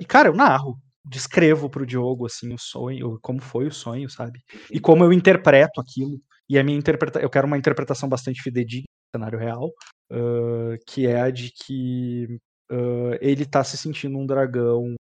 e 0.00 0.04
cara, 0.04 0.28
eu 0.28 0.34
narro 0.34 0.76
descrevo 1.04 1.68
pro 1.68 1.86
Diogo 1.86 2.26
assim 2.26 2.52
o 2.54 2.58
sonho, 2.58 3.18
como 3.20 3.40
foi 3.40 3.66
o 3.66 3.72
sonho, 3.72 4.08
sabe? 4.08 4.40
E 4.70 4.80
como 4.80 5.04
eu 5.04 5.12
interpreto 5.12 5.80
aquilo. 5.80 6.20
E 6.48 6.58
a 6.58 6.64
minha 6.64 6.78
interpretação, 6.78 7.22
eu 7.22 7.30
quero 7.30 7.46
uma 7.46 7.58
interpretação 7.58 8.08
bastante 8.08 8.42
fidedigna 8.42 8.84
do 8.84 9.18
cenário 9.18 9.38
real, 9.38 9.68
uh, 10.12 10.76
que 10.86 11.06
é 11.06 11.20
a 11.20 11.30
de 11.30 11.50
que 11.52 12.38
uh, 12.70 13.16
ele 13.20 13.44
tá 13.44 13.62
se 13.62 13.76
sentindo 13.76 14.18
um 14.18 14.26
dragão. 14.26 14.94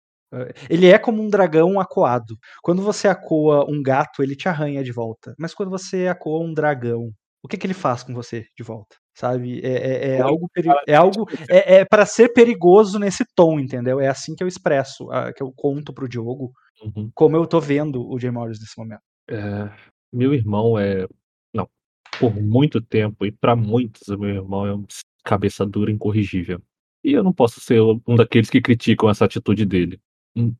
Ele 0.69 0.87
é 0.87 0.97
como 0.97 1.21
um 1.21 1.29
dragão 1.29 1.79
acoado. 1.79 2.37
Quando 2.61 2.81
você 2.81 3.07
acoa 3.07 3.65
um 3.69 3.81
gato, 3.81 4.23
ele 4.23 4.35
te 4.35 4.47
arranha 4.47 4.83
de 4.83 4.91
volta. 4.91 5.33
Mas 5.37 5.53
quando 5.53 5.69
você 5.69 6.07
acoa 6.07 6.43
um 6.43 6.53
dragão, 6.53 7.11
o 7.43 7.47
que, 7.47 7.57
que 7.57 7.67
ele 7.67 7.73
faz 7.73 8.03
com 8.03 8.13
você 8.13 8.45
de 8.57 8.63
volta? 8.63 8.95
sabe? 9.15 9.61
É, 9.63 9.69
é, 9.69 10.09
é 10.17 10.21
algo, 10.21 10.49
é 10.87 10.95
algo, 10.95 11.27
é, 11.49 11.75
é 11.75 11.85
para 11.85 12.05
ser 12.05 12.29
perigoso 12.29 12.97
nesse 12.99 13.23
tom, 13.35 13.59
entendeu? 13.59 13.99
É 13.99 14.07
assim 14.07 14.35
que 14.35 14.43
eu 14.43 14.47
expresso, 14.47 15.07
que 15.35 15.43
eu 15.43 15.51
conto 15.55 15.93
pro 15.93 16.09
Diogo, 16.09 16.51
uhum. 16.81 17.09
como 17.13 17.37
eu 17.37 17.45
tô 17.45 17.59
vendo 17.59 18.07
o 18.09 18.19
Jay 18.19 18.31
Morris 18.31 18.59
nesse 18.59 18.77
momento. 18.77 19.01
É, 19.29 19.71
meu 20.11 20.33
irmão 20.33 20.77
é, 20.77 21.07
não, 21.53 21.67
por 22.19 22.35
muito 22.35 22.81
tempo 22.81 23.25
e 23.25 23.31
para 23.31 23.55
muitos, 23.55 24.07
o 24.07 24.17
meu 24.17 24.35
irmão 24.35 24.65
é 24.65 24.73
um 24.73 24.85
cabeça 25.23 25.65
dura 25.65 25.91
incorrigível. 25.91 26.61
E 27.03 27.11
eu 27.11 27.23
não 27.23 27.33
posso 27.33 27.59
ser 27.59 27.81
um 27.81 28.15
daqueles 28.15 28.49
que 28.49 28.61
criticam 28.61 29.09
essa 29.09 29.25
atitude 29.25 29.65
dele, 29.65 29.99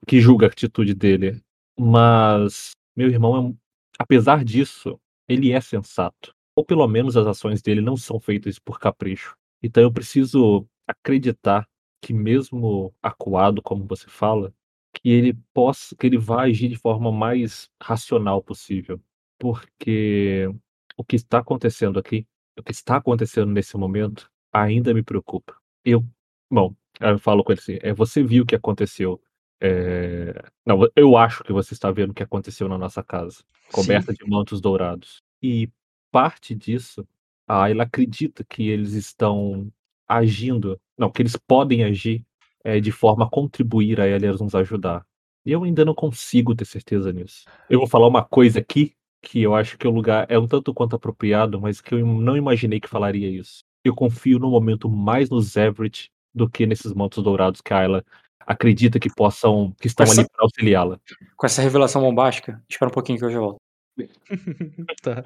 que 0.08 0.22
julga 0.22 0.48
a 0.48 0.50
atitude 0.50 0.94
dele. 0.94 1.42
Mas 1.80 2.72
meu 2.96 3.10
irmão 3.10 3.50
é 3.50 3.54
apesar 4.00 4.44
disso, 4.44 5.00
ele 5.28 5.52
é 5.52 5.62
sensato 5.62 6.34
ou 6.56 6.64
pelo 6.64 6.88
menos 6.88 7.18
as 7.18 7.26
ações 7.28 7.62
dele 7.62 7.82
não 7.82 7.98
são 7.98 8.20
feitas 8.20 8.60
por 8.60 8.80
capricho. 8.80 9.36
Então 9.62 9.82
eu 9.82 9.92
preciso 9.92 10.68
acreditar 10.88 11.68
que 12.02 12.14
mesmo 12.14 12.94
acuado, 13.02 13.62
como 13.62 13.86
você 13.86 14.08
fala, 14.08 14.54
que 14.94 15.10
ele 15.10 15.34
possa, 15.54 15.96
que 15.96 16.06
ele 16.06 16.18
vai 16.18 16.52
agir 16.52 16.70
de 16.70 16.76
forma 16.76 17.12
mais 17.12 17.70
racional 17.82 18.44
possível, 18.44 19.02
porque 19.40 20.50
o 20.98 21.04
que 21.04 21.16
está 21.16 21.40
acontecendo 21.40 21.98
aqui, 21.98 22.28
o 22.60 22.64
que 22.64 22.72
está 22.72 22.98
acontecendo 22.98 23.52
nesse 23.52 23.76
momento, 23.78 24.30
ainda 24.52 24.94
me 24.94 25.02
preocupa. 25.02 25.56
Eu, 25.84 26.06
bom, 26.52 26.76
eu 27.00 27.18
falo 27.18 27.44
com 27.44 27.52
ele 27.54 27.60
assim, 27.60 27.80
é, 27.82 27.94
você 27.94 28.22
viu 28.22 28.44
o 28.44 28.46
que 28.46 28.56
aconteceu. 28.56 29.20
É... 29.66 30.44
Não, 30.66 30.82
eu 30.94 31.16
acho 31.16 31.42
que 31.42 31.54
você 31.54 31.74
está 31.74 31.90
vendo 31.90 32.12
o 32.12 32.14
que 32.14 32.22
aconteceu 32.22 32.68
na 32.68 32.78
nossa 32.78 33.02
casa, 33.02 33.44
coberta 33.72 34.12
Sim. 34.12 34.18
de 34.18 34.30
mantos 34.30 34.60
dourados. 34.60 35.24
E 35.42 35.70
parte 36.12 36.54
disso, 36.54 37.08
a 37.48 37.64
Ayla 37.64 37.84
acredita 37.84 38.44
que 38.44 38.68
eles 38.68 38.92
estão 38.92 39.72
agindo, 40.06 40.80
não, 40.98 41.10
que 41.10 41.22
eles 41.22 41.38
podem 41.38 41.86
agir 41.86 42.26
é, 42.62 42.80
de 42.82 42.92
forma 42.92 43.26
a 43.26 43.30
contribuir 43.30 44.02
a 44.02 44.08
eles 44.08 44.42
nos 44.42 44.54
ajudar. 44.54 45.06
E 45.46 45.52
eu 45.52 45.64
ainda 45.64 45.86
não 45.86 45.96
consigo 45.96 46.54
ter 46.54 46.66
certeza 46.66 47.12
nisso. 47.12 47.46
Eu 47.70 47.80
vou 47.80 47.88
falar 47.88 48.08
uma 48.08 48.24
coisa 48.24 48.60
aqui 48.60 48.94
que 49.22 49.42
eu 49.42 49.56
acho 49.56 49.78
que 49.78 49.88
o 49.88 49.92
lugar 49.92 50.26
é 50.30 50.38
um 50.38 50.48
tanto 50.48 50.74
quanto 50.74 50.96
apropriado, 50.96 51.60
mas 51.60 51.80
que 51.80 51.96
eu 51.96 52.06
não 52.06 52.36
imaginei 52.36 52.80
que 52.82 52.90
falaria 52.90 53.30
isso. 53.30 53.64
Eu 53.84 53.96
confio 53.96 54.40
no 54.40 54.50
momento 54.50 54.90
mais 54.90 55.30
nos 55.30 55.56
Everett 55.56 56.12
do 56.34 56.50
que 56.50 56.66
nesses 56.66 56.94
mantos 56.94 57.24
dourados 57.24 57.62
que 57.62 57.74
a 57.74 57.80
Ayla 57.80 58.06
acredita 58.46 59.00
que 59.00 59.10
possam, 59.10 59.74
que 59.80 59.88
estão 59.88 60.04
essa, 60.04 60.22
ali 60.22 60.30
para 60.30 60.44
auxiliá-la. 60.44 61.00
Com 61.36 61.46
essa 61.46 61.62
revelação 61.62 62.02
bombástica, 62.02 62.62
espera 62.70 62.90
um 62.90 62.94
pouquinho 62.94 63.20
que 63.20 63.26
eu 63.26 63.32
já 63.32 63.40
volto. 63.40 63.60
tá. 65.02 65.24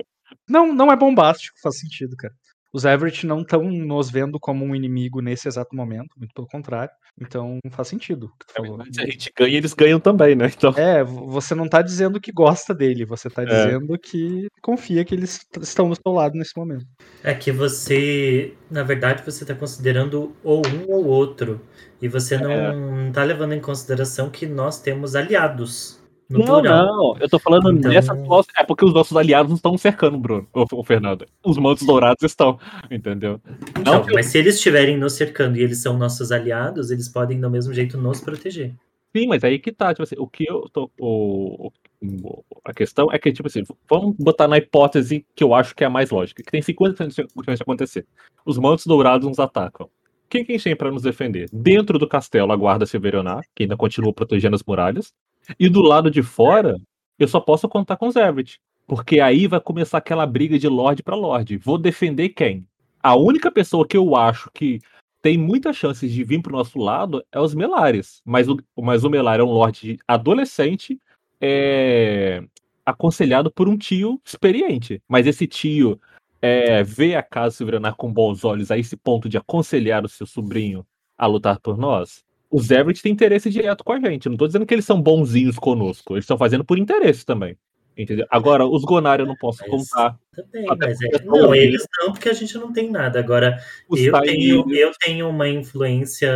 Não, 0.47 0.73
não 0.73 0.91
é 0.91 0.95
bombástico, 0.95 1.57
faz 1.61 1.79
sentido, 1.79 2.15
cara. 2.17 2.33
Os 2.73 2.85
Everett 2.85 3.25
não 3.25 3.41
estão 3.41 3.63
nos 3.63 4.09
vendo 4.09 4.39
como 4.39 4.65
um 4.65 4.75
inimigo 4.75 5.21
nesse 5.21 5.47
exato 5.47 5.75
momento, 5.75 6.09
muito 6.17 6.33
pelo 6.33 6.47
contrário. 6.47 6.91
Então 7.19 7.59
faz 7.71 7.87
sentido. 7.87 8.31
É, 8.55 8.93
se 8.93 9.01
a 9.01 9.05
gente 9.05 9.31
ganha, 9.35 9.57
eles 9.57 9.73
ganham 9.73 9.99
também, 9.99 10.35
né? 10.35 10.51
Então... 10.55 10.73
É, 10.77 11.03
você 11.03 11.55
não 11.55 11.67
tá 11.67 11.81
dizendo 11.81 12.19
que 12.19 12.31
gosta 12.31 12.73
dele, 12.73 13.05
você 13.05 13.29
tá 13.29 13.43
é. 13.43 13.45
dizendo 13.45 13.97
que 13.97 14.47
confia 14.61 15.03
que 15.03 15.15
eles 15.15 15.39
estão 15.61 15.89
do 15.89 15.95
seu 15.95 16.11
lado 16.11 16.37
nesse 16.37 16.55
momento. 16.55 16.85
É 17.23 17.33
que 17.33 17.51
você, 17.51 18.53
na 18.69 18.83
verdade, 18.83 19.23
você 19.23 19.45
tá 19.45 19.55
considerando 19.55 20.35
ou 20.43 20.61
um 20.67 20.91
ou 20.91 21.05
outro. 21.05 21.61
E 22.01 22.07
você 22.07 22.37
não, 22.37 22.51
é. 22.51 22.75
não 22.75 23.11
tá 23.11 23.23
levando 23.23 23.53
em 23.53 23.61
consideração 23.61 24.29
que 24.29 24.45
nós 24.45 24.79
temos 24.79 25.15
aliados. 25.15 25.99
No 26.29 26.39
não, 26.39 26.45
plural. 26.45 26.85
não, 26.85 27.17
eu 27.19 27.29
tô 27.29 27.39
falando 27.39 27.71
então... 27.71 27.91
nessa 27.91 28.13
atual. 28.13 28.43
É 28.57 28.63
porque 28.63 28.83
os 28.83 28.93
nossos 28.93 29.15
aliados 29.15 29.49
não 29.49 29.55
estão 29.55 29.77
cercando, 29.77 30.17
Bruno, 30.17 30.47
o 30.53 30.83
Fernando. 30.83 31.25
Os 31.45 31.57
mantos 31.57 31.85
dourados 31.85 32.23
estão, 32.23 32.59
entendeu? 32.91 33.39
Então, 33.79 33.99
não, 34.01 34.05
mas 34.13 34.27
se 34.27 34.37
eles 34.37 34.55
estiverem 34.55 34.97
nos 34.97 35.13
cercando 35.13 35.57
e 35.57 35.63
eles 35.63 35.81
são 35.81 35.97
nossos 35.97 36.31
aliados, 36.31 36.91
eles 36.91 37.07
podem 37.07 37.39
do 37.39 37.49
mesmo 37.49 37.73
jeito 37.73 37.97
nos 37.97 38.19
proteger. 38.19 38.73
Sim, 39.15 39.27
mas 39.27 39.43
aí 39.43 39.57
que 39.57 39.71
tá, 39.71 39.93
tipo 39.93 40.03
assim, 40.03 40.15
o 40.17 40.27
que 40.27 40.45
eu 40.47 40.69
tô. 40.71 40.91
O, 40.99 41.71
o, 42.01 42.43
a 42.63 42.73
questão 42.73 43.07
é 43.11 43.17
que, 43.17 43.31
tipo 43.31 43.47
assim, 43.47 43.63
vamos 43.89 44.15
botar 44.17 44.47
na 44.47 44.57
hipótese 44.57 45.25
que 45.33 45.43
eu 45.43 45.55
acho 45.55 45.73
que 45.73 45.83
é 45.83 45.87
a 45.87 45.89
mais 45.89 46.09
lógica, 46.09 46.43
que 46.43 46.51
tem 46.51 46.61
50% 46.61 47.55
de 47.55 47.61
acontecer. 47.61 48.05
Os 48.45 48.57
mantos 48.57 48.85
dourados 48.85 49.27
nos 49.27 49.39
atacam. 49.39 49.89
Quem 50.29 50.43
quem 50.43 50.59
tem 50.59 50.75
para 50.75 50.91
nos 50.91 51.03
defender? 51.03 51.49
Dentro 51.53 51.97
do 51.97 52.07
castelo, 52.07 52.51
a 52.51 52.55
guarda 52.55 52.85
Silverionar, 52.85 53.43
que 53.55 53.63
ainda 53.63 53.77
continua 53.77 54.13
protegendo 54.13 54.55
as 54.55 54.63
muralhas. 54.63 55.13
E 55.59 55.69
do 55.69 55.81
lado 55.81 56.09
de 56.09 56.21
fora, 56.21 56.77
eu 57.17 57.27
só 57.27 57.39
posso 57.39 57.67
contar 57.67 57.97
com 57.97 58.07
os 58.07 58.15
Everett. 58.15 58.59
Porque 58.85 59.19
aí 59.19 59.47
vai 59.47 59.59
começar 59.59 59.97
aquela 59.97 60.25
briga 60.25 60.57
de 60.57 60.67
Lorde 60.67 61.03
para 61.03 61.15
Lorde. 61.15 61.57
Vou 61.57 61.77
defender 61.77 62.29
quem? 62.29 62.65
A 63.01 63.15
única 63.15 63.51
pessoa 63.51 63.85
que 63.87 63.97
eu 63.97 64.15
acho 64.15 64.49
que 64.53 64.79
tem 65.21 65.37
muitas 65.37 65.75
chances 65.75 66.11
de 66.11 66.23
vir 66.23 66.41
pro 66.41 66.55
nosso 66.55 66.79
lado 66.79 67.23
é 67.31 67.39
os 67.39 67.53
Melares. 67.53 68.21
Mas 68.25 68.47
o, 68.47 68.57
mas 68.77 69.03
o 69.03 69.09
Melar 69.09 69.39
é 69.39 69.43
um 69.43 69.51
Lorde 69.51 69.97
adolescente, 70.07 70.99
é, 71.41 72.41
aconselhado 72.85 73.51
por 73.51 73.67
um 73.67 73.77
tio 73.77 74.21
experiente. 74.25 75.01
Mas 75.07 75.27
esse 75.27 75.45
tio 75.47 75.99
é, 76.41 76.83
vê 76.83 77.15
a 77.15 77.23
casa 77.23 77.57
Silveranar 77.57 77.95
com 77.95 78.11
bons 78.11 78.45
olhos 78.45 78.71
a 78.71 78.77
esse 78.77 78.95
ponto 78.95 79.27
de 79.27 79.37
aconselhar 79.37 80.05
o 80.05 80.09
seu 80.09 80.25
sobrinho 80.25 80.85
a 81.17 81.25
lutar 81.25 81.59
por 81.59 81.77
nós? 81.77 82.23
Os 82.49 82.71
Everett 82.71 83.01
têm 83.01 83.11
interesse 83.11 83.49
direto 83.49 83.83
com 83.83 83.93
a 83.93 83.99
gente. 83.99 84.29
Não 84.29 84.37
tô 84.37 84.47
dizendo 84.47 84.65
que 84.65 84.73
eles 84.73 84.85
são 84.85 85.01
bonzinhos 85.01 85.57
conosco. 85.57 86.13
Eles 86.13 86.23
estão 86.23 86.37
fazendo 86.37 86.63
por 86.63 86.77
interesse 86.77 87.25
também. 87.25 87.57
Entendeu? 87.97 88.27
Agora, 88.29 88.65
os 88.65 88.83
Gonar 88.83 89.19
eu 89.19 89.25
não 89.25 89.35
posso 89.35 89.63
mas, 89.67 89.69
contar. 89.69 90.19
Também, 90.31 90.65
mas 90.67 91.01
é, 91.01 91.23
não, 91.23 91.53
eles 91.55 91.83
não, 91.99 92.13
porque 92.13 92.29
a 92.29 92.33
gente 92.33 92.55
não 92.57 92.71
tem 92.71 92.91
nada. 92.91 93.19
Agora, 93.19 93.57
eu 93.91 94.21
tenho, 94.21 94.71
eu 94.71 94.91
tenho 94.99 95.27
uma 95.27 95.49
influência 95.49 96.31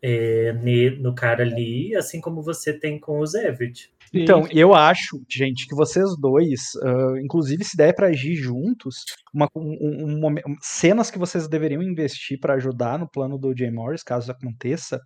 é, 0.00 0.52
no 1.00 1.12
cara 1.12 1.42
ali, 1.42 1.96
assim 1.96 2.20
como 2.20 2.40
você 2.40 2.72
tem 2.72 3.00
com 3.00 3.18
o 3.18 3.26
Zevit. 3.26 3.92
Então, 4.12 4.46
eu 4.50 4.74
acho, 4.74 5.20
gente, 5.28 5.66
que 5.66 5.74
vocês 5.74 6.06
dois, 6.18 6.74
uh, 6.82 7.18
inclusive 7.18 7.64
se 7.64 7.76
der 7.76 7.94
para 7.94 8.08
agir 8.08 8.34
juntos, 8.34 9.04
uma, 9.32 9.48
um, 9.54 10.26
um, 10.26 10.26
um, 10.26 10.56
cenas 10.60 11.10
que 11.10 11.18
vocês 11.18 11.48
deveriam 11.48 11.82
investir 11.82 12.38
para 12.40 12.54
ajudar 12.54 12.98
no 12.98 13.08
plano 13.08 13.38
do 13.38 13.56
Jay 13.56 13.70
Morris, 13.70 14.02
caso 14.02 14.30
aconteça, 14.30 15.00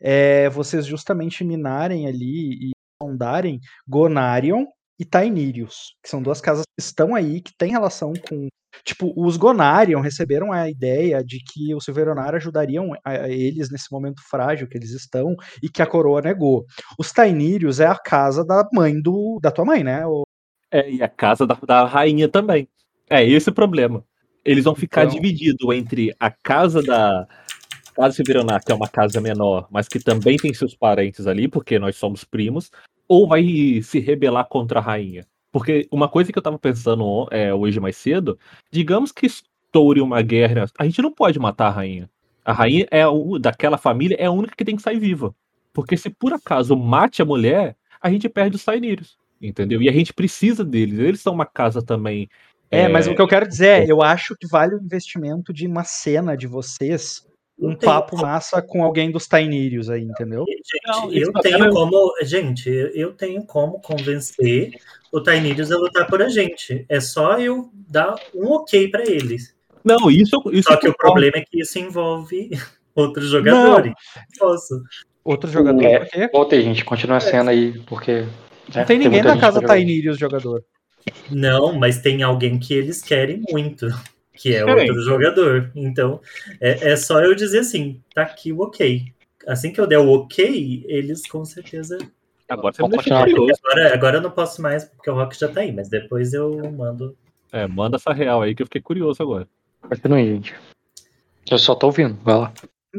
é 0.00 0.48
vocês 0.50 0.86
justamente 0.86 1.44
minarem 1.44 2.06
ali 2.06 2.68
e 2.68 2.70
sondarem 3.02 3.58
Gonarion 3.88 4.64
e 4.98 5.04
Tainirius, 5.04 5.96
que 6.02 6.10
são 6.10 6.22
duas 6.22 6.40
casas 6.40 6.64
que 6.64 6.84
estão 6.84 7.14
aí, 7.14 7.40
que 7.40 7.52
têm 7.56 7.70
relação 7.70 8.12
com 8.28 8.48
Tipo, 8.84 9.12
os 9.16 9.36
Gonarion 9.36 10.00
receberam 10.00 10.52
a 10.52 10.68
ideia 10.68 11.22
de 11.22 11.38
que 11.38 11.74
os 11.74 11.84
Silveronar 11.84 12.34
ajudariam 12.34 12.92
a, 13.04 13.28
eles 13.28 13.70
nesse 13.70 13.90
momento 13.90 14.22
frágil 14.28 14.68
que 14.68 14.76
eles 14.76 14.90
estão 14.90 15.34
e 15.62 15.68
que 15.68 15.82
a 15.82 15.86
coroa 15.86 16.20
negou. 16.20 16.64
Os 16.98 17.12
Tainírios 17.12 17.80
é 17.80 17.86
a 17.86 17.96
casa 17.96 18.44
da 18.44 18.66
mãe 18.72 19.00
do 19.00 19.38
da 19.42 19.50
tua 19.50 19.64
mãe, 19.64 19.84
né? 19.84 20.06
O... 20.06 20.22
É, 20.70 20.90
e 20.90 21.02
a 21.02 21.08
casa 21.08 21.46
da, 21.46 21.58
da 21.66 21.84
rainha 21.84 22.28
também. 22.28 22.68
É 23.08 23.24
esse 23.24 23.50
o 23.50 23.54
problema. 23.54 24.04
Eles 24.44 24.64
vão 24.64 24.74
ficar 24.74 25.04
então... 25.04 25.14
divididos 25.14 25.74
entre 25.74 26.14
a 26.18 26.30
casa 26.30 26.82
da 26.82 27.26
casa 27.94 28.14
Silveronar, 28.14 28.64
que 28.64 28.72
é 28.72 28.74
uma 28.74 28.88
casa 28.88 29.20
menor, 29.20 29.66
mas 29.70 29.88
que 29.88 29.98
também 29.98 30.36
tem 30.36 30.54
seus 30.54 30.74
parentes 30.74 31.26
ali, 31.26 31.48
porque 31.48 31.78
nós 31.78 31.96
somos 31.96 32.24
primos, 32.24 32.70
ou 33.06 33.28
vai 33.28 33.42
se 33.82 33.98
rebelar 33.98 34.46
contra 34.48 34.78
a 34.78 34.82
rainha. 34.82 35.26
Porque 35.52 35.88
uma 35.90 36.08
coisa 36.08 36.32
que 36.32 36.38
eu 36.38 36.42
tava 36.42 36.58
pensando 36.58 37.26
é, 37.30 37.52
hoje 37.52 37.80
mais 37.80 37.96
cedo, 37.96 38.38
digamos 38.70 39.10
que 39.12 39.26
estoure 39.26 40.00
uma 40.00 40.22
guerra, 40.22 40.66
a 40.78 40.84
gente 40.84 41.02
não 41.02 41.12
pode 41.12 41.38
matar 41.38 41.66
a 41.66 41.70
rainha. 41.70 42.08
A 42.44 42.52
rainha 42.52 42.86
é 42.90 43.06
o, 43.06 43.38
daquela 43.38 43.76
família 43.76 44.16
é 44.18 44.26
a 44.26 44.30
única 44.30 44.54
que 44.56 44.64
tem 44.64 44.76
que 44.76 44.82
sair 44.82 44.98
viva. 44.98 45.34
Porque 45.72 45.96
se 45.96 46.10
por 46.10 46.32
acaso 46.32 46.76
mate 46.76 47.22
a 47.22 47.24
mulher, 47.24 47.76
a 48.00 48.10
gente 48.10 48.28
perde 48.28 48.56
os 48.56 48.62
Sainírios, 48.62 49.18
entendeu? 49.40 49.82
E 49.82 49.88
a 49.88 49.92
gente 49.92 50.12
precisa 50.12 50.64
deles. 50.64 50.98
Eles 50.98 51.20
são 51.20 51.34
uma 51.34 51.46
casa 51.46 51.82
também. 51.82 52.28
É, 52.70 52.82
é... 52.82 52.88
mas 52.88 53.06
o 53.06 53.14
que 53.14 53.20
eu 53.20 53.28
quero 53.28 53.46
dizer 53.46 53.84
é, 53.84 53.90
eu 53.90 54.02
acho 54.02 54.36
que 54.36 54.46
vale 54.46 54.74
o 54.74 54.82
investimento 54.82 55.52
de 55.52 55.66
uma 55.66 55.84
cena 55.84 56.36
de 56.36 56.46
vocês 56.46 57.26
um 57.60 57.74
papo 57.74 58.16
massa 58.16 58.62
com 58.62 58.82
alguém 58.82 59.10
dos 59.10 59.26
Tainírios 59.26 59.90
aí, 59.90 60.02
entendeu? 60.02 60.44
Gente, 60.48 60.80
não, 60.86 61.12
eu 61.12 61.32
tenho 61.32 61.70
como, 61.70 62.14
gente, 62.22 62.70
eu 62.94 63.12
tenho 63.12 63.44
como 63.44 63.80
convencer 63.80 64.70
o 65.12 65.20
Tainírios 65.20 65.70
a 65.70 65.76
lutar 65.76 66.06
por 66.06 66.22
a 66.22 66.28
gente. 66.28 66.84
É 66.88 67.00
só 67.00 67.38
eu 67.38 67.70
dar 67.88 68.16
um 68.34 68.46
ok 68.52 68.88
para 68.88 69.02
eles. 69.02 69.54
Não, 69.84 70.10
isso, 70.10 70.42
isso 70.52 70.70
Só 70.70 70.76
que 70.76 70.88
o 70.88 70.96
problema 70.96 71.38
é 71.38 71.40
que 71.40 71.60
isso 71.60 71.78
envolve 71.78 72.50
outros 72.94 73.28
jogadores. 73.28 73.92
Não. 74.40 74.48
Posso. 74.48 74.82
Outros 75.22 75.52
jogadores? 75.52 76.08
É, 76.14 76.28
voltei, 76.28 76.62
gente, 76.62 76.84
continua 76.84 77.18
a 77.18 77.20
cena 77.20 77.50
aí, 77.50 77.78
porque. 77.86 78.24
Não 78.74 78.84
tem 78.84 78.98
ninguém 78.98 79.22
na 79.22 79.38
casa 79.38 79.60
Tainírios 79.60 80.18
jogador. 80.18 80.64
Não, 81.30 81.72
mas 81.72 82.00
tem 82.00 82.22
alguém 82.22 82.58
que 82.58 82.74
eles 82.74 83.02
querem 83.02 83.42
muito 83.50 83.86
que 84.34 84.54
é 84.54 84.64
outro 84.64 85.02
jogador. 85.02 85.70
Então, 85.74 86.20
é, 86.60 86.92
é 86.92 86.96
só 86.96 87.20
eu 87.20 87.34
dizer 87.34 87.60
assim, 87.60 88.02
tá 88.14 88.22
aqui 88.22 88.52
o 88.52 88.60
ok. 88.60 89.04
Assim 89.46 89.72
que 89.72 89.80
eu 89.80 89.86
der 89.86 89.98
o 89.98 90.10
ok, 90.10 90.84
eles 90.86 91.26
com 91.26 91.44
certeza. 91.44 91.98
Agora 92.48 92.74
você 92.74 92.82
continuar. 92.82 93.28
Agora, 93.28 93.94
agora 93.94 94.16
eu 94.18 94.22
não 94.22 94.30
posso 94.30 94.60
mais, 94.60 94.84
porque 94.84 95.10
o 95.10 95.14
Rock 95.14 95.38
já 95.38 95.48
tá 95.48 95.60
aí, 95.60 95.72
mas 95.72 95.88
depois 95.88 96.32
eu 96.32 96.70
mando. 96.72 97.16
É, 97.52 97.66
manda 97.66 97.96
essa 97.96 98.12
real 98.12 98.42
aí 98.42 98.54
que 98.54 98.62
eu 98.62 98.66
fiquei 98.66 98.80
curioso 98.80 99.22
agora. 99.22 99.48
Continue, 99.82 100.34
gente. 100.34 100.54
Eu 101.50 101.58
só 101.58 101.74
tô 101.74 101.86
ouvindo, 101.86 102.16
vai 102.22 102.36
lá. 102.36 102.52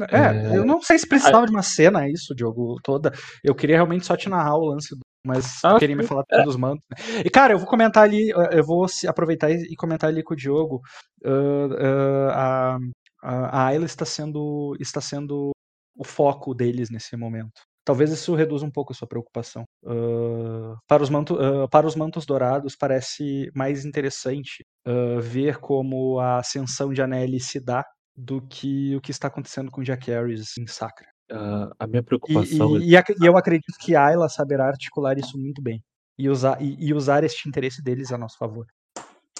É, 0.10 0.54
é... 0.54 0.58
eu 0.58 0.66
não 0.66 0.82
sei 0.82 0.98
se 0.98 1.08
precisava 1.08 1.46
de 1.46 1.52
uma 1.52 1.62
cena 1.62 2.10
isso, 2.10 2.34
Diogo, 2.34 2.80
toda. 2.82 3.12
Eu 3.44 3.54
queria 3.54 3.76
realmente 3.76 4.06
só 4.06 4.16
te 4.16 4.30
narrar 4.30 4.56
o 4.56 4.66
lance 4.66 4.96
do 4.96 5.02
mas 5.26 5.64
ah, 5.64 5.78
queria 5.78 5.96
me 5.96 6.04
falar 6.04 6.24
é. 6.32 6.44
dos 6.44 6.56
mantos. 6.56 6.84
Né? 6.90 7.22
E, 7.26 7.30
cara, 7.30 7.54
eu 7.54 7.60
vou 7.60 7.68
comentar 7.68 8.04
ali, 8.04 8.30
eu 8.52 8.64
vou 8.64 8.86
aproveitar 9.08 9.52
e 9.52 9.76
comentar 9.76 10.10
ali 10.10 10.24
com 10.24 10.34
o 10.34 10.38
Diogo. 10.38 10.82
Uh, 11.24 11.68
uh, 11.74 12.30
a, 12.32 12.78
a 13.22 13.66
Ayla 13.68 13.86
está 13.86 14.06
sendo, 14.06 14.76
está 14.80 15.00
sendo 15.00 15.52
o 15.96 16.04
foco 16.04 16.54
deles 16.54 16.90
nesse 16.90 17.16
momento. 17.16 17.62
Talvez 17.84 18.12
isso 18.12 18.36
reduza 18.36 18.66
um 18.66 18.72
pouco 18.72 18.94
a 18.94 18.96
sua 18.96 19.08
preocupação. 19.08 19.64
Uh, 19.84 20.76
para, 20.88 21.02
os 21.02 21.10
manto, 21.10 21.38
para 21.70 21.88
os 21.88 21.96
mantos 21.96 22.26
dourados, 22.26 22.76
parece 22.76 23.50
mais 23.56 23.86
interessante 23.86 24.64
ver 25.22 25.58
como 25.58 26.20
a 26.20 26.38
ascensão 26.38 26.94
de 26.94 27.02
Anelli 27.02 27.40
se 27.40 27.60
dá 27.60 27.84
do 28.16 28.42
que 28.48 28.96
o 28.96 29.02
que 29.02 29.12
está 29.12 29.28
acontecendo 29.28 29.72
com 29.72 29.84
Jack 29.84 30.12
Harris 30.12 30.58
em 30.58 30.68
Sacra. 30.68 31.11
Uh, 31.32 31.74
a 31.80 31.88
minha 31.88 32.04
preocupação. 32.04 32.78
E, 32.78 32.90
e, 32.90 32.96
é... 32.98 33.04
e, 33.22 33.26
eu 33.26 33.38
acredito 33.38 33.74
que 33.80 33.96
a 33.96 34.08
Ayla 34.08 34.28
saberá 34.28 34.68
articular 34.68 35.18
isso 35.18 35.38
muito 35.38 35.62
bem. 35.62 35.82
E 36.18 36.28
usar, 36.30 36.62
e, 36.62 36.76
e 36.78 36.94
usar 36.94 37.24
este 37.24 37.48
interesse 37.48 37.82
deles 37.82 38.12
a 38.12 38.18
nosso 38.18 38.38
favor. 38.38 38.66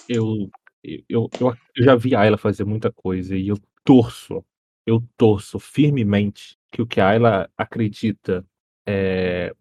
Eu, 0.08 0.50
eu, 0.82 1.28
eu, 1.38 1.56
eu 1.76 1.84
já 1.84 1.94
vi 1.94 2.14
a 2.14 2.20
Ayla 2.20 2.38
fazer 2.38 2.64
muita 2.64 2.90
coisa 2.90 3.36
e 3.36 3.48
eu 3.48 3.58
torço, 3.84 4.42
eu 4.86 5.04
torço 5.18 5.58
firmemente 5.58 6.56
que 6.70 6.80
o 6.80 6.86
que 6.86 6.98
a 6.98 7.08
Ayla 7.08 7.50
acredita 7.58 8.44
é, 8.88 9.54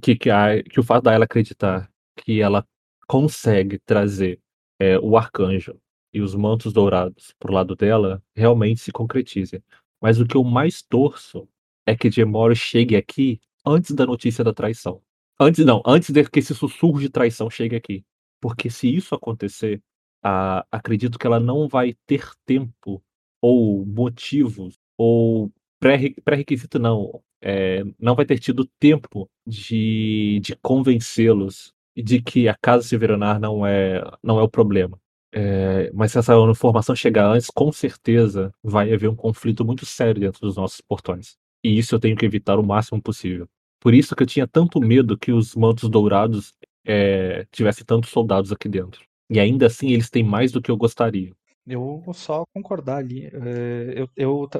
que, 0.00 0.16
que, 0.16 0.30
a, 0.30 0.62
que 0.62 0.80
o 0.80 0.82
fato 0.82 1.04
da 1.04 1.12
Ayla 1.12 1.26
acreditar 1.26 1.90
que 2.16 2.40
ela 2.40 2.66
consegue 3.06 3.78
trazer 3.78 4.40
é, 4.80 4.98
o 4.98 5.18
arcanjo 5.18 5.78
e 6.14 6.22
os 6.22 6.34
mantos 6.34 6.72
dourados 6.72 7.34
pro 7.38 7.52
lado 7.52 7.76
dela 7.76 8.22
realmente 8.34 8.80
se 8.80 8.90
concretize. 8.90 9.62
Mas 10.00 10.18
o 10.18 10.26
que 10.26 10.36
eu 10.36 10.44
mais 10.44 10.80
torço 10.80 11.46
é 11.86 11.96
que 11.96 12.10
Gemoro 12.10 12.54
chegue 12.54 12.96
aqui 12.96 13.40
antes 13.64 13.92
da 13.92 14.06
notícia 14.06 14.44
da 14.44 14.52
traição. 14.52 15.00
Antes 15.38 15.64
não, 15.64 15.82
antes 15.84 16.10
de 16.10 16.24
que 16.28 16.38
esse 16.38 16.54
sussurro 16.54 17.00
de 17.00 17.08
traição 17.08 17.50
chegue 17.50 17.76
aqui. 17.76 18.04
Porque 18.40 18.70
se 18.70 18.94
isso 18.94 19.14
acontecer, 19.14 19.82
ah, 20.22 20.64
acredito 20.70 21.18
que 21.18 21.26
ela 21.26 21.40
não 21.40 21.68
vai 21.68 21.96
ter 22.06 22.30
tempo 22.46 23.02
ou 23.40 23.84
motivos 23.84 24.78
ou 24.96 25.52
pré-requisito 25.80 26.78
não, 26.78 27.22
é, 27.42 27.84
não 27.98 28.14
vai 28.14 28.24
ter 28.24 28.38
tido 28.38 28.64
tempo 28.78 29.28
de, 29.46 30.40
de 30.42 30.56
convencê-los 30.62 31.74
de 31.96 32.22
que 32.22 32.48
a 32.48 32.54
casa 32.54 32.82
Severanar 32.88 33.38
não 33.38 33.66
é 33.66 34.02
não 34.22 34.38
é 34.38 34.42
o 34.42 34.48
problema. 34.48 34.98
É, 35.32 35.90
mas 35.92 36.12
se 36.12 36.18
essa 36.18 36.34
informação 36.48 36.94
chegar 36.94 37.26
antes, 37.26 37.50
com 37.50 37.72
certeza 37.72 38.52
vai 38.62 38.92
haver 38.92 39.10
um 39.10 39.16
conflito 39.16 39.64
muito 39.64 39.84
sério 39.84 40.20
dentro 40.20 40.40
dos 40.40 40.56
nossos 40.56 40.80
portões. 40.80 41.36
E 41.64 41.78
isso 41.78 41.94
eu 41.94 41.98
tenho 41.98 42.14
que 42.14 42.26
evitar 42.26 42.58
o 42.58 42.62
máximo 42.62 43.00
possível. 43.00 43.48
Por 43.80 43.94
isso 43.94 44.14
que 44.14 44.22
eu 44.22 44.26
tinha 44.26 44.46
tanto 44.46 44.78
medo 44.80 45.16
que 45.16 45.32
os 45.32 45.54
mantos 45.54 45.88
dourados 45.88 46.52
é, 46.84 47.46
tivessem 47.50 47.84
tantos 47.84 48.10
soldados 48.10 48.52
aqui 48.52 48.68
dentro. 48.68 49.02
E 49.30 49.40
ainda 49.40 49.66
assim 49.66 49.88
eles 49.92 50.10
têm 50.10 50.22
mais 50.22 50.52
do 50.52 50.60
que 50.60 50.70
eu 50.70 50.76
gostaria. 50.76 51.32
Eu 51.66 52.02
vou 52.04 52.12
só 52.12 52.44
concordar 52.54 52.98
ali. 52.98 53.26
É, 53.26 53.94
eu, 53.96 54.10
eu 54.14 54.50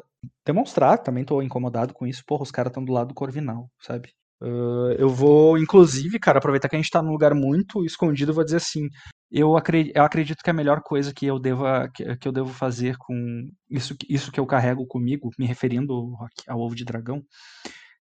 demonstrar, 0.44 0.98
também 0.98 1.22
estou 1.22 1.43
incomodado 1.43 1.93
com 1.93 2.06
isso. 2.06 2.24
Porra, 2.26 2.43
os 2.43 2.51
caras 2.51 2.70
estão 2.70 2.82
do 2.82 2.93
lado 2.93 3.09
do 3.09 3.14
Corvinal, 3.14 3.70
sabe? 3.78 4.10
Uh, 4.43 4.93
eu 4.98 5.09
vou, 5.09 5.56
inclusive, 5.56 6.19
cara, 6.19 6.39
aproveitar 6.39 6.69
que 6.69 6.77
a 6.77 6.78
gente 6.78 6.90
tá 6.90 7.02
num 7.02 7.12
lugar 7.12 7.35
muito 7.35 7.85
escondido, 7.85 8.31
eu 8.31 8.35
vou 8.35 8.44
dizer 8.44 8.59
assim: 8.59 8.89
eu 9.31 9.56
acredito, 9.56 9.97
eu 9.97 10.05
acredito 10.05 10.43
que 10.43 10.51
a 10.51 10.55
melhor 10.55 10.81
coisa 10.82 11.12
que 11.15 11.27
eu 11.27 11.39
deva 11.39 11.89
que, 11.94 12.05
eu 12.28 12.32
devo 12.32 12.51
fazer 12.51 12.97
com 12.98 13.48
isso, 13.70 13.97
isso 14.09 14.31
que 14.31 14.39
eu 14.39 14.47
carrego 14.47 14.86
comigo, 14.86 15.31
me 15.39 15.47
referindo 15.47 16.15
ao 16.48 16.61
ovo 16.61 16.74
de 16.74 16.85
dragão, 16.85 17.23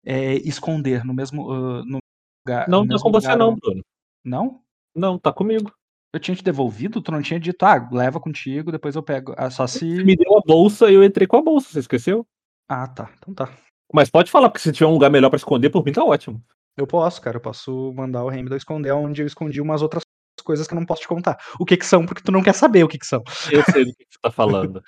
é 0.06 0.36
esconder 0.48 1.06
no 1.06 1.14
mesmo 1.14 1.50
uh, 1.50 1.86
no 1.86 2.00
lugar. 2.46 2.68
Não 2.68 2.88
tá 2.88 2.98
com 3.00 3.12
você 3.12 3.36
não, 3.36 3.56
Bruno. 3.56 3.84
Não? 4.24 4.62
Não, 4.96 5.18
tá 5.18 5.32
comigo. 5.32 5.72
Eu 6.14 6.20
tinha 6.20 6.36
te 6.36 6.44
devolvido, 6.44 7.02
tu 7.02 7.12
não 7.12 7.24
tinha 7.24 7.40
dito, 7.40 7.64
ah, 7.66 7.90
leva 7.92 8.20
contigo, 8.20 8.72
depois 8.72 8.96
eu 8.96 9.02
pego. 9.02 9.34
Ah, 9.36 9.50
só 9.50 9.66
se. 9.66 9.96
Você 9.96 10.04
me 10.04 10.16
deu 10.16 10.38
a 10.38 10.42
bolsa 10.46 10.92
e 10.92 10.94
eu 10.94 11.04
entrei 11.04 11.26
com 11.26 11.38
a 11.38 11.42
bolsa, 11.42 11.70
você 11.70 11.80
esqueceu? 11.80 12.28
Ah, 12.68 12.88
tá. 12.88 13.12
Então 13.18 13.34
tá. 13.34 13.52
Mas 13.94 14.10
pode 14.10 14.32
falar, 14.32 14.49
porque 14.49 14.64
se 14.64 14.72
tiver 14.72 14.88
um 14.88 14.94
lugar 14.94 15.11
melhor 15.11 15.30
para 15.30 15.38
esconder, 15.38 15.70
por 15.70 15.86
mim 15.86 15.91
tá 15.91 16.03
ótimo. 16.03 16.44
Eu 16.76 16.88
posso, 16.88 17.22
cara. 17.22 17.38
Eu 17.38 17.41
posso 17.41 17.94
mandar 17.94 18.24
o 18.24 18.30
Hamilton 18.30 18.56
esconder 18.56 18.91
onde 18.91 19.22
eu 19.22 19.28
escondi 19.28 19.61
umas 19.61 19.84
outras 19.84 20.03
coisas 20.44 20.68
que 20.68 20.74
eu 20.74 20.80
não 20.80 20.86
posso 20.86 21.02
te 21.02 21.07
contar. 21.07 21.38
O 21.60 21.65
que 21.65 21.78
que 21.78 21.86
são, 21.86 22.06
porque 22.06 22.24
tu 22.24 22.32
não 22.32 22.41
quer 22.41 22.53
saber 22.53 22.84
o 22.84 22.88
que 22.88 22.98
que 22.98 23.06
são. 23.06 23.24
Eu 23.52 23.64
sei 23.64 23.86
do 23.86 23.94
que, 23.94 24.06
você 24.10 24.20
tá 24.20 24.32
falando. 24.32 24.82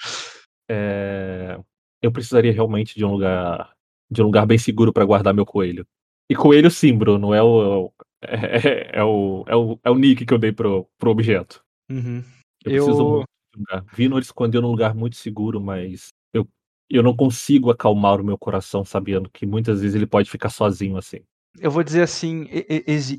É... 0.69 1.57
Eu 2.01 2.11
precisaria 2.11 2.51
realmente 2.51 2.95
de 2.95 3.05
um 3.05 3.11
lugar 3.11 3.73
de 4.09 4.21
um 4.21 4.25
lugar 4.25 4.45
bem 4.45 4.57
seguro 4.57 4.91
para 4.91 5.05
guardar 5.05 5.33
meu 5.33 5.45
coelho. 5.45 5.85
E 6.29 6.35
coelho 6.35 6.69
sim, 6.71 6.95
Bruno, 6.95 7.33
é 7.33 7.41
o, 7.41 7.91
é, 8.23 8.35
é, 8.35 8.99
é, 8.99 9.03
o, 9.03 9.43
é, 9.47 9.55
o, 9.55 9.79
é 9.83 9.89
o 9.89 9.95
nick 9.95 10.25
que 10.25 10.33
eu 10.33 10.37
dei 10.37 10.51
pro, 10.51 10.87
pro 10.97 11.11
objeto. 11.11 11.63
Uhum. 11.91 12.23
Eu, 12.63 12.71
eu 12.71 12.83
preciso 12.83 13.09
muito 13.09 13.25
de 13.53 13.59
um 13.59 13.61
lugar. 13.61 13.85
Vino 13.93 14.15
ele 14.15 14.23
escondeu 14.23 14.61
num 14.61 14.71
lugar 14.71 14.95
muito 14.95 15.15
seguro, 15.15 15.61
mas 15.61 16.09
eu, 16.89 17.03
não 17.03 17.15
consigo 17.15 17.71
acalmar 17.71 18.19
o 18.19 18.23
meu 18.23 18.37
coração 18.37 18.83
sabendo 18.85 19.29
que 19.29 19.45
muitas 19.45 19.81
vezes 19.81 19.95
ele 19.95 20.07
pode 20.07 20.29
ficar 20.29 20.49
sozinho 20.49 20.97
assim. 20.97 21.19
Eu 21.59 21.71
vou 21.71 21.83
dizer 21.83 22.01
assim, 22.01 22.47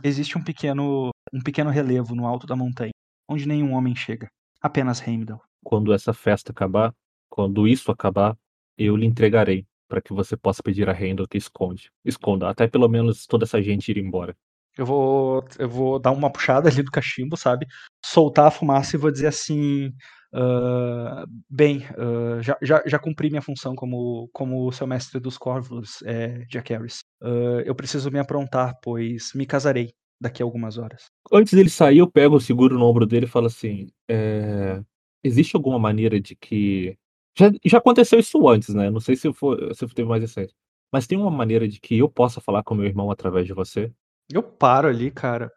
existe 0.02 0.36
um 0.36 0.44
pequeno 0.44 1.10
um 1.32 1.40
pequeno 1.40 1.70
relevo 1.70 2.14
no 2.14 2.26
alto 2.26 2.46
da 2.46 2.54
montanha, 2.54 2.92
onde 3.28 3.48
nenhum 3.48 3.72
homem 3.72 3.94
chega, 3.94 4.28
apenas 4.60 5.06
Heimdall. 5.06 5.40
Quando 5.64 5.92
essa 5.92 6.12
festa 6.12 6.52
acabar, 6.52 6.94
quando 7.28 7.66
isso 7.66 7.90
acabar, 7.90 8.36
eu 8.78 8.96
lhe 8.96 9.06
entregarei 9.06 9.66
para 9.88 10.00
que 10.00 10.12
você 10.12 10.36
possa 10.36 10.62
pedir 10.62 10.88
a 10.88 10.92
Heimdall 10.92 11.28
que 11.28 11.38
esconde, 11.38 11.90
esconda, 12.04 12.48
até 12.48 12.66
pelo 12.68 12.88
menos 12.88 13.26
toda 13.26 13.44
essa 13.44 13.62
gente 13.62 13.90
ir 13.90 13.98
embora. 13.98 14.36
Eu 14.76 14.84
vou, 14.84 15.44
eu 15.58 15.68
vou 15.68 15.98
dar 15.98 16.10
uma 16.10 16.30
puxada 16.30 16.68
ali 16.68 16.82
do 16.82 16.90
cachimbo, 16.90 17.36
sabe? 17.36 17.66
Soltar 18.04 18.48
a 18.48 18.50
fumaça 18.50 18.94
e 18.94 18.98
vou 18.98 19.10
dizer 19.10 19.28
assim: 19.28 19.90
Uh, 20.36 21.26
bem, 21.48 21.78
uh, 21.96 22.42
já, 22.42 22.58
já, 22.60 22.82
já, 22.84 22.98
cumpri 22.98 23.30
minha 23.30 23.40
função 23.40 23.74
como, 23.74 24.28
como 24.34 24.70
seu 24.70 24.86
mestre 24.86 25.18
dos 25.18 25.38
corvos, 25.38 26.02
é, 26.04 26.44
Jack 26.44 26.74
Harris. 26.74 27.00
Uh, 27.22 27.60
eu 27.64 27.74
preciso 27.74 28.10
me 28.10 28.18
aprontar, 28.18 28.74
pois 28.82 29.32
me 29.34 29.46
casarei 29.46 29.94
daqui 30.20 30.42
a 30.42 30.44
algumas 30.44 30.76
horas. 30.76 31.06
Antes 31.32 31.54
dele 31.54 31.70
sair, 31.70 31.98
eu 31.98 32.10
pego, 32.10 32.38
seguro 32.38 32.78
no 32.78 32.84
ombro 32.84 33.06
dele 33.06 33.24
e 33.24 33.28
falo 33.28 33.46
assim: 33.46 33.88
é, 34.10 34.82
existe 35.24 35.56
alguma 35.56 35.78
maneira 35.78 36.20
de 36.20 36.36
que. 36.36 36.98
Já, 37.38 37.50
já 37.64 37.78
aconteceu 37.78 38.18
isso 38.18 38.46
antes, 38.46 38.74
né? 38.74 38.90
Não 38.90 39.00
sei 39.00 39.16
se, 39.16 39.32
for, 39.32 39.74
se 39.74 39.86
teve 39.88 40.08
mais 40.08 40.20
recente. 40.20 40.54
Mas 40.92 41.06
tem 41.06 41.16
uma 41.18 41.30
maneira 41.30 41.66
de 41.66 41.80
que 41.80 41.96
eu 41.98 42.10
possa 42.10 42.42
falar 42.42 42.62
com 42.62 42.74
meu 42.74 42.86
irmão 42.86 43.10
através 43.10 43.46
de 43.46 43.54
você? 43.54 43.90
Eu 44.32 44.42
paro 44.42 44.88
ali, 44.88 45.10
cara. 45.10 45.50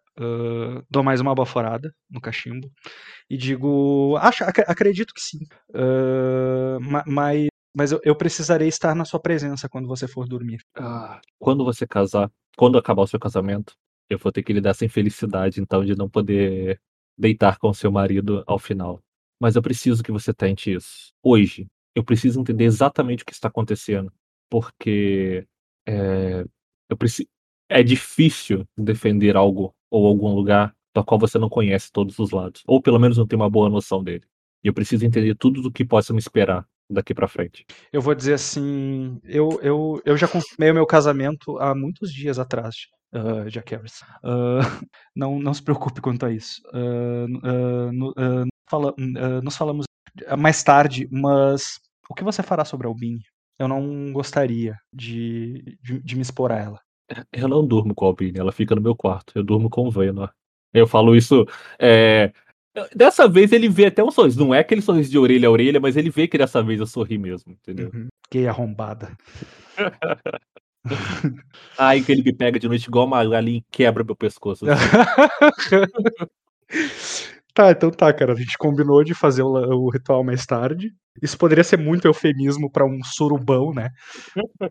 Dou 0.90 1.04
mais 1.04 1.22
uma 1.22 1.36
baforada 1.36 1.94
no 2.10 2.20
cachimbo 2.20 2.72
e 3.30 3.38
digo, 3.38 4.18
acho, 4.18 4.44
ac 4.44 4.62
acredito 4.68 5.14
que 5.14 5.22
sim, 5.22 5.46
uh, 5.70 6.80
mas, 7.06 7.48
mas 7.76 7.92
eu, 7.92 8.02
eu, 8.04 8.16
precisarei 8.16 8.68
estar 8.68 8.96
na 8.96 9.06
sua 9.06 9.20
presença 9.20 9.70
quando 9.70 9.88
você 9.88 10.08
for 10.08 10.28
dormir. 10.28 10.62
Ah, 10.76 11.22
quando 11.38 11.64
você 11.64 11.86
casar, 11.86 12.32
quando 12.58 12.78
acabar 12.78 13.04
o 13.04 13.08
seu 13.08 13.20
casamento, 13.20 13.74
eu 14.10 14.18
vou 14.18 14.32
ter 14.32 14.44
que 14.44 14.52
lhe 14.52 14.62
dar 14.62 14.72
essa 14.72 14.86
infelicidade, 14.86 15.62
então, 15.62 15.86
de 15.86 15.96
não 15.96 16.10
poder 16.10 16.82
deitar 17.18 17.58
com 17.60 17.74
seu 17.74 17.92
marido 17.92 18.44
ao 18.48 18.58
final. 18.58 19.02
Mas 19.40 19.56
eu 19.56 19.62
preciso 19.62 20.04
que 20.04 20.12
você 20.12 20.34
tente 20.34 20.74
isso. 20.74 21.14
Hoje, 21.24 21.68
eu 21.96 22.04
preciso 22.04 22.40
entender 22.40 22.66
exatamente 22.66 23.24
o 23.24 23.26
que 23.26 23.34
está 23.34 23.48
acontecendo, 23.48 24.12
porque 24.50 25.46
é, 25.88 26.44
eu 26.90 26.98
preciso, 26.98 27.30
é 27.70 27.84
difícil 27.84 28.66
defender 28.78 29.38
algo 29.38 29.74
ou 29.90 30.08
algum 30.08 30.34
lugar 30.34 30.74
da 30.94 31.04
qual 31.04 31.20
você 31.20 31.38
não 31.38 31.50
conhece 31.50 31.92
todos 31.92 32.18
os 32.20 32.32
lados, 32.32 32.64
ou 32.68 32.82
pelo 32.82 33.00
menos 33.00 33.18
não 33.18 33.28
tem 33.28 33.38
uma 33.38 33.50
boa 33.50 33.70
noção 33.70 34.04
dele. 34.04 34.26
E 34.64 34.68
eu 34.68 34.74
preciso 34.74 35.06
entender 35.06 35.36
tudo 35.36 35.62
do 35.62 35.72
que 35.72 35.86
possa 35.86 36.12
me 36.12 36.20
esperar 36.20 36.66
daqui 36.90 37.14
para 37.14 37.28
frente. 37.28 37.66
Eu 37.94 38.02
vou 38.02 38.16
dizer 38.16 38.34
assim, 38.34 39.20
eu, 39.24 39.60
eu, 39.62 40.02
eu 40.04 40.18
já 40.18 40.28
consumei 40.28 40.72
o 40.72 40.74
meu 40.74 40.86
casamento 40.86 41.58
há 41.60 41.76
muitos 41.76 42.12
dias 42.12 42.40
atrás, 42.40 42.76
uh, 43.14 43.50
Jack 43.50 43.74
Harris. 43.74 44.02
Uh, 44.24 44.60
não, 45.16 45.40
não 45.40 45.54
se 45.54 45.62
preocupe 45.62 46.02
quanto 46.02 46.26
a 46.26 46.32
isso. 46.32 46.62
Uh, 46.74 48.48
fala, 48.70 48.94
nos 49.44 49.56
falamos 49.56 49.86
mais 50.38 50.64
tarde, 50.64 51.08
mas 51.12 51.80
o 52.10 52.16
que 52.16 52.24
você 52.24 52.42
fará 52.42 52.66
sobre 52.66 52.88
a 52.88 52.90
Albin? 52.90 53.20
Eu 53.58 53.68
não 53.68 54.12
gostaria 54.12 54.76
de, 54.94 55.78
de, 55.82 56.02
de, 56.02 56.16
me 56.16 56.22
expor 56.22 56.52
a 56.52 56.58
ela. 56.58 56.80
Eu 57.32 57.48
não 57.48 57.66
durmo 57.66 57.96
com 57.96 58.06
a 58.06 58.08
Albin, 58.10 58.34
ela 58.36 58.52
fica 58.52 58.76
no 58.76 58.82
meu 58.82 58.96
quarto. 58.96 59.34
Eu 59.36 59.44
durmo 59.44 59.70
com 59.70 59.88
o 59.88 59.92
Venor. 59.92 60.32
Eu 60.74 60.88
falo 60.88 61.16
isso. 61.16 61.46
É... 61.80 62.32
Dessa 62.96 63.28
vez 63.28 63.52
ele 63.52 63.68
vê 63.68 63.88
até 63.88 64.04
um 64.04 64.12
sorriso. 64.12 64.40
Não 64.40 64.54
é 64.54 64.60
aquele 64.60 64.82
sorriso 64.82 65.10
de 65.10 65.18
orelha 65.18 65.48
a 65.48 65.52
orelha, 65.52 65.80
mas 65.80 65.98
ele 65.98 66.10
vê 66.10 66.28
que 66.28 66.38
dessa 66.38 66.62
vez 66.62 66.80
eu 66.80 66.86
sorri 66.86 67.18
mesmo, 67.18 67.52
entendeu? 67.52 67.90
Uhum. 67.94 68.08
Que 68.30 68.48
arrombada. 68.48 69.18
Ai, 71.78 72.02
que 72.02 72.12
ele 72.12 72.24
me 72.24 72.34
pega 72.34 72.60
de 72.60 72.68
noite 72.68 72.86
igual 72.86 73.06
uma 73.06 73.26
galinha 73.26 73.58
e 73.58 73.66
quebra 73.72 74.04
meu 74.04 74.16
pescoço. 74.16 74.66
Assim. 74.70 74.86
tá, 77.54 77.72
então 77.72 77.92
tá, 77.92 78.12
cara. 78.14 78.34
A 78.34 78.36
gente 78.36 78.58
combinou 78.58 79.04
de 79.04 79.14
fazer 79.14 79.44
o, 79.44 79.54
o 79.54 79.90
ritual 79.90 80.24
mais 80.24 80.46
tarde. 80.46 80.94
Isso 81.22 81.38
poderia 81.38 81.64
ser 81.64 81.78
muito 81.78 82.06
eufemismo 82.06 82.72
para 82.72 82.86
um 82.86 83.00
surubão, 83.04 83.74
né? 83.74 83.90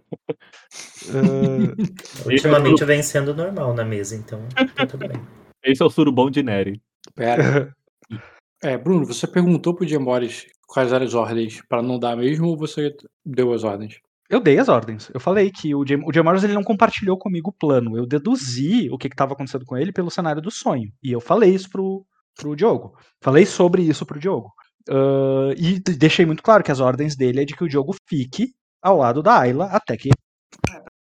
uh... 1.09 2.30
Ultimamente 2.30 2.84
vem 2.84 3.02
sendo 3.02 3.34
normal 3.34 3.74
na 3.74 3.84
mesa, 3.84 4.16
então 4.16 4.40
tá 4.74 4.86
tudo 4.86 5.06
bem. 5.06 5.20
Esse 5.64 5.82
é 5.82 5.86
o 5.86 5.90
surubão 5.90 6.30
de 6.30 6.42
Nery. 6.42 6.80
Pera. 7.14 7.74
é, 8.62 8.78
Bruno, 8.78 9.05
você 9.05 9.26
perguntou 9.26 9.74
pro 9.74 9.84
Diemores 9.84 10.46
quais 10.66 10.92
eram 10.92 11.05
as 11.05 11.14
ordens 11.14 11.60
para 11.68 11.82
não 11.82 11.98
dar 11.98 12.16
mesmo 12.16 12.48
ou 12.48 12.56
você 12.56 12.94
deu 13.24 13.52
as 13.52 13.64
ordens? 13.64 14.00
Eu 14.30 14.40
dei 14.40 14.59
as 14.59 14.68
ordens. 14.68 15.10
Eu 15.12 15.20
falei 15.20 15.50
que 15.50 15.74
o 15.74 15.86
Jim, 15.86 16.02
o 16.05 16.12
Jim 16.12 16.20
Morris 16.20 16.44
ele 16.44 16.52
não 16.52 16.62
compartilhou 16.62 17.16
comigo 17.16 17.48
o 17.48 17.52
plano. 17.52 17.96
Eu 17.96 18.06
deduzi 18.06 18.90
o 18.90 18.98
que 18.98 19.06
estava 19.09 19.32
acontecendo 19.32 19.64
com 19.64 19.76
ele 19.76 19.90
pelo 19.90 20.10
cenário 20.10 20.42
do 20.42 20.50
sonho. 20.50 20.92
E 21.02 21.10
eu 21.10 21.20
falei 21.20 21.55
isso 21.55 21.70
pro, 21.70 22.05
pro 22.39 22.56
Diogo. 22.56 22.97
Falei 23.20 23.44
sobre 23.44 23.82
isso 23.82 24.06
pro 24.06 24.20
Diogo. 24.20 24.52
Uh, 24.89 25.52
e 25.59 25.78
deixei 25.81 26.24
muito 26.24 26.43
claro 26.43 26.65
que 26.65 26.73
as 26.73 26.81
ordens 26.81 27.15
dele 27.15 27.43
é 27.43 27.44
de 27.44 27.55
que 27.55 27.65
o 27.65 27.69
Diogo 27.69 27.94
fique 28.09 28.55
ao 28.81 28.97
lado 28.97 29.23
da 29.23 29.40
Ayla 29.40 29.66
até 29.66 29.97
que. 29.97 30.09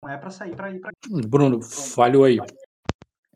Não 0.04 0.10
é 0.10 0.16
pra 0.16 0.30
sair 0.30 0.54
pra 0.54 0.70
ir 0.70 0.80
pra. 0.80 0.92
Bruno, 1.26 1.60
falhou 1.62 2.24
aí. 2.24 2.38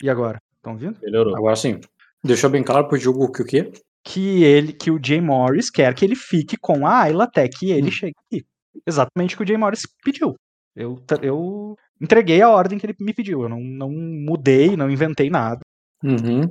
E 0.00 0.08
agora? 0.08 0.38
Estão 0.56 0.74
ouvindo? 0.74 0.98
Melhorou. 1.02 1.36
Agora 1.36 1.56
sim. 1.56 1.80
Deixou 2.22 2.50
bem 2.50 2.62
claro 2.62 2.86
pro 2.86 2.98
jogo 2.98 3.32
que 3.32 3.42
o 3.42 3.46
quê? 3.46 3.72
Que 4.04 4.44
ele, 4.44 4.72
que 4.72 4.90
o 4.90 5.00
Jay 5.02 5.20
Morris 5.20 5.70
quer 5.70 5.92
que 5.94 6.04
ele 6.04 6.14
fique 6.14 6.56
com 6.56 6.86
a 6.86 7.02
Ayla 7.02 7.24
até 7.24 7.48
que 7.48 7.70
ele 7.70 7.88
hum. 7.88 7.92
chegue 7.92 8.14
aqui. 8.26 8.44
Exatamente 8.86 9.34
o 9.34 9.38
que 9.38 9.44
o 9.44 9.46
Jay 9.46 9.56
Morris 9.56 9.82
pediu. 10.04 10.36
Eu, 10.76 11.02
eu 11.22 11.76
entreguei 12.00 12.42
a 12.42 12.50
ordem 12.50 12.78
que 12.78 12.86
ele 12.86 12.94
me 13.00 13.14
pediu. 13.14 13.42
Eu 13.42 13.48
não, 13.48 13.60
não 13.60 13.90
mudei, 13.90 14.76
não 14.76 14.90
inventei 14.90 15.30
nada. 15.30 15.60
Uhum. 16.04 16.42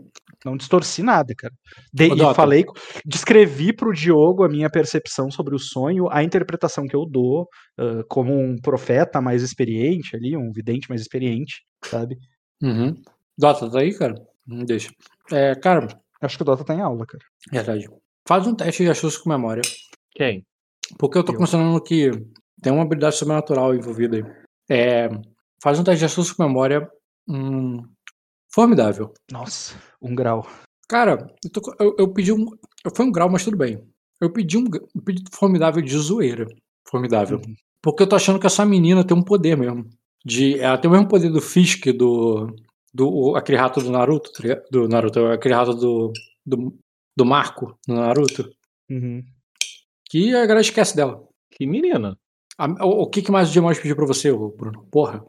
Não 0.45 0.55
distorci 0.55 1.01
nada, 1.01 1.33
cara. 1.35 1.53
De, 1.91 2.05
e 2.05 2.33
falei, 2.35 2.63
descrevi 3.03 3.73
pro 3.73 3.91
Diogo 3.91 4.43
a 4.43 4.47
minha 4.47 4.69
percepção 4.69 5.31
sobre 5.31 5.55
o 5.55 5.59
sonho, 5.59 6.07
a 6.11 6.23
interpretação 6.23 6.85
que 6.85 6.95
eu 6.95 7.03
dou, 7.03 7.47
uh, 7.79 8.05
como 8.07 8.31
um 8.31 8.55
profeta 8.61 9.19
mais 9.19 9.41
experiente 9.41 10.15
ali, 10.15 10.37
um 10.37 10.51
vidente 10.51 10.87
mais 10.87 11.01
experiente, 11.01 11.63
sabe? 11.83 12.15
Uhum. 12.61 12.93
Dota, 13.35 13.69
tá 13.71 13.79
aí, 13.79 13.91
cara? 13.97 14.13
Não 14.45 14.63
deixa. 14.63 14.91
É, 15.31 15.55
cara. 15.55 15.87
Acho 16.21 16.37
que 16.37 16.43
o 16.43 16.45
Dota 16.45 16.63
tá 16.63 16.75
em 16.75 16.81
aula, 16.81 17.05
cara. 17.07 17.23
Verdade. 17.51 17.87
Faz 18.27 18.45
um 18.45 18.55
teste 18.55 18.83
de 18.83 18.89
astúcia 18.89 19.19
com 19.21 19.29
memória. 19.29 19.63
Quem? 20.11 20.45
Porque 20.99 21.17
eu 21.17 21.23
tô 21.23 21.33
eu. 21.33 21.37
considerando 21.37 21.81
que 21.81 22.11
tem 22.61 22.71
uma 22.71 22.83
habilidade 22.83 23.15
sobrenatural 23.15 23.73
envolvida 23.73 24.17
aí. 24.17 24.23
É, 24.69 25.09
faz 25.61 25.79
um 25.79 25.83
teste 25.83 25.99
de 25.99 26.05
astúcia 26.05 26.35
com 26.35 26.43
memória. 26.43 26.87
Hum, 27.27 27.83
formidável. 28.55 29.13
Nossa, 29.29 29.75
um 30.01 30.15
grau. 30.15 30.47
Cara, 30.87 31.27
eu, 31.43 31.49
tô, 31.51 31.75
eu, 31.77 31.95
eu 31.99 32.13
pedi 32.13 32.31
um. 32.31 32.45
Foi 32.95 33.05
um 33.05 33.11
grau, 33.11 33.29
mas 33.29 33.43
tudo 33.43 33.57
bem. 33.57 33.83
Eu 34.21 34.31
pedi 34.31 34.57
um 34.57 34.63
eu 34.73 35.01
pedi 35.03 35.23
formidável 35.33 35.81
de 35.81 35.97
zoeira. 35.97 36.47
Formidável. 36.87 37.41
Uhum. 37.45 37.55
Porque 37.81 38.03
eu 38.03 38.07
tô 38.07 38.15
achando 38.15 38.39
que 38.39 38.47
essa 38.47 38.65
menina 38.65 39.03
tem 39.03 39.15
um 39.15 39.21
poder 39.21 39.57
mesmo. 39.57 39.85
De, 40.23 40.57
ela 40.59 40.77
tem 40.77 40.89
o 40.89 40.93
mesmo 40.93 41.07
poder 41.07 41.29
do 41.29 41.41
Fisk, 41.41 41.87
do, 41.87 42.55
do 42.93 43.35
aquele 43.35 43.57
rato 43.57 43.81
do 43.81 43.91
Naruto, 43.91 44.31
tá 44.31 44.61
do 44.71 44.87
Naruto, 44.87 45.25
aquele 45.27 45.53
rato 45.53 45.73
do, 45.73 46.13
do, 46.43 46.73
do 47.15 47.25
Marco 47.25 47.77
no 47.87 47.95
Naruto. 47.95 48.49
Uhum. 48.89 49.21
Que 50.09 50.33
a 50.33 50.45
galera 50.45 50.61
esquece 50.61 50.95
dela. 50.95 51.21
Que 51.51 51.67
menina. 51.67 52.17
A, 52.57 52.67
o, 52.85 53.03
o, 53.03 53.09
que, 53.09 53.21
que 53.21 53.31
mais 53.31 53.49
o 53.49 53.51
Diamante 53.51 53.81
pediu 53.81 53.95
pra 53.95 54.05
você, 54.05 54.31
Bruno? 54.31 54.87
Porra. 54.89 55.23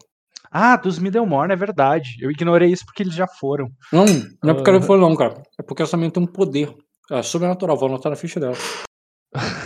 Ah, 0.50 0.76
dos 0.76 0.98
Middlemorn, 0.98 1.52
é 1.52 1.56
verdade. 1.56 2.16
Eu 2.20 2.30
ignorei 2.30 2.70
isso 2.70 2.84
porque 2.84 3.02
eles 3.02 3.14
já 3.14 3.26
foram. 3.26 3.68
Não, 3.92 4.04
não 4.42 4.50
é 4.50 4.54
porque 4.54 4.70
ele 4.70 4.82
foi, 4.82 4.98
não, 4.98 5.14
cara. 5.14 5.42
É 5.58 5.62
porque 5.62 5.82
essa 5.82 5.96
menina 5.96 6.12
tem 6.12 6.22
um 6.22 6.26
poder. 6.26 6.74
É 7.10 7.22
sobrenatural, 7.22 7.76
vou 7.76 7.88
anotar 7.88 8.10
na 8.10 8.16
ficha 8.16 8.40
dela. 8.40 8.56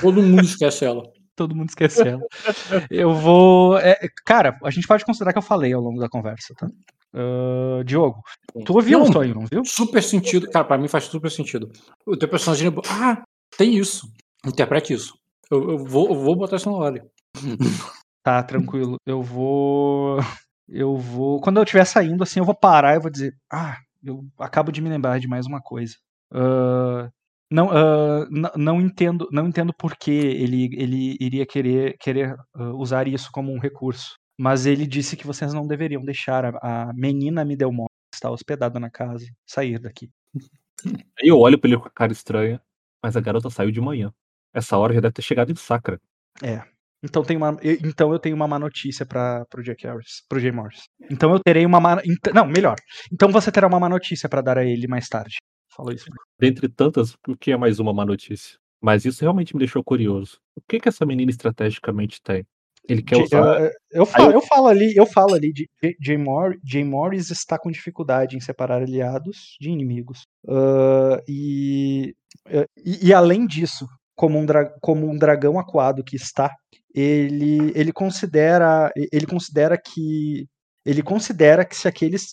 Todo 0.01 0.23
mundo 0.23 0.43
esquece 0.43 0.85
ela. 0.85 1.03
Todo 1.37 1.55
mundo 1.55 1.71
esquece 1.71 2.07
ela. 2.07 2.21
Eu 2.91 3.15
vou. 3.15 3.79
É, 3.79 3.97
cara, 4.27 4.59
a 4.63 4.71
gente 4.71 4.87
pode 4.87 5.05
considerar 5.05 5.33
que 5.33 5.39
eu 5.39 5.43
falei 5.43 5.73
ao 5.73 5.81
longo 5.81 5.99
da 5.99 6.09
conversa, 6.09 6.53
tá? 6.55 6.69
Uh, 7.15 7.83
Diogo, 7.83 8.21
tu 8.65 8.75
ouviu 8.75 9.03
o 9.03 9.13
sonho, 9.13 9.35
não 9.35 9.47
viu? 9.47 9.65
Super 9.65 10.03
sentido, 10.03 10.49
cara, 10.51 10.65
pra 10.65 10.79
mim 10.79 10.87
faz 10.87 11.05
super 11.05 11.31
sentido. 11.31 11.71
O 12.07 12.17
teu 12.17 12.29
personagem. 12.29 12.71
Ah, 12.91 13.23
tem 13.57 13.75
isso. 13.75 14.07
Interprete 14.47 14.93
isso. 14.93 15.15
Eu, 15.51 15.71
eu, 15.71 15.79
vou, 15.79 16.09
eu 16.11 16.15
vou 16.15 16.37
botar 16.37 16.57
isso 16.57 16.71
na 16.71 16.77
hora. 16.77 17.05
Tá, 18.23 18.43
tranquilo. 18.43 18.97
Eu 19.07 19.23
vou. 19.23 20.19
Eu 20.71 20.97
vou. 20.97 21.41
Quando 21.41 21.57
eu 21.59 21.65
estiver 21.65 21.85
saindo, 21.85 22.23
assim, 22.23 22.39
eu 22.39 22.45
vou 22.45 22.55
parar 22.55 22.95
e 22.95 23.01
vou 23.01 23.11
dizer. 23.11 23.35
Ah, 23.53 23.77
eu 24.03 24.25
acabo 24.39 24.71
de 24.71 24.81
me 24.81 24.89
lembrar 24.89 25.19
de 25.19 25.29
mais 25.29 25.47
uma 25.47 25.61
coisa. 25.61 25.95
Uh, 26.33 27.11
não, 27.51 27.67
uh, 27.67 28.29
não 28.57 28.81
entendo, 28.81 29.29
não 29.33 29.49
entendo 29.49 29.75
por 29.75 29.97
que 29.97 30.13
ele, 30.13 30.71
ele 30.77 31.17
iria 31.21 31.45
querer, 31.45 31.97
querer 31.99 32.37
uh, 32.55 32.77
usar 32.77 33.09
isso 33.09 33.31
como 33.33 33.53
um 33.53 33.59
recurso. 33.59 34.15
Mas 34.39 34.65
ele 34.65 34.87
disse 34.87 35.17
que 35.17 35.27
vocês 35.27 35.53
não 35.53 35.67
deveriam 35.67 36.03
deixar 36.03 36.47
a, 36.47 36.89
a 36.89 36.93
menina 36.95 37.45
Midelmore, 37.45 37.91
que 38.13 38.17
está 38.17 38.31
hospedada 38.31 38.79
na 38.79 38.89
casa, 38.89 39.27
sair 39.45 39.79
daqui. 39.79 40.09
Aí 41.21 41.29
eu 41.29 41.39
olho 41.39 41.59
pra 41.59 41.69
ele 41.69 41.79
com 41.79 41.89
a 41.89 41.91
cara 41.91 42.13
estranha, 42.13 42.63
mas 43.03 43.17
a 43.17 43.21
garota 43.21 43.51
saiu 43.51 43.71
de 43.71 43.81
manhã. 43.81 44.13
Essa 44.55 44.79
hora 44.79 44.95
já 44.95 45.01
deve 45.01 45.13
ter 45.13 45.23
chegado 45.23 45.53
em 45.53 45.57
Sacra. 45.57 46.01
É. 46.43 46.63
Então, 47.03 47.23
tem 47.23 47.37
uma, 47.37 47.57
então 47.63 48.13
eu 48.13 48.19
tenho 48.19 48.37
uma 48.37 48.47
má 48.47 48.59
notícia 48.59 49.07
para 49.07 49.47
o 49.57 49.63
Jack 49.63 49.87
Harris, 49.87 50.23
pro 50.29 50.39
Jay 50.39 50.53
Morris. 50.53 50.83
Então 51.11 51.33
eu 51.33 51.41
terei 51.41 51.65
uma 51.65 51.81
má, 51.81 51.97
não, 52.35 52.47
melhor. 52.47 52.77
Então 53.13 53.31
você 53.31 53.51
terá 53.51 53.67
uma 53.67 53.81
má 53.81 53.89
notícia 53.89 54.29
para 54.29 54.43
dar 54.43 54.59
a 54.59 54.65
ele 54.65 54.87
mais 54.87 55.09
tarde. 55.09 55.37
Falou 55.75 55.93
isso. 55.93 56.05
Dentre 56.39 56.69
tantas, 56.69 57.15
o 57.27 57.37
que 57.37 57.53
é 57.53 57.57
mais 57.57 57.79
uma 57.79 57.93
má 57.93 58.05
notícia? 58.05 58.59
Mas 58.83 59.05
isso 59.05 59.23
realmente 59.23 59.55
me 59.55 59.61
deixou 59.61 59.85
curioso. 59.85 60.39
O 60.57 60.61
que 60.61 60.81
que 60.81 60.89
essa 60.89 61.07
menina 61.07 61.31
estrategicamente 61.31 62.21
tem? 62.23 62.45
Ele 62.89 63.03
quer 63.03 63.23
usar. 63.23 63.61
Eu, 63.61 63.71
eu, 63.93 64.07
falo, 64.07 64.33
eu 64.33 64.41
falo 64.41 64.67
ali, 64.67 64.97
eu 64.97 65.07
falo 65.07 65.35
ali 65.35 65.53
de 65.53 65.69
Jay, 66.01 66.17
Mor 66.17 66.57
Jay 66.65 66.83
Morris 66.83 67.31
está 67.31 67.59
com 67.59 67.71
dificuldade 67.71 68.37
em 68.37 68.41
separar 68.41 68.83
aliados 68.83 69.57
de 69.61 69.71
inimigos. 69.71 70.23
Uh, 70.45 71.21
e, 71.29 72.15
e, 72.85 73.09
e, 73.09 73.15
além 73.15 73.47
disso, 73.47 73.87
como 74.17 74.39
um, 74.39 74.47
como 74.81 75.09
um 75.09 75.17
dragão 75.17 75.59
aquado 75.59 76.03
que 76.03 76.17
está, 76.17 76.51
ele, 76.95 77.73
ele 77.75 77.93
considera 77.93 78.91
ele 79.13 79.27
considera 79.27 79.79
que 79.79 80.47
ele 80.85 81.03
considera 81.03 81.65
que 81.65 81.77
se 81.77 81.87
aqueles 81.87 82.33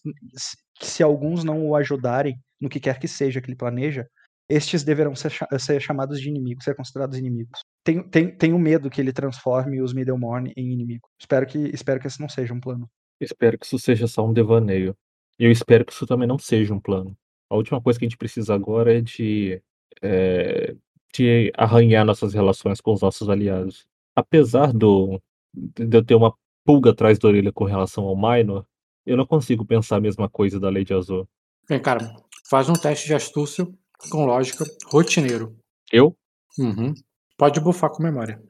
que 0.79 0.85
se 0.85 1.03
alguns 1.03 1.43
não 1.43 1.67
o 1.67 1.75
ajudarem 1.75 2.39
no 2.59 2.69
que 2.69 2.79
quer 2.79 2.99
que 2.99 3.07
seja 3.07 3.41
que 3.41 3.49
ele 3.49 3.57
planeja, 3.57 4.07
estes 4.49 4.84
deverão 4.84 5.15
ser, 5.15 5.31
ser 5.59 5.81
chamados 5.81 6.21
de 6.21 6.29
inimigos, 6.29 6.63
ser 6.63 6.75
considerados 6.75 7.17
inimigos. 7.17 7.59
Tenho, 7.84 8.09
tenho, 8.09 8.38
tenho 8.38 8.59
medo 8.59 8.89
que 8.89 9.01
ele 9.01 9.11
transforme 9.11 9.81
os 9.81 9.93
Middlemorn 9.93 10.51
em 10.55 10.71
inimigo. 10.71 11.07
Espero 11.19 11.45
que, 11.45 11.57
espero 11.73 11.99
que 11.99 12.07
esse 12.07 12.19
não 12.19 12.29
seja 12.29 12.53
um 12.53 12.59
plano. 12.59 12.89
Espero 13.19 13.57
que 13.57 13.65
isso 13.65 13.77
seja 13.77 14.07
só 14.07 14.25
um 14.25 14.34
devaneio. 14.34 14.95
E 15.39 15.45
eu 15.45 15.51
espero 15.51 15.85
que 15.85 15.91
isso 15.91 16.07
também 16.07 16.27
não 16.27 16.39
seja 16.39 16.73
um 16.73 16.79
plano. 16.79 17.15
A 17.49 17.55
última 17.55 17.81
coisa 17.81 17.99
que 17.99 18.05
a 18.05 18.09
gente 18.09 18.17
precisa 18.17 18.53
agora 18.53 18.97
é 18.97 19.01
de, 19.01 19.61
é, 20.01 20.75
de 21.13 21.51
arranhar 21.55 22.05
nossas 22.05 22.34
relações 22.34 22.79
com 22.79 22.93
os 22.93 23.01
nossos 23.01 23.29
aliados. 23.29 23.85
Apesar 24.18 24.73
do, 24.73 25.22
de 25.53 25.95
eu 25.95 26.03
ter 26.03 26.15
uma 26.15 26.34
pulga 26.65 26.89
atrás 26.89 27.19
da 27.19 27.27
orelha 27.27 27.52
com 27.53 27.65
relação 27.65 28.03
ao 28.06 28.15
Minor, 28.15 28.65
eu 29.06 29.15
não 29.15 29.27
consigo 29.27 29.64
pensar 29.64 29.98
a 29.98 30.02
mesma 30.02 30.27
coisa 30.27 30.60
da 30.60 30.72
Lady 30.72 30.91
Azul. 30.91 31.30
Vem, 31.69 31.80
cara, 31.80 32.15
faz 32.49 32.68
um 32.68 32.73
teste 32.73 33.06
de 33.06 33.14
astúcia 33.14 33.68
com 34.10 34.26
lógica, 34.26 34.65
rotineiro. 34.88 35.56
Eu? 35.94 36.18
Uhum. 36.57 36.95
Pode 37.38 37.60
bufar 37.60 37.91
com 37.91 38.02
memória. 38.02 38.41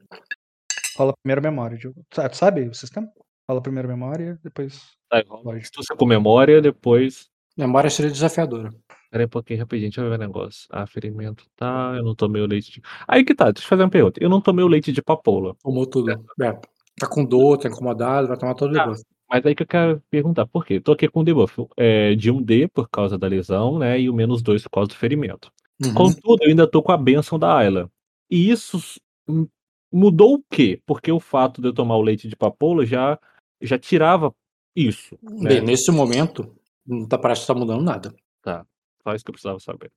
Fala 0.96 1.12
primeiro 1.22 1.42
memória, 1.42 1.76
Diogo. 1.76 2.02
Tu 2.08 2.34
sabe 2.34 2.66
o 2.66 2.74
sistema? 2.74 3.06
Fala 3.46 3.60
primeiro 3.60 3.88
memória, 3.88 4.40
depois. 4.42 4.96
Tá, 5.10 5.22
Astúcia 5.62 5.94
com 5.94 6.06
memória, 6.06 6.62
depois. 6.62 7.28
Memória 7.54 7.90
seria 7.90 8.10
desafiadora. 8.10 8.70
Pera 9.10 9.22
aí 9.22 9.26
um 9.26 9.30
pouquinho, 9.30 9.60
rapidinho, 9.60 9.90
deixa 9.90 10.02
eu 10.02 10.10
ver 10.10 10.16
o 10.16 10.18
negócio. 10.18 10.68
Ah, 10.70 10.86
ferimento, 10.86 11.44
tá. 11.56 11.94
Eu 11.96 12.04
não 12.04 12.14
tomei 12.14 12.42
o 12.42 12.46
leite 12.46 12.72
de. 12.72 12.82
Aí 13.06 13.24
que 13.24 13.34
tá, 13.34 13.50
deixa 13.50 13.64
eu 13.64 13.68
fazer 13.68 13.82
uma 13.82 13.90
pergunta. 13.90 14.22
Eu 14.22 14.28
não 14.28 14.40
tomei 14.40 14.64
o 14.64 14.68
leite 14.68 14.92
de 14.92 15.02
papoula. 15.02 15.54
Tomou 15.62 15.86
tudo. 15.86 16.10
É. 16.10 16.60
Tá 16.98 17.08
com 17.08 17.24
dor, 17.24 17.58
tá 17.58 17.68
incomodado, 17.68 18.28
vai 18.28 18.36
tomar 18.36 18.54
todo 18.54 18.74
o 18.74 18.80
ah, 18.80 18.92
mas 19.30 19.44
aí 19.44 19.54
que 19.54 19.62
eu 19.62 19.66
quero 19.66 20.02
perguntar, 20.10 20.46
por 20.46 20.64
quê? 20.64 20.80
Tô 20.80 20.92
aqui 20.92 21.06
com 21.06 21.20
o 21.20 21.24
debuff 21.24 21.66
é, 21.76 22.14
de 22.14 22.32
1D 22.32 22.68
por 22.68 22.88
causa 22.88 23.18
da 23.18 23.28
lesão, 23.28 23.78
né? 23.78 24.00
E 24.00 24.08
o 24.08 24.14
menos 24.14 24.40
2 24.40 24.62
por 24.62 24.70
causa 24.70 24.88
do 24.88 24.96
ferimento. 24.96 25.52
Uhum. 25.84 25.92
Contudo, 25.92 26.42
eu 26.42 26.48
ainda 26.48 26.66
tô 26.66 26.82
com 26.82 26.92
a 26.92 26.96
benção 26.96 27.38
da 27.38 27.54
Ayla. 27.54 27.90
E 28.30 28.50
isso 28.50 28.78
mudou 29.92 30.34
o 30.34 30.42
quê? 30.50 30.80
Porque 30.86 31.12
o 31.12 31.20
fato 31.20 31.60
de 31.60 31.68
eu 31.68 31.74
tomar 31.74 31.96
o 31.96 32.02
leite 32.02 32.26
de 32.26 32.34
papoula 32.34 32.86
já, 32.86 33.18
já 33.60 33.78
tirava 33.78 34.34
isso. 34.74 35.16
Né? 35.22 35.50
Bem, 35.50 35.60
nesse 35.60 35.92
momento, 35.92 36.54
não 36.86 37.06
tá 37.06 37.18
parece 37.18 37.42
que 37.42 37.46
tá 37.46 37.54
mudando 37.54 37.82
nada. 37.82 38.14
Tá. 38.42 38.64
Só 39.08 39.14
isso 39.14 39.24
que 39.24 39.30
eu 39.30 39.32
precisava 39.32 39.58
saber. 39.58 39.90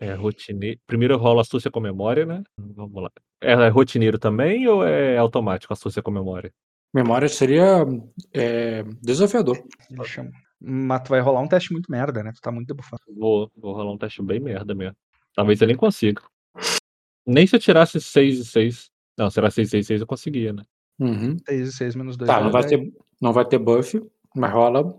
É 0.00 0.14
rotineiro. 0.14 0.78
Primeiro 0.86 1.16
rola 1.16 1.40
astúcia 1.40 1.72
com 1.72 1.80
memória, 1.80 2.24
né? 2.24 2.44
Vamos 2.56 3.02
lá. 3.02 3.10
É, 3.40 3.52
é 3.52 3.68
rotineiro 3.68 4.16
também 4.16 4.68
ou 4.68 4.86
é 4.86 5.18
automático 5.18 5.72
astúcia 5.72 6.00
com 6.00 6.12
memória? 6.12 6.52
Memória 6.94 7.28
seria 7.28 7.84
é, 8.32 8.84
desafiador. 9.02 9.58
Deixa 9.90 10.30
Mas 10.60 11.02
tu 11.02 11.08
vai 11.08 11.20
rolar 11.20 11.40
um 11.40 11.48
teste 11.48 11.72
muito 11.72 11.90
merda, 11.90 12.22
né? 12.22 12.30
Tu 12.32 12.40
tá 12.40 12.52
muito 12.52 12.68
debufado. 12.68 13.02
Vou, 13.08 13.50
vou 13.56 13.74
rolar 13.74 13.90
um 13.90 13.98
teste 13.98 14.22
bem 14.22 14.38
merda 14.38 14.72
mesmo. 14.72 14.96
Talvez 15.34 15.60
eu 15.60 15.66
nem 15.66 15.76
consiga. 15.76 16.22
Nem 17.26 17.44
se 17.44 17.56
eu 17.56 17.60
tirasse 17.60 18.00
6 18.00 18.38
e 18.38 18.44
6. 18.44 18.90
Não, 19.18 19.28
será 19.30 19.50
6 19.50 19.66
e 19.66 19.70
6, 19.72 19.86
6 19.88 20.00
eu 20.02 20.06
conseguia, 20.06 20.52
né? 20.52 20.62
Uhum. 21.00 21.36
6 21.44 21.68
e 21.68 21.72
6 21.72 21.96
menos 21.96 22.16
2. 22.16 22.28
Tá, 22.30 22.40
não 22.40 22.52
vai, 22.52 22.64
ter, 22.64 22.92
não 23.20 23.32
vai 23.32 23.44
ter 23.44 23.58
buff, 23.58 24.00
mas 24.32 24.52
rola 24.52 24.94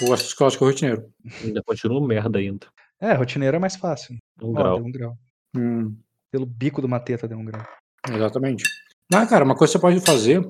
o 0.00 0.12
astúcio 0.12 0.60
rotineiro. 0.60 1.12
Ainda 1.42 1.60
continuo 1.64 2.00
merda 2.00 2.38
ainda. 2.38 2.68
É, 3.00 3.12
rotineiro 3.12 3.56
é 3.56 3.60
mais 3.60 3.76
fácil. 3.76 4.16
Um 4.40 4.50
oh, 4.50 4.52
grau. 4.52 4.78
um 4.78 4.90
grau. 4.90 5.18
Hum. 5.56 5.96
Pelo 6.30 6.46
bico 6.46 6.80
do 6.80 6.88
Mateta 6.88 7.28
deu 7.28 7.38
um 7.38 7.44
grau. 7.44 7.62
Exatamente. 8.10 8.64
Ah, 9.12 9.26
cara, 9.26 9.44
uma 9.44 9.54
coisa 9.54 9.72
que 9.72 9.78
você 9.78 9.82
pode 9.82 10.00
fazer 10.04 10.42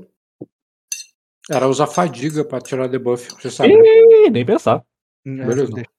era 1.51 1.69
usar 1.69 1.87
fadiga 1.87 2.45
pra 2.45 2.61
tirar 2.61 2.89
debuff, 2.89 3.31
você 3.35 3.51
sabe. 3.51 3.77
Né? 3.77 4.27
Ih, 4.27 4.31
nem 4.31 4.47
pensar. 4.47 4.83
É, 5.27 5.31
Beleza. 5.31 5.73
Deixa, 5.73 5.91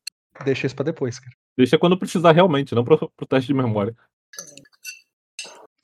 deixa, 0.43 0.67
isso 0.67 0.75
pra 0.75 0.85
depois, 0.85 1.19
cara. 1.19 1.35
Deixa 1.57 1.77
quando 1.77 1.97
precisar 1.97 2.31
realmente, 2.31 2.73
não 2.73 2.83
pro, 2.83 3.11
pro 3.15 3.27
teste 3.27 3.47
de 3.47 3.53
memória. 3.53 3.95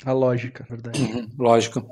A 0.05 0.11
lógica, 0.13 0.65
verdade. 0.67 1.01
Uhum, 1.01 1.29
lógica. 1.37 1.85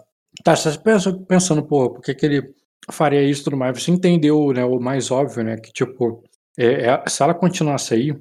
Tá, 0.43 0.55
você 0.55 0.77
pensa, 0.79 1.13
pensando, 1.27 1.63
pô, 1.63 1.91
por 1.91 2.01
que, 2.01 2.13
que 2.15 2.25
ele 2.25 2.53
faria 2.91 3.21
isso 3.21 3.41
e 3.41 3.43
tudo 3.43 3.57
mais? 3.57 3.81
Você 3.81 3.91
entendeu, 3.91 4.51
né, 4.51 4.65
o 4.65 4.79
mais 4.79 5.11
óbvio, 5.11 5.43
né, 5.43 5.57
que 5.57 5.71
tipo, 5.71 6.23
é, 6.57 6.87
é, 6.87 7.03
se 7.07 7.21
ela 7.21 7.33
continuasse 7.33 7.93
aí, 7.93 8.19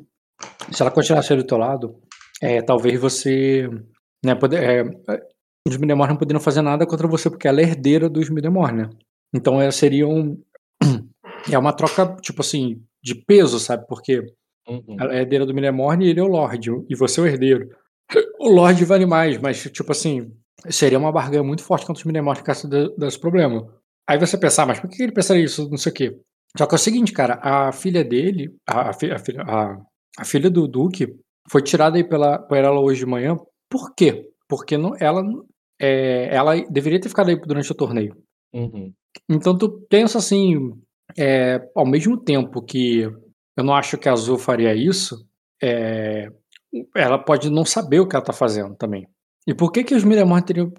se 0.71 0.83
ela 0.83 0.91
continuasse 0.91 1.35
do 1.35 1.45
teu 1.45 1.59
lado, 1.59 1.97
é, 2.41 2.63
talvez 2.63 3.01
você, 3.01 3.69
né, 4.25 4.35
poder, 4.35 4.63
é, 4.63 5.21
os 5.67 5.77
Midemor 5.77 6.09
não 6.09 6.17
poderiam 6.17 6.41
fazer 6.41 6.63
nada 6.63 6.87
contra 6.87 7.07
você, 7.07 7.29
porque 7.29 7.49
ela 7.49 7.61
é 7.61 7.65
herdeira 7.65 8.09
dos 8.09 8.31
Midemor, 8.31 8.73
né? 8.73 8.89
Então 9.35 9.61
é, 9.61 9.71
seria 9.71 10.07
um. 10.07 10.41
É 11.51 11.57
uma 11.57 11.73
troca, 11.73 12.17
tipo 12.21 12.43
assim, 12.43 12.83
de 13.01 13.15
peso, 13.15 13.61
sabe? 13.61 13.87
Porque 13.87 14.21
uhum. 14.69 14.97
ela 14.99 15.15
é 15.15 15.21
herdeira 15.21 15.47
do 15.47 15.55
Minemorn 15.55 16.05
e 16.05 16.11
ele 16.11 16.19
é 16.19 16.23
o 16.23 16.27
Lorde, 16.27 16.71
e 16.91 16.97
você 16.97 17.21
é 17.21 17.23
o 17.23 17.27
herdeiro. 17.27 17.69
O 18.41 18.51
Lorde 18.51 18.85
vale 18.85 19.07
mais, 19.07 19.39
mas, 19.39 19.63
tipo 19.63 19.93
assim, 19.93 20.33
seria 20.69 20.99
uma 20.99 21.13
barganha 21.13 21.43
muito 21.43 21.63
forte 21.63 21.87
contra 21.87 22.01
os 22.01 22.05
Minemorn 22.05 22.43
caso 22.43 22.69
desse 22.97 23.19
problema. 23.19 23.73
Aí 24.09 24.19
você 24.19 24.37
pensar, 24.37 24.67
mas 24.67 24.81
por 24.81 24.91
que 24.91 25.03
ele 25.03 25.13
pensaria 25.13 25.45
isso? 25.45 25.69
Não 25.71 25.77
sei 25.77 25.93
o 25.93 25.95
quê. 25.95 26.19
Só 26.57 26.67
que 26.67 26.75
é 26.75 26.77
o 26.77 26.79
seguinte, 26.79 27.13
cara, 27.13 27.39
a 27.43 27.73
filha 27.73 28.05
dele, 28.05 28.55
a, 28.67 28.91
a, 28.91 28.93
a, 28.93 29.81
a 30.19 30.25
filha 30.25 30.51
do 30.51 30.67
Duque, 30.67 31.17
foi 31.51 31.63
tirada 31.63 31.97
aí 31.97 32.05
pela, 32.05 32.39
por 32.39 32.57
ela 32.57 32.81
hoje 32.81 33.01
de 33.01 33.07
manhã. 33.07 33.37
Por 33.71 33.95
quê? 33.95 34.29
Porque 34.49 34.77
não, 34.77 34.95
ela, 34.99 35.23
é, 35.81 36.35
ela 36.35 36.57
deveria 36.69 37.01
ter 37.01 37.09
ficado 37.09 37.29
aí 37.29 37.37
durante 37.37 37.71
o 37.71 37.75
torneio. 37.75 38.17
Uhum. 38.53 38.93
Então 39.29 39.57
tu 39.57 39.87
pensa 39.89 40.19
assim, 40.19 40.73
é, 41.17 41.61
ao 41.75 41.87
mesmo 41.87 42.17
tempo 42.19 42.63
que 42.63 43.03
eu 43.57 43.65
não 43.65 43.75
acho 43.75 43.99
que 43.99 44.09
a 44.09 44.13
Azul 44.13 44.39
faria 44.39 44.75
isso, 44.75 45.27
é, 45.63 46.29
ela 46.95 47.19
pode 47.19 47.51
não 47.51 47.65
saber 47.65 48.01
o 48.01 48.07
que 48.07 48.17
ela 48.17 48.25
tá 48.25 48.33
fazendo 48.33 48.75
também. 48.77 49.07
E 49.47 49.55
por 49.55 49.73
que 49.73 49.85
que 49.85 49.95
os 49.95 50.05
Miramar 50.05 50.43
teriam 50.45 50.73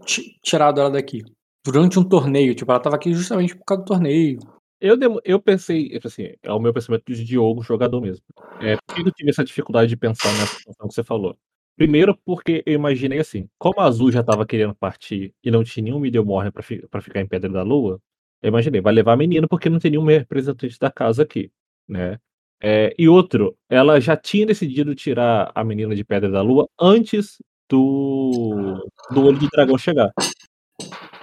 tirado 0.44 0.80
ela 0.80 0.91
daqui? 0.91 1.24
Durante 1.66 1.99
um 1.99 2.03
torneio, 2.03 2.56
tipo, 2.56 2.72
ela 2.72 2.80
tava 2.80 2.95
aqui 2.95 3.14
justamente 3.14 3.56
por 3.56 3.66
causa 3.66 3.84
do 3.84 3.88
torneio. 3.88 4.40
Eu, 4.81 4.97
eu 5.26 5.41
pensei, 5.41 5.99
assim, 6.03 6.34
é 6.41 6.51
o 6.51 6.60
meu 6.60 6.73
pensamento 6.73 7.03
de 7.06 7.23
Diogo, 7.26 7.61
jogador 7.61 7.99
mesmo. 7.99 8.23
É, 8.61 8.77
por 8.77 8.95
que 8.95 9.01
eu 9.01 9.11
tive 9.11 9.30
essa 9.30 9.43
dificuldade 9.43 9.89
de 9.89 9.97
pensar 9.97 10.31
nessa 10.34 10.57
situação 10.57 10.88
que 10.88 10.93
você 10.93 11.03
falou? 11.03 11.38
Primeiro, 11.76 12.18
porque 12.26 12.64
eu 12.65 12.73
imaginei 12.73 13.19
assim, 13.19 13.49
como 13.57 13.80
a 13.80 13.85
Azul 13.85 14.11
já 14.11 14.22
estava 14.22 14.45
querendo 14.45 14.76
partir 14.76 15.34
e 15.43 15.51
não 15.51 15.64
tinha 15.64 15.84
nenhum 15.84 15.99
Middlemorn 15.99 16.51
para 16.51 16.64
fi 16.64 16.81
ficar 17.01 17.22
em 17.22 17.27
Pedra 17.27 17.49
da 17.49 17.64
Lua, 17.64 18.01
eu 18.41 18.49
imaginei, 18.49 18.81
vai 18.81 18.93
levar 18.93 19.14
a 19.14 19.18
menina 19.18 19.47
porque 19.47 19.69
não 19.69 19.80
tem 19.80 19.91
nenhum 19.91 20.06
representante 20.06 20.77
da 20.80 20.91
casa 20.91 21.23
aqui, 21.23 21.51
né? 21.88 22.18
É, 22.61 22.93
e 22.99 23.07
outro, 23.07 23.57
ela 23.69 23.99
já 24.01 24.18
tinha 24.18 24.45
decidido 24.45 24.93
tirar 24.93 25.51
a 25.56 25.64
menina 25.64 25.95
de 25.95 26.03
Pedra 26.03 26.30
da 26.30 26.41
Lua 26.41 26.68
antes 26.80 27.41
do, 27.69 28.85
do 29.11 29.26
Olho 29.26 29.39
do 29.39 29.47
Dragão 29.47 29.77
chegar. 29.77 30.11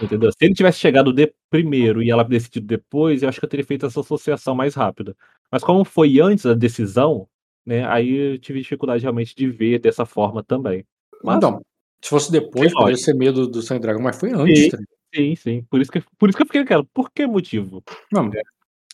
Entendeu? 0.00 0.30
Se 0.30 0.38
ele 0.44 0.54
tivesse 0.54 0.78
chegado 0.78 1.12
de 1.12 1.32
primeiro 1.48 2.02
e 2.02 2.10
ela 2.10 2.22
decidido 2.22 2.66
depois, 2.66 3.22
eu 3.22 3.28
acho 3.28 3.38
que 3.38 3.44
eu 3.44 3.48
teria 3.48 3.64
feito 3.64 3.86
essa 3.86 4.00
associação 4.00 4.54
mais 4.54 4.74
rápida. 4.74 5.16
Mas 5.50 5.64
como 5.64 5.84
foi 5.84 6.20
antes 6.20 6.44
da 6.44 6.54
decisão, 6.54 7.26
né? 7.64 7.86
Aí 7.88 8.32
eu 8.32 8.38
tive 8.38 8.60
dificuldade 8.60 9.02
realmente 9.02 9.34
de 9.34 9.48
ver 9.48 9.78
dessa 9.78 10.04
forma 10.04 10.42
também. 10.42 10.84
Mas, 11.24 11.36
então, 11.38 11.62
se 12.02 12.10
fosse 12.10 12.30
depois, 12.30 12.72
poderia 12.72 12.96
ser 12.96 13.14
medo 13.14 13.46
do 13.48 13.62
Sangue 13.62 13.80
Dragão, 13.80 14.02
mas 14.02 14.18
foi 14.18 14.32
antes. 14.32 14.64
Sim, 14.64 14.70
tá 14.70 14.78
sim, 15.14 15.36
sim. 15.36 15.62
Por 15.70 15.80
isso 15.80 15.90
que, 15.90 16.02
por 16.18 16.28
isso 16.28 16.36
que 16.36 16.42
eu 16.42 16.46
fiquei 16.46 16.60
naquela. 16.60 16.84
Por 16.92 17.10
que 17.10 17.26
motivo? 17.26 17.82
Não, 18.12 18.26
é. 18.26 18.42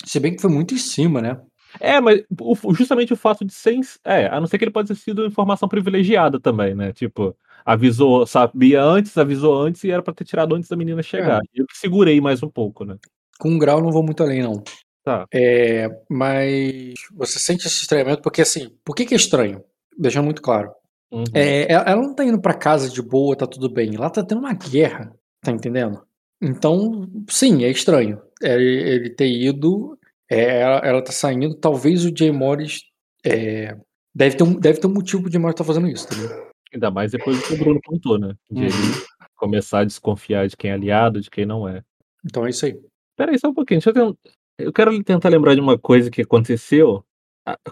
Se 0.04 0.20
bem 0.20 0.34
que 0.34 0.40
foi 0.40 0.50
muito 0.50 0.74
em 0.74 0.78
cima, 0.78 1.20
né? 1.20 1.40
É, 1.80 2.00
mas 2.00 2.22
o, 2.40 2.74
justamente 2.74 3.12
o 3.12 3.16
fato 3.16 3.44
de 3.44 3.52
ser. 3.52 3.78
É, 4.04 4.26
a 4.26 4.40
não 4.40 4.46
ser 4.46 4.58
que 4.58 4.64
ele 4.64 4.70
pode 4.70 4.88
ter 4.88 4.94
sido 4.94 5.26
informação 5.26 5.68
privilegiada 5.68 6.38
também, 6.38 6.74
né? 6.74 6.92
Tipo, 6.92 7.36
avisou, 7.64 8.26
sabia 8.26 8.82
antes, 8.82 9.16
avisou 9.16 9.60
antes 9.60 9.82
e 9.84 9.90
era 9.90 10.02
para 10.02 10.14
ter 10.14 10.24
tirado 10.24 10.54
antes 10.54 10.68
da 10.68 10.76
menina 10.76 11.02
chegar. 11.02 11.38
É. 11.38 11.60
Eu 11.60 11.66
que 11.66 11.76
segurei 11.76 12.20
mais 12.20 12.42
um 12.42 12.48
pouco, 12.48 12.84
né? 12.84 12.96
Com 13.38 13.50
um 13.50 13.58
grau 13.58 13.82
não 13.82 13.90
vou 13.90 14.02
muito 14.02 14.22
além, 14.22 14.42
não. 14.42 14.62
Tá. 15.04 15.26
É, 15.32 15.88
mas 16.08 16.94
você 17.12 17.38
sente 17.38 17.66
esse 17.66 17.82
estranhamento 17.82 18.22
porque, 18.22 18.42
assim, 18.42 18.70
por 18.84 18.94
que, 18.94 19.04
que 19.04 19.14
é 19.14 19.16
estranho? 19.16 19.62
Deixando 19.98 20.24
muito 20.24 20.40
claro. 20.40 20.70
Uhum. 21.10 21.24
É, 21.34 21.70
ela 21.70 21.96
não 21.96 22.14
tá 22.14 22.24
indo 22.24 22.40
para 22.40 22.54
casa 22.54 22.88
de 22.88 23.02
boa, 23.02 23.36
tá 23.36 23.46
tudo 23.46 23.68
bem. 23.68 23.94
Ela 23.94 24.08
tá 24.08 24.22
tendo 24.22 24.38
uma 24.38 24.54
guerra, 24.54 25.12
tá 25.40 25.50
entendendo? 25.50 26.00
Então, 26.40 27.08
sim, 27.28 27.64
é 27.64 27.70
estranho. 27.70 28.20
Ele, 28.40 28.64
ele 28.64 29.10
ter 29.10 29.28
ido, 29.28 29.98
é, 30.30 30.60
ela, 30.60 30.78
ela 30.78 31.02
tá 31.02 31.12
saindo, 31.12 31.54
talvez 31.54 32.04
o 32.04 32.16
Jay 32.16 32.32
Morris 32.32 32.80
é, 33.24 33.76
deve, 34.14 34.36
ter 34.36 34.44
um, 34.44 34.54
deve 34.54 34.80
ter 34.80 34.86
um 34.86 34.94
motivo 34.94 35.28
de 35.28 35.38
Morris 35.38 35.54
estar 35.54 35.64
tá 35.64 35.68
fazendo 35.68 35.88
isso 35.88 36.08
também. 36.08 36.51
Ainda 36.72 36.90
mais 36.90 37.12
depois 37.12 37.38
do 37.38 37.46
que 37.46 37.54
o 37.54 37.58
Bruno 37.58 37.80
contou, 37.84 38.18
né? 38.18 38.34
De 38.50 38.60
uhum. 38.60 38.66
ele 38.66 39.06
começar 39.36 39.80
a 39.80 39.84
desconfiar 39.84 40.46
de 40.48 40.56
quem 40.56 40.70
é 40.70 40.74
aliado, 40.74 41.20
de 41.20 41.30
quem 41.30 41.44
não 41.44 41.68
é. 41.68 41.82
Então 42.24 42.46
é 42.46 42.50
isso 42.50 42.64
aí. 42.64 42.78
Peraí, 43.16 43.38
só 43.38 43.48
um 43.48 43.54
pouquinho. 43.54 43.80
Deixa 43.80 43.90
eu, 43.90 43.94
tentar... 43.94 44.18
eu 44.58 44.72
quero 44.72 45.04
tentar 45.04 45.28
lembrar 45.28 45.54
de 45.54 45.60
uma 45.60 45.78
coisa 45.78 46.10
que 46.10 46.22
aconteceu 46.22 47.04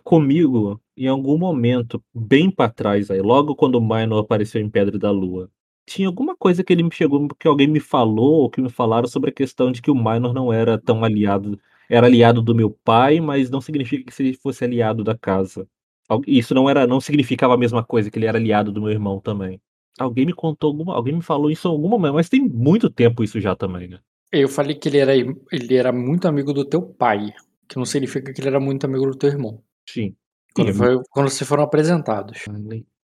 comigo 0.02 0.80
em 0.96 1.06
algum 1.06 1.38
momento, 1.38 2.02
bem 2.14 2.50
para 2.50 2.70
trás 2.70 3.10
aí, 3.10 3.20
logo 3.20 3.54
quando 3.54 3.76
o 3.76 3.80
Minor 3.80 4.18
apareceu 4.20 4.60
em 4.60 4.68
Pedra 4.68 4.98
da 4.98 5.10
Lua. 5.10 5.50
Tinha 5.86 6.08
alguma 6.08 6.36
coisa 6.36 6.62
que 6.62 6.72
ele 6.72 6.82
me 6.82 6.90
chegou, 6.92 7.26
que 7.38 7.48
alguém 7.48 7.66
me 7.66 7.80
falou, 7.80 8.42
ou 8.42 8.50
que 8.50 8.60
me 8.60 8.68
falaram 8.68 9.08
sobre 9.08 9.30
a 9.30 9.32
questão 9.32 9.72
de 9.72 9.80
que 9.80 9.90
o 9.90 9.94
Minor 9.94 10.34
não 10.34 10.52
era 10.52 10.78
tão 10.78 11.04
aliado, 11.04 11.58
era 11.88 12.06
aliado 12.06 12.42
do 12.42 12.54
meu 12.54 12.70
pai, 12.84 13.20
mas 13.20 13.50
não 13.50 13.60
significa 13.60 14.12
que 14.12 14.22
ele 14.22 14.34
fosse 14.34 14.64
aliado 14.64 15.02
da 15.02 15.16
casa. 15.16 15.66
Isso 16.26 16.54
não 16.54 16.68
era, 16.68 16.86
não 16.86 17.00
significava 17.00 17.54
a 17.54 17.58
mesma 17.58 17.84
coisa 17.84 18.10
que 18.10 18.18
ele 18.18 18.26
era 18.26 18.38
aliado 18.38 18.72
do 18.72 18.82
meu 18.82 18.90
irmão 18.90 19.20
também. 19.20 19.60
Alguém 19.98 20.26
me 20.26 20.32
contou 20.32 20.68
alguma, 20.70 20.94
alguém 20.94 21.14
me 21.14 21.22
falou 21.22 21.50
isso 21.50 21.68
em 21.68 21.70
algum 21.70 21.88
momento, 21.88 22.14
mas 22.14 22.28
tem 22.28 22.40
muito 22.40 22.88
tempo 22.88 23.22
isso 23.22 23.40
já 23.40 23.54
também, 23.54 23.88
né? 23.88 24.00
Eu 24.32 24.48
falei 24.48 24.74
que 24.74 24.88
ele 24.88 24.98
era, 24.98 25.14
ele 25.14 25.74
era 25.74 25.92
muito 25.92 26.26
amigo 26.26 26.52
do 26.52 26.64
teu 26.64 26.82
pai, 26.82 27.32
que 27.68 27.76
não 27.76 27.84
significa 27.84 28.32
que 28.32 28.40
ele 28.40 28.48
era 28.48 28.60
muito 28.60 28.84
amigo 28.84 29.06
do 29.06 29.16
teu 29.16 29.28
irmão. 29.28 29.62
Sim. 29.88 30.14
Quando, 30.54 30.74
foi, 30.74 31.00
quando 31.10 31.28
vocês 31.28 31.48
foram 31.48 31.64
apresentados. 31.64 32.44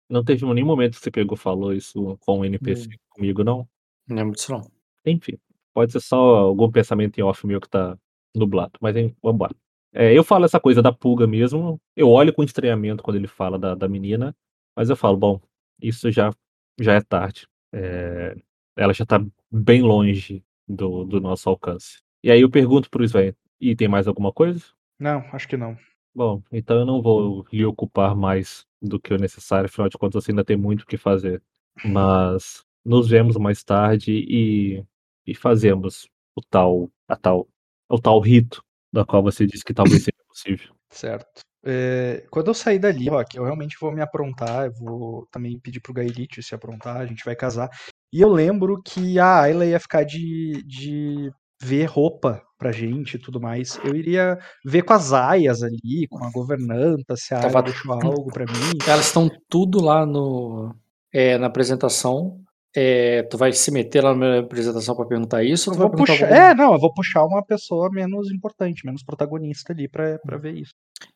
Não 0.08 0.24
teve 0.24 0.46
nenhum 0.46 0.66
momento 0.66 0.96
que 0.96 1.04
você 1.04 1.10
pegou 1.10 1.36
falou 1.36 1.74
isso 1.74 2.16
com 2.20 2.40
o 2.40 2.44
NPC 2.44 2.86
hum. 2.86 2.96
comigo, 3.10 3.44
não? 3.44 3.68
Não 4.06 4.16
lembro 4.16 4.34
disso, 4.34 4.52
não. 4.52 4.70
Enfim, 5.04 5.38
pode 5.74 5.92
ser 5.92 6.00
só 6.00 6.16
algum 6.16 6.70
pensamento 6.70 7.18
em 7.18 7.22
off 7.22 7.46
meu 7.46 7.60
que 7.60 7.68
tá 7.68 7.98
nublado, 8.34 8.72
mas 8.80 8.94
vamos 8.94 9.14
embora. 9.24 9.54
É, 9.98 10.12
eu 10.12 10.22
falo 10.22 10.44
essa 10.44 10.60
coisa 10.60 10.82
da 10.82 10.92
pulga 10.92 11.26
mesmo, 11.26 11.80
eu 11.96 12.10
olho 12.10 12.30
com 12.30 12.42
estranhamento 12.42 13.02
quando 13.02 13.16
ele 13.16 13.26
fala 13.26 13.58
da, 13.58 13.74
da 13.74 13.88
menina, 13.88 14.36
mas 14.76 14.90
eu 14.90 14.96
falo, 14.96 15.16
bom, 15.16 15.40
isso 15.80 16.10
já, 16.10 16.30
já 16.78 16.92
é 16.92 17.00
tarde. 17.00 17.48
É, 17.72 18.36
ela 18.76 18.92
já 18.92 19.06
tá 19.06 19.24
bem 19.50 19.80
longe 19.80 20.44
do, 20.68 21.02
do 21.04 21.18
nosso 21.18 21.48
alcance. 21.48 22.02
E 22.22 22.30
aí 22.30 22.42
eu 22.42 22.50
pergunto 22.50 22.90
pro 22.90 23.04
Sven, 23.04 23.34
e 23.58 23.74
tem 23.74 23.88
mais 23.88 24.06
alguma 24.06 24.30
coisa? 24.30 24.62
Não, 24.98 25.24
acho 25.32 25.48
que 25.48 25.56
não. 25.56 25.78
Bom, 26.14 26.42
então 26.52 26.80
eu 26.80 26.84
não 26.84 27.00
vou 27.00 27.46
lhe 27.50 27.64
ocupar 27.64 28.14
mais 28.14 28.66
do 28.82 29.00
que 29.00 29.14
o 29.14 29.18
necessário, 29.18 29.64
afinal 29.64 29.88
de 29.88 29.96
contas 29.96 30.22
você 30.22 30.30
ainda 30.30 30.44
tem 30.44 30.58
muito 30.58 30.82
o 30.82 30.86
que 30.86 30.98
fazer. 30.98 31.42
Mas 31.82 32.62
nos 32.84 33.08
vemos 33.08 33.38
mais 33.38 33.64
tarde 33.64 34.12
e, 34.12 34.84
e 35.26 35.34
fazemos 35.34 36.06
o 36.34 36.42
tal, 36.42 36.90
a 37.08 37.16
tal, 37.16 37.48
o 37.88 37.98
tal 37.98 38.20
rito 38.20 38.62
da 38.92 39.04
qual 39.04 39.22
você 39.22 39.46
disse 39.46 39.64
que 39.64 39.74
talvez 39.74 40.02
seja 40.04 40.24
possível. 40.28 40.74
Certo. 40.90 41.40
É, 41.68 42.24
quando 42.30 42.46
eu 42.46 42.54
sair 42.54 42.78
dali, 42.78 43.10
ó, 43.10 43.24
que 43.24 43.38
eu 43.38 43.44
realmente 43.44 43.76
vou 43.80 43.90
me 43.92 44.00
aprontar, 44.00 44.66
eu 44.66 44.72
vou 44.72 45.26
também 45.32 45.58
pedir 45.58 45.80
pro 45.80 45.92
Gaelite 45.92 46.42
se 46.42 46.54
aprontar, 46.54 46.98
a 46.98 47.06
gente 47.06 47.24
vai 47.24 47.34
casar. 47.34 47.68
E 48.12 48.20
eu 48.20 48.28
lembro 48.28 48.80
que 48.82 49.18
a 49.18 49.40
Ayla 49.40 49.66
ia 49.66 49.80
ficar 49.80 50.04
de, 50.04 50.62
de 50.64 51.30
ver 51.60 51.86
roupa 51.86 52.40
pra 52.56 52.70
gente 52.70 53.14
e 53.14 53.18
tudo 53.18 53.40
mais. 53.40 53.78
Eu 53.84 53.96
iria 53.96 54.38
ver 54.64 54.82
com 54.82 54.92
as 54.92 55.12
aias 55.12 55.62
ali, 55.62 56.06
com 56.08 56.24
a 56.24 56.30
governanta, 56.30 57.16
se 57.16 57.34
a 57.34 57.40
Ayla 57.44 57.62
deixou 57.62 57.92
algo 57.92 58.32
pra 58.32 58.44
mim. 58.44 58.78
Elas 58.86 59.06
estão 59.06 59.28
tudo 59.50 59.80
lá 59.80 60.06
no, 60.06 60.72
é, 61.12 61.36
na 61.36 61.48
apresentação. 61.48 62.40
É, 62.78 63.22
tu 63.22 63.38
vai 63.38 63.52
se 63.52 63.70
meter 63.70 64.04
lá 64.04 64.14
na 64.14 64.40
apresentação 64.40 64.94
para 64.94 65.06
perguntar 65.06 65.42
isso? 65.42 65.70
Ou 65.70 65.76
vou 65.76 65.90
puxar, 65.90 66.30
É, 66.30 66.54
não, 66.54 66.74
eu 66.74 66.78
vou 66.78 66.92
puxar 66.92 67.24
uma 67.24 67.42
pessoa 67.42 67.88
menos 67.90 68.30
importante, 68.30 68.84
menos 68.84 69.02
protagonista 69.02 69.72
ali 69.72 69.88
pra, 69.88 70.18
pra 70.18 70.36
ver 70.36 70.56
isso. 70.56 70.72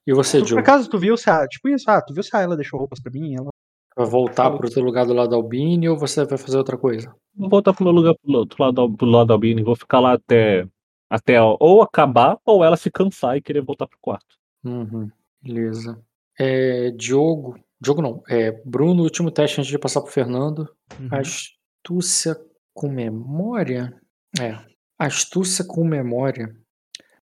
E 0.06 0.14
você, 0.14 0.40
tu, 0.40 0.48
Por 0.48 0.60
acaso, 0.60 0.88
tu 0.88 0.98
viu 0.98 1.16
se 1.18 1.28
a. 1.28 1.46
Tipo 1.46 1.68
isso, 1.68 1.84
ah, 1.90 2.00
tu 2.00 2.14
viu 2.14 2.22
se 2.22 2.34
a 2.34 2.40
ela 2.40 2.56
deixou 2.56 2.78
roupas 2.78 2.98
pra 3.00 3.12
mim? 3.12 3.34
Ela 3.34 3.50
Vai 3.94 4.06
voltar 4.06 4.50
pro 4.52 4.70
teu 4.70 4.82
lugar 4.82 5.04
do 5.04 5.12
lado 5.12 5.28
da 5.28 5.36
Albini 5.36 5.86
ou 5.86 5.98
você 5.98 6.24
vai 6.24 6.38
fazer 6.38 6.56
outra 6.56 6.78
coisa? 6.78 7.14
Vou 7.36 7.50
voltar 7.50 7.74
pro 7.74 7.84
meu 7.84 7.92
lugar 7.92 8.14
pro 8.14 8.38
outro 8.38 8.62
lado, 8.62 8.96
pro 8.96 9.06
lado 9.06 9.26
da 9.26 9.34
Albini. 9.34 9.62
Vou 9.62 9.76
ficar 9.76 10.00
lá 10.00 10.14
até, 10.14 10.66
até 11.10 11.42
ou 11.42 11.82
acabar 11.82 12.38
ou 12.46 12.64
ela 12.64 12.76
se 12.76 12.90
cansar 12.90 13.36
e 13.36 13.42
querer 13.42 13.60
voltar 13.60 13.86
pro 13.86 13.98
quarto. 14.00 14.36
Uhum, 14.64 15.10
beleza. 15.42 16.00
É, 16.38 16.90
Diogo. 16.92 17.58
Diogo 17.80 18.02
não. 18.02 18.22
É, 18.28 18.52
Bruno, 18.64 19.02
último 19.02 19.30
teste 19.30 19.60
antes 19.60 19.70
de 19.70 19.78
passar 19.78 20.02
pro 20.02 20.12
Fernando. 20.12 20.68
Uhum. 20.98 21.08
Astúcia 21.12 22.36
com 22.74 22.88
memória? 22.88 23.92
É. 24.38 24.58
Astúcia 24.98 25.64
com 25.66 25.84
memória. 25.84 26.54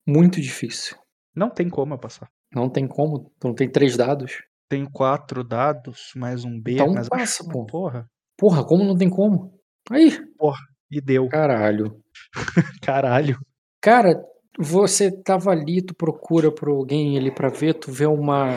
Muito 0.07 0.40
difícil. 0.40 0.98
Não 1.36 1.49
tem 1.49 1.69
como 1.69 1.94
eu 1.94 1.99
passar. 1.99 2.30
Não 2.53 2.69
tem 2.69 2.88
como? 2.88 3.34
Não 3.44 3.53
tem 3.53 3.69
três 3.69 3.98
dados? 3.98 4.44
Tem 4.69 4.86
quatro 4.86 5.44
dados, 5.44 6.11
mais 6.15 6.45
um 6.45 6.60
B, 6.60 6.73
então 6.73 6.94
mais 6.94 7.10
passa, 7.10 7.44
pô. 7.44 7.65
Porra. 7.65 8.10
Porra, 8.38 8.64
como 8.65 8.84
não 8.84 8.98
tem 8.98 9.10
como? 9.10 9.60
Aí. 9.91 10.11
Porra, 10.38 10.60
e 10.90 11.02
deu. 11.02 11.27
Caralho. 11.27 12.02
Caralho. 12.82 13.38
Cara, 13.82 14.23
você 14.57 15.11
tava 15.11 15.52
ali, 15.52 15.82
tu 15.82 15.94
procura 15.94 16.52
por 16.52 16.69
alguém 16.69 17.18
ali 17.18 17.30
pra 17.30 17.49
ver, 17.49 17.73
tu 17.76 17.91
vê 17.91 18.06
uma, 18.06 18.48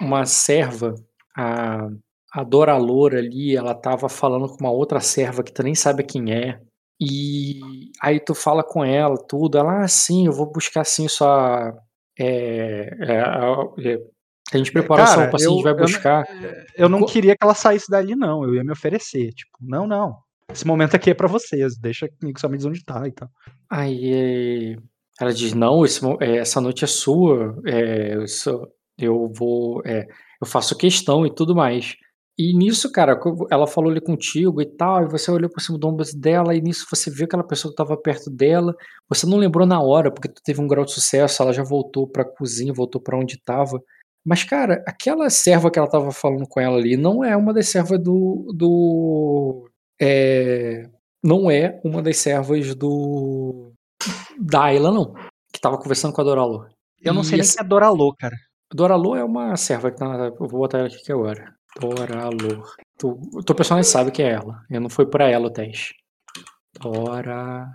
uma 0.00 0.24
serva, 0.24 0.94
a, 1.36 1.88
a 2.32 2.42
Dora 2.42 2.76
Loura 2.76 3.18
ali, 3.18 3.56
ela 3.56 3.74
tava 3.74 4.08
falando 4.08 4.48
com 4.48 4.56
uma 4.60 4.70
outra 4.70 5.00
serva 5.00 5.42
que 5.42 5.52
tu 5.52 5.62
nem 5.62 5.74
sabe 5.74 6.02
quem 6.02 6.32
é. 6.32 6.60
E 7.00 7.60
aí 8.00 8.18
tu 8.18 8.34
fala 8.34 8.64
com 8.64 8.84
ela, 8.84 9.16
tudo. 9.28 9.58
Ela, 9.58 9.84
ah, 9.84 9.88
sim, 9.88 10.26
eu 10.26 10.32
vou 10.32 10.50
buscar 10.50 10.84
sim 10.84 11.08
sua. 11.08 11.74
É, 12.18 12.88
é, 13.00 13.92
é, 13.92 13.98
a 14.52 14.56
gente 14.56 14.72
preparou 14.72 15.04
Cara, 15.04 15.22
só 15.22 15.28
o 15.28 15.30
paciente 15.30 15.62
vai 15.62 15.74
buscar. 15.74 16.26
Eu 16.74 16.88
não, 16.88 16.98
eu 16.98 17.00
não 17.00 17.06
queria 17.06 17.36
que 17.36 17.44
ela 17.44 17.54
saísse 17.54 17.90
dali, 17.90 18.16
não. 18.16 18.44
Eu 18.44 18.54
ia 18.54 18.64
me 18.64 18.72
oferecer. 18.72 19.30
Tipo, 19.32 19.58
não, 19.60 19.86
não. 19.86 20.16
Esse 20.50 20.66
momento 20.66 20.94
aqui 20.96 21.10
é 21.10 21.14
para 21.14 21.28
vocês. 21.28 21.76
Deixa 21.78 22.08
comigo 22.08 22.40
só 22.40 22.48
me 22.48 22.56
diz 22.56 22.64
onde 22.64 22.84
tá 22.84 23.06
e 23.06 23.12
tal. 23.12 23.28
Aí 23.70 24.76
ela 25.20 25.34
diz: 25.34 25.52
Não, 25.52 25.84
esse, 25.84 26.00
é, 26.20 26.38
essa 26.38 26.60
noite 26.60 26.84
é 26.84 26.86
sua. 26.86 27.60
É, 27.66 28.14
eu, 28.14 28.26
sou, 28.26 28.68
eu 28.98 29.30
vou. 29.34 29.82
Eu 30.40 30.46
faço 30.46 30.76
questão 30.76 31.26
e 31.26 31.34
tudo 31.34 31.54
mais. 31.54 31.96
E 32.38 32.52
nisso, 32.52 32.92
cara, 32.92 33.18
ela 33.50 33.66
falou 33.66 33.90
ali 33.90 34.00
contigo 34.00 34.60
e 34.60 34.66
tal, 34.66 35.04
e 35.04 35.08
você 35.08 35.30
olhou 35.30 35.48
por 35.48 35.60
cima 35.60 35.78
do 35.78 35.88
ombro 35.88 36.04
dela, 36.14 36.54
e 36.54 36.60
nisso 36.60 36.86
você 36.90 37.10
viu 37.10 37.24
aquela 37.24 37.42
pessoa 37.42 37.72
que 37.72 37.82
estava 37.82 37.96
perto 37.96 38.30
dela. 38.30 38.74
Você 39.08 39.26
não 39.26 39.38
lembrou 39.38 39.66
na 39.66 39.80
hora, 39.80 40.12
porque 40.12 40.28
tu 40.28 40.42
teve 40.44 40.60
um 40.60 40.68
grau 40.68 40.84
de 40.84 40.92
sucesso, 40.92 41.42
ela 41.42 41.52
já 41.52 41.62
voltou 41.62 42.06
pra 42.06 42.26
cozinha, 42.26 42.74
voltou 42.74 43.00
para 43.00 43.18
onde 43.18 43.36
estava. 43.36 43.80
Mas, 44.22 44.44
cara, 44.44 44.82
aquela 44.86 45.30
serva 45.30 45.70
que 45.70 45.78
ela 45.78 45.88
tava 45.88 46.12
falando 46.12 46.46
com 46.46 46.60
ela 46.60 46.76
ali 46.76 46.96
não 46.96 47.24
é 47.24 47.34
uma 47.36 47.54
das 47.54 47.68
servas 47.68 48.02
do. 48.02 48.52
do 48.54 49.70
é, 50.00 50.90
não 51.24 51.50
é 51.50 51.80
uma 51.84 52.02
das 52.02 52.18
servas 52.18 52.74
do. 52.74 53.72
Da 54.38 54.64
Ayla, 54.64 54.90
não. 54.92 55.14
Que 55.52 55.60
tava 55.60 55.78
conversando 55.78 56.12
com 56.12 56.20
a 56.20 56.24
Doralô. 56.24 56.66
Eu 57.00 57.14
não 57.14 57.22
e 57.22 57.24
sei 57.24 57.38
nem 57.38 57.46
quem 57.46 57.56
é 57.60 57.64
Doralô, 57.64 58.14
cara. 58.14 58.36
Doralô 58.72 59.14
é 59.16 59.24
uma 59.24 59.56
serva 59.56 59.90
que 59.90 59.98
tá. 59.98 60.06
Eu 60.06 60.48
vou 60.48 60.60
botar 60.60 60.78
ela 60.78 60.88
aqui 60.88 61.12
agora. 61.12 61.54
Doralô. 61.80 62.64
Tu, 62.98 63.08
o 63.34 63.42
teu 63.42 63.54
personagem 63.54 63.88
sabe 63.88 64.10
que 64.10 64.22
é 64.22 64.32
ela. 64.32 64.62
Eu 64.70 64.80
não 64.80 64.88
foi 64.88 65.06
pra 65.06 65.28
ela 65.28 65.46
o 65.46 65.52
teste. 65.52 65.94
Dora. 66.80 67.66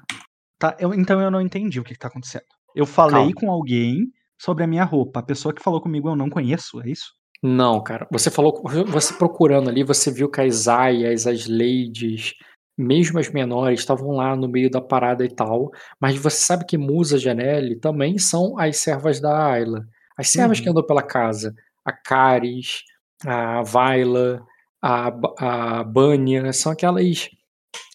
Tá, 0.59 0.75
eu, 0.79 0.93
então 0.93 1.21
eu 1.21 1.31
não 1.31 1.41
entendi 1.41 1.79
o 1.79 1.83
que, 1.83 1.93
que 1.93 1.99
tá 1.99 2.07
acontecendo. 2.07 2.43
Eu 2.75 2.85
falei 2.85 3.15
Calma. 3.15 3.33
com 3.35 3.51
alguém 3.51 4.11
sobre 4.39 4.63
a 4.63 4.67
minha 4.67 4.83
roupa. 4.83 5.19
A 5.19 5.23
pessoa 5.23 5.53
que 5.53 5.63
falou 5.63 5.81
comigo 5.81 6.09
eu 6.09 6.15
não 6.15 6.29
conheço, 6.29 6.81
é 6.81 6.89
isso? 6.89 7.13
Não, 7.41 7.81
cara. 7.81 8.07
Você 8.11 8.29
falou, 8.29 8.61
você 8.87 9.13
procurando 9.15 9.69
ali, 9.69 9.83
você 9.83 10.11
viu 10.11 10.29
que 10.29 10.41
as 10.41 10.67
aias, 10.67 11.25
as 11.25 11.47
ladies, 11.47 12.33
mesmo 12.77 13.19
as 13.19 13.31
menores, 13.31 13.79
estavam 13.79 14.11
lá 14.11 14.35
no 14.35 14.47
meio 14.47 14.69
da 14.69 14.81
parada 14.81 15.25
e 15.25 15.29
tal. 15.29 15.71
Mas 15.99 16.17
você 16.17 16.37
sabe 16.37 16.65
que 16.65 16.77
Musa 16.77 17.17
Janelli 17.17 17.79
também 17.79 18.17
são 18.17 18.59
as 18.59 18.77
servas 18.77 19.19
da 19.19 19.51
Ayla. 19.51 19.83
As 20.17 20.29
servas 20.29 20.57
uhum. 20.57 20.63
que 20.63 20.69
andam 20.69 20.85
pela 20.85 21.03
casa. 21.03 21.53
A 21.85 21.91
Caris, 21.91 22.83
a 23.25 23.61
Vaila, 23.63 24.41
a, 24.81 25.11
a 25.37 25.83
Bânia, 25.83 26.51
são 26.53 26.71
aquelas 26.71 27.29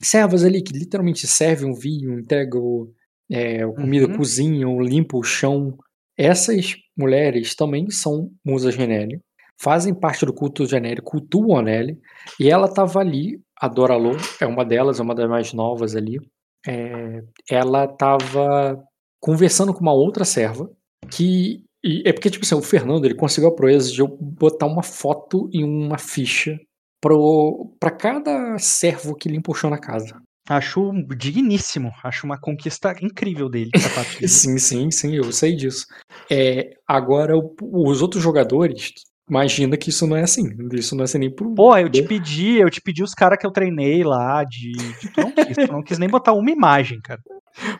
servas 0.02 0.44
ali 0.44 0.62
que 0.62 0.72
literalmente 0.72 1.26
servem 1.26 1.70
um 1.70 1.74
vinho, 1.74 2.18
entregam 2.18 2.88
é, 3.30 3.66
comida, 3.66 4.06
uhum. 4.06 4.16
cozinham, 4.16 4.80
limpam 4.80 5.18
o 5.18 5.22
chão. 5.22 5.76
Essas 6.16 6.76
mulheres 6.96 7.54
também 7.54 7.90
são 7.90 8.30
musas 8.44 8.74
Genelli, 8.74 9.20
fazem 9.60 9.94
parte 9.94 10.24
do 10.24 10.32
culto 10.32 10.66
Genelli, 10.66 11.02
cultuam 11.02 11.58
a 11.58 11.62
Nelly, 11.62 11.98
e 12.40 12.48
ela 12.48 12.66
estava 12.66 13.00
ali, 13.00 13.40
a 13.60 13.68
Doralô 13.68 14.12
é 14.40 14.46
uma 14.46 14.64
delas, 14.64 14.98
é 14.98 15.02
uma 15.02 15.14
das 15.14 15.28
mais 15.28 15.52
novas 15.52 15.94
ali, 15.94 16.18
é, 16.66 17.22
ela 17.50 17.84
estava 17.84 18.82
conversando 19.20 19.74
com 19.74 19.80
uma 19.80 19.92
outra 19.92 20.24
serva, 20.24 20.70
que 21.10 21.65
é 21.84 22.12
porque, 22.12 22.30
tipo 22.30 22.44
assim, 22.44 22.54
o 22.54 22.62
Fernando 22.62 23.04
ele 23.04 23.14
conseguiu 23.14 23.48
a 23.48 23.54
proeza 23.54 23.90
de 23.92 24.00
eu 24.00 24.08
botar 24.08 24.66
uma 24.66 24.82
foto 24.82 25.48
e 25.52 25.62
uma 25.62 25.98
ficha 25.98 26.58
para 27.78 27.90
cada 27.90 28.58
servo 28.58 29.14
que 29.14 29.28
o 29.52 29.54
chão 29.54 29.70
na 29.70 29.78
casa. 29.78 30.20
Acho 30.48 30.92
digníssimo, 31.16 31.90
acho 32.04 32.24
uma 32.24 32.38
conquista 32.38 32.94
incrível 33.02 33.48
dele. 33.48 33.70
sim, 34.28 34.58
sim, 34.58 34.90
sim, 34.90 35.14
eu 35.16 35.32
sei 35.32 35.56
disso. 35.56 35.86
É, 36.30 36.70
agora, 36.86 37.34
os 37.60 38.02
outros 38.02 38.22
jogadores, 38.22 38.92
imagina 39.28 39.76
que 39.76 39.90
isso 39.90 40.06
não 40.06 40.16
é 40.16 40.22
assim. 40.22 40.44
Isso 40.72 40.94
não 40.94 41.02
é 41.02 41.04
assim 41.04 41.18
nem 41.18 41.30
pro. 41.30 41.54
Pô, 41.54 41.76
eu 41.76 41.88
te 41.88 42.02
pedi, 42.02 42.56
eu 42.56 42.70
te 42.70 42.80
pedi 42.80 43.02
os 43.02 43.14
caras 43.14 43.38
que 43.38 43.46
eu 43.46 43.50
treinei 43.50 44.04
lá 44.04 44.44
de. 44.44 44.72
de 44.72 45.12
tu 45.12 45.20
não 45.20 45.32
quis, 45.32 45.56
tu 45.56 45.72
não 45.72 45.82
quis 45.82 45.98
nem 45.98 46.08
botar 46.08 46.32
uma 46.32 46.50
imagem, 46.50 47.00
cara. 47.00 47.20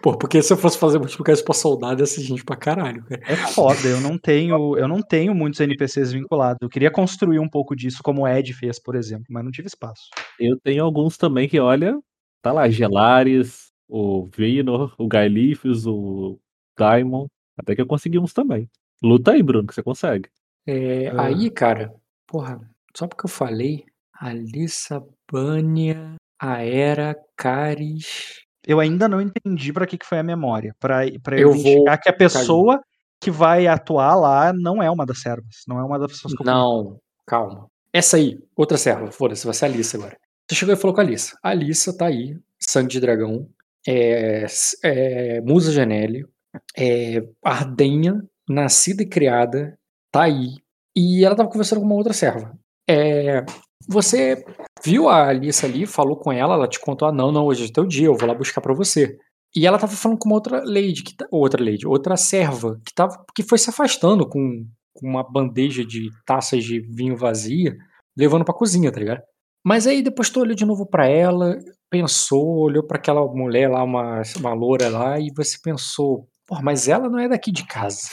Pô, 0.03 0.17
porque 0.17 0.43
se 0.43 0.53
eu 0.53 0.57
fosse 0.57 0.79
fazer 0.79 0.99
multiplicar 0.99 1.35
isso 1.35 1.45
pra 1.45 1.55
soldado, 1.55 2.03
ia 2.03 2.07
ser 2.07 2.23
gente 2.23 2.45
pra 2.45 2.57
caralho, 2.57 3.05
cara. 3.05 3.21
É 3.27 3.37
foda, 3.37 3.87
eu 3.87 4.01
não 4.01 4.19
tenho, 4.19 4.77
eu 4.77 4.89
não 4.89 5.03
tenho 5.03 5.35
muitos 5.35 5.61
NPCs 5.61 6.13
vinculados. 6.13 6.59
Eu 6.63 6.69
queria 6.69 6.91
construir 6.91 7.39
um 7.39 7.49
pouco 7.49 7.77
disso, 7.77 8.03
como 8.03 8.23
o 8.23 8.29
Ed 8.29 8.53
fez, 8.55 8.81
por 8.81 8.95
exemplo, 8.95 9.27
mas 9.29 9.45
não 9.45 9.51
tive 9.51 9.69
espaço. 9.69 10.09
Eu 10.41 10.59
tenho 10.59 10.83
alguns 10.83 11.17
também 11.17 11.49
que, 11.49 11.61
olha, 11.61 11.99
tá 12.43 12.53
lá, 12.53 12.69
Gelares, 12.71 13.67
o 13.89 14.27
Vinor, 14.35 14.95
o 14.99 15.07
Gaelifes, 15.07 15.87
o 15.87 16.39
Daimon. 16.79 17.27
Até 17.59 17.75
que 17.75 17.83
eu 17.83 17.87
consegui 17.87 18.19
uns 18.19 18.33
também. 18.33 18.69
Luta 19.03 19.33
aí, 19.33 19.43
Bruno, 19.43 19.67
que 19.67 19.75
você 19.75 19.83
consegue. 19.83 20.29
É, 20.67 21.09
ah. 21.09 21.25
Aí, 21.25 21.51
cara, 21.51 21.95
porra, 22.27 22.61
só 22.97 23.07
porque 23.07 23.27
eu 23.27 23.31
falei, 23.31 23.85
Alissa, 24.13 25.03
Bânia, 25.31 26.17
Aera, 26.41 27.17
Caris, 27.37 28.47
eu 28.67 28.81
ainda 28.81 29.09
não 29.09 29.21
entendi 29.21 29.73
para 29.73 29.87
que, 29.87 29.97
que 29.97 30.07
foi 30.07 30.19
a 30.19 30.23
memória. 30.23 30.75
Para 30.81 31.07
eu 31.07 31.51
identificar 31.51 31.93
vou... 31.93 31.99
que 32.03 32.09
a 32.09 32.13
pessoa 32.13 32.81
que 33.21 33.31
vai 33.31 33.67
atuar 33.67 34.17
lá 34.17 34.53
não 34.53 34.83
é 34.83 34.91
uma 34.91 35.07
das 35.07 35.21
servas. 35.21 35.63
Não 35.69 35.79
é 35.79 35.85
uma 35.85 35.99
das 35.99 36.13
pessoas 36.13 36.35
que 36.35 36.45
Não, 36.45 36.99
calma. 37.27 37.69
Essa 37.93 38.17
aí, 38.17 38.39
outra 38.55 38.77
serva, 38.77 39.11
foda-se, 39.11 39.45
vai 39.45 39.55
ser 39.55 39.67
a 39.67 39.69
Alissa 39.69 39.97
agora. 39.97 40.17
Você 40.49 40.57
chegou 40.57 40.75
e 40.75 40.77
falou 40.77 40.95
com 40.95 41.01
a 41.01 41.05
Alissa. 41.05 41.37
A 41.43 41.51
Alissa 41.51 41.97
tá 41.97 42.07
aí, 42.07 42.37
sangue 42.61 42.89
de 42.89 43.01
dragão, 43.01 43.49
é, 43.87 44.47
é, 44.85 45.41
musa 45.41 45.73
Genélio, 45.73 46.29
é, 46.77 47.23
ardenha, 47.43 48.23
nascida 48.49 49.03
e 49.03 49.09
criada, 49.09 49.79
tá 50.11 50.25
aí. 50.25 50.55
E 50.97 51.25
ela 51.25 51.37
tava 51.37 51.49
conversando 51.49 51.81
com 51.81 51.87
uma 51.87 51.95
outra 51.95 52.13
serva. 52.13 52.57
É, 52.89 53.45
você 53.89 54.45
viu 54.85 55.09
a 55.09 55.29
Alissa 55.29 55.67
ali, 55.67 55.87
falou 55.87 56.17
com 56.17 56.33
ela, 56.33 56.55
ela 56.55 56.69
te 56.69 56.81
contou: 56.81 57.09
ah, 57.09 57.13
não, 57.13 57.31
não, 57.31 57.47
hoje 57.47 57.67
é 57.67 57.73
teu 57.73 57.87
dia, 57.87 58.07
eu 58.07 58.15
vou 58.15 58.29
lá 58.29 58.35
buscar 58.35 58.61
para 58.61 58.75
você. 58.75 59.19
E 59.55 59.67
ela 59.67 59.79
tava 59.79 59.93
falando 59.93 60.19
com 60.19 60.29
uma 60.29 60.37
outra 60.37 60.63
lady, 60.65 61.03
que, 61.03 61.17
tá, 61.17 61.27
outra 61.31 61.65
lady, 61.65 61.87
outra 61.87 62.17
serva, 62.17 62.81
que, 62.85 62.93
tava, 62.95 63.25
que 63.35 63.43
foi 63.43 63.59
se 63.59 63.71
afastando 63.71 64.29
com, 64.29 64.67
com 64.95 65.09
uma 65.09 65.23
bandeja 65.23 65.85
de 65.85 66.11
taças 66.27 66.65
de 66.65 66.81
vinho 66.81 67.17
vazia, 67.17 67.77
levando 68.17 68.45
pra 68.45 68.55
cozinha, 68.55 68.93
tá 68.93 68.99
ligado? 69.01 69.23
Mas 69.65 69.87
aí 69.87 70.03
depois 70.03 70.31
tu 70.31 70.41
olhou 70.41 70.55
de 70.55 70.65
novo 70.65 70.87
para 70.87 71.07
ela, 71.09 71.59
pensou, 71.91 72.59
olhou 72.59 72.87
para 72.87 72.99
aquela 72.99 73.27
mulher 73.27 73.69
lá, 73.71 73.83
uma, 73.83 74.23
uma 74.39 74.53
loura 74.55 74.89
lá, 74.89 75.19
e 75.19 75.33
você 75.35 75.59
pensou, 75.63 76.29
pô, 76.47 76.61
mas 76.63 76.87
ela 76.87 77.09
não 77.09 77.19
é 77.19 77.29
daqui 77.29 77.51
de 77.51 77.67
casa. 77.67 78.09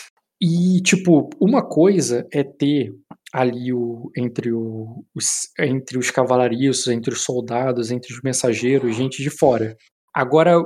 E, 0.46 0.82
tipo, 0.82 1.30
uma 1.40 1.66
coisa 1.66 2.28
é 2.30 2.44
ter 2.44 2.94
ali 3.32 3.72
o, 3.72 4.12
entre, 4.18 4.52
o, 4.52 5.06
os, 5.16 5.48
entre 5.58 5.98
os 5.98 6.12
cavalariços, 6.12 6.90
entre 6.90 7.14
os 7.14 7.24
soldados, 7.24 7.92
entre 7.92 8.14
os 8.14 8.20
mensageiros, 8.22 8.94
gente 8.94 9.24
de 9.24 9.30
fora. 9.30 9.74
Agora, 10.14 10.62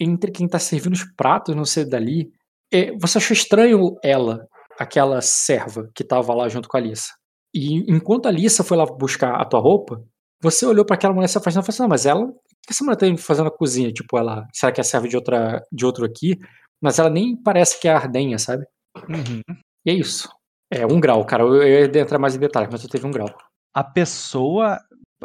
entre 0.00 0.32
quem 0.32 0.48
tá 0.48 0.58
servindo 0.58 0.94
os 0.94 1.04
pratos, 1.16 1.54
não 1.54 1.64
sei 1.64 1.84
dali, 1.84 2.28
é, 2.72 2.90
você 2.98 3.18
achou 3.18 3.32
estranho 3.32 3.94
ela, 4.02 4.48
aquela 4.76 5.20
serva 5.20 5.88
que 5.94 6.02
tava 6.02 6.34
lá 6.34 6.48
junto 6.48 6.68
com 6.68 6.76
a 6.76 6.80
Alissa. 6.80 7.12
E 7.54 7.88
enquanto 7.88 8.26
a 8.26 8.30
Alissa 8.30 8.64
foi 8.64 8.76
lá 8.76 8.84
buscar 8.84 9.40
a 9.40 9.44
tua 9.44 9.60
roupa, 9.60 10.02
você 10.42 10.66
olhou 10.66 10.84
para 10.84 10.96
aquela 10.96 11.14
mulher 11.14 11.28
se 11.28 11.38
afastando 11.38 11.62
e 11.62 11.66
falou 11.66 11.74
assim: 11.74 11.82
não, 11.82 11.88
mas 11.88 12.04
ela. 12.04 12.24
O 12.24 12.32
que 12.66 12.72
essa 12.72 12.82
mulher 12.84 12.96
tá 12.96 13.06
fazendo 13.16 13.44
na 13.44 13.50
cozinha? 13.52 13.92
Tipo, 13.92 14.18
ela. 14.18 14.44
Será 14.52 14.72
que 14.72 14.80
é 14.80 14.84
serva 14.84 15.06
de, 15.06 15.16
outra, 15.16 15.62
de 15.70 15.86
outro 15.86 16.04
aqui? 16.04 16.36
Mas 16.82 16.98
ela 16.98 17.10
nem 17.10 17.40
parece 17.40 17.80
que 17.80 17.86
é 17.86 17.92
Ardenha, 17.92 18.36
sabe? 18.38 18.64
Uhum. 19.08 19.42
E 19.84 19.90
é 19.90 19.94
isso. 19.94 20.28
É, 20.72 20.86
um 20.86 21.00
grau, 21.00 21.24
cara. 21.24 21.42
Eu 21.42 21.62
ia 21.62 22.00
entrar 22.00 22.18
mais 22.18 22.36
em 22.36 22.38
detalhes, 22.38 22.70
mas 22.70 22.82
eu 22.82 22.88
teve 22.88 23.06
um 23.06 23.10
grau. 23.10 23.28
A 23.74 23.82
pessoa. 23.82 24.78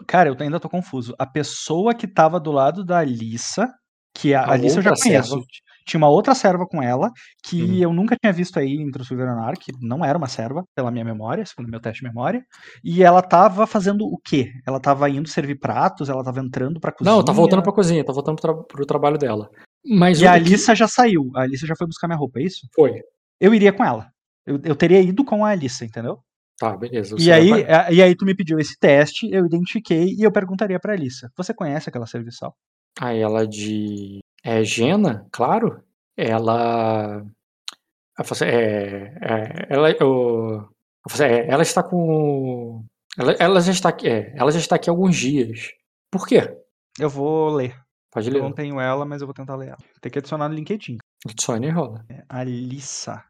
Cara, 0.07 0.29
eu 0.29 0.35
ainda 0.39 0.59
tô 0.59 0.69
confuso. 0.69 1.15
A 1.17 1.25
pessoa 1.25 1.93
que 1.93 2.07
tava 2.07 2.39
do 2.39 2.51
lado 2.51 2.83
da 2.83 2.99
Alissa, 2.99 3.71
que 4.13 4.33
a, 4.33 4.41
a 4.41 4.53
Alissa 4.53 4.79
eu 4.79 4.83
já 4.83 4.93
conheço. 4.95 5.29
Serva. 5.29 5.45
Tinha 5.87 5.99
uma 5.99 6.09
outra 6.09 6.33
serva 6.33 6.65
com 6.65 6.81
ela, 6.81 7.11
que 7.43 7.61
uhum. 7.61 7.75
eu 7.75 7.93
nunca 7.93 8.15
tinha 8.19 8.33
visto 8.33 8.57
aí 8.57 8.73
em 8.73 8.89
Trusvilvenar, 8.89 9.53
que 9.55 9.71
não 9.79 10.03
era 10.03 10.17
uma 10.17 10.27
serva, 10.27 10.63
pela 10.75 10.89
minha 10.89 11.05
memória, 11.05 11.45
segundo 11.45 11.69
meu 11.69 11.79
teste 11.79 12.01
de 12.01 12.07
memória. 12.07 12.43
E 12.83 13.03
ela 13.03 13.21
tava 13.21 13.67
fazendo 13.67 14.03
o 14.03 14.17
quê? 14.17 14.51
Ela 14.65 14.79
tava 14.79 15.07
indo 15.11 15.29
servir 15.29 15.59
pratos, 15.59 16.09
ela 16.09 16.23
tava 16.23 16.39
entrando 16.39 16.79
pra 16.79 16.91
cozinha. 16.91 17.15
Não, 17.15 17.23
tá 17.23 17.31
voltando 17.31 17.61
pra 17.61 17.71
cozinha, 17.71 18.03
tá 18.03 18.11
voltando 18.11 18.41
pro, 18.41 18.53
tra 18.55 18.63
pro 18.63 18.85
trabalho 18.87 19.19
dela. 19.19 19.47
Mas 19.87 20.19
e 20.19 20.25
a 20.25 20.33
Alissa 20.33 20.71
que... 20.71 20.79
já 20.79 20.87
saiu. 20.87 21.29
A 21.35 21.41
Alissa 21.41 21.67
já 21.67 21.75
foi 21.77 21.85
buscar 21.85 22.07
minha 22.07 22.17
roupa, 22.17 22.39
é 22.39 22.43
isso? 22.43 22.67
Foi. 22.73 23.03
Eu 23.39 23.53
iria 23.53 23.73
com 23.73 23.83
ela. 23.83 24.09
Eu, 24.45 24.59
eu 24.63 24.75
teria 24.75 25.01
ido 25.01 25.25
com 25.25 25.43
a 25.43 25.49
Alice, 25.49 25.83
entendeu? 25.83 26.19
Tá, 26.57 26.75
beleza. 26.77 27.15
E 27.19 27.31
aí, 27.31 27.65
a, 27.65 27.91
e 27.91 28.01
aí 28.01 28.15
tu 28.15 28.25
me 28.25 28.35
pediu 28.35 28.57
esse 28.59 28.77
teste, 28.79 29.29
eu 29.29 29.45
identifiquei 29.45 30.15
e 30.17 30.23
eu 30.23 30.31
perguntaria 30.31 30.79
pra 30.79 30.93
Alissa: 30.93 31.29
Você 31.35 31.53
conhece 31.53 31.89
aquela 31.89 32.07
serviçal? 32.07 32.55
Ah, 32.99 33.13
ela 33.13 33.45
de. 33.45 34.19
É 34.43 34.63
Gena, 34.63 35.27
claro. 35.31 35.83
Ela. 36.15 37.25
É, 38.41 39.13
é, 39.21 39.67
ela, 39.69 39.91
eu, 39.91 40.69
é, 41.19 41.51
ela 41.51 41.63
está 41.63 41.83
com. 41.83 42.85
Ela, 43.17 43.33
ela, 43.33 43.61
já 43.61 43.73
está 43.73 43.89
aqui, 43.89 44.07
é, 44.07 44.33
ela 44.37 44.51
já 44.51 44.59
está 44.59 44.75
aqui 44.77 44.89
há 44.89 44.93
alguns 44.93 45.17
dias. 45.17 45.71
Por 46.09 46.25
quê? 46.25 46.57
Eu 46.97 47.09
vou 47.09 47.49
ler. 47.49 47.77
Pode 48.11 48.29
ler. 48.29 48.39
Eu 48.39 48.43
não 48.43 48.53
tenho 48.53 48.79
ela, 48.79 49.05
mas 49.05 49.21
eu 49.21 49.27
vou 49.27 49.33
tentar 49.33 49.57
ler 49.57 49.69
ela. 49.69 49.77
Tem 49.99 50.09
que 50.09 50.19
adicionar 50.19 50.47
no 50.47 50.55
LinkedIn. 50.55 50.97
E 51.27 51.69
rola. 51.69 52.05
É, 52.09 52.23
Alissa. 52.29 53.23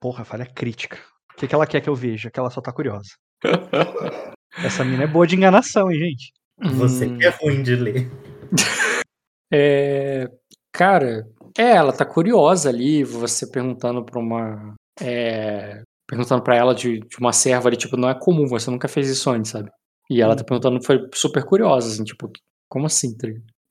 Porra, 0.00 0.24
falha 0.24 0.46
crítica. 0.46 0.98
O 1.32 1.36
que, 1.36 1.48
que 1.48 1.54
ela 1.54 1.66
quer 1.66 1.80
que 1.80 1.88
eu 1.88 1.94
veja? 1.94 2.30
Que 2.30 2.38
ela 2.38 2.50
só 2.50 2.60
tá 2.60 2.72
curiosa. 2.72 3.08
Essa 4.58 4.84
mina 4.84 5.04
é 5.04 5.06
boa 5.06 5.26
de 5.26 5.34
enganação, 5.34 5.90
hein, 5.90 5.98
gente? 5.98 6.32
Você 6.76 7.06
hum... 7.06 7.18
que 7.18 7.26
é 7.26 7.30
ruim 7.30 7.62
de 7.62 7.76
ler. 7.76 8.10
É, 9.52 10.28
cara, 10.72 11.24
é, 11.56 11.76
ela 11.76 11.92
tá 11.92 12.04
curiosa 12.04 12.68
ali, 12.68 13.04
você 13.04 13.48
perguntando 13.48 14.04
pra 14.04 14.18
uma. 14.18 14.74
É, 15.00 15.82
perguntando 16.04 16.42
pra 16.42 16.56
ela 16.56 16.74
de, 16.74 16.98
de, 16.98 17.18
uma 17.20 17.32
serva 17.32 17.68
ali, 17.68 17.76
tipo, 17.76 17.96
não 17.96 18.10
é 18.10 18.18
comum, 18.18 18.48
você 18.48 18.68
nunca 18.72 18.88
fez 18.88 19.08
isso 19.08 19.30
antes, 19.30 19.52
sabe? 19.52 19.70
E 20.10 20.20
ela 20.20 20.34
tá 20.34 20.42
hum. 20.42 20.46
perguntando, 20.46 20.84
foi 20.84 21.08
super 21.14 21.44
curiosa, 21.44 21.92
assim, 21.92 22.02
tipo, 22.02 22.28
como 22.68 22.86
assim, 22.86 23.16
tá 23.16 23.28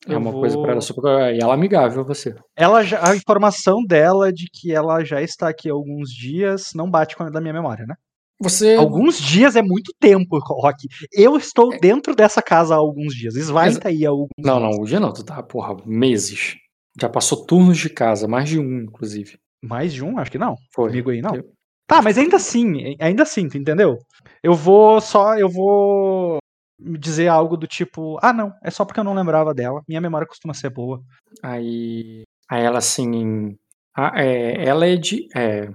é 0.07 0.17
uma 0.17 0.31
vou... 0.31 0.41
coisa 0.41 0.59
para 0.59 0.71
ela 0.71 0.81
super. 0.81 1.33
E 1.33 1.39
ela 1.41 1.53
é 1.53 1.55
amigável 1.55 2.05
você. 2.05 2.35
Ela 2.55 2.83
já, 2.83 3.07
a 3.07 3.15
informação 3.15 3.83
dela 3.87 4.31
de 4.31 4.45
que 4.51 4.71
ela 4.71 5.03
já 5.03 5.21
está 5.21 5.49
aqui 5.49 5.69
há 5.69 5.73
alguns 5.73 6.09
dias 6.09 6.71
não 6.75 6.89
bate 6.89 7.15
com 7.15 7.23
a 7.23 7.29
da 7.29 7.41
minha 7.41 7.53
memória, 7.53 7.85
né? 7.85 7.95
Você... 8.39 8.75
Alguns 8.75 9.17
dias 9.19 9.55
é 9.55 9.61
muito 9.61 9.93
tempo, 9.99 10.37
Rock. 10.39 10.87
Eu 11.13 11.37
estou 11.37 11.73
é... 11.73 11.79
dentro 11.79 12.13
dessa 12.13 12.41
casa 12.41 12.75
há 12.75 12.77
alguns 12.77 13.13
dias. 13.13 13.33
Mas... 13.49 13.77
tá 13.77 13.89
aí 13.89 14.05
há 14.05 14.09
alguns 14.09 14.29
Não, 14.37 14.59
não, 14.59 14.71
o 14.71 14.85
dia 14.85 14.99
não, 14.99 15.13
tu 15.13 15.23
tá, 15.23 15.41
porra, 15.41 15.75
meses. 15.85 16.55
Já 16.99 17.09
passou 17.09 17.45
turnos 17.45 17.77
de 17.77 17.89
casa, 17.89 18.27
mais 18.27 18.49
de 18.49 18.59
um, 18.59 18.81
inclusive. 18.81 19.37
Mais 19.63 19.93
de 19.93 20.03
um? 20.03 20.17
Acho 20.19 20.31
que 20.31 20.37
não. 20.37 20.55
Foi. 20.73 20.89
Comigo 20.89 21.11
aí, 21.11 21.21
não. 21.21 21.35
Eu... 21.35 21.43
Tá, 21.87 22.01
mas 22.01 22.17
ainda 22.17 22.37
assim, 22.37 22.95
ainda 22.99 23.23
assim, 23.23 23.47
tu 23.47 23.57
entendeu? 23.57 23.97
Eu 24.43 24.53
vou 24.53 24.99
só, 24.99 25.37
eu 25.37 25.47
vou 25.47 26.39
dizer 26.79 27.27
algo 27.27 27.57
do 27.57 27.67
tipo, 27.67 28.17
ah 28.21 28.33
não, 28.33 28.53
é 28.63 28.69
só 28.69 28.85
porque 28.85 28.99
eu 28.99 29.03
não 29.03 29.13
lembrava 29.13 29.53
dela, 29.53 29.81
minha 29.87 30.01
memória 30.01 30.27
costuma 30.27 30.53
ser 30.53 30.69
boa. 30.69 31.01
Aí, 31.43 32.23
aí 32.49 32.63
ela 32.63 32.79
assim, 32.79 33.57
ah, 33.95 34.11
é, 34.15 34.65
ela 34.65 34.85
é 34.87 34.95
de, 34.95 35.27
é, 35.35 35.69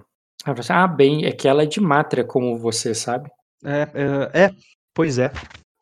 ah 0.68 0.86
bem, 0.86 1.24
é 1.24 1.32
que 1.32 1.48
ela 1.48 1.62
é 1.62 1.66
de 1.66 1.80
Mátria 1.80 2.24
como 2.24 2.58
você, 2.58 2.94
sabe? 2.94 3.30
É, 3.64 3.88
é, 4.34 4.44
é 4.44 4.50
pois 4.94 5.18
é. 5.18 5.32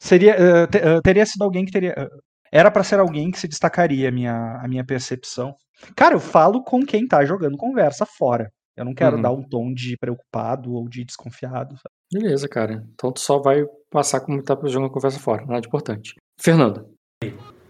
Seria, 0.00 0.66
te, 0.68 0.78
uh, 0.78 1.02
teria 1.02 1.26
sido 1.26 1.42
alguém 1.42 1.64
que 1.64 1.72
teria, 1.72 1.92
uh, 1.98 2.22
era 2.52 2.70
para 2.70 2.84
ser 2.84 3.00
alguém 3.00 3.30
que 3.30 3.38
se 3.38 3.48
destacaria 3.48 4.08
a 4.08 4.12
minha, 4.12 4.60
a 4.62 4.68
minha 4.68 4.84
percepção. 4.84 5.54
Cara, 5.96 6.14
eu 6.14 6.20
falo 6.20 6.62
com 6.62 6.84
quem 6.84 7.06
tá 7.06 7.24
jogando 7.24 7.56
conversa 7.56 8.06
fora. 8.06 8.50
Eu 8.76 8.84
não 8.84 8.94
quero 8.94 9.16
uhum. 9.16 9.22
dar 9.22 9.32
um 9.32 9.42
tom 9.42 9.72
de 9.74 9.96
preocupado 9.96 10.72
ou 10.72 10.88
de 10.88 11.04
desconfiado. 11.04 11.74
Beleza, 12.12 12.48
cara. 12.48 12.84
Então 12.94 13.12
tu 13.12 13.20
só 13.20 13.38
vai 13.38 13.64
passar 13.90 14.20
como 14.20 14.42
tá 14.42 14.58
jogando 14.64 14.90
conversa 14.90 15.18
fora, 15.18 15.44
nada 15.46 15.60
de 15.60 15.68
importante. 15.68 16.14
Fernando. 16.40 16.86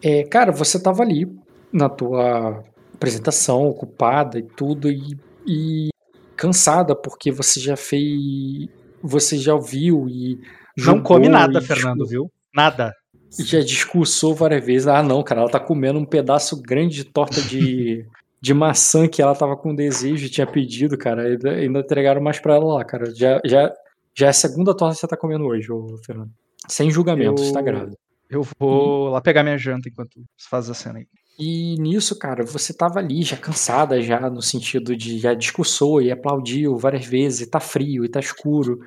É, 0.02 0.24
cara, 0.24 0.52
você 0.52 0.80
tava 0.80 1.02
ali 1.02 1.26
na 1.72 1.88
tua 1.88 2.62
apresentação, 2.94 3.68
ocupada 3.68 4.38
e 4.38 4.42
tudo, 4.42 4.90
e, 4.90 5.18
e 5.46 5.88
cansada, 6.36 6.94
porque 6.94 7.30
você 7.30 7.60
já 7.60 7.76
fez. 7.76 8.68
Você 9.02 9.38
já 9.38 9.54
ouviu 9.54 10.08
e. 10.08 10.40
Não 10.76 11.02
come 11.02 11.28
nada, 11.28 11.60
Fernando, 11.60 12.06
viu? 12.06 12.30
Nada. 12.54 12.94
Já 13.40 13.60
discursou 13.60 14.34
várias 14.34 14.64
vezes. 14.64 14.86
Ah, 14.86 15.02
não, 15.02 15.22
cara, 15.22 15.40
ela 15.40 15.50
tá 15.50 15.60
comendo 15.60 15.98
um 15.98 16.04
pedaço 16.04 16.60
grande 16.62 16.96
de 16.96 17.04
torta 17.04 17.42
de, 17.42 18.06
de 18.40 18.54
maçã 18.54 19.08
que 19.08 19.20
ela 19.20 19.34
tava 19.34 19.56
com 19.56 19.74
desejo 19.74 20.26
e 20.26 20.30
tinha 20.30 20.46
pedido, 20.46 20.96
cara. 20.96 21.22
Ainda, 21.22 21.50
ainda 21.50 21.80
entregaram 21.80 22.20
mais 22.20 22.38
pra 22.38 22.54
ela 22.54 22.76
lá, 22.76 22.84
cara. 22.84 23.12
Já, 23.14 23.40
já, 23.44 23.72
já 24.18 24.26
é 24.26 24.30
a 24.30 24.32
segunda 24.32 24.76
torta 24.76 24.96
que 24.96 25.00
você 25.00 25.06
tá 25.06 25.16
comendo 25.16 25.44
hoje, 25.44 25.70
ô, 25.70 25.96
Fernando. 26.04 26.32
Sem 26.66 26.90
julgamento, 26.90 27.40
eu... 27.40 27.52
tá 27.52 27.62
grave. 27.62 27.96
Eu 28.28 28.42
vou 28.58 29.08
e... 29.08 29.12
lá 29.12 29.20
pegar 29.20 29.44
minha 29.44 29.56
janta 29.56 29.88
enquanto 29.88 30.20
você 30.36 30.48
faz 30.50 30.68
a 30.68 30.74
cena 30.74 30.98
aí. 30.98 31.06
E 31.38 31.76
nisso, 31.80 32.18
cara, 32.18 32.44
você 32.44 32.74
tava 32.74 32.98
ali 32.98 33.22
já 33.22 33.36
cansada 33.36 34.02
já, 34.02 34.28
no 34.28 34.42
sentido 34.42 34.96
de 34.96 35.18
já 35.18 35.34
discursou 35.34 36.02
e 36.02 36.10
aplaudiu 36.10 36.76
várias 36.76 37.06
vezes, 37.06 37.42
e 37.42 37.50
tá 37.50 37.60
frio, 37.60 38.04
e 38.04 38.08
tá 38.08 38.18
escuro. 38.18 38.80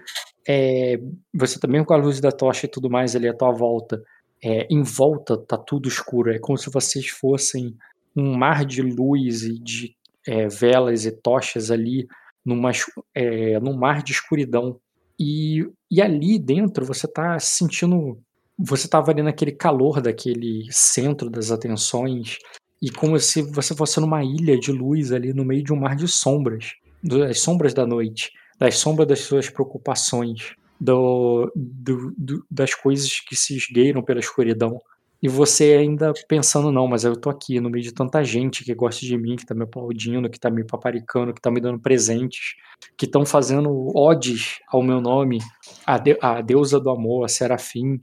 É, 0.46 1.00
você 1.34 1.58
também 1.58 1.82
com 1.86 1.94
a 1.94 1.98
luz 1.98 2.20
da 2.20 2.30
tocha 2.30 2.66
e 2.66 2.70
tudo 2.70 2.90
mais 2.90 3.16
ali 3.16 3.30
à 3.30 3.34
tua 3.34 3.54
volta, 3.54 4.04
é, 4.44 4.68
em 4.70 4.84
volta 4.84 5.38
tá 5.38 5.58
tudo 5.58 5.88
escuro, 5.88 6.30
é 6.30 6.40
como 6.40 6.58
se 6.58 6.70
vocês 6.70 7.08
fossem 7.08 7.74
um 8.14 8.36
mar 8.36 8.66
de 8.66 8.82
luz 8.82 9.44
e 9.44 9.58
de 9.58 9.96
é, 10.28 10.50
velas 10.50 11.06
e 11.06 11.12
tochas 11.12 11.72
ali 11.72 12.06
numa, 12.46 12.72
é, 13.16 13.58
num 13.62 13.78
mar 13.78 14.04
de 14.04 14.12
escuridão. 14.12 14.78
E, 15.24 15.70
e 15.92 16.02
ali 16.02 16.40
dentro 16.40 16.84
você 16.84 17.08
tá 17.08 17.38
sentindo. 17.38 18.18
Você 18.58 18.88
tava 18.88 19.12
ali 19.12 19.22
naquele 19.22 19.52
calor 19.52 20.02
daquele 20.02 20.68
centro 20.72 21.30
das 21.30 21.52
atenções, 21.52 22.40
e 22.82 22.90
como 22.90 23.20
se 23.20 23.44
você 23.44 23.76
fosse 23.76 24.00
numa 24.00 24.24
ilha 24.24 24.58
de 24.58 24.72
luz 24.72 25.12
ali 25.12 25.32
no 25.32 25.46
meio 25.46 25.64
de 25.64 25.72
um 25.72 25.80
mar 25.80 25.96
de 25.96 26.08
sombras, 26.08 26.74
das 27.04 27.40
sombras 27.40 27.74
da 27.74 27.86
noite, 27.86 28.32
das 28.58 28.78
sombras 28.78 29.08
das 29.08 29.20
suas 29.20 29.48
preocupações, 29.48 30.56
do, 30.80 31.52
do, 31.56 32.14
do, 32.18 32.46
das 32.50 32.74
coisas 32.74 33.20
que 33.20 33.36
se 33.36 33.56
esgueiram 33.56 34.02
pela 34.02 34.20
escuridão. 34.20 34.80
E 35.22 35.28
você 35.28 35.76
ainda 35.76 36.12
pensando, 36.28 36.72
não, 36.72 36.88
mas 36.88 37.04
eu 37.04 37.16
tô 37.16 37.30
aqui 37.30 37.60
no 37.60 37.70
meio 37.70 37.84
de 37.84 37.94
tanta 37.94 38.24
gente 38.24 38.64
que 38.64 38.74
gosta 38.74 39.06
de 39.06 39.16
mim, 39.16 39.36
que 39.36 39.46
tá 39.46 39.54
me 39.54 39.64
aplaudindo, 39.64 40.28
que 40.30 40.40
tá 40.40 40.50
me 40.50 40.64
paparicando, 40.64 41.32
que 41.32 41.40
tá 41.40 41.52
me 41.52 41.62
dando 41.62 41.80
presentes, 41.80 42.56
que 42.98 43.06
estão 43.06 43.24
fazendo 43.24 43.96
odes 43.96 44.60
ao 44.68 44.82
meu 44.82 45.00
nome, 45.00 45.38
a, 45.86 46.00
de, 46.00 46.18
a 46.20 46.42
deusa 46.42 46.80
do 46.80 46.90
amor, 46.90 47.24
a 47.24 47.28
Serafim, 47.28 48.00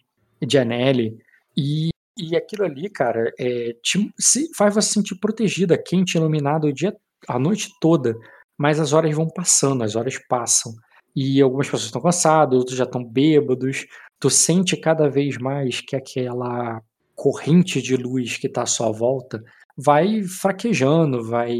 Janelle. 0.49 1.19
E, 1.57 1.89
e 2.17 2.37
aquilo 2.37 2.65
ali, 2.65 2.89
cara, 2.89 3.33
é, 3.37 3.75
te, 3.83 4.13
se, 4.17 4.49
faz 4.55 4.75
você 4.75 4.87
se 4.87 4.95
sentir 4.95 5.17
protegida, 5.17 5.77
quente, 5.77 6.17
iluminado 6.17 6.69
o 6.69 6.73
dia, 6.73 6.97
a 7.27 7.37
noite 7.37 7.73
toda. 7.81 8.17
Mas 8.57 8.79
as 8.79 8.93
horas 8.93 9.15
vão 9.15 9.27
passando, 9.29 9.83
as 9.83 9.97
horas 9.97 10.17
passam. 10.29 10.73
E 11.17 11.43
algumas 11.43 11.67
pessoas 11.67 11.87
estão 11.87 12.01
cansadas, 12.01 12.57
outros 12.57 12.77
já 12.77 12.85
estão 12.85 13.03
bêbados. 13.05 13.87
Tu 14.21 14.31
sente 14.31 14.77
cada 14.77 15.09
vez 15.09 15.37
mais 15.37 15.81
que 15.81 15.97
aquela 15.97 16.81
corrente 17.19 17.83
de 17.83 17.97
luz 17.97 18.37
que 18.37 18.47
está 18.47 18.63
à 18.63 18.67
sua 18.67 18.93
volta 18.93 19.43
vai 19.77 20.23
fraquejando, 20.23 21.25
vai 21.25 21.59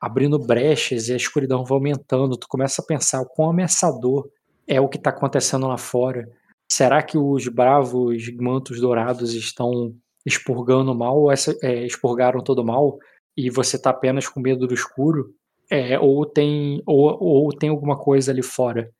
abrindo 0.00 0.36
brechas 0.36 1.08
e 1.08 1.12
a 1.12 1.16
escuridão 1.16 1.64
vai 1.64 1.76
aumentando. 1.76 2.36
Tu 2.36 2.48
começa 2.48 2.82
a 2.82 2.84
pensar 2.84 3.20
o 3.20 3.26
quão 3.26 3.50
ameaçador 3.50 4.28
é 4.66 4.80
o 4.80 4.88
que 4.88 4.98
está 4.98 5.10
acontecendo 5.10 5.68
lá 5.68 5.78
fora. 5.78 6.28
Será 6.70 7.00
que 7.04 7.16
os 7.16 7.46
bravos 7.46 8.28
mantos 8.36 8.80
dourados 8.80 9.32
estão 9.32 9.94
expurgando 10.24 10.92
mal, 10.92 11.16
ou 11.16 11.32
é, 11.32 11.86
expurgaram 11.86 12.40
todo 12.40 12.64
mal 12.64 12.98
e 13.36 13.48
você 13.48 13.76
está 13.76 13.90
apenas 13.90 14.28
com 14.28 14.40
medo 14.40 14.66
do 14.66 14.74
escuro? 14.74 15.32
É, 15.70 15.98
ou, 16.00 16.26
tem, 16.26 16.82
ou, 16.84 17.16
ou 17.20 17.52
tem 17.52 17.70
alguma 17.70 17.96
coisa 17.96 18.32
ali 18.32 18.42
fora 18.42 18.90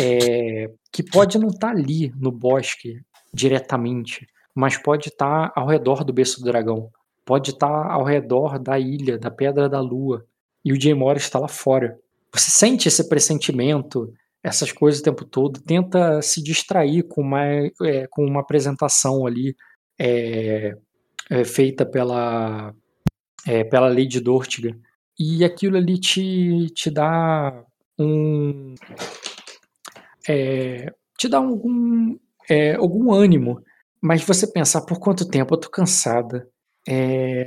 é, 0.00 0.70
que 0.92 1.02
pode 1.02 1.38
não 1.38 1.48
estar 1.48 1.72
tá 1.72 1.78
ali 1.78 2.12
no 2.16 2.32
bosque 2.32 3.00
diretamente, 3.32 4.26
mas 4.56 4.78
pode 4.78 5.08
estar 5.08 5.50
tá 5.50 5.60
ao 5.60 5.68
redor 5.68 6.02
do 6.02 6.14
berço 6.14 6.40
do 6.40 6.46
dragão, 6.46 6.90
pode 7.26 7.50
estar 7.50 7.68
tá 7.68 7.92
ao 7.92 8.02
redor 8.02 8.58
da 8.58 8.78
ilha, 8.78 9.18
da 9.18 9.30
Pedra 9.30 9.68
da 9.68 9.80
Lua, 9.80 10.24
e 10.64 10.72
o 10.72 10.80
Jay 10.80 10.94
Morris 10.94 11.24
está 11.24 11.38
lá 11.38 11.46
fora. 11.46 11.98
Você 12.32 12.50
sente 12.50 12.88
esse 12.88 13.06
pressentimento, 13.06 14.10
essas 14.42 14.72
coisas 14.72 15.00
o 15.02 15.04
tempo 15.04 15.26
todo, 15.26 15.60
tenta 15.60 16.22
se 16.22 16.42
distrair 16.42 17.02
com 17.02 17.20
uma, 17.20 17.44
é, 17.44 18.06
com 18.10 18.24
uma 18.24 18.40
apresentação 18.40 19.26
ali 19.26 19.54
é, 19.98 20.74
é, 21.28 21.44
feita 21.44 21.84
pela, 21.84 22.74
é, 23.46 23.62
pela 23.62 23.88
Lady 23.88 24.20
Dortiga, 24.20 24.74
e 25.18 25.44
aquilo 25.44 25.76
ali 25.76 25.98
te, 25.98 26.70
te 26.70 26.90
dá 26.90 27.62
um. 27.98 28.74
É, 30.26 30.90
te 31.18 31.28
dá 31.28 31.38
algum, 31.38 32.16
é, 32.48 32.74
algum 32.74 33.12
ânimo 33.12 33.62
mas 34.00 34.24
você 34.24 34.46
pensar 34.46 34.82
por 34.82 34.98
quanto 34.98 35.28
tempo 35.28 35.54
eu 35.54 35.60
tô 35.60 35.70
cansada. 35.70 36.48
É, 36.88 37.46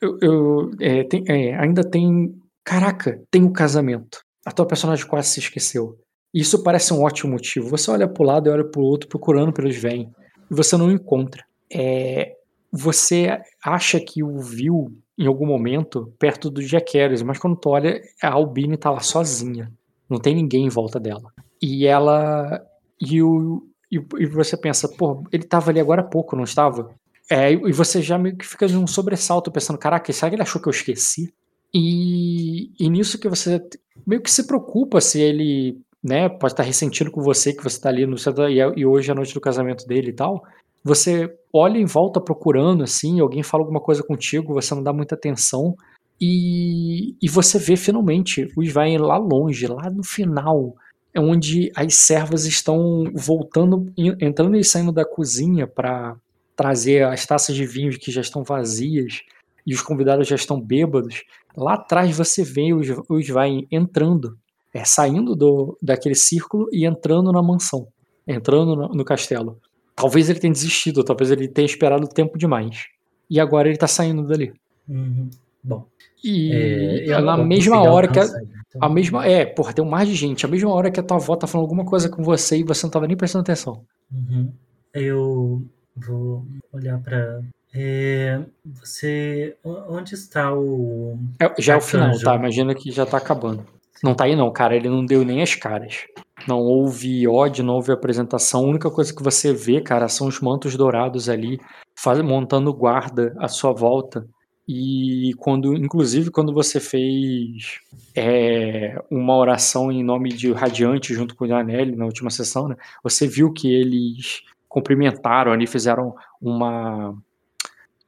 eu, 0.00 0.18
eu 0.20 0.70
é, 0.80 1.04
tem, 1.04 1.24
é, 1.28 1.54
ainda 1.58 1.82
tem. 1.82 2.34
Caraca, 2.64 3.20
tem 3.30 3.42
o 3.42 3.48
um 3.48 3.52
casamento. 3.52 4.20
A 4.44 4.52
tua 4.52 4.66
personagem 4.66 5.06
quase 5.06 5.30
se 5.30 5.40
esqueceu. 5.40 5.98
Isso 6.32 6.62
parece 6.62 6.92
um 6.92 7.02
ótimo 7.02 7.32
motivo. 7.32 7.68
Você 7.68 7.90
olha 7.90 8.06
pro 8.06 8.24
lado 8.24 8.48
e 8.48 8.52
olha 8.52 8.64
pro 8.64 8.82
outro 8.82 9.08
procurando 9.08 9.52
pelos 9.52 9.76
vem. 9.76 10.10
E 10.50 10.54
você 10.54 10.76
não 10.76 10.90
encontra. 10.90 11.44
É, 11.72 12.34
você 12.70 13.38
acha 13.64 13.98
que 13.98 14.22
o 14.22 14.38
viu 14.40 14.92
em 15.18 15.26
algum 15.26 15.46
momento 15.46 16.12
perto 16.18 16.50
do 16.50 16.62
Jack 16.62 16.96
Harris, 16.96 17.22
mas 17.22 17.38
quando 17.38 17.56
tu 17.56 17.70
olha, 17.70 18.00
a 18.22 18.30
Albine 18.30 18.76
tá 18.76 18.90
lá 18.90 19.00
sozinha. 19.00 19.72
Não 20.08 20.18
tem 20.18 20.34
ninguém 20.34 20.66
em 20.66 20.70
volta 20.70 21.00
dela. 21.00 21.32
E 21.60 21.86
ela. 21.86 22.62
E 23.00 23.22
o, 23.22 23.62
e, 23.90 23.96
e 23.96 24.26
você 24.26 24.56
pensa, 24.56 24.88
pô, 24.88 25.24
ele 25.32 25.44
tava 25.44 25.70
ali 25.70 25.80
agora 25.80 26.02
há 26.02 26.04
pouco, 26.04 26.36
não 26.36 26.44
estava? 26.44 26.90
É, 27.30 27.52
e 27.52 27.72
você 27.72 28.00
já 28.00 28.18
meio 28.18 28.36
que 28.36 28.46
fica 28.46 28.66
num 28.68 28.86
sobressalto 28.86 29.52
pensando, 29.52 29.78
caraca, 29.78 30.12
será 30.12 30.30
que 30.30 30.36
ele 30.36 30.42
achou 30.42 30.60
que 30.60 30.68
eu 30.68 30.72
esqueci? 30.72 31.32
E, 31.74 32.72
e 32.80 32.88
nisso 32.88 33.18
que 33.18 33.28
você 33.28 33.60
meio 34.06 34.22
que 34.22 34.30
se 34.30 34.46
preocupa 34.46 35.00
se 35.00 35.20
ele, 35.20 35.78
né, 36.02 36.28
pode 36.28 36.54
estar 36.54 36.62
ressentindo 36.62 37.10
com 37.10 37.20
você, 37.20 37.52
que 37.52 37.62
você 37.62 37.78
tá 37.78 37.90
ali 37.90 38.06
no 38.06 38.16
centro, 38.16 38.48
e, 38.48 38.58
e 38.58 38.86
hoje 38.86 39.10
é 39.10 39.12
a 39.12 39.14
noite 39.14 39.34
do 39.34 39.40
casamento 39.40 39.86
dele 39.86 40.10
e 40.10 40.14
tal. 40.14 40.42
Você 40.82 41.28
olha 41.52 41.78
em 41.78 41.84
volta 41.84 42.20
procurando, 42.20 42.82
assim, 42.82 43.20
alguém 43.20 43.42
fala 43.42 43.62
alguma 43.62 43.80
coisa 43.80 44.02
contigo, 44.02 44.54
você 44.54 44.74
não 44.74 44.82
dá 44.82 44.92
muita 44.92 45.14
atenção, 45.14 45.74
e, 46.20 47.14
e 47.22 47.28
você 47.28 47.58
vê 47.58 47.76
finalmente 47.76 48.48
o 48.56 48.62
Svain 48.62 48.96
lá 48.96 49.18
longe, 49.18 49.66
lá 49.66 49.90
no 49.90 50.02
final, 50.02 50.74
é 51.14 51.20
onde 51.20 51.70
as 51.74 51.94
servas 51.94 52.44
estão 52.44 53.04
voltando, 53.14 53.92
entrando 53.96 54.56
e 54.56 54.64
saindo 54.64 54.92
da 54.92 55.04
cozinha 55.04 55.66
para 55.66 56.16
trazer 56.54 57.04
as 57.04 57.24
taças 57.24 57.54
de 57.54 57.64
vinho 57.64 57.98
que 57.98 58.10
já 58.10 58.20
estão 58.20 58.42
vazias 58.42 59.22
e 59.66 59.74
os 59.74 59.82
convidados 59.82 60.26
já 60.26 60.36
estão 60.36 60.60
bêbados. 60.60 61.24
Lá 61.56 61.74
atrás 61.74 62.16
você 62.16 62.42
vê 62.42 62.72
os, 62.72 62.88
os 63.08 63.28
vai 63.28 63.66
entrando, 63.70 64.36
é, 64.72 64.84
saindo 64.84 65.34
do, 65.34 65.76
daquele 65.80 66.14
círculo 66.14 66.68
e 66.72 66.84
entrando 66.86 67.32
na 67.32 67.42
mansão, 67.42 67.88
entrando 68.26 68.74
no, 68.74 68.88
no 68.88 69.04
castelo. 69.04 69.60
Talvez 69.94 70.30
ele 70.30 70.38
tenha 70.38 70.52
desistido, 70.52 71.02
talvez 71.02 71.30
ele 71.30 71.48
tenha 71.48 71.66
esperado 71.66 72.08
tempo 72.08 72.38
demais. 72.38 72.86
E 73.28 73.40
agora 73.40 73.68
ele 73.68 73.76
está 73.76 73.86
saindo 73.86 74.26
dali. 74.26 74.52
Uhum. 74.88 75.28
Bom. 75.62 75.86
E 76.24 77.10
é, 77.10 77.20
na 77.20 77.36
mesma 77.36 77.82
hora 77.82 78.08
que. 78.08 78.18
A, 78.18 78.24
então... 78.24 78.38
A 78.80 78.88
mesma. 78.88 79.26
É, 79.26 79.44
porra, 79.46 79.72
tem 79.72 79.84
um 79.84 79.88
mar 79.88 80.04
de 80.04 80.14
gente. 80.14 80.44
A 80.44 80.48
mesma 80.48 80.70
hora 80.72 80.90
que 80.90 81.00
a 81.00 81.02
tua 81.02 81.16
avó 81.16 81.36
tá 81.36 81.46
falando 81.46 81.64
alguma 81.64 81.84
coisa 81.84 82.08
com 82.08 82.22
você 82.22 82.58
e 82.58 82.64
você 82.64 82.84
não 82.84 82.90
tava 82.90 83.06
nem 83.06 83.16
prestando 83.16 83.42
atenção. 83.42 83.82
Uhum. 84.12 84.52
Eu 84.92 85.62
vou 85.96 86.44
olhar 86.72 86.98
pra. 86.98 87.40
É, 87.74 88.40
você. 88.64 89.56
Onde 89.64 90.14
está 90.14 90.54
o. 90.54 91.18
É, 91.40 91.52
já 91.58 91.74
é 91.74 91.76
o 91.76 91.80
final, 91.80 92.18
tá? 92.18 92.34
Imagina 92.34 92.74
que 92.74 92.90
já 92.90 93.06
tá 93.06 93.16
acabando. 93.16 93.64
Não 94.02 94.14
tá 94.14 94.24
aí 94.24 94.36
não, 94.36 94.50
cara. 94.50 94.76
Ele 94.76 94.88
não 94.88 95.04
deu 95.04 95.24
nem 95.24 95.42
as 95.42 95.54
caras. 95.54 96.06
Não 96.46 96.60
houve 96.60 97.26
ódio, 97.26 97.64
não 97.64 97.74
houve 97.74 97.92
apresentação. 97.92 98.64
A 98.64 98.68
única 98.68 98.90
coisa 98.90 99.14
que 99.14 99.22
você 99.22 99.52
vê, 99.52 99.80
cara, 99.80 100.08
são 100.08 100.28
os 100.28 100.40
mantos 100.40 100.76
dourados 100.76 101.28
ali, 101.28 101.58
faz, 101.96 102.20
montando 102.20 102.72
guarda 102.72 103.34
à 103.38 103.48
sua 103.48 103.72
volta. 103.72 104.26
E 104.68 105.32
quando, 105.38 105.74
inclusive, 105.74 106.30
quando 106.30 106.52
você 106.52 106.78
fez 106.78 107.80
é, 108.14 109.02
uma 109.10 109.34
oração 109.34 109.90
em 109.90 110.04
nome 110.04 110.28
de 110.28 110.52
Radiante 110.52 111.14
junto 111.14 111.34
com 111.34 111.46
o 111.46 111.48
Janelli 111.48 111.96
na 111.96 112.04
última 112.04 112.28
sessão, 112.28 112.68
né, 112.68 112.76
você 113.02 113.26
viu 113.26 113.50
que 113.50 113.72
eles 113.72 114.42
cumprimentaram 114.68 115.52
ali, 115.52 115.66
fizeram 115.66 116.14
uma 116.38 117.16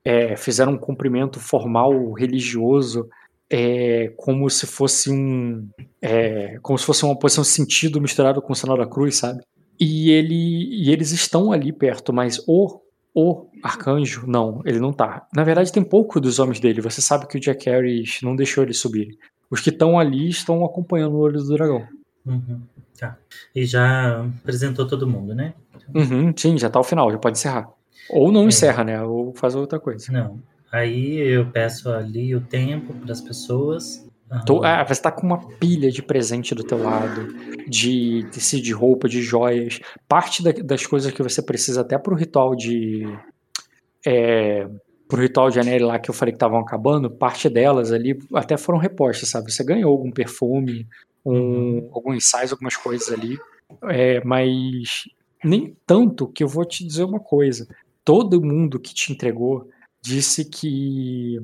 é, 0.05 0.37
fizeram 0.37 0.73
um 0.73 0.79
cumprimento 0.79 1.41
formal 1.41 2.13
religioso 2.13 3.09
é, 3.49 4.13
como 4.19 4.49
se 4.51 4.67
fosse 4.67 5.11
um 5.11 5.67
é, 6.03 6.59
como 6.61 6.79
se 6.79 6.85
fosse 6.85 7.07
uma 7.07 7.19
posição 7.19 7.43
sentido 7.43 8.03
misturado 8.03 8.43
com 8.43 8.53
o 8.53 8.57
sinal 8.57 8.77
da 8.77 8.87
cruz, 8.87 9.17
sabe? 9.17 9.43
E 9.79 10.11
ele 10.11 10.69
e 10.75 10.93
eles 10.93 11.11
estão 11.11 11.53
ali 11.53 11.73
perto, 11.73 12.13
mas 12.13 12.45
o 12.47 12.83
o 13.15 13.47
arcanjo, 13.63 14.25
não, 14.27 14.63
ele 14.65 14.79
não 14.79 14.93
tá. 14.93 15.27
Na 15.35 15.43
verdade, 15.45 15.73
tem 15.73 15.83
pouco 15.83 16.21
dos 16.21 16.39
homens 16.39 16.61
dele. 16.61 16.81
Você 16.81 17.03
sabe 17.03 17.27
que 17.27 17.37
o 17.37 17.41
Jack 17.41 17.69
Harris 17.69 18.21
não 18.23 18.37
deixou 18.37 18.63
ele 18.63 18.73
subir. 18.73 19.19
Os 19.51 19.61
que 19.61 19.71
estão 19.71 19.99
ali 19.99 20.29
estão 20.29 20.65
acompanhando 20.65 21.15
o 21.15 21.21
olho 21.21 21.39
do 21.39 21.55
dragão. 21.55 21.87
Uhum, 22.25 22.61
tá. 22.99 23.17
E 23.55 23.65
já 23.65 24.21
apresentou 24.21 24.87
todo 24.87 25.09
mundo, 25.09 25.35
né? 25.35 25.55
Uhum, 25.95 26.33
sim, 26.37 26.57
já 26.57 26.71
tá 26.71 26.79
ao 26.79 26.85
final, 26.85 27.11
já 27.11 27.19
pode 27.19 27.37
encerrar. 27.39 27.69
Ou 28.09 28.31
não 28.31 28.45
é. 28.45 28.47
encerra, 28.47 28.85
né? 28.85 29.03
Ou 29.03 29.35
faz 29.35 29.55
outra 29.55 29.81
coisa. 29.81 30.13
Não. 30.13 30.41
Aí 30.71 31.17
eu 31.17 31.51
peço 31.51 31.91
ali 31.91 32.35
o 32.35 32.41
tempo 32.41 32.95
para 32.95 33.11
as 33.11 33.21
pessoas 33.21 34.07
Tô, 34.47 34.63
ah, 34.65 34.85
você 34.85 35.03
tá 35.03 35.11
com 35.11 35.27
uma 35.27 35.49
pilha 35.59 35.91
de 35.91 36.03
presente 36.03 36.55
do 36.55 36.63
teu 36.63 36.81
lado, 36.81 37.35
de 37.67 38.25
tecido 38.31 38.63
de 38.63 38.73
roupa, 38.73 39.09
de 39.09 39.21
joias. 39.21 39.81
Parte 40.07 40.43
da, 40.43 40.53
das 40.53 40.87
coisas 40.87 41.13
que 41.13 41.23
você 41.23 41.43
precisa 41.43 41.81
até 41.81 41.99
pro 41.99 42.15
ritual 42.15 42.55
de, 42.55 43.07
é, 44.07 44.69
pro 45.09 45.21
ritual 45.21 45.51
de 45.51 45.59
Anel 45.59 45.89
lá 45.89 45.99
que 45.99 46.09
eu 46.09 46.15
falei 46.15 46.33
que 46.33 46.37
estavam 46.37 46.61
acabando, 46.61 47.11
parte 47.11 47.49
delas 47.49 47.91
ali 47.91 48.17
até 48.33 48.57
foram 48.57 48.79
repostas, 48.79 49.29
sabe? 49.29 49.53
Você 49.53 49.65
ganhou 49.65 49.91
algum 49.91 50.13
perfume, 50.13 50.87
um, 51.27 51.33
uhum. 51.35 51.91
alguns 51.93 52.17
ensaios, 52.17 52.53
algumas 52.53 52.77
coisas 52.77 53.11
ali, 53.11 53.37
é, 53.85 54.23
mas 54.25 55.05
nem 55.43 55.77
tanto 55.85 56.29
que 56.29 56.45
eu 56.45 56.49
vou 56.49 56.65
te 56.65 56.87
dizer 56.87 57.03
uma 57.03 57.21
coisa. 57.21 57.67
Todo 58.05 58.41
mundo 58.41 58.79
que 58.79 58.95
te 58.95 59.13
entregou 59.13 59.69
disse 60.01 60.45
que 60.45 61.39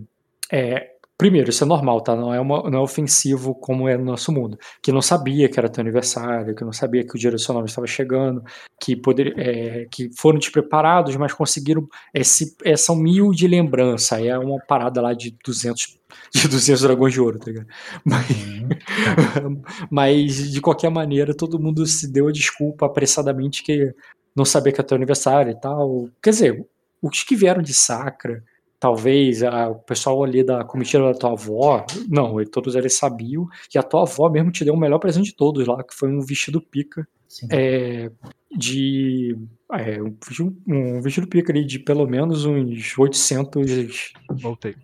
é, 0.50 0.92
Primeiro, 1.18 1.48
isso 1.48 1.64
é 1.64 1.66
normal, 1.66 2.02
tá? 2.02 2.14
Não 2.14 2.32
é, 2.32 2.38
uma, 2.38 2.68
não 2.68 2.80
é 2.80 2.82
ofensivo 2.82 3.54
como 3.54 3.88
é 3.88 3.96
no 3.96 4.04
nosso 4.04 4.30
mundo. 4.30 4.58
Que 4.82 4.92
não 4.92 5.00
sabia 5.00 5.48
que 5.48 5.58
era 5.58 5.68
teu 5.68 5.80
aniversário, 5.80 6.54
que 6.54 6.62
não 6.62 6.74
sabia 6.74 7.06
que 7.06 7.14
o 7.16 7.18
dia 7.18 7.30
do 7.30 7.38
seu 7.38 7.54
nome 7.54 7.68
estava 7.68 7.86
chegando, 7.86 8.44
que, 8.78 8.94
poder, 8.94 9.32
é, 9.38 9.86
que 9.90 10.10
foram 10.14 10.38
despreparados, 10.38 11.16
mas 11.16 11.32
conseguiram 11.32 11.88
esse, 12.12 12.54
essa 12.62 12.94
mil 12.94 13.30
de 13.30 13.48
lembrança. 13.48 14.20
É 14.20 14.38
uma 14.38 14.58
parada 14.60 15.00
lá 15.00 15.14
de 15.14 15.34
200, 15.42 15.98
de 16.34 16.48
200 16.48 16.82
dragões 16.82 17.14
de 17.14 17.20
ouro, 17.20 17.38
tá 17.38 17.46
ligado? 17.46 17.68
Mas, 18.04 18.30
uhum. 18.30 19.62
mas, 19.90 20.52
de 20.52 20.60
qualquer 20.60 20.90
maneira, 20.90 21.34
todo 21.34 21.58
mundo 21.58 21.86
se 21.86 22.12
deu 22.12 22.28
a 22.28 22.32
desculpa 22.32 22.84
apressadamente 22.84 23.62
que 23.62 23.94
não 24.34 24.44
sabia 24.44 24.70
que 24.70 24.80
era 24.80 24.86
teu 24.86 24.96
aniversário 24.96 25.50
e 25.50 25.58
tal. 25.58 26.10
Quer 26.22 26.30
dizer, 26.30 26.66
os 27.00 27.22
que 27.22 27.34
vieram 27.34 27.62
de 27.62 27.72
Sacra 27.72 28.44
talvez 28.78 29.42
a, 29.42 29.68
o 29.68 29.76
pessoal 29.76 30.22
ali 30.22 30.42
da 30.42 30.64
comitiva 30.64 31.12
da 31.12 31.18
tua 31.18 31.32
avó, 31.32 31.84
não, 32.08 32.44
todos 32.44 32.74
eles 32.74 32.96
sabiam, 32.96 33.46
e 33.74 33.78
a 33.78 33.82
tua 33.82 34.02
avó 34.02 34.28
mesmo 34.28 34.50
te 34.50 34.64
deu 34.64 34.74
o 34.74 34.78
melhor 34.78 34.98
presente 34.98 35.30
de 35.30 35.36
todos 35.36 35.66
lá, 35.66 35.82
que 35.82 35.94
foi 35.94 36.08
um 36.08 36.20
vestido 36.20 36.60
pica 36.60 37.06
é, 37.50 38.10
de 38.56 39.36
é, 39.72 40.00
um, 40.02 41.00
vestido 41.00 41.26
pica 41.26 41.52
ali 41.52 41.64
de 41.64 41.78
pelo 41.78 42.06
menos 42.06 42.44
uns 42.44 42.96
800 42.96 44.12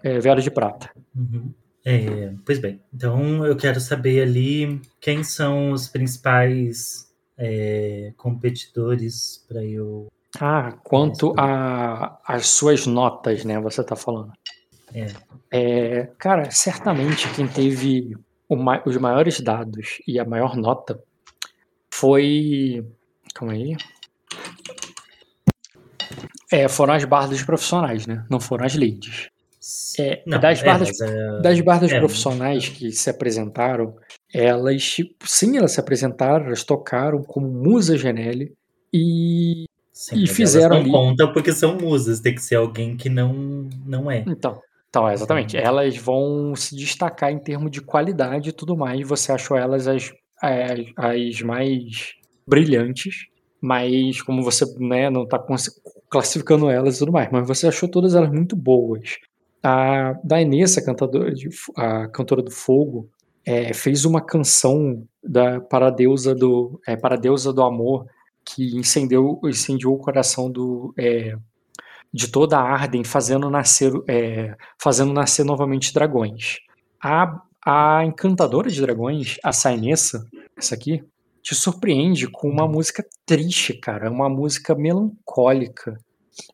é, 0.03 0.19
velas 0.19 0.45
de 0.45 0.51
prata. 0.51 0.91
Uhum. 1.15 1.53
É, 1.85 2.33
pois 2.45 2.61
bem, 2.61 2.81
então 2.95 3.45
eu 3.45 3.57
quero 3.57 3.81
saber 3.81 4.23
ali 4.23 4.81
quem 5.01 5.25
são 5.25 5.73
os 5.73 5.89
principais 5.89 7.13
é, 7.37 8.13
competidores 8.17 9.45
para 9.49 9.65
eu 9.65 10.07
ah, 10.45 10.73
quanto 10.83 11.33
às 11.39 12.49
suas 12.49 12.85
notas, 12.85 13.45
né? 13.45 13.61
Você 13.61 13.85
tá 13.85 13.95
falando. 13.95 14.33
É. 14.93 15.07
é 15.53 16.07
cara, 16.19 16.51
certamente 16.51 17.33
quem 17.33 17.47
teve 17.47 18.17
ma 18.51 18.83
os 18.85 18.97
maiores 18.97 19.41
dados 19.41 20.03
e 20.05 20.19
a 20.19 20.25
maior 20.25 20.57
nota 20.57 21.01
foi. 21.95 22.85
Calma 23.33 23.53
aí. 23.53 23.77
É, 26.51 26.67
foram 26.67 26.95
as 26.95 27.05
bardas 27.05 27.41
profissionais, 27.45 28.09
né? 28.09 28.27
Não 28.29 28.41
foram 28.41 28.67
as 28.67 28.75
leads. 28.75 29.31
É, 29.97 30.25
Não, 30.27 30.41
das, 30.41 30.61
bardas, 30.61 31.01
é, 31.01 31.41
das 31.41 31.61
bardas 31.61 31.93
é, 31.93 31.99
profissionais 32.01 32.69
que 32.69 32.91
se 32.91 33.09
apresentaram, 33.09 33.95
elas, 34.35 34.97
sim, 35.25 35.57
elas 35.57 35.71
se 35.71 35.79
apresentaram, 35.79 36.47
elas 36.47 36.65
tocaram 36.65 37.23
como 37.23 37.47
musa 37.47 37.97
Genelli 37.97 38.53
e 38.93 39.67
Sim, 39.93 40.23
e 40.23 40.27
fizeram 40.27 40.77
elas 40.77 40.89
não 40.89 41.01
ali. 41.01 41.11
contam 41.11 41.33
porque 41.33 41.53
são 41.53 41.77
musas, 41.77 42.21
tem 42.21 42.35
que 42.35 42.43
ser 42.43 42.57
alguém 42.57 42.97
que 42.97 43.09
não, 43.09 43.69
não 43.85 44.11
é. 44.11 44.25
Então, 44.27 44.61
então, 44.93 45.11
exatamente. 45.11 45.53
Sim. 45.53 45.65
Elas 45.65 45.97
vão 45.97 46.55
se 46.55 46.77
destacar 46.77 47.33
em 47.33 47.39
termos 47.39 47.71
de 47.71 47.81
qualidade 47.81 48.51
e 48.51 48.53
tudo 48.53 48.77
mais. 48.77 49.09
Você 49.09 49.33
achou 49.33 49.57
elas 49.57 49.89
as, 49.89 50.13
as, 50.41 50.81
as 50.97 51.41
mais 51.41 52.13
brilhantes, 52.47 53.27
mas 53.59 54.21
como 54.21 54.43
você 54.43 54.67
né, 54.79 55.09
não 55.09 55.23
está 55.23 55.43
classificando 56.11 56.69
elas 56.69 56.97
e 56.97 56.99
tudo 56.99 57.13
mais, 57.13 57.31
mas 57.33 57.49
você 57.49 57.67
achou 57.67 57.89
todas 57.89 58.15
elas 58.15 58.31
muito 58.31 58.55
boas. 58.55 59.17
A 59.63 60.15
Dainessa, 60.23 60.81
a 60.81 60.85
cantora, 60.85 61.33
de, 61.33 61.49
a 61.75 62.09
cantora 62.09 62.43
do 62.43 62.51
fogo, 62.51 63.09
é, 63.47 63.73
fez 63.73 64.05
uma 64.05 64.21
canção 64.21 65.07
da, 65.25 65.59
para, 65.59 65.87
a 65.87 65.91
deusa 65.91 66.35
do, 66.35 66.79
é, 66.87 66.97
para 66.97 67.15
a 67.15 67.19
deusa 67.19 67.51
do 67.51 67.63
amor 67.63 68.07
que 68.45 68.77
incendiou, 68.77 69.41
incendiou 69.45 69.95
o 69.95 69.99
coração 69.99 70.51
do, 70.51 70.95
é, 70.99 71.37
de 72.13 72.29
toda 72.29 72.59
a 72.59 72.63
Arden, 72.63 73.05
fazendo 73.05 73.49
nascer, 73.49 73.93
é, 74.09 74.57
fazendo 74.79 75.13
nascer 75.13 75.45
novamente 75.45 75.95
dragões. 75.95 76.59
A, 77.03 77.41
a 77.65 78.05
encantadora 78.05 78.71
de 78.71 78.81
dragões, 78.81 79.39
a 79.43 79.53
Sainessa, 79.53 80.27
essa 80.57 80.75
aqui, 80.75 81.03
te 81.43 81.55
surpreende 81.55 82.29
com 82.29 82.49
uma 82.49 82.69
música 82.69 83.05
triste, 83.27 83.75
cara, 83.75 84.11
uma 84.11 84.29
música 84.29 84.75
melancólica, 84.75 85.99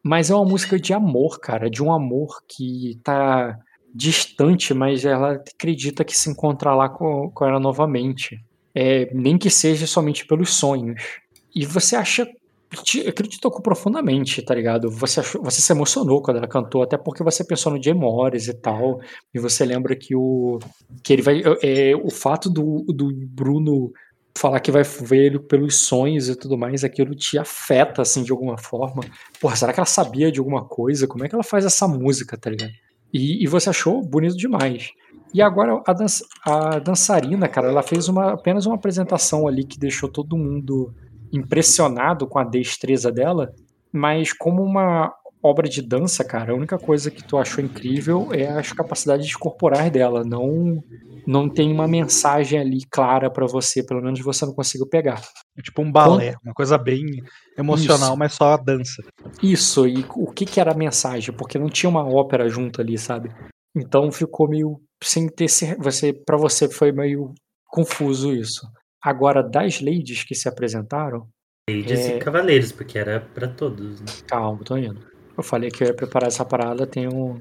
mas 0.03 0.31
é 0.31 0.35
uma 0.35 0.45
música 0.45 0.79
de 0.79 0.93
amor, 0.93 1.39
cara, 1.41 1.69
de 1.69 1.83
um 1.83 1.93
amor 1.93 2.43
que 2.49 2.99
tá 3.03 3.59
distante, 3.95 4.73
mas 4.75 5.05
ela 5.05 5.33
acredita 5.33 6.05
que 6.05 6.17
se 6.17 6.31
encontrar 6.31 6.75
lá 6.75 6.89
com, 6.89 7.31
com 7.31 7.45
ela 7.45 7.61
novamente. 7.61 8.41
É, 8.75 9.13
nem 9.13 9.37
que 9.37 9.51
seja 9.51 9.87
somente 9.87 10.25
pelos 10.27 10.55
sonhos. 10.55 11.03
E 11.55 11.65
você 11.67 11.97
acha. 11.97 12.27
Te 12.85 13.11
tocou 13.41 13.63
profundamente, 13.63 14.43
tá 14.43 14.55
ligado? 14.55 14.91
Você, 14.91 15.21
achou, 15.21 15.43
você 15.43 15.59
se 15.63 15.73
emocionou 15.73 16.21
quando 16.21 16.37
ela 16.37 16.47
cantou, 16.47 16.83
até 16.83 16.99
porque 16.99 17.25
você 17.25 17.43
pensou 17.43 17.73
no 17.73 17.83
Jay 17.83 17.95
Morris 17.95 18.47
e 18.47 18.53
tal. 18.53 19.01
E 19.33 19.39
você 19.39 19.65
lembra 19.65 19.97
que 19.97 20.15
o. 20.15 20.59
que 21.03 21.15
ele 21.15 21.23
vai. 21.23 21.43
É, 21.63 21.97
o 21.97 22.11
fato 22.11 22.51
do, 22.51 22.85
do 22.89 23.11
Bruno 23.31 23.91
falar 24.39 24.61
que 24.61 24.71
vai 24.71 24.83
ver 24.83 25.27
ele 25.27 25.39
pelos 25.39 25.77
sonhos 25.77 26.29
e 26.29 26.37
tudo 26.37 26.57
mais, 26.57 26.85
aquilo 26.85 27.15
te 27.15 27.39
afeta, 27.39 28.03
assim, 28.03 28.23
de 28.23 28.31
alguma 28.31 28.57
forma. 28.57 29.03
Porra, 29.41 29.57
será 29.57 29.73
que 29.73 29.81
ela 29.81 29.87
sabia 29.87 30.31
de 30.31 30.39
alguma 30.39 30.65
coisa? 30.65 31.09
Como 31.09 31.25
é 31.25 31.29
que 31.29 31.35
ela 31.35 31.43
faz 31.43 31.65
essa 31.65 31.89
música, 31.89 32.37
tá 32.37 32.51
ligado? 32.51 32.73
E, 33.13 33.43
e 33.43 33.47
você 33.47 33.71
achou 33.71 34.03
bonito 34.03 34.37
demais. 34.37 34.91
E 35.35 35.43
agora 35.43 35.83
a, 35.87 35.93
dança, 35.93 36.25
a 36.45 36.79
dançarina, 36.79 37.49
cara, 37.49 37.69
ela 37.69 37.83
fez 37.83 38.09
uma, 38.09 38.33
apenas 38.33 38.65
uma 38.65 38.77
apresentação 38.77 39.47
ali 39.47 39.65
que 39.65 39.79
deixou 39.79 40.09
todo 40.09 40.37
mundo 40.37 40.95
impressionado 41.33 42.27
com 42.27 42.39
a 42.39 42.45
destreza 42.45 43.13
dela, 43.13 43.53
mas 43.93 44.33
como 44.33 44.63
uma 44.63 45.13
obra 45.43 45.69
de 45.69 45.83
dança, 45.83 46.25
cara, 46.25 46.53
a 46.53 46.57
única 46.57 46.79
coisa 46.79 47.11
que 47.11 47.23
tu 47.23 47.39
achou 47.39 47.63
incrível 47.63 48.29
é 48.33 48.49
as 48.49 48.73
capacidades 48.73 49.35
corporais 49.37 49.91
dela. 49.91 50.25
Não 50.25 50.83
não 51.27 51.47
tem 51.47 51.71
uma 51.71 51.87
mensagem 51.87 52.59
ali 52.59 52.79
clara 52.91 53.31
para 53.31 53.47
você, 53.47 53.85
pelo 53.85 54.01
menos 54.01 54.19
você 54.21 54.47
não 54.47 54.55
conseguiu 54.55 54.89
pegar. 54.89 55.21
É 55.59 55.61
tipo 55.61 55.83
um 55.83 55.93
balé, 55.93 56.35
uma 56.43 56.55
coisa 56.55 56.79
bem 56.79 57.05
emocional, 57.57 58.11
Isso. 58.11 58.19
mas 58.19 58.33
só 58.33 58.55
a 58.55 58.57
dança. 58.57 59.03
Isso, 59.43 59.87
e 59.87 60.07
o 60.17 60.33
que 60.33 60.47
que 60.47 60.59
era 60.59 60.73
a 60.73 60.77
mensagem? 60.77 61.35
Porque 61.35 61.59
não 61.59 61.69
tinha 61.69 61.91
uma 61.91 62.03
ópera 62.03 62.49
junto 62.49 62.81
ali, 62.81 62.97
sabe? 62.97 63.31
Então 63.77 64.11
ficou 64.11 64.49
meio 64.49 64.81
sem 65.05 65.29
ter 65.29 65.49
você 65.79 66.15
para 66.15 66.39
você 66.39 66.67
foi 66.69 66.93
meio 66.93 67.35
confuso 67.67 68.33
isso. 68.33 68.67
Agora, 69.03 69.43
das 69.43 69.81
ladies 69.81 70.25
que 70.25 70.35
se 70.35 70.49
apresentaram. 70.49 71.29
Ladies 71.71 72.01
é... 72.01 72.17
e 72.17 72.19
cavaleiros, 72.19 72.73
porque 72.73 72.99
era 72.99 73.21
para 73.21 73.49
todos. 73.49 74.01
Né? 74.01 74.07
Calma, 74.27 74.63
tô 74.65 74.77
indo. 74.77 75.07
Eu 75.37 75.43
falei 75.43 75.71
que 75.71 75.85
eu 75.85 75.89
ia 75.89 75.95
preparar 75.95 76.29
essa 76.29 76.45
parada, 76.45 76.87
tem 76.87 77.07
um. 77.07 77.41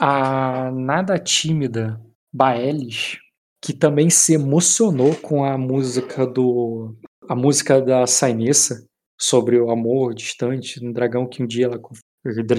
A 0.00 0.70
nada 0.72 1.18
tímida 1.18 2.00
Baelis, 2.32 3.18
que 3.60 3.72
também 3.74 4.08
se 4.08 4.32
emocionou 4.32 5.14
com 5.16 5.44
a 5.44 5.58
música 5.58 6.26
do. 6.26 6.96
a 7.28 7.36
música 7.36 7.82
da 7.82 8.06
Sainessa 8.06 8.86
sobre 9.20 9.60
o 9.60 9.70
amor 9.70 10.14
distante, 10.14 10.84
um 10.84 10.90
dragão 10.90 11.28
que 11.28 11.42
um 11.42 11.46
dia 11.46 11.66
ela. 11.66 11.78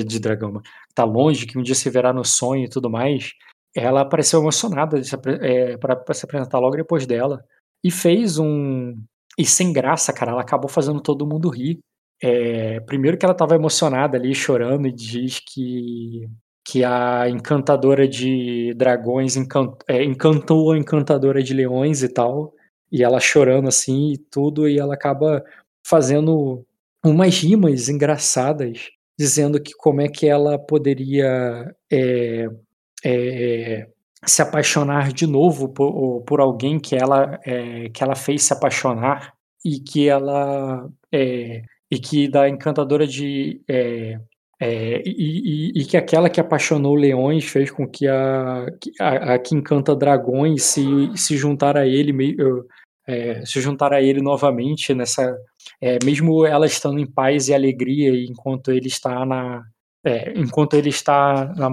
de 0.05 0.19
dragão, 0.19 0.61
tá 0.93 1.03
longe, 1.03 1.47
que 1.47 1.57
um 1.57 1.63
dia 1.63 1.75
se 1.75 1.89
verá 1.89 2.13
no 2.13 2.23
sonho 2.23 2.65
e 2.65 2.69
tudo 2.69 2.89
mais 2.89 3.33
ela 3.75 4.01
apareceu 4.01 4.39
emocionada 4.39 4.99
é, 5.41 5.77
para 5.77 6.13
se 6.13 6.25
apresentar 6.25 6.59
logo 6.59 6.75
depois 6.75 7.05
dela. 7.05 7.43
E 7.83 7.89
fez 7.91 8.37
um. 8.37 8.95
E 9.37 9.45
sem 9.45 9.73
graça, 9.73 10.13
cara, 10.13 10.31
ela 10.31 10.41
acabou 10.41 10.69
fazendo 10.69 11.01
todo 11.01 11.27
mundo 11.27 11.49
rir. 11.49 11.79
É, 12.21 12.79
primeiro 12.81 13.17
que 13.17 13.25
ela 13.25 13.33
estava 13.33 13.55
emocionada 13.55 14.17
ali, 14.17 14.33
chorando, 14.35 14.87
e 14.87 14.91
diz 14.91 15.39
que, 15.39 16.29
que 16.65 16.83
a 16.83 17.27
encantadora 17.29 18.07
de 18.07 18.73
dragões 18.75 19.35
encant, 19.35 19.75
é, 19.87 20.03
encantou 20.03 20.71
a 20.71 20.77
encantadora 20.77 21.41
de 21.43 21.53
leões 21.53 22.03
e 22.03 22.09
tal. 22.09 22.53
E 22.91 23.03
ela 23.03 23.19
chorando 23.19 23.67
assim 23.67 24.13
e 24.13 24.17
tudo, 24.17 24.69
e 24.69 24.77
ela 24.79 24.93
acaba 24.93 25.43
fazendo 25.85 26.63
umas 27.03 27.37
rimas 27.39 27.89
engraçadas, 27.89 28.91
dizendo 29.19 29.61
que 29.61 29.73
como 29.73 29.99
é 29.99 30.07
que 30.07 30.27
ela 30.27 30.57
poderia 30.59 31.75
é, 33.03 33.87
se 34.25 34.41
apaixonar 34.41 35.11
de 35.11 35.27
novo 35.27 35.69
por, 35.69 36.21
por 36.21 36.39
alguém 36.39 36.79
que 36.79 36.95
ela, 36.95 37.39
é, 37.45 37.89
que 37.89 38.03
ela 38.03 38.15
fez 38.15 38.43
se 38.43 38.53
apaixonar 38.53 39.33
e 39.65 39.79
que 39.79 40.07
ela 40.07 40.89
é, 41.11 41.63
e 41.91 41.99
que 41.99 42.27
da 42.27 42.49
encantadora 42.49 43.05
de 43.05 43.61
é, 43.67 44.19
é, 44.59 45.01
e, 45.05 45.71
e, 45.75 45.81
e, 45.81 45.85
que 45.85 45.97
aquela 45.97 46.29
que 46.29 46.39
apaixonou 46.39 46.95
leões 46.95 47.45
fez 47.45 47.69
com 47.69 47.87
que 47.87 48.07
a, 48.07 48.65
a, 48.99 49.33
a 49.33 49.39
que 49.39 49.55
encanta 49.55 49.95
dragões 49.95 50.63
se, 50.63 50.83
se 51.15 51.35
juntar 51.35 51.75
a 51.75 51.85
ele 51.85 52.13
é, 53.05 53.45
se 53.45 53.59
juntar 53.59 53.93
a 53.93 54.01
ele 54.01 54.21
novamente 54.21 54.93
nessa 54.93 55.35
É, 55.81 55.97
mesmo 56.03 56.45
ela 56.45 56.65
estando 56.65 56.99
em 56.99 57.05
paz 57.05 57.49
e 57.49 57.53
alegria 57.53 58.11
enquanto 58.25 58.71
ele 58.71 58.87
está 58.87 59.25
na, 59.25 59.63
é, 60.03 60.33
enquanto 60.39 60.75
ele 60.75 60.89
está 60.89 61.53
na, 61.55 61.69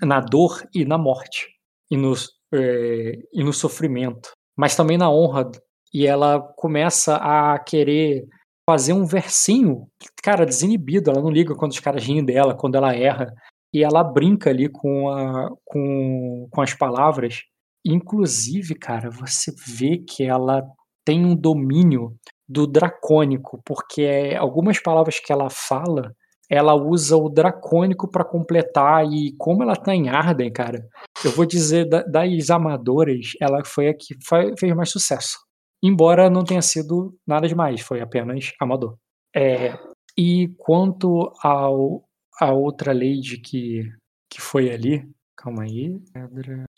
na 0.00 0.20
dor 0.20 0.66
e 0.74 0.84
na 0.84 0.96
morte 0.96 1.48
e 1.90 1.96
no, 1.96 2.14
é, 2.54 3.18
e 3.32 3.44
no 3.44 3.52
sofrimento, 3.52 4.30
mas 4.56 4.76
também 4.76 4.96
na 4.96 5.10
honra. 5.10 5.50
E 5.92 6.06
ela 6.06 6.40
começa 6.56 7.16
a 7.16 7.58
querer 7.58 8.24
fazer 8.68 8.92
um 8.94 9.04
versinho, 9.04 9.86
cara, 10.22 10.46
desinibido. 10.46 11.10
Ela 11.10 11.20
não 11.20 11.30
liga 11.30 11.54
quando 11.54 11.72
os 11.72 11.80
caras 11.80 12.04
riem 12.04 12.24
dela, 12.24 12.54
quando 12.54 12.76
ela 12.76 12.94
erra. 12.94 13.32
E 13.74 13.82
ela 13.84 14.02
brinca 14.02 14.50
ali 14.50 14.68
com, 14.68 15.10
a, 15.10 15.50
com, 15.64 16.48
com 16.50 16.60
as 16.62 16.74
palavras. 16.74 17.42
Inclusive, 17.84 18.74
cara, 18.74 19.10
você 19.10 19.52
vê 19.66 19.98
que 19.98 20.24
ela 20.24 20.62
tem 21.04 21.24
um 21.24 21.34
domínio 21.34 22.16
do 22.48 22.66
dracônico, 22.66 23.60
porque 23.64 24.34
algumas 24.38 24.78
palavras 24.80 25.18
que 25.18 25.32
ela 25.32 25.48
fala, 25.50 26.14
ela 26.52 26.74
usa 26.74 27.16
o 27.16 27.30
dracônico 27.30 28.06
para 28.06 28.26
completar 28.26 29.06
e 29.10 29.34
como 29.38 29.62
ela 29.62 29.74
tá 29.74 29.94
em 29.94 30.10
Arden, 30.10 30.52
cara, 30.52 30.86
eu 31.24 31.30
vou 31.30 31.46
dizer 31.46 31.88
da, 31.88 32.02
das 32.02 32.50
amadoras, 32.50 33.32
ela 33.40 33.64
foi 33.64 33.88
a 33.88 33.94
que 33.94 34.14
fez 34.58 34.76
mais 34.76 34.90
sucesso. 34.90 35.38
Embora 35.82 36.28
não 36.28 36.44
tenha 36.44 36.60
sido 36.60 37.16
nada 37.26 37.48
demais, 37.48 37.80
foi 37.80 38.02
apenas 38.02 38.52
amador. 38.60 38.98
É, 39.34 39.78
e 40.14 40.48
quanto 40.58 41.32
ao, 41.42 42.04
a 42.38 42.52
outra 42.52 42.92
lady 42.92 43.38
que, 43.38 43.90
que 44.28 44.38
foi 44.38 44.70
ali, 44.70 45.10
calma 45.34 45.62
aí, 45.62 45.98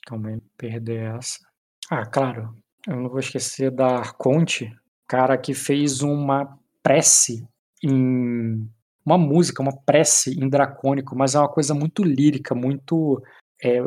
calma 0.07 0.28
aí, 0.28 0.41
perder 0.57 1.17
essa. 1.17 1.41
Ah, 1.91 2.07
claro, 2.07 2.55
eu 2.86 2.94
não 2.94 3.09
vou 3.11 3.19
esquecer 3.19 3.73
da 3.73 3.99
Arconte, 3.99 4.73
cara 5.09 5.36
que 5.36 5.53
fez 5.53 6.01
uma 6.01 6.57
prece 6.81 7.44
em 7.83 8.70
uma 9.05 9.18
música, 9.18 9.62
uma 9.62 9.76
prece 9.84 10.39
em 10.39 10.49
dracônico, 10.49 11.16
mas 11.16 11.34
é 11.34 11.39
uma 11.39 11.49
coisa 11.49 11.74
muito 11.74 12.02
lírica, 12.02 12.55
muito 12.55 13.23
é, 13.62 13.81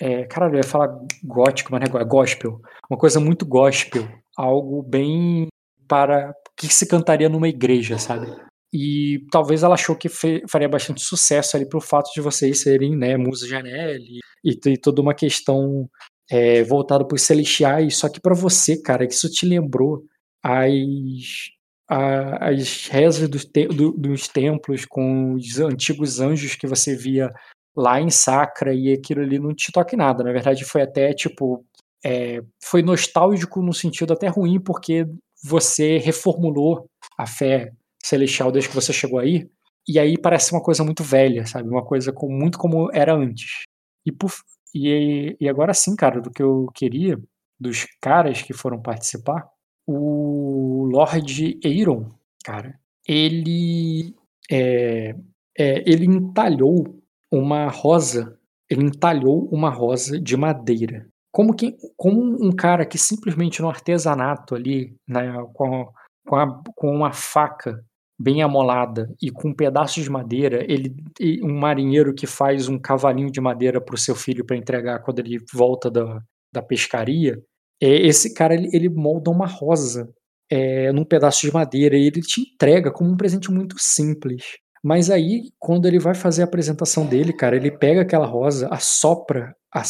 é, 0.00 0.24
cara, 0.24 0.48
eu 0.48 0.56
ia 0.56 0.62
falar 0.62 0.96
gótico, 1.24 1.72
mas 1.72 1.90
não 1.90 2.00
é 2.00 2.04
gospel. 2.04 2.60
Uma 2.88 2.98
coisa 2.98 3.18
muito 3.18 3.44
gospel, 3.44 4.08
algo 4.36 4.82
bem 4.82 5.48
para 5.88 6.32
que 6.56 6.68
se 6.68 6.86
cantaria 6.86 7.28
numa 7.28 7.48
igreja, 7.48 7.98
sabe? 7.98 8.26
E 8.72 9.24
talvez 9.30 9.62
ela 9.62 9.74
achou 9.74 9.96
que 9.96 10.08
faria 10.08 10.68
bastante 10.68 11.00
sucesso 11.00 11.56
ali 11.56 11.66
pelo 11.66 11.80
fato 11.80 12.12
de 12.14 12.20
vocês 12.20 12.60
serem, 12.60 12.96
né, 12.96 13.16
Musa 13.16 13.46
Janelle 13.46 14.20
e, 14.44 14.50
e 14.66 14.76
toda 14.76 15.00
uma 15.00 15.14
questão 15.14 15.88
é, 16.30 16.62
voltada 16.62 17.04
para 17.06 17.14
os 17.16 17.22
celestiais. 17.22 17.96
Só 17.96 18.08
que 18.08 18.20
para 18.20 18.34
você, 18.34 18.80
cara, 18.80 19.04
isso 19.04 19.28
te 19.30 19.46
lembrou 19.46 20.04
as, 20.44 21.50
a, 21.88 22.50
as 22.50 22.86
rezas 22.88 23.28
dos, 23.28 23.44
te, 23.44 23.66
do, 23.68 23.92
dos 23.92 24.28
templos 24.28 24.84
com 24.84 25.34
os 25.34 25.58
antigos 25.58 26.20
anjos 26.20 26.54
que 26.54 26.66
você 26.66 26.94
via 26.94 27.32
lá 27.74 28.00
em 28.00 28.10
Sacra 28.10 28.74
e 28.74 28.92
aquilo 28.92 29.22
ali 29.22 29.38
não 29.38 29.54
te 29.54 29.72
toca 29.72 29.96
nada. 29.96 30.22
Na 30.22 30.32
verdade, 30.32 30.64
foi 30.64 30.82
até 30.82 31.12
tipo. 31.12 31.64
É, 32.04 32.40
foi 32.62 32.80
nostálgico 32.80 33.60
no 33.60 33.72
sentido 33.72 34.12
até 34.12 34.28
ruim, 34.28 34.60
porque 34.60 35.04
você 35.42 35.98
reformulou 35.98 36.88
a 37.16 37.26
fé 37.26 37.72
celestial 38.02 38.52
desde 38.52 38.68
que 38.68 38.74
você 38.74 38.92
chegou 38.92 39.18
aí. 39.18 39.48
E 39.86 39.98
aí 39.98 40.16
parece 40.16 40.52
uma 40.52 40.62
coisa 40.62 40.84
muito 40.84 41.02
velha, 41.02 41.46
sabe? 41.46 41.68
Uma 41.68 41.84
coisa 41.84 42.12
com, 42.12 42.28
muito 42.30 42.58
como 42.58 42.90
era 42.92 43.14
antes. 43.14 43.62
E, 44.06 44.12
por, 44.12 44.30
e, 44.74 45.36
e 45.40 45.48
agora 45.48 45.74
sim, 45.74 45.96
cara, 45.96 46.20
do 46.20 46.30
que 46.30 46.42
eu 46.42 46.66
queria, 46.74 47.18
dos 47.58 47.86
caras 48.00 48.42
que 48.42 48.52
foram 48.52 48.80
participar, 48.80 49.48
o 49.86 50.57
Lord 50.88 51.58
Eiron, 51.62 52.10
cara, 52.44 52.78
ele 53.06 54.14
é, 54.50 55.14
é, 55.58 55.90
ele 55.90 56.06
entalhou 56.06 57.00
uma 57.30 57.68
rosa, 57.68 58.38
ele 58.70 58.84
entalhou 58.84 59.48
uma 59.50 59.70
rosa 59.70 60.20
de 60.20 60.36
madeira. 60.36 61.06
Como, 61.30 61.54
que, 61.54 61.76
como 61.96 62.20
um 62.44 62.50
cara 62.50 62.86
que 62.86 62.98
simplesmente 62.98 63.60
no 63.60 63.68
artesanato 63.68 64.54
ali, 64.54 64.96
né, 65.06 65.32
com, 65.54 65.88
com, 66.26 66.36
a, 66.36 66.62
com 66.74 66.90
uma 66.90 67.12
faca 67.12 67.84
bem 68.18 68.42
amolada 68.42 69.14
e 69.22 69.30
com 69.30 69.54
pedaços 69.54 70.02
de 70.02 70.10
madeira, 70.10 70.64
ele 70.70 70.96
um 71.42 71.56
marinheiro 71.56 72.14
que 72.14 72.26
faz 72.26 72.68
um 72.68 72.78
cavalinho 72.78 73.30
de 73.30 73.40
madeira 73.40 73.80
para 73.80 73.94
o 73.94 73.98
seu 73.98 74.16
filho 74.16 74.44
para 74.44 74.56
entregar 74.56 75.00
quando 75.00 75.20
ele 75.20 75.38
volta 75.52 75.88
da, 75.90 76.20
da 76.52 76.60
pescaria, 76.60 77.40
é, 77.80 78.06
esse 78.06 78.34
cara 78.34 78.54
ele, 78.54 78.68
ele 78.72 78.88
molda 78.88 79.30
uma 79.30 79.46
rosa 79.46 80.12
é, 80.50 80.92
num 80.92 81.04
pedaço 81.04 81.46
de 81.46 81.52
madeira 81.52 81.96
e 81.96 82.06
ele 82.06 82.20
te 82.20 82.40
entrega 82.40 82.90
como 82.90 83.10
um 83.10 83.16
presente 83.16 83.50
muito 83.50 83.76
simples. 83.78 84.44
Mas 84.82 85.10
aí, 85.10 85.50
quando 85.58 85.86
ele 85.86 85.98
vai 85.98 86.14
fazer 86.14 86.42
a 86.42 86.44
apresentação 86.44 87.04
dele, 87.04 87.32
cara, 87.32 87.56
ele 87.56 87.70
pega 87.70 88.02
aquela 88.02 88.26
rosa, 88.26 88.68
assopra 88.68 89.54
a 89.74 89.82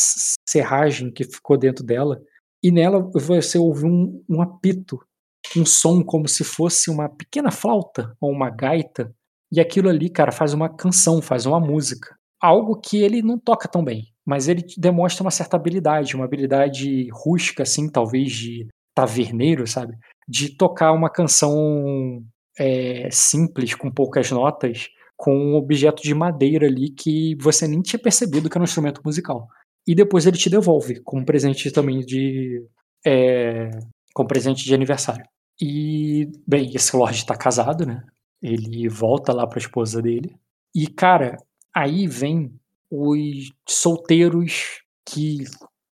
serragem 0.49 1.13
que 1.13 1.25
ficou 1.25 1.57
dentro 1.57 1.85
dela, 1.85 2.21
e 2.63 2.71
nela 2.71 3.09
você 3.15 3.59
ouve 3.59 3.87
um, 3.87 4.23
um 4.29 4.43
apito, 4.43 4.99
um 5.57 5.65
som 5.65 6.03
como 6.03 6.27
se 6.27 6.43
fosse 6.43 6.91
uma 6.91 7.09
pequena 7.09 7.51
flauta 7.51 8.15
ou 8.21 8.31
uma 8.33 8.51
gaita, 8.51 9.15
e 9.53 9.61
aquilo 9.61 9.89
ali, 9.89 10.11
cara, 10.11 10.33
faz 10.33 10.53
uma 10.53 10.69
canção, 10.69 11.23
faz 11.23 11.47
uma 11.47 11.61
música. 11.61 12.15
Algo 12.41 12.79
que 12.81 12.99
ele 12.99 13.23
não 13.23 13.39
toca 13.39 13.69
tão 13.69 13.85
bem, 13.85 14.07
mas 14.27 14.49
ele 14.49 14.65
demonstra 14.77 15.23
uma 15.23 15.31
certa 15.31 15.57
habilidade, 15.57 16.15
uma 16.15 16.25
habilidade 16.25 17.09
rústica, 17.13 17.63
assim, 17.63 17.91
talvez 17.91 18.31
de 18.33 18.67
taverneiro, 18.95 19.67
sabe? 19.67 19.97
De 20.29 20.57
tocar 20.57 20.93
uma 20.93 21.11
canção 21.11 22.23
é, 22.59 23.09
simples, 23.11 23.75
com 23.75 23.91
poucas 23.91 24.31
notas, 24.31 24.89
com 25.17 25.35
um 25.35 25.55
objeto 25.55 26.03
de 26.03 26.15
madeira 26.15 26.67
ali 26.67 26.91
que 26.91 27.37
você 27.41 27.67
nem 27.67 27.81
tinha 27.83 28.01
percebido 28.01 28.49
que 28.49 28.57
era 28.57 28.63
um 28.63 28.65
instrumento 28.65 29.01
musical. 29.05 29.49
E 29.87 29.95
depois 29.95 30.27
ele 30.27 30.37
te 30.37 30.51
devolve 30.51 31.01
como 31.01 31.25
presente 31.25 31.71
também 31.71 32.01
de. 32.01 32.63
É, 33.07 33.71
como 34.15 34.29
presente 34.29 34.65
de 34.65 34.75
aniversário. 34.75 35.25
E, 35.61 36.31
bem, 36.47 36.73
esse 36.75 36.95
Lorde 36.97 37.25
tá 37.27 37.37
casado, 37.37 37.87
né? 37.87 38.03
Ele 38.43 38.89
volta 38.89 39.33
lá 39.33 39.47
pra 39.47 39.59
esposa 39.59 40.01
dele. 40.03 40.37
E, 40.75 40.87
cara, 40.87 41.37
aí 41.75 42.07
vem 42.07 42.53
os 42.91 43.53
solteiros 43.69 44.83
que 45.09 45.45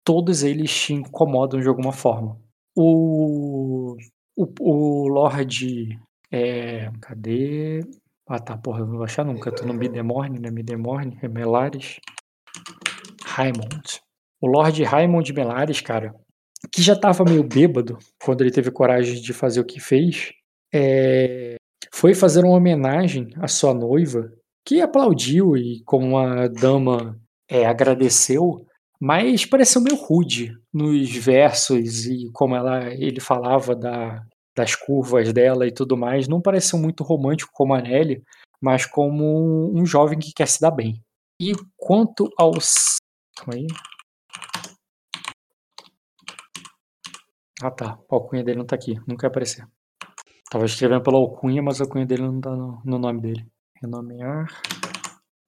todos 0.04 0.44
eles 0.44 0.72
te 0.72 0.94
incomodam 0.94 1.60
de 1.60 1.68
alguma 1.68 1.92
forma. 1.92 2.40
O, 2.76 3.96
o, 4.36 4.48
o 4.60 5.08
Lorde 5.08 6.00
é, 6.32 6.92
cadê? 7.02 7.82
Ah 8.28 8.40
tá, 8.40 8.58
porra, 8.58 8.80
eu 8.80 8.88
não 8.88 8.96
vou 8.96 9.04
achar 9.04 9.24
nunca. 9.24 9.52
Tô 9.52 9.66
no 9.66 9.74
Midemorne, 9.74 10.40
né? 10.40 10.50
Midemorne, 10.50 11.18
é 11.22 11.28
Melares. 11.28 12.00
Raimond. 13.24 14.02
O 14.42 14.48
Lord 14.48 14.84
Raimond 14.84 15.34
Melares, 15.34 15.82
cara, 15.82 16.16
que 16.72 16.82
já 16.82 16.96
tava 16.96 17.24
meio 17.24 17.44
bêbado 17.44 17.98
quando 18.24 18.42
ele 18.42 18.52
teve 18.52 18.72
coragem 18.72 19.22
de 19.22 19.34
fazer 19.34 19.60
o 19.60 19.66
que 19.66 19.80
fez, 19.80 20.32
é, 20.74 21.56
foi 21.92 22.14
fazer 22.14 22.44
uma 22.44 22.56
homenagem 22.56 23.30
à 23.38 23.48
sua 23.48 23.74
noiva, 23.74 24.32
que 24.66 24.82
aplaudiu 24.82 25.56
e, 25.56 25.82
como 25.86 26.08
uma 26.08 26.48
dama, 26.48 27.20
é, 27.50 27.66
agradeceu, 27.66 28.66
mas 29.06 29.46
pareceu 29.46 29.80
meio 29.82 29.96
rude 29.96 30.60
nos 30.74 31.16
versos 31.16 32.08
e 32.08 32.28
como 32.34 32.56
ela, 32.56 32.92
ele 32.92 33.20
falava 33.20 33.76
da, 33.76 34.26
das 34.58 34.74
curvas 34.74 35.32
dela 35.32 35.68
e 35.68 35.72
tudo 35.72 35.96
mais, 35.96 36.28
não 36.28 36.42
pareceu 36.42 36.80
muito 36.80 37.04
romântico 37.04 37.52
como 37.54 37.76
a 37.76 37.82
Nelly, 37.84 38.24
mas 38.60 38.88
como 38.88 39.72
um 39.72 39.86
jovem 39.86 40.18
que 40.18 40.34
quer 40.34 40.48
se 40.48 40.60
dar 40.60 40.72
bem. 40.72 41.04
E 41.40 41.52
quanto 41.78 42.32
aos. 42.36 42.96
Calma 43.38 43.54
aí. 43.54 43.68
Ah 47.62 47.70
tá, 47.70 48.00
a 48.10 48.16
alcunha 48.16 48.44
dele 48.44 48.58
não 48.58 48.66
tá 48.66 48.76
aqui, 48.76 48.96
nunca 49.08 49.28
vai 49.28 49.30
aparecer. 49.30 49.68
Tava 50.50 50.66
escrevendo 50.66 51.04
pela 51.04 51.18
alcunha, 51.18 51.62
mas 51.62 51.80
a 51.80 51.84
alcunha 51.84 52.08
dele 52.08 52.24
não 52.24 52.42
tá 52.42 52.50
no, 52.50 52.82
no 52.84 52.98
nome 52.98 53.22
dele. 53.22 53.46
Renomear. 53.80 54.48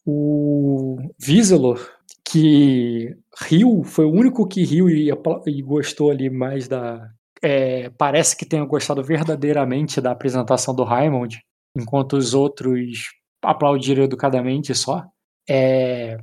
O 0.06 0.98
Viselor, 1.20 1.98
que 2.30 3.16
riu, 3.42 3.84
foi 3.84 4.06
o 4.06 4.12
único 4.12 4.48
que 4.48 4.64
riu 4.64 4.90
e, 4.90 5.10
e 5.46 5.62
gostou 5.62 6.12
ali 6.12 6.30
mais 6.30 6.68
da, 6.68 7.10
é, 7.42 7.90
parece 7.92 8.36
que 8.36 8.46
tenha 8.46 8.66
gostado 8.66 9.04
verdadeiramente 9.04 10.02
da 10.02 10.12
apresentação 10.12 10.76
do 10.76 10.84
Raymond, 10.84 11.40
enquanto 11.76 12.14
os 12.14 12.34
outros 12.34 13.12
aplaudiram 13.42 14.04
educadamente 14.04 14.74
só, 14.74 15.06
é, 15.50 16.18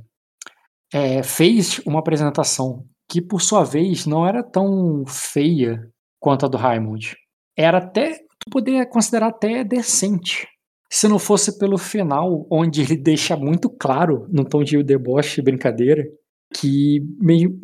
é, 0.93 1.23
fez 1.23 1.79
uma 1.85 1.99
apresentação 1.99 2.85
que, 3.09 3.21
por 3.21 3.41
sua 3.41 3.63
vez, 3.63 4.05
não 4.05 4.27
era 4.27 4.43
tão 4.43 5.05
feia 5.07 5.89
quanto 6.19 6.45
a 6.45 6.49
do 6.49 6.57
Raymond. 6.57 7.15
Era 7.57 7.77
até, 7.77 8.13
tu 8.13 8.49
poderia 8.51 8.85
considerar 8.85 9.27
até 9.27 9.63
decente. 9.63 10.47
Se 10.95 11.09
não 11.09 11.19
fosse 11.19 11.59
pelo 11.59 11.77
final, 11.77 12.47
onde 12.49 12.81
ele 12.81 12.95
deixa 12.95 13.35
muito 13.35 13.69
claro, 13.69 14.29
no 14.31 14.45
tom 14.45 14.63
de 14.63 14.81
deboche 14.81 15.41
e 15.41 15.43
brincadeira, 15.43 16.07
que 16.55 17.01
meio, 17.19 17.59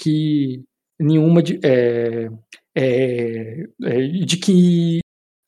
que 0.00 0.64
nenhuma 0.98 1.40
de, 1.44 1.60
é, 1.62 2.28
é, 2.76 3.62
é, 3.84 4.00
de 4.26 4.36
que 4.36 4.98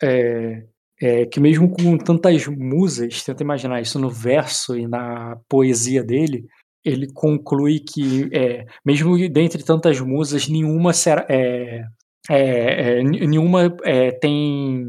é, 0.01 0.65
é 1.03 1.27
que 1.27 1.41
mesmo 1.41 1.69
com 1.69 1.99
tantas 1.99 2.47
musas, 2.47 3.25
tenta 3.25 3.43
imaginar 3.43 3.81
isso 3.81 3.99
no 3.99 4.09
verso 4.09 4.79
e 4.79 4.87
na 4.87 5.37
poesia 5.49 6.05
dele, 6.05 6.47
ele 6.85 7.13
conclui 7.13 7.81
que, 7.81 8.31
é, 8.33 8.65
mesmo 8.87 9.19
dentre 9.29 9.65
tantas 9.65 9.99
musas, 9.99 10.47
nenhuma 10.49 10.93
será, 10.93 11.27
nenhuma 13.03 13.77
tem 14.21 14.87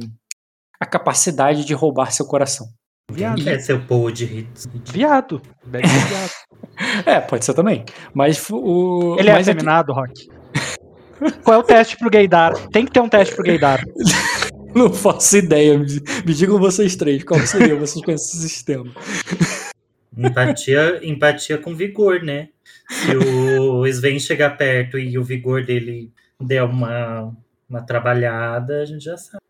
a 0.80 0.86
capacidade 0.86 1.66
de 1.66 1.74
roubar 1.74 2.12
seu 2.12 2.26
coração. 2.26 2.68
Viado. 3.12 3.44
Quem 3.44 3.54
é 3.54 3.60
seu 3.60 3.80
povo 3.82 4.12
de 4.12 4.26
hits? 4.26 4.68
Viado. 4.92 5.42
viado. 5.66 6.32
é, 7.06 7.20
pode 7.22 7.46
ser 7.46 7.54
também. 7.54 7.86
Mas 8.14 8.50
o. 8.50 9.16
Ele 9.20 9.30
é 9.30 9.34
afeminado, 9.34 9.92
é 9.92 9.96
que... 9.96 10.00
Rock. 10.00 11.42
Qual 11.44 11.56
é 11.56 11.60
o 11.60 11.64
teste 11.64 11.98
pro 11.98 12.10
gaydar? 12.10 12.54
Tem 12.70 12.86
que 12.86 12.92
ter 12.92 13.00
um 13.00 13.10
teste 13.10 13.36
pro 13.36 13.44
gaydar. 13.44 13.84
Não 14.76 14.92
faço 14.92 15.38
ideia. 15.38 15.78
Me, 15.78 15.86
me 16.26 16.34
digam 16.34 16.60
vocês 16.60 16.96
três. 16.96 17.24
Qual 17.24 17.40
seria? 17.42 17.76
Vocês 17.76 18.04
conhecem 18.04 18.26
esse 18.26 18.50
sistema. 18.50 18.92
Empatia, 20.18 21.02
empatia 21.04 21.58
com 21.58 21.76
vigor, 21.76 22.24
né? 22.24 22.48
Se 22.90 23.18
o 23.18 23.86
Sven 23.86 24.18
chegar 24.18 24.52
perto 24.52 24.98
e 24.98 25.18
o 25.18 25.24
vigor 25.24 25.66
dele 25.66 26.10
der 26.40 26.64
uma, 26.64 27.36
uma 27.70 27.82
trabalhada, 27.82 28.82
a 28.82 28.86
gente 28.86 29.04
já 29.04 29.18
sabe. 29.18 29.44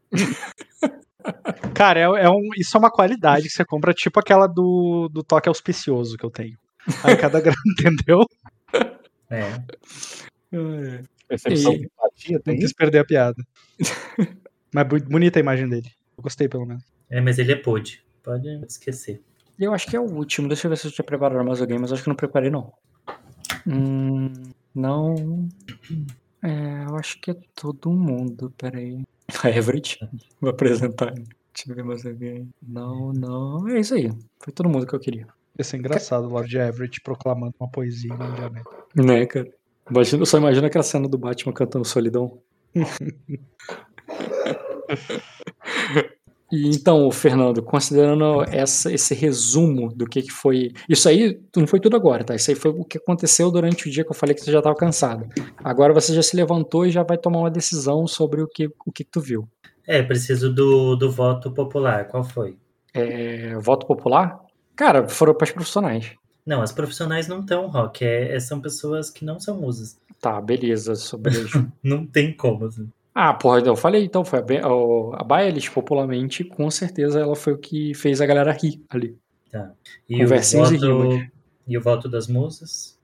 Cara, 1.74 2.00
é, 2.00 2.04
é, 2.04 2.30
um, 2.30 2.50
isso 2.58 2.76
é 2.76 2.80
uma 2.80 2.92
qualidade 2.92 3.48
que 3.48 3.54
você 3.54 3.66
compra, 3.66 3.94
tipo 3.94 4.20
aquela 4.20 4.48
do, 4.48 5.10
do 5.12 5.24
toque 5.24 5.50
auspicioso 5.50 6.18
que 6.18 6.26
eu 6.26 6.32
tenho. 6.32 6.58
Aí 7.04 7.18
cada 7.18 7.40
grana, 7.42 7.58
entendeu? 7.66 8.26
É. 9.30 11.02
Percepção 11.28 11.74
e... 11.74 11.86
empatia, 11.86 12.40
tem. 12.40 12.54
Não 12.54 12.62
quis 12.62 12.74
perder 12.74 13.00
a 13.00 13.06
piada. 13.06 13.44
mas 14.74 14.88
bonita 14.88 15.40
a 15.40 15.42
imagem 15.42 15.68
dele. 15.68 15.90
Eu 16.18 16.24
gostei, 16.24 16.48
pelo 16.48 16.66
menos. 16.66 16.84
É, 17.10 17.20
mas 17.20 17.40
ele 17.40 17.52
é 17.52 17.56
pod. 17.56 18.04
Pode 18.24 18.48
esquecer. 18.66 19.22
Eu 19.58 19.74
acho 19.74 19.88
que 19.88 19.95
é 19.95 20.00
o 20.00 20.04
último. 20.04 20.48
Deixa 20.48 20.68
eu 20.68 20.70
ver 20.70 20.78
se 20.78 20.88
eu 20.88 20.92
tinha 20.92 21.06
preparado 21.06 21.44
mais 21.45 21.62
alguém, 21.62 21.80
mas 21.80 21.92
acho 21.92 22.04
que 22.04 22.10
não 22.10 22.16
preparei, 22.16 22.50
não. 22.50 22.74
Hum, 23.66 24.32
não. 24.74 25.48
É, 26.44 26.86
eu 26.88 26.95
acho 26.98 27.20
que 27.20 27.32
é 27.32 27.36
todo 27.56 27.92
mundo. 27.92 28.54
Peraí. 28.58 29.04
A 29.44 29.50
Everett. 29.50 30.00
Vou 30.40 30.50
apresentar. 30.50 31.14
Deixa 31.14 31.70
eu 31.70 31.76
ver 31.76 31.84
mais 31.84 32.06
alguém. 32.06 32.50
Não, 32.62 33.12
não. 33.14 33.68
É 33.70 33.80
isso 33.80 33.95
aí. 33.95 34.12
Foi 34.40 34.54
todo 34.54 34.70
mundo 34.70 34.86
que 34.86 34.94
eu 34.94 35.00
queria. 35.00 35.28
Ia 35.58 35.64
ser 35.64 35.78
engraçado 35.78 36.26
o 36.26 36.30
Lord 36.30 36.58
Everett 36.58 37.02
proclamando 37.02 37.56
uma 37.60 37.70
poesia 37.70 38.14
mundialmente. 38.14 38.70
Né, 38.94 39.26
cara? 39.26 39.50
Imagina, 39.90 40.26
só 40.26 40.38
imagino 40.38 40.68
aquela 40.68 40.84
cena 40.84 41.08
do 41.08 41.18
Batman 41.18 41.54
cantando 41.54 41.86
Solidão. 41.86 42.40
E 46.51 46.67
então, 46.67 47.09
Fernando, 47.11 47.61
considerando 47.64 48.43
essa, 48.43 48.91
esse 48.91 49.14
resumo 49.15 49.90
do 49.93 50.06
que, 50.06 50.22
que 50.22 50.32
foi. 50.32 50.72
Isso 50.88 51.09
aí 51.09 51.40
não 51.56 51.65
foi 51.65 51.80
tudo 51.80 51.95
agora, 51.95 52.24
tá? 52.24 52.35
Isso 52.35 52.51
aí 52.51 52.56
foi 52.56 52.72
o 52.72 52.83
que 52.83 52.98
aconteceu 52.98 53.49
durante 53.49 53.88
o 53.88 53.91
dia 53.91 54.03
que 54.03 54.11
eu 54.11 54.15
falei 54.15 54.35
que 54.35 54.41
você 54.41 54.51
já 54.51 54.59
estava 54.59 54.75
cansado. 54.75 55.27
Agora 55.64 55.93
você 55.93 56.14
já 56.14 56.22
se 56.22 56.35
levantou 56.35 56.85
e 56.85 56.91
já 56.91 57.03
vai 57.03 57.17
tomar 57.17 57.40
uma 57.40 57.51
decisão 57.51 58.06
sobre 58.07 58.41
o 58.41 58.48
que, 58.48 58.69
o 58.85 58.91
que, 58.91 59.03
tu 59.03 59.19
viu. 59.19 59.48
É, 59.88 60.03
preciso 60.03 60.53
do, 60.53 60.95
do 60.95 61.11
voto 61.11 61.51
popular. 61.51 62.07
Qual 62.07 62.24
foi? 62.24 62.57
É, 62.93 63.56
voto 63.57 63.85
popular? 63.88 64.40
Cara, 64.75 65.07
foram 65.07 65.33
para 65.33 65.45
as 65.45 65.51
profissionais. 65.51 66.11
Não, 66.45 66.61
as 66.61 66.72
profissionais 66.72 67.27
não 67.27 67.40
estão, 67.40 67.67
Rock. 67.67 68.06
É, 68.06 68.35
é, 68.35 68.40
são 68.40 68.61
pessoas 68.61 69.09
que 69.09 69.25
não 69.25 69.40
são 69.40 69.59
musas. 69.59 69.98
Tá, 70.22 70.40
beleza. 70.40 70.95
Sobre 70.95 71.33
isso. 71.33 71.65
não 71.82 72.06
tem 72.06 72.32
como. 72.32 72.65
Assim. 72.65 72.88
Ah, 73.18 73.34
porra, 73.34 73.61
eu 73.61 73.77
falei 73.77 74.03
então, 74.03 74.26
foi 74.26 74.40
a, 74.40 75.22
a 75.22 75.24
Baelis, 75.24 75.69
popularmente, 75.69 76.44
com 76.44 76.69
certeza 76.69 77.22
ela 77.22 77.34
foi 77.34 77.53
o 77.53 77.58
que 77.58 77.94
fez 77.94 78.19
a 78.19 78.26
galera 78.26 78.52
rir 78.52 78.84
ali. 78.90 79.18
Tá. 79.50 79.72
E 80.10 80.22
o, 80.22 80.27
voto, 80.27 81.30
e 81.66 81.77
o 81.77 81.82
voto 81.82 82.10
das 82.10 82.27
musas? 82.27 83.00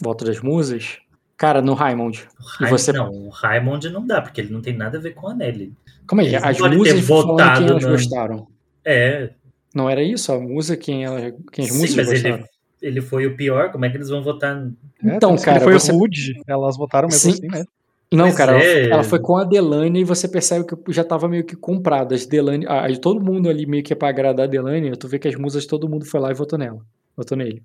Voto 0.00 0.24
das 0.24 0.40
musas? 0.40 0.98
Cara, 1.36 1.60
no 1.60 1.74
Raimond. 1.74 2.28
e 2.60 2.66
você... 2.66 2.92
Não, 2.92 3.10
o 3.10 3.30
Raimond 3.30 3.90
não 3.90 4.06
dá, 4.06 4.22
porque 4.22 4.40
ele 4.40 4.52
não 4.52 4.62
tem 4.62 4.76
nada 4.76 4.98
a 4.98 5.00
ver 5.00 5.12
com 5.12 5.26
a 5.26 5.34
Nelly. 5.34 5.72
Como 6.06 6.20
é? 6.20 6.36
As 6.36 6.60
musas 6.60 7.00
votado 7.00 7.58
quem 7.58 7.68
elas 7.68 7.84
gostaram. 7.84 8.46
É. 8.84 9.30
Não 9.74 9.90
era 9.90 10.04
isso? 10.04 10.32
A 10.32 10.38
música, 10.38 10.80
quem, 10.80 11.04
ela, 11.04 11.34
quem 11.50 11.64
as 11.64 11.72
Sim, 11.72 11.80
musas 11.80 11.96
mas 11.96 12.08
gostaram? 12.10 12.36
Ele, 12.36 12.46
ele 12.80 13.00
foi 13.00 13.26
o 13.26 13.36
pior, 13.36 13.72
como 13.72 13.84
é 13.84 13.90
que 13.90 13.96
eles 13.96 14.08
vão 14.08 14.22
votar? 14.22 14.70
Então, 15.02 15.34
é, 15.34 15.38
cara, 15.38 15.56
ele 15.56 15.64
foi 15.64 15.72
você... 15.72 15.90
rude, 15.90 16.40
elas 16.46 16.76
votaram 16.76 17.08
mesmo 17.08 17.32
Sim. 17.32 17.38
assim, 17.38 17.48
né? 17.48 17.64
Não, 18.12 18.26
Mas 18.26 18.36
cara, 18.36 18.62
é... 18.62 18.90
ela, 18.90 19.02
foi 19.02 19.18
com 19.18 19.36
a 19.36 19.44
Delane 19.44 20.00
e 20.00 20.04
você 20.04 20.28
percebe 20.28 20.66
que 20.66 20.92
já 20.92 21.02
tava 21.02 21.28
meio 21.28 21.44
que 21.44 21.56
comprada. 21.56 22.14
As 22.14 22.26
Delane, 22.26 22.66
a, 22.66 22.86
todo 22.98 23.24
mundo 23.24 23.48
ali 23.48 23.64
meio 23.64 23.82
que 23.82 23.92
é 23.92 23.96
pra 23.96 24.08
agradar 24.08 24.44
a 24.44 24.48
Delane, 24.48 24.94
tu 24.96 25.08
vê 25.08 25.18
que 25.18 25.28
as 25.28 25.34
musas, 25.34 25.64
todo 25.64 25.88
mundo 25.88 26.04
foi 26.04 26.20
lá 26.20 26.30
e 26.30 26.34
votou 26.34 26.58
nela. 26.58 26.84
Votou 27.16 27.36
nele. 27.36 27.62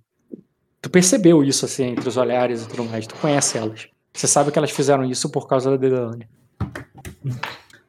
Tu 0.82 0.90
percebeu 0.90 1.44
isso, 1.44 1.66
assim, 1.66 1.88
entre 1.88 2.08
os 2.08 2.16
olhares 2.16 2.64
e 2.64 2.70
tudo 2.70 2.86
mais. 2.86 3.06
Tu 3.06 3.16
conhece 3.16 3.58
elas. 3.58 3.90
Você 4.14 4.26
sabe 4.26 4.52
que 4.52 4.58
elas 4.58 4.72
fizeram 4.72 5.04
isso 5.04 5.30
por 5.30 5.48
causa 5.48 5.72
da 5.72 5.78
Delane. 5.78 6.28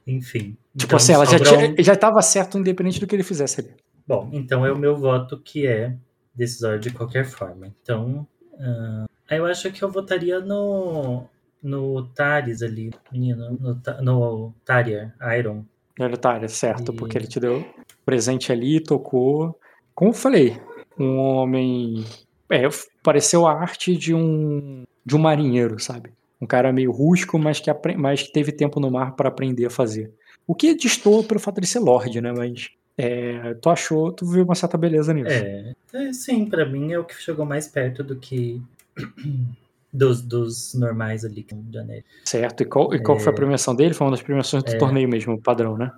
Enfim. 0.06 0.56
Tipo 0.76 0.86
então, 0.86 0.96
assim, 0.96 1.12
ela 1.12 1.24
já, 1.24 1.38
tinha, 1.38 1.74
já 1.78 1.94
tava 1.94 2.20
certo 2.22 2.58
independente 2.58 2.98
do 2.98 3.06
que 3.06 3.14
ele 3.14 3.22
fizesse 3.22 3.60
ali. 3.60 3.74
Bom, 4.06 4.30
então 4.32 4.64
é 4.64 4.72
o 4.72 4.78
meu 4.78 4.96
voto 4.96 5.38
que 5.38 5.66
é 5.66 5.94
decisório 6.34 6.80
de 6.80 6.90
qualquer 6.90 7.24
forma. 7.24 7.72
Então, 7.82 8.26
uh, 8.54 9.06
eu 9.30 9.44
acho 9.46 9.70
que 9.70 9.82
eu 9.82 9.90
votaria 9.90 10.40
no 10.40 11.24
no 11.62 12.06
Taris 12.08 12.62
ali, 12.62 12.90
menino, 13.12 13.58
no, 13.60 14.02
no 14.02 14.54
Tarier, 14.64 15.12
Iron. 15.38 15.64
No 15.98 16.16
Tarier, 16.16 16.50
certo, 16.50 16.92
e... 16.92 16.96
porque 16.96 17.18
ele 17.18 17.26
te 17.26 17.40
deu 17.40 17.64
presente 18.04 18.52
ali, 18.52 18.80
tocou. 18.80 19.58
Como 19.94 20.10
eu 20.10 20.14
falei, 20.14 20.60
um 20.98 21.18
homem. 21.18 22.04
É, 22.50 22.62
pareceu 23.02 23.46
a 23.46 23.52
arte 23.52 23.96
de 23.96 24.14
um 24.14 24.84
de 25.04 25.16
um 25.16 25.18
marinheiro, 25.18 25.78
sabe? 25.80 26.10
Um 26.40 26.46
cara 26.46 26.72
meio 26.72 26.92
rústico, 26.92 27.38
mas 27.38 27.58
que, 27.58 27.70
mas 27.96 28.22
que 28.22 28.32
teve 28.32 28.52
tempo 28.52 28.78
no 28.78 28.90
mar 28.90 29.16
para 29.16 29.28
aprender 29.28 29.66
a 29.66 29.70
fazer. 29.70 30.12
O 30.46 30.54
que 30.54 30.74
distou 30.74 31.24
pelo 31.24 31.40
fato 31.40 31.60
de 31.60 31.66
ser 31.66 31.80
Lorde, 31.80 32.20
né? 32.20 32.32
Mas 32.32 32.70
é, 32.96 33.54
tu 33.54 33.70
achou, 33.70 34.12
tu 34.12 34.26
viu 34.26 34.44
uma 34.44 34.54
certa 34.54 34.76
beleza 34.76 35.14
nisso. 35.14 35.30
É, 35.30 35.74
é 35.94 36.12
sim, 36.12 36.46
para 36.46 36.66
mim 36.66 36.92
é 36.92 36.98
o 36.98 37.04
que 37.04 37.14
chegou 37.14 37.46
mais 37.46 37.66
perto 37.66 38.04
do 38.04 38.16
que 38.16 38.62
dos, 39.92 40.22
dos 40.22 40.74
normais 40.74 41.24
ali 41.24 41.46
de 41.50 41.78
Anel. 41.78 42.02
Certo. 42.24 42.62
E 42.62 42.66
qual, 42.66 42.94
e 42.94 42.98
qual 43.00 43.18
é... 43.18 43.20
foi 43.20 43.32
a 43.32 43.34
é. 43.34 43.36
premiação 43.36 43.74
dele? 43.74 43.94
Foi 43.94 44.06
uma 44.06 44.12
das 44.12 44.22
premiações 44.22 44.62
do 44.62 44.72
é... 44.72 44.78
torneio 44.78 45.08
mesmo, 45.08 45.40
padrão, 45.40 45.76
né? 45.76 45.90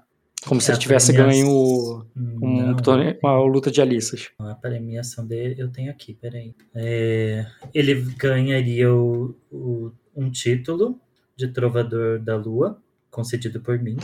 Como 0.47 0.61
se 0.61 0.71
ele 0.71 0.79
tivesse 0.79 1.13
ganho 1.13 2.07
um 2.17 2.75
torneio, 2.77 3.19
uma 3.23 3.39
luta 3.43 3.71
de 3.71 3.81
Alissas. 3.83 4.31
A 4.39 4.55
premiação 4.55 5.27
dele 5.27 5.57
eu 5.59 5.69
tenho 5.69 5.91
aqui, 5.91 6.15
peraí. 6.15 6.55
É, 6.75 7.45
ele 7.75 7.95
ganharia 8.17 8.91
o, 8.91 9.35
o, 9.53 9.93
um 10.17 10.31
título 10.31 10.99
de 11.37 11.49
Trovador 11.49 12.19
da 12.19 12.37
Lua, 12.37 12.81
concedido 13.11 13.61
por 13.61 13.79
mim. 13.79 13.99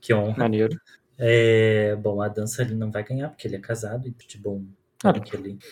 Que 0.00 0.12
honra. 0.12 0.36
Maneiro. 0.36 0.76
É, 1.16 1.94
bom, 1.94 2.20
a 2.20 2.26
dança 2.26 2.62
ele 2.62 2.74
não 2.74 2.90
vai 2.90 3.04
ganhar, 3.04 3.28
porque 3.28 3.46
ele 3.46 3.54
é 3.54 3.60
casado, 3.60 4.08
e 4.08 4.26
de 4.26 4.38
bom. 4.38 4.64
Ah, 5.04 5.12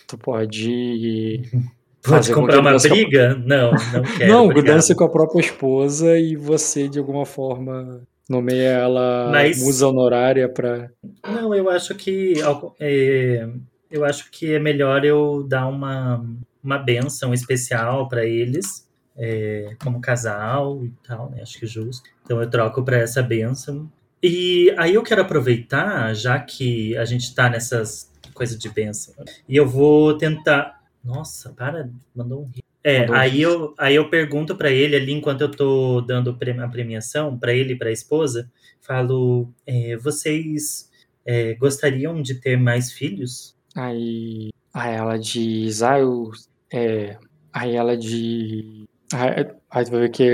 tu 0.06 0.18
pode 0.18 1.42
Pode 2.02 2.32
comprar 2.32 2.60
uma 2.60 2.76
briga? 2.78 3.34
Com... 3.34 3.40
Não, 3.46 3.72
não 3.72 4.02
quero. 4.16 4.32
Não, 4.32 4.44
obrigado. 4.46 4.74
dança 4.76 4.94
com 4.94 5.04
a 5.04 5.08
própria 5.08 5.40
esposa 5.40 6.18
e 6.18 6.34
você, 6.34 6.88
de 6.88 6.98
alguma 6.98 7.26
forma, 7.26 8.02
nomeia 8.28 8.70
ela 8.70 9.28
Mas... 9.30 9.62
musa 9.62 9.86
honorária 9.86 10.48
para. 10.48 10.90
Não, 11.24 11.54
eu 11.54 11.68
acho 11.68 11.94
que. 11.94 12.34
É, 12.78 13.46
eu 13.90 14.04
acho 14.04 14.30
que 14.30 14.54
é 14.54 14.58
melhor 14.58 15.04
eu 15.04 15.44
dar 15.46 15.66
uma, 15.66 16.24
uma 16.62 16.78
benção 16.78 17.34
especial 17.34 18.08
para 18.08 18.24
eles, 18.24 18.88
é, 19.16 19.74
como 19.82 20.00
casal 20.00 20.82
e 20.84 20.92
tal, 21.06 21.30
né? 21.30 21.42
Acho 21.42 21.58
que 21.58 21.64
é 21.64 21.68
justo. 21.68 22.08
Então 22.24 22.40
eu 22.40 22.48
troco 22.48 22.82
para 22.82 22.96
essa 22.96 23.22
benção. 23.22 23.90
E 24.22 24.72
aí 24.78 24.94
eu 24.94 25.02
quero 25.02 25.22
aproveitar, 25.22 26.14
já 26.14 26.38
que 26.38 26.96
a 26.96 27.04
gente 27.04 27.24
está 27.24 27.48
nessas 27.48 28.10
coisas 28.34 28.58
de 28.58 28.68
benção, 28.68 29.14
e 29.48 29.56
eu 29.56 29.66
vou 29.66 30.16
tentar 30.16 30.79
nossa, 31.02 31.52
para, 31.52 31.90
mandou 32.14 32.42
um 32.42 32.50
É, 32.82 33.00
mandou 33.00 33.16
aí, 33.16 33.46
um 33.46 33.50
eu, 33.50 33.74
aí 33.78 33.94
eu 33.94 34.08
pergunto 34.08 34.56
para 34.56 34.70
ele 34.70 34.96
ali, 34.96 35.12
enquanto 35.12 35.42
eu 35.42 35.50
tô 35.50 36.00
dando 36.00 36.30
a 36.30 36.68
premiação, 36.68 37.38
para 37.38 37.52
ele 37.52 37.72
e 37.72 37.76
para 37.76 37.88
a 37.88 37.92
esposa, 37.92 38.50
falo: 38.80 39.48
é, 39.66 39.96
vocês 39.96 40.90
é, 41.24 41.54
gostariam 41.54 42.20
de 42.20 42.34
ter 42.34 42.56
mais 42.56 42.92
filhos? 42.92 43.54
Aí, 43.76 44.50
aí 44.74 44.94
ela 44.94 45.18
diz: 45.18 45.82
ah, 45.82 45.98
eu. 45.98 46.30
É, 46.72 47.16
aí 47.52 47.76
ela 47.76 47.96
diz. 47.96 48.84
Aí 49.12 49.84
tu 49.84 49.90
vai 49.90 50.00
ver 50.00 50.10
que 50.10 50.28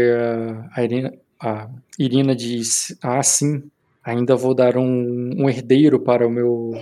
a 0.72 0.82
Irina, 0.82 1.12
a 1.40 1.68
Irina 1.98 2.34
diz: 2.34 2.96
ah, 3.02 3.22
sim, 3.22 3.70
ainda 4.02 4.36
vou 4.36 4.54
dar 4.54 4.76
um, 4.76 5.30
um 5.36 5.48
herdeiro 5.48 6.00
para 6.00 6.26
o 6.26 6.30
meu. 6.30 6.72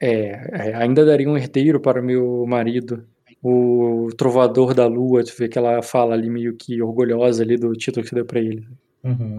É, 0.00 0.70
é 0.70 0.74
ainda 0.74 1.04
daria 1.04 1.28
um 1.28 1.36
herdeiro 1.36 1.80
para 1.80 2.00
o 2.00 2.04
meu 2.04 2.44
marido 2.46 3.06
o 3.42 4.08
Trovador 4.16 4.72
da 4.72 4.86
Lua, 4.86 5.24
tu 5.24 5.34
vê 5.36 5.48
que 5.48 5.58
ela 5.58 5.82
fala 5.82 6.14
ali 6.14 6.30
meio 6.30 6.54
que 6.54 6.80
orgulhosa 6.80 7.42
ali 7.42 7.56
do 7.56 7.72
título 7.72 8.04
que 8.04 8.10
você 8.10 8.14
deu 8.14 8.24
pra 8.24 8.38
ele. 8.38 8.66
Uhum. 9.02 9.36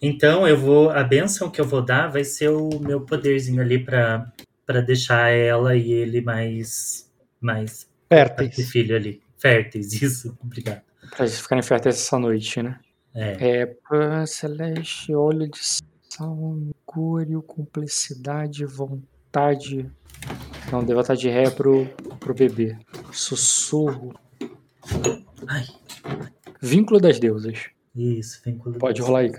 Então 0.00 0.46
eu 0.46 0.56
vou. 0.56 0.90
A 0.90 1.02
benção 1.02 1.50
que 1.50 1.60
eu 1.60 1.64
vou 1.64 1.82
dar 1.82 2.08
vai 2.08 2.22
ser 2.22 2.48
o 2.50 2.78
meu 2.80 3.00
poderzinho 3.00 3.60
ali 3.60 3.78
pra, 3.78 4.30
pra 4.64 4.80
deixar 4.80 5.30
ela 5.30 5.74
e 5.74 5.90
ele 5.90 6.20
mais. 6.20 7.10
mais 7.40 7.88
Férteis. 8.08 8.70
filho 8.70 8.94
ali. 8.94 9.20
Férteis, 9.36 9.92
isso. 10.00 10.36
Obrigado. 10.42 10.82
Pra 11.10 11.24
eles 11.24 11.40
ficarem 11.40 11.62
férteis 11.62 11.96
essa 11.96 12.18
noite, 12.18 12.62
né? 12.62 12.78
É. 13.12 13.74
É, 13.92 14.26
Celeste, 14.26 15.12
olho 15.12 15.48
de 15.48 15.58
sal, 16.08 16.36
mercúrio, 16.36 17.42
cumplicidade, 17.42 18.64
vontade. 18.64 19.90
Não, 20.70 20.84
deu 20.84 20.96
vontade 20.96 21.20
de 21.20 21.28
ré 21.28 21.50
pro, 21.50 21.88
pro 22.20 22.34
bebê. 22.34 22.76
Sussurro. 23.10 24.14
Ai. 25.48 25.64
Vínculo 26.60 27.00
das 27.00 27.18
deusas. 27.18 27.70
Isso, 27.96 28.40
vínculo. 28.44 28.78
Pode 28.78 29.00
das 29.00 29.06
rolar 29.08 29.20
aí. 29.20 29.32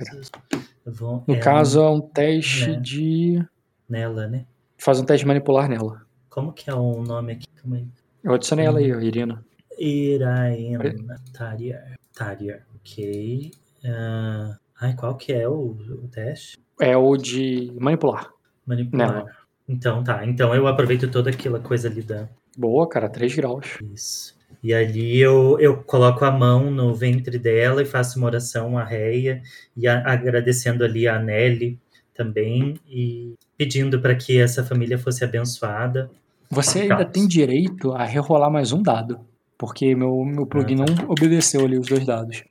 Eu 0.86 0.92
vou- 0.92 1.24
No 1.28 1.36
é, 1.36 1.40
caso, 1.40 1.80
é 1.80 1.90
um 1.90 2.02
teste 2.02 2.72
né. 2.72 2.80
de. 2.80 3.46
Nela, 3.88 4.28
né? 4.28 4.46
Faz 4.78 5.00
um 5.00 5.06
teste 5.06 5.24
de 5.24 5.28
manipular 5.28 5.70
nela. 5.70 6.02
Como 6.30 6.52
que 6.52 6.70
é 6.70 6.74
o 6.74 7.02
nome 7.04 7.34
aqui? 7.34 7.48
Calma 7.56 7.78
aí. 7.78 7.88
Eu 8.24 8.34
adicionei 8.34 8.66
ela 8.66 8.80
aí, 8.80 8.94
ó, 8.94 9.00
Irina. 9.00 9.46
Iraena. 9.78 11.16
Tariar. 11.34 11.98
Tariar. 12.14 12.66
Ok. 12.76 13.52
Ah, 13.86 14.58
ai, 14.80 14.96
qual 14.96 15.16
que 15.16 15.34
é 15.34 15.48
o, 15.48 15.72
o 16.04 16.08
teste? 16.08 16.58
É 16.80 16.96
o 16.98 17.16
de 17.18 17.72
manipular. 17.80 18.32
Manipular. 18.66 19.14
Nela. 19.14 19.32
Então 19.68 20.04
tá. 20.04 20.26
Então 20.26 20.54
eu 20.56 20.68
aproveito 20.68 21.10
toda 21.10 21.30
aquela 21.30 21.60
coisa 21.60 21.88
ali 21.88 22.02
da. 22.02 22.28
Boa, 22.58 22.88
cara, 22.88 23.10
3 23.10 23.36
graus. 23.36 23.78
Isso. 23.94 24.36
E 24.64 24.74
ali 24.74 25.18
eu, 25.18 25.58
eu 25.60 25.78
coloco 25.78 26.24
a 26.24 26.32
mão 26.32 26.70
no 26.70 26.94
ventre 26.94 27.40
dela 27.40 27.82
e 27.82 27.86
faço 27.86 28.18
uma 28.20 28.28
oração 28.28 28.78
à 28.78 28.84
Reia, 28.84 29.42
e 29.76 29.88
a- 29.88 30.04
agradecendo 30.06 30.84
ali 30.84 31.08
a 31.08 31.18
Nelly 31.18 31.80
também, 32.14 32.80
e 32.88 33.34
pedindo 33.58 34.00
para 34.02 34.14
que 34.16 34.40
essa 34.40 34.64
família 34.64 34.98
fosse 34.98 35.24
abençoada. 35.24 36.12
Você 36.50 36.82
ainda 36.82 37.06
tem 37.06 37.28
direito 37.28 37.92
a 37.94 38.04
rerolar 38.04 38.52
mais 38.52 38.72
um 38.72 38.84
dado. 38.84 39.20
Porque 39.58 39.96
meu, 39.96 40.24
meu 40.26 40.46
plugin 40.46 40.82
Ah, 40.82 40.86
não 40.86 41.10
obedeceu 41.10 41.64
ali 41.66 41.78
os 41.78 41.88
dois 41.88 42.06
dados. 42.06 42.44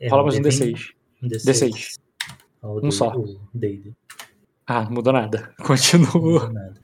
É 0.00 0.08
Rola 0.08 0.24
mais 0.24 0.36
um 0.36 0.42
D20, 0.42 0.48
D6. 0.48 0.90
Um 1.22 1.28
D6. 1.28 1.44
D6. 1.44 1.94
Ó, 2.62 2.68
o 2.80 2.86
Um 2.86 2.90
só. 2.90 3.12
Ah, 4.66 4.84
não 4.84 4.92
mudou 4.92 5.12
nada. 5.12 5.52
Não 5.60 5.66
Continua. 5.66 6.50
nada. 6.52 6.74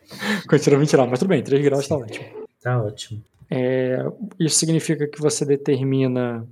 Continua 0.49 0.79
20 0.81 0.93
graus. 0.93 1.11
Mas 1.11 1.19
tudo 1.19 1.29
bem, 1.29 1.43
3 1.43 1.65
graus 1.65 1.89
tá 1.89 1.97
ótimo. 1.97 2.27
Tá 2.63 2.83
ótimo. 2.83 3.23
É, 3.51 3.99
isso 4.39 4.57
significa 4.57 5.09
que 5.09 5.21
você 5.21 5.45
determina 5.45 6.47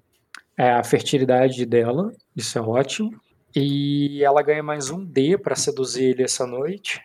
é, 0.57 0.71
a 0.71 0.83
fertilidade 0.83 1.65
dela. 1.65 2.13
Isso 2.35 2.59
é 2.59 2.63
ótimo. 2.63 3.21
E 3.55 4.23
ela 4.23 4.43
ganha 4.43 4.63
mais 4.63 4.91
um 4.91 5.05
D 5.05 5.39
para 5.39 5.55
seduzir 5.55 6.11
ele 6.11 6.23
essa 6.23 6.47
noite. 6.47 7.01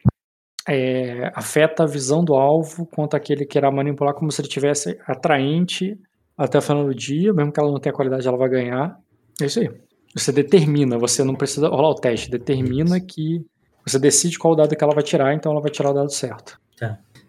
É, 0.68 1.32
afeta 1.36 1.84
a 1.84 1.88
visão 1.88 2.24
do 2.24 2.36
alvo 2.36 2.86
quanto 2.86 3.16
aquele 3.16 3.46
que 3.46 3.58
irá 3.58 3.70
manipular 3.70 4.14
como 4.14 4.32
se 4.32 4.42
ele 4.42 4.48
tivesse 4.48 4.98
atraente 5.06 6.00
até 6.38 6.58
o 6.58 6.62
final 6.62 6.86
do 6.86 6.96
dia, 6.96 7.34
mesmo 7.34 7.52
que 7.52 7.60
ela 7.60 7.72
não 7.72 7.80
tenha 7.80 7.94
qualidade, 7.94 8.28
ela 8.28 8.38
vai 8.38 8.50
ganhar. 8.50 8.98
É 9.42 9.46
isso 9.46 9.60
aí. 9.60 9.70
Você 10.16 10.32
determina, 10.32 10.98
você 10.98 11.24
não 11.24 11.36
precisa 11.36 11.68
rolar 11.68 11.90
o 11.90 11.96
teste, 11.96 12.30
determina 12.30 13.00
que 13.00 13.46
você 13.86 14.00
decide 14.00 14.40
qual 14.40 14.56
dado 14.56 14.76
que 14.76 14.84
ela 14.84 14.94
vai 14.94 15.04
tirar, 15.04 15.34
então 15.34 15.52
ela 15.52 15.62
vai 15.62 15.72
tirar 15.72 15.92
o 15.92 15.94
dado 15.94 16.12
certo. 16.12 16.60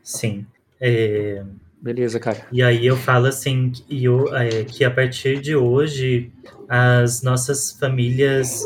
Sim. 0.03 0.47
É, 0.81 1.43
Beleza, 1.85 2.19
cara. 2.19 2.47
E 2.51 2.63
aí 2.63 2.87
eu 2.87 2.97
falo 2.97 3.27
assim 3.27 3.71
que, 3.71 4.05
eu- 4.05 4.35
é, 4.35 4.65
que 4.65 4.87
a 4.87 4.91
partir 4.91 5.39
de 5.43 5.55
hoje 5.55 6.33
as 6.67 7.21
nossas 7.23 7.73
famílias 7.73 8.63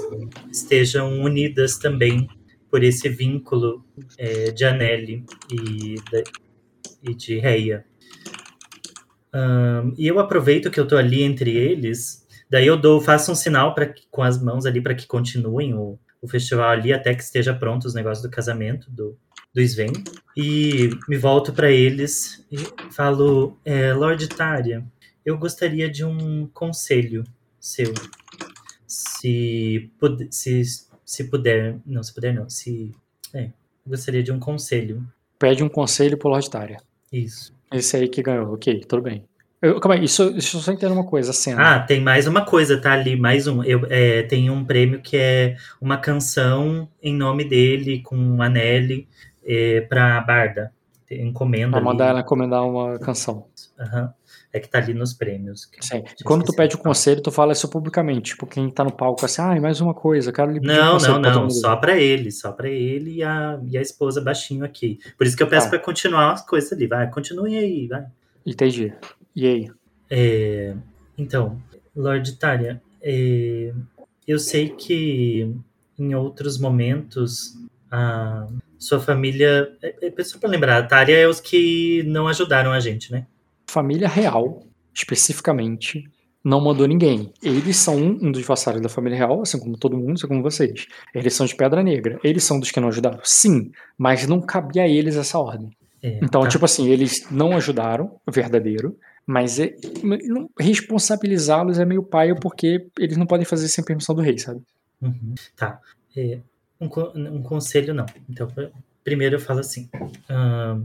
estejam 0.52 1.20
unidas 1.20 1.78
também 1.78 2.28
por 2.70 2.84
esse 2.84 3.08
vínculo 3.08 3.84
é, 4.16 4.52
de 4.52 4.64
Anelli 4.64 5.24
e, 5.50 5.96
e 7.02 7.12
de 7.12 7.40
Reia. 7.40 7.84
Ahn, 9.32 9.92
e 9.98 10.06
eu 10.06 10.20
aproveito 10.20 10.70
que 10.70 10.78
eu 10.78 10.86
tô 10.86 10.96
ali 10.96 11.24
entre 11.24 11.50
eles, 11.56 12.24
daí 12.48 12.68
eu 12.68 12.76
dou, 12.76 13.00
faço 13.00 13.32
um 13.32 13.34
sinal 13.34 13.74
para 13.74 13.92
com 14.12 14.22
as 14.22 14.40
mãos 14.40 14.64
ali 14.64 14.80
para 14.80 14.94
que 14.94 15.08
continuem 15.08 15.74
o, 15.74 15.98
o 16.22 16.28
festival 16.28 16.70
ali 16.70 16.92
até 16.92 17.12
que 17.12 17.22
esteja 17.24 17.52
pronto 17.52 17.84
os 17.84 17.94
negócios 17.94 18.22
do 18.22 18.30
casamento 18.30 18.88
do, 18.92 19.18
do 19.58 19.62
Sven. 19.62 19.92
E 20.36 20.90
me 21.08 21.16
volto 21.16 21.52
para 21.52 21.68
eles 21.70 22.46
e 22.50 22.56
falo, 22.92 23.58
é, 23.64 23.92
Lord 23.92 24.28
Tária, 24.28 24.84
eu 25.26 25.36
gostaria 25.36 25.90
de 25.90 26.04
um 26.04 26.46
conselho 26.54 27.24
seu. 27.58 27.92
Se, 28.86 29.90
pud- 29.98 30.28
se, 30.30 30.62
se 31.04 31.24
puder, 31.24 31.76
não, 31.84 32.02
se 32.02 32.14
puder 32.14 32.32
não, 32.32 32.48
se, 32.48 32.92
é, 33.34 33.50
gostaria 33.86 34.22
de 34.22 34.30
um 34.30 34.38
conselho. 34.38 35.04
Pede 35.38 35.62
um 35.62 35.68
conselho 35.68 36.16
pro 36.16 36.28
Lord 36.28 36.48
Tária. 36.48 36.80
Isso. 37.12 37.52
Esse 37.72 37.96
aí 37.96 38.08
que 38.08 38.22
ganhou, 38.22 38.54
ok, 38.54 38.80
tudo 38.88 39.02
bem. 39.02 39.24
Eu, 39.60 39.80
calma 39.80 39.96
aí, 39.96 40.04
isso, 40.04 40.30
deixa 40.30 40.56
eu 40.56 40.60
só 40.60 40.70
entender 40.70 40.92
uma 40.92 41.04
coisa, 41.04 41.32
a 41.32 41.34
cena. 41.34 41.74
Ah, 41.74 41.80
tem 41.80 42.00
mais 42.00 42.28
uma 42.28 42.44
coisa, 42.44 42.80
tá 42.80 42.92
ali, 42.92 43.16
mais 43.16 43.48
um. 43.48 43.64
Eu, 43.64 43.84
é, 43.90 44.22
tem 44.22 44.48
um 44.50 44.64
prêmio 44.64 45.02
que 45.02 45.16
é 45.16 45.56
uma 45.80 45.96
canção 45.98 46.88
em 47.02 47.12
nome 47.12 47.44
dele, 47.44 48.00
com 48.02 48.40
a 48.40 48.48
Nelly, 48.48 49.08
é, 49.48 49.80
pra 49.80 50.20
Barda. 50.20 50.72
Encomenda 51.10 51.70
Pra 51.70 51.78
ali. 51.78 51.86
mandar 51.86 52.08
ela 52.10 52.20
encomendar 52.20 52.62
uma 52.68 52.98
canção. 52.98 53.46
Aham. 53.80 54.12
É 54.52 54.60
que 54.60 54.68
tá 54.68 54.78
ali 54.78 54.92
nos 54.94 55.12
prêmios. 55.14 55.68
Sim. 55.80 56.02
Quando 56.24 56.44
tu 56.44 56.54
pede 56.54 56.74
de 56.74 56.76
o 56.76 56.82
conselho, 56.82 57.22
tu 57.22 57.30
fala 57.30 57.52
isso 57.52 57.68
publicamente. 57.68 58.32
Tipo, 58.32 58.46
quem 58.46 58.68
tá 58.70 58.82
no 58.84 58.92
palco 58.92 59.24
assim, 59.24 59.40
ah, 59.42 59.58
mais 59.60 59.80
uma 59.80 59.94
coisa, 59.94 60.30
quero 60.32 60.50
lhe 60.50 60.60
pedir 60.60 60.72
um 60.72 60.76
Não, 60.76 60.98
não, 60.98 61.18
não, 61.20 61.40
mundo." 61.42 61.52
só 61.52 61.76
pra 61.76 61.96
ele, 61.98 62.30
só 62.30 62.52
pra 62.52 62.68
ele 62.68 63.16
e 63.16 63.22
a, 63.22 63.58
e 63.66 63.76
a 63.78 63.80
esposa 63.80 64.20
baixinho 64.22 64.64
aqui. 64.64 64.98
Por 65.16 65.26
isso 65.26 65.36
que 65.36 65.42
eu 65.42 65.46
peço 65.48 65.66
Tá. 65.66 65.70
pra 65.70 65.78
continuar 65.78 66.32
as 66.32 66.44
coisas 66.46 66.72
ali, 66.72 66.86
vai, 66.86 67.10
continue 67.10 67.56
aí, 67.56 67.86
vai. 67.86 68.04
Entendi. 68.46 68.92
E 69.36 69.46
aí? 69.46 69.70
É, 70.10 70.74
então, 71.16 71.58
Lord 71.96 72.32
Tária, 72.38 72.82
é, 73.02 73.72
eu 74.26 74.38
sei 74.38 74.70
que 74.70 75.54
em 75.98 76.14
outros 76.14 76.58
momentos 76.58 77.54
a 77.90 78.46
sua 78.78 79.00
família. 79.00 79.68
É, 79.82 80.08
é, 80.16 80.24
só 80.24 80.38
pra 80.38 80.48
lembrar, 80.48 80.78
a 80.78 80.82
Tária 80.82 81.16
é 81.16 81.26
os 81.28 81.40
que 81.40 82.02
não 82.06 82.28
ajudaram 82.28 82.72
a 82.72 82.80
gente, 82.80 83.10
né? 83.12 83.26
Família 83.66 84.08
real, 84.08 84.62
especificamente, 84.94 86.04
não 86.44 86.60
mandou 86.60 86.86
ninguém. 86.86 87.32
Eles 87.42 87.76
são 87.76 87.96
um, 87.96 88.32
dos 88.32 88.44
vassalos 88.46 88.80
da 88.80 88.88
família 88.88 89.18
real, 89.18 89.42
assim 89.42 89.58
como 89.58 89.76
todo 89.76 89.96
mundo, 89.96 90.12
assim 90.14 90.26
como 90.28 90.42
vocês. 90.42 90.86
Eles 91.14 91.34
são 91.34 91.44
de 91.44 91.54
Pedra 91.54 91.82
Negra. 91.82 92.18
Eles 92.24 92.44
são 92.44 92.58
dos 92.58 92.70
que 92.70 92.80
não 92.80 92.88
ajudaram? 92.88 93.20
Sim, 93.22 93.70
mas 93.98 94.26
não 94.26 94.40
cabia 94.40 94.84
a 94.84 94.88
eles 94.88 95.16
essa 95.16 95.38
ordem. 95.38 95.70
É, 96.02 96.18
Então, 96.22 96.42
tá. 96.42 96.48
tipo 96.48 96.64
assim, 96.64 96.88
eles 96.88 97.26
não 97.30 97.56
ajudaram, 97.56 98.18
verdadeiro, 98.30 98.96
mas 99.26 99.58
é- 99.58 99.74
responsabilizá-los 100.58 101.78
é 101.78 101.84
meio 101.84 102.02
paia 102.02 102.34
porque 102.34 102.86
eles 102.98 103.16
não 103.16 103.26
podem 103.26 103.44
fazer 103.44 103.68
sem 103.68 103.84
permissão 103.84 104.14
do 104.14 104.22
rei, 104.22 104.38
sabe? 104.38 104.60
Uhum, 105.02 105.34
tá. 105.56 105.80
É, 106.16 106.38
um, 106.80 106.86
um 107.36 107.42
conselho, 107.42 107.92
não. 107.94 108.06
Então, 108.28 108.48
pr- 108.48 108.70
primeiro 109.04 109.36
eu 109.36 109.40
falo 109.40 109.60
assim. 109.60 109.88
ahn, 110.28 110.84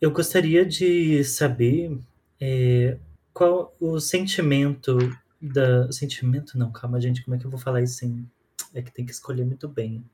eu 0.00 0.10
gostaria 0.10 0.64
de 0.64 1.24
saber 1.24 1.98
é, 2.40 2.96
qual 3.32 3.74
o 3.80 3.98
sentimento 4.00 4.98
da. 5.40 5.90
Sentimento 5.90 6.56
não, 6.58 6.70
calma, 6.70 7.00
gente, 7.00 7.24
como 7.24 7.34
é 7.36 7.38
que 7.38 7.46
eu 7.46 7.50
vou 7.50 7.60
falar 7.60 7.82
isso 7.82 7.94
sem. 7.94 8.28
É 8.74 8.82
que 8.82 8.92
tem 8.92 9.04
que 9.04 9.12
escolher 9.12 9.44
muito 9.44 9.66
bem. 9.68 10.04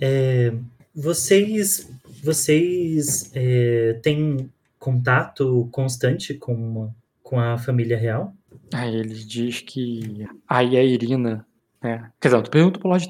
É, 0.00 0.52
vocês 0.94 1.90
vocês 2.22 3.30
é, 3.34 3.98
têm 4.02 4.50
contato 4.78 5.68
constante 5.70 6.34
com, 6.34 6.90
com 7.22 7.38
a 7.38 7.58
família 7.58 7.96
real? 7.96 8.34
Aí 8.72 8.94
ele 8.96 9.14
diz 9.14 9.60
que. 9.60 10.26
Aí 10.48 10.76
a 10.76 10.82
Irina. 10.82 11.46
Né? 11.82 12.10
Quer 12.20 12.28
dizer, 12.28 12.42
tu 12.42 12.50
pergunta 12.50 12.78
pro 12.78 12.88
Lord. 12.88 13.08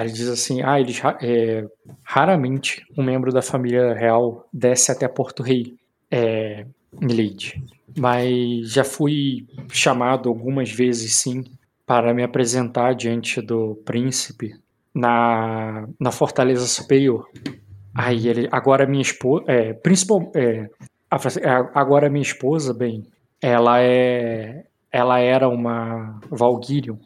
Aí 0.00 0.06
ele 0.06 0.14
diz 0.14 0.28
assim: 0.28 0.62
ah, 0.62 0.80
eles 0.80 0.98
é, 1.20 1.66
raramente 2.02 2.82
um 2.96 3.02
membro 3.02 3.30
da 3.30 3.42
família 3.42 3.92
real 3.92 4.48
desce 4.50 4.90
até 4.90 5.06
Porto 5.06 5.42
Rei, 5.42 5.76
é, 6.10 6.64
Milady. 6.98 7.62
Mas 7.98 8.72
já 8.72 8.82
fui 8.82 9.46
chamado 9.70 10.30
algumas 10.30 10.70
vezes, 10.70 11.16
sim, 11.16 11.44
para 11.84 12.14
me 12.14 12.22
apresentar 12.22 12.94
diante 12.94 13.42
do 13.42 13.74
príncipe 13.84 14.54
na, 14.94 15.86
na 16.00 16.10
Fortaleza 16.10 16.66
Superior. 16.66 17.28
Aí 17.94 18.26
ele. 18.26 18.48
Agora 18.50 18.86
minha 18.86 19.02
esposa. 19.02 19.44
É, 19.48 19.74
principal, 19.74 20.32
é, 20.34 20.70
é, 21.10 21.50
agora 21.74 22.08
minha 22.08 22.22
esposa, 22.22 22.72
bem, 22.72 23.04
ela 23.42 23.82
é. 23.82 24.64
Ela 24.90 25.18
era 25.18 25.46
uma 25.46 26.18
Valkyrion. 26.30 26.96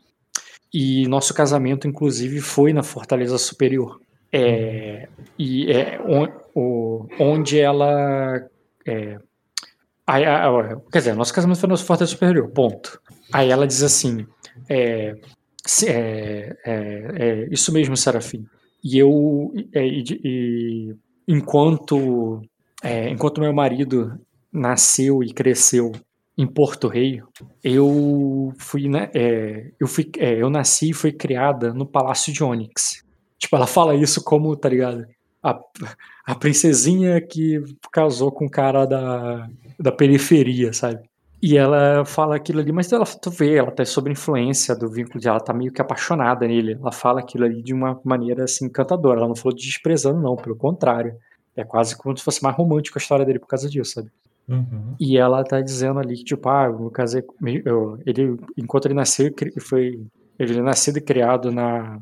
E 0.77 1.07
nosso 1.07 1.33
casamento, 1.33 1.87
inclusive, 1.87 2.41
foi 2.41 2.73
na 2.73 2.83
Fortaleza 2.83 3.39
Superior. 3.39 4.01
É, 4.33 5.09
e 5.39 5.71
é 5.71 6.01
o- 6.55 7.07
onde 7.21 7.61
ela. 7.61 8.45
é, 8.85 9.17
a- 10.05 10.49
a- 10.49 10.81
quer 10.93 10.99
dizer, 10.99 11.15
nosso 11.15 11.33
casamento 11.33 11.61
foi 11.61 11.69
na 11.69 11.77
Fortaleza 11.77 12.13
Superior, 12.13 12.49
ponto. 12.51 13.01
Aí 13.33 13.51
ela 13.51 13.67
diz 13.69 13.83
assim: 13.85 14.27
é, 14.69 15.15
É, 15.87 16.57
é, 16.67 17.09
é, 17.17 17.49
isso 17.51 17.73
mesmo, 17.73 17.97
Serafim. 17.97 18.45
E 18.83 18.99
eu, 18.99 19.51
e, 19.75 20.05
e, 20.23 20.95
enquanto, 21.27 22.43
enquanto 23.11 23.41
meu 23.41 23.53
marido 23.53 24.21
nasceu 24.53 25.23
e 25.23 25.33
cresceu 25.33 25.91
em 26.37 26.47
Porto 26.47 26.89
Rei, 26.89 27.23
eu 27.63 28.53
fui, 28.59 28.89
né, 28.89 29.09
é, 29.15 29.71
eu 29.79 29.87
fui, 29.87 30.11
é, 30.19 30.43
eu 30.43 30.51
nasci 30.51 30.91
e 30.91 30.95
fui 30.95 31.13
criada 31.13 31.73
no 31.73 31.87
Palácio 31.87 32.33
de 32.33 32.43
Onyx. 32.43 33.05
Tipo, 33.39 33.57
ela 33.57 33.67
fala 33.67 33.95
isso 33.95 34.23
como, 34.23 34.57
tá 34.57 34.69
ligado? 34.69 35.07
A, 35.43 35.61
a 36.27 36.35
princesinha 36.35 37.21
que 37.21 37.63
casou 37.93 38.33
com 38.33 38.47
o 38.47 38.51
cara 38.51 38.85
da, 38.85 39.49
da 39.79 39.93
periferia, 39.93 40.73
sabe? 40.73 41.09
E 41.43 41.59
ela 41.59 42.07
fala 42.07 42.37
aquilo 42.37 42.61
ali, 42.61 42.73
mas 42.73 42.91
ela, 42.91 43.05
tu 43.05 43.31
vê, 43.31 43.57
ela 43.57 43.71
tá 43.71 43.85
sob 43.85 44.11
influência 44.11 44.75
do 44.75 44.91
vínculo 44.91 45.21
dela, 45.21 45.37
ela 45.37 45.45
tá 45.45 45.53
meio 45.53 45.71
que 45.71 45.83
apaixonada 45.83 46.49
nele. 46.49 46.73
Ela 46.81 46.91
fala 46.91 47.21
aquilo 47.21 47.45
ali 47.45 47.63
de 47.63 47.75
uma 47.75 48.01
maneira 48.03 48.45
assim 48.45 48.65
encantadora. 48.65 49.21
Ela 49.21 49.29
não 49.29 49.37
falou 49.37 49.55
de 49.55 49.63
desprezando, 49.63 50.23
não, 50.23 50.37
pelo 50.37 50.57
contrário. 50.57 51.15
É 51.55 51.63
quase 51.63 51.99
como 51.99 52.17
se 52.17 52.25
fosse 52.25 52.43
mais 52.43 52.57
romântico 52.57 52.99
a 52.99 53.01
história 53.03 53.27
dele 53.27 53.39
por 53.39 53.47
causa 53.47 53.69
disso, 53.69 53.93
sabe? 53.93 54.11
Uhum. 54.49 54.95
E 55.01 55.17
ela 55.17 55.43
tá 55.43 55.61
dizendo 55.61 55.99
ali 55.99 56.17
que, 56.17 56.25
tipo, 56.25 56.49
ah, 56.49 56.67
eu 56.67 56.91
casei. 56.91 57.23
Eu, 57.65 57.99
ele, 58.05 58.37
enquanto 58.57 58.87
ele 58.87 58.95
nasceu, 58.95 59.33
foi. 59.61 60.01
Ele 60.39 60.59
é 60.59 60.63
nascido 60.63 60.99
e 60.99 61.01
criado 61.01 61.51
na, 61.53 62.01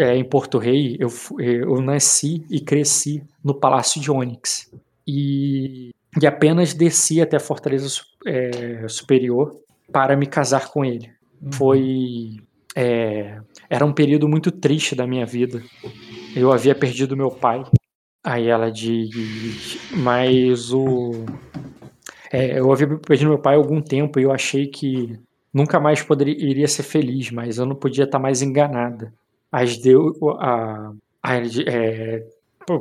é, 0.00 0.16
em 0.16 0.24
Porto 0.24 0.58
Rei, 0.58 0.96
eu, 0.98 1.08
eu 1.38 1.80
nasci 1.82 2.44
e 2.50 2.60
cresci 2.60 3.22
no 3.44 3.54
Palácio 3.54 4.00
de 4.00 4.10
Onyx. 4.10 4.72
E, 5.06 5.90
e 6.20 6.26
apenas 6.26 6.72
desci 6.72 7.20
até 7.20 7.36
a 7.36 7.40
Fortaleza 7.40 7.86
é, 8.26 8.86
Superior 8.88 9.54
para 9.92 10.16
me 10.16 10.26
casar 10.26 10.68
com 10.70 10.84
ele. 10.84 11.10
Uhum. 11.40 11.52
Foi. 11.52 12.36
É, 12.74 13.40
era 13.68 13.84
um 13.84 13.92
período 13.92 14.28
muito 14.28 14.50
triste 14.50 14.94
da 14.94 15.06
minha 15.06 15.26
vida. 15.26 15.62
Eu 16.34 16.52
havia 16.52 16.74
perdido 16.74 17.16
meu 17.16 17.30
pai. 17.30 17.62
Aí 18.24 18.48
ela 18.48 18.70
diz. 18.70 19.78
Mas 19.92 20.72
o. 20.72 21.24
É, 22.32 22.58
eu 22.58 22.72
havia 22.72 22.86
perdido 22.98 23.28
meu 23.28 23.38
pai 23.38 23.54
há 23.54 23.58
algum 23.58 23.80
tempo 23.80 24.20
e 24.20 24.22
eu 24.22 24.32
achei 24.32 24.66
que 24.66 25.18
nunca 25.52 25.80
mais 25.80 26.02
poderia 26.02 26.34
iria 26.34 26.68
ser 26.68 26.84
feliz, 26.84 27.30
mas 27.30 27.58
eu 27.58 27.66
não 27.66 27.74
podia 27.74 28.04
estar 28.04 28.18
mais 28.18 28.40
enganada 28.40 29.12
as 29.50 29.76
deu, 29.76 30.14
a, 30.38 30.92
a 31.22 31.36
é, 31.36 32.24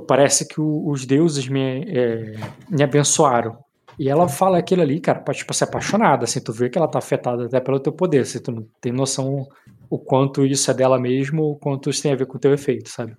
parece 0.07 0.47
que 0.47 0.61
os 0.61 1.05
deuses 1.05 1.47
me, 1.47 1.83
é, 1.89 2.35
me 2.69 2.83
abençoaram. 2.83 3.57
E 3.97 4.07
ela 4.07 4.29
fala 4.29 4.59
aquilo 4.59 4.81
ali, 4.81 4.99
cara, 4.99 5.19
pra 5.19 5.33
tipo, 5.33 5.53
ser 5.53 5.65
apaixonada, 5.65 6.23
assim, 6.23 6.39
tu 6.39 6.53
vê 6.53 6.69
que 6.69 6.77
ela 6.77 6.87
tá 6.87 6.99
afetada 6.99 7.45
até 7.45 7.59
pelo 7.59 7.79
teu 7.79 7.91
poder, 7.91 8.19
assim, 8.19 8.39
tu 8.39 8.51
não 8.51 8.65
tem 8.79 8.93
noção 8.93 9.47
o 9.89 9.97
quanto 9.97 10.45
isso 10.45 10.69
é 10.71 10.73
dela 10.73 10.97
mesmo, 10.97 11.51
o 11.51 11.55
quanto 11.55 11.89
isso 11.89 12.03
tem 12.03 12.13
a 12.13 12.15
ver 12.15 12.27
com 12.27 12.37
o 12.37 12.39
teu 12.39 12.53
efeito, 12.53 12.89
sabe? 12.89 13.17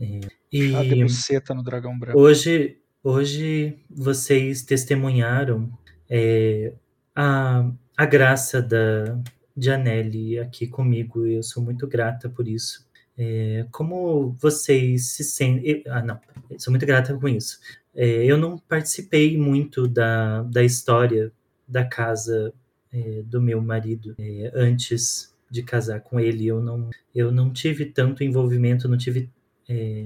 É. 0.00 0.20
E 0.54 0.72
a 0.74 1.54
no 1.54 1.64
dragão 1.64 1.98
branco. 1.98 2.18
Hoje, 2.18 2.78
hoje 3.02 3.76
vocês 3.90 4.62
testemunharam 4.62 5.70
é, 6.08 6.72
a, 7.14 7.68
a 7.96 8.06
graça 8.06 8.62
da, 8.62 9.20
Janelle 9.56 10.38
aqui 10.40 10.66
comigo 10.66 11.26
eu 11.26 11.42
sou 11.42 11.62
muito 11.62 11.86
grata 11.86 12.28
por 12.28 12.48
isso. 12.48 12.86
É, 13.16 13.66
como 13.70 14.32
vocês 14.40 15.10
se 15.10 15.22
sentem. 15.22 15.84
Ah, 15.86 16.02
não, 16.02 16.20
sou 16.58 16.72
muito 16.72 16.84
grata 16.84 17.16
com 17.16 17.28
isso. 17.28 17.60
É, 17.94 18.24
eu 18.24 18.36
não 18.36 18.58
participei 18.58 19.38
muito 19.38 19.86
da, 19.86 20.42
da 20.42 20.64
história 20.64 21.32
da 21.66 21.84
casa 21.84 22.52
é, 22.92 23.22
do 23.24 23.40
meu 23.40 23.62
marido 23.62 24.14
é, 24.18 24.50
antes 24.54 25.32
de 25.48 25.62
casar 25.62 26.00
com 26.00 26.18
ele. 26.18 26.46
Eu 26.46 26.60
não, 26.60 26.90
eu 27.14 27.30
não 27.30 27.52
tive 27.52 27.86
tanto 27.86 28.24
envolvimento, 28.24 28.88
não 28.88 28.98
tive 28.98 29.30
é, 29.68 30.04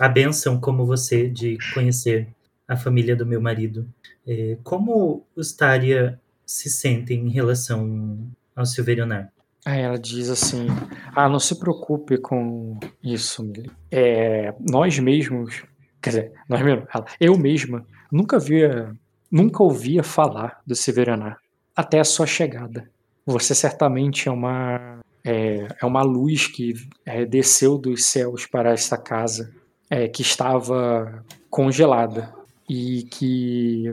a 0.00 0.08
benção 0.08 0.58
como 0.58 0.86
você 0.86 1.28
de 1.28 1.58
conhecer 1.74 2.26
a 2.66 2.74
família 2.74 3.14
do 3.14 3.26
meu 3.26 3.40
marido. 3.40 3.86
É, 4.26 4.56
como 4.64 5.26
os 5.36 5.52
Tária 5.52 6.18
se 6.46 6.70
sentem 6.70 7.26
em 7.26 7.30
relação 7.30 8.18
ao 8.56 8.64
Silverionar. 8.64 9.30
Aí 9.64 9.82
ela 9.82 9.98
diz 9.98 10.30
assim: 10.30 10.68
Ah, 11.14 11.28
não 11.28 11.38
se 11.38 11.58
preocupe 11.58 12.16
com 12.16 12.80
isso, 13.02 13.44
Milly. 13.44 13.70
É, 13.90 14.54
nós 14.58 14.98
mesmos, 14.98 15.62
quer 16.00 16.10
dizer, 16.10 16.32
nós 16.48 16.62
mesmos, 16.62 16.86
eu 17.20 17.36
mesma 17.36 17.86
nunca 18.10 18.38
via, 18.38 18.96
nunca 19.30 19.62
ouvia 19.62 20.02
falar 20.02 20.62
do 20.66 20.74
Silverionar 20.74 21.38
até 21.76 22.00
a 22.00 22.04
sua 22.04 22.26
chegada. 22.26 22.88
Você 23.26 23.54
certamente 23.54 24.28
é 24.28 24.32
uma 24.32 24.98
é, 25.24 25.68
é 25.80 25.86
uma 25.86 26.02
luz 26.02 26.46
que 26.46 26.74
é, 27.04 27.24
desceu 27.26 27.76
dos 27.76 28.04
céus 28.04 28.46
para 28.46 28.72
esta 28.72 28.96
casa, 28.96 29.52
é, 29.90 30.08
que 30.08 30.22
estava 30.22 31.24
congelada 31.50 32.32
e 32.68 33.02
que 33.10 33.92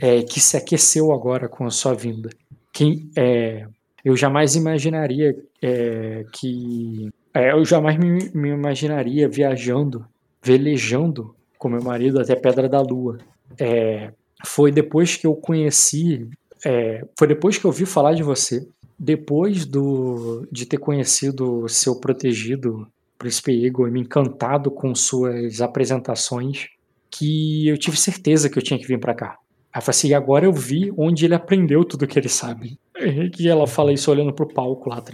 é, 0.00 0.22
que 0.22 0.40
se 0.40 0.56
aqueceu 0.56 1.12
agora 1.12 1.48
com 1.48 1.64
a 1.64 1.70
sua 1.70 1.94
vinda. 1.94 2.28
Quem 2.72 3.10
é, 3.16 3.66
eu 4.04 4.16
jamais 4.16 4.54
imaginaria 4.54 5.36
é, 5.62 6.24
que. 6.32 7.08
É, 7.34 7.52
eu 7.52 7.64
jamais 7.64 7.96
me, 7.96 8.30
me, 8.34 8.50
imaginaria 8.50 9.28
viajando, 9.28 10.06
velejando 10.42 11.34
com 11.58 11.68
meu 11.68 11.82
marido 11.82 12.20
até 12.20 12.34
Pedra 12.34 12.68
da 12.68 12.80
Lua. 12.80 13.18
É, 13.58 14.12
foi 14.44 14.70
depois 14.70 15.16
que 15.16 15.26
eu 15.26 15.34
conheci. 15.34 16.28
É, 16.64 17.04
foi 17.18 17.28
depois 17.28 17.58
que 17.58 17.64
eu 17.64 17.70
ouvi 17.70 17.86
falar 17.86 18.14
de 18.14 18.22
você. 18.22 18.66
Depois 18.98 19.64
do, 19.64 20.46
de 20.50 20.66
ter 20.66 20.78
conhecido 20.78 21.68
seu 21.68 22.00
protegido, 22.00 22.88
Príncipe 23.18 23.52
Igor, 23.52 23.90
me 23.90 24.00
encantado 24.00 24.70
com 24.70 24.94
suas 24.94 25.60
apresentações, 25.60 26.68
que 27.10 27.66
eu 27.66 27.76
tive 27.76 27.96
certeza 27.96 28.48
que 28.48 28.58
eu 28.58 28.62
tinha 28.62 28.78
que 28.78 28.86
vir 28.86 29.00
para 29.00 29.14
cá. 29.14 29.38
Aí 29.72 29.82
falei 29.82 29.90
assim, 29.98 30.08
e 30.08 30.14
agora 30.14 30.46
eu 30.46 30.52
vi 30.52 30.92
onde 30.96 31.24
ele 31.24 31.34
aprendeu 31.34 31.84
tudo 31.84 32.06
que 32.06 32.18
ele 32.18 32.28
sabe. 32.28 32.78
E 33.38 33.48
ela 33.48 33.66
fala 33.66 33.92
isso 33.92 34.10
olhando 34.10 34.32
pro 34.32 34.48
palco 34.48 34.90
lá, 34.90 35.00
tá? 35.00 35.12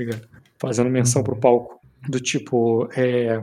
Fazendo 0.58 0.88
menção 0.88 1.22
pro 1.22 1.36
palco. 1.36 1.78
Do 2.08 2.18
tipo, 2.18 2.88
é, 2.96 3.42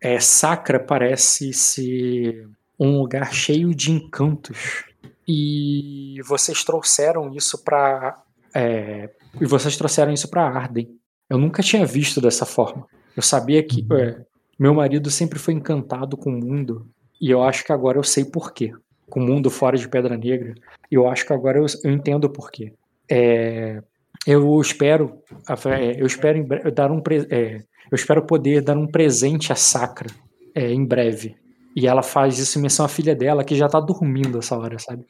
é, 0.00 0.20
Sacra 0.20 0.78
parece 0.78 1.52
ser 1.52 2.48
um 2.78 3.00
lugar 3.00 3.34
cheio 3.34 3.74
de 3.74 3.90
encantos. 3.90 4.84
E 5.26 6.20
vocês 6.24 6.62
trouxeram 6.62 7.32
isso 7.34 7.62
pra. 7.64 8.22
É, 8.54 9.10
e 9.40 9.46
vocês 9.46 9.76
trouxeram 9.76 10.12
isso 10.12 10.28
pra 10.28 10.48
Arden. 10.48 10.88
Eu 11.28 11.38
nunca 11.38 11.62
tinha 11.62 11.84
visto 11.84 12.20
dessa 12.20 12.46
forma. 12.46 12.86
Eu 13.20 13.22
sabia 13.22 13.62
que. 13.62 13.86
É, 13.92 14.22
meu 14.58 14.72
marido 14.72 15.10
sempre 15.10 15.38
foi 15.38 15.52
encantado 15.52 16.16
com 16.16 16.30
o 16.30 16.40
mundo. 16.40 16.86
E 17.20 17.30
eu 17.30 17.42
acho 17.42 17.62
que 17.62 17.70
agora 17.70 17.98
eu 17.98 18.02
sei 18.02 18.24
por 18.24 18.52
quê 18.52 18.72
com 19.10 19.20
o 19.20 19.22
mundo 19.22 19.50
fora 19.50 19.76
de 19.76 19.86
Pedra 19.86 20.16
Negra. 20.16 20.54
Eu 20.90 21.06
acho 21.06 21.26
que 21.26 21.32
agora 21.34 21.58
eu, 21.58 21.66
eu 21.84 21.90
entendo 21.90 22.24
o 22.24 22.30
porquê. 22.30 22.72
É, 23.10 23.82
eu 24.26 24.58
espero, 24.60 25.18
é, 25.66 26.00
eu 26.00 26.06
espero 26.06 26.46
dar 26.72 26.90
um, 26.90 27.02
é, 27.28 27.56
eu 27.90 27.94
espero 27.94 28.22
poder 28.22 28.62
dar 28.62 28.76
um 28.78 28.86
presente 28.86 29.52
à 29.52 29.56
Sacra 29.56 30.08
é, 30.54 30.72
em 30.72 30.84
breve. 30.84 31.36
E 31.76 31.86
ela 31.86 32.02
faz 32.02 32.38
isso 32.38 32.58
em 32.58 32.62
menção 32.62 32.86
à 32.86 32.88
filha 32.88 33.14
dela, 33.14 33.44
que 33.44 33.54
já 33.54 33.68
tá 33.68 33.80
dormindo 33.80 34.38
essa 34.38 34.56
hora, 34.56 34.78
sabe? 34.78 35.04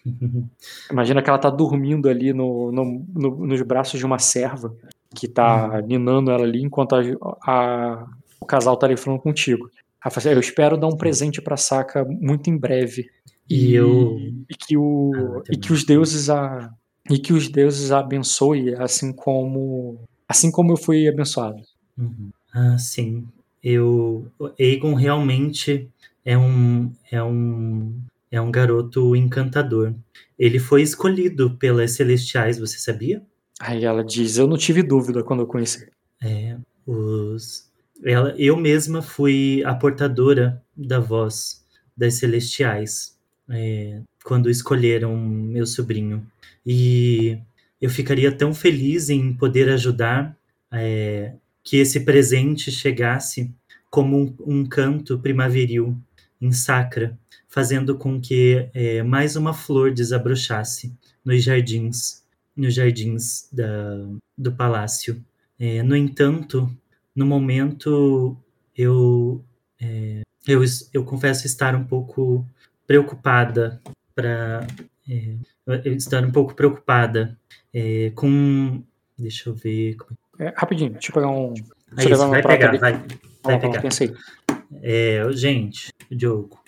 Imagina 0.91 1.23
que 1.23 1.31
ela 1.31 1.39
tá 1.39 1.49
dormindo 1.49 2.09
ali 2.09 2.33
no, 2.33 2.73
no, 2.73 3.07
no, 3.15 3.47
nos 3.47 3.63
braços 3.63 3.99
de 3.99 4.05
uma 4.05 4.19
serva 4.19 4.75
que 5.15 5.29
tá 5.29 5.69
uhum. 5.69 5.87
ninando 5.87 6.31
ela 6.31 6.45
ali 6.45 6.63
enquanto 6.63 6.95
a, 6.95 7.03
a, 7.43 8.07
o 8.41 8.47
casal 8.47 8.77
tá 8.77 8.87
ali 8.87 8.97
falando 8.97 9.21
contigo. 9.21 9.71
Assim, 10.03 10.31
eu 10.31 10.41
espero 10.41 10.79
dar 10.79 10.87
um 10.87 10.97
presente 10.97 11.43
pra 11.43 11.57
Saca 11.57 12.05
muito 12.05 12.49
em 12.49 12.57
breve. 12.57 13.11
E, 13.49 13.75
eu... 13.75 14.17
e 14.49 14.55
que, 14.55 14.77
o, 14.77 15.13
ah, 15.15 15.43
e 15.51 15.57
que 15.57 15.73
os 15.73 15.85
deuses 15.85 16.31
a 16.31 16.73
e 17.11 17.19
que 17.19 17.33
os 17.33 17.49
deuses 17.49 17.91
a 17.91 17.99
abençoe 17.99 18.75
assim 18.77 19.13
como 19.13 20.01
assim 20.29 20.51
como 20.51 20.73
eu 20.73 20.77
fui 20.77 21.09
abençoado. 21.09 21.61
Uhum. 21.99 22.31
Ah, 22.55 22.79
sim. 22.79 23.27
Eu 23.63 24.31
Aegon 24.59 24.95
realmente 24.95 25.89
é 26.25 26.39
um 26.39 26.93
é 27.11 27.23
um 27.23 27.93
é 28.31 28.41
um 28.41 28.51
garoto 28.51 29.17
encantador. 29.17 29.93
Ele 30.39 30.61
foi 30.61 30.83
escolhido 30.83 31.51
pelas 31.57 31.93
celestiais, 31.93 32.59
você 32.59 32.79
sabia? 32.79 33.21
Aí 33.61 33.85
ela 33.85 34.03
diz: 34.03 34.39
"Eu 34.39 34.47
não 34.47 34.57
tive 34.57 34.83
dúvida 34.83 35.23
quando 35.23 35.41
eu 35.41 35.47
conheci". 35.47 35.89
É, 36.23 36.57
os 36.87 37.71
ela, 38.03 38.35
eu 38.39 38.57
mesma 38.57 39.03
fui 39.03 39.63
a 39.65 39.75
portadora 39.75 40.63
da 40.77 40.99
voz 40.99 41.65
das 41.97 42.15
celestiais 42.15 43.17
é, 43.49 44.01
quando 44.25 44.49
escolheram 44.49 45.17
meu 45.17 45.67
sobrinho. 45.67 46.27
E 46.65 47.39
eu 47.81 47.91
ficaria 47.91 48.33
tão 48.33 48.55
feliz 48.55 49.11
em 49.11 49.33
poder 49.35 49.69
ajudar 49.71 50.37
é, 50.73 51.35
que 51.63 51.77
esse 51.77 52.01
presente 52.01 52.71
chegasse 52.71 53.51
como 53.91 54.17
um, 54.17 54.35
um, 54.47 54.65
canto 54.65 55.19
primaveril 55.19 55.97
em 56.41 56.53
Sacra, 56.53 57.19
fazendo 57.49 57.97
com 57.97 58.21
que 58.21 58.69
é, 58.73 59.03
mais 59.03 59.37
uma 59.37 59.53
flor 59.53 59.93
desabrochasse 59.93 60.95
nos 61.25 61.43
jardins, 61.43 62.20
nos 62.57 62.75
jardins 62.75 63.49
da, 63.53 64.07
do 64.37 64.53
palácio. 64.53 65.23
É, 65.59 65.83
no 65.83 65.97
entanto, 65.97 66.71
no 67.15 67.27
momento, 67.27 68.37
eu, 68.77 69.45
é, 69.81 70.23
eu, 70.47 70.63
eu 70.93 71.05
confesso 71.05 71.47
estar 71.47 71.75
um 71.75 71.85
pouco 71.85 72.47
preocupada 72.87 73.81
para 74.15 74.67
é, 75.09 75.89
estar 75.91 76.25
um 76.25 76.31
pouco 76.31 76.55
preocupada 76.55 77.39
é, 77.73 78.11
com 78.15 78.83
deixa 79.17 79.49
eu 79.49 79.55
ver 79.55 79.97
é, 80.39 80.53
rapidinho 80.57 80.91
deixa 80.93 81.11
eu 81.11 81.15
pegar 81.15 81.29
um 81.29 81.55
é 81.97 82.05
isso, 82.05 82.29
vai 82.29 82.43
pegar 82.43 82.77
vai, 82.79 83.01
vai 83.43 83.61
pegar. 83.61 83.81
pensei. 83.81 84.13
É, 84.83 85.23
gente 85.33 85.91
Diogo 86.11 86.61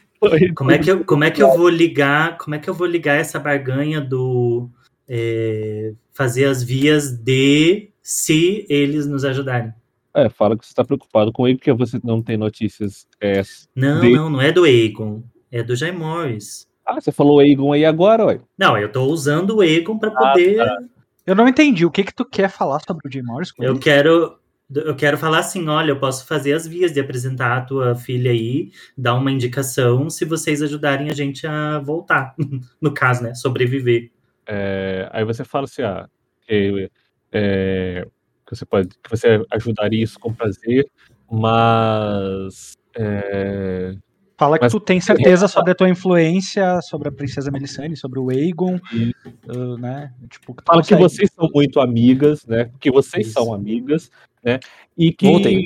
como 0.54 0.70
é 0.70 0.78
que 0.78 0.90
eu, 0.90 1.04
como 1.04 1.24
é 1.24 1.30
que 1.30 1.42
eu 1.42 1.48
vou 1.56 1.68
ligar 1.68 2.38
como 2.38 2.54
é 2.54 2.58
que 2.58 2.70
eu 2.70 2.74
vou 2.74 2.86
ligar 2.86 3.16
essa 3.16 3.40
barganha 3.40 4.00
do 4.00 4.70
é, 5.14 5.92
fazer 6.12 6.46
as 6.46 6.62
vias 6.62 7.12
de 7.12 7.90
se 8.00 8.66
eles 8.68 9.06
nos 9.06 9.24
ajudarem 9.24 9.74
é, 10.14 10.28
fala 10.28 10.56
que 10.56 10.64
você 10.64 10.72
está 10.72 10.84
preocupado 10.84 11.32
com 11.32 11.46
ele 11.46 11.56
porque 11.56 11.72
você 11.72 11.98
não 12.04 12.22
tem 12.22 12.36
notícias. 12.36 13.06
É, 13.20 13.42
não, 13.74 14.00
de... 14.00 14.10
não, 14.10 14.30
não 14.30 14.40
é 14.40 14.52
do 14.52 14.66
Egon. 14.66 15.22
É 15.50 15.62
do 15.62 15.74
Jay 15.74 15.92
Morris. 15.92 16.66
Ah, 16.86 17.00
você 17.00 17.12
falou 17.12 17.42
Egon 17.42 17.72
aí 17.72 17.84
agora, 17.84 18.26
ué. 18.26 18.40
Não, 18.58 18.76
eu 18.76 18.90
tô 18.90 19.04
usando 19.04 19.56
o 19.56 19.64
Egon 19.64 19.98
para 19.98 20.10
ah, 20.10 20.16
poder. 20.16 20.60
Ah, 20.60 20.66
tá. 20.66 20.78
Eu 21.26 21.34
não 21.34 21.48
entendi. 21.48 21.86
O 21.86 21.90
que 21.90 22.04
que 22.04 22.14
tu 22.14 22.24
quer 22.24 22.50
falar 22.50 22.80
sobre 22.80 23.08
o 23.08 23.12
Jay 23.12 23.22
Morris? 23.22 23.52
eu 23.58 23.72
ele? 23.72 23.78
quero. 23.78 24.38
Eu 24.74 24.96
quero 24.96 25.18
falar 25.18 25.40
assim, 25.40 25.68
olha, 25.68 25.90
eu 25.90 25.98
posso 25.98 26.26
fazer 26.26 26.54
as 26.54 26.66
vias 26.66 26.92
de 26.92 27.00
apresentar 27.00 27.58
a 27.58 27.60
tua 27.60 27.94
filha 27.94 28.30
aí, 28.30 28.70
dar 28.96 29.14
uma 29.14 29.30
indicação, 29.30 30.08
se 30.08 30.24
vocês 30.24 30.62
ajudarem 30.62 31.10
a 31.10 31.12
gente 31.12 31.46
a 31.46 31.78
voltar, 31.78 32.34
no 32.80 32.90
caso, 32.90 33.22
né, 33.22 33.34
sobreviver. 33.34 34.10
É, 34.46 35.08
aí 35.12 35.24
você 35.24 35.44
fala 35.44 35.64
assim, 35.64 35.82
ah, 35.82 36.08
que, 36.46 36.90
é, 37.32 38.06
que 38.46 38.56
você 38.56 38.66
pode, 38.66 38.88
que 38.88 39.10
você 39.10 39.44
ajudaria 39.50 40.02
isso 40.02 40.18
com 40.18 40.34
prazer, 40.34 40.88
mas 41.30 42.76
é, 42.96 43.96
Fala 44.42 44.58
que 44.58 44.64
Mas, 44.64 44.72
tu 44.72 44.80
tem 44.80 45.00
certeza 45.00 45.44
é, 45.44 45.48
sobre 45.48 45.70
a 45.70 45.74
tua 45.74 45.88
influência 45.88 46.80
sobre 46.82 47.08
a 47.08 47.12
princesa 47.12 47.48
Melisande, 47.48 47.94
sobre 47.96 48.18
o 48.18 48.28
Aegon, 48.28 48.74
uh, 48.74 49.78
né? 49.78 50.12
Tipo, 50.28 50.52
que 50.52 50.64
Fala 50.66 50.82
que 50.82 50.96
vocês 50.96 51.30
são 51.32 51.48
muito 51.54 51.78
amigas, 51.78 52.44
né? 52.44 52.68
Que 52.80 52.90
vocês 52.90 53.28
Isso. 53.28 53.34
são 53.34 53.54
amigas, 53.54 54.10
né? 54.42 54.58
E 54.98 55.12
que 55.12 55.26
Voltei. 55.26 55.64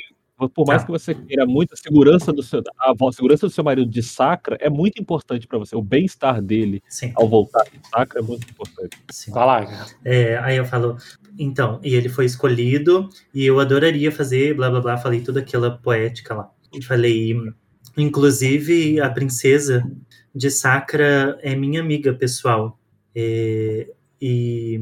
Por 0.53 0.67
mais 0.67 0.81
tá. 0.81 0.85
que 0.85 0.91
você 0.91 1.15
queira 1.15 1.45
muito 1.45 1.73
a 1.73 1.77
segurança 1.77 2.31
do 2.31 2.43
seu 2.43 2.61
a 2.79 3.11
segurança 3.11 3.47
do 3.47 3.51
seu 3.51 3.63
marido 3.63 3.89
de 3.89 4.03
Sacra 4.03 4.57
é 4.59 4.69
muito 4.69 5.01
importante 5.01 5.47
para 5.47 5.57
você. 5.57 5.75
O 5.75 5.81
bem-estar 5.81 6.41
dele 6.41 6.83
Sim. 6.87 7.11
ao 7.15 7.27
voltar 7.27 7.63
de 7.63 7.79
Sacra 7.89 8.19
é 8.19 8.23
muito 8.23 8.47
importante. 8.49 8.97
Sim. 9.09 9.31
Vai 9.31 9.45
lá. 9.45 9.87
É, 10.05 10.37
aí 10.37 10.57
eu 10.57 10.65
falo, 10.65 10.97
então, 11.39 11.79
e 11.83 11.95
ele 11.95 12.09
foi 12.09 12.25
escolhido 12.25 13.09
e 13.33 13.45
eu 13.45 13.59
adoraria 13.59 14.11
fazer 14.11 14.53
blá 14.53 14.69
blá 14.69 14.81
blá, 14.81 14.97
falei 14.97 15.21
toda 15.21 15.39
aquela 15.39 15.71
poética 15.71 16.35
lá. 16.35 16.51
E 16.73 16.83
falei 16.83 17.35
Inclusive, 17.97 19.01
a 19.01 19.09
princesa 19.09 19.83
de 20.33 20.51
Sacra 20.51 21.37
é 21.41 21.55
minha 21.55 21.81
amiga 21.81 22.13
pessoal. 22.13 22.79
É, 23.15 23.89
e, 24.21 24.79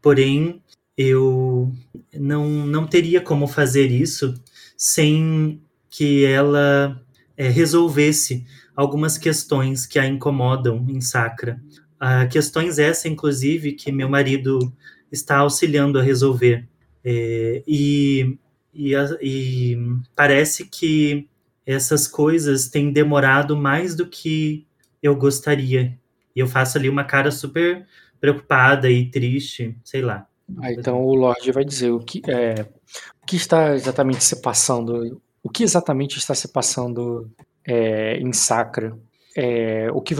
porém, 0.00 0.62
eu 0.96 1.70
não, 2.14 2.66
não 2.66 2.86
teria 2.86 3.20
como 3.20 3.46
fazer 3.46 3.90
isso 3.90 4.34
sem 4.86 5.62
que 5.88 6.26
ela 6.26 7.02
é, 7.38 7.48
resolvesse 7.48 8.44
algumas 8.76 9.16
questões 9.16 9.86
que 9.86 9.98
a 9.98 10.06
incomodam 10.06 10.84
em 10.90 11.00
Sacra. 11.00 11.58
Ah, 11.98 12.26
questões 12.26 12.78
essas, 12.78 13.06
inclusive, 13.06 13.72
que 13.72 13.90
meu 13.90 14.10
marido 14.10 14.58
está 15.10 15.38
auxiliando 15.38 15.98
a 15.98 16.02
resolver. 16.02 16.68
É, 17.02 17.62
e, 17.66 18.36
e, 18.74 18.92
e 19.22 19.78
parece 20.14 20.66
que 20.66 21.30
essas 21.64 22.06
coisas 22.06 22.68
têm 22.68 22.92
demorado 22.92 23.56
mais 23.56 23.94
do 23.94 24.06
que 24.06 24.66
eu 25.02 25.16
gostaria. 25.16 25.98
E 26.36 26.40
eu 26.40 26.46
faço 26.46 26.76
ali 26.76 26.90
uma 26.90 27.04
cara 27.04 27.30
super 27.30 27.86
preocupada 28.20 28.90
e 28.90 29.10
triste, 29.10 29.74
sei 29.82 30.02
lá. 30.02 30.28
Ah, 30.58 30.70
então 30.70 31.02
o 31.02 31.14
Lorde 31.14 31.50
vai 31.52 31.64
dizer 31.64 31.90
o 31.90 32.00
que, 32.00 32.20
é, 32.28 32.66
o 33.22 33.26
que 33.26 33.36
está 33.36 33.74
exatamente 33.74 34.22
se 34.22 34.40
passando, 34.40 35.20
o 35.42 35.48
que 35.48 35.62
exatamente 35.62 36.18
está 36.18 36.34
se 36.34 36.48
passando 36.48 37.30
é, 37.66 38.18
em 38.18 38.32
Sacra. 38.32 38.96
É, 39.36 39.90
o 39.92 40.00
que 40.00 40.14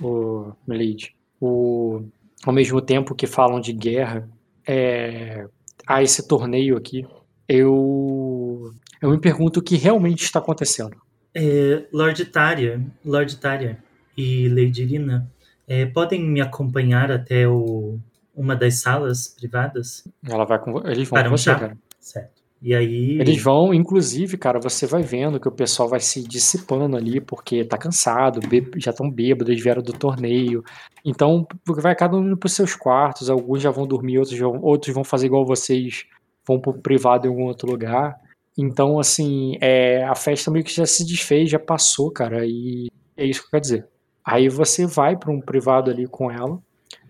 o, 0.00 0.52
Milady, 0.66 1.16
o, 1.40 2.04
ao 2.44 2.52
mesmo 2.52 2.80
tempo 2.80 3.16
que 3.16 3.26
falam 3.26 3.60
de 3.60 3.72
guerra, 3.72 4.28
é, 4.66 5.44
há 5.86 6.02
esse 6.02 6.26
torneio 6.28 6.76
aqui. 6.76 7.04
Eu 7.48 8.72
eu 9.00 9.10
me 9.10 9.18
pergunto 9.18 9.60
o 9.60 9.62
que 9.62 9.76
realmente 9.76 10.22
está 10.22 10.38
acontecendo. 10.38 10.96
É, 11.34 11.84
Lord 11.92 12.24
Tária, 12.26 12.84
Lord 13.04 13.36
Tária 13.38 13.82
e 14.16 14.48
Lady 14.48 14.82
Irina, 14.82 15.30
é, 15.66 15.86
podem 15.86 16.22
me 16.22 16.40
acompanhar 16.40 17.10
até 17.10 17.48
o, 17.48 17.98
uma 18.34 18.54
das 18.54 18.80
salas 18.80 19.28
privadas? 19.28 20.04
Ela 20.22 20.44
vai 20.44 20.58
com 20.58 20.86
eles 20.86 21.08
vão 21.08 21.18
Para 21.18 21.30
com 21.30 21.36
você, 21.36 21.54
cara. 21.54 21.78
Certo. 22.00 22.40
E 22.62 22.74
aí. 22.74 23.18
Eles 23.18 23.42
vão, 23.42 23.72
inclusive, 23.72 24.36
cara, 24.36 24.60
você 24.60 24.86
vai 24.86 25.02
vendo 25.02 25.40
que 25.40 25.48
o 25.48 25.52
pessoal 25.52 25.88
vai 25.88 26.00
se 26.00 26.22
dissipando 26.22 26.96
ali, 26.96 27.20
porque 27.20 27.64
tá 27.64 27.78
cansado, 27.78 28.40
já 28.76 28.90
estão 28.90 29.10
bêbados, 29.10 29.62
vieram 29.62 29.82
do 29.82 29.92
torneio. 29.92 30.62
Então, 31.04 31.46
vai 31.64 31.94
cada 31.94 32.16
um 32.16 32.26
indo 32.26 32.36
pros 32.36 32.52
seus 32.52 32.74
quartos, 32.74 33.30
alguns 33.30 33.62
já 33.62 33.70
vão 33.70 33.86
dormir, 33.86 34.18
outros, 34.18 34.38
vão, 34.38 34.60
outros 34.62 34.94
vão 34.94 35.04
fazer 35.04 35.26
igual 35.26 35.46
vocês, 35.46 36.04
vão 36.46 36.60
pro 36.60 36.74
privado 36.74 37.26
em 37.26 37.30
algum 37.30 37.44
outro 37.44 37.70
lugar. 37.70 38.18
Então, 38.58 38.98
assim, 38.98 39.56
é, 39.60 40.04
a 40.04 40.14
festa 40.14 40.50
meio 40.50 40.64
que 40.64 40.74
já 40.74 40.84
se 40.84 41.06
desfez, 41.06 41.48
já 41.48 41.58
passou, 41.58 42.10
cara, 42.10 42.44
e 42.44 42.88
é 43.16 43.24
isso 43.24 43.40
que 43.40 43.46
eu 43.46 43.50
quero 43.52 43.62
dizer. 43.62 43.88
Aí 44.22 44.50
você 44.50 44.86
vai 44.86 45.16
para 45.16 45.32
um 45.32 45.40
privado 45.40 45.90
ali 45.90 46.06
com 46.06 46.30
ela, 46.30 46.60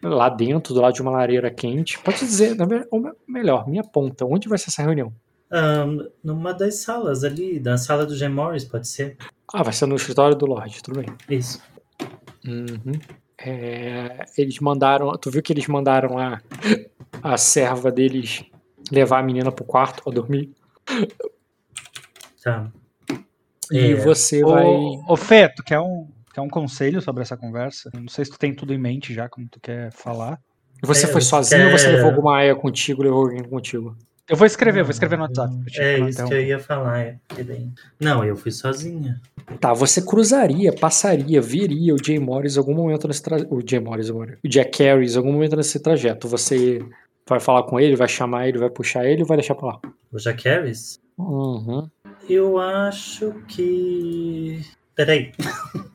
lá 0.03 0.29
dentro, 0.29 0.75
do 0.75 0.81
lado 0.81 0.95
de 0.95 1.03
uma 1.03 1.11
lareira 1.11 1.51
quente. 1.51 1.99
Pode 1.99 2.19
dizer, 2.19 2.57
ou 2.91 3.13
melhor, 3.27 3.69
minha 3.69 3.83
ponta, 3.83 4.25
onde 4.25 4.49
vai 4.49 4.59
ser 4.59 4.71
essa 4.71 4.83
reunião? 4.83 5.13
Um, 5.53 6.09
numa 6.23 6.55
das 6.55 6.77
salas 6.77 7.25
ali, 7.25 7.59
da 7.59 7.77
sala 7.77 8.07
do 8.07 8.17
Jim 8.17 8.29
Morris, 8.29 8.65
pode 8.65 8.87
ser. 8.87 9.17
Ah, 9.53 9.63
vai 9.63 9.73
ser 9.73 9.87
no 9.87 9.97
escritório 9.97 10.37
do 10.37 10.47
Lorde, 10.47 10.83
tudo 10.83 11.01
bem. 11.01 11.09
Isso. 11.29 11.61
Uhum. 12.47 12.99
É, 13.43 14.25
eles 14.37 14.59
mandaram, 14.61 15.11
tu 15.13 15.31
viu 15.31 15.43
que 15.43 15.53
eles 15.53 15.67
mandaram 15.67 16.19
a, 16.19 16.41
a 17.23 17.37
serva 17.37 17.91
deles 17.91 18.45
levar 18.93 19.19
a 19.19 19.23
menina 19.23 19.51
pro 19.51 19.65
quarto 19.65 20.05
pra 20.05 20.13
dormir? 20.13 20.53
Tá. 22.43 22.71
E 23.71 23.93
é. 23.93 23.95
você 23.97 24.43
vai. 24.43 24.67
Ô, 24.67 25.17
Fê, 25.17 25.49
tu 25.49 25.63
quer 25.63 25.81
um, 25.81 26.09
quer 26.33 26.41
um 26.41 26.49
conselho 26.49 27.01
sobre 27.01 27.23
essa 27.23 27.37
conversa? 27.37 27.91
Não 27.95 28.09
sei 28.09 28.25
se 28.25 28.31
tu 28.31 28.39
tem 28.39 28.55
tudo 28.55 28.73
em 28.73 28.79
mente 28.79 29.13
já, 29.13 29.29
como 29.29 29.49
tu 29.49 29.61
quer 29.61 29.91
falar. 29.93 30.39
Você 30.83 31.07
é, 31.07 31.09
foi 31.09 31.21
sozinho 31.21 31.67
ou 31.67 31.79
você 31.79 31.89
levou 31.89 32.11
alguma 32.11 32.39
aia 32.39 32.55
contigo, 32.55 33.03
levou 33.03 33.25
alguém 33.25 33.43
contigo? 33.45 33.97
Eu 34.31 34.37
vou 34.37 34.47
escrever, 34.47 34.85
vou 34.85 34.93
escrever 34.93 35.17
no 35.17 35.25
WhatsApp. 35.25 35.53
É 35.77 35.99
isso 35.99 36.25
que 36.25 36.35
eu 36.35 36.41
ia 36.41 36.59
falar. 36.61 37.01
É. 37.01 37.19
Não, 37.99 38.25
eu 38.25 38.37
fui 38.37 38.53
sozinha. 38.53 39.21
Tá, 39.61 39.73
você 39.73 40.01
cruzaria, 40.01 40.73
passaria, 40.73 41.41
viria 41.41 41.93
o 41.93 41.99
Jay 42.03 42.21
Morris 42.21 42.55
em 42.55 42.61
algum 42.61 42.73
momento 42.73 43.09
nesse 43.09 43.23
trajeto. 43.23 43.53
O 43.53 43.61
Jay 43.69 43.81
Morris, 43.81 44.09
o 44.09 44.25
Jack 44.47 44.79
Carries 44.79 45.15
em 45.15 45.19
algum 45.19 45.33
momento 45.33 45.57
nesse 45.57 45.81
trajeto. 45.81 46.29
Você 46.29 46.81
vai 47.29 47.41
falar 47.41 47.65
com 47.65 47.81
ele, 47.81 47.97
vai 47.97 48.07
chamar 48.07 48.47
ele, 48.47 48.59
vai 48.59 48.71
puxar 48.71 49.05
ele 49.05 49.23
ou 49.23 49.27
vai 49.27 49.37
deixar 49.37 49.57
pra 49.57 49.67
lá? 49.67 49.81
O 50.13 50.19
Jack 50.19 50.45
Harris? 50.49 51.01
Uhum. 51.19 51.89
Eu 52.29 52.57
acho 52.59 53.33
que. 53.49 54.61
Peraí. 54.95 55.33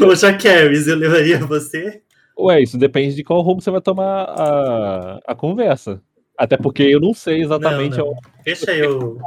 o 0.00 0.14
Jack 0.14 0.46
Harris, 0.46 0.86
eu 0.86 0.96
levaria 0.96 1.38
você? 1.38 2.02
Ué, 2.38 2.62
isso 2.62 2.76
depende 2.76 3.14
de 3.14 3.24
qual 3.24 3.40
rumo 3.40 3.60
você 3.60 3.70
vai 3.70 3.80
tomar 3.80 4.24
a, 4.24 5.20
a 5.26 5.34
conversa. 5.34 6.02
Até 6.36 6.56
porque 6.56 6.82
eu 6.82 7.00
não 7.00 7.14
sei 7.14 7.42
exatamente. 7.42 7.96
Não, 7.96 8.06
não. 8.06 8.16
Deixa 8.44 8.74
eu. 8.74 9.18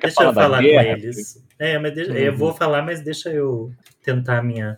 deixa 0.00 0.22
eu 0.22 0.32
falar 0.32 0.58
com 0.58 0.64
eles. 0.64 1.42
É, 1.58 1.78
mas 1.78 1.94
deixa, 1.94 2.12
uhum. 2.12 2.18
eu 2.18 2.36
vou 2.36 2.54
falar, 2.54 2.82
mas 2.82 3.02
deixa 3.02 3.30
eu 3.30 3.72
tentar 4.02 4.38
a 4.38 4.42
minha. 4.42 4.76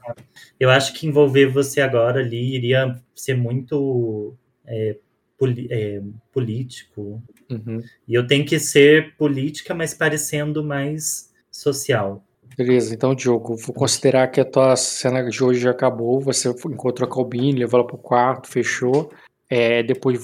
Eu 0.59 0.71
acho 0.71 0.95
que 0.95 1.07
envolver 1.07 1.47
você 1.47 1.81
agora 1.81 2.21
ali 2.21 2.55
iria 2.55 2.97
ser 3.15 3.35
muito 3.35 4.35
é, 4.67 4.97
poli, 5.39 5.69
é, 5.71 6.01
político. 6.33 7.23
Uhum. 7.51 7.83
E 8.09 8.15
eu 8.15 8.27
tenho 8.27 8.45
que 8.45 8.59
ser 8.59 9.15
política, 9.17 9.75
mas 9.75 9.93
parecendo 9.93 10.65
mais 10.65 11.33
social. 11.51 12.26
Beleza, 12.57 12.95
então, 12.95 13.15
Diogo, 13.15 13.57
vou 13.57 13.75
considerar 13.75 14.29
que 14.29 14.41
a 14.41 14.45
tua 14.45 14.77
cena 14.77 15.23
de 15.29 15.45
hoje 15.45 15.61
já 15.61 15.73
acabou. 15.73 16.21
Você 16.21 16.49
encontrou 16.49 17.09
a 17.09 17.13
Calbine, 17.13 17.59
levou 17.59 17.81
ela 17.81 17.87
pro 17.87 17.99
quarto, 17.99 18.49
fechou. 18.49 19.11
É, 19.49 19.83
depois 19.83 20.19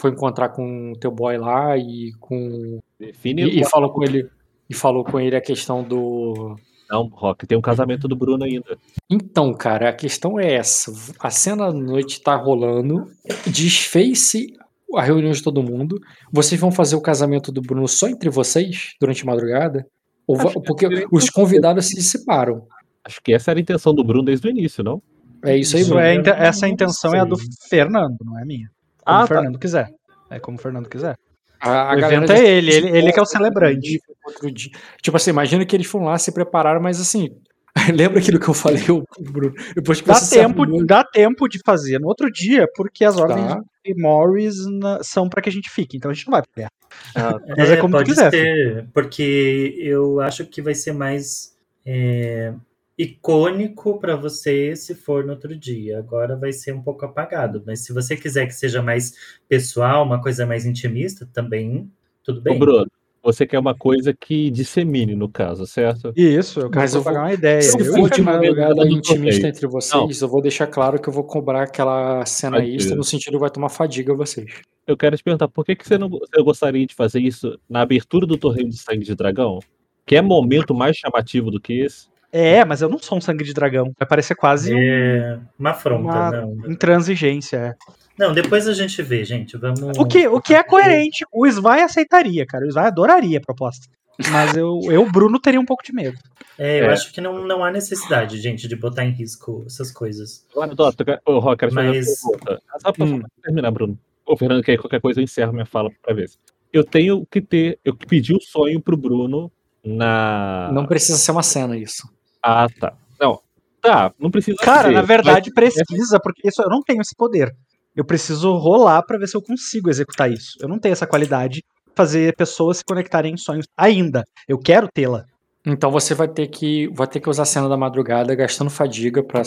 foi 0.00 0.12
encontrar 0.12 0.50
com 0.50 0.92
o 0.92 0.98
teu 0.98 1.10
boy 1.10 1.36
lá 1.36 1.76
e 1.76 2.12
com. 2.20 2.78
Define 2.98 3.42
e, 3.42 3.60
e 3.60 3.64
falou 3.64 3.90
com 3.90 4.04
ele. 4.04 4.28
E 4.70 4.74
falou 4.74 5.04
com 5.04 5.18
ele 5.20 5.36
a 5.36 5.40
questão 5.40 5.82
do 5.82 6.56
não, 6.92 7.06
Rock, 7.06 7.46
tem 7.46 7.56
um 7.56 7.62
casamento 7.62 8.06
do 8.06 8.14
Bruno 8.14 8.44
ainda. 8.44 8.76
Então, 9.08 9.54
cara, 9.54 9.88
a 9.88 9.94
questão 9.94 10.38
é 10.38 10.52
essa. 10.52 10.92
A 11.18 11.30
cena 11.30 11.72
da 11.72 11.72
noite 11.72 12.20
tá 12.20 12.36
rolando, 12.36 13.10
desfez-se 13.46 14.54
a 14.94 15.00
reunião 15.00 15.32
de 15.32 15.42
todo 15.42 15.62
mundo. 15.62 15.98
Vocês 16.30 16.60
vão 16.60 16.70
fazer 16.70 16.94
o 16.94 17.00
casamento 17.00 17.50
do 17.50 17.62
Bruno 17.62 17.88
só 17.88 18.08
entre 18.08 18.28
vocês 18.28 18.94
durante 19.00 19.22
a 19.22 19.26
madrugada? 19.26 19.86
Ou 20.26 20.36
porque 20.62 21.06
os 21.10 21.28
convidados 21.30 21.86
se 21.86 22.00
separam. 22.02 22.66
Acho 23.04 23.20
que 23.22 23.32
essa 23.34 23.50
era 23.50 23.58
a 23.58 23.62
intenção 23.62 23.94
do 23.94 24.04
Bruno 24.04 24.24
desde 24.24 24.46
o 24.46 24.50
início, 24.50 24.84
não? 24.84 25.02
É 25.44 25.56
isso 25.56 25.74
aí, 25.76 25.82
Isso 25.82 25.90
Bruno. 25.90 26.04
é, 26.06 26.22
essa 26.46 26.68
intenção 26.68 27.12
é 27.14 27.20
a 27.20 27.24
do 27.24 27.36
Fernando, 27.68 28.16
não 28.24 28.38
é 28.38 28.44
minha. 28.44 28.68
Como 29.04 29.18
Ah, 29.18 29.24
o 29.24 29.28
tá. 29.28 29.34
Fernando 29.34 29.58
quiser. 29.58 29.88
É 30.30 30.38
como 30.38 30.56
o 30.56 30.60
Fernando 30.60 30.88
quiser. 30.88 31.16
A, 31.60 31.92
o 31.94 32.00
galera 32.00 32.14
evento 32.24 32.32
é 32.32 32.44
ele, 32.48 32.72
ele, 32.72 32.88
ele 32.98 33.12
que 33.12 33.18
é 33.18 33.22
o 33.22 33.26
celebrante. 33.26 34.00
Outro 34.24 34.50
dia. 34.50 34.70
Tipo 35.00 35.16
assim, 35.16 35.30
imagina 35.30 35.64
que 35.66 35.74
eles 35.74 35.86
foram 35.86 36.06
lá, 36.06 36.18
se 36.18 36.32
prepararam, 36.32 36.80
mas 36.80 37.00
assim. 37.00 37.28
Lembra 37.92 38.18
aquilo 38.20 38.38
que 38.38 38.48
eu 38.48 38.54
falei, 38.54 38.82
ô, 38.90 39.02
Bruno? 39.20 39.54
Depois 39.74 40.00
que 40.00 40.06
Dá 40.06 40.14
você 40.14 40.24
se 40.26 40.34
tempo, 40.38 40.84
dá 40.84 41.02
tempo 41.04 41.48
de 41.48 41.58
fazer 41.64 41.98
no 41.98 42.06
outro 42.06 42.30
dia, 42.30 42.66
porque 42.76 43.04
as 43.04 43.16
ordens 43.16 43.46
Tá. 43.48 43.60
de 43.84 43.94
Morris 44.00 44.56
na- 44.78 45.02
são 45.02 45.28
pra 45.28 45.40
que 45.42 45.48
a 45.48 45.52
gente 45.52 45.70
fique, 45.70 45.96
então 45.96 46.10
a 46.10 46.14
gente 46.14 46.26
não 46.26 46.32
vai 46.32 46.42
guerra. 46.56 46.70
Ah, 47.14 47.38
Mas 47.56 47.70
é 47.70 47.76
como 47.76 47.94
tu 47.94 47.98
pode 47.98 48.10
quiser, 48.10 48.30
ser, 48.30 48.88
porque 48.92 49.74
eu 49.78 50.20
acho 50.20 50.46
que 50.46 50.62
vai 50.62 50.74
ser 50.74 50.92
mais 50.92 51.56
é, 51.84 52.54
icônico 52.96 53.98
para 53.98 54.16
você 54.16 54.74
se 54.76 54.94
for 54.94 55.24
no 55.24 55.32
outro 55.32 55.56
dia. 55.56 55.98
Agora 55.98 56.36
vai 56.36 56.52
ser 56.52 56.72
um 56.72 56.82
pouco 56.82 57.04
apagado, 57.04 57.62
mas 57.66 57.80
se 57.80 57.92
você 57.92 58.16
quiser 58.16 58.46
que 58.46 58.54
seja 58.54 58.82
mais 58.82 59.14
pessoal, 59.48 60.04
uma 60.04 60.20
coisa 60.20 60.46
mais 60.46 60.64
intimista, 60.64 61.28
também 61.32 61.90
tudo 62.22 62.38
Ô, 62.38 62.42
bem. 62.42 62.58
Bruno, 62.58 62.86
você 63.22 63.46
quer 63.46 63.58
uma 63.58 63.74
coisa 63.74 64.12
que 64.12 64.50
dissemine, 64.50 65.14
no 65.14 65.28
caso, 65.28 65.66
certo? 65.66 66.12
Isso, 66.16 66.60
eu 66.60 66.68
quero 66.70 66.80
Mas 66.80 66.94
eu 66.94 67.02
propagar 67.02 67.22
vou- 67.22 67.28
uma 67.30 67.34
ideia. 67.34 67.62
Se 67.62 67.78
Eu 67.80 67.84
for 67.94 68.10
de 68.10 68.22
madrugada 68.22 68.86
intimista 68.88 69.46
entre 69.48 69.66
vocês, 69.66 70.20
eu 70.20 70.28
vou 70.28 70.42
deixar 70.42 70.66
claro 70.66 71.00
que 71.00 71.08
eu 71.08 71.12
vou 71.12 71.24
cobrar 71.24 71.62
aquela 71.62 72.24
cena 72.26 72.56
Fadiga. 72.58 72.76
extra, 72.76 72.96
no 72.96 73.04
sentido 73.04 73.38
vai 73.38 73.50
tomar 73.50 73.68
fadiga 73.68 74.14
vocês. 74.14 74.50
Eu 74.86 74.96
quero 74.96 75.16
te 75.16 75.22
perguntar, 75.22 75.46
por 75.48 75.64
que, 75.64 75.76
que 75.76 75.86
você 75.86 75.96
não 75.96 76.08
você 76.08 76.42
gostaria 76.42 76.84
de 76.86 76.94
fazer 76.94 77.20
isso 77.20 77.58
na 77.70 77.82
abertura 77.82 78.26
do 78.26 78.36
torneio 78.36 78.68
de 78.68 78.76
sangue 78.76 79.04
de 79.04 79.14
dragão? 79.14 79.60
Que 80.04 80.16
é 80.16 80.22
momento 80.22 80.74
mais 80.74 80.96
chamativo 80.96 81.50
do 81.50 81.60
que 81.60 81.74
esse? 81.84 82.10
É, 82.32 82.64
mas 82.64 82.80
eu 82.82 82.88
não 82.88 82.98
sou 82.98 83.18
um 83.18 83.20
sangue 83.20 83.44
de 83.44 83.52
dragão. 83.54 83.92
Vai 83.98 84.08
parecer 84.08 84.34
quase 84.34 84.74
É 84.76 85.38
uma 85.58 85.70
afronta, 85.70 86.02
uma 86.08 86.30
não. 86.32 86.70
intransigência. 86.70 87.76
É. 88.22 88.26
Não, 88.26 88.34
depois 88.34 88.66
a 88.68 88.74
gente 88.74 89.00
vê, 89.02 89.24
gente. 89.24 89.56
Vamos. 89.56 89.80
O 89.98 90.04
que, 90.06 90.26
o 90.28 90.40
que 90.40 90.54
é 90.54 90.62
coerente. 90.62 91.24
O 91.32 91.46
Svai 91.46 91.82
aceitaria, 91.82 92.44
cara. 92.46 92.64
O 92.66 92.70
Svai 92.70 92.86
adoraria 92.86 93.38
a 93.38 93.40
proposta. 93.40 93.86
Mas 94.30 94.54
eu, 94.56 94.78
eu, 94.84 95.10
Bruno, 95.10 95.40
teria 95.40 95.58
um 95.58 95.64
pouco 95.64 95.82
de 95.82 95.92
medo. 95.92 96.18
É, 96.58 96.80
eu 96.80 96.84
É. 96.86 96.92
acho 96.92 97.12
que 97.12 97.20
não, 97.20 97.44
não 97.46 97.64
há 97.64 97.70
necessidade, 97.70 98.38
gente, 98.38 98.68
de 98.68 98.76
botar 98.76 99.04
em 99.04 99.10
risco 99.10 99.64
essas 99.66 99.90
coisas. 99.90 100.46
Agora, 100.52 100.74
Dota, 100.74 101.20
ô, 101.26 101.38
Rock, 101.38 101.66
Mas- 101.72 102.20
pergunta. 102.22 102.62
Ah, 102.72 102.78
Só 102.78 102.92
pra 102.92 103.04
Hum. 103.06 103.22
terminar, 103.42 103.70
Bruno. 103.70 103.98
Ô, 104.26 104.36
Fernando, 104.36 104.62
quer 104.62 104.76
qualquer 104.78 105.00
coisa 105.00 105.18
eu 105.18 105.24
encerro 105.24 105.52
minha 105.52 105.64
fala 105.66 105.90
pra 106.02 106.14
ver. 106.14 106.30
Eu 106.72 106.84
tenho 106.84 107.26
que 107.30 107.40
ter. 107.40 107.78
Eu 107.84 107.96
pedi 107.96 108.34
o 108.34 108.40
sonho 108.40 108.80
pro 108.80 108.96
Bruno 108.96 109.50
na. 109.84 110.70
Não 110.72 110.86
precisa 110.86 111.18
ser 111.18 111.32
uma 111.32 111.42
cena 111.42 111.76
isso. 111.76 112.08
Ah, 112.42 112.66
tá. 112.80 112.94
Não. 113.20 113.40
Tá, 113.80 114.12
não 114.18 114.30
precisa 114.30 114.56
Cara, 114.58 114.88
ser, 114.88 114.94
na 114.94 115.02
verdade, 115.02 115.50
mas- 115.56 115.72
precisa, 115.74 116.20
porque 116.20 116.46
isso 116.46 116.62
eu 116.62 116.68
não 116.68 116.82
tenho 116.82 117.00
esse 117.00 117.16
poder. 117.16 117.52
Eu 117.94 118.04
preciso 118.04 118.54
rolar 118.56 119.02
pra 119.02 119.18
ver 119.18 119.26
se 119.28 119.36
eu 119.36 119.42
consigo 119.42 119.90
executar 119.90 120.30
isso. 120.30 120.56
Eu 120.60 120.68
não 120.68 120.78
tenho 120.78 120.92
essa 120.92 121.06
qualidade 121.06 121.56
de 121.56 121.64
fazer 121.94 122.34
pessoas 122.36 122.78
se 122.78 122.84
conectarem 122.84 123.34
em 123.34 123.36
sonhos 123.36 123.66
ainda. 123.76 124.24
Eu 124.48 124.58
quero 124.58 124.88
tê-la. 124.92 125.24
Então 125.64 125.90
você 125.92 126.12
vai 126.14 126.26
ter 126.26 126.48
que 126.48 126.88
vai 126.88 127.06
ter 127.06 127.20
que 127.20 127.30
usar 127.30 127.44
a 127.44 127.46
cena 127.46 127.68
da 127.68 127.76
madrugada, 127.76 128.34
gastando 128.34 128.68
fadiga 128.70 129.22
para 129.22 129.42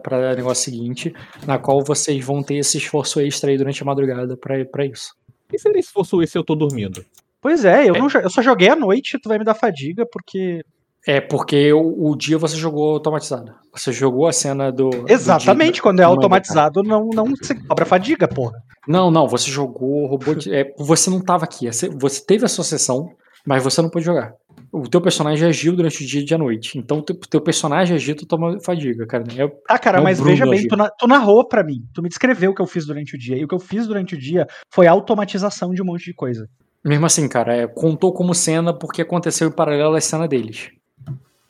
para 0.00 0.34
negócio 0.34 0.64
seguinte, 0.64 1.14
na 1.46 1.58
qual 1.58 1.84
vocês 1.84 2.24
vão 2.24 2.42
ter 2.42 2.56
esse 2.56 2.78
esforço 2.78 3.20
extra 3.20 3.50
aí 3.50 3.56
durante 3.56 3.80
a 3.82 3.86
madrugada 3.86 4.36
pra 4.36 4.64
pra 4.64 4.84
isso. 4.84 5.14
E 5.52 5.58
se 5.58 5.68
ele 5.68 5.80
fosse 5.82 6.16
esse 6.22 6.36
eu 6.36 6.42
tô 6.42 6.56
dormindo? 6.56 7.04
Pois 7.40 7.64
é, 7.64 7.88
eu, 7.88 7.92
Não, 7.92 8.08
jo- 8.08 8.18
eu 8.18 8.30
só 8.30 8.40
joguei 8.42 8.68
à 8.70 8.74
noite, 8.74 9.18
tu 9.22 9.28
vai 9.28 9.38
me 9.38 9.44
dar 9.44 9.54
fadiga, 9.54 10.04
porque. 10.10 10.64
É 11.06 11.20
porque 11.20 11.72
o, 11.72 12.10
o 12.10 12.16
dia 12.16 12.38
você 12.38 12.56
jogou 12.56 12.94
automatizado. 12.94 13.52
Você 13.72 13.92
jogou 13.92 14.26
a 14.26 14.32
cena 14.32 14.70
do. 14.72 14.88
do 14.88 15.04
Exatamente, 15.12 15.74
dia- 15.74 15.82
quando 15.82 16.00
é 16.00 16.04
do 16.04 16.08
automatizado, 16.10 16.82
não, 16.82 17.08
não 17.10 17.36
se 17.36 17.54
cobra 17.66 17.84
fadiga, 17.84 18.26
porra. 18.26 18.54
Não, 18.88 19.10
não, 19.10 19.28
você 19.28 19.50
jogou 19.50 20.06
robô. 20.06 20.32
É, 20.50 20.72
você 20.78 21.10
não 21.10 21.20
tava 21.20 21.44
aqui. 21.44 21.66
Você, 21.66 22.24
teve 22.26 22.44
a 22.46 22.48
sua 22.48 22.64
sessão, 22.64 23.08
mas 23.46 23.62
você 23.62 23.82
não 23.82 23.90
pôde 23.90 24.04
jogar. 24.06 24.32
O 24.72 24.88
teu 24.88 25.00
personagem 25.00 25.46
agiu 25.46 25.76
durante 25.76 26.02
o 26.02 26.06
dia 26.06 26.24
e 26.28 26.34
à 26.34 26.38
noite. 26.38 26.78
Então, 26.78 26.98
o 26.98 27.02
teu, 27.02 27.16
teu 27.30 27.40
personagem 27.40 27.94
agiu, 27.94 28.16
tu 28.16 28.26
toma 28.26 28.58
fadiga, 28.64 29.06
cara. 29.06 29.24
É, 29.36 29.46
Tá, 29.68 29.78
cara, 29.78 29.98
É 29.98 30.00
mas 30.00 30.18
Bruno 30.18 30.32
veja 30.32 30.50
bem, 30.50 30.66
tu, 30.66 30.74
na- 30.76 30.90
tu 30.90 31.06
narrou 31.06 31.46
pra 31.46 31.62
mim. 31.62 31.82
Tu 31.94 32.02
me 32.02 32.08
descreveu 32.08 32.50
o 32.50 32.54
que 32.54 32.62
eu 32.62 32.66
fiz 32.66 32.86
durante 32.86 33.14
o 33.14 33.18
dia. 33.18 33.36
E 33.36 33.44
o 33.44 33.48
que 33.48 33.54
eu 33.54 33.60
fiz 33.60 33.86
durante 33.86 34.14
o 34.14 34.18
dia 34.18 34.46
foi 34.72 34.86
automatização 34.86 35.70
de 35.72 35.82
um 35.82 35.84
monte 35.84 36.04
de 36.06 36.14
coisa. 36.14 36.48
mesmo 36.84 37.06
assim, 37.06 37.28
cara, 37.28 37.54
é, 37.54 37.66
contou 37.66 38.12
como 38.12 38.34
cena 38.34 38.72
porque 38.76 39.02
aconteceu 39.02 39.48
em 39.48 39.52
paralelo 39.52 39.94
à 39.94 40.00
cena 40.00 40.26
deles. 40.26 40.70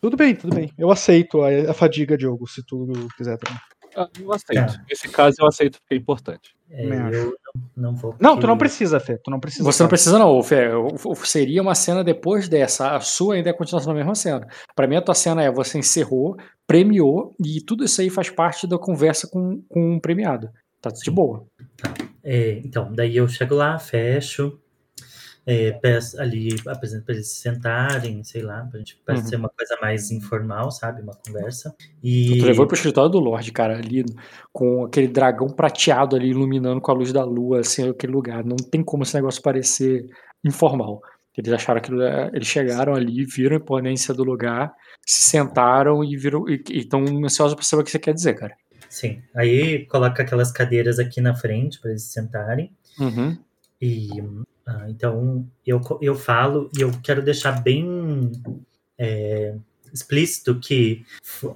Tudo 0.04 0.18
bem, 0.18 0.36
tudo 0.36 0.54
bem. 0.54 0.70
Eu 0.76 0.90
aceito 0.90 1.40
a, 1.40 1.70
a 1.70 1.72
fadiga, 1.72 2.14
Diogo, 2.14 2.46
se 2.46 2.62
tu 2.62 2.86
quiser 3.16 3.38
também. 3.38 3.58
Ah, 3.96 4.06
eu 4.20 4.30
aceito. 4.34 4.78
Nesse 4.86 5.08
caso 5.08 5.36
eu 5.40 5.46
aceito 5.46 5.80
porque 5.80 5.94
é 5.94 5.96
importante. 5.96 6.54
É, 6.70 6.84
eu 7.10 7.34
não, 7.74 7.94
vou. 7.96 8.14
Não, 8.20 8.38
tu 8.38 8.46
não 8.46 8.58
precisa, 8.58 9.00
Fê. 9.00 9.16
Tu 9.16 9.30
não 9.30 9.40
precisa. 9.40 9.64
Você 9.64 9.82
não 9.82 9.88
tá? 9.88 9.92
precisa, 9.94 10.18
não, 10.18 10.38
o- 10.38 11.14
Seria 11.24 11.62
uma 11.62 11.74
cena 11.74 12.04
depois 12.04 12.50
dessa. 12.50 12.94
A 12.94 13.00
sua 13.00 13.36
ainda 13.36 13.48
é 13.48 13.52
a 13.52 13.56
continuação 13.56 13.94
da 13.94 13.98
mesma 13.98 14.14
cena. 14.14 14.46
Pra 14.76 14.86
mim, 14.86 14.96
a 14.96 15.00
tua 15.00 15.14
cena 15.14 15.42
é 15.42 15.50
você 15.50 15.78
encerrou, 15.78 16.36
premiou, 16.66 17.34
e 17.42 17.62
tudo 17.62 17.82
isso 17.82 18.02
aí 18.02 18.10
faz 18.10 18.28
parte 18.28 18.66
da 18.66 18.76
conversa 18.76 19.26
com, 19.26 19.62
com 19.70 19.96
o 19.96 20.00
premiado. 20.02 20.50
Tá 20.82 20.90
de 20.90 21.10
boa. 21.10 21.46
É, 22.22 22.60
então, 22.62 22.92
daí 22.92 23.16
eu 23.16 23.26
chego 23.26 23.54
lá, 23.54 23.78
fecho, 23.78 24.60
é, 25.46 25.72
peço 25.72 26.20
ali, 26.20 26.48
apresento 26.66 27.04
para 27.04 27.14
eles 27.14 27.28
se 27.28 27.36
sentarem, 27.42 28.24
sei 28.24 28.42
lá, 28.42 28.62
pra 28.70 28.78
gente 28.78 28.96
para 29.04 29.16
Uhum. 29.16 29.24
ser 29.26 29.36
uma 29.36 29.48
coisa 29.50 29.76
mais 29.82 30.10
informal, 30.10 30.70
sabe? 30.70 31.02
Uma 31.02 31.14
conversa. 31.14 31.74
E 32.02 32.38
Tu 32.38 32.46
levou 32.46 32.66
pro 32.66 32.76
escritório 32.76 33.10
do 33.10 33.18
Lorde, 33.20 33.52
cara, 33.52 33.76
ali 33.76 34.04
com 34.52 34.84
aquele 34.84 35.08
dragão 35.08 35.48
prateado 35.48 36.16
ali 36.16 36.28
iluminando 36.30 36.80
com 36.80 36.90
a 36.90 36.94
luz 36.94 37.12
da 37.12 37.24
lua, 37.24 37.60
assim, 37.60 37.88
aquele 37.90 38.12
lugar. 38.12 38.44
Não 38.44 38.56
tem 38.56 38.82
como 38.82 39.02
esse 39.02 39.14
negócio 39.14 39.42
parecer 39.42 40.06
informal. 40.44 41.00
Eles 41.36 41.52
acharam 41.52 41.80
que 41.80 41.90
eles 42.32 42.46
chegaram 42.46 42.94
ali, 42.94 43.24
viram 43.24 43.56
a 43.56 43.58
imponência 43.58 44.14
do 44.14 44.22
lugar, 44.22 44.72
se 45.04 45.30
sentaram 45.30 46.04
e 46.04 46.16
viram 46.16 46.48
e 46.48 46.62
estão 46.70 47.02
ansiosos 47.24 47.54
para 47.56 47.64
saber 47.64 47.82
o 47.82 47.84
que 47.84 47.90
você 47.90 47.98
quer 47.98 48.14
dizer, 48.14 48.34
cara. 48.34 48.54
sim, 48.88 49.20
aí 49.34 49.84
coloca 49.86 50.22
aquelas 50.22 50.52
cadeiras 50.52 51.00
aqui 51.00 51.20
na 51.20 51.34
frente 51.34 51.80
para 51.80 51.90
eles 51.90 52.04
se 52.04 52.12
sentarem. 52.12 52.70
Uhum. 53.00 53.36
E 53.82 54.10
ah, 54.66 54.86
então 54.88 55.46
eu, 55.66 55.80
eu 56.00 56.14
falo 56.14 56.70
e 56.76 56.80
eu 56.80 56.90
quero 57.02 57.22
deixar 57.22 57.62
bem 57.62 58.32
é, 58.98 59.54
explícito 59.92 60.58
que 60.58 61.04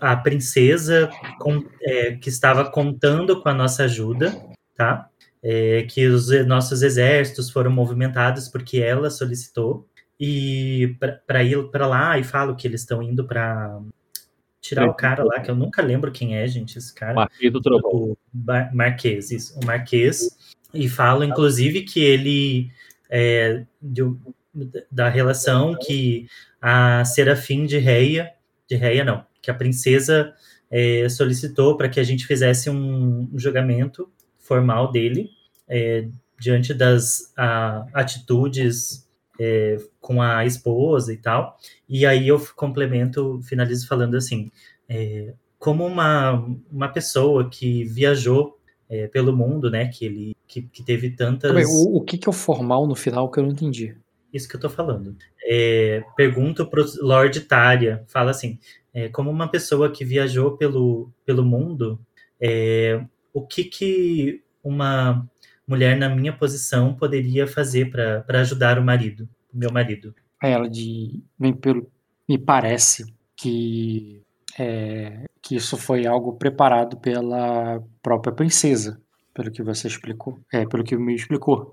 a 0.01 0.17
princesa 0.17 1.11
com- 1.39 1.65
é, 1.83 2.12
que 2.17 2.28
estava 2.28 2.70
contando 2.70 3.41
com 3.41 3.49
a 3.49 3.55
nossa 3.55 3.85
ajuda, 3.85 4.37
tá? 4.77 5.09
É, 5.43 5.85
que 5.89 6.07
os 6.07 6.28
nossos 6.47 6.83
exércitos 6.83 7.49
foram 7.51 7.70
movimentados 7.70 8.49
porque 8.49 8.78
ela 8.78 9.09
solicitou 9.09 9.87
e 10.19 10.97
para 11.27 11.45
ir 11.45 11.70
para 11.70 11.87
lá 11.87 12.19
e 12.19 12.25
falo 12.25 12.57
que 12.57 12.67
eles 12.67 12.81
estão 12.81 13.01
indo 13.03 13.25
para 13.25 13.81
tirar 14.61 14.89
o 14.89 14.95
cara 14.95 15.23
lá 15.25 15.41
que 15.41 15.51
eu 15.51 15.55
nunca 15.55 15.81
lembro 15.81 16.11
quem 16.11 16.37
é, 16.37 16.47
gente, 16.47 16.77
esse 16.77 16.93
cara 16.93 17.15
Marquei 17.15 17.49
do 17.49 17.61
Trovão. 17.61 17.91
o 17.91 18.19
Marquês, 18.75 19.31
isso, 19.31 19.59
o 19.59 19.65
Marquês, 19.65 20.28
e 20.75 20.89
falo, 20.89 21.25
inclusive, 21.25 21.83
que 21.83 22.01
ele 22.01 22.70
é 23.11 23.65
de- 23.81 24.17
da 24.91 25.09
relação 25.09 25.77
que 25.81 26.27
a 26.61 27.05
Serafim 27.05 27.67
de 27.67 27.78
Reia, 27.78 28.33
de 28.69 28.77
Reia 28.77 29.05
não, 29.05 29.25
que 29.41 29.51
a 29.51 29.55
princesa 29.55 30.33
é, 30.70 31.09
solicitou 31.09 31.77
para 31.77 31.89
que 31.89 32.01
a 32.01 32.05
gente 32.05 32.27
fizesse 32.27 32.69
um, 32.69 33.28
um 33.33 33.39
julgamento 33.39 34.11
formal 34.39 34.91
dele 34.91 35.31
é, 35.69 36.09
diante 36.39 36.75
das 36.75 37.33
a, 37.37 37.87
atitudes 37.95 39.09
é, 39.41 39.77
com 40.01 40.20
a 40.20 40.45
esposa 40.45 41.12
e 41.12 41.17
tal. 41.17 41.57
E 41.89 42.05
aí 42.05 42.28
eu 42.28 42.41
complemento, 42.57 43.41
finalizo 43.43 43.87
falando 43.87 44.17
assim, 44.17 44.51
é, 44.89 45.35
como 45.59 45.87
uma, 45.87 46.33
uma 46.70 46.89
pessoa 46.89 47.49
que 47.49 47.85
viajou 47.85 48.58
é, 48.89 49.07
pelo 49.08 49.36
mundo, 49.36 49.70
né, 49.70 49.89
que 49.89 50.05
ele 50.05 50.36
que, 50.47 50.62
que 50.62 50.83
teve 50.83 51.10
tantas 51.10 51.55
aí, 51.55 51.65
O, 51.65 51.99
o 51.99 52.00
que, 52.02 52.17
que 52.17 52.28
é 52.28 52.31
o 52.31 52.33
formal 52.33 52.86
no 52.86 52.94
final 52.94 53.31
que 53.31 53.39
eu 53.39 53.44
não 53.44 53.50
entendi? 53.50 53.94
isso 54.33 54.49
que 54.49 54.57
eu 54.57 54.60
tô 54.60 54.68
falando. 54.68 55.17
É, 55.44 56.05
pergunto 56.17 56.67
pro 56.67 56.84
Lord 57.00 57.41
Tária, 57.42 58.05
fala 58.07 58.31
assim, 58.31 58.58
é, 58.92 59.08
como 59.08 59.31
uma 59.31 59.49
pessoa 59.49 59.91
que 59.91 60.05
viajou 60.05 60.57
pelo, 60.57 61.10
pelo 61.25 61.44
mundo, 61.44 61.99
é, 62.41 63.05
o 63.33 63.47
que 63.47 63.65
que 63.65 64.42
uma 64.62 65.26
mulher 65.67 65.97
na 65.97 66.08
minha 66.08 66.33
posição 66.33 66.94
poderia 66.94 67.47
fazer 67.47 67.91
para 67.91 68.41
ajudar 68.41 68.78
o 68.78 68.84
marido, 68.84 69.28
o 69.52 69.58
meu 69.58 69.70
marido? 69.73 70.15
Ela 70.42 70.68
de. 70.68 71.23
Me, 71.39 71.55
pelo, 71.55 71.91
me 72.28 72.39
parece 72.39 73.12
que, 73.36 74.23
é, 74.59 75.25
que 75.43 75.57
isso 75.57 75.77
foi 75.77 76.07
algo 76.07 76.35
preparado 76.35 76.97
pela 76.97 77.83
própria 78.03 78.33
princesa. 78.33 79.01
pelo 79.35 79.53
que 79.53 79.62
você 79.62 79.87
explicou, 79.87 80.37
é, 80.53 80.67
pelo 80.67 80.83
que 80.83 80.97
me 80.97 81.15
explicou, 81.15 81.70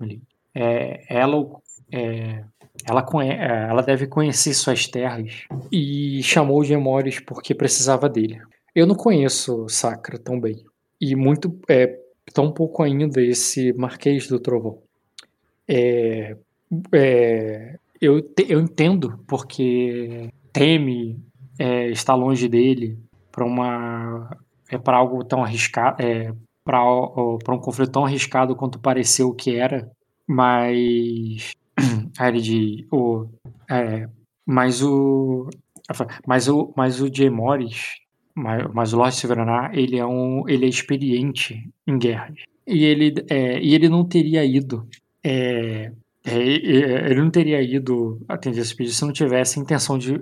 é, 0.54 1.04
ela, 1.08 1.44
é, 1.92 2.44
ela, 2.88 3.04
é, 3.24 3.68
ela 3.68 3.82
deve 3.82 4.06
conhecer 4.06 4.54
suas 4.54 4.86
terras 4.86 5.46
e 5.72 6.22
chamou 6.22 6.62
de 6.62 6.72
Emores 6.74 7.18
porque 7.18 7.54
precisava 7.54 8.08
dele. 8.08 8.40
Eu 8.72 8.86
não 8.86 8.94
conheço 8.94 9.68
Sacra 9.68 10.16
tão 10.16 10.40
bem 10.40 10.64
e 11.00 11.16
muito 11.16 11.58
é, 11.68 11.98
tão 12.32 12.52
pouco 12.52 12.82
ainda 12.82 13.20
esse 13.20 13.72
Marquês 13.72 14.28
do 14.28 14.38
Trovão. 14.38 14.78
É, 15.66 16.36
é, 16.92 17.78
eu, 18.00 18.22
te, 18.22 18.46
eu 18.48 18.60
entendo 18.60 19.18
porque 19.26 20.30
teme 20.52 21.18
é, 21.58 21.90
estar 21.90 22.14
longe 22.14 22.48
dele 22.48 22.98
para 23.32 23.44
uma 23.44 24.36
é 24.68 24.78
para 24.78 24.96
algo 24.96 25.24
tão 25.24 25.44
arriscado 25.44 26.02
é, 26.02 26.32
para 26.64 26.84
um 26.84 27.58
conflito 27.60 27.92
tão 27.92 28.04
arriscado 28.04 28.56
quanto 28.56 28.78
pareceu 28.78 29.32
que 29.32 29.54
era 29.54 29.90
mas 30.26 31.52
aí 32.18 32.28
ele 32.28 32.40
diz 32.40 32.86
o 32.90 33.26
é, 33.70 34.08
mas 34.44 34.82
o 34.82 35.48
mas 36.26 36.48
o 36.48 36.72
mas 36.76 37.00
o 37.00 37.12
Jay 37.12 37.30
Morris 37.30 38.00
mas, 38.34 38.66
mas 38.74 38.92
o 38.92 38.98
Lord 38.98 39.14
Silveranar 39.14 39.70
ele 39.74 39.98
é 39.98 40.06
um 40.06 40.48
ele 40.48 40.66
é 40.66 40.68
experiente 40.68 41.68
em 41.86 41.98
guerras 41.98 42.38
e 42.66 42.84
ele 42.84 43.14
é, 43.30 43.60
e 43.60 43.74
ele 43.74 43.88
não 43.88 44.04
teria 44.04 44.44
ido 44.44 44.88
é, 45.22 45.92
é, 46.26 46.36
ele 46.36 47.20
não 47.20 47.30
teria 47.30 47.62
ido 47.62 48.20
atender 48.28 48.60
esse 48.60 48.74
pedido 48.74 48.94
se 48.94 49.04
não 49.04 49.12
tivesse 49.12 49.60
intenção 49.60 49.96
de. 49.96 50.14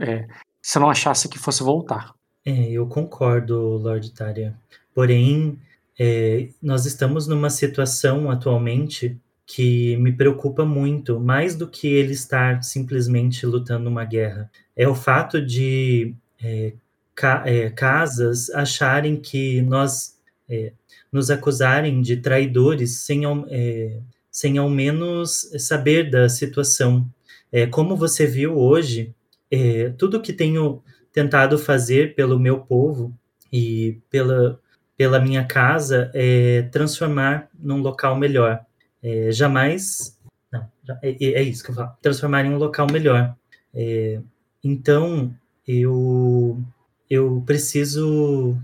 Se 0.65 0.79
não 0.79 0.89
achasse 0.89 1.29
que 1.29 1.39
fosse 1.39 1.63
voltar. 1.63 2.15
É, 2.43 2.71
eu 2.71 2.87
concordo, 2.87 3.77
Lord 3.77 4.11
Taria. 4.13 4.55
Porém, 4.95 5.59
é, 6.01 6.49
nós 6.63 6.87
estamos 6.87 7.27
numa 7.27 7.51
situação 7.51 8.31
atualmente 8.31 9.15
que 9.45 9.95
me 9.99 10.11
preocupa 10.11 10.65
muito, 10.65 11.21
mais 11.21 11.55
do 11.55 11.69
que 11.69 11.87
ele 11.87 12.15
estar 12.15 12.63
simplesmente 12.63 13.45
lutando 13.45 13.91
uma 13.91 14.07
guerra. 14.07 14.51
É 14.75 14.89
o 14.89 14.95
fato 14.95 15.39
de 15.39 16.15
é, 16.43 16.73
ca 17.15 17.43
é, 17.45 17.69
casas 17.69 18.49
acharem 18.49 19.17
que 19.19 19.61
nós 19.61 20.19
é, 20.49 20.73
nos 21.13 21.31
acusarem 21.31 22.01
de 22.01 22.17
traidores 22.17 23.01
sem, 23.01 23.25
é, 23.51 23.99
sem 24.31 24.57
ao 24.57 24.71
menos 24.71 25.47
saber 25.59 26.11
da 26.11 26.27
situação. 26.27 27.07
É, 27.53 27.67
como 27.67 27.99
você 27.99 28.27
viu 28.27 28.57
hoje, 28.57 29.15
é, 29.55 29.91
tudo 29.91 30.21
que 30.21 30.33
tenho 30.33 30.83
tentado 31.13 31.59
fazer 31.59 32.15
pelo 32.15 32.39
meu 32.39 32.61
povo 32.61 33.15
e 33.53 34.01
pela, 34.11 34.61
pela 34.97 35.21
minha 35.21 35.45
casa 35.45 36.11
é 36.13 36.63
transformar 36.73 37.49
num 37.59 37.81
local 37.81 38.17
melhor. 38.17 38.65
É, 39.03 39.31
jamais. 39.31 40.19
Não, 40.51 40.67
é, 41.03 41.17
é, 41.21 41.43
isso 41.43 41.63
que 41.63 41.71
eu 41.71 41.75
falo. 41.75 41.93
Transformar 42.03 42.45
em 42.45 42.51
um 42.51 42.59
local 42.59 42.87
melhor. 42.91 43.35
É, 43.73 44.21
então, 44.63 45.35
eu, 45.67 46.61
eu 47.09 47.43
preciso. 47.47 48.57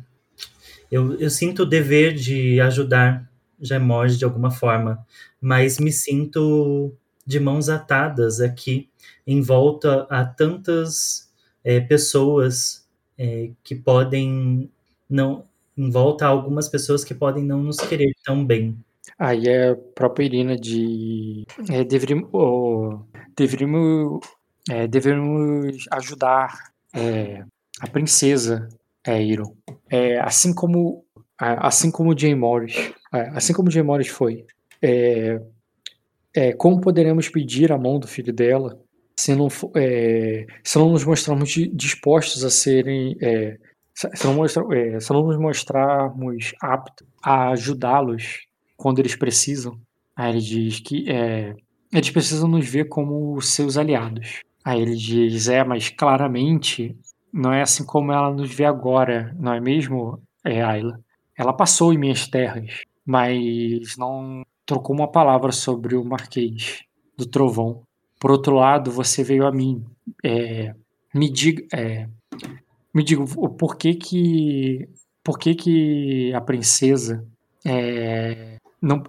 Eu, 0.90 1.18
eu 1.20 1.30
sinto 1.30 1.62
o 1.62 1.66
dever 1.66 2.14
de 2.14 2.60
ajudar 2.60 3.30
Gemorge 3.60 4.16
de 4.16 4.24
alguma 4.24 4.50
forma 4.50 5.06
mas 5.40 5.78
me 5.78 5.90
sinto 5.90 6.92
de 7.30 7.38
mãos 7.38 7.68
atadas 7.68 8.40
aqui, 8.40 8.88
em 9.24 9.40
volta 9.40 10.04
a 10.10 10.24
tantas 10.24 11.30
é, 11.62 11.78
pessoas 11.78 12.84
é, 13.16 13.50
que 13.62 13.76
podem 13.76 14.68
não 15.08 15.44
em 15.76 15.88
volta 15.90 16.26
a 16.26 16.28
algumas 16.28 16.68
pessoas 16.68 17.04
que 17.04 17.14
podem 17.14 17.44
não 17.44 17.62
nos 17.62 17.76
querer 17.76 18.12
tão 18.24 18.44
bem. 18.44 18.76
Aí 19.16 19.46
é 19.46 19.70
a 19.70 19.76
própria 19.76 20.24
Irina 20.24 20.58
de 20.58 21.46
é, 21.70 21.84
deveríamos, 21.84 22.28
oh, 22.32 22.98
deveríamos, 23.36 24.20
é, 24.68 24.88
deveríamos 24.88 25.86
ajudar 25.92 26.72
é, 26.92 27.44
a 27.80 27.86
princesa 27.86 28.68
é, 29.06 29.22
Iron. 29.22 29.54
É, 29.88 30.18
assim 30.18 30.52
como 30.52 31.04
assim 31.38 31.90
como 31.90 32.18
Jay 32.18 32.34
Morris, 32.34 32.92
é, 33.14 33.20
assim 33.30 33.54
como 33.54 33.70
Jay 33.70 33.82
Morris 33.82 34.08
foi 34.08 34.44
é, 36.34 36.52
como 36.52 36.80
poderemos 36.80 37.28
pedir 37.28 37.72
a 37.72 37.78
mão 37.78 37.98
do 37.98 38.06
filho 38.06 38.32
dela 38.32 38.78
se 39.20 39.34
não, 39.34 39.48
é, 39.76 40.46
se 40.64 40.78
não 40.78 40.90
nos 40.90 41.04
mostrarmos 41.04 41.50
dispostos 41.74 42.42
a 42.44 42.50
serem. 42.50 43.16
É, 43.20 43.58
se, 43.94 44.24
não 44.24 44.34
mostra, 44.34 44.64
é, 44.72 44.98
se 44.98 45.12
não 45.12 45.26
nos 45.26 45.38
mostrarmos 45.38 46.54
aptos 46.60 47.06
a 47.22 47.50
ajudá-los 47.50 48.46
quando 48.76 48.98
eles 48.98 49.14
precisam, 49.14 49.78
aí 50.16 50.30
ele 50.30 50.40
diz 50.40 50.80
que 50.80 51.10
é, 51.10 51.54
eles 51.92 52.10
precisam 52.10 52.48
nos 52.48 52.66
ver 52.66 52.88
como 52.88 53.38
seus 53.42 53.76
aliados. 53.76 54.40
Aí 54.64 54.80
ele 54.80 54.96
diz: 54.96 55.48
é, 55.48 55.62
mas 55.64 55.90
claramente 55.90 56.96
não 57.32 57.52
é 57.52 57.60
assim 57.62 57.84
como 57.84 58.12
ela 58.12 58.32
nos 58.32 58.52
vê 58.52 58.64
agora, 58.64 59.36
não 59.38 59.52
é 59.52 59.60
mesmo, 59.60 60.18
é, 60.44 60.62
Ayla? 60.62 60.98
Ela 61.36 61.52
passou 61.52 61.92
em 61.92 61.98
minhas 61.98 62.26
terras, 62.26 62.82
mas 63.04 63.96
não 63.98 64.42
trocou 64.70 64.94
uma 64.94 65.10
palavra 65.10 65.50
sobre 65.50 65.96
o 65.96 66.04
Marquês 66.04 66.84
do 67.18 67.26
Trovão. 67.26 67.82
Por 68.20 68.30
outro 68.30 68.54
lado, 68.54 68.92
você 68.92 69.24
veio 69.24 69.44
a 69.44 69.50
mim. 69.50 69.84
É, 70.24 70.72
me 71.12 71.28
diga, 71.28 71.64
é, 71.76 72.06
me 72.94 73.02
diga 73.02 73.24
por 73.58 73.76
que 73.76 73.94
que, 73.94 74.88
por 75.24 75.40
que, 75.40 75.56
que 75.56 76.32
a 76.32 76.40
princesa 76.40 77.26
é, 77.66 78.58
não, 78.80 79.02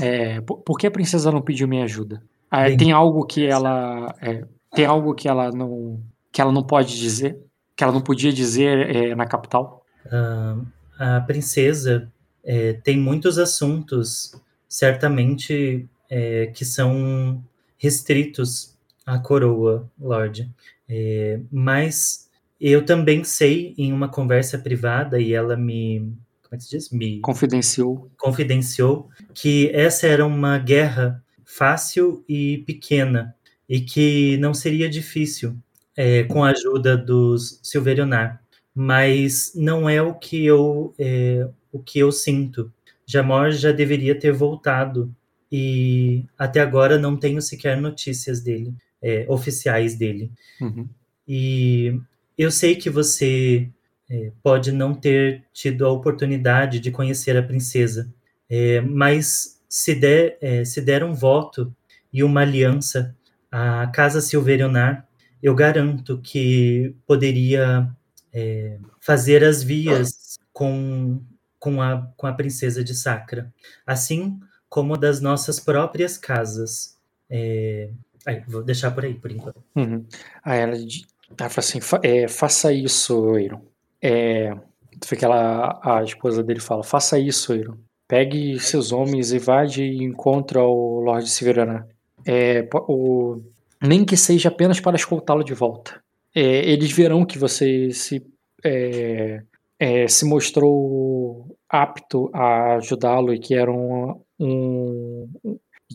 é, 0.00 0.40
por 0.40 0.78
que 0.78 0.86
a 0.86 0.90
princesa 0.90 1.32
não 1.32 1.42
pediu 1.42 1.66
minha 1.66 1.82
ajuda? 1.82 2.22
Ah, 2.48 2.70
tem 2.76 2.92
algo 2.92 3.26
que 3.26 3.44
ela, 3.44 4.14
é, 4.22 4.44
tem 4.72 4.86
algo 4.86 5.16
que 5.16 5.28
ela 5.28 5.50
não, 5.50 6.00
que 6.30 6.40
ela 6.40 6.52
não 6.52 6.62
pode 6.62 6.96
dizer, 6.96 7.36
que 7.74 7.82
ela 7.82 7.92
não 7.92 8.00
podia 8.00 8.32
dizer 8.32 8.94
é, 8.94 9.14
na 9.16 9.26
capital? 9.26 9.84
Uh, 10.06 10.64
a 10.96 11.20
princesa 11.22 12.08
é, 12.44 12.74
tem 12.74 12.96
muitos 12.96 13.36
assuntos 13.36 14.40
certamente 14.68 15.88
é, 16.10 16.46
que 16.46 16.64
são 16.64 17.42
restritos 17.78 18.76
à 19.06 19.18
coroa, 19.18 19.90
Lorde. 19.98 20.50
É, 20.88 21.40
mas 21.50 22.28
eu 22.60 22.84
também 22.84 23.22
sei, 23.24 23.74
em 23.78 23.92
uma 23.92 24.08
conversa 24.08 24.58
privada, 24.58 25.20
e 25.20 25.32
ela 25.32 25.56
me. 25.56 26.12
Como 26.42 26.54
é 26.54 26.56
que 26.56 26.64
se 26.64 26.70
diz? 26.70 26.90
Me 26.90 27.20
confidenciou. 27.20 28.10
Confidenciou 28.16 29.08
que 29.34 29.70
essa 29.72 30.06
era 30.06 30.26
uma 30.26 30.58
guerra 30.58 31.22
fácil 31.44 32.24
e 32.28 32.58
pequena, 32.66 33.34
e 33.68 33.80
que 33.80 34.36
não 34.38 34.54
seria 34.54 34.88
difícil 34.88 35.56
é, 35.96 36.24
com 36.24 36.42
a 36.42 36.50
ajuda 36.50 36.96
dos 36.96 37.60
Silverionar. 37.62 38.42
Mas 38.74 39.52
não 39.54 39.88
é 39.88 40.00
o 40.00 40.14
que 40.14 40.44
eu, 40.44 40.94
é, 40.98 41.48
o 41.72 41.80
que 41.80 41.98
eu 41.98 42.12
sinto. 42.12 42.72
Jamor 43.08 43.52
já 43.52 43.72
deveria 43.72 44.14
ter 44.14 44.32
voltado 44.32 45.14
e 45.50 46.26
até 46.36 46.60
agora 46.60 46.98
não 46.98 47.16
tenho 47.16 47.40
sequer 47.40 47.80
notícias 47.80 48.42
dele, 48.42 48.74
é, 49.00 49.24
oficiais 49.28 49.96
dele. 49.96 50.30
Uhum. 50.60 50.86
E 51.26 51.98
eu 52.36 52.50
sei 52.50 52.76
que 52.76 52.90
você 52.90 53.70
é, 54.10 54.30
pode 54.42 54.70
não 54.72 54.94
ter 54.94 55.42
tido 55.54 55.86
a 55.86 55.90
oportunidade 55.90 56.78
de 56.80 56.90
conhecer 56.90 57.34
a 57.34 57.42
princesa, 57.42 58.12
é, 58.48 58.82
mas 58.82 59.58
se 59.66 59.94
der, 59.94 60.36
é, 60.42 60.62
se 60.66 60.82
der 60.82 61.02
um 61.02 61.14
voto 61.14 61.74
e 62.12 62.22
uma 62.22 62.42
aliança 62.42 63.16
à 63.50 63.86
Casa 63.86 64.20
Silverionar, 64.20 65.08
eu 65.42 65.54
garanto 65.54 66.20
que 66.22 66.94
poderia 67.06 67.88
é, 68.32 68.78
fazer 69.00 69.42
as 69.42 69.62
vias 69.62 70.38
com 70.52 71.22
com 71.58 71.82
a, 71.82 72.10
com 72.16 72.26
a 72.26 72.32
princesa 72.32 72.82
de 72.82 72.94
Sacra, 72.94 73.52
assim 73.86 74.38
como 74.68 74.96
das 74.96 75.20
nossas 75.20 75.58
próprias 75.58 76.16
casas. 76.18 76.96
É... 77.30 77.90
Aí, 78.26 78.42
vou 78.46 78.62
deixar 78.62 78.90
por 78.90 79.04
aí, 79.04 79.14
por 79.14 79.30
enquanto. 79.30 79.62
Uhum. 79.74 80.04
Aí 80.44 80.60
ela, 80.60 80.74
ela 80.74 81.48
fala 81.48 81.58
assim, 81.58 81.80
fa 81.80 82.00
é, 82.02 82.28
faça 82.28 82.72
isso, 82.72 83.36
Eiron. 83.38 83.62
É, 84.02 84.54
que 85.00 85.24
ela, 85.24 85.80
a 85.82 86.02
esposa 86.02 86.42
dele 86.42 86.60
fala, 86.60 86.82
faça 86.82 87.18
isso, 87.18 87.52
Eiron. 87.54 87.76
Pegue 88.06 88.58
seus 88.58 88.92
homens 88.92 89.32
e 89.32 89.38
vá 89.38 89.64
de 89.64 89.84
encontro 90.02 90.60
ao 90.60 91.00
Lorde 91.00 91.28
Severana. 91.28 91.88
É, 92.26 92.68
o, 92.88 93.40
nem 93.82 94.04
que 94.04 94.16
seja 94.16 94.48
apenas 94.48 94.80
para 94.80 94.96
escoltá-lo 94.96 95.44
de 95.44 95.54
volta. 95.54 96.00
É, 96.34 96.68
eles 96.68 96.92
verão 96.92 97.24
que 97.24 97.38
você 97.38 97.90
se 97.90 98.22
é, 98.64 99.42
é, 99.78 100.08
se 100.08 100.24
mostrou 100.24 101.56
apto 101.68 102.30
a 102.32 102.74
ajudá-lo 102.76 103.32
e 103.32 103.38
que 103.38 103.54
era 103.54 103.70
um, 103.70 104.20
um, 104.40 105.28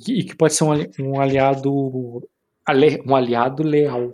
e 0.08 0.24
que 0.24 0.36
pode 0.36 0.54
ser 0.54 0.64
um, 1.00 1.20
aliado 1.20 2.24
um 3.06 3.16
aliado 3.16 3.62
leal, 3.64 4.10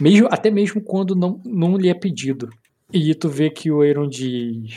mesmo 0.00 0.28
até 0.30 0.50
mesmo 0.50 0.80
quando 0.80 1.16
não, 1.16 1.40
não 1.44 1.76
lhe 1.76 1.88
é 1.88 1.94
pedido. 1.94 2.48
E 2.92 3.14
tu 3.14 3.28
vê 3.28 3.50
que 3.50 3.70
o 3.70 3.82
Aaron 3.82 4.08
diz: 4.08 4.76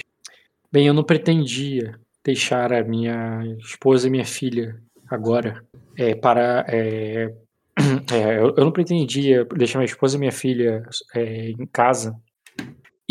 Bem, 0.72 0.88
eu 0.88 0.94
não 0.94 1.04
pretendia 1.04 2.00
deixar 2.24 2.74
a 2.74 2.84
minha 2.84 3.44
esposa 3.60 4.08
e 4.08 4.12
minha 4.12 4.26
filha 4.26 4.82
agora 5.10 5.64
é, 5.96 6.16
para. 6.16 6.66
É, 6.68 7.32
é, 8.12 8.38
eu, 8.40 8.56
eu, 8.58 8.66
não 8.66 8.72
pretendia 8.72 9.46
deixar 9.46 9.78
minha 9.78 9.86
esposa 9.86 10.18
e 10.18 10.20
minha 10.20 10.32
filha 10.32 10.84
é, 11.16 11.52
em 11.52 11.68
casa 11.68 12.16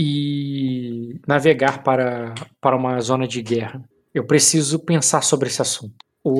e 0.02 1.20
navegar 1.26 1.82
para, 1.82 2.34
para 2.58 2.74
uma 2.74 2.98
zona 3.00 3.28
de 3.28 3.42
guerra. 3.42 3.84
Eu 4.14 4.24
preciso 4.24 4.78
pensar 4.78 5.20
sobre 5.20 5.48
esse 5.48 5.60
assunto. 5.60 5.94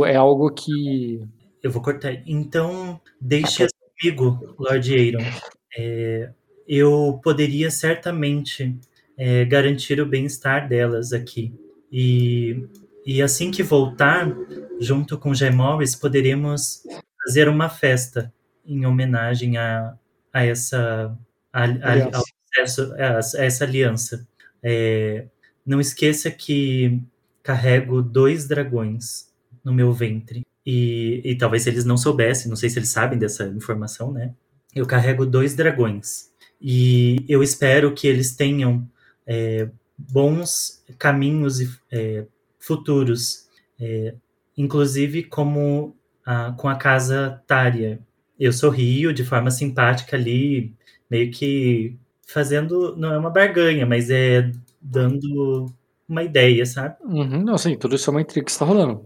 É 0.06 0.16
algo 0.16 0.50
que. 0.50 1.28
Eu 1.62 1.70
vou 1.70 1.82
cortar. 1.82 2.22
Então, 2.26 2.98
deixe 3.20 3.66
tá 3.66 3.72
comigo, 4.00 4.56
Lord 4.58 4.94
Aaron. 4.94 5.30
É, 5.76 6.30
eu 6.66 7.20
poderia 7.22 7.70
certamente 7.70 8.78
é, 9.18 9.44
garantir 9.44 10.00
o 10.00 10.06
bem-estar 10.06 10.66
delas 10.66 11.12
aqui. 11.12 11.52
E, 11.92 12.66
e 13.04 13.20
assim 13.20 13.50
que 13.50 13.62
voltar, 13.62 14.34
junto 14.80 15.18
com 15.18 15.34
Jay 15.34 15.50
Morris, 15.50 15.94
poderemos 15.94 16.82
fazer 17.24 17.46
uma 17.46 17.68
festa 17.68 18.32
em 18.64 18.86
homenagem 18.86 19.58
a, 19.58 19.94
a 20.32 20.46
essa 20.46 21.14
a, 21.52 21.64
a, 21.64 22.16
ao 22.16 22.24
sucesso, 22.54 22.94
a, 22.94 23.18
a 23.18 23.44
essa 23.44 23.64
aliança. 23.64 24.26
É, 24.62 25.26
não 25.64 25.80
esqueça 25.80 26.30
que 26.30 27.00
carrego 27.42 28.02
dois 28.02 28.46
dragões 28.46 29.28
no 29.64 29.72
meu 29.72 29.92
ventre. 29.92 30.46
E, 30.64 31.22
e 31.24 31.36
talvez 31.36 31.66
eles 31.66 31.84
não 31.84 31.96
soubessem, 31.96 32.48
não 32.48 32.56
sei 32.56 32.68
se 32.68 32.78
eles 32.78 32.90
sabem 32.90 33.18
dessa 33.18 33.46
informação, 33.48 34.12
né? 34.12 34.34
Eu 34.74 34.86
carrego 34.86 35.26
dois 35.26 35.54
dragões. 35.54 36.30
E 36.60 37.24
eu 37.28 37.42
espero 37.42 37.94
que 37.94 38.06
eles 38.06 38.36
tenham 38.36 38.88
é, 39.26 39.68
bons 39.96 40.84
caminhos 40.98 41.60
é, 41.90 42.26
futuros, 42.58 43.48
é, 43.80 44.14
inclusive 44.56 45.24
como 45.24 45.96
a, 46.24 46.52
com 46.52 46.68
a 46.68 46.76
casa 46.76 47.42
Tária. 47.46 48.00
Eu 48.38 48.52
sorrio 48.52 49.12
de 49.12 49.24
forma 49.24 49.50
simpática 49.50 50.16
ali, 50.16 50.74
meio 51.10 51.30
que 51.30 51.96
fazendo, 52.32 52.96
não 52.96 53.12
é 53.12 53.18
uma 53.18 53.30
barganha, 53.30 53.84
mas 53.84 54.10
é 54.10 54.50
dando 54.80 55.66
uma 56.08 56.22
ideia, 56.22 56.64
sabe? 56.66 56.96
Uhum, 57.04 57.42
não, 57.42 57.56
sim, 57.58 57.76
tudo 57.76 57.94
isso 57.94 58.10
é 58.10 58.12
uma 58.12 58.20
intriga 58.20 58.44
que 58.44 58.50
está 58.50 58.64
rolando. 58.64 59.04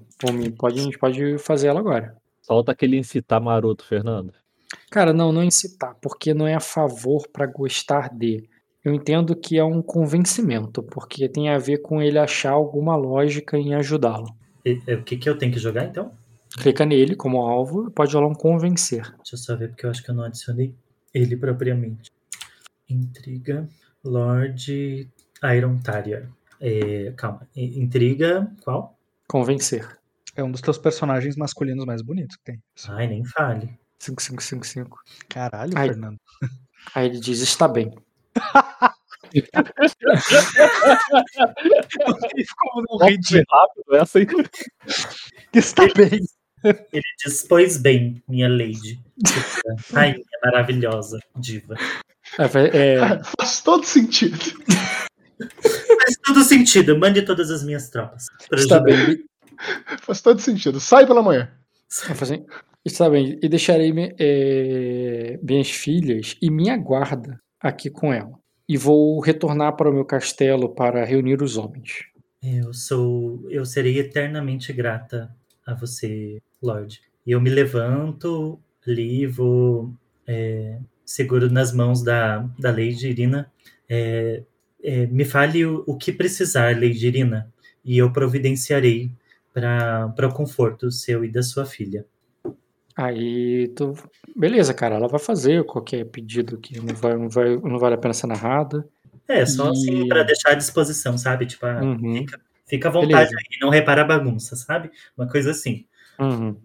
Pode, 0.58 0.80
a 0.80 0.82
gente 0.82 0.98
pode 0.98 1.38
fazer 1.38 1.68
ela 1.68 1.80
agora. 1.80 2.16
Solta 2.42 2.72
aquele 2.72 2.96
incitar 2.96 3.40
maroto, 3.40 3.84
Fernando. 3.84 4.32
Cara, 4.90 5.12
não, 5.12 5.32
não 5.32 5.42
incitar, 5.42 5.96
porque 6.00 6.32
não 6.32 6.46
é 6.46 6.54
a 6.54 6.60
favor 6.60 7.26
para 7.28 7.46
gostar 7.46 8.08
de. 8.14 8.48
Eu 8.84 8.92
entendo 8.92 9.34
que 9.34 9.58
é 9.58 9.64
um 9.64 9.80
convencimento, 9.80 10.82
porque 10.82 11.28
tem 11.28 11.48
a 11.48 11.58
ver 11.58 11.78
com 11.78 12.02
ele 12.02 12.18
achar 12.18 12.52
alguma 12.52 12.94
lógica 12.94 13.56
em 13.56 13.74
ajudá-lo. 13.74 14.28
O 14.66 15.02
que, 15.02 15.16
que 15.16 15.28
eu 15.28 15.38
tenho 15.38 15.52
que 15.52 15.58
jogar 15.58 15.84
então? 15.84 16.12
Clica 16.58 16.84
nele 16.84 17.16
como 17.16 17.40
alvo 17.40 17.88
e 17.88 17.90
pode 17.90 18.14
rolar 18.14 18.28
um 18.28 18.34
convencer. 18.34 19.02
Deixa 19.16 19.34
eu 19.34 19.38
só 19.38 19.56
ver, 19.56 19.68
porque 19.68 19.86
eu 19.86 19.90
acho 19.90 20.02
que 20.02 20.10
eu 20.10 20.14
não 20.14 20.24
adicionei 20.24 20.74
ele 21.12 21.36
propriamente. 21.36 22.10
Intriga, 22.88 23.68
Lord 24.02 25.10
Iron 25.42 25.78
Tarrier. 25.78 26.28
É, 26.60 27.12
calma, 27.16 27.48
intriga, 27.54 28.50
qual? 28.62 28.98
Convencer. 29.28 29.98
É 30.36 30.42
um 30.42 30.50
dos 30.50 30.60
teus 30.60 30.78
personagens 30.78 31.36
masculinos 31.36 31.84
mais 31.84 32.02
bonitos 32.02 32.36
que 32.36 32.44
tem. 32.44 32.62
Ai, 32.88 33.06
nem 33.06 33.24
fale. 33.24 33.78
5555. 33.98 34.98
Caralho, 35.28 35.76
aí, 35.76 35.88
Fernando. 35.88 36.18
Aí 36.94 37.06
ele 37.06 37.20
diz: 37.20 37.40
está 37.40 37.68
bem. 37.68 37.90
Ficou 42.36 42.82
um 42.90 42.98
rápido 42.98 43.94
essa 43.94 44.18
aí. 44.20 44.26
Está 45.52 45.86
bem. 45.94 46.20
Ele 46.64 47.02
diz, 47.22 47.44
pois 47.46 47.76
bem, 47.76 48.22
minha 48.26 48.48
lady. 48.48 48.98
Ai, 49.92 50.16
maravilhosa, 50.42 51.18
diva. 51.36 51.74
É, 52.38 52.94
é... 52.94 53.22
Faz 53.38 53.60
todo 53.60 53.84
sentido. 53.84 54.38
Faz 54.38 56.16
todo 56.24 56.42
sentido. 56.42 56.98
Mande 56.98 57.22
todas 57.22 57.50
as 57.50 57.62
minhas 57.62 57.90
tropas. 57.90 58.26
Está 58.52 58.80
bem. 58.80 59.24
Faz 60.00 60.20
todo 60.20 60.40
sentido. 60.40 60.80
Sai 60.80 61.06
pela 61.06 61.22
manhã. 61.22 61.50
Está 62.84 63.08
bem. 63.08 63.38
E 63.42 63.48
deixarei 63.48 63.92
é, 64.18 65.38
minhas 65.42 65.70
filhas 65.70 66.36
e 66.40 66.50
minha 66.50 66.76
guarda 66.76 67.40
aqui 67.60 67.90
com 67.90 68.12
ela. 68.12 68.38
E 68.68 68.76
vou 68.76 69.20
retornar 69.20 69.76
para 69.76 69.90
o 69.90 69.92
meu 69.92 70.04
castelo 70.04 70.74
para 70.74 71.04
reunir 71.04 71.42
os 71.42 71.56
homens. 71.56 72.04
Eu 72.42 72.74
sou. 72.74 73.46
Eu 73.50 73.64
serei 73.64 73.98
eternamente 73.98 74.72
grata 74.72 75.34
a 75.66 75.74
você, 75.74 76.42
Lorde. 76.64 77.00
E 77.26 77.32
eu 77.32 77.40
me 77.40 77.50
levanto 77.50 78.58
ali, 78.86 79.26
vou 79.26 79.92
é, 80.26 80.78
seguro 81.04 81.50
nas 81.50 81.72
mãos 81.72 82.02
da, 82.02 82.38
da 82.58 82.70
Lady 82.70 83.08
Irina. 83.08 83.50
É, 83.88 84.42
é, 84.82 85.06
me 85.06 85.24
fale 85.24 85.64
o, 85.64 85.84
o, 85.86 85.96
que 85.96 86.12
precisar, 86.12 86.74
Lady 86.74 87.06
Irina, 87.06 87.52
e 87.84 87.98
eu 87.98 88.12
providenciarei 88.12 89.10
para 89.52 90.28
o 90.28 90.32
conforto 90.32 90.90
seu 90.90 91.24
e 91.24 91.30
da 91.30 91.42
sua 91.42 91.64
filha. 91.64 92.04
Aí, 92.96 93.68
tu... 93.68 93.94
beleza, 94.36 94.72
cara, 94.72 94.96
ela 94.96 95.08
vai 95.08 95.18
fazer 95.18 95.64
qualquer 95.64 96.04
pedido 96.04 96.58
que 96.58 96.78
não, 96.78 96.94
vai, 96.94 97.16
não, 97.16 97.28
vai, 97.28 97.56
não 97.56 97.78
vale 97.78 97.94
a 97.94 97.98
pena 97.98 98.14
ser 98.14 98.26
narrada. 98.26 98.86
É, 99.26 99.44
só 99.46 99.70
assim 99.70 99.90
e... 99.90 99.98
assim 99.98 100.08
para 100.08 100.22
deixar 100.22 100.50
à 100.50 100.54
disposição, 100.54 101.18
sabe? 101.18 101.46
Tipo, 101.46 101.66
ah, 101.66 101.82
uhum. 101.82 102.18
fica, 102.18 102.40
fica 102.66 102.88
à 102.88 102.92
vontade 102.92 103.30
beleza. 103.30 103.36
aí, 103.36 103.58
não 103.60 103.68
repara 103.68 104.02
a 104.02 104.04
bagunça, 104.04 104.54
sabe? 104.54 104.90
Uma 105.16 105.28
coisa 105.28 105.50
assim. 105.50 105.86
Uhum. 106.18 106.56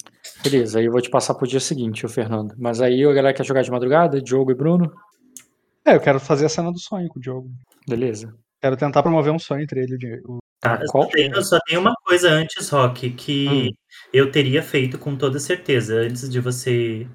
Beleza, 0.43 0.79
aí 0.79 0.85
eu 0.85 0.91
vou 0.91 1.01
te 1.01 1.09
passar 1.09 1.33
pro 1.33 1.47
dia 1.47 1.59
seguinte, 1.59 2.05
o 2.05 2.09
Fernando. 2.09 2.53
Mas 2.57 2.81
aí 2.81 3.03
a 3.03 3.13
galera 3.13 3.33
quer 3.33 3.45
jogar 3.45 3.61
de 3.61 3.71
madrugada, 3.71 4.21
Diogo 4.21 4.51
e 4.51 4.55
Bruno? 4.55 4.91
É, 5.85 5.95
eu 5.95 5.99
quero 5.99 6.19
fazer 6.19 6.45
a 6.45 6.49
cena 6.49 6.71
do 6.71 6.79
sonho 6.79 7.09
com 7.09 7.19
o 7.19 7.21
Diogo. 7.21 7.49
Beleza. 7.87 8.33
Quero 8.61 8.77
tentar 8.77 9.01
promover 9.01 9.33
um 9.33 9.39
sonho 9.39 9.63
entre 9.63 9.81
ele 9.81 9.97
e 10.01 10.21
o. 10.25 10.39
Tá, 10.59 10.85
só, 10.87 11.05
tenho, 11.05 11.41
só 11.41 11.57
tenho 11.65 11.79
uma 11.79 11.95
coisa 12.03 12.29
antes, 12.29 12.69
Rock, 12.69 13.09
que 13.11 13.47
hum. 13.47 13.69
eu 14.13 14.29
teria 14.29 14.61
feito 14.61 14.97
com 14.97 15.15
toda 15.15 15.39
certeza, 15.39 15.95
antes 15.95 16.29
de 16.29 16.41
você 16.41 17.07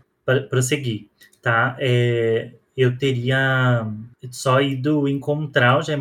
prosseguir, 0.49 1.11
tá? 1.43 1.77
É, 1.79 2.53
eu 2.75 2.97
teria 2.97 3.87
só 4.31 4.63
ido 4.63 5.07
encontrar 5.07 5.79
o 5.79 5.83
Jack 5.83 6.01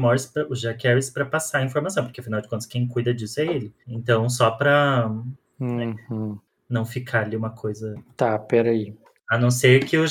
o 0.50 0.56
Jack 0.56 0.88
Harris 0.88 1.10
para 1.10 1.26
passar 1.26 1.60
a 1.60 1.66
informação, 1.66 2.06
porque 2.06 2.22
afinal 2.22 2.42
de 2.42 2.48
contas 2.48 2.66
quem 2.66 2.88
cuida 2.88 3.14
disso 3.14 3.42
é 3.42 3.46
ele. 3.46 3.74
Então, 3.88 4.30
só 4.30 4.50
para 4.50 5.12
Uhum. 5.64 6.38
Não 6.70 6.86
ficar 6.86 7.26
ali 7.26 7.36
uma 7.36 7.52
coisa. 7.52 7.96
Tá, 8.16 8.38
peraí. 8.38 8.96
A 9.30 9.38
não 9.38 9.50
ser 9.50 9.86
que 9.86 9.98
o 9.98 10.06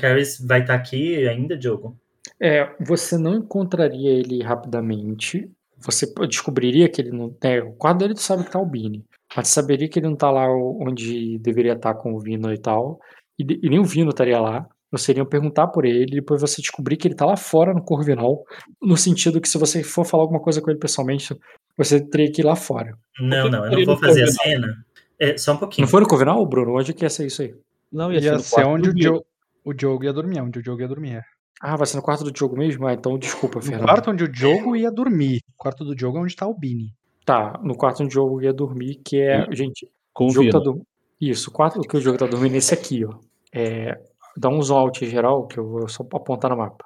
Harris 0.00 0.40
vai 0.40 0.60
estar 0.60 0.74
tá 0.74 0.74
aqui 0.74 1.26
ainda, 1.26 1.56
Diogo. 1.56 1.96
É, 2.40 2.74
você 2.80 3.16
não 3.16 3.36
encontraria 3.36 4.10
ele 4.10 4.42
rapidamente. 4.42 5.50
Você 5.78 6.12
descobriria 6.28 6.88
que 6.88 7.00
ele 7.00 7.10
não. 7.10 7.34
É, 7.42 7.60
o 7.62 7.72
quarto 7.72 7.98
dele 7.98 8.14
tu 8.14 8.20
sabe 8.20 8.44
que 8.44 8.50
tá 8.50 8.60
o 8.60 8.66
Bini. 8.66 9.04
Mas 9.36 9.48
saberia 9.48 9.88
que 9.88 9.98
ele 9.98 10.08
não 10.08 10.16
tá 10.16 10.30
lá 10.30 10.46
onde 10.48 11.38
deveria 11.38 11.72
estar 11.72 11.94
tá 11.94 12.00
com 12.00 12.14
o 12.14 12.20
Vino 12.20 12.52
e 12.52 12.58
tal. 12.58 13.00
E, 13.38 13.60
e 13.62 13.68
nem 13.68 13.78
o 13.78 13.84
Vino 13.84 14.10
estaria 14.10 14.40
lá. 14.40 14.68
Você 14.92 15.12
iria 15.12 15.24
perguntar 15.24 15.68
por 15.68 15.86
ele, 15.86 16.04
depois 16.04 16.40
você 16.40 16.60
descobrir 16.60 16.98
que 16.98 17.08
ele 17.08 17.14
tá 17.14 17.24
lá 17.24 17.36
fora 17.36 17.72
no 17.72 17.82
Corvinal. 17.82 18.44
No 18.80 18.96
sentido 18.96 19.40
que 19.40 19.48
se 19.48 19.56
você 19.56 19.82
for 19.82 20.04
falar 20.04 20.24
alguma 20.24 20.40
coisa 20.40 20.60
com 20.60 20.70
ele 20.70 20.78
pessoalmente, 20.78 21.34
você 21.76 21.98
teria 21.98 22.30
que 22.30 22.42
ir 22.42 22.44
lá 22.44 22.54
fora. 22.54 22.96
Não, 23.18 23.48
não, 23.48 23.64
eu 23.64 23.78
não 23.78 23.84
vou 23.86 23.96
fazer 23.96 24.24
a 24.24 24.26
cena. 24.26 24.84
É, 25.18 25.36
só 25.38 25.54
um 25.54 25.56
pouquinho. 25.56 25.86
Não 25.86 25.90
foi 25.90 26.02
no 26.02 26.06
Covinal, 26.06 26.44
Bruno? 26.46 26.76
Onde 26.78 26.92
que 26.92 27.04
ia 27.04 27.10
ser 27.10 27.26
isso 27.26 27.40
aí? 27.40 27.54
Não, 27.90 28.12
ia, 28.12 28.20
ia 28.20 28.38
ser, 28.38 28.56
ser 28.56 28.64
onde 28.66 28.90
o, 28.90 28.94
Dio, 28.94 29.24
o 29.64 29.72
Diogo 29.72 30.04
ia 30.04 30.12
dormir, 30.12 30.40
onde 30.40 30.58
o 30.58 30.62
Diogo 30.62 30.82
ia 30.82 30.88
dormir. 30.88 31.22
Ah, 31.60 31.76
vai 31.76 31.86
ser 31.86 31.96
no 31.96 32.02
quarto 32.02 32.24
do 32.24 32.32
Diogo 32.32 32.56
mesmo? 32.58 32.86
Ah, 32.86 32.92
então 32.92 33.16
desculpa, 33.16 33.62
Fernando. 33.62 33.82
No 33.82 33.86
quarto 33.86 34.10
onde 34.10 34.24
o 34.24 34.28
Diogo 34.28 34.76
ia 34.76 34.90
dormir. 34.90 35.40
O 35.54 35.56
quarto 35.56 35.84
do 35.84 35.94
Diogo 35.94 36.18
é 36.18 36.20
onde 36.20 36.36
tá 36.36 36.46
o 36.46 36.58
Bini. 36.58 36.92
Tá, 37.24 37.58
no 37.62 37.76
quarto 37.76 38.02
onde 38.02 38.08
o 38.08 38.10
Diogo 38.10 38.42
ia 38.42 38.52
dormir, 38.52 39.00
que 39.04 39.20
é. 39.20 39.46
Gente, 39.52 39.88
o 40.18 40.28
Diogo 40.28 40.50
tá 40.50 40.58
do... 40.58 40.82
Isso, 41.20 41.50
o 41.50 41.52
quarto 41.52 41.80
que 41.80 41.96
o 41.96 42.00
Diogo 42.00 42.18
tá 42.18 42.26
dormindo 42.26 42.56
é 42.56 42.58
esse 42.58 42.74
aqui, 42.74 43.04
ó. 43.04 43.14
É, 43.54 43.96
dá 44.36 44.48
um 44.48 44.62
zoom 44.62 44.76
out 44.76 45.06
geral, 45.08 45.46
que 45.46 45.58
eu 45.58 45.68
vou 45.68 45.88
só 45.88 46.02
apontar 46.02 46.50
no 46.50 46.56
mapa. 46.56 46.84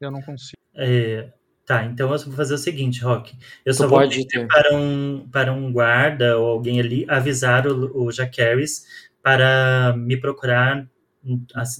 Eu 0.00 0.10
não 0.10 0.22
consigo. 0.22 0.58
É, 0.74 1.32
Tá, 1.68 1.84
então 1.84 2.10
eu 2.10 2.18
vou 2.18 2.32
fazer 2.32 2.54
o 2.54 2.58
seguinte, 2.58 3.02
Rock. 3.02 3.36
Eu 3.62 3.74
tu 3.74 3.76
só 3.76 3.86
vou 3.86 4.00
pedir 4.00 4.26
para 4.48 4.74
um, 4.74 5.28
para 5.30 5.52
um 5.52 5.70
guarda 5.70 6.38
ou 6.38 6.46
alguém 6.46 6.80
ali 6.80 7.04
avisar 7.06 7.66
o, 7.66 8.04
o 8.04 8.10
Jaqueris 8.10 8.86
para 9.22 9.94
me 9.94 10.16
procurar 10.16 10.88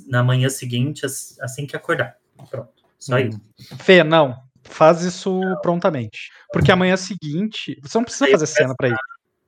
na 0.07 0.23
manhã 0.23 0.51
seguinte, 0.51 1.07
assim 1.07 1.67
que 1.67 1.75
acordar. 1.75 2.19
Pronto. 2.51 2.71
Só 2.99 3.17
hum. 3.17 3.31
isso. 3.31 3.41
Fê, 3.79 4.05
não. 4.05 4.37
Faz 4.63 5.01
isso 5.01 5.41
não. 5.41 5.59
prontamente. 5.63 6.31
Porque 6.53 6.71
amanhã 6.71 6.95
seguinte. 6.95 7.79
Você 7.81 7.97
não 7.97 8.05
precisa 8.05 8.31
fazer 8.31 8.47
cena 8.47 8.75
para 8.77 8.89
ir. 8.89 8.97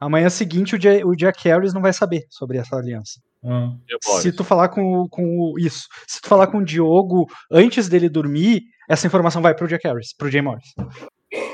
Amanhã 0.00 0.30
seguinte 0.30 0.74
o 0.74 1.14
Jack 1.14 1.46
Harris 1.46 1.74
não 1.74 1.82
vai 1.82 1.92
saber 1.92 2.24
sobre 2.30 2.56
essa 2.56 2.76
aliança. 2.76 3.20
Hum. 3.42 3.78
Se 4.20 4.32
tu 4.32 4.44
falar 4.44 4.68
com, 4.68 5.08
com 5.08 5.54
isso, 5.58 5.88
se 6.06 6.20
tu 6.20 6.28
falar 6.28 6.46
com 6.48 6.58
o 6.58 6.64
Diogo 6.64 7.26
antes 7.50 7.88
dele 7.88 8.08
dormir, 8.08 8.62
essa 8.88 9.06
informação 9.06 9.40
vai 9.40 9.54
pro 9.54 9.66
Jack 9.66 9.86
Harris, 9.86 10.14
pro 10.14 10.30
Jay 10.30 10.42
Morris. 10.42 10.74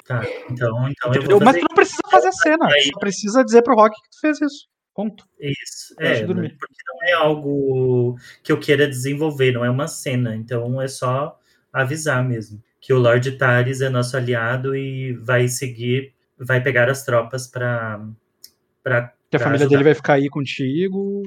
Tá, 0.07 0.23
então, 0.51 0.89
então 0.89 1.13
eu 1.31 1.41
Mas 1.41 1.57
tu 1.57 1.67
não 1.69 1.75
precisa 1.75 2.03
fazer 2.11 2.29
a 2.29 2.33
cena. 2.33 2.67
Aí- 2.67 2.91
Só 2.93 2.99
precisa 2.99 3.45
dizer 3.45 3.63
pro 3.63 3.75
Rock 3.75 3.95
que 3.95 4.11
tu 4.11 4.21
fez 4.21 4.41
isso. 4.41 4.67
Ponto. 4.95 5.25
isso. 5.39 5.95
É, 6.01 6.23
eu 6.23 6.27
dormir. 6.29 6.57
porque 6.59 6.83
não 6.89 7.09
é 7.09 7.13
algo 7.13 8.17
que 8.43 8.51
eu 8.51 8.59
queira 8.59 8.89
desenvolver, 8.89 9.53
não 9.53 9.63
é 9.63 9.71
uma 9.71 9.87
cena. 9.87 10.35
Então 10.35 10.81
é 10.81 10.89
só 10.89 11.39
avisar 11.71 12.25
mesmo 12.25 12.63
que 12.81 12.93
o 12.95 12.99
Lord 12.99 13.33
Taris 13.33 13.81
é 13.81 13.91
nosso 13.91 14.17
aliado 14.17 14.75
e 14.75 15.13
vai 15.15 15.49
seguir, 15.49 16.15
vai 16.39 16.63
pegar 16.63 16.89
as 16.89 17.05
tropas 17.05 17.47
para 17.47 18.01
para 18.83 19.13
Que 19.29 19.37
a 19.37 19.41
família 19.41 19.69
dele 19.69 19.85
vai 19.85 19.95
ficar 19.95 20.15
aí 20.15 20.29
contigo. 20.29 21.23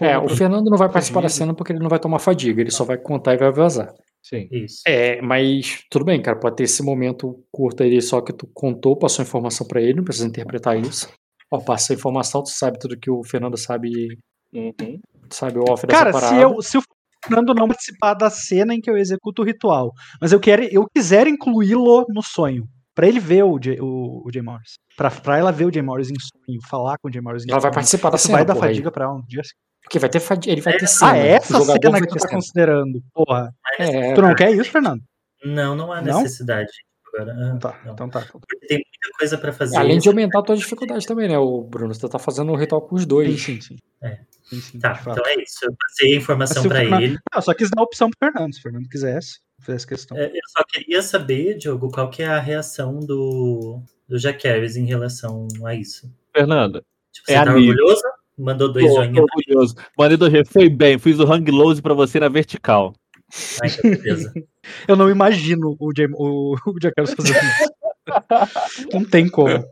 É, 0.00 0.18
o 0.18 0.28
Fernando 0.28 0.70
não 0.70 0.78
vai 0.78 0.88
participar 0.90 1.20
da 1.22 1.28
cena 1.28 1.54
porque 1.54 1.72
ele 1.72 1.80
não 1.80 1.88
vai 1.88 1.98
tomar 1.98 2.18
fadiga, 2.18 2.60
ele 2.60 2.70
só 2.70 2.84
vai 2.84 2.96
contar 2.98 3.34
e 3.34 3.38
vai 3.38 3.50
vazar. 3.52 3.92
Sim. 4.22 4.48
Isso. 4.52 4.82
É, 4.86 5.20
mas 5.20 5.82
tudo 5.90 6.04
bem, 6.04 6.22
cara, 6.22 6.38
pode 6.38 6.56
ter 6.56 6.62
esse 6.64 6.82
momento 6.82 7.42
curto 7.50 7.82
aí 7.82 8.00
só 8.00 8.20
que 8.20 8.32
tu 8.32 8.48
contou, 8.54 8.96
passou 8.96 9.24
informação 9.24 9.66
pra 9.66 9.80
ele, 9.80 9.94
não 9.94 10.04
precisa 10.04 10.26
interpretar 10.28 10.78
isso. 10.78 11.08
Ó, 11.50 11.58
passa 11.60 11.92
a 11.92 11.96
informação, 11.96 12.42
tu 12.42 12.50
sabe 12.50 12.78
tudo 12.78 12.96
que 12.98 13.10
o 13.10 13.22
Fernando 13.24 13.56
sabe, 13.58 14.16
Uhum. 14.54 15.00
sabe 15.30 15.58
o 15.58 15.64
off 15.68 15.86
dessa 15.86 15.98
Cara, 15.98 16.12
parada. 16.12 16.34
se, 16.36 16.40
eu, 16.42 16.62
se 16.62 16.78
o 16.78 16.82
Fernando 17.24 17.52
não 17.54 17.66
participar 17.68 18.14
da 18.14 18.30
cena 18.30 18.74
em 18.74 18.80
que 18.80 18.88
eu 18.90 18.96
executo 18.96 19.42
o 19.42 19.44
ritual, 19.44 19.92
mas 20.20 20.30
eu 20.32 20.38
quero, 20.40 20.62
eu 20.70 20.86
quiser 20.94 21.26
incluí-lo 21.26 22.04
no 22.08 22.22
sonho, 22.22 22.64
pra 22.94 23.08
ele 23.08 23.18
ver 23.20 23.42
o 23.44 23.58
Jay, 23.62 23.78
o, 23.80 24.22
o 24.26 24.30
Jay 24.32 24.42
Morris, 24.42 24.74
pra, 24.96 25.10
pra 25.10 25.38
ela 25.38 25.50
ver 25.50 25.64
o 25.66 25.72
Jay 25.72 25.82
Morris 25.82 26.10
em 26.10 26.14
sonho, 26.18 26.60
falar 26.70 26.96
com 26.98 27.08
o 27.08 27.12
Jay 27.12 27.20
Morris 27.22 27.44
em 27.44 27.50
Ela 27.50 27.60
vai 27.60 27.70
sonho, 27.70 27.74
participar 27.74 28.10
da 28.10 28.16
isso 28.16 28.26
cena, 28.26 28.38
vai 28.38 28.46
dar 28.46 28.54
porra, 28.54 28.66
aí. 28.66 28.72
fadiga 28.74 28.90
pra 28.92 29.04
ela 29.06 29.14
um 29.14 29.22
dia. 29.26 29.40
assim. 29.40 29.50
Porque 29.82 29.98
vai 29.98 30.08
ter 30.08 30.20
fadiga, 30.20 30.52
ele 30.52 30.60
vai 30.60 30.76
ter 30.76 30.86
cena. 30.86 31.12
Ah, 31.12 31.18
é 31.18 31.28
essa 31.32 31.60
cena 31.60 32.00
que 32.00 32.06
tu 32.06 32.16
tá 32.16 32.28
considerando, 32.28 33.02
porra. 33.12 33.54
É, 33.78 34.14
Tu 34.14 34.22
não 34.22 34.34
quer 34.34 34.50
isso, 34.52 34.70
Fernando? 34.70 35.02
Não, 35.44 35.74
não 35.74 35.92
há 35.92 36.00
Não? 36.00 36.22
necessidade 36.22 36.70
agora. 37.06 37.34
Ah, 37.36 37.56
Tá, 37.58 37.80
não. 37.84 37.92
então 37.94 38.08
tá. 38.08 38.20
Porque 38.20 38.66
tem 38.66 38.78
muita 38.78 39.18
coisa 39.18 39.36
para 39.36 39.52
fazer. 39.52 39.76
além 39.76 39.98
de 39.98 40.08
aumentar 40.08 40.38
a 40.38 40.42
tua 40.42 40.56
dificuldade 40.56 41.06
também, 41.06 41.28
né, 41.28 41.36
o 41.36 41.62
Bruno? 41.64 41.92
Você 41.92 42.08
tá 42.08 42.18
fazendo 42.18 42.52
um 42.52 42.56
ritual 42.56 42.80
com 42.82 42.94
os 42.94 43.02
Sim, 43.02 43.08
dois. 43.08 43.42
sim, 43.42 43.60
sim. 43.60 43.76
É. 44.02 44.20
Sim, 44.44 44.60
sim, 44.60 44.78
Tá, 44.78 44.98
então 45.00 45.22
é 45.26 45.42
isso. 45.42 45.58
Eu 45.64 45.74
passei 45.78 46.12
a 46.14 46.16
informação 46.16 46.62
para 46.62 46.78
Fernando- 46.80 47.02
ele. 47.02 47.12
Não, 47.14 47.20
eu 47.38 47.42
só 47.42 47.52
quis 47.54 47.68
dar 47.70 47.80
a 47.80 47.84
opção 47.84 48.08
pro 48.10 48.18
Fernando, 48.30 48.52
se 48.54 48.60
o 48.60 48.62
Fernando 48.62 48.88
quisesse, 48.88 49.40
fizesse 49.60 49.86
questão. 49.86 50.16
É, 50.16 50.26
Eu 50.26 50.40
só 50.56 50.62
queria 50.68 51.02
saber, 51.02 51.56
Diogo, 51.58 51.90
qual 51.90 52.08
que 52.08 52.22
é 52.22 52.26
a 52.28 52.38
reação 52.40 53.00
do, 53.00 53.82
do 54.08 54.18
Jack 54.18 54.46
Harris 54.46 54.76
em 54.76 54.86
relação 54.86 55.48
a 55.66 55.74
isso. 55.74 56.08
Fernanda, 56.34 56.82
Tipo, 57.12 57.26
você 57.26 57.32
É 57.32 57.44
tá 57.44 57.50
amigo. 57.50 57.70
orgulhoso? 57.72 58.02
Mandou 58.42 58.72
dois 58.72 58.86
tô, 58.86 58.94
joinhas. 58.96 59.14
tô 59.14 59.22
orgulhoso. 59.22 59.74
Mandei 59.98 60.16
do 60.16 60.30
G, 60.30 60.44
foi 60.44 60.68
bem, 60.68 60.98
fiz 60.98 61.18
o 61.18 61.24
hang 61.30 61.48
loose 61.50 61.80
pra 61.80 61.94
você 61.94 62.18
na 62.20 62.28
vertical. 62.28 62.92
Ai, 63.62 63.70
que 63.70 63.82
beleza. 63.96 64.32
Eu 64.86 64.96
não 64.96 65.08
imagino 65.08 65.76
o, 65.78 65.92
Jay, 65.96 66.06
o, 66.12 66.56
o 66.66 66.78
Jack 66.78 66.94
Harris 66.98 67.14
fazendo 67.14 67.36
isso. 67.36 67.72
Não 68.92 69.04
tem 69.04 69.28
como. 69.28 69.64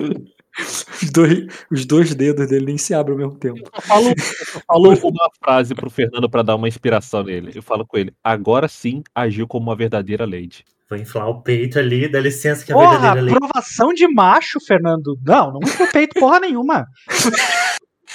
Os, 0.00 1.10
dois, 1.12 1.46
os 1.70 1.86
dois 1.86 2.14
dedos 2.14 2.48
dele 2.48 2.66
nem 2.66 2.76
se 2.78 2.92
abrem 2.92 3.14
ao 3.14 3.18
mesmo 3.18 3.38
tempo. 3.38 3.60
Eu 3.74 3.80
falo, 3.82 4.08
eu 4.08 4.96
falo 4.96 5.08
uma 5.08 5.30
frase 5.42 5.74
pro 5.74 5.88
Fernando 5.88 6.28
pra 6.28 6.42
dar 6.42 6.56
uma 6.56 6.68
inspiração 6.68 7.22
nele. 7.22 7.52
Eu 7.54 7.62
falo 7.62 7.86
com 7.86 7.96
ele, 7.96 8.12
agora 8.24 8.66
sim 8.66 9.02
agiu 9.14 9.46
como 9.46 9.68
uma 9.68 9.76
verdadeira 9.76 10.24
lady. 10.26 10.64
Vou 10.90 10.98
inflar 10.98 11.28
o 11.28 11.40
peito 11.40 11.78
ali, 11.78 12.08
dá 12.08 12.18
licença 12.18 12.66
que 12.66 12.72
a 12.72 12.74
Porra, 12.74 12.90
verdadeira 12.98 13.20
lei. 13.22 13.34
aprovação 13.34 13.94
de 13.94 14.08
macho, 14.08 14.58
Fernando. 14.60 15.16
Não, 15.24 15.52
não 15.52 15.60
foi 15.62 15.86
feito 15.86 16.18
porra 16.18 16.40
nenhuma. 16.40 16.84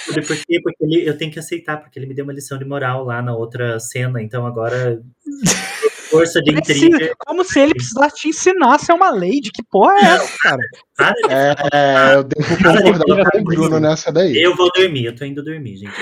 Por 0.04 0.36
quê? 0.36 0.60
Porque 0.62 0.84
ele, 0.84 1.08
eu 1.08 1.16
tenho 1.16 1.30
que 1.32 1.38
aceitar, 1.38 1.78
porque 1.78 1.98
ele 1.98 2.06
me 2.06 2.14
deu 2.14 2.24
uma 2.24 2.32
lição 2.32 2.58
de 2.58 2.64
moral 2.64 3.04
lá 3.04 3.20
na 3.22 3.34
outra 3.34 3.78
cena, 3.80 4.22
então 4.22 4.46
agora. 4.46 5.00
Força 6.10 6.40
de 6.40 6.52
intriga. 6.54 7.12
como 7.26 7.42
se 7.44 7.58
ele 7.58 7.74
precisasse 7.74 8.14
te 8.14 8.28
ensinar 8.28 8.76
a 8.76 8.78
ser 8.78 8.92
uma 8.92 9.10
lady. 9.10 9.50
Que 9.52 9.60
porra 9.68 9.92
é 9.96 10.04
essa, 10.04 10.38
cara? 10.40 10.62
Para 10.96 11.12
de 11.14 11.34
É, 11.34 11.54
é, 11.72 12.14
eu 12.14 12.22
devo 12.22 12.56
concordar 12.56 13.30
com 13.32 13.38
o 13.40 13.44
Bruno 13.44 13.80
nessa 13.80 14.12
daí. 14.12 14.40
Eu 14.40 14.54
vou 14.54 14.70
dormir, 14.72 15.04
eu 15.06 15.16
tô 15.16 15.24
indo 15.24 15.42
dormir, 15.42 15.78
gente. 15.78 15.92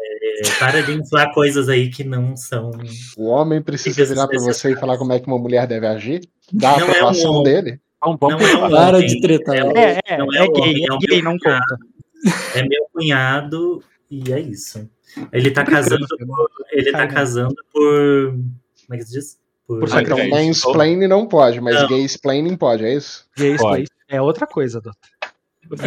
É, 0.00 0.50
para 0.58 0.82
de 0.82 0.92
inflar 0.92 1.32
coisas 1.34 1.68
aí 1.68 1.90
que 1.90 2.04
não 2.04 2.36
são. 2.36 2.70
O 3.16 3.26
homem 3.26 3.60
precisa 3.60 4.04
virar 4.04 4.28
pra 4.28 4.38
você 4.38 4.72
e 4.72 4.76
falar 4.76 4.96
como 4.98 5.12
é 5.12 5.18
que 5.18 5.26
uma 5.26 5.38
mulher 5.38 5.66
deve 5.66 5.86
agir. 5.86 6.20
Dá 6.52 6.74
a 6.74 6.78
Não 6.78 6.86
é 6.86 6.88
um 6.88 6.90
aprovação 6.92 7.42
dele. 7.42 7.80
Vamos, 8.00 8.18
Não 8.20 8.30
é 8.30 8.36
um 8.36 8.70
Para 8.70 8.96
homem, 8.98 9.06
de 9.08 9.20
tretar. 9.20 9.56
É, 9.56 9.64
um- 9.64 9.76
É, 9.76 9.98
é, 10.06 10.18
não 10.18 10.32
é, 10.32 10.42
um 10.44 10.52
gay, 10.52 10.74
é 10.84 10.96
gay, 11.08 11.22
não 11.22 11.32
conta. 11.38 11.60
É 12.54 12.62
meu 12.62 12.86
cunhado 12.92 13.82
e 14.10 14.32
é 14.32 14.40
isso. 14.40 14.88
Ele 15.32 15.50
tá 15.50 15.64
casando 15.64 16.06
por. 16.06 16.50
Ele 16.70 16.92
tá 16.92 17.06
casando 17.06 17.56
por. 17.72 18.32
Como 18.32 18.94
é 18.94 18.96
que 18.98 19.04
se 19.04 19.12
diz? 19.12 19.38
Por, 19.66 19.80
Por 19.80 20.00
Então, 20.00 20.28
mansplaining 20.28 21.06
não 21.06 21.26
pode, 21.26 21.60
mas 21.60 21.74
Não. 21.74 21.88
gay 21.88 22.04
explaining 22.04 22.56
pode, 22.56 22.84
é 22.84 22.94
isso? 22.94 23.26
Gay 23.36 23.56
Pode. 23.56 23.82
isso 23.82 23.92
é 24.08 24.20
outra 24.20 24.46
coisa, 24.46 24.80
Dota. 24.80 24.98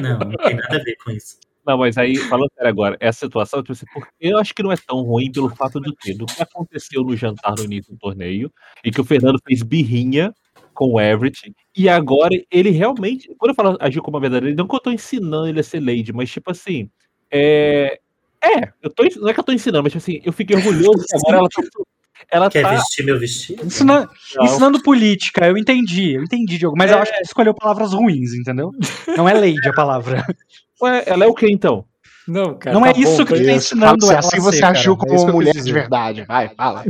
Não, 0.01 0.19
não 0.19 0.37
tem 0.37 0.55
nada 0.55 0.77
a 0.77 0.83
ver 0.83 0.95
com 1.03 1.11
isso. 1.11 1.39
Não, 1.65 1.77
mas 1.77 1.97
aí, 1.97 2.17
falando 2.17 2.51
sério 2.53 2.69
agora, 2.69 2.97
essa 2.99 3.25
situação, 3.25 3.61
tipo 3.61 3.73
assim, 3.73 3.85
porque 3.93 4.09
eu 4.19 4.37
acho 4.39 4.53
que 4.53 4.63
não 4.63 4.71
é 4.71 4.75
tão 4.75 5.01
ruim 5.01 5.31
pelo 5.31 5.49
fato 5.49 5.79
do 5.79 5.95
quê? 5.95 6.13
Do 6.13 6.25
que 6.25 6.41
aconteceu 6.41 7.03
no 7.03 7.15
jantar 7.15 7.55
no 7.55 7.63
início 7.63 7.93
do 7.93 7.99
torneio, 7.99 8.51
e 8.83 8.91
que 8.91 8.99
o 8.99 9.05
Fernando 9.05 9.39
fez 9.45 9.61
birrinha 9.61 10.33
com 10.73 10.93
o 10.93 10.99
Everett, 11.01 11.53
e 11.75 11.87
agora 11.89 12.33
ele 12.51 12.69
realmente, 12.69 13.33
quando 13.37 13.51
eu 13.51 13.55
falo 13.55 13.77
agir 13.79 14.01
como 14.01 14.17
uma 14.17 14.21
verdadeira, 14.21 14.55
não 14.55 14.67
que 14.67 14.75
eu 14.75 14.79
tô 14.79 14.91
ensinando 14.91 15.47
ele 15.47 15.59
a 15.59 15.63
ser 15.63 15.79
lady, 15.79 16.11
mas 16.13 16.29
tipo 16.29 16.51
assim, 16.51 16.89
é. 17.29 17.99
É, 18.43 18.71
eu 18.81 18.89
tô, 18.89 19.03
não 19.19 19.29
é 19.29 19.33
que 19.33 19.39
eu 19.39 19.43
tô 19.43 19.51
ensinando, 19.51 19.83
mas 19.83 19.91
tipo 19.91 20.01
assim, 20.01 20.19
eu 20.25 20.33
fiquei 20.33 20.55
orgulhoso 20.55 21.05
que 21.05 21.15
agora 21.15 21.37
ela 21.39 21.49
tá. 21.49 21.61
Ela 22.29 22.49
Quer 22.49 22.63
tá. 22.63 22.75
vestir 22.75 23.03
meu 23.03 23.19
vestido? 23.19 23.65
Ensina- 23.65 24.07
ensinando 24.41 24.81
política, 24.81 25.47
eu 25.47 25.57
entendi, 25.57 26.13
eu 26.13 26.23
entendi, 26.23 26.57
Diogo, 26.57 26.77
mas 26.77 26.91
eu 26.91 26.99
acho 26.99 27.11
que 27.11 27.21
escolheu 27.21 27.53
palavras 27.53 27.93
ruins, 27.93 28.33
entendeu? 28.33 28.71
Não 29.17 29.27
é 29.27 29.33
lady 29.33 29.67
a 29.67 29.73
palavra. 29.73 30.25
Ué, 30.81 31.03
ela 31.05 31.25
é 31.25 31.27
o 31.27 31.33
que 31.33 31.47
então? 31.47 31.85
Não, 32.27 32.57
cara. 32.57 32.73
Não 32.75 32.83
tá 32.83 32.89
é 32.89 32.99
isso 32.99 33.11
bom, 33.11 33.17
que 33.17 33.23
tu 33.25 33.33
cara. 33.33 33.45
tá 33.45 33.51
ensinando 33.53 34.05
ela 34.05 34.19
assim 34.19 34.39
você 34.39 34.55
ser, 34.57 34.61
cara. 34.61 34.77
agiu 34.77 34.93
É 34.93 34.95
como 34.97 35.15
eu 35.29 35.33
mulher 35.33 35.53
de 35.53 35.73
verdade. 35.73 36.23
Vai, 36.25 36.49
fala. 36.55 36.83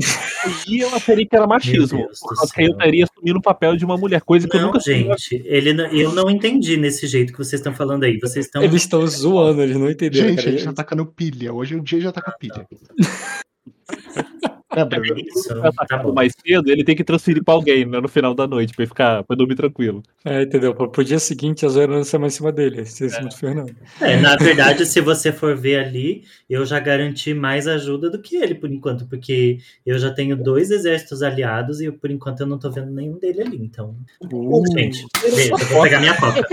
E 0.67 0.79
eu 0.79 0.93
acharia 0.93 1.25
que 1.25 1.35
era 1.35 1.47
machismo, 1.47 1.97
Meu 1.97 2.05
Deus 2.07 2.19
do 2.19 2.27
por 2.27 2.35
causa 2.35 2.53
que 2.53 2.61
eu 2.63 2.71
estaria 2.71 3.03
assumindo 3.05 3.39
o 3.39 3.41
papel 3.41 3.75
de 3.77 3.85
uma 3.85 3.97
mulher, 3.97 4.21
coisa 4.21 4.47
que 4.47 4.55
eu 4.55 4.59
Não, 4.61 4.67
nunca 4.67 4.79
gente, 4.79 5.41
ele, 5.45 5.73
não- 5.73 5.85
eu 5.87 6.11
não 6.13 6.29
entendi 6.29 6.75
nesse 6.77 7.07
jeito 7.07 7.31
que 7.31 7.37
vocês 7.37 7.59
estão 7.59 7.73
falando 7.73 8.03
aí. 8.03 8.19
Vocês 8.19 8.45
estão. 8.45 8.61
Eles 8.61 8.81
estão 8.81 9.05
zoando, 9.07 9.61
eles 9.61 9.77
não 9.77 9.89
entenderam. 9.89 10.27
Gente, 10.29 10.37
cara. 10.37 10.49
a 10.49 10.51
gente 10.51 10.65
tá 10.65 10.73
tacando 10.73 11.05
pilha. 11.05 11.53
Hoje 11.53 11.75
o 11.75 11.81
dia 11.81 12.01
já 12.01 12.11
tá 12.11 12.21
com 12.21 12.31
pilha. 12.37 12.67
É, 14.73 14.81
É 14.81 14.85
Bruno? 14.85 15.19
isso, 15.19 15.61
tá 15.61 15.71
tá 15.85 16.03
mais 16.13 16.33
cedo, 16.45 16.69
ele 16.69 16.83
tem 16.83 16.95
que 16.95 17.03
transferir 17.03 17.43
pra 17.43 17.53
alguém 17.53 17.85
né, 17.85 17.99
no 17.99 18.07
final 18.07 18.33
da 18.33 18.47
noite, 18.47 18.73
pra 18.73 18.83
ele 18.83 18.89
ficar, 18.89 19.23
pra 19.23 19.35
dormir 19.35 19.55
tranquilo. 19.55 20.01
É, 20.23 20.43
entendeu? 20.43 20.73
Pro, 20.73 21.03
dia 21.03 21.19
seguinte, 21.19 21.65
a 21.65 21.69
zoeira 21.69 21.93
não 21.93 22.03
ser 22.03 22.17
mais 22.17 22.33
em 22.33 22.37
cima 22.37 22.51
dele, 22.51 22.85
cima 22.85 23.27
do 23.27 23.35
Fernando. 23.35 23.75
É, 23.99 24.15
na 24.17 24.35
verdade, 24.37 24.85
se 24.85 25.01
você 25.01 25.31
for 25.31 25.55
ver 25.57 25.83
ali, 25.85 26.23
eu 26.49 26.65
já 26.65 26.79
garanti 26.79 27.33
mais 27.33 27.67
ajuda 27.67 28.09
do 28.09 28.21
que 28.21 28.37
ele, 28.37 28.55
por 28.55 28.71
enquanto, 28.71 29.05
porque 29.07 29.57
eu 29.85 29.97
já 29.99 30.11
tenho 30.11 30.35
dois 30.35 30.71
exércitos 30.71 31.21
aliados 31.21 31.81
e 31.81 31.91
por 31.91 32.09
enquanto 32.09 32.41
eu 32.41 32.47
não 32.47 32.57
tô 32.57 32.71
vendo 32.71 32.91
nenhum 32.91 33.17
dele 33.17 33.41
ali. 33.41 33.57
Então, 33.57 33.95
Uh, 34.31 34.63
gente, 34.71 35.05
eu 35.23 35.57
vou 35.67 35.83
pegar 35.83 35.99
minha 35.99 36.15
coca. 36.17 36.47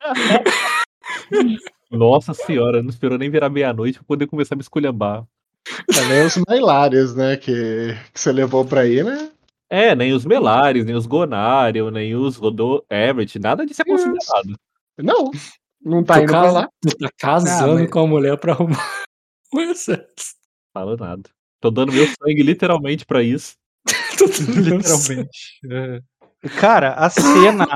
Nossa 1.90 2.34
senhora, 2.34 2.82
não 2.82 2.90
esperou 2.90 3.18
nem 3.18 3.30
virar 3.30 3.48
meia-noite 3.48 3.98
pra 3.98 4.06
poder 4.06 4.26
começar 4.26 4.54
a 4.54 4.56
me 4.56 4.62
esculhambar. 4.62 5.24
Também 5.94 6.24
os 6.26 6.36
Mailares, 6.48 7.14
né? 7.14 7.36
Que, 7.36 7.94
que 8.12 8.20
você 8.20 8.32
levou 8.32 8.64
pra 8.64 8.80
aí, 8.82 9.02
né? 9.02 9.30
É, 9.68 9.94
nem 9.94 10.12
os 10.12 10.24
Melares, 10.24 10.84
nem 10.84 10.94
os 10.96 11.06
Gonarion, 11.06 11.90
nem 11.90 12.14
os 12.16 12.36
Rodô 12.36 12.84
Everett, 12.90 13.38
nada 13.38 13.64
disso 13.64 13.82
é 13.82 13.84
considerado. 13.84 14.58
Não. 14.98 15.30
Não 15.82 16.02
tá 16.04 16.14
tu, 16.14 16.20
indo 16.22 16.30
pra 16.32 16.40
casa- 16.42 16.52
lá. 16.60 16.68
tu 16.82 16.98
tá 16.98 17.08
casando 17.18 17.72
Ah, 17.72 17.80
mas- 17.80 17.90
com 17.90 18.00
a 18.00 18.06
mulher 18.06 18.36
pra 18.38 18.52
arrumar 18.52 19.04
um 19.54 19.60
exército. 19.60 20.38
Falo 20.74 20.96
nada. 20.96 21.22
Tô 21.60 21.70
dando 21.70 21.92
meu 21.92 22.06
sangue 22.06 22.42
literalmente 22.42 23.06
pra 23.06 23.22
isso. 23.22 23.54
Tô 24.18 24.26
dando 24.26 24.60
Literalmente. 24.78 25.58
É. 25.70 26.00
Cara, 26.58 26.94
a 26.94 27.08
cena. 27.10 27.66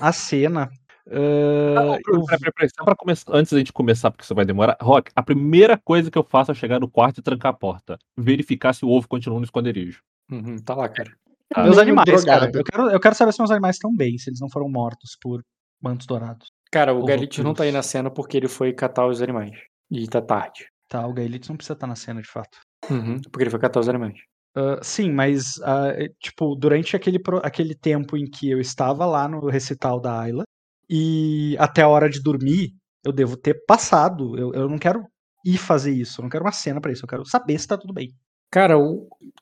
A 0.00 0.12
cena. 0.12 0.70
Ah, 1.08 1.98
eu- 2.06 2.24
Peraí, 2.24 2.38
peraí, 2.38 2.52
peraí, 2.54 2.70
Só 2.76 2.84
pra 2.84 2.96
começar, 2.96 3.34
antes 3.34 3.52
da 3.52 3.58
gente 3.58 3.72
começar, 3.72 4.10
porque 4.10 4.24
isso 4.24 4.34
vai 4.34 4.44
demorar. 4.44 4.76
Rock, 4.80 5.10
a 5.14 5.22
primeira 5.22 5.76
coisa 5.76 6.10
que 6.10 6.18
eu 6.18 6.24
faço 6.24 6.50
é 6.50 6.54
chegar 6.54 6.80
no 6.80 6.88
quarto 6.88 7.18
e 7.18 7.22
trancar 7.22 7.50
a 7.50 7.56
porta. 7.56 7.98
Verificar 8.16 8.72
se 8.72 8.84
o 8.84 8.88
ovo 8.90 9.08
continua 9.08 9.38
no 9.38 9.44
esconderijo. 9.44 10.00
Uhum, 10.30 10.56
tá 10.58 10.74
lá, 10.74 10.88
cara. 10.88 11.10
Ah, 11.54 11.64
meus 11.64 11.78
animais, 11.78 12.24
cara. 12.24 12.46
drogado. 12.46 12.58
Eu 12.58 12.64
quero, 12.64 12.90
eu 12.90 13.00
quero 13.00 13.14
saber 13.14 13.32
se 13.32 13.40
meus 13.40 13.50
animais 13.50 13.76
estão 13.76 13.94
bem, 13.94 14.16
se 14.16 14.30
eles 14.30 14.40
não 14.40 14.48
foram 14.48 14.68
mortos 14.68 15.16
por 15.20 15.42
mantos 15.82 16.06
dourados. 16.06 16.48
Cara, 16.70 16.94
o 16.94 17.00
Ô, 17.00 17.04
Galite 17.04 17.42
não 17.42 17.52
tá 17.52 17.64
aí 17.64 17.72
na 17.72 17.82
cena 17.82 18.10
porque 18.10 18.36
ele 18.36 18.48
foi 18.48 18.72
catar 18.72 19.06
os 19.06 19.20
animais. 19.20 19.52
E 19.90 20.06
tá 20.06 20.22
tarde. 20.22 20.66
Tá, 20.88 21.06
o 21.06 21.12
Gaelitz 21.12 21.48
não 21.48 21.56
precisa 21.56 21.74
estar 21.74 21.86
na 21.86 21.96
cena 21.96 22.20
de 22.22 22.28
fato. 22.28 22.58
Uhum, 22.90 23.20
porque 23.30 23.44
ele 23.44 23.50
foi 23.50 23.60
catar 23.60 23.80
os 23.80 23.88
animais. 23.88 24.14
Ah, 24.54 24.78
sim, 24.82 25.10
mas, 25.10 25.60
ah, 25.62 25.88
é, 25.88 26.08
tipo, 26.20 26.54
durante 26.54 26.94
aquele, 26.96 27.18
aquele 27.42 27.74
tempo 27.74 28.16
em 28.16 28.24
que 28.26 28.50
eu 28.50 28.60
estava 28.60 29.04
lá 29.06 29.26
no 29.28 29.48
recital 29.48 29.98
da 30.00 30.20
Ayla, 30.20 30.44
e 30.92 31.56
até 31.58 31.82
a 31.82 31.88
hora 31.88 32.10
de 32.10 32.22
dormir, 32.22 32.74
eu 33.04 33.12
devo 33.12 33.36
ter 33.36 33.64
passado. 33.66 34.36
Eu, 34.38 34.52
eu 34.52 34.68
não 34.68 34.78
quero 34.78 35.04
ir 35.44 35.58
fazer 35.58 35.92
isso, 35.92 36.20
eu 36.20 36.24
não 36.24 36.30
quero 36.30 36.44
uma 36.44 36.52
cena 36.52 36.80
pra 36.80 36.92
isso, 36.92 37.04
eu 37.04 37.08
quero 37.08 37.24
saber 37.24 37.58
se 37.58 37.66
tá 37.66 37.78
tudo 37.78 37.94
bem. 37.94 38.12
Cara, 38.50 38.74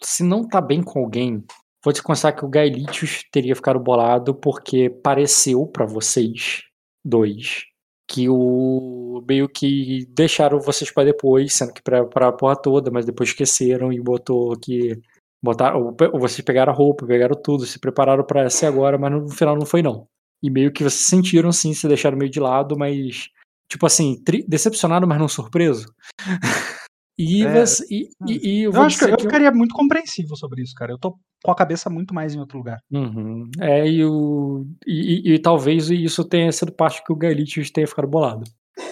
se 0.00 0.22
não 0.22 0.46
tá 0.46 0.60
bem 0.60 0.82
com 0.82 1.00
alguém, 1.00 1.44
Vou-te 1.82 2.02
constar 2.02 2.36
que 2.36 2.44
o 2.44 2.48
Gaelitius 2.48 3.24
teria 3.32 3.56
ficado 3.56 3.80
bolado 3.80 4.34
porque 4.34 4.90
pareceu 4.90 5.66
para 5.66 5.86
vocês 5.86 6.62
dois 7.02 7.64
que 8.06 8.28
o 8.28 9.22
meio 9.26 9.48
que 9.48 10.04
deixaram 10.10 10.58
vocês 10.58 10.90
para 10.90 11.04
depois, 11.04 11.54
sendo 11.54 11.72
que 11.72 11.80
para 11.80 12.28
a 12.28 12.32
porra 12.32 12.56
toda, 12.56 12.90
mas 12.90 13.06
depois 13.06 13.28
esqueceram 13.28 13.92
e 13.92 14.00
botou 14.00 14.58
que 14.58 15.00
botaram, 15.42 15.94
ou 16.12 16.20
vocês 16.20 16.40
pegaram 16.44 16.72
a 16.72 16.74
roupa, 16.74 17.06
pegaram 17.06 17.40
tudo, 17.40 17.64
se 17.64 17.78
prepararam 17.78 18.24
para 18.24 18.50
ser 18.50 18.66
agora, 18.66 18.98
mas 18.98 19.12
no 19.12 19.28
final 19.30 19.56
não 19.56 19.64
foi 19.64 19.80
não. 19.80 20.08
E 20.42 20.50
meio 20.50 20.72
que 20.72 20.82
vocês 20.82 21.06
sentiram 21.06 21.52
sim, 21.52 21.74
se 21.74 21.86
deixaram 21.86 22.16
meio 22.16 22.30
de 22.30 22.40
lado, 22.40 22.76
mas 22.78 23.28
tipo 23.68 23.86
assim, 23.86 24.20
decepcionado, 24.48 25.06
mas 25.06 25.18
não 25.18 25.28
surpreso. 25.28 25.86
E, 27.22 27.44
é, 27.44 27.66
você, 27.66 27.84
e, 27.90 28.08
e, 28.26 28.48
e 28.48 28.62
eu, 28.62 28.72
eu 28.72 28.80
acho 28.80 28.98
que 28.98 29.04
eu, 29.04 29.20
ficaria 29.20 29.52
muito 29.52 29.74
compreensivo 29.74 30.34
sobre 30.36 30.62
isso, 30.62 30.74
cara. 30.74 30.92
Eu 30.92 30.98
tô 30.98 31.18
com 31.44 31.50
a 31.50 31.54
cabeça 31.54 31.90
muito 31.90 32.14
mais 32.14 32.34
em 32.34 32.40
outro 32.40 32.56
lugar. 32.56 32.78
Uhum. 32.90 33.46
É, 33.60 33.86
e, 33.86 34.02
o, 34.06 34.64
e, 34.86 35.34
e, 35.34 35.38
talvez 35.38 35.90
isso 35.90 36.24
tenha 36.24 36.50
sido 36.50 36.72
parte 36.72 37.04
que 37.04 37.12
o 37.12 37.16
Galitius 37.16 37.70
tenha 37.70 37.86
ficado 37.86 38.08
bolado. 38.08 38.44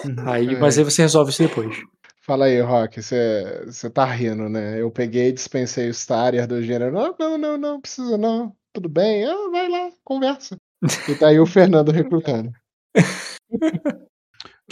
Uhum. 0.05 0.29
Aí, 0.29 0.53
é. 0.53 0.59
Mas 0.59 0.77
aí 0.77 0.83
você 0.83 1.01
resolve 1.01 1.31
isso 1.31 1.41
depois. 1.41 1.75
Fala 2.21 2.45
aí, 2.45 2.61
Rock, 2.61 3.01
você 3.01 3.89
tá 3.91 4.05
rindo, 4.05 4.47
né? 4.47 4.79
Eu 4.79 4.91
peguei 4.91 5.29
e 5.29 5.33
dispensei 5.33 5.89
o 5.89 5.93
Starier 5.93 6.45
do 6.45 6.61
gênero. 6.61 6.91
Não, 6.91 7.15
não, 7.19 7.35
não, 7.35 7.57
não, 7.57 7.81
precisa 7.81 8.15
não. 8.15 8.55
Tudo 8.71 8.87
bem. 8.87 9.25
Ah, 9.25 9.49
vai 9.49 9.67
lá, 9.67 9.89
conversa. 10.03 10.55
E 11.07 11.15
tá 11.15 11.27
aí 11.27 11.39
o 11.39 11.45
Fernando 11.45 11.91
recrutando. 11.91 12.51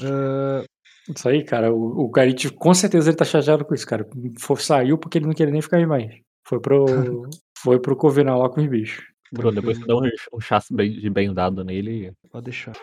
uh, 0.02 0.64
Isso 1.16 1.30
aí, 1.30 1.44
cara, 1.44 1.74
o, 1.74 2.06
o 2.06 2.10
Garit 2.10 2.50
com 2.50 2.74
certeza 2.74 3.10
ele 3.10 3.18
tá 3.18 3.24
chateado 3.24 3.64
com 3.64 3.74
isso, 3.74 3.88
cara. 3.88 4.06
For, 4.40 4.60
saiu 4.60 4.98
porque 4.98 5.18
ele 5.18 5.26
não 5.26 5.34
queria 5.34 5.54
nem 5.54 5.62
ficar 5.62 5.86
mais. 5.88 6.12
Foi 6.46 6.60
pro, 6.60 6.86
foi 7.58 7.80
pro 7.80 7.96
Covinal 7.96 8.42
lá 8.42 8.50
com 8.50 8.62
os 8.62 8.68
bichos. 8.68 9.06
Bruno, 9.32 9.56
depois 9.56 9.78
você 9.78 9.86
dá 9.86 9.96
um, 9.96 10.10
um 10.34 10.40
chasse 10.40 10.74
bem, 10.74 10.92
de 10.92 11.10
bem 11.10 11.34
dado 11.34 11.64
nele. 11.64 12.12
Pode 12.32 12.46
deixar. 12.46 12.74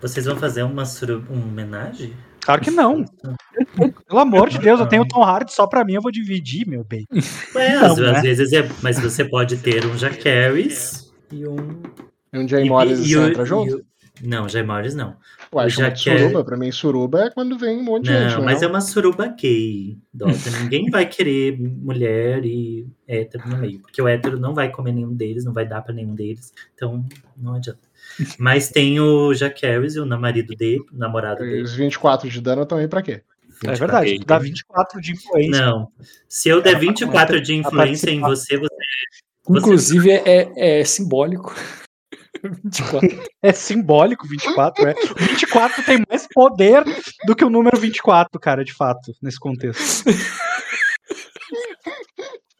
Vocês 0.00 0.26
vão 0.26 0.36
fazer 0.36 0.64
uma, 0.64 0.82
uma 1.30 1.46
homenagem? 1.46 2.12
Claro 2.40 2.60
que 2.60 2.70
não. 2.72 3.04
Pelo 4.08 4.20
amor 4.20 4.48
de 4.48 4.58
Deus, 4.58 4.80
eu 4.80 4.88
tenho 4.88 5.02
o 5.02 5.08
Tom 5.08 5.22
Hardy 5.22 5.52
só 5.52 5.66
pra 5.66 5.84
mim, 5.84 5.94
eu 5.94 6.02
vou 6.02 6.10
dividir, 6.10 6.66
meu 6.66 6.82
bem. 6.82 7.06
Ué, 7.54 7.76
não, 7.76 7.86
às, 7.86 7.98
né? 7.98 8.10
às, 8.10 8.22
vezes 8.22 8.52
é. 8.52 8.68
Mas 8.82 8.98
você 8.98 9.24
pode 9.24 9.58
ter 9.58 9.86
um 9.86 9.96
Jacaris 9.96 11.11
e 11.32 11.46
um. 11.46 11.82
E 12.32 12.38
um 12.38 12.48
Jay 12.48 12.68
Morris 12.68 13.00
e, 13.00 13.02
e, 13.02 13.06
e, 13.06 13.44
junto? 13.46 13.84
Não, 14.22 14.48
Jay 14.48 14.62
Morris 14.62 14.94
não. 14.94 15.16
Ué, 15.54 15.68
já 15.68 15.90
que 15.90 15.98
suruba, 15.98 16.40
é... 16.40 16.44
pra 16.44 16.56
mim 16.56 16.70
suruba 16.70 17.24
é 17.24 17.30
quando 17.30 17.58
vem 17.58 17.78
um 17.78 17.82
monte 17.82 18.04
de 18.04 18.12
não, 18.12 18.20
gente. 18.20 18.36
Não, 18.36 18.44
mas 18.44 18.62
é 18.62 18.66
uma 18.66 18.80
suruba 18.80 19.26
gay, 19.26 19.98
Dota. 20.12 20.50
Ninguém 20.62 20.90
vai 20.90 21.06
querer 21.06 21.58
mulher 21.58 22.44
e 22.44 22.86
hétero 23.06 23.48
no 23.48 23.58
meio, 23.58 23.80
porque 23.80 24.00
o 24.00 24.08
hétero 24.08 24.38
não 24.38 24.54
vai 24.54 24.70
comer 24.70 24.92
nenhum 24.92 25.14
deles, 25.14 25.44
não 25.44 25.52
vai 25.52 25.66
dar 25.66 25.82
pra 25.82 25.92
nenhum 25.92 26.14
deles, 26.14 26.52
então 26.74 27.04
não 27.36 27.54
adianta. 27.54 27.80
Mas 28.38 28.68
tem 28.68 29.00
o 29.00 29.34
Jacaris 29.34 29.96
e 29.96 30.00
o 30.00 30.06
marido 30.06 30.54
dele, 30.54 30.84
o 30.92 30.96
namorado 30.96 31.44
e 31.44 31.50
dele. 31.50 31.62
Os 31.62 31.74
24 31.74 32.28
de 32.30 32.40
dano 32.40 32.62
estão 32.62 32.78
aí 32.78 32.88
pra 32.88 33.02
quê? 33.02 33.22
É 33.64 33.74
verdade, 33.74 34.18
dá 34.26 34.38
24 34.38 35.00
de 35.00 35.12
influência. 35.12 35.66
Não, 35.66 35.88
se 36.28 36.48
eu 36.48 36.60
der 36.60 36.78
24 36.78 37.40
de 37.40 37.54
influência 37.54 38.10
em 38.10 38.20
você, 38.20 38.56
você. 38.56 38.74
Inclusive, 39.48 40.18
você... 40.18 40.22
É, 40.24 40.80
é 40.80 40.84
simbólico. 40.84 41.54
24. 42.42 43.32
É 43.42 43.52
simbólico 43.52 44.26
24, 44.26 44.88
é. 44.88 44.92
O 44.92 45.14
24 45.14 45.84
tem 45.84 46.02
mais 46.08 46.28
poder 46.32 46.84
do 47.26 47.34
que 47.34 47.44
o 47.44 47.50
número 47.50 47.76
24, 47.78 48.38
cara, 48.38 48.64
de 48.64 48.72
fato, 48.72 49.12
nesse 49.20 49.38
contexto. 49.38 50.08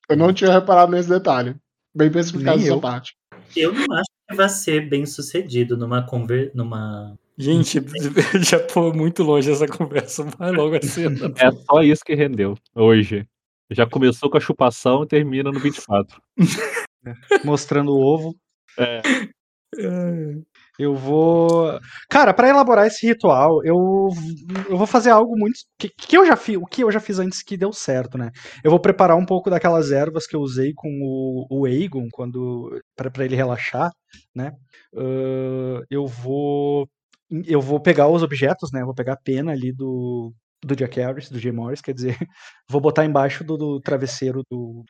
Eu 0.09 0.17
não 0.17 0.33
tinha 0.33 0.53
reparado 0.53 0.91
nesse 0.91 1.09
detalhe. 1.09 1.55
Bem 1.95 2.11
bem 2.11 2.21
explicado 2.21 2.61
essa 2.61 2.79
parte. 2.79 3.15
Eu 3.57 3.73
não 3.73 3.97
acho 3.97 4.11
que 4.29 4.37
vai 4.37 4.49
ser 4.49 4.89
bem 4.89 5.07
sucedido 5.07 5.77
numa 5.77 6.03
conver... 6.03 6.51
numa 6.55 7.17
Gente, 7.39 7.81
já 8.45 8.59
foi 8.69 8.93
muito 8.93 9.23
longe 9.23 9.51
essa 9.51 9.67
conversa, 9.67 10.25
vai 10.39 10.53
logo 10.53 10.77
assim. 10.77 11.05
É 11.39 11.51
só 11.51 11.83
isso 11.83 12.05
que 12.05 12.15
rendeu 12.15 12.57
hoje. 12.75 13.27
Já 13.71 13.87
começou 13.87 14.31
com 14.31 14.37
a 14.37 14.41
chupação 14.41 15.03
e 15.03 15.09
termina 15.09 15.51
no 15.51 15.61
24. 15.61 16.21
É, 17.05 17.45
mostrando 17.45 17.91
o 17.91 18.01
ovo. 18.01 18.37
É. 18.79 19.03
Eu 20.79 20.95
vou. 20.95 21.79
Cara, 22.09 22.35
para 22.35 22.49
elaborar 22.49 22.87
esse 22.87 23.07
ritual, 23.07 23.65
eu, 23.65 24.09
eu 24.69 24.77
vou 24.77 24.87
fazer 24.87 25.11
algo 25.11 25.37
muito. 25.37 25.59
Que, 25.79 25.89
que 25.89 26.17
eu 26.17 26.27
já 26.27 26.37
fiz, 26.37 26.57
o 26.57 26.65
que 26.67 26.83
eu 26.83 26.91
já 26.91 27.01
fiz 27.01 27.19
antes 27.19 27.43
que 27.43 27.57
deu 27.57 27.73
certo, 27.73 28.17
né? 28.19 28.31
Eu 28.63 28.71
vou 28.71 28.81
preparar 28.81 29.17
um 29.17 29.27
pouco 29.27 29.51
daquelas 29.51 29.91
ervas 29.91 30.27
que 30.27 30.37
eu 30.37 30.41
usei 30.41 30.73
com 30.75 30.89
o, 31.03 31.47
o 31.51 31.67
Aegon 31.67 32.09
quando 32.13 32.81
para 32.97 33.25
ele 33.25 33.37
relaxar, 33.37 33.91
né? 34.35 34.53
Uh, 34.95 35.83
eu 35.91 36.07
vou 36.07 36.89
eu 37.47 37.61
vou 37.61 37.81
pegar 37.81 38.09
os 38.09 38.23
objetos, 38.23 38.71
né? 38.73 38.83
Eu 38.83 38.87
vou 38.87 38.95
pegar 38.95 39.15
a 39.15 39.21
pena 39.23 39.53
ali 39.53 39.73
do 39.73 40.33
do 40.65 40.77
Jack 40.77 40.99
Harris, 41.01 41.29
do 41.29 41.39
Jay 41.39 41.53
Morris, 41.53 41.81
quer 41.81 41.93
dizer, 41.93 42.17
vou 42.69 42.81
botar 42.81 43.05
embaixo 43.05 43.45
do, 43.45 43.57
do 43.57 43.81
travesseiro 43.81 44.43
do, 44.51 44.85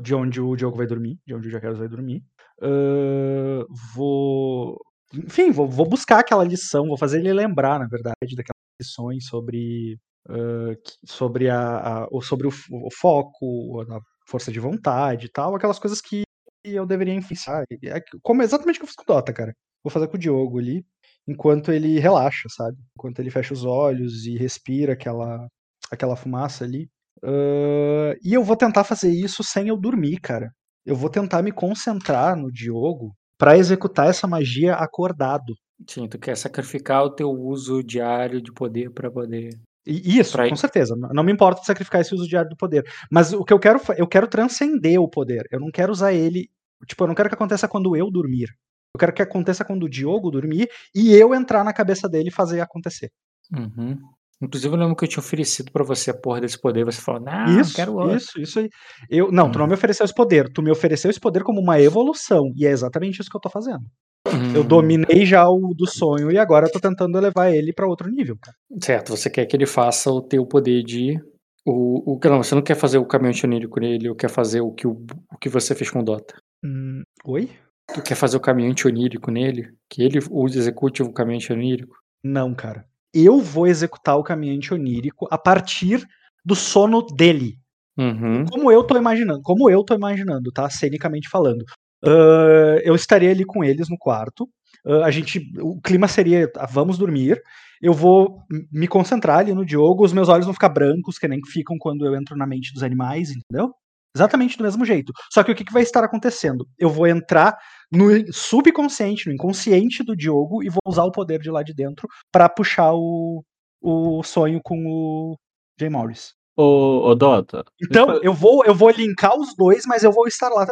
de 0.00 0.14
onde 0.14 0.40
o 0.40 0.56
Diogo 0.56 0.76
vai 0.76 0.86
dormir, 0.86 1.18
de 1.26 1.34
onde 1.34 1.48
o 1.48 1.50
Jack 1.50 1.64
Harris 1.64 1.78
vai 1.78 1.88
dormir. 1.88 2.22
Uh, 2.60 3.66
vou. 3.94 4.78
Enfim, 5.14 5.50
vou, 5.50 5.68
vou, 5.68 5.86
buscar 5.86 6.20
aquela 6.20 6.44
lição, 6.44 6.86
vou 6.86 6.96
fazer 6.96 7.18
ele 7.18 7.32
lembrar, 7.32 7.78
na 7.78 7.86
verdade, 7.86 8.36
daquelas 8.36 8.80
lições 8.80 9.26
sobre. 9.26 9.98
Uh, 10.28 10.78
sobre 11.04 11.50
a, 11.50 12.04
a, 12.04 12.08
sobre 12.22 12.46
o, 12.46 12.50
o, 12.50 12.88
foco, 12.92 13.80
a 13.90 13.98
força 14.28 14.52
de 14.52 14.60
vontade 14.60 15.26
e 15.26 15.28
tal, 15.28 15.56
aquelas 15.56 15.80
coisas 15.80 16.00
que 16.00 16.22
eu 16.64 16.86
deveria 16.86 17.12
influenciar. 17.12 17.64
É 17.84 18.00
como 18.22 18.42
exatamente 18.42 18.76
o 18.76 18.78
que 18.80 18.84
eu 18.84 18.86
fiz 18.86 18.96
com 18.96 19.02
o 19.02 19.06
Dota, 19.06 19.32
cara. 19.32 19.52
Vou 19.82 19.90
fazer 19.90 20.06
com 20.06 20.16
o 20.16 20.20
Diogo 20.20 20.60
ali, 20.60 20.84
enquanto 21.26 21.72
ele 21.72 21.98
relaxa, 21.98 22.48
sabe? 22.48 22.76
Enquanto 22.96 23.18
ele 23.20 23.30
fecha 23.30 23.54
os 23.54 23.64
olhos 23.64 24.26
e 24.26 24.36
respira 24.36 24.94
aquela, 24.94 25.46
aquela 25.90 26.16
fumaça 26.16 26.64
ali. 26.64 26.88
Uh, 27.22 28.18
e 28.24 28.34
eu 28.34 28.42
vou 28.42 28.56
tentar 28.56 28.84
fazer 28.84 29.10
isso 29.10 29.44
sem 29.44 29.68
eu 29.68 29.76
dormir, 29.76 30.18
cara 30.20 30.50
eu 30.84 30.96
vou 30.96 31.08
tentar 31.08 31.42
me 31.42 31.52
concentrar 31.52 32.36
no 32.36 32.50
Diogo 32.50 33.14
para 33.38 33.56
executar 33.56 34.08
essa 34.08 34.26
magia 34.26 34.74
acordado. 34.74 35.54
Sim, 35.88 36.08
tu 36.08 36.18
quer 36.18 36.36
sacrificar 36.36 37.04
o 37.04 37.10
teu 37.10 37.30
uso 37.30 37.82
diário 37.82 38.40
de 38.40 38.52
poder 38.52 38.90
para 38.90 39.10
poder. 39.10 39.50
Isso, 39.84 40.32
pra... 40.32 40.48
com 40.48 40.54
certeza. 40.54 40.94
Não 41.12 41.24
me 41.24 41.32
importa 41.32 41.64
sacrificar 41.64 42.00
esse 42.00 42.14
uso 42.14 42.28
diário 42.28 42.50
do 42.50 42.56
poder. 42.56 42.84
Mas 43.10 43.32
o 43.32 43.44
que 43.44 43.52
eu 43.52 43.58
quero, 43.58 43.80
eu 43.96 44.06
quero 44.06 44.28
transcender 44.28 45.00
o 45.00 45.08
poder. 45.08 45.46
Eu 45.50 45.58
não 45.58 45.70
quero 45.72 45.90
usar 45.90 46.12
ele. 46.12 46.48
Tipo, 46.86 47.04
eu 47.04 47.08
não 47.08 47.14
quero 47.14 47.28
que 47.28 47.34
aconteça 47.34 47.66
quando 47.66 47.96
eu 47.96 48.10
dormir. 48.10 48.48
Eu 48.94 48.98
quero 48.98 49.12
que 49.12 49.22
aconteça 49.22 49.64
quando 49.64 49.84
o 49.84 49.88
Diogo 49.88 50.30
dormir 50.30 50.68
e 50.94 51.14
eu 51.14 51.34
entrar 51.34 51.64
na 51.64 51.72
cabeça 51.72 52.08
dele 52.08 52.28
e 52.28 52.32
fazer 52.32 52.60
acontecer. 52.60 53.10
Uhum. 53.50 53.98
Inclusive, 54.42 54.74
eu 54.74 54.78
lembro 54.78 54.96
que 54.96 55.04
eu 55.04 55.08
tinha 55.08 55.20
oferecido 55.20 55.70
para 55.70 55.84
você 55.84 56.10
a 56.10 56.14
porra 56.14 56.40
desse 56.40 56.60
poder. 56.60 56.84
Você 56.84 57.00
falou, 57.00 57.20
não, 57.20 57.60
isso, 57.60 57.74
quero 57.74 57.94
outro. 57.94 58.16
Isso, 58.16 58.40
isso 58.40 58.58
aí. 58.58 58.68
Eu, 59.08 59.30
não, 59.30 59.46
hum. 59.46 59.52
tu 59.52 59.58
não 59.58 59.66
me 59.68 59.74
ofereceu 59.74 60.04
esse 60.04 60.14
poder. 60.14 60.52
Tu 60.52 60.60
me 60.60 60.70
ofereceu 60.70 61.10
esse 61.10 61.20
poder 61.20 61.42
como 61.42 61.60
uma 61.60 61.80
evolução. 61.80 62.52
E 62.56 62.66
é 62.66 62.70
exatamente 62.70 63.20
isso 63.20 63.30
que 63.30 63.36
eu 63.36 63.40
tô 63.40 63.48
fazendo. 63.48 63.84
Hum. 64.26 64.54
Eu 64.54 64.64
dominei 64.64 65.24
já 65.24 65.48
o 65.48 65.72
do 65.74 65.86
sonho 65.86 66.30
e 66.30 66.38
agora 66.38 66.66
eu 66.66 66.72
tô 66.72 66.80
tentando 66.80 67.16
elevar 67.16 67.52
ele 67.52 67.72
para 67.72 67.86
outro 67.86 68.10
nível, 68.10 68.36
cara. 68.40 68.56
Certo, 68.82 69.16
você 69.16 69.30
quer 69.30 69.46
que 69.46 69.56
ele 69.56 69.66
faça 69.66 70.10
o 70.10 70.20
teu 70.20 70.44
poder 70.44 70.82
de. 70.82 71.18
O, 71.64 72.14
o, 72.14 72.20
não, 72.24 72.42
você 72.42 72.54
não 72.54 72.62
quer 72.62 72.74
fazer 72.74 72.98
o 72.98 73.06
caminho 73.06 73.30
antionírico 73.30 73.78
nele, 73.78 74.08
ou 74.08 74.16
quer 74.16 74.28
fazer 74.28 74.60
o 74.60 74.72
que, 74.72 74.86
o, 74.86 74.92
o 75.32 75.38
que 75.40 75.48
você 75.48 75.74
fez 75.74 75.90
com 75.90 76.00
o 76.00 76.04
Dota. 76.04 76.34
Hum, 76.64 77.02
oi? 77.24 77.48
Tu 77.94 78.02
quer 78.02 78.14
fazer 78.14 78.36
o 78.36 78.40
caminho 78.40 78.70
antionírico 78.70 79.30
nele? 79.30 79.74
Que 79.88 80.02
ele 80.02 80.18
use, 80.30 80.58
execute 80.58 81.02
o 81.02 81.12
caminho 81.12 81.36
antionírico? 81.36 81.96
Não, 82.22 82.54
cara 82.54 82.86
eu 83.12 83.40
vou 83.40 83.66
executar 83.66 84.16
o 84.16 84.22
caminhante 84.22 84.72
onírico 84.72 85.28
a 85.30 85.36
partir 85.36 86.06
do 86.44 86.54
sono 86.54 87.04
dele. 87.14 87.58
Uhum. 87.96 88.46
Como 88.46 88.72
eu 88.72 88.82
tô 88.82 88.96
imaginando, 88.96 89.42
como 89.42 89.68
eu 89.68 89.84
tô 89.84 89.94
imaginando, 89.94 90.50
tá? 90.50 90.68
Cenicamente 90.70 91.28
falando. 91.28 91.62
Uh, 92.04 92.80
eu 92.82 92.94
estaria 92.94 93.30
ali 93.30 93.44
com 93.44 93.62
eles 93.62 93.88
no 93.88 93.98
quarto. 93.98 94.48
Uh, 94.84 95.04
a 95.04 95.10
gente, 95.10 95.40
o 95.60 95.80
clima 95.80 96.08
seria, 96.08 96.50
ah, 96.56 96.66
vamos 96.66 96.96
dormir. 96.96 97.40
Eu 97.80 97.92
vou 97.92 98.40
me 98.72 98.88
concentrar 98.88 99.40
ali 99.40 99.52
no 99.52 99.64
Diogo. 99.64 100.04
Os 100.04 100.12
meus 100.12 100.28
olhos 100.28 100.46
vão 100.46 100.54
ficar 100.54 100.70
brancos, 100.70 101.18
que 101.18 101.28
nem 101.28 101.38
ficam 101.46 101.76
quando 101.78 102.06
eu 102.06 102.16
entro 102.16 102.36
na 102.36 102.46
mente 102.46 102.72
dos 102.72 102.82
animais, 102.82 103.30
entendeu? 103.30 103.72
Exatamente 104.14 104.58
do 104.58 104.64
mesmo 104.64 104.84
jeito. 104.84 105.12
Só 105.32 105.42
que 105.42 105.50
o 105.50 105.54
que, 105.54 105.64
que 105.64 105.72
vai 105.72 105.82
estar 105.82 106.04
acontecendo? 106.04 106.66
Eu 106.78 106.90
vou 106.90 107.06
entrar 107.06 107.56
no 107.90 108.10
subconsciente, 108.32 109.26
no 109.26 109.34
inconsciente 109.34 110.02
do 110.04 110.16
Diogo 110.16 110.62
e 110.62 110.68
vou 110.68 110.80
usar 110.86 111.04
o 111.04 111.12
poder 111.12 111.40
de 111.40 111.50
lá 111.50 111.62
de 111.62 111.74
dentro 111.74 112.06
para 112.30 112.48
puxar 112.48 112.92
o, 112.92 113.42
o 113.80 114.22
sonho 114.22 114.60
com 114.62 114.84
o 114.86 115.36
Jay 115.78 115.88
Morris. 115.88 116.34
Ô, 116.56 117.08
ô 117.08 117.14
Dota. 117.14 117.64
Então, 117.82 118.20
eu 118.22 118.34
vou, 118.34 118.64
eu 118.64 118.74
vou 118.74 118.90
linkar 118.90 119.38
os 119.38 119.54
dois, 119.56 119.84
mas 119.86 120.04
eu 120.04 120.12
vou 120.12 120.26
estar 120.26 120.50
lá 120.50 120.66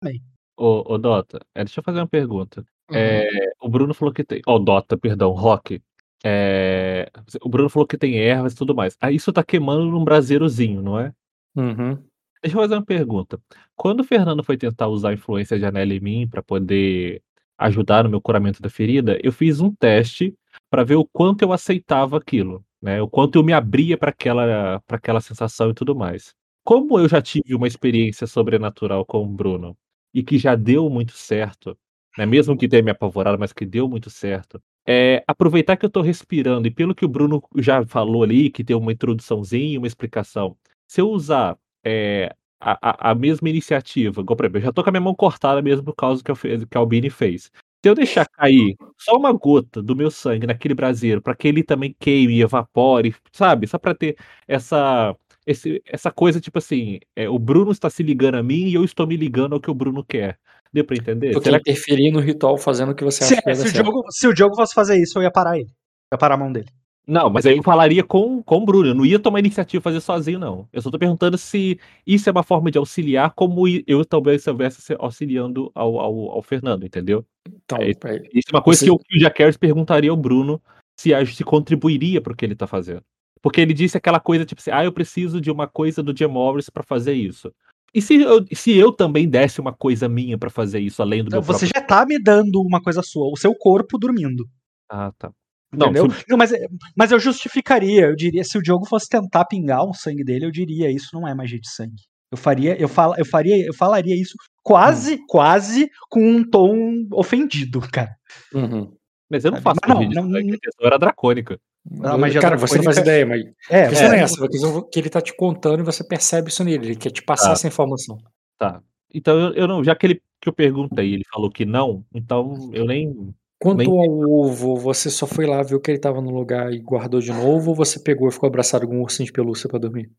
também. 0.00 0.22
Ô, 0.56 0.94
ô 0.94 0.98
Dota, 0.98 1.40
é, 1.54 1.64
deixa 1.64 1.80
eu 1.80 1.84
fazer 1.84 1.98
uma 1.98 2.06
pergunta. 2.06 2.64
Uhum. 2.90 2.96
É, 2.96 3.28
o 3.60 3.68
Bruno 3.68 3.92
falou 3.92 4.14
que 4.14 4.22
tem. 4.22 4.40
Ó, 4.46 4.54
oh, 4.54 4.58
Dota, 4.60 4.96
perdão, 4.96 5.32
Rock. 5.32 5.82
É, 6.24 7.10
o 7.42 7.48
Bruno 7.48 7.68
falou 7.68 7.86
que 7.86 7.98
tem 7.98 8.18
ervas 8.18 8.52
e 8.52 8.56
tudo 8.56 8.74
mais. 8.74 8.96
Ah, 9.00 9.10
isso 9.10 9.32
tá 9.32 9.42
queimando 9.42 9.84
num 9.84 10.04
braseirozinho, 10.04 10.80
não 10.80 10.98
é? 10.98 11.12
Uhum. 11.56 12.02
Deixa 12.44 12.58
eu 12.58 12.60
fazer 12.60 12.74
uma 12.74 12.84
pergunta. 12.84 13.40
Quando 13.74 14.00
o 14.00 14.04
Fernando 14.04 14.44
foi 14.44 14.58
tentar 14.58 14.88
usar 14.88 15.08
a 15.10 15.12
influência 15.14 15.58
de 15.58 15.64
Anela 15.64 15.94
em 15.94 16.00
mim 16.00 16.28
para 16.28 16.42
poder 16.42 17.22
ajudar 17.56 18.04
no 18.04 18.10
meu 18.10 18.20
curamento 18.20 18.60
da 18.60 18.68
ferida, 18.68 19.18
eu 19.22 19.32
fiz 19.32 19.60
um 19.60 19.74
teste 19.74 20.34
para 20.70 20.84
ver 20.84 20.96
o 20.96 21.06
quanto 21.06 21.40
eu 21.40 21.52
aceitava 21.54 22.18
aquilo, 22.18 22.62
né? 22.82 23.00
O 23.00 23.08
quanto 23.08 23.36
eu 23.38 23.42
me 23.42 23.54
abria 23.54 23.96
para 23.96 24.10
aquela, 24.10 24.78
para 24.86 24.98
aquela 24.98 25.22
sensação 25.22 25.70
e 25.70 25.74
tudo 25.74 25.94
mais. 25.96 26.34
Como 26.62 26.98
eu 26.98 27.08
já 27.08 27.22
tive 27.22 27.54
uma 27.54 27.66
experiência 27.66 28.26
sobrenatural 28.26 29.06
com 29.06 29.22
o 29.24 29.26
Bruno 29.26 29.74
e 30.12 30.22
que 30.22 30.36
já 30.36 30.54
deu 30.54 30.90
muito 30.90 31.12
certo, 31.12 31.74
né? 32.18 32.26
Mesmo 32.26 32.58
que 32.58 32.68
tenha 32.68 32.82
me 32.82 32.90
apavorado, 32.90 33.38
mas 33.38 33.54
que 33.54 33.64
deu 33.64 33.88
muito 33.88 34.10
certo. 34.10 34.60
É, 34.86 35.24
aproveitar 35.26 35.78
que 35.78 35.86
eu 35.86 35.88
estou 35.88 36.02
respirando 36.02 36.68
e 36.68 36.70
pelo 36.70 36.94
que 36.94 37.06
o 37.06 37.08
Bruno 37.08 37.42
já 37.56 37.86
falou 37.86 38.22
ali, 38.22 38.50
que 38.50 38.62
tem 38.62 38.76
uma 38.76 38.92
introduçãozinha, 38.92 39.78
uma 39.78 39.86
explicação. 39.86 40.54
Se 40.86 41.00
eu 41.00 41.08
usar 41.08 41.56
é, 41.84 42.34
a, 42.60 43.10
a, 43.10 43.14
mesma 43.14 43.48
iniciativa, 43.48 44.20
igual, 44.20 44.36
por 44.36 44.44
exemplo, 44.44 44.58
eu 44.58 44.64
já 44.64 44.72
tô 44.72 44.82
com 44.82 44.90
a 44.90 44.92
minha 44.92 45.00
mão 45.00 45.14
cortada 45.14 45.60
mesmo 45.60 45.84
por 45.84 45.94
causa 45.94 46.22
que, 46.22 46.30
eu, 46.30 46.36
que 46.36 46.76
a 46.76 46.78
Albini 46.78 47.10
fez. 47.10 47.50
Se 47.84 47.90
eu 47.90 47.94
deixar 47.94 48.26
cair 48.26 48.76
só 48.98 49.14
uma 49.14 49.30
gota 49.32 49.82
do 49.82 49.94
meu 49.94 50.10
sangue 50.10 50.46
naquele 50.46 50.74
braseiro, 50.74 51.20
para 51.20 51.34
que 51.34 51.46
ele 51.46 51.62
também 51.62 51.94
queime 51.98 52.34
e 52.34 52.42
evapore, 52.42 53.14
sabe? 53.30 53.66
Só 53.66 53.78
para 53.78 53.94
ter 53.94 54.16
essa 54.48 55.14
esse, 55.46 55.82
essa 55.86 56.10
coisa, 56.10 56.40
tipo 56.40 56.58
assim, 56.58 56.98
é, 57.14 57.28
o 57.28 57.38
Bruno 57.38 57.70
está 57.70 57.90
se 57.90 58.02
ligando 58.02 58.36
a 58.36 58.42
mim 58.42 58.66
e 58.68 58.74
eu 58.74 58.84
estou 58.84 59.06
me 59.06 59.16
ligando 59.16 59.52
ao 59.52 59.60
que 59.60 59.70
o 59.70 59.74
Bruno 59.74 60.02
quer. 60.02 60.38
Deu 60.72 60.84
pra 60.84 60.96
entender? 60.96 61.32
Porque 61.32 61.50
Será 61.50 61.58
interferir 61.58 62.10
no 62.10 62.20
ritual 62.20 62.56
fazendo 62.56 62.92
o 62.92 62.94
que 62.94 63.04
você 63.04 63.22
se, 63.24 63.34
acha 63.34 63.42
que 63.42 63.50
é, 63.50 63.54
se, 63.54 63.68
o 63.68 63.72
Diogo, 63.72 64.04
se 64.10 64.26
o 64.26 64.34
Diogo 64.34 64.56
fosse 64.56 64.74
fazer 64.74 65.00
isso, 65.00 65.18
eu 65.18 65.22
ia 65.22 65.30
parar 65.30 65.58
ele. 65.58 65.68
Eu 66.10 66.16
ia 66.16 66.18
parar 66.18 66.34
a 66.34 66.38
mão 66.38 66.50
dele. 66.50 66.68
Não, 67.06 67.28
mas 67.28 67.44
aí 67.44 67.56
eu 67.56 67.62
falaria 67.62 68.02
com, 68.02 68.42
com 68.42 68.56
o 68.58 68.64
Bruno. 68.64 68.88
Eu 68.88 68.94
não 68.94 69.04
ia 69.04 69.18
tomar 69.18 69.38
iniciativa 69.38 69.82
fazer 69.82 70.00
sozinho, 70.00 70.38
não. 70.38 70.66
Eu 70.72 70.80
só 70.80 70.90
tô 70.90 70.98
perguntando 70.98 71.36
se 71.36 71.78
isso 72.06 72.28
é 72.28 72.32
uma 72.32 72.42
forma 72.42 72.70
de 72.70 72.78
auxiliar, 72.78 73.32
como 73.34 73.64
eu 73.86 74.04
talvez 74.04 74.40
estivesse 74.40 74.96
auxiliando 74.98 75.70
ao, 75.74 76.00
ao, 76.00 76.30
ao, 76.30 76.42
Fernando, 76.42 76.86
entendeu? 76.86 77.24
Então, 77.46 77.78
é, 77.78 77.90
isso 78.32 78.48
é 78.48 78.56
uma 78.56 78.62
coisa 78.62 78.80
você... 78.80 78.86
que, 78.86 78.90
eu, 78.90 78.94
o 78.94 79.18
Jack 79.18 79.38
Harris 79.38 79.56
perguntaria 79.56 80.10
ao 80.10 80.16
Bruno 80.16 80.62
se, 80.98 81.10
se 81.26 81.44
contribuiria 81.44 82.22
para 82.22 82.32
o 82.32 82.36
que 82.36 82.44
ele 82.44 82.54
tá 82.54 82.66
fazendo. 82.66 83.02
Porque 83.42 83.60
ele 83.60 83.74
disse 83.74 83.98
aquela 83.98 84.18
coisa, 84.18 84.46
tipo 84.46 84.62
assim, 84.62 84.70
ah, 84.70 84.84
eu 84.84 84.92
preciso 84.92 85.38
de 85.38 85.50
uma 85.50 85.68
coisa 85.68 86.02
do 86.02 86.16
Jim 86.16 86.26
Morris 86.28 86.70
para 86.70 86.82
fazer 86.82 87.12
isso. 87.12 87.52
E 87.92 88.00
se 88.00 88.22
eu, 88.22 88.44
se 88.52 88.72
eu 88.74 88.90
também 88.90 89.28
desse 89.28 89.60
uma 89.60 89.72
coisa 89.72 90.08
minha 90.08 90.38
para 90.38 90.48
fazer 90.48 90.80
isso, 90.80 91.02
além 91.02 91.22
do 91.22 91.30
não, 91.30 91.38
meu 91.38 91.42
Você 91.42 91.66
próprio... 91.66 91.80
já 91.80 91.86
tá 91.86 92.06
me 92.06 92.18
dando 92.18 92.62
uma 92.62 92.82
coisa 92.82 93.02
sua, 93.02 93.30
o 93.30 93.36
seu 93.36 93.54
corpo 93.54 93.98
dormindo. 93.98 94.48
Ah, 94.88 95.12
tá. 95.18 95.30
Entendeu? 95.74 96.08
Não, 96.08 96.14
não, 96.30 96.36
mas, 96.36 96.52
mas 96.96 97.12
eu 97.12 97.18
justificaria, 97.18 98.06
eu 98.06 98.16
diria, 98.16 98.44
se 98.44 98.56
o 98.56 98.62
Diogo 98.62 98.86
fosse 98.86 99.08
tentar 99.08 99.44
pingar 99.44 99.84
o 99.84 99.94
sangue 99.94 100.24
dele, 100.24 100.46
eu 100.46 100.50
diria, 100.50 100.90
isso 100.90 101.10
não 101.12 101.26
é 101.26 101.34
magia 101.34 101.58
de 101.58 101.70
sangue. 101.70 102.02
Eu 102.30 102.38
faria, 102.38 102.76
eu, 102.80 102.88
fal, 102.88 103.14
eu 103.16 103.24
faria, 103.24 103.66
eu 103.66 103.74
falaria 103.74 104.20
isso 104.20 104.34
quase, 104.62 105.14
hum. 105.14 105.24
quase 105.28 105.88
com 106.08 106.20
um 106.20 106.48
tom 106.48 107.06
ofendido, 107.12 107.80
cara. 107.80 108.14
Uhum. 108.52 108.92
Mas 109.30 109.44
eu 109.44 109.52
não 109.52 109.60
faço 109.60 109.78
mas 109.86 109.94
não, 109.94 110.22
não, 110.22 110.28
não, 110.28 110.38
a 110.38 110.86
era 110.86 110.98
dracônica. 110.98 111.58
Ah, 112.02 112.16
mas 112.16 112.34
cara, 112.38 112.56
você 112.56 112.76
não 112.76 112.84
faz 112.84 112.98
ideia, 112.98 113.26
mas 113.26 113.44
é, 113.68 113.88
você 113.88 114.08
não 114.08 114.14
é 114.14 114.20
essa, 114.20 114.48
que 114.90 114.98
ele 114.98 115.10
tá 115.10 115.20
te 115.20 115.36
contando 115.36 115.80
e 115.80 115.84
você 115.84 116.02
percebe 116.02 116.48
isso 116.48 116.64
nele, 116.64 116.86
ele 116.86 116.96
quer 116.96 117.10
te 117.10 117.22
passar 117.22 117.48
tá. 117.48 117.52
essa 117.52 117.68
informação. 117.68 118.16
Tá. 118.58 118.82
Então 119.12 119.38
eu, 119.38 119.54
eu 119.54 119.68
não, 119.68 119.84
já 119.84 119.94
que 119.94 120.06
ele 120.06 120.22
que 120.40 120.48
eu 120.48 120.52
perguntei, 120.52 121.12
ele 121.12 121.24
falou 121.32 121.50
que 121.50 121.64
não, 121.64 122.04
então 122.12 122.70
eu 122.72 122.84
nem 122.86 123.34
Quanto 123.64 123.78
Nem... 123.78 123.88
ao 123.88 124.30
ovo, 124.30 124.76
você 124.76 125.08
só 125.08 125.26
foi 125.26 125.46
lá, 125.46 125.62
viu 125.62 125.80
que 125.80 125.90
ele 125.90 125.98
tava 125.98 126.20
no 126.20 126.28
lugar 126.30 126.70
e 126.70 126.78
guardou 126.78 127.18
de 127.18 127.32
novo, 127.32 127.70
ou 127.70 127.74
você 127.74 127.98
pegou 127.98 128.28
e 128.28 128.30
ficou 128.30 128.46
abraçado 128.46 128.86
com 128.86 128.98
um 128.98 129.00
ursinho 129.00 129.24
de 129.24 129.32
pelúcia 129.32 129.70
pra 129.70 129.78
dormir? 129.78 130.10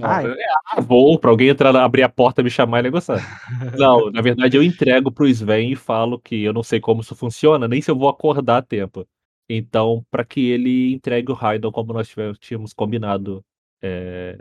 Ah, 0.00 0.22
é, 0.22 0.80
vou 0.80 1.18
pra 1.18 1.30
alguém 1.30 1.48
entrar, 1.48 1.74
abrir 1.74 2.04
a 2.04 2.08
porta, 2.08 2.40
me 2.40 2.48
chamar 2.48 2.78
e 2.78 2.82
negociar. 2.84 3.18
não, 3.76 4.12
na 4.12 4.20
verdade 4.20 4.56
eu 4.56 4.62
entrego 4.62 5.10
pro 5.10 5.26
Sven 5.26 5.72
e 5.72 5.74
falo 5.74 6.20
que 6.20 6.44
eu 6.44 6.52
não 6.52 6.62
sei 6.62 6.78
como 6.78 7.00
isso 7.00 7.16
funciona, 7.16 7.66
nem 7.66 7.82
se 7.82 7.90
eu 7.90 7.98
vou 7.98 8.08
acordar 8.08 8.58
a 8.58 8.62
tempo. 8.62 9.04
Então, 9.48 10.06
para 10.08 10.24
que 10.24 10.48
ele 10.48 10.94
entregue 10.94 11.32
o 11.32 11.34
Raidon 11.34 11.72
como 11.72 11.92
nós 11.92 12.08
tínhamos 12.38 12.72
combinado. 12.72 13.44
É... 13.82 14.38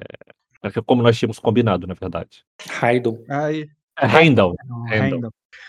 Como 0.86 1.02
nós 1.02 1.18
tínhamos 1.18 1.40
combinado, 1.40 1.88
na 1.88 1.96
verdade. 1.96 2.46
Raidon. 2.70 3.18
Aí. 3.28 3.68
É 4.00 4.06
Raidon. 4.06 4.54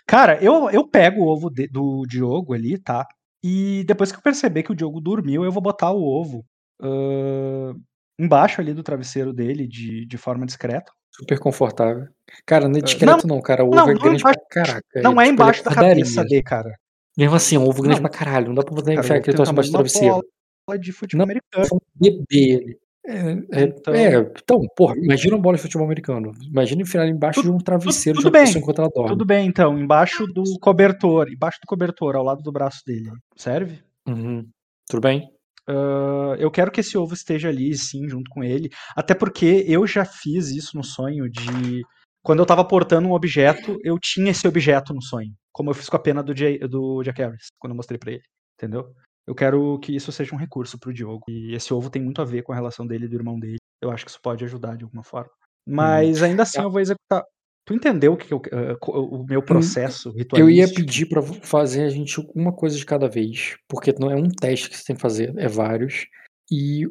Cara, 0.07 0.43
eu, 0.43 0.71
eu 0.71 0.89
pego 0.89 1.23
o 1.23 1.27
ovo 1.27 1.51
de, 1.51 1.67
do 1.69 2.05
Diogo 2.07 2.55
ali, 2.55 2.79
tá? 2.79 3.07
E 3.43 3.85
depois 3.87 4.11
que 4.11 4.19
eu 4.19 4.23
perceber 4.23 4.63
que 4.63 4.73
o 4.73 4.75
Diogo 4.75 5.01
dormiu, 5.01 5.45
eu 5.45 5.53
vou 5.53 5.63
botar 5.63 5.91
o 5.91 6.03
ovo 6.03 6.45
uh, 6.83 7.79
embaixo 8.19 8.61
ali 8.61 8.73
do 8.73 8.83
travesseiro 8.83 9.33
dele, 9.33 9.67
de, 9.67 10.07
de 10.07 10.17
forma 10.17 10.47
discreta. 10.47 10.91
Super 11.11 11.39
confortável. 11.39 12.07
Cara, 12.47 12.69
não 12.69 12.79
é 12.79 12.83
discreto 12.83 13.27
não, 13.27 13.37
não 13.37 13.43
cara. 13.43 13.65
O 13.65 13.69
ovo 13.69 13.77
não, 13.77 13.89
é 13.91 13.95
grande 13.95 14.21
embaixo, 14.21 14.39
pra 14.49 14.65
caraca. 14.65 15.03
Não 15.03 15.21
é, 15.21 15.25
é 15.25 15.27
tipo, 15.29 15.43
embaixo 15.43 15.61
é 15.61 15.65
da 15.65 15.75
cabeça 15.75 16.25
dele, 16.25 16.43
cara. 16.43 16.75
Mesmo 17.17 17.37
assim, 17.37 17.57
um 17.57 17.69
ovo 17.69 17.83
grande 17.83 18.01
não. 18.01 18.09
pra 18.09 18.19
caralho. 18.19 18.49
Não 18.49 18.55
dá 18.55 18.63
pra 18.63 18.75
poder 18.75 18.99
enfiar 18.99 19.17
aquele 19.19 19.37
troço 19.37 19.53
embaixo 19.53 19.71
do 19.71 19.75
travesseiro. 19.75 20.23
Bola 20.67 20.79
de 20.79 20.93
futebol 20.93 21.19
não, 21.19 21.25
americano. 21.25 21.67
É 21.71 21.75
um 21.75 21.79
bebê 21.95 22.71
é, 22.71 22.84
é, 23.07 23.63
então... 23.65 23.95
é, 23.95 24.17
então, 24.17 24.61
porra, 24.75 24.97
imagina 24.97 25.37
uma 25.37 25.43
bola 25.43 25.57
de 25.57 25.63
futebol 25.63 25.85
americano. 25.85 26.33
Imagina 26.43 26.83
enfiar 26.83 27.07
embaixo 27.07 27.41
tudo, 27.41 27.51
de 27.51 27.57
um 27.57 27.59
travesseiro 27.59 28.19
tudo, 28.19 28.31
tudo 28.31 28.33
bem, 28.33 28.57
enquanto 28.57 28.79
ela 28.81 28.91
dorme. 28.93 29.11
Tudo 29.11 29.25
bem, 29.27 29.47
então, 29.47 29.79
embaixo 29.79 30.27
do 30.27 30.43
cobertor, 30.61 31.29
embaixo 31.31 31.59
do 31.63 31.67
cobertor, 31.67 32.17
ao 32.17 32.25
lado 32.25 32.43
do 32.43 32.53
braço 32.53 32.81
dele. 32.87 33.11
Serve? 33.37 33.83
Uhum. 34.09 34.47
Tudo 34.89 35.01
bem. 35.03 35.29
Uh, 35.69 36.35
eu 36.39 36.51
quero 36.51 36.71
que 36.71 36.81
esse 36.81 36.97
ovo 36.97 37.15
esteja 37.15 37.49
ali, 37.49 37.75
sim, 37.75 38.09
junto 38.09 38.31
com 38.31 38.43
ele. 38.43 38.71
Até 38.97 39.15
porque 39.15 39.65
eu 39.67 39.87
já 39.87 40.05
fiz 40.05 40.51
isso 40.51 40.77
no 40.77 40.85
sonho 40.85 41.29
de. 41.29 41.83
Quando 42.23 42.39
eu 42.39 42.47
tava 42.47 42.65
portando 42.65 43.09
um 43.09 43.13
objeto, 43.13 43.79
eu 43.85 43.99
tinha 43.99 44.31
esse 44.31 44.49
objeto 44.49 44.95
no 44.95 45.03
sonho. 45.03 45.31
Como 45.53 45.71
eu 45.71 45.75
fiz 45.75 45.89
com 45.89 45.97
a 45.97 46.01
pena 46.01 46.23
do, 46.23 46.35
Jay, 46.37 46.59
do 46.59 47.03
Jack 47.03 47.21
Harris, 47.21 47.49
quando 47.59 47.73
eu 47.73 47.77
mostrei 47.77 47.99
para 47.99 48.13
ele. 48.13 48.23
Entendeu? 48.59 48.87
Eu 49.27 49.35
quero 49.35 49.79
que 49.79 49.95
isso 49.95 50.13
seja 50.13 50.35
um 50.35 50.39
recurso 50.39 50.79
pro 50.79 50.93
Diogo. 50.93 51.25
E 51.29 51.55
esse 51.55 51.73
ovo 51.73 51.91
tem 51.91 52.03
muito 52.03 52.21
a 52.21 52.25
ver 52.25 52.43
com 52.43 52.53
a 52.53 52.55
relação 52.55 52.87
dele 52.87 53.07
e 53.07 53.09
do 53.09 53.17
irmão 53.17 53.39
dele. 53.39 53.59
Eu 53.83 53.91
acho 53.91 54.05
que 54.05 54.11
isso 54.11 54.21
pode 54.23 54.45
ajudar 54.45 54.77
de 54.77 54.85
alguma 54.85 55.03
forma. 55.03 55.31
Hum. 55.67 55.75
Mas 55.75 56.23
ainda 56.23 56.43
assim 56.43 56.59
tá. 56.59 56.65
eu 56.65 56.71
vou 56.71 56.81
executar. 56.81 57.25
Tu 57.67 57.73
entendeu 57.73 58.13
o 58.13 58.17
que 58.17 58.33
eu, 58.33 58.39
uh, 58.39 58.91
o 58.91 59.25
meu 59.25 59.41
hum, 59.41 59.45
processo 59.45 60.11
ritualístico? 60.11 60.39
Eu 60.39 60.51
ia 60.51 60.69
pedir 60.69 61.07
para 61.07 61.23
fazer 61.23 61.85
a 61.85 61.89
gente 61.89 62.21
uma 62.35 62.53
coisa 62.53 62.77
de 62.77 62.85
cada 62.85 63.09
vez, 63.09 63.57
porque 63.67 63.95
não 63.99 64.11
é 64.11 64.17
um 64.17 64.29
teste 64.29 64.69
que 64.69 64.77
você 64.77 64.85
tem 64.85 64.97
que 64.97 65.01
fazer, 65.01 65.33
é 65.39 65.49
vários. 65.49 66.05
E 66.53 66.87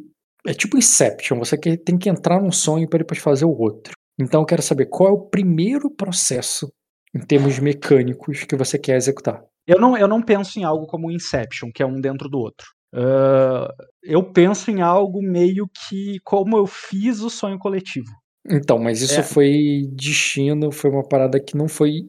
é 0.48 0.54
tipo 0.54 0.76
Inception, 0.76 1.38
você 1.38 1.56
tem 1.58 1.98
que 1.98 2.10
entrar 2.10 2.42
num 2.42 2.52
sonho 2.52 2.90
para 2.90 3.00
depois 3.00 3.20
fazer 3.20 3.46
o 3.46 3.56
outro. 3.56 3.94
Então 4.20 4.42
eu 4.42 4.46
quero 4.46 4.64
saber 4.64 4.88
qual 4.88 5.10
é 5.10 5.12
o 5.12 5.30
primeiro 5.30 5.92
processo 5.92 6.72
em 7.14 7.20
termos 7.20 7.60
mecânicos 7.60 8.44
que 8.44 8.56
você 8.56 8.80
quer 8.80 8.96
executar. 8.96 9.44
Eu 9.68 9.80
não, 9.80 9.98
eu 9.98 10.08
não 10.08 10.22
penso 10.22 10.60
em 10.60 10.64
algo 10.64 10.86
como 10.86 11.12
Inception, 11.12 11.72
que 11.74 11.82
é 11.82 11.86
um 11.86 12.00
dentro 12.00 12.30
do 12.30 12.38
outro. 12.38 12.68
Uh, 12.94 13.68
eu 14.04 14.24
penso 14.24 14.70
em 14.70 14.82
algo 14.82 15.22
meio 15.22 15.68
que 15.68 16.20
como 16.24 16.58
eu 16.58 16.68
fiz 16.68 17.22
o 17.22 17.30
sonho 17.30 17.58
coletivo. 17.58 18.12
Então, 18.48 18.78
mas 18.78 19.02
isso 19.02 19.20
é. 19.20 19.24
foi 19.24 19.88
destino, 19.94 20.72
foi 20.72 20.92
uma 20.92 21.08
parada 21.08 21.40
que 21.40 21.56
não 21.58 21.68
foi 21.68 22.06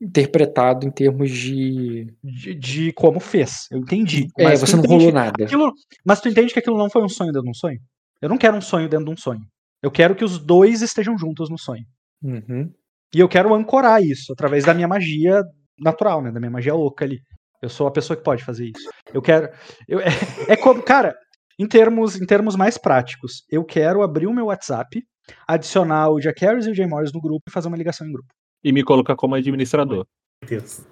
interpretado 0.00 0.86
em 0.86 0.90
termos 0.90 1.30
de... 1.30 2.14
de. 2.22 2.54
De, 2.54 2.92
como 2.92 3.18
fez. 3.18 3.66
Eu 3.70 3.78
entendi. 3.78 4.28
É, 4.38 4.54
você 4.54 4.76
não 4.76 4.84
rolou 4.84 5.10
nada. 5.10 5.44
Aquilo, 5.44 5.72
mas 6.04 6.20
tu 6.20 6.28
entende 6.28 6.52
que 6.52 6.58
aquilo 6.58 6.78
não 6.78 6.90
foi 6.90 7.02
um 7.02 7.08
sonho 7.08 7.32
dentro 7.32 7.44
de 7.44 7.50
um 7.50 7.54
sonho? 7.54 7.80
Eu 8.20 8.28
não 8.28 8.38
quero 8.38 8.56
um 8.56 8.60
sonho 8.60 8.88
dentro 8.88 9.06
de 9.06 9.12
um 9.12 9.16
sonho. 9.16 9.42
Eu 9.82 9.90
quero 9.90 10.14
que 10.14 10.24
os 10.24 10.38
dois 10.38 10.82
estejam 10.82 11.16
juntos 11.16 11.48
no 11.48 11.58
sonho. 11.58 11.84
Uhum. 12.22 12.70
E 13.14 13.20
eu 13.20 13.28
quero 13.28 13.54
ancorar 13.54 14.02
isso 14.02 14.32
através 14.32 14.64
da 14.64 14.74
minha 14.74 14.88
magia 14.88 15.42
natural, 15.78 16.22
né? 16.22 16.30
Da 16.30 16.40
minha 16.40 16.50
magia 16.50 16.74
louca 16.74 17.04
ali. 17.04 17.20
Eu 17.62 17.68
sou 17.68 17.86
a 17.86 17.90
pessoa 17.90 18.16
que 18.16 18.22
pode 18.22 18.44
fazer 18.44 18.66
isso. 18.66 18.88
Eu 19.12 19.20
quero. 19.20 19.48
Eu, 19.86 20.00
é, 20.00 20.08
é 20.48 20.56
como. 20.56 20.82
Cara, 20.82 21.16
em 21.58 21.66
termos, 21.66 22.20
em 22.20 22.24
termos 22.24 22.54
mais 22.54 22.78
práticos, 22.78 23.44
eu 23.50 23.64
quero 23.64 24.02
abrir 24.02 24.26
o 24.26 24.32
meu 24.32 24.46
WhatsApp, 24.46 25.02
adicionar 25.46 26.10
o 26.10 26.20
Jack 26.20 26.40
Harris 26.44 26.66
e 26.66 26.70
o 26.70 26.74
Jay 26.74 26.86
Morris 26.86 27.12
no 27.12 27.20
grupo 27.20 27.44
e 27.48 27.52
fazer 27.52 27.68
uma 27.68 27.76
ligação 27.76 28.06
em 28.06 28.12
grupo. 28.12 28.32
E 28.62 28.72
me 28.72 28.84
colocar 28.84 29.16
como 29.16 29.34
administrador. 29.34 30.06
Meu 30.42 30.60
Deus. 30.60 30.86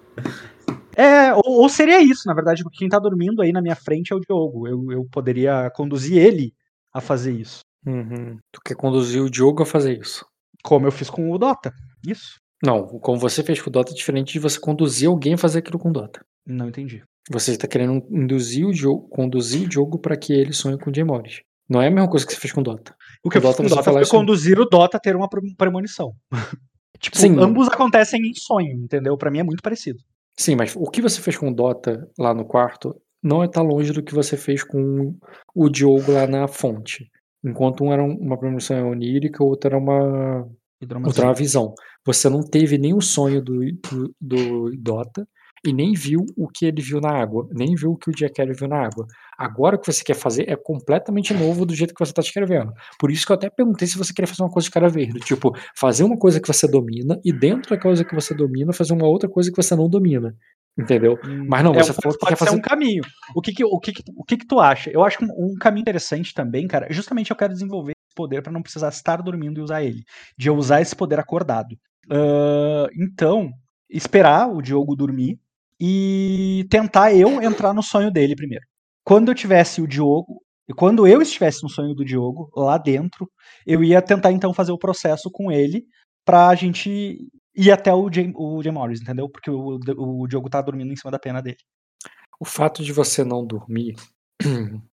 É, 0.95 1.33
ou, 1.33 1.61
ou, 1.61 1.69
seria 1.69 2.01
isso, 2.01 2.23
na 2.25 2.33
verdade, 2.33 2.63
porque 2.63 2.79
quem 2.79 2.89
tá 2.89 2.97
dormindo 2.99 3.41
aí 3.41 3.51
na 3.51 3.61
minha 3.61 3.75
frente 3.75 4.11
é 4.11 4.15
o 4.15 4.19
Diogo. 4.19 4.67
Eu, 4.67 4.91
eu 4.91 5.07
poderia 5.11 5.69
conduzir 5.75 6.17
ele 6.17 6.53
a 6.93 6.99
fazer 6.99 7.33
isso. 7.33 7.59
Uhum. 7.85 8.37
Tu 8.51 8.59
quer 8.65 8.75
conduzir 8.75 9.21
o 9.21 9.29
Diogo 9.29 9.63
a 9.63 9.65
fazer 9.65 9.97
isso? 9.99 10.25
Como 10.63 10.87
eu 10.87 10.91
fiz 10.91 11.09
com 11.09 11.31
o 11.31 11.37
Dota. 11.37 11.71
Isso. 12.05 12.39
Não, 12.63 12.87
como 12.87 13.19
você 13.19 13.43
fez 13.43 13.61
com 13.61 13.69
o 13.69 13.73
Dota 13.73 13.91
é 13.91 13.95
diferente 13.95 14.33
de 14.33 14.39
você 14.39 14.59
conduzir 14.59 15.07
alguém 15.07 15.35
a 15.35 15.37
fazer 15.37 15.59
aquilo 15.59 15.77
com 15.77 15.89
o 15.89 15.93
Dota. 15.93 16.25
Não 16.45 16.69
entendi. 16.69 17.03
Você 17.29 17.51
está 17.51 17.67
querendo 17.67 18.05
induzir 18.09 18.65
o 18.65 18.73
jogo, 18.73 19.07
conduzir 19.09 19.67
o 19.67 19.71
jogo 19.71 19.99
para 19.99 20.17
que 20.17 20.33
ele 20.33 20.53
sonhe 20.53 20.77
com 20.77 20.89
o 20.89 21.05
Morris. 21.05 21.41
Não 21.69 21.81
é 21.81 21.87
a 21.87 21.91
mesma 21.91 22.09
coisa 22.09 22.25
que 22.25 22.33
você 22.33 22.39
fez 22.39 22.53
com 22.53 22.61
o 22.61 22.63
Dota. 22.63 22.95
O 23.23 23.29
que 23.29 23.37
o 23.37 23.39
eu 23.39 23.41
Dota, 23.41 23.63
fiz 23.63 23.71
com 23.71 23.79
o 23.79 23.83
Dota 23.83 23.91
foi 23.91 24.19
conduzir 24.19 24.59
o 24.59 24.65
Dota 24.65 24.97
a 24.97 24.99
ter 24.99 25.15
uma 25.15 25.29
premonição. 25.57 26.13
tipo, 26.99 27.17
Sim. 27.17 27.37
ambos 27.39 27.67
acontecem 27.67 28.21
em 28.21 28.33
sonho, 28.33 28.71
entendeu? 28.71 29.17
Para 29.17 29.29
mim 29.29 29.39
é 29.39 29.43
muito 29.43 29.61
parecido. 29.61 29.99
Sim, 30.35 30.55
mas 30.55 30.75
o 30.75 30.89
que 30.89 31.01
você 31.01 31.19
fez 31.19 31.37
com 31.37 31.49
o 31.49 31.53
Dota 31.53 32.09
lá 32.17 32.33
no 32.33 32.45
quarto 32.45 32.95
não 33.21 33.43
está 33.43 33.61
longe 33.61 33.91
do 33.91 34.03
que 34.03 34.13
você 34.13 34.37
fez 34.37 34.63
com 34.63 35.15
o 35.53 35.69
Diogo 35.69 36.13
lá 36.13 36.25
na 36.25 36.47
fonte. 36.47 37.09
Enquanto 37.43 37.83
um 37.83 37.91
era 37.91 38.03
uma 38.03 38.37
premonição 38.37 38.89
onírica, 38.89 39.43
o 39.43 39.47
outro 39.47 39.67
era 39.69 39.77
uma 39.77 40.47
Outra 41.07 41.23
é 41.31 41.33
visão. 41.33 41.73
Você 42.05 42.29
não 42.29 42.41
teve 42.41 42.77
nenhum 42.77 43.01
sonho 43.01 43.41
do, 43.41 43.59
do, 43.89 44.15
do 44.21 44.71
Dota 44.77 45.27
e 45.65 45.73
nem 45.73 45.93
viu 45.93 46.23
o 46.37 46.47
que 46.47 46.65
ele 46.65 46.81
viu 46.81 47.01
na 47.01 47.09
água, 47.11 47.47
nem 47.51 47.73
viu 47.75 47.91
o 47.91 47.97
que 47.97 48.09
o 48.09 48.13
Jack 48.13 48.41
viu 48.53 48.67
na 48.67 48.85
água. 48.85 49.05
Agora 49.37 49.75
o 49.75 49.79
que 49.79 49.91
você 49.91 50.03
quer 50.03 50.13
fazer 50.15 50.49
é 50.49 50.55
completamente 50.55 51.33
novo 51.33 51.65
do 51.65 51.73
jeito 51.75 51.93
que 51.93 51.99
você 51.99 52.11
está 52.11 52.21
escrevendo. 52.21 52.71
Por 52.99 53.11
isso 53.11 53.25
que 53.25 53.31
eu 53.31 53.35
até 53.35 53.49
perguntei 53.49 53.87
se 53.87 53.97
você 53.97 54.13
queria 54.13 54.27
fazer 54.27 54.43
uma 54.43 54.51
coisa 54.51 54.65
de 54.67 54.71
cara 54.71 54.87
verde, 54.87 55.19
tipo, 55.19 55.51
fazer 55.75 56.03
uma 56.03 56.17
coisa 56.17 56.39
que 56.39 56.47
você 56.47 56.67
domina 56.67 57.19
e 57.25 57.33
dentro 57.33 57.75
da 57.75 57.81
coisa 57.81 58.05
que 58.05 58.13
você 58.15 58.33
domina 58.35 58.71
fazer 58.71 58.93
uma 58.93 59.07
outra 59.07 59.27
coisa 59.29 59.51
que 59.51 59.61
você 59.61 59.75
não 59.75 59.89
domina. 59.89 60.35
Entendeu? 60.79 61.17
Hum, 61.25 61.47
Mas 61.49 61.63
não, 61.63 61.73
é, 61.73 61.81
você 61.81 61.91
falou 61.93 62.13
que 62.13 62.19
pode 62.19 62.29
quer 62.33 62.35
fazer 62.37 62.51
um 62.55 62.61
caminho. 62.61 63.01
O 63.35 63.41
que 63.41 63.51
que, 63.51 63.65
o 63.65 63.79
que, 63.79 63.91
que- 63.91 64.03
o 64.15 64.23
que 64.23 64.37
que 64.37 64.45
tu 64.45 64.59
acha? 64.59 64.91
Eu 64.91 65.03
acho 65.03 65.17
que 65.17 65.25
um, 65.25 65.29
um 65.53 65.55
caminho 65.59 65.81
interessante 65.81 66.35
também, 66.35 66.67
cara, 66.67 66.87
justamente 66.91 67.31
eu 67.31 67.35
quero 67.37 67.51
desenvolver 67.51 67.93
poder 68.17 68.41
para 68.41 68.51
não 68.51 68.63
precisar 68.63 68.89
estar 68.89 69.21
dormindo 69.21 69.59
e 69.59 69.63
usar 69.63 69.83
ele. 69.83 70.03
De 70.37 70.49
eu 70.49 70.55
usar 70.55 70.81
esse 70.81 70.95
poder 70.95 71.19
acordado. 71.19 71.77
Ah, 72.11 72.87
então, 72.97 73.51
esperar 73.89 74.49
o 74.49 74.61
Diogo 74.61 74.95
dormir 74.95 75.39
e 75.79 76.65
tentar 76.69 77.13
eu 77.13 77.41
entrar 77.41 77.73
no 77.73 77.83
sonho 77.83 78.11
dele 78.11 78.35
primeiro. 78.35 78.65
Quando 79.03 79.29
eu 79.29 79.35
tivesse 79.35 79.81
o 79.81 79.87
Diogo, 79.87 80.41
e 80.67 80.73
quando 80.73 81.07
eu 81.07 81.21
estivesse 81.21 81.63
no 81.63 81.69
sonho 81.69 81.93
do 81.95 82.03
Diogo, 82.03 82.49
lá 82.55 82.77
dentro, 82.77 83.29
eu 83.65 83.83
ia 83.83 84.01
tentar 84.01 84.31
então 84.31 84.53
fazer 84.53 84.71
o 84.71 84.77
processo 84.77 85.29
com 85.31 85.51
ele 85.51 85.85
pra 86.25 86.53
gente 86.55 87.17
ir 87.55 87.71
até 87.71 87.93
o 87.93 88.11
Jay, 88.11 88.31
o 88.35 88.61
Jay 88.61 88.71
Morris, 88.71 89.01
entendeu? 89.01 89.29
Porque 89.29 89.49
o, 89.49 89.79
o 89.97 90.27
Diogo 90.27 90.49
tá 90.49 90.61
dormindo 90.61 90.91
em 90.91 90.95
cima 90.95 91.11
da 91.11 91.19
pena 91.19 91.41
dele. 91.41 91.57
O 92.39 92.45
fato 92.45 92.83
de 92.83 92.91
você 92.91 93.23
não 93.23 93.45
dormir 93.45 93.95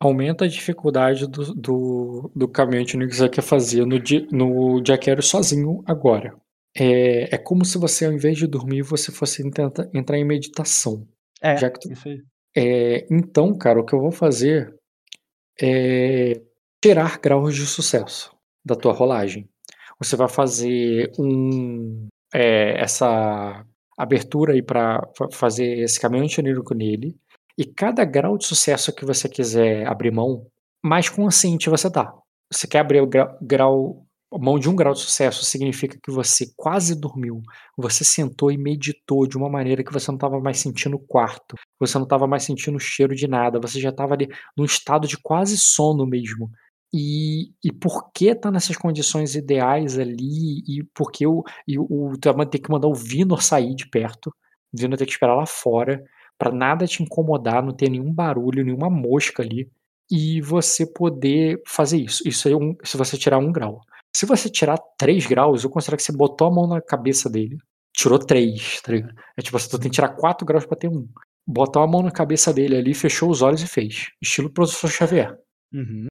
aumenta 0.00 0.46
a 0.46 0.48
dificuldade 0.48 1.26
do, 1.26 1.54
do, 1.54 2.32
do 2.34 2.48
caminho 2.48 2.86
que 2.86 2.96
você 3.14 3.28
quer 3.28 3.42
fazer 3.42 3.84
no, 3.84 4.00
di- 4.00 4.26
no 4.32 4.82
Jaquero 4.84 5.22
sozinho 5.22 5.82
agora. 5.86 6.34
É, 6.76 7.34
é 7.34 7.38
como 7.38 7.64
se 7.64 7.76
você, 7.76 8.06
ao 8.06 8.12
invés 8.12 8.38
de 8.38 8.46
dormir, 8.46 8.82
você 8.82 9.12
fosse 9.12 9.48
tenta, 9.50 9.90
entrar 9.92 10.16
em 10.16 10.24
meditação. 10.24 11.06
É, 11.42 11.56
Já 11.56 11.70
que 11.70 11.80
tu- 11.80 11.92
isso 11.92 12.08
aí. 12.08 12.22
É, 12.56 13.06
então, 13.10 13.56
cara, 13.56 13.80
o 13.80 13.84
que 13.84 13.94
eu 13.94 14.00
vou 14.00 14.10
fazer 14.10 14.74
é 15.60 16.40
tirar 16.82 17.18
graus 17.18 17.54
de 17.54 17.66
sucesso 17.66 18.34
da 18.64 18.74
tua 18.74 18.92
rolagem. 18.92 19.48
Você 19.98 20.16
vai 20.16 20.28
fazer 20.28 21.12
um 21.18 22.08
é, 22.34 22.80
essa 22.80 23.64
abertura 23.98 24.54
aí 24.54 24.62
para 24.62 25.00
fazer 25.32 25.80
esse 25.80 26.00
caminho 26.00 26.24
antinírico 26.24 26.74
nele. 26.74 27.14
E 27.56 27.64
cada 27.64 28.04
grau 28.04 28.38
de 28.38 28.46
sucesso 28.46 28.94
que 28.94 29.04
você 29.04 29.28
quiser 29.28 29.86
abrir 29.86 30.10
mão, 30.10 30.46
mais 30.82 31.08
consciente 31.08 31.70
você 31.70 31.90
tá. 31.90 32.12
Você 32.52 32.66
quer 32.66 32.80
abrir 32.80 33.00
o 33.00 33.06
grau, 33.06 33.38
grau 33.40 34.06
mão 34.38 34.58
de 34.58 34.68
um 34.68 34.76
grau 34.76 34.92
de 34.92 35.00
sucesso, 35.00 35.44
significa 35.44 35.98
que 36.00 36.10
você 36.10 36.52
quase 36.56 36.98
dormiu. 36.98 37.42
Você 37.76 38.04
sentou 38.04 38.52
e 38.52 38.58
meditou 38.58 39.26
de 39.26 39.36
uma 39.36 39.50
maneira 39.50 39.82
que 39.82 39.92
você 39.92 40.10
não 40.10 40.16
estava 40.16 40.38
mais 40.40 40.58
sentindo 40.58 40.96
o 40.96 41.06
quarto. 41.06 41.56
Você 41.80 41.98
não 41.98 42.04
estava 42.04 42.26
mais 42.26 42.44
sentindo 42.44 42.76
o 42.76 42.80
cheiro 42.80 43.14
de 43.14 43.26
nada. 43.26 43.58
Você 43.60 43.80
já 43.80 43.90
estava 43.90 44.14
ali 44.14 44.28
num 44.56 44.64
estado 44.64 45.08
de 45.08 45.16
quase 45.18 45.58
sono 45.58 46.06
mesmo. 46.06 46.50
E, 46.92 47.52
e 47.64 47.72
por 47.72 48.10
que 48.12 48.34
tá 48.34 48.50
nessas 48.50 48.76
condições 48.76 49.34
ideais 49.34 49.98
ali? 49.98 50.62
E 50.66 50.84
por 50.94 51.10
que 51.10 51.26
o, 51.26 51.42
e 51.66 51.78
o, 51.78 51.86
o 51.88 52.18
ter 52.18 52.58
que 52.58 52.70
mandar 52.70 52.88
o 52.88 52.94
Vinor 52.94 53.42
sair 53.42 53.74
de 53.74 53.88
perto, 53.88 54.28
o 54.72 54.80
Vinor 54.80 54.96
ter 54.96 55.06
que 55.06 55.12
esperar 55.12 55.34
lá 55.36 55.46
fora, 55.46 56.02
pra 56.40 56.50
nada 56.50 56.86
te 56.86 57.02
incomodar, 57.02 57.62
não 57.62 57.74
ter 57.74 57.90
nenhum 57.90 58.10
barulho, 58.10 58.64
nenhuma 58.64 58.88
mosca 58.88 59.42
ali, 59.42 59.70
e 60.10 60.40
você 60.40 60.86
poder 60.86 61.62
fazer 61.66 61.98
isso. 61.98 62.26
Isso 62.26 62.48
é 62.48 62.56
um, 62.56 62.74
se 62.82 62.96
você 62.96 63.18
tirar 63.18 63.36
um 63.36 63.52
grau. 63.52 63.82
Se 64.16 64.24
você 64.24 64.48
tirar 64.48 64.78
três 64.98 65.26
graus, 65.26 65.62
eu 65.62 65.70
considero 65.70 65.98
que 65.98 66.02
você 66.02 66.16
botou 66.16 66.48
a 66.48 66.50
mão 66.50 66.66
na 66.66 66.80
cabeça 66.80 67.28
dele, 67.28 67.58
tirou 67.94 68.18
três, 68.18 68.80
tá 68.80 68.90
ligado? 68.90 69.14
É 69.36 69.42
tipo, 69.42 69.58
você 69.58 69.68
tem 69.78 69.90
que 69.90 69.94
tirar 69.94 70.16
quatro 70.16 70.46
graus 70.46 70.64
pra 70.64 70.78
ter 70.78 70.88
um. 70.88 71.06
Botou 71.46 71.82
a 71.82 71.86
mão 71.86 72.02
na 72.02 72.10
cabeça 72.10 72.52
dele 72.54 72.76
ali, 72.76 72.94
fechou 72.94 73.30
os 73.30 73.42
olhos 73.42 73.62
e 73.62 73.66
fez. 73.66 74.06
Estilo 74.22 74.50
professor 74.50 74.88
Xavier. 74.88 75.36
Uhum. 75.74 76.06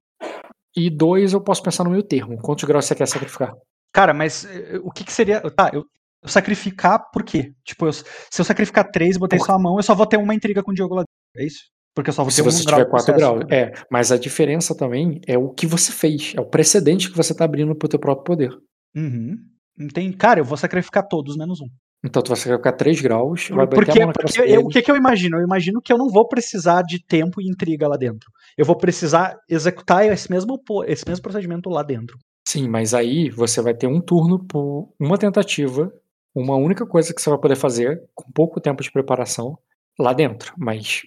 E 0.76 0.88
dois, 0.88 1.32
eu 1.32 1.40
posso 1.40 1.62
pensar 1.62 1.82
no 1.82 1.90
meio 1.90 2.04
termo. 2.04 2.38
Quantos 2.38 2.64
graus 2.64 2.84
você 2.84 2.94
quer 2.94 3.06
sacrificar? 3.06 3.52
Cara, 3.92 4.14
mas 4.14 4.44
eh, 4.44 4.78
o 4.84 4.92
que, 4.92 5.02
que 5.02 5.12
seria. 5.12 5.40
Tá, 5.50 5.70
eu, 5.74 5.84
eu 6.22 6.28
sacrificar 6.28 7.10
por 7.12 7.22
quê? 7.22 7.52
Tipo, 7.64 7.86
eu- 7.86 7.92
se 7.92 8.04
eu 8.38 8.44
sacrificar 8.44 8.90
três 8.90 9.16
e 9.16 9.18
botei 9.18 9.38
Por- 9.38 9.46
só 9.46 9.52
a 9.52 9.58
mão, 9.58 9.76
eu 9.76 9.82
só 9.82 9.94
vou 9.94 10.06
ter 10.06 10.16
uma 10.16 10.34
intriga 10.34 10.62
com 10.62 10.70
o 10.70 10.74
Diogo 10.74 10.94
lá 10.94 11.02
dentro. 11.02 11.12
É 11.42 11.46
isso? 11.46 11.60
Porque 11.94 12.10
eu 12.10 12.14
só 12.14 12.22
vou 12.22 12.30
Se 12.30 12.36
ter 12.42 12.50
você 12.50 12.62
um 12.62 12.66
tiver 12.66 12.84
quatro 12.88 13.14
graus. 13.14 13.44
É, 13.50 13.72
mas 13.90 14.12
a 14.12 14.16
diferença 14.18 14.76
também 14.76 15.20
é 15.26 15.36
o 15.36 15.50
que 15.50 15.66
você 15.66 15.90
fez. 15.90 16.32
É 16.36 16.40
o 16.40 16.46
precedente 16.46 17.10
que 17.10 17.16
você 17.16 17.34
tá 17.34 17.44
abrindo 17.44 17.74
pro 17.74 17.88
teu 17.88 17.98
próprio 17.98 18.24
poder. 18.24 18.56
Uhum. 18.96 19.36
Entendi. 19.78 20.16
Cara, 20.16 20.40
eu 20.40 20.44
vou 20.44 20.56
sacrificar 20.56 21.06
todos, 21.08 21.36
menos 21.36 21.60
um. 21.60 21.66
Então 22.04 22.22
tu 22.22 22.28
vai 22.28 22.36
sacrificar 22.36 22.76
três 22.76 23.00
graus, 23.00 23.48
vai 23.48 23.66
bater 23.66 23.76
Porque, 23.86 24.02
a 24.02 24.06
mão 24.06 24.12
porque 24.12 24.40
eu- 24.40 24.60
o 24.62 24.68
que, 24.68 24.80
que 24.82 24.90
eu 24.90 24.96
imagino? 24.96 25.36
Eu 25.36 25.42
imagino 25.44 25.82
que 25.82 25.92
eu 25.92 25.98
não 25.98 26.08
vou 26.08 26.26
precisar 26.26 26.82
de 26.82 27.04
tempo 27.04 27.40
e 27.42 27.48
intriga 27.48 27.86
lá 27.88 27.96
dentro. 27.96 28.30
Eu 28.56 28.64
vou 28.64 28.76
precisar 28.76 29.36
executar 29.48 30.06
esse 30.06 30.30
mesmo, 30.30 30.58
esse 30.86 31.04
mesmo 31.06 31.22
procedimento 31.22 31.68
lá 31.68 31.82
dentro. 31.82 32.16
Sim, 32.48 32.68
mas 32.68 32.94
aí 32.94 33.28
você 33.30 33.60
vai 33.60 33.74
ter 33.74 33.86
um 33.86 34.00
turno 34.00 34.42
por 34.46 34.92
uma 34.98 35.18
tentativa, 35.18 35.92
uma 36.34 36.56
única 36.56 36.86
coisa 36.86 37.12
que 37.14 37.20
você 37.20 37.30
vai 37.30 37.38
poder 37.38 37.56
fazer, 37.56 38.02
com 38.14 38.30
pouco 38.32 38.60
tempo 38.60 38.82
de 38.82 38.90
preparação, 38.92 39.58
lá 39.98 40.12
dentro. 40.12 40.52
Mas 40.56 41.02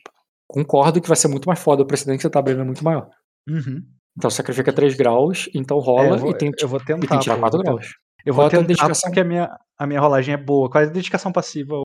concordo 0.48 1.02
que 1.02 1.08
vai 1.08 1.18
ser 1.18 1.28
muito 1.28 1.48
mais 1.48 1.60
foda, 1.60 1.84
o 1.84 1.88
precedente 1.88 2.18
que 2.18 2.22
você 2.24 2.30
tá 2.30 2.40
abrindo 2.40 2.62
é 2.62 2.66
muito 2.66 2.84
maior. 2.84 3.10
Uhum. 3.48 3.84
Então 4.18 4.30
sacrifica 4.30 4.72
3 4.72 4.96
graus, 4.96 5.50
então 5.56 5.80
rola 5.80 6.16
É, 6.16 6.20
vou, 6.20 6.32
e 6.32 6.38
tem, 6.38 6.52
eu 6.60 6.68
vou 6.68 6.80
e 6.80 6.86
tem 6.86 7.00
tentar. 7.00 7.18
que 7.18 7.24
tirar 7.24 7.36
pô, 7.36 7.42
4 7.42 7.60
eu 7.60 7.64
vou 7.64 7.74
graus. 7.76 7.88
tentar. 7.88 8.00
Eu 8.26 8.34
vou 8.34 8.44
Qual 8.44 8.50
tua 8.50 8.60
tentar 8.60 8.68
dedicação? 8.68 9.10
porque 9.10 9.20
a 9.20 9.24
minha, 9.24 9.58
a 9.78 9.88
minha 9.88 10.00
rolagem 10.00 10.34
é 10.34 10.38
boa. 10.38 10.70
Qual 10.70 10.82
é 10.84 10.88
a 10.88 10.90
dedicação 10.90 11.32
passiva? 11.32 11.82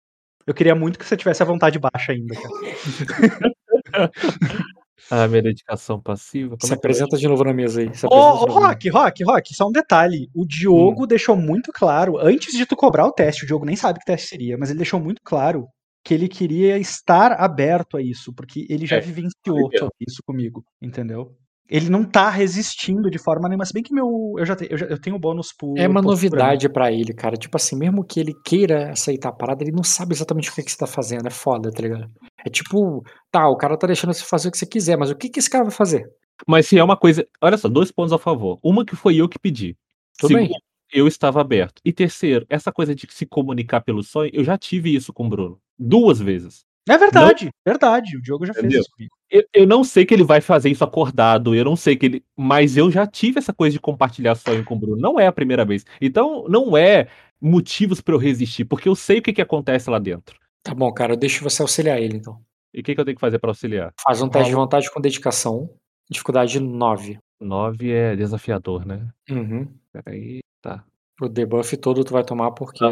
Eu 0.47 0.55
queria 0.55 0.75
muito 0.75 0.99
que 0.99 1.05
você 1.05 1.17
tivesse 1.17 1.42
a 1.42 1.47
vontade 1.47 1.78
baixa 1.78 2.12
ainda, 2.12 2.34
cara. 2.34 4.10
Ah, 5.11 5.27
minha 5.27 5.43
dedicação 5.43 6.01
passiva. 6.01 6.57
Como 6.57 6.61
Se 6.61 6.67
é 6.67 6.69
que 6.69 6.75
eu 6.75 6.78
apresenta 6.78 7.17
de 7.17 7.27
novo 7.28 7.43
na 7.45 7.53
mesa 7.55 7.81
aí. 7.81 7.89
Ô, 8.11 8.17
novo 8.17 8.61
na 8.61 8.69
Rock, 8.69 8.89
Rock, 8.91 9.25
Rock, 9.25 9.55
só 9.55 9.67
um 9.69 9.73
detalhe. 9.73 10.28
O 10.35 10.45
Diogo 10.47 11.07
deixou 11.07 11.37
muito 11.37 11.73
claro, 11.73 12.19
antes 12.19 12.53
de 12.57 12.67
tu 12.67 12.77
cobrar 12.77 13.07
o 13.07 13.12
teste, 13.12 13.45
o 13.45 13.47
Diogo 13.47 13.65
nem 13.65 13.77
sabe 13.77 13.99
que 13.99 14.05
teste 14.05 14.28
seria, 14.28 14.57
mas 14.59 14.69
ele 14.70 14.78
deixou 14.78 15.01
muito 15.01 15.20
claro 15.25 15.67
que 16.05 16.15
ele 16.15 16.28
queria 16.28 16.78
estar 16.78 17.33
aberto 17.33 17.97
a 17.97 18.03
isso, 18.03 18.33
porque 18.35 18.67
ele 18.69 18.87
já 18.87 18.97
É, 18.97 19.01
vivenciou 19.01 19.69
isso 20.01 20.23
comigo, 20.25 20.65
entendeu? 20.81 21.37
Ele 21.68 21.90
não 21.90 22.02
tá 22.02 22.30
resistindo 22.30 23.10
de 23.10 23.18
forma 23.18 23.47
nenhuma, 23.48 23.64
se 23.66 23.72
bem 23.74 23.82
que 23.82 23.92
meu, 23.92 24.34
eu 24.38 24.47
já, 24.47 24.56
te- 24.56 24.66
eu 24.70 24.78
já- 24.78 24.86
eu 24.86 24.98
tenho 24.98 25.18
bônus 25.18 25.52
por 25.52 25.76
É 25.78 25.86
uma 25.86 26.00
né? 26.00 26.06
novidade 26.06 26.68
pra 26.68 26.90
ele, 26.90 27.12
cara. 27.12 27.36
Tipo 27.36 27.56
assim, 27.56 27.76
mesmo 27.76 28.02
que 28.02 28.18
ele 28.18 28.32
queira 28.44 28.90
aceitar 28.92 29.28
a 29.28 29.32
parada, 29.32 29.62
ele 29.62 29.72
não 29.72 29.82
sabe 29.84 30.14
exatamente 30.14 30.48
o 30.50 30.55
que, 30.55 30.62
que 30.62 30.70
você 30.72 30.78
tá 30.78 30.86
fazendo. 30.86 31.26
É 31.26 31.30
foda, 31.30 31.70
tá 31.70 31.82
ligado? 31.82 32.10
É 32.44 32.48
tipo, 32.48 33.05
tá, 33.30 33.47
o 33.48 33.56
cara 33.56 33.76
tá 33.76 33.86
deixando 33.86 34.14
você 34.14 34.24
fazer 34.24 34.48
o 34.48 34.50
que 34.50 34.56
você 34.58 34.66
quiser, 34.66 34.97
mas 34.97 35.10
o 35.10 35.14
que, 35.16 35.28
que 35.28 35.38
esse 35.40 35.50
cara 35.50 35.64
vai 35.64 35.72
fazer? 35.72 36.08
Mas 36.47 36.66
se 36.66 36.78
é 36.78 36.82
uma 36.84 36.97
coisa. 36.97 37.26
Olha 37.42 37.58
só, 37.58 37.68
dois 37.68 37.90
pontos 37.90 38.12
a 38.12 38.18
favor. 38.18 38.58
Uma 38.62 38.84
que 38.84 38.97
foi 38.97 39.16
eu 39.16 39.28
que 39.28 39.38
pedi. 39.38 39.76
Tudo 40.18 40.28
Segundo, 40.28 40.48
bem. 40.48 40.58
eu 40.92 41.06
estava 41.06 41.40
aberto. 41.40 41.82
E 41.84 41.92
terceiro, 41.92 42.47
essa 42.48 42.72
coisa 42.72 42.94
de 42.94 43.06
se 43.10 43.26
comunicar 43.26 43.80
pelo 43.82 44.02
sonho, 44.02 44.30
eu 44.32 44.42
já 44.44 44.56
tive 44.56 44.94
isso 44.94 45.12
com 45.12 45.26
o 45.26 45.28
Bruno. 45.28 45.60
Duas 45.78 46.18
vezes. 46.20 46.64
É 46.89 46.99
verdade, 46.99 47.50
verdade. 47.65 48.17
O 48.17 48.23
Diogo 48.23 48.47
já 48.47 48.55
fez 48.55 48.65
Entendeu? 48.65 48.81
isso 48.81 48.91
comigo. 48.91 49.15
Eu, 49.31 49.44
eu 49.52 49.67
não 49.67 49.84
sei 49.84 50.07
que 50.07 50.15
ele 50.15 50.25
vai 50.25 50.41
fazer 50.41 50.70
isso 50.70 50.83
acordado, 50.83 51.55
eu 51.55 51.65
não 51.65 51.76
sei 51.76 51.97
que 51.97 52.07
ele. 52.07 52.25
Mas 52.36 52.76
eu 52.76 52.91
já 52.91 53.07
tive 53.07 53.39
essa 53.39 53.52
coisa 53.52 53.75
de 53.75 53.81
compartilhar 53.81 54.34
sonho 54.34 54.65
com 54.65 54.75
o 54.75 54.78
Bruno. 54.78 55.00
Não 55.00 55.20
é 55.20 55.26
a 55.26 55.33
primeira 55.33 55.65
vez. 55.65 55.84
Então, 56.00 56.47
não 56.49 56.76
é 56.76 57.08
motivos 57.41 58.00
pra 58.00 58.15
eu 58.15 58.18
resistir, 58.18 58.65
porque 58.65 58.89
eu 58.89 58.94
sei 58.94 59.18
o 59.18 59.23
que, 59.23 59.33
que 59.33 59.42
acontece 59.42 59.91
lá 59.91 59.99
dentro. 59.99 60.39
Tá 60.62 60.75
bom, 60.75 60.92
cara, 60.92 61.12
eu 61.12 61.17
deixo 61.17 61.44
você 61.44 61.62
auxiliar 61.62 62.00
ele, 62.00 62.17
então. 62.17 62.41
E 62.75 62.81
o 62.81 62.83
que, 62.83 62.94
que 62.94 63.00
eu 63.00 63.05
tenho 63.05 63.17
que 63.17 63.20
fazer 63.20 63.39
pra 63.39 63.50
auxiliar? 63.50 63.92
Faz 64.02 64.20
um 64.20 64.28
teste 64.28 64.50
de 64.50 64.55
vontade 64.55 64.91
com 64.91 65.00
dedicação. 65.00 65.70
Dificuldade 66.10 66.58
9. 66.58 67.18
Nove 67.41 67.92
é 67.92 68.17
desafiador, 68.17 68.84
né? 68.84 69.08
Uhum. 69.31 69.68
Peraí, 69.92 70.41
tá. 70.60 70.84
O 71.20 71.28
debuff 71.28 71.76
todo 71.76 72.05
tu 72.05 72.12
vai 72.12 72.25
tomar 72.25 72.52
porque. 72.52 72.84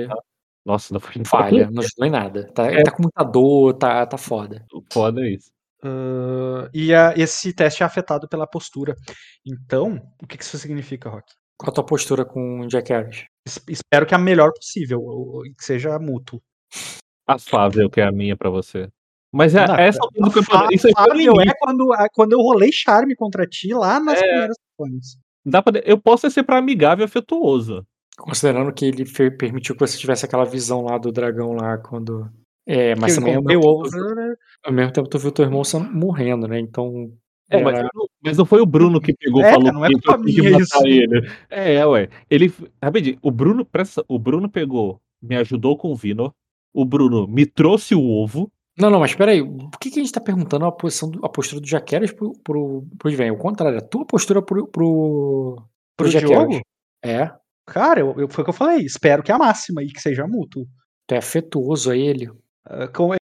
Nossa, 0.67 0.93
não 0.93 1.01
foi 1.01 1.13
falha, 1.65 1.71
não 1.71 1.81
ajudou 1.83 2.07
em 2.07 2.11
nada. 2.11 2.51
Tá, 2.53 2.67
É. 2.71 2.83
tá 2.83 2.91
com 2.91 3.03
muita 3.03 3.23
dor, 3.25 3.73
tá, 3.75 4.05
tá 4.05 4.19
foda. 4.19 4.67
Foda 4.93 5.27
isso. 5.27 5.51
Ah, 5.83 6.69
e 6.75 6.93
a- 6.93 7.15
esse 7.17 7.53
teste 7.53 7.83
é 7.85 7.87
afetado 7.87 8.29
pela 8.29 8.47
postura. 8.47 8.97
Então, 9.47 10.01
o 10.21 10.27
que 10.27 10.37
que 10.37 10.43
isso 10.43 10.59
significa, 10.59 11.09
Rock? 11.09 11.33
Qual 11.57 11.71
a 11.71 11.75
tua 11.75 11.85
postura 11.87 12.25
com 12.25 12.61
o 12.61 12.67
Jack 12.67 12.93
Harris? 12.93 13.25
Es- 13.47 13.63
Espero 13.69 14.05
que 14.05 14.15
a 14.15 14.19
melhor 14.19 14.53
possível, 14.53 15.01
ou- 15.01 15.37
ou 15.37 15.43
que 15.43 15.65
seja 15.65 15.97
mútuo. 15.99 16.43
Afável 17.27 17.89
que 17.89 18.01
é 18.01 18.05
a 18.05 18.13
minha 18.13 18.37
pra 18.37 18.51
você. 18.51 18.89
Mas 19.33 19.55
é, 19.55 19.67
Não, 19.67 19.77
essa 19.77 20.01
altura 20.03 20.25
do 20.29 20.33
campeonato. 20.33 20.75
Isso 20.75 20.89
Afável 20.97 21.41
é 21.41 21.53
quando, 21.59 21.93
a- 21.93 22.09
quando 22.13 22.33
eu 22.33 22.39
rolei 22.41 22.73
charme 22.73 23.15
contra 23.15 23.47
ti 23.47 23.73
lá 23.75 24.01
nas 24.01 24.19
É. 24.19 24.23
primeiras 24.23 24.57
sessões. 24.79 25.19
Dá 25.45 25.63
pra, 25.63 25.79
eu 25.85 25.99
posso 25.99 26.29
ser 26.31 26.43
pra 26.43 26.59
amigável 26.59 27.05
e 27.05 27.07
afetuoso. 27.07 27.87
Considerando 28.17 28.73
que 28.73 28.87
ele 28.87 29.05
fe- 29.05 29.31
permitiu 29.31 29.75
que 29.75 29.81
você 29.81 29.99
tivesse 29.99 30.25
aquela 30.25 30.45
visão 30.45 30.83
lá 30.83 30.97
do 30.99 31.13
dragão 31.13 31.53
lá 31.53 31.77
quando. 31.79 32.31
É, 32.67 32.95
mas 32.97 33.15
Que 33.15 33.21
também 33.21 33.37
ao 33.37 33.43
mesmo, 33.43 33.63
o 33.63 33.83
tempo, 33.85 33.91
tu, 33.91 33.99
over. 33.99 34.39
ao 34.65 34.73
mesmo 34.73 34.93
tempo 34.93 35.09
tu 35.09 35.19
viu 35.19 35.31
teu 35.31 35.45
irmão 35.45 35.63
morrendo, 35.93 36.49
né? 36.49 36.59
Então 36.59 37.13
É, 37.49 37.63
mas, 37.63 37.89
mas, 38.25 38.37
não 38.37 38.45
foi 38.45 38.61
o 38.61 38.67
Bruno 38.67 39.01
que 39.01 39.15
pegou 39.15 39.41
e 39.41 39.45
é, 39.45 39.53
falou 39.53 39.73
não 39.73 39.85
é 39.85 39.89
que 39.89 40.19
minha 40.19 40.59
isso. 40.59 40.87
ele. 40.87 41.31
É, 41.49 41.87
ué. 41.87 42.09
Ele. 42.29 42.53
Rapidinho, 42.83 43.19
o 43.23 43.31
Bruno, 43.31 43.65
presta, 43.65 44.05
o 44.09 44.19
Bruno 44.19 44.49
pegou, 44.49 45.01
me 45.23 45.37
ajudou 45.37 45.77
com 45.77 45.93
o 45.93 45.95
Vino. 45.97 46.35
O 46.75 46.85
Bruno 46.85 47.29
me 47.29 47.47
trouxe 47.47 47.95
o 47.95 48.03
ovo. 48.03 48.51
Não, 48.79 48.91
não, 48.91 49.01
mas 49.01 49.15
peraí. 49.15 49.43
Por 49.43 49.79
que, 49.81 49.91
que 49.91 49.99
a 50.01 50.03
gente 50.03 50.13
tá 50.13 50.21
perguntando 50.21 50.67
a, 50.67 50.73
posição 50.73 51.09
do, 51.11 51.25
a 51.25 51.29
postura 51.29 51.61
do 51.61 51.67
Jaqueras 51.67 52.13
pro, 52.13 52.33
pro, 52.43 52.85
pro 52.99 53.11
Sven? 53.11 53.31
O 53.31 53.39
contrário, 53.39 53.79
a 53.79 53.83
tua 53.83 54.05
postura 54.05 54.43
pro, 54.43 54.67
pro, 54.67 55.55
pro, 55.57 55.63
pro 55.97 56.11
Jaqueras. 56.11 56.61
É. 57.03 57.31
Cara, 57.67 58.01
eu, 58.01 58.15
eu, 58.19 58.29
foi 58.29 58.43
o 58.43 58.45
que 58.45 58.51
eu 58.51 58.55
falei. 58.55 58.85
Espero 58.85 59.23
que 59.23 59.33
a 59.33 59.39
máxima 59.39 59.83
e 59.83 59.89
que 59.89 60.01
seja 60.01 60.27
mútuo. 60.27 60.67
Tu 61.07 61.15
é 61.15 61.19
afetuoso 61.19 61.91
a 61.91 61.97
ele? 61.97 62.29
Uh, 62.29 62.91
com, 62.95 63.15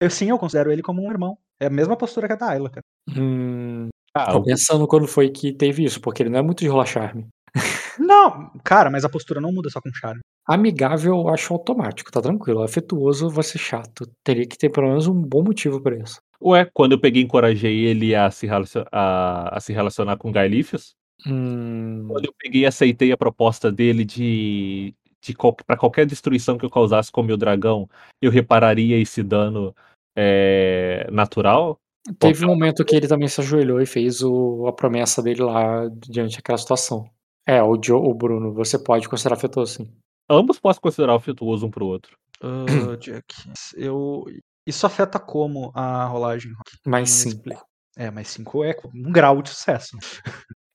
eu, 0.00 0.10
sim, 0.10 0.30
eu 0.30 0.38
considero 0.38 0.72
ele 0.72 0.82
como 0.82 1.02
um 1.02 1.10
irmão. 1.10 1.36
É 1.60 1.66
a 1.66 1.70
mesma 1.70 1.96
postura 1.96 2.26
que 2.26 2.32
a 2.32 2.36
da 2.36 2.48
Ayla, 2.48 2.70
cara. 2.70 2.84
Hum, 3.14 3.88
ah, 4.14 4.32
tô 4.32 4.42
pensando 4.42 4.86
quando 4.88 5.06
foi 5.06 5.28
que 5.30 5.52
teve 5.52 5.84
isso, 5.84 6.00
porque 6.00 6.22
ele 6.22 6.30
não 6.30 6.38
é 6.38 6.42
muito 6.42 6.60
de 6.60 6.68
rolar 6.68 6.86
charme. 6.86 7.28
Não, 7.98 8.50
cara, 8.64 8.90
mas 8.90 9.04
a 9.04 9.10
postura 9.10 9.40
não 9.40 9.52
muda 9.52 9.68
só 9.68 9.80
com 9.80 9.92
charme. 9.92 10.20
Amigável 10.46 11.16
eu 11.16 11.28
acho 11.28 11.52
automático, 11.52 12.10
tá 12.10 12.22
tranquilo. 12.22 12.62
Afetuoso 12.62 13.28
vai 13.28 13.44
ser 13.44 13.58
chato. 13.58 14.10
Teria 14.24 14.46
que 14.46 14.56
ter 14.56 14.70
pelo 14.70 14.88
menos 14.88 15.06
um 15.06 15.14
bom 15.14 15.42
motivo 15.42 15.82
pra 15.82 15.96
isso. 15.96 16.18
Ué, 16.42 16.66
quando 16.72 16.92
eu 16.92 17.00
peguei 17.00 17.20
e 17.20 17.24
encorajei 17.24 17.84
ele 17.84 18.14
a 18.14 18.30
se, 18.30 18.46
relacion 18.46 18.84
a, 18.90 19.56
a 19.56 19.60
se 19.60 19.72
relacionar 19.72 20.16
com 20.16 20.32
Gaelifius, 20.32 20.94
hum... 21.26 22.06
quando 22.08 22.26
eu 22.26 22.34
peguei 22.38 22.62
e 22.62 22.66
aceitei 22.66 23.12
a 23.12 23.16
proposta 23.16 23.70
dele 23.70 24.04
de, 24.04 24.94
de 25.20 25.34
qual, 25.34 25.54
para 25.54 25.76
qualquer 25.76 26.06
destruição 26.06 26.56
que 26.56 26.64
eu 26.64 26.70
causasse 26.70 27.10
com 27.10 27.20
o 27.20 27.24
meu 27.24 27.36
dragão, 27.36 27.88
eu 28.20 28.30
repararia 28.30 28.98
esse 28.98 29.22
dano 29.22 29.74
é, 30.16 31.06
natural. 31.10 31.78
Teve 32.18 32.44
um 32.44 32.48
momento 32.48 32.84
que 32.84 32.96
ele 32.96 33.06
também 33.06 33.28
se 33.28 33.40
ajoelhou 33.40 33.80
e 33.80 33.86
fez 33.86 34.22
o, 34.22 34.66
a 34.66 34.72
promessa 34.72 35.22
dele 35.22 35.42
lá 35.42 35.88
diante 36.08 36.36
daquela 36.36 36.58
situação. 36.58 37.08
É, 37.46 37.62
o, 37.62 37.78
Joe, 37.82 38.00
o 38.00 38.14
Bruno, 38.14 38.52
você 38.52 38.78
pode 38.78 39.08
considerar 39.08 39.36
afetuoso, 39.36 39.74
sim. 39.74 39.92
Ambos 40.28 40.58
posso 40.58 40.80
considerar 40.80 41.14
afetuoso 41.14 41.66
um 41.66 41.70
pro 41.70 41.86
outro. 41.86 42.16
Uh, 42.42 42.96
Jack, 42.98 43.34
eu. 43.74 44.24
Isso 44.66 44.86
afeta 44.86 45.18
como 45.18 45.72
a 45.74 46.04
rolagem? 46.04 46.52
Mais 46.86 47.10
5. 47.10 47.50
É, 47.96 48.10
mais 48.10 48.28
5 48.28 48.64
é 48.64 48.76
um 48.94 49.10
grau 49.10 49.42
de 49.42 49.50
sucesso. 49.50 49.96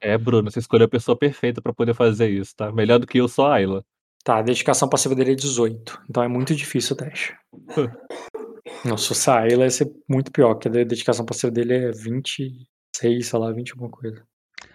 É, 0.01 0.17
Bruno, 0.17 0.51
você 0.51 0.59
escolheu 0.59 0.85
a 0.85 0.90
pessoa 0.90 1.17
perfeita 1.17 1.61
para 1.61 1.74
poder 1.74 1.93
fazer 1.93 2.30
isso, 2.30 2.56
tá? 2.56 2.72
Melhor 2.72 2.99
do 2.99 3.07
que 3.07 3.17
eu, 3.17 3.27
só 3.27 3.48
a 3.48 3.56
Ayla. 3.56 3.83
Tá, 4.24 4.38
a 4.38 4.41
dedicação 4.41 4.90
passiva 4.90 5.15
dele 5.15 5.33
é 5.33 5.35
18. 5.35 6.01
Então 6.09 6.24
é 6.24 6.27
muito 6.27 6.56
difícil 6.56 6.95
o 6.95 6.98
teste. 6.98 7.35
Nossa, 8.83 9.14
se 9.14 9.30
a 9.30 9.40
Ayla 9.40 9.65
ia 9.65 9.69
ser 9.69 9.91
muito 10.09 10.32
pior, 10.32 10.56
porque 10.56 10.67
a 10.67 10.83
dedicação 10.83 11.25
passiva 11.25 11.51
dele 11.51 11.74
é 11.74 11.91
26, 11.91 13.27
sei 13.27 13.40
lá, 13.40 13.51
20 13.51 13.72
alguma 13.72 13.90
coisa. 13.90 14.25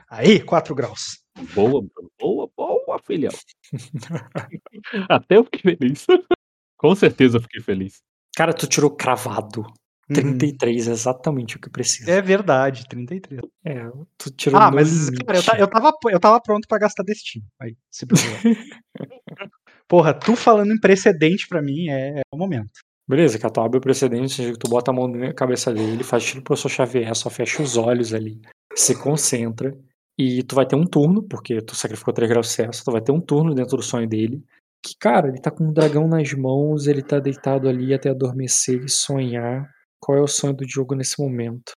Aí, 0.09 0.41
4 0.41 0.75
graus. 0.75 1.21
Boa, 1.55 1.85
boa, 2.19 2.51
boa, 2.57 2.99
filhão. 3.05 3.33
Até 5.09 5.37
eu 5.37 5.45
fiquei 5.45 5.77
feliz. 5.77 6.07
Com 6.77 6.95
certeza 6.95 7.37
eu 7.37 7.43
fiquei 7.43 7.61
feliz. 7.61 8.03
Cara, 8.35 8.53
tu 8.53 8.67
tirou 8.67 8.91
cravado. 8.91 9.67
33 10.13 10.87
uhum. 10.87 10.91
é 10.91 10.95
exatamente 10.95 11.57
o 11.57 11.61
que 11.61 11.71
precisa. 11.71 12.11
É 12.11 12.21
verdade, 12.21 12.89
33. 12.89 13.41
É, 13.65 13.89
tu 14.19 14.31
tirou 14.31 14.61
Ah, 14.61 14.71
mas 14.71 15.11
cara, 15.11 15.39
eu, 15.39 15.61
eu, 15.61 15.69
tava, 15.69 15.93
eu 16.11 16.21
tava 16.21 16.41
pronto 16.41 16.67
pra 16.69 16.79
gastar 16.79 17.03
destino. 17.03 17.45
Aí, 17.61 17.77
se 17.91 18.07
Porra, 19.89 20.15
tu 20.15 20.37
falando 20.37 20.73
em 20.73 20.79
precedente 20.79 21.49
pra 21.49 21.61
mim 21.61 21.89
é, 21.89 22.21
é 22.21 22.23
o 22.33 22.39
momento. 22.39 22.71
Beleza, 23.09 23.39
que 23.39 23.51
tu 23.51 23.61
abre 23.61 23.79
o 23.79 23.81
precedente, 23.81 24.57
tu 24.57 24.71
bota 24.71 24.93
a 24.93 24.95
mão 24.95 25.09
na 25.09 25.35
cabeça 25.35 25.75
dele, 25.75 26.05
faz 26.05 26.23
tiro 26.23 26.43
pro 26.43 26.55
professor 26.55 26.69
Xavier, 26.69 27.13
só 27.17 27.29
fecha 27.29 27.61
os 27.61 27.77
olhos 27.77 28.15
ali, 28.15 28.41
se 28.77 28.95
concentra 28.95 29.77
e 30.17 30.43
tu 30.43 30.55
vai 30.55 30.67
ter 30.67 30.77
um 30.77 30.85
turno, 30.85 31.23
porque 31.23 31.63
tu 31.63 31.75
sacrificou 31.75 32.13
3 32.13 32.31
graus 32.31 32.51
Celsius, 32.51 32.85
tu 32.85 32.93
vai 32.93 33.01
ter 33.01 33.11
um 33.11 33.21
turno 33.21 33.55
dentro 33.55 33.77
do 33.77 33.83
sonho 33.83 34.07
dele. 34.07 34.45
Que, 34.85 34.95
cara, 34.99 35.29
ele 35.29 35.41
tá 35.41 35.51
com 35.51 35.65
um 35.65 35.73
dragão 35.73 36.07
nas 36.07 36.33
mãos, 36.35 36.87
ele 36.87 37.03
tá 37.03 37.19
deitado 37.19 37.69
ali 37.69 37.93
até 37.93 38.11
adormecer 38.11 38.85
e 38.85 38.89
sonhar. 38.89 39.69
Qual 40.01 40.17
é 40.17 40.21
o 40.21 40.27
sonho 40.27 40.55
do 40.55 40.69
jogo 40.69 40.95
nesse 40.95 41.21
momento? 41.21 41.73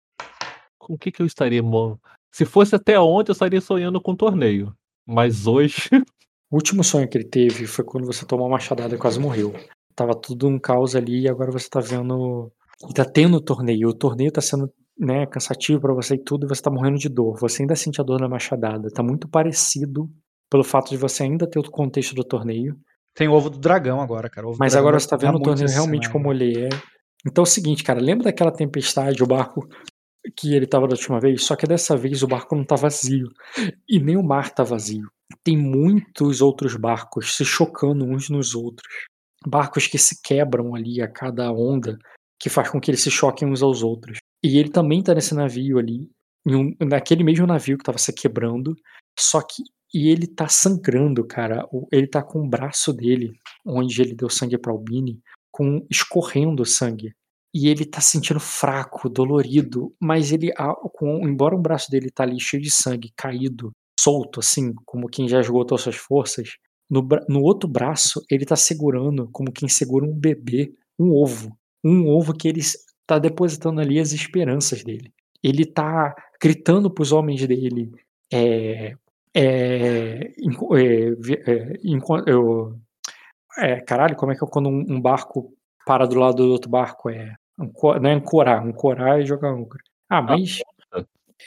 Com 0.77 0.93
o 0.93 0.97
que 0.97 1.11
que 1.11 1.21
eu 1.21 1.25
estaria? 1.25 1.61
Se 2.31 2.45
fosse 2.45 2.75
até 2.75 2.99
ontem, 2.99 3.31
eu 3.31 3.33
estaria 3.33 3.59
sonhando 3.59 3.99
com 3.99 4.11
um 4.11 4.15
torneio. 4.15 4.73
Mas 5.05 5.47
hoje. 5.47 5.89
O 6.51 6.57
último 6.57 6.83
sonho 6.83 7.07
que 7.07 7.17
ele 7.17 7.29
teve 7.29 7.65
foi 7.65 7.85
quando 7.85 8.05
você 8.05 8.25
tomou 8.25 8.45
uma 8.45 8.57
machadada 8.57 8.93
e 8.93 8.97
quase 8.97 9.17
morreu. 9.17 9.53
Tava 9.95 10.13
tudo 10.13 10.49
um 10.49 10.59
caos 10.59 10.97
ali 10.97 11.21
e 11.21 11.29
agora 11.29 11.49
você 11.49 11.69
tá 11.69 11.79
vendo. 11.79 12.51
E 12.89 12.93
tá 12.93 13.05
tendo 13.05 13.39
torneio. 13.39 13.87
O 13.87 13.93
torneio 13.93 14.29
tá 14.33 14.41
sendo 14.41 14.69
né, 14.99 15.25
cansativo 15.27 15.79
para 15.79 15.93
você 15.93 16.15
e 16.15 16.21
tudo, 16.21 16.45
e 16.45 16.49
você 16.49 16.61
tá 16.61 16.69
morrendo 16.69 16.97
de 16.97 17.07
dor. 17.07 17.39
Você 17.39 17.63
ainda 17.63 17.73
sente 17.73 18.01
a 18.01 18.03
dor 18.03 18.19
na 18.19 18.27
machadada. 18.27 18.89
Tá 18.89 19.01
muito 19.01 19.29
parecido 19.29 20.09
pelo 20.49 20.65
fato 20.65 20.89
de 20.89 20.97
você 20.97 21.23
ainda 21.23 21.49
ter 21.49 21.57
o 21.57 21.63
contexto 21.63 22.13
do 22.13 22.23
torneio. 22.23 22.77
Tem 23.15 23.29
o 23.29 23.33
ovo 23.33 23.49
do 23.49 23.57
dragão 23.57 24.01
agora, 24.01 24.29
cara. 24.29 24.47
Mas 24.59 24.75
agora 24.75 24.99
você 24.99 25.07
tá 25.07 25.15
vendo 25.15 25.37
o 25.37 25.41
torneio 25.41 25.69
realmente 25.69 26.09
como 26.09 26.33
ele 26.33 26.65
é. 26.65 26.69
Então 27.25 27.43
é 27.43 27.47
o 27.47 27.49
seguinte, 27.49 27.83
cara, 27.83 27.99
lembra 27.99 28.25
daquela 28.25 28.51
tempestade, 28.51 29.23
o 29.23 29.27
barco 29.27 29.67
que 30.35 30.53
ele 30.53 30.67
tava 30.67 30.87
da 30.87 30.95
última 30.95 31.19
vez? 31.19 31.43
Só 31.43 31.55
que 31.55 31.67
dessa 31.67 31.95
vez 31.95 32.23
o 32.23 32.27
barco 32.27 32.55
não 32.55 32.63
tá 32.63 32.75
vazio. 32.75 33.27
E 33.87 33.99
nem 33.99 34.17
o 34.17 34.23
mar 34.23 34.51
tá 34.53 34.63
vazio. 34.63 35.09
Tem 35.43 35.57
muitos 35.57 36.41
outros 36.41 36.75
barcos 36.75 37.35
se 37.35 37.45
chocando 37.45 38.05
uns 38.05 38.29
nos 38.29 38.55
outros. 38.55 38.87
Barcos 39.45 39.87
que 39.87 39.97
se 39.97 40.21
quebram 40.21 40.75
ali 40.75 41.01
a 41.01 41.07
cada 41.07 41.51
onda, 41.51 41.97
que 42.39 42.49
faz 42.49 42.69
com 42.69 42.79
que 42.79 42.91
eles 42.91 43.01
se 43.01 43.11
choquem 43.11 43.47
uns 43.47 43.63
aos 43.63 43.81
outros. 43.81 44.17
E 44.43 44.57
ele 44.57 44.69
também 44.69 45.03
tá 45.03 45.13
nesse 45.13 45.33
navio 45.33 45.77
ali, 45.77 46.09
um, 46.45 46.75
naquele 46.79 47.23
mesmo 47.23 47.45
navio 47.45 47.77
que 47.77 47.83
tava 47.83 47.97
se 47.97 48.11
quebrando, 48.13 48.75
só 49.17 49.41
que 49.41 49.63
e 49.93 50.09
ele 50.09 50.25
tá 50.25 50.47
sangrando, 50.47 51.25
cara. 51.25 51.67
Ele 51.91 52.07
tá 52.07 52.23
com 52.23 52.39
o 52.39 52.49
braço 52.49 52.93
dele, 52.93 53.33
onde 53.65 54.01
ele 54.01 54.15
deu 54.15 54.29
sangue 54.29 54.57
pra 54.57 54.71
Albini, 54.71 55.19
com 55.51 55.85
escorrendo 55.89 56.65
sangue. 56.65 57.13
E 57.53 57.67
ele 57.67 57.85
tá 57.85 57.99
sentindo 57.99 58.39
fraco, 58.39 59.09
dolorido, 59.09 59.93
mas 59.99 60.31
ele, 60.31 60.51
com, 60.93 61.27
embora 61.27 61.55
o 61.55 61.61
braço 61.61 61.91
dele 61.91 62.09
tá 62.09 62.23
ali 62.23 62.39
cheio 62.39 62.63
de 62.63 62.71
sangue, 62.71 63.11
caído, 63.15 63.71
solto, 63.99 64.39
assim, 64.39 64.73
como 64.85 65.09
quem 65.09 65.27
já 65.27 65.39
esgotou 65.39 65.77
suas 65.77 65.97
forças, 65.97 66.55
no, 66.89 67.07
no 67.29 67.41
outro 67.41 67.69
braço 67.69 68.21
ele 68.29 68.45
tá 68.45 68.55
segurando, 68.55 69.29
como 69.31 69.51
quem 69.51 69.69
segura 69.69 70.05
um 70.05 70.13
bebê, 70.13 70.73
um 70.99 71.11
ovo. 71.11 71.57
Um 71.83 72.07
ovo 72.07 72.33
que 72.33 72.47
ele 72.47 72.61
tá 73.07 73.17
depositando 73.17 73.81
ali 73.81 73.99
as 73.99 74.11
esperanças 74.11 74.83
dele. 74.83 75.11
Ele 75.43 75.65
tá 75.65 76.13
gritando 76.41 76.91
pros 76.91 77.11
homens 77.11 77.45
dele. 77.47 77.91
É. 78.31 78.95
É. 79.33 80.33
é, 80.75 81.11
eu, 82.27 82.75
é 83.57 83.81
caralho, 83.81 84.15
como 84.15 84.31
é 84.31 84.35
que 84.35 84.43
é 84.43 84.47
quando 84.47 84.69
um, 84.69 84.85
um, 84.87 85.01
barco 85.01 85.53
para 85.85 86.05
do 86.05 86.15
lado 86.15 86.37
do 86.37 86.51
outro 86.51 86.69
barco? 86.69 87.09
É. 87.09 87.35
Um, 87.59 87.71
não 87.99 88.09
é 88.09 88.13
ancorar, 88.13 88.65
ancorar 88.65 89.19
e 89.19 89.25
jogar 89.25 89.49
âncora. 89.49 89.83
Ah, 90.09 90.21
mas. 90.21 90.59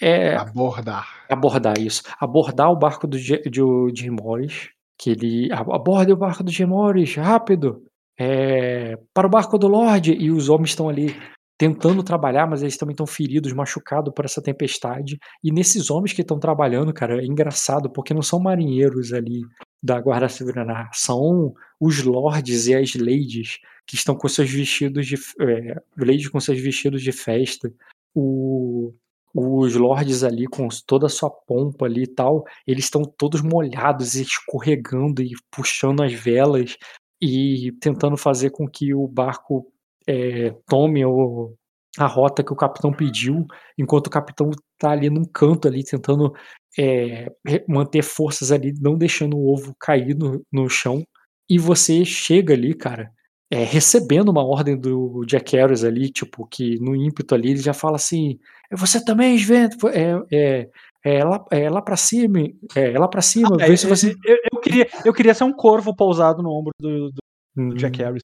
É, 0.00 0.34
abordar. 0.34 1.24
Abordar 1.28 1.78
isso. 1.78 2.02
Abordar 2.18 2.70
o 2.70 2.76
barco 2.76 3.06
do 3.06 3.18
de, 3.18 3.38
de, 3.42 3.92
de 3.92 4.10
Morris. 4.10 4.70
Que 4.98 5.10
ele. 5.10 5.52
Aborde 5.52 6.12
o 6.12 6.16
barco 6.16 6.42
do 6.42 6.50
Jim 6.50 6.66
Morris, 6.66 7.14
rápido! 7.16 7.84
É, 8.18 8.96
para 9.12 9.26
o 9.26 9.30
barco 9.30 9.58
do 9.58 9.66
Lorde! 9.66 10.12
E 10.12 10.30
os 10.30 10.48
homens 10.48 10.70
estão 10.70 10.88
ali 10.88 11.16
tentando 11.56 12.02
trabalhar, 12.02 12.46
mas 12.46 12.62
eles 12.62 12.76
também 12.76 12.94
estão 12.94 13.06
feridos, 13.06 13.52
machucados 13.52 14.12
por 14.14 14.24
essa 14.24 14.42
tempestade. 14.42 15.18
E 15.42 15.52
nesses 15.52 15.90
homens 15.90 16.12
que 16.12 16.22
estão 16.22 16.38
trabalhando, 16.38 16.92
cara, 16.92 17.22
é 17.22 17.26
engraçado, 17.26 17.90
porque 17.90 18.12
não 18.12 18.22
são 18.22 18.40
marinheiros 18.40 19.12
ali 19.12 19.42
da 19.82 20.00
Guarda 20.00 20.28
Civil, 20.28 20.54
são 20.92 21.54
os 21.78 22.02
lords 22.02 22.66
e 22.66 22.74
as 22.74 22.94
ladies 22.94 23.58
que 23.86 23.96
estão 23.96 24.16
com 24.16 24.28
seus 24.28 24.50
vestidos 24.50 25.06
de 25.06 25.16
é, 25.40 25.80
ladies 25.96 26.28
com 26.28 26.40
seus 26.40 26.58
vestidos 26.58 27.02
de 27.02 27.12
festa. 27.12 27.72
O, 28.14 28.94
os 29.34 29.74
lords 29.74 30.22
ali 30.24 30.46
com 30.46 30.68
toda 30.86 31.06
a 31.06 31.10
sua 31.10 31.28
pompa 31.28 31.86
ali 31.86 32.04
e 32.04 32.06
tal, 32.06 32.44
eles 32.66 32.84
estão 32.84 33.02
todos 33.02 33.42
molhados 33.42 34.14
e 34.14 34.22
escorregando 34.22 35.22
e 35.22 35.32
puxando 35.50 36.02
as 36.02 36.12
velas 36.12 36.76
e 37.20 37.72
tentando 37.80 38.16
fazer 38.16 38.50
com 38.50 38.66
que 38.66 38.94
o 38.94 39.06
barco 39.06 39.70
é, 40.06 40.54
tome 40.66 41.04
o, 41.04 41.54
a 41.98 42.06
rota 42.06 42.42
que 42.42 42.52
o 42.52 42.56
capitão 42.56 42.92
pediu, 42.92 43.46
enquanto 43.78 44.08
o 44.08 44.10
capitão 44.10 44.50
tá 44.78 44.90
ali 44.90 45.08
num 45.08 45.24
canto 45.24 45.68
ali 45.68 45.84
tentando 45.84 46.32
é, 46.78 47.30
manter 47.68 48.02
forças 48.02 48.50
ali, 48.50 48.74
não 48.80 48.96
deixando 48.96 49.36
o 49.36 49.52
ovo 49.52 49.74
cair 49.78 50.16
no, 50.16 50.44
no 50.52 50.68
chão. 50.68 51.04
E 51.48 51.58
você 51.58 52.04
chega 52.04 52.54
ali, 52.54 52.74
cara, 52.74 53.10
é, 53.50 53.62
recebendo 53.62 54.30
uma 54.30 54.44
ordem 54.44 54.76
do 54.76 55.24
Jack 55.26 55.56
Harris 55.56 55.84
ali, 55.84 56.10
tipo, 56.10 56.46
que 56.46 56.78
no 56.80 56.96
ímpeto 56.96 57.34
ali 57.34 57.50
ele 57.50 57.60
já 57.60 57.72
fala 57.72 57.96
assim: 57.96 58.38
é 58.70 58.76
você 58.76 59.04
também, 59.04 59.38
Svento, 59.38 59.88
é, 59.88 60.20
é, 60.32 60.68
é, 61.04 61.24
lá, 61.24 61.44
é 61.50 61.70
lá 61.70 61.82
pra 61.82 61.96
cima, 61.96 62.40
é, 62.74 62.92
é 62.92 62.98
lá 62.98 63.06
pra 63.06 63.22
cima. 63.22 63.56
Ah, 63.60 63.66
é, 63.66 63.76
você... 63.76 64.16
eu, 64.24 64.36
eu, 64.52 64.60
queria, 64.60 64.88
eu 65.04 65.12
queria 65.12 65.34
ser 65.34 65.44
um 65.44 65.52
corvo 65.52 65.94
pousado 65.94 66.42
no 66.42 66.50
ombro 66.50 66.72
do, 66.80 67.10
do, 67.10 67.20
do 67.68 67.76
Jack 67.76 68.00
hum. 68.00 68.04
Harris. 68.04 68.22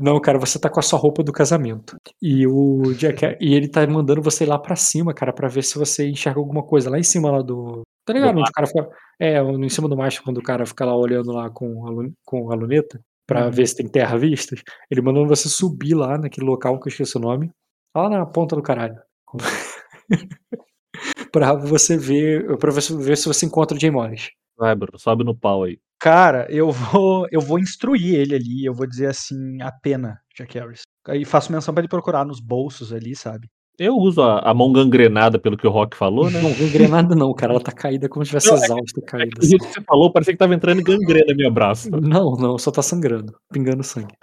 Não, 0.00 0.20
cara, 0.20 0.38
você 0.38 0.58
tá 0.58 0.68
com 0.68 0.80
a 0.80 0.82
sua 0.82 0.98
roupa 0.98 1.22
do 1.22 1.32
casamento. 1.32 1.96
E 2.20 2.46
o 2.46 2.92
Jack, 2.94 3.36
e 3.40 3.54
ele 3.54 3.68
tá 3.68 3.86
mandando 3.86 4.20
você 4.22 4.44
ir 4.44 4.48
lá 4.48 4.58
pra 4.58 4.74
cima, 4.76 5.14
cara, 5.14 5.32
pra 5.32 5.48
ver 5.48 5.62
se 5.62 5.78
você 5.78 6.08
enxerga 6.08 6.40
alguma 6.40 6.62
coisa. 6.64 6.90
Lá 6.90 6.98
em 6.98 7.02
cima 7.02 7.30
lá 7.30 7.42
do. 7.42 7.82
Tá 8.04 8.12
ligado? 8.12 8.38
Onde 8.38 8.50
o 8.50 8.52
cara 8.52 8.66
fica. 8.66 8.88
É, 9.20 9.38
em 9.40 9.68
cima 9.68 9.88
do 9.88 9.96
mastro, 9.96 10.24
quando 10.24 10.38
o 10.38 10.42
cara 10.42 10.66
fica 10.66 10.84
lá 10.84 10.96
olhando 10.96 11.30
lá 11.32 11.48
com 11.50 11.86
a, 11.86 12.08
com 12.24 12.50
a 12.50 12.54
luneta, 12.56 13.00
pra 13.26 13.44
Uhum. 13.46 13.50
ver 13.52 13.66
se 13.68 13.76
tem 13.76 13.88
terra 13.88 14.16
vistas. 14.18 14.60
Ele 14.90 15.00
mandando 15.00 15.28
você 15.28 15.48
subir 15.48 15.94
lá 15.94 16.18
naquele 16.18 16.46
local 16.46 16.80
que 16.80 16.88
eu 16.88 16.90
esqueci 16.90 17.16
o 17.16 17.20
nome. 17.20 17.50
Lá 17.96 18.08
na 18.08 18.26
ponta 18.26 18.56
do 18.56 18.62
caralho. 18.62 18.96
pra 21.32 21.54
você 21.54 21.96
ver. 21.96 22.56
Pra 22.58 22.72
você 22.72 22.96
ver 22.96 23.16
se 23.16 23.26
você 23.28 23.46
encontra 23.46 23.76
o 23.76 23.80
Jay 23.80 23.90
Morris. 23.90 24.30
Vai, 24.56 24.74
Bruno, 24.74 24.98
sobe 24.98 25.24
no 25.24 25.34
pau 25.34 25.64
aí. 25.64 25.78
Cara, 26.00 26.46
eu 26.50 26.70
vou, 26.70 27.26
eu 27.30 27.40
vou 27.40 27.58
instruir 27.58 28.14
ele 28.14 28.34
ali, 28.34 28.64
eu 28.64 28.74
vou 28.74 28.86
dizer 28.86 29.06
assim, 29.06 29.60
a 29.62 29.70
pena, 29.70 30.18
Jack 30.36 30.58
Harris. 30.58 30.82
Aí 31.06 31.24
faço 31.24 31.52
menção 31.52 31.72
pra 31.72 31.80
ele 31.80 31.88
procurar 31.88 32.24
nos 32.24 32.40
bolsos 32.40 32.92
ali, 32.92 33.14
sabe? 33.14 33.48
Eu 33.78 33.96
uso 33.96 34.20
a, 34.20 34.38
a 34.40 34.52
mão 34.52 34.72
gangrenada, 34.72 35.38
pelo 35.38 35.56
que 35.56 35.66
o 35.66 35.70
Rock 35.70 35.96
falou, 35.96 36.30
né? 36.30 36.40
Não, 36.42 36.52
gangrenada 36.52 37.14
não, 37.14 37.32
cara. 37.32 37.52
Ela 37.52 37.62
tá 37.62 37.72
caída 37.72 38.08
como 38.08 38.24
se 38.24 38.28
tivesse 38.30 38.48
Não, 38.48 38.56
é 38.56 38.64
exausto 38.64 39.02
caída. 39.02 39.30
Do 39.30 39.38
assim. 39.44 39.56
que 39.58 39.64
você 39.64 39.80
falou, 39.80 40.12
parecia 40.12 40.34
que 40.34 40.38
tava 40.38 40.54
entrando 40.54 40.80
em 40.80 40.84
gangrena 40.84 41.32
no 41.32 41.36
meu 41.36 41.50
braço. 41.50 41.90
Não, 41.90 42.36
não, 42.36 42.58
só 42.58 42.70
tá 42.70 42.82
sangrando, 42.82 43.34
pingando 43.52 43.82
sangue. 43.82 44.14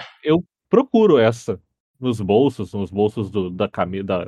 Procuro 0.69 1.17
essa 1.17 1.59
nos 1.99 2.22
bolsos, 2.22 2.74
nos 2.74 2.91
bolsos 2.91 3.32
do, 3.32 3.49
da 3.49 3.67
camisa, 3.67 4.03
da, 4.03 4.25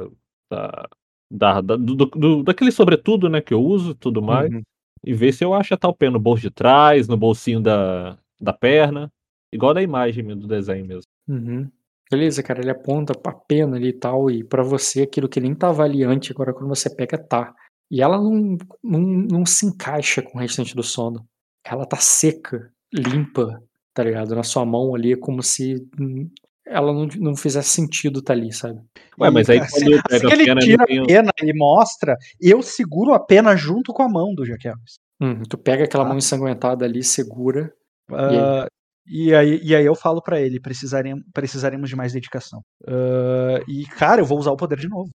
da, 0.49 0.89
da, 1.29 1.61
da- 1.61 1.75
do, 1.77 1.95
do- 1.95 2.43
daquele 2.43 2.71
sobretudo, 2.71 3.29
né, 3.29 3.39
que 3.41 3.53
eu 3.53 3.61
uso, 3.63 3.93
tudo 3.93 4.21
mais, 4.21 4.51
Uhum. 4.51 4.61
E 5.03 5.13
ver 5.13 5.33
se 5.33 5.43
eu 5.43 5.53
acho 5.53 5.73
a 5.73 5.77
tal 5.77 5.93
pena 5.93 6.13
no 6.13 6.19
bolso 6.19 6.43
de 6.43 6.51
trás, 6.51 7.07
no 7.07 7.17
bolsinho 7.17 7.61
da, 7.61 8.17
da 8.39 8.53
perna, 8.53 9.11
igual 9.51 9.73
da 9.73 9.81
imagem 9.81 10.25
do 10.37 10.47
desenho 10.47 10.85
mesmo. 10.85 11.09
Uhum. 11.27 11.69
Beleza, 12.11 12.43
cara, 12.43 12.59
ele 12.59 12.69
aponta 12.69 13.13
a 13.13 13.33
pena 13.33 13.77
ali 13.77 13.89
e 13.89 13.93
tal, 13.93 14.29
e 14.29 14.43
pra 14.43 14.63
você 14.63 15.03
aquilo 15.03 15.29
que 15.29 15.39
nem 15.39 15.55
tava 15.55 15.83
ali 15.83 16.03
antes, 16.03 16.31
agora 16.31 16.53
quando 16.53 16.67
você 16.67 16.93
pega, 16.93 17.17
tá. 17.17 17.55
E 17.89 18.01
ela 18.01 18.17
não, 18.17 18.57
não, 18.83 18.99
não 18.99 19.45
se 19.45 19.65
encaixa 19.65 20.21
com 20.21 20.37
o 20.37 20.41
restante 20.41 20.75
do 20.75 20.83
sono. 20.83 21.25
Ela 21.65 21.85
tá 21.85 21.97
seca, 21.97 22.71
limpa, 22.93 23.63
tá 23.93 24.03
ligado? 24.03 24.35
Na 24.35 24.43
sua 24.43 24.65
mão 24.65 24.93
ali, 24.93 25.13
é 25.13 25.17
como 25.17 25.41
se 25.41 25.87
hum, 25.99 26.29
ela 26.71 26.93
não, 26.93 27.07
não 27.19 27.35
fizesse 27.35 27.69
sentido 27.69 28.21
tá 28.21 28.33
ali, 28.33 28.51
sabe? 28.53 28.79
Ué, 29.19 29.27
E, 29.27 29.31
mas 29.31 29.49
aí 29.49 29.59
quando 29.69 29.91
eu 29.91 29.99
assim 29.99 30.07
pego 30.09 30.27
que 30.27 30.33
a 30.33 30.35
ele 30.35 30.45
pena, 30.45 30.61
tira 30.61 30.83
eu 30.83 30.87
tenho... 30.87 31.03
a 31.03 31.05
pena 31.07 31.31
e 31.43 31.53
mostra, 31.57 32.17
eu 32.39 32.61
seguro 32.61 33.13
a 33.13 33.19
pena 33.19 33.55
junto 33.55 33.93
com 33.93 34.03
a 34.03 34.09
mão 34.09 34.33
do 34.33 34.45
Jack 34.45 34.65
Harris. 34.67 34.99
Hum, 35.21 35.43
tu 35.47 35.57
pega 35.57 35.83
aquela 35.83 36.03
Tá. 36.03 36.09
mão 36.09 36.17
ensanguentada 36.17 36.85
ali, 36.85 37.03
segura. 37.03 37.71
Ah, 38.11 38.67
e, 39.07 39.33
aí, 39.33 39.59
e 39.63 39.75
aí 39.75 39.85
eu 39.85 39.95
falo 39.95 40.21
pra 40.21 40.39
ele, 40.39 40.59
precisarem, 40.59 41.15
precisaremos 41.33 41.89
de 41.89 41.95
mais 41.95 42.13
dedicação. 42.13 42.61
Ah, 42.87 43.59
e, 43.67 43.85
cara, 43.85 44.21
eu 44.21 44.25
vou 44.25 44.39
usar 44.39 44.51
o 44.51 44.57
poder 44.57 44.77
de 44.79 44.87
novo. 44.89 45.09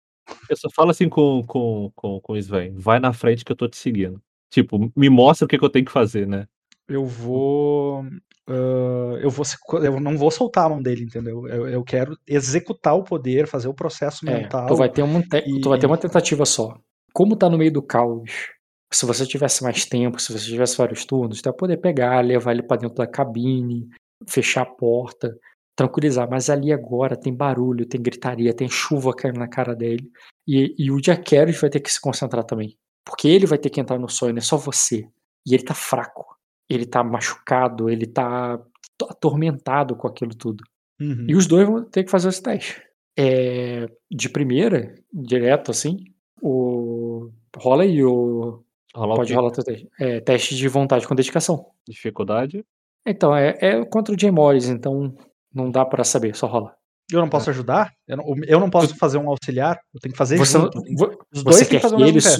Eu 0.49 0.57
só 0.57 0.69
falo 0.75 0.89
assim 0.91 1.07
com, 1.07 1.43
com, 1.47 1.91
com, 1.95 2.19
com 2.19 2.33
o 2.33 2.37
Sven, 2.37 2.73
vai 2.77 2.99
na 2.99 3.13
frente 3.13 3.45
que 3.45 3.51
eu 3.51 3.55
tô 3.55 3.67
te 3.67 3.77
seguindo. 3.77 4.19
Tipo, 4.51 4.91
me 4.95 5.09
mostra 5.09 5.45
o 5.45 5.47
que, 5.47 5.57
que 5.57 5.65
eu 5.65 5.69
tenho 5.69 5.85
que 5.85 5.91
fazer, 5.91 6.27
né? 6.27 6.45
Eu 6.87 7.05
vou. 7.05 8.03
ah, 8.47 9.17
eu 9.21 9.29
vou 9.29 9.45
eu 9.83 9.99
não 9.99 10.17
vou 10.17 10.29
soltar 10.31 10.65
a 10.65 10.69
mão 10.69 10.81
dele, 10.81 11.03
entendeu? 11.03 11.47
Eu, 11.47 11.67
eu 11.67 11.83
quero 11.83 12.17
executar 12.27 12.95
o 12.95 13.03
poder, 13.03 13.47
fazer 13.47 13.67
o 13.67 13.73
processo 13.73 14.27
É, 14.29 14.33
mental. 14.43 14.67
tu 14.67 14.75
vai, 14.75 14.89
ter 14.89 15.01
uma 15.01 15.19
e- 15.33 15.61
tu 15.61 15.69
vai 15.69 15.79
ter 15.79 15.87
uma 15.87 15.97
tentativa 15.97 16.45
só. 16.45 16.77
Como 17.13 17.35
tá 17.35 17.49
no 17.49 17.57
meio 17.57 17.71
do 17.71 17.81
caos, 17.81 18.49
se 18.93 19.05
você 19.05 19.25
tivesse 19.25 19.63
mais 19.63 19.85
tempo, 19.85 20.19
se 20.21 20.31
você 20.31 20.45
tivesse 20.45 20.77
vários 20.77 21.05
turnos, 21.05 21.41
tu 21.41 21.47
ia 21.47 21.53
poder 21.53 21.77
pegar, 21.77 22.19
levar 22.23 22.51
ele 22.51 22.61
pra 22.63 22.77
dentro 22.77 22.95
da 22.97 23.07
cabine, 23.07 23.87
fechar 24.27 24.61
a 24.63 24.65
porta, 24.65 25.35
tranquilizar. 25.75 26.29
Mas 26.29 26.49
ali 26.49 26.71
agora 26.71 27.15
tem 27.17 27.33
barulho, 27.33 27.85
tem 27.85 28.01
gritaria, 28.01 28.53
tem 28.53 28.69
chuva 28.69 29.13
caindo 29.13 29.39
na 29.39 29.47
cara 29.47 29.75
dele. 29.75 30.09
E, 30.47 30.75
e 30.77 30.91
o 30.91 30.99
Jack 31.01 31.33
Harris 31.35 31.59
vai 31.59 31.69
ter 31.69 31.79
que 31.79 31.91
se 31.91 31.99
concentrar 31.99 32.43
também. 32.43 32.77
Porque 33.03 33.27
ele 33.27 33.45
vai 33.47 33.57
ter 33.57 33.69
que 33.69 33.79
entrar 33.79 33.97
no 33.97 34.09
sonho, 34.09 34.33
não 34.33 34.39
é 34.39 34.41
só 34.41 34.57
você. 34.57 35.07
E 35.47 35.53
ele 35.53 35.63
tá 35.63 35.73
fraco. 35.73 36.34
Ele 36.69 36.85
tá 36.85 37.03
machucado, 37.03 37.89
ele 37.89 38.05
tá 38.05 38.57
to- 38.97 39.07
atormentado 39.09 39.95
com 39.95 40.07
aquilo 40.07 40.33
tudo. 40.35 40.63
Uhum. 40.99 41.25
E 41.29 41.35
os 41.35 41.45
dois 41.47 41.67
vão 41.67 41.83
ter 41.83 42.03
que 42.03 42.11
fazer 42.11 42.29
esse 42.29 42.41
teste. 42.41 42.81
É, 43.17 43.87
de 44.11 44.29
primeira, 44.29 44.93
direto 45.13 45.71
assim, 45.71 45.97
o. 46.41 47.29
Rola 47.57 47.83
aí 47.83 48.03
o. 48.03 48.61
Rolar 48.95 49.13
o 49.13 49.17
Pode 49.17 49.27
quê? 49.29 49.35
rolar 49.35 49.51
teu 49.51 49.63
teste. 49.63 49.89
É, 49.99 50.19
teste 50.21 50.55
de 50.55 50.67
vontade 50.67 51.07
com 51.07 51.15
dedicação. 51.15 51.67
Dificuldade. 51.87 52.63
Então, 53.05 53.35
é, 53.35 53.57
é 53.61 53.85
contra 53.85 54.13
o 54.15 54.19
Jay 54.19 54.31
Morris, 54.31 54.67
então 54.67 55.13
não 55.53 55.69
dá 55.69 55.85
pra 55.85 56.03
saber, 56.03 56.35
só 56.35 56.47
rola. 56.47 56.73
Eu 57.11 57.19
não 57.19 57.29
posso 57.29 57.49
ajudar? 57.51 57.93
Eu 58.07 58.17
não, 58.17 58.25
eu 58.47 58.59
não 58.59 58.69
posso 58.69 58.95
fazer 58.97 59.17
um 59.19 59.29
auxiliar? 59.29 59.79
Eu 59.93 59.99
tenho 59.99 60.11
que 60.13 60.17
fazer 60.17 60.37
Você, 60.37 60.57
junto. 60.57 60.81
vo- 60.97 61.15
Os 61.31 61.43
dois 61.43 61.57
você 61.57 61.65
têm 61.65 61.77
que 61.77 61.83
fazer 61.83 61.95
o 61.95 61.97
que 61.99 62.03
eles. 62.05 62.37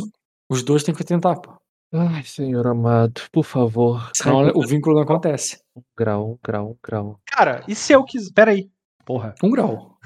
Os 0.49 0.63
dois 0.63 0.83
têm 0.83 0.95
que 0.95 1.03
tentar, 1.03 1.35
pô. 1.35 1.55
Ai, 1.98 2.24
senhor 2.24 2.67
amado, 2.67 3.22
por 3.32 3.43
favor. 3.45 4.09
Senão 4.14 4.41
Ai, 4.41 4.51
o 4.53 4.65
vínculo 4.67 4.95
não 4.95 5.03
acontece. 5.03 5.59
Um 5.75 5.82
grau, 5.98 6.32
um 6.32 6.38
grau, 6.43 6.72
um 6.72 6.75
grau. 6.83 7.19
Cara, 7.25 7.64
e 7.67 7.75
se 7.75 7.93
eu 7.93 8.03
quiser. 8.03 8.33
Pera 8.33 8.51
aí. 8.51 8.69
Porra, 9.06 9.33
Um 9.43 9.49
grau. 9.51 9.98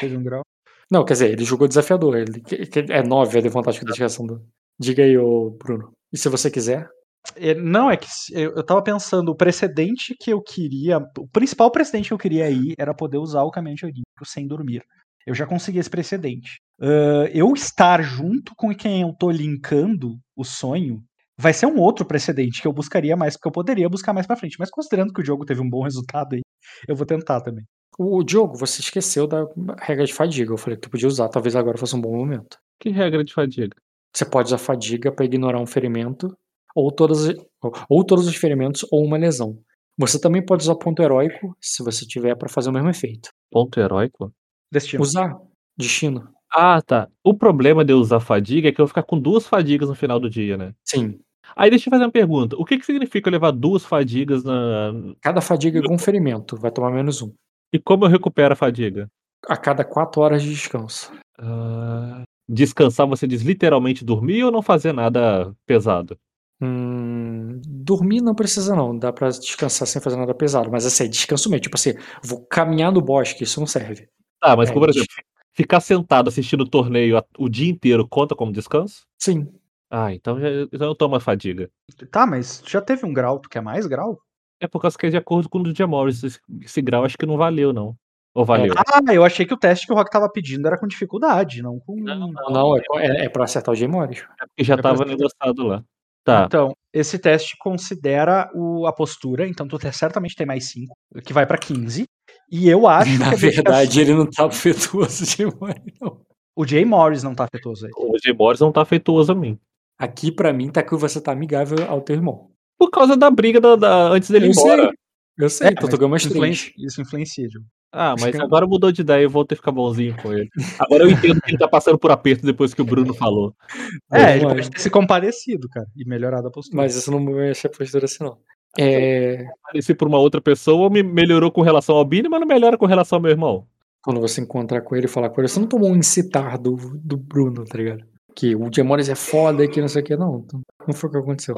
Teve 0.00 0.16
um 0.16 0.22
grau. 0.22 0.42
Não, 0.90 1.04
quer 1.04 1.12
dizer, 1.14 1.30
ele 1.32 1.44
jogou 1.44 1.68
desafiador. 1.68 2.16
Ele, 2.16 2.40
que- 2.40 2.66
que- 2.66 2.92
é 2.92 3.02
9 3.02 3.38
a 3.38 3.42
de 3.42 3.48
vontade 3.48 3.78
com 3.78 3.86
dedicação 3.86 4.26
do. 4.26 4.42
Diga 4.78 5.02
aí, 5.04 5.16
ô 5.16 5.50
Bruno. 5.50 5.92
E 6.12 6.18
se 6.18 6.28
você 6.28 6.50
quiser? 6.50 6.88
É, 7.36 7.54
Não, 7.54 7.90
é 7.90 7.96
que 7.96 8.06
eu, 8.32 8.54
eu 8.56 8.64
tava 8.64 8.82
pensando, 8.82 9.30
o 9.30 9.36
precedente 9.36 10.14
que 10.18 10.30
eu 10.32 10.40
queria. 10.42 10.98
O 11.18 11.28
principal 11.28 11.70
precedente 11.70 12.08
que 12.08 12.14
eu 12.14 12.18
queria 12.18 12.44
aí 12.46 12.74
era 12.78 12.94
poder 12.94 13.18
usar 13.18 13.42
o 13.42 13.50
caminho 13.50 13.76
de 13.76 13.84
Olimpo 13.86 14.24
sem 14.24 14.46
dormir. 14.46 14.82
Eu 15.26 15.34
já 15.34 15.46
consegui 15.46 15.78
esse 15.78 15.90
precedente. 15.90 16.58
Ah, 16.80 17.28
eu 17.32 17.52
estar 17.52 18.02
junto 18.02 18.52
com 18.56 18.74
quem 18.74 19.02
eu 19.02 19.12
tô 19.12 19.30
linkando 19.30 20.16
o 20.36 20.42
sonho 20.44 21.02
vai 21.38 21.52
ser 21.52 21.66
um 21.66 21.78
outro 21.78 22.04
precedente 22.06 22.60
que 22.62 22.68
eu 22.68 22.72
buscaria 22.72 23.16
mais, 23.16 23.34
porque 23.36 23.48
eu 23.48 23.52
poderia 23.52 23.88
buscar 23.88 24.12
mais 24.12 24.26
pra 24.26 24.36
frente. 24.36 24.56
Mas 24.58 24.70
considerando 24.70 25.12
que 25.12 25.20
o 25.20 25.24
jogo 25.24 25.44
teve 25.44 25.60
um 25.60 25.68
bom 25.70 25.82
resultado 25.82 26.34
aí, 26.34 26.42
eu 26.88 26.96
vou 26.96 27.06
tentar 27.06 27.40
também. 27.40 27.64
O 27.98 28.22
Diogo, 28.22 28.56
você 28.56 28.80
esqueceu 28.80 29.26
da 29.26 29.44
regra 29.80 30.04
de 30.04 30.14
fadiga. 30.14 30.52
Eu 30.52 30.58
falei 30.58 30.76
que 30.76 30.82
tu 30.82 30.90
podia 30.90 31.08
usar, 31.08 31.28
talvez 31.28 31.56
agora 31.56 31.78
fosse 31.78 31.96
um 31.96 32.00
bom 32.00 32.16
momento. 32.16 32.58
que 32.80 32.90
regra 32.90 33.24
de 33.24 33.32
fadiga. 33.34 33.76
Você 34.14 34.24
pode 34.24 34.46
usar 34.48 34.58
fadiga 34.58 35.10
para 35.12 35.24
ignorar 35.24 35.60
um 35.60 35.66
ferimento, 35.66 36.32
ou, 36.76 36.92
todas, 36.92 37.28
ou- 37.60 37.72
ou 37.88 38.04
todos 38.04 38.26
os 38.28 38.36
ferimentos, 38.36 38.86
ou 38.92 39.04
uma 39.04 39.16
lesão. 39.18 39.58
Você 39.98 40.20
também 40.20 40.44
pode 40.44 40.62
usar 40.62 40.76
ponto 40.76 41.02
heróico, 41.02 41.56
se 41.60 41.82
você 41.82 42.06
tiver, 42.06 42.36
para 42.36 42.48
fazer 42.48 42.70
o 42.70 42.72
mesmo 42.72 42.88
efeito. 42.88 43.30
Ponto 43.50 43.80
heróico? 43.80 44.32
Destino. 44.72 45.02
Usar 45.02 45.36
destino. 45.76 46.28
Ah, 46.52 46.80
tá. 46.80 47.08
O 47.24 47.34
problema 47.34 47.84
de 47.84 47.92
eu 47.92 47.98
usar 47.98 48.20
fadiga 48.20 48.68
é 48.68 48.72
que 48.72 48.80
eu 48.80 48.84
vou 48.84 48.88
ficar 48.88 49.02
com 49.02 49.18
duas 49.18 49.46
fadigas 49.46 49.88
no 49.88 49.94
final 49.96 50.20
do 50.20 50.30
dia, 50.30 50.56
né? 50.56 50.72
Sim. 50.84 51.18
Aí 51.56 51.70
deixa 51.70 51.88
eu 51.88 51.90
fazer 51.90 52.04
uma 52.04 52.10
pergunta. 52.12 52.56
O 52.56 52.64
que, 52.64 52.78
que 52.78 52.86
significa 52.86 53.30
levar 53.30 53.50
duas 53.50 53.84
fadigas 53.84 54.44
na. 54.44 54.92
Cada 55.20 55.40
fadiga 55.40 55.82
com 55.82 55.98
ferimento 55.98 56.56
vai 56.56 56.70
tomar 56.70 56.90
menos 56.90 57.22
um. 57.22 57.32
E 57.72 57.78
como 57.78 58.04
eu 58.04 58.08
recupero 58.08 58.52
a 58.52 58.56
fadiga? 58.56 59.08
A 59.46 59.56
cada 59.56 59.84
quatro 59.84 60.20
horas 60.22 60.42
de 60.42 60.50
descanso. 60.50 61.12
Ah, 61.38 62.22
descansar, 62.48 63.06
você 63.06 63.26
diz 63.26 63.42
literalmente 63.42 64.04
dormir 64.04 64.44
ou 64.44 64.50
não 64.50 64.62
fazer 64.62 64.92
nada 64.92 65.54
pesado? 65.66 66.18
Hum, 66.60 67.60
dormir 67.64 68.20
não 68.20 68.34
precisa 68.34 68.74
não, 68.74 68.98
dá 68.98 69.12
pra 69.12 69.28
descansar 69.28 69.86
sem 69.86 70.02
fazer 70.02 70.16
nada 70.16 70.34
pesado, 70.34 70.68
mas 70.70 70.84
assim, 70.84 71.08
descanso 71.08 71.48
mesmo, 71.48 71.62
tipo 71.62 71.76
assim, 71.76 71.92
vou 72.24 72.44
caminhar 72.46 72.90
no 72.90 73.00
bosque, 73.00 73.44
isso 73.44 73.60
não 73.60 73.66
serve. 73.66 74.08
Tá, 74.40 74.56
mas 74.56 74.70
É, 74.70 74.72
por 74.72 74.86
des- 74.88 74.96
exemplo, 74.96 75.14
ficar 75.52 75.80
sentado 75.80 76.28
assistindo 76.28 76.62
o 76.62 76.68
torneio 76.68 77.22
o 77.38 77.48
dia 77.48 77.70
inteiro 77.70 78.08
conta 78.08 78.34
como 78.34 78.50
descanso? 78.52 79.02
Sim, 79.20 79.46
Ah, 79.90 80.12
então, 80.12 80.38
já, 80.40 80.48
então 80.72 80.88
eu 80.88 80.94
tomo 80.94 81.16
a 81.16 81.20
fadiga. 81.20 81.70
Tá, 82.10 82.26
mas 82.26 82.62
já 82.66 82.80
teve 82.80 83.06
um 83.06 83.12
grau, 83.12 83.38
tu 83.38 83.48
quer 83.48 83.60
mais 83.62 83.86
grau? 83.86 84.18
É 84.60 84.66
por 84.66 84.80
causa 84.82 84.98
que 84.98 85.06
é 85.06 85.10
de 85.10 85.16
acordo 85.16 85.48
com 85.48 85.58
o 85.58 85.62
do 85.62 85.74
Jim 85.74 85.84
Morris. 85.86 86.22
Esse, 86.22 86.38
esse 86.62 86.82
grau 86.82 87.04
acho 87.04 87.16
que 87.16 87.24
não 87.26 87.36
valeu, 87.36 87.72
não. 87.72 87.94
Ou 88.34 88.44
valeu? 88.44 88.74
Ah, 88.76 89.14
eu 89.14 89.24
achei 89.24 89.46
que 89.46 89.54
o 89.54 89.58
teste 89.58 89.86
que 89.86 89.92
o 89.92 89.96
Rock 89.96 90.10
tava 90.10 90.30
pedindo 90.30 90.66
era 90.66 90.78
com 90.78 90.86
dificuldade, 90.86 91.62
não 91.62 91.78
com. 91.80 91.96
não, 92.00 92.30
não, 92.50 92.76
é, 92.76 92.82
é, 92.98 93.24
é 93.24 93.28
pra 93.28 93.44
acertar 93.44 93.72
o 93.72 93.76
G-Morris. 93.76 94.22
Porque 94.38 94.62
já 94.64 94.74
é 94.74 94.82
tava 94.82 95.04
negociado 95.04 95.62
lá. 95.66 95.82
Tá. 96.24 96.44
Então, 96.46 96.76
esse 96.92 97.18
teste 97.18 97.56
considera 97.58 98.50
o, 98.54 98.86
a 98.86 98.92
postura, 98.92 99.48
então 99.48 99.66
tu 99.66 99.78
te- 99.78 99.90
certamente 99.92 100.34
tem 100.36 100.46
mais 100.46 100.68
5, 100.70 100.94
que 101.24 101.32
vai 101.32 101.46
pra 101.46 101.56
15. 101.56 102.04
E 102.52 102.68
eu 102.68 102.86
acho 102.86 103.10
Na 103.18 103.30
dedicação- 103.30 103.50
verdade, 103.54 104.00
ele 104.00 104.12
não 104.14 104.28
tá 104.28 104.44
afetuoso 104.46 105.24
de 105.24 105.30
G-Morris, 105.30 105.76
não. 106.00 106.20
o 106.54 106.66
Jay 106.66 106.84
Morris 106.84 107.22
não 107.22 107.34
tá 107.34 107.44
afetoso 107.44 107.86
aí. 107.86 107.92
O 107.96 108.16
Jim 108.22 108.34
Morris 108.34 108.60
não 108.60 108.70
tá 108.70 108.82
afetuoso 108.82 109.32
a 109.32 109.34
mim. 109.34 109.58
Aqui 109.98 110.30
pra 110.30 110.52
mim 110.52 110.70
tá 110.70 110.82
que 110.82 110.94
você 110.96 111.20
tá 111.20 111.32
amigável 111.32 111.78
ao 111.88 112.00
teu 112.00 112.16
irmão. 112.16 112.48
Por 112.78 112.90
causa 112.90 113.16
da 113.16 113.30
briga 113.30 113.60
da, 113.60 113.74
da- 113.76 114.08
antes 114.10 114.30
dele 114.30 114.46
ir 114.46 114.48
Eu 114.50 114.54
sei. 114.54 114.62
embora. 114.64 114.92
Eu 115.36 115.50
sei, 115.50 115.66
É, 115.68 115.70
então 115.70 115.88
tu 115.88 115.96
ganhou 115.96 116.10
mais 116.10 116.24
influencia- 116.24 116.72
Isso 116.78 117.00
influencia, 117.00 117.48
Diogo. 117.48 117.66
Ah, 117.92 118.14
mas 118.20 118.36
que- 118.36 118.42
agora 118.42 118.66
mudou 118.66 118.92
de 118.92 119.00
ideia, 119.00 119.22
eu 119.22 119.30
vou 119.30 119.44
ter 119.44 119.54
que 119.54 119.60
ficar 119.60 119.72
bonzinho 119.72 120.14
com 120.20 120.32
ele. 120.32 120.48
Agora 120.78 121.04
eu 121.04 121.10
entendo 121.10 121.40
que 121.40 121.50
ele 121.50 121.58
tá 121.58 121.66
passando 121.68 121.98
por 121.98 122.10
aperto 122.10 122.44
depois 122.44 122.74
que 122.74 122.82
o 122.82 122.84
Bruno 122.84 123.14
falou. 123.14 123.54
É, 124.12 124.36
ele 124.36 124.44
lá. 124.46 124.54
pode 124.54 124.70
ter 124.70 124.78
se 124.80 124.90
comparecido, 124.90 125.68
cara, 125.68 125.86
e 125.96 126.04
melhorado 126.04 126.48
a 126.48 126.50
postura. 126.50 126.76
Mas 126.82 126.94
isso 126.96 127.10
não 127.10 127.18
mexe 127.20 127.66
a 127.66 127.70
postura 127.70 128.04
assim, 128.04 128.22
não. 128.24 128.36
É... 128.78 129.46
Apareci 129.64 129.94
por 129.94 130.06
uma 130.06 130.18
outra 130.18 130.40
pessoa, 130.40 130.90
me 130.90 131.02
melhorou 131.02 131.50
com 131.50 131.62
relação 131.62 131.96
ao 131.96 132.04
Bini, 132.04 132.28
mas 132.28 132.40
não 132.40 132.46
melhora 132.46 132.76
com 132.76 132.86
relação 132.86 133.16
ao 133.16 133.22
meu 133.22 133.30
irmão. 133.30 133.66
Quando 134.02 134.20
você 134.20 134.40
encontrar 134.40 134.82
com 134.82 134.94
ele 134.94 135.06
e 135.06 135.08
falar 135.08 135.30
com 135.30 135.40
ele, 135.40 135.48
você 135.48 135.58
não 135.58 135.66
tomou 135.66 135.90
um 135.90 135.96
incitar 135.96 136.58
do, 136.58 136.76
do 137.02 137.16
Bruno, 137.16 137.64
tá 137.64 137.76
ligado? 137.78 138.04
Que 138.38 138.54
o 138.54 138.70
Diamores 138.70 139.08
é 139.08 139.16
foda 139.16 139.64
e 139.64 139.68
que 139.68 139.80
não 139.80 139.88
sei 139.88 140.00
o 140.00 140.04
que, 140.04 140.16
não. 140.16 140.46
Não 140.86 140.94
foi 140.94 141.08
o 141.08 141.12
que 141.12 141.18
aconteceu. 141.18 141.56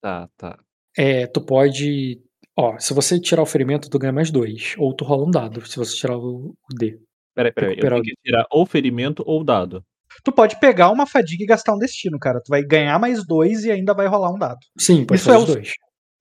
Tá, 0.00 0.26
tá. 0.38 0.58
É, 0.96 1.26
tu 1.26 1.42
pode. 1.42 2.22
Ó, 2.56 2.78
se 2.78 2.94
você 2.94 3.20
tirar 3.20 3.42
o 3.42 3.46
ferimento, 3.46 3.90
tu 3.90 3.98
ganha 3.98 4.14
mais 4.14 4.30
dois. 4.30 4.74
Ou 4.78 4.96
tu 4.96 5.04
rola 5.04 5.26
um 5.26 5.30
dado, 5.30 5.66
se 5.66 5.76
você 5.76 5.94
tirar 5.94 6.16
o, 6.16 6.54
o 6.54 6.74
D. 6.74 6.98
Peraí, 7.34 7.52
peraí. 7.52 7.76
Eu 7.76 7.90
tenho 7.90 8.02
que 8.02 8.14
tirar 8.24 8.46
ou 8.50 8.64
ferimento 8.64 9.22
ou 9.26 9.44
dado. 9.44 9.84
Tu 10.24 10.32
pode 10.32 10.58
pegar 10.58 10.90
uma 10.90 11.06
fadiga 11.06 11.44
e 11.44 11.46
gastar 11.46 11.74
um 11.74 11.78
destino, 11.78 12.18
cara. 12.18 12.40
Tu 12.40 12.48
vai 12.48 12.62
ganhar 12.62 12.98
mais 12.98 13.26
dois 13.26 13.64
e 13.64 13.70
ainda 13.70 13.92
vai 13.92 14.06
rolar 14.06 14.32
um 14.32 14.38
dado. 14.38 14.60
Sim, 14.78 15.04
pode 15.04 15.20
Isso 15.20 15.30
é 15.30 15.36
os 15.36 15.44
dois. 15.44 15.72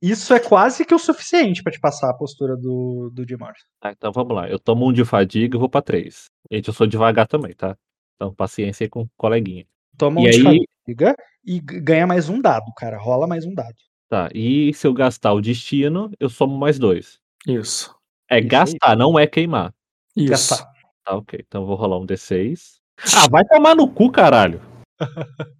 Isso 0.01 0.33
é 0.33 0.39
quase 0.41 0.83
que 0.83 0.93
o 0.93 0.99
suficiente 0.99 1.63
pra 1.63 1.71
te 1.71 1.79
passar 1.79 2.09
a 2.09 2.17
postura 2.17 2.57
do, 2.57 3.09
do 3.13 3.21
Morrison. 3.39 3.65
Tá, 3.79 3.91
então 3.91 4.11
vamos 4.11 4.35
lá. 4.35 4.49
Eu 4.49 4.59
tomo 4.59 4.89
um 4.89 4.91
de 4.91 5.05
fadiga 5.05 5.55
e 5.55 5.59
vou 5.59 5.69
pra 5.69 5.81
três. 5.81 6.25
Gente, 6.51 6.67
eu 6.67 6.73
sou 6.73 6.85
devagar 6.85 7.27
também, 7.27 7.53
tá? 7.53 7.77
Então 8.15 8.33
paciência 8.33 8.83
aí 8.83 8.89
com 8.89 9.03
o 9.03 9.09
coleguinha. 9.15 9.65
Toma 10.01 10.19
E 10.21 10.27
um 10.27 10.31
de 10.31 10.47
aí- 10.47 10.65
fadiga 10.87 11.15
e 11.45 11.59
ganha 11.59 12.07
mais 12.07 12.27
um 12.27 12.41
dado, 12.41 12.65
cara. 12.75 12.97
Rola 12.97 13.27
mais 13.27 13.45
um 13.45 13.53
dado. 13.53 13.75
Tá, 14.09 14.29
e 14.33 14.73
se 14.73 14.87
eu 14.87 14.93
gastar 14.95 15.31
o 15.31 15.39
destino, 15.39 16.09
eu 16.19 16.27
somo 16.27 16.57
mais 16.57 16.79
dois. 16.79 17.19
Isso. 17.47 17.95
É 18.27 18.37
Isso 18.39 18.43
aí. 18.43 18.47
gastar, 18.47 18.95
não 18.97 19.19
é 19.19 19.27
queimar. 19.27 19.71
Isso. 20.17 20.31
Gastar. 20.31 20.65
Tá, 21.05 21.15
ok. 21.15 21.39
Então 21.47 21.61
eu 21.61 21.67
vou 21.67 21.75
rolar 21.75 21.99
um 21.99 22.05
D6. 22.07 22.79
Ah, 23.25 23.27
vai 23.29 23.45
tomar 23.45 23.75
no 23.75 23.87
cu, 23.87 24.11
caralho. 24.11 24.59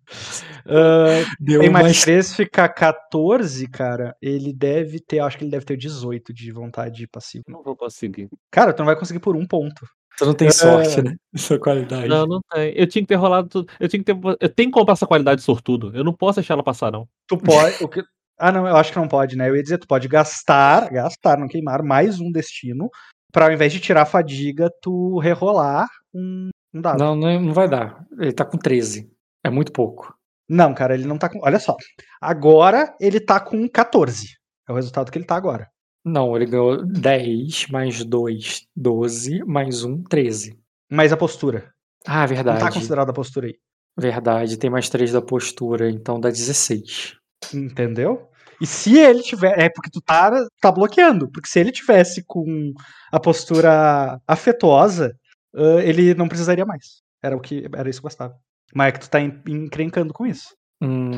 Ah, 0.65 1.23
Deu 1.39 1.61
tem 1.61 1.69
mais 1.69 1.85
mais 1.85 2.01
3, 2.01 2.35
fica 2.35 2.67
14, 2.69 3.67
cara. 3.67 4.15
Ele 4.21 4.51
deve 4.53 4.99
ter, 4.99 5.19
acho 5.19 5.37
que 5.37 5.43
ele 5.43 5.51
deve 5.51 5.65
ter 5.65 5.75
18 5.77 6.33
de 6.33 6.51
vontade 6.51 7.07
passiva. 7.07 7.43
Não 7.47 7.63
vou 7.63 7.75
conseguir. 7.75 8.27
Cara, 8.51 8.73
tu 8.73 8.79
não 8.79 8.85
vai 8.85 8.95
conseguir 8.95 9.19
por 9.19 9.35
um 9.35 9.45
ponto. 9.45 9.85
Você 10.17 10.25
não 10.25 10.33
tem 10.33 10.47
É. 10.47 10.51
sorte, 10.51 11.01
né? 11.01 11.15
Essa 11.33 11.57
qualidade. 11.57 12.07
Não, 12.07 12.25
não 12.25 12.39
tem. 12.53 12.73
Eu 12.75 12.85
tinha 12.87 13.01
que 13.01 13.07
ter 13.07 13.15
rolado 13.15 13.47
tudo. 13.49 13.71
Eu 13.79 13.87
tinha 13.89 14.03
que 14.03 14.13
ter. 14.13 14.19
Eu 14.39 14.49
tenho 14.49 14.69
que 14.69 14.73
comprar 14.77 14.93
essa 14.93 15.07
qualidade 15.07 15.39
de 15.39 15.45
sortudo. 15.45 15.91
Eu 15.95 16.03
não 16.03 16.13
posso 16.13 16.39
deixar 16.39 16.53
ela 16.55 16.63
passar, 16.63 16.91
não. 16.91 17.07
Tu 17.27 17.37
pode. 17.37 17.83
o 17.83 17.87
que- 17.87 18.03
Ah, 18.37 18.51
não, 18.51 18.67
eu 18.67 18.75
acho 18.75 18.91
que 18.91 18.97
não 18.99 19.07
pode, 19.07 19.35
né? 19.37 19.49
Eu 19.49 19.55
ia 19.55 19.61
dizer, 19.63 19.77
tu 19.77 19.87
pode 19.87 20.07
gastar, 20.07 20.89
gastar, 20.91 21.37
não 21.37 21.47
queimar, 21.47 21.83
mais 21.83 22.19
um 22.19 22.31
destino, 22.31 22.89
pra 23.31 23.45
ao 23.45 23.51
invés 23.51 23.71
de 23.71 23.79
tirar 23.79 24.01
a 24.01 24.05
fadiga, 24.05 24.67
tu 24.81 25.19
rerolar 25.19 25.87
um, 26.13 26.49
um 26.73 26.81
dado. 26.81 26.97
Não, 26.99 27.15
não, 27.15 27.39
não 27.39 27.53
vai 27.53 27.69
dar. 27.69 28.03
Ele 28.19 28.33
tá 28.33 28.43
com 28.43 28.57
13. 28.57 29.11
É 29.43 29.49
muito 29.49 29.71
pouco. 29.71 30.13
Não, 30.49 30.73
cara, 30.73 30.93
ele 30.95 31.05
não 31.05 31.17
tá 31.17 31.29
com. 31.29 31.39
Olha 31.43 31.59
só. 31.59 31.75
Agora 32.19 32.93
ele 32.99 33.19
tá 33.19 33.39
com 33.39 33.67
14. 33.69 34.35
É 34.67 34.71
o 34.71 34.75
resultado 34.75 35.11
que 35.11 35.17
ele 35.17 35.25
tá 35.25 35.35
agora. 35.35 35.67
Não, 36.03 36.35
ele 36.35 36.45
ganhou 36.47 36.83
10, 36.85 37.67
mais 37.67 38.03
2, 38.03 38.65
12, 38.75 39.43
mais 39.45 39.83
1, 39.83 40.03
13. 40.03 40.57
Mas 40.89 41.13
a 41.13 41.17
postura. 41.17 41.71
Ah, 42.05 42.21
Não 42.21 42.27
verdade. 42.27 42.59
tá 42.59 42.71
considerada 42.71 43.11
a 43.11 43.13
postura 43.13 43.47
aí. 43.47 43.55
Verdade, 43.97 44.57
tem 44.57 44.69
mais 44.69 44.89
3 44.89 45.11
da 45.11 45.21
postura, 45.21 45.89
então 45.89 46.19
dá 46.19 46.29
16. 46.29 47.15
Entendeu? 47.53 48.27
E 48.59 48.65
se 48.65 48.97
ele 48.97 49.21
tiver. 49.21 49.59
É 49.59 49.69
porque 49.69 49.89
tu 49.91 50.01
tá, 50.01 50.31
tá 50.61 50.71
bloqueando. 50.71 51.29
Porque 51.31 51.47
se 51.49 51.59
ele 51.59 51.71
tivesse 51.71 52.23
com 52.25 52.71
a 53.11 53.19
postura 53.19 54.19
afetuosa, 54.27 55.15
ah, 55.55 55.81
ele 55.83 56.13
não 56.15 56.27
precisaria 56.27 56.65
mais. 56.65 57.01
Era 57.23 57.35
o 57.35 57.39
que. 57.41 57.67
Era 57.75 57.89
isso 57.89 57.99
que 57.99 58.05
bastava. 58.05 58.35
Mas 58.73 58.87
é 58.87 58.91
que 58.93 58.99
tu 59.01 59.09
tá 59.09 59.19
en- 59.19 59.41
encrencando 59.47 60.13
com 60.13 60.25
isso. 60.25 60.55
Hum, 60.81 61.11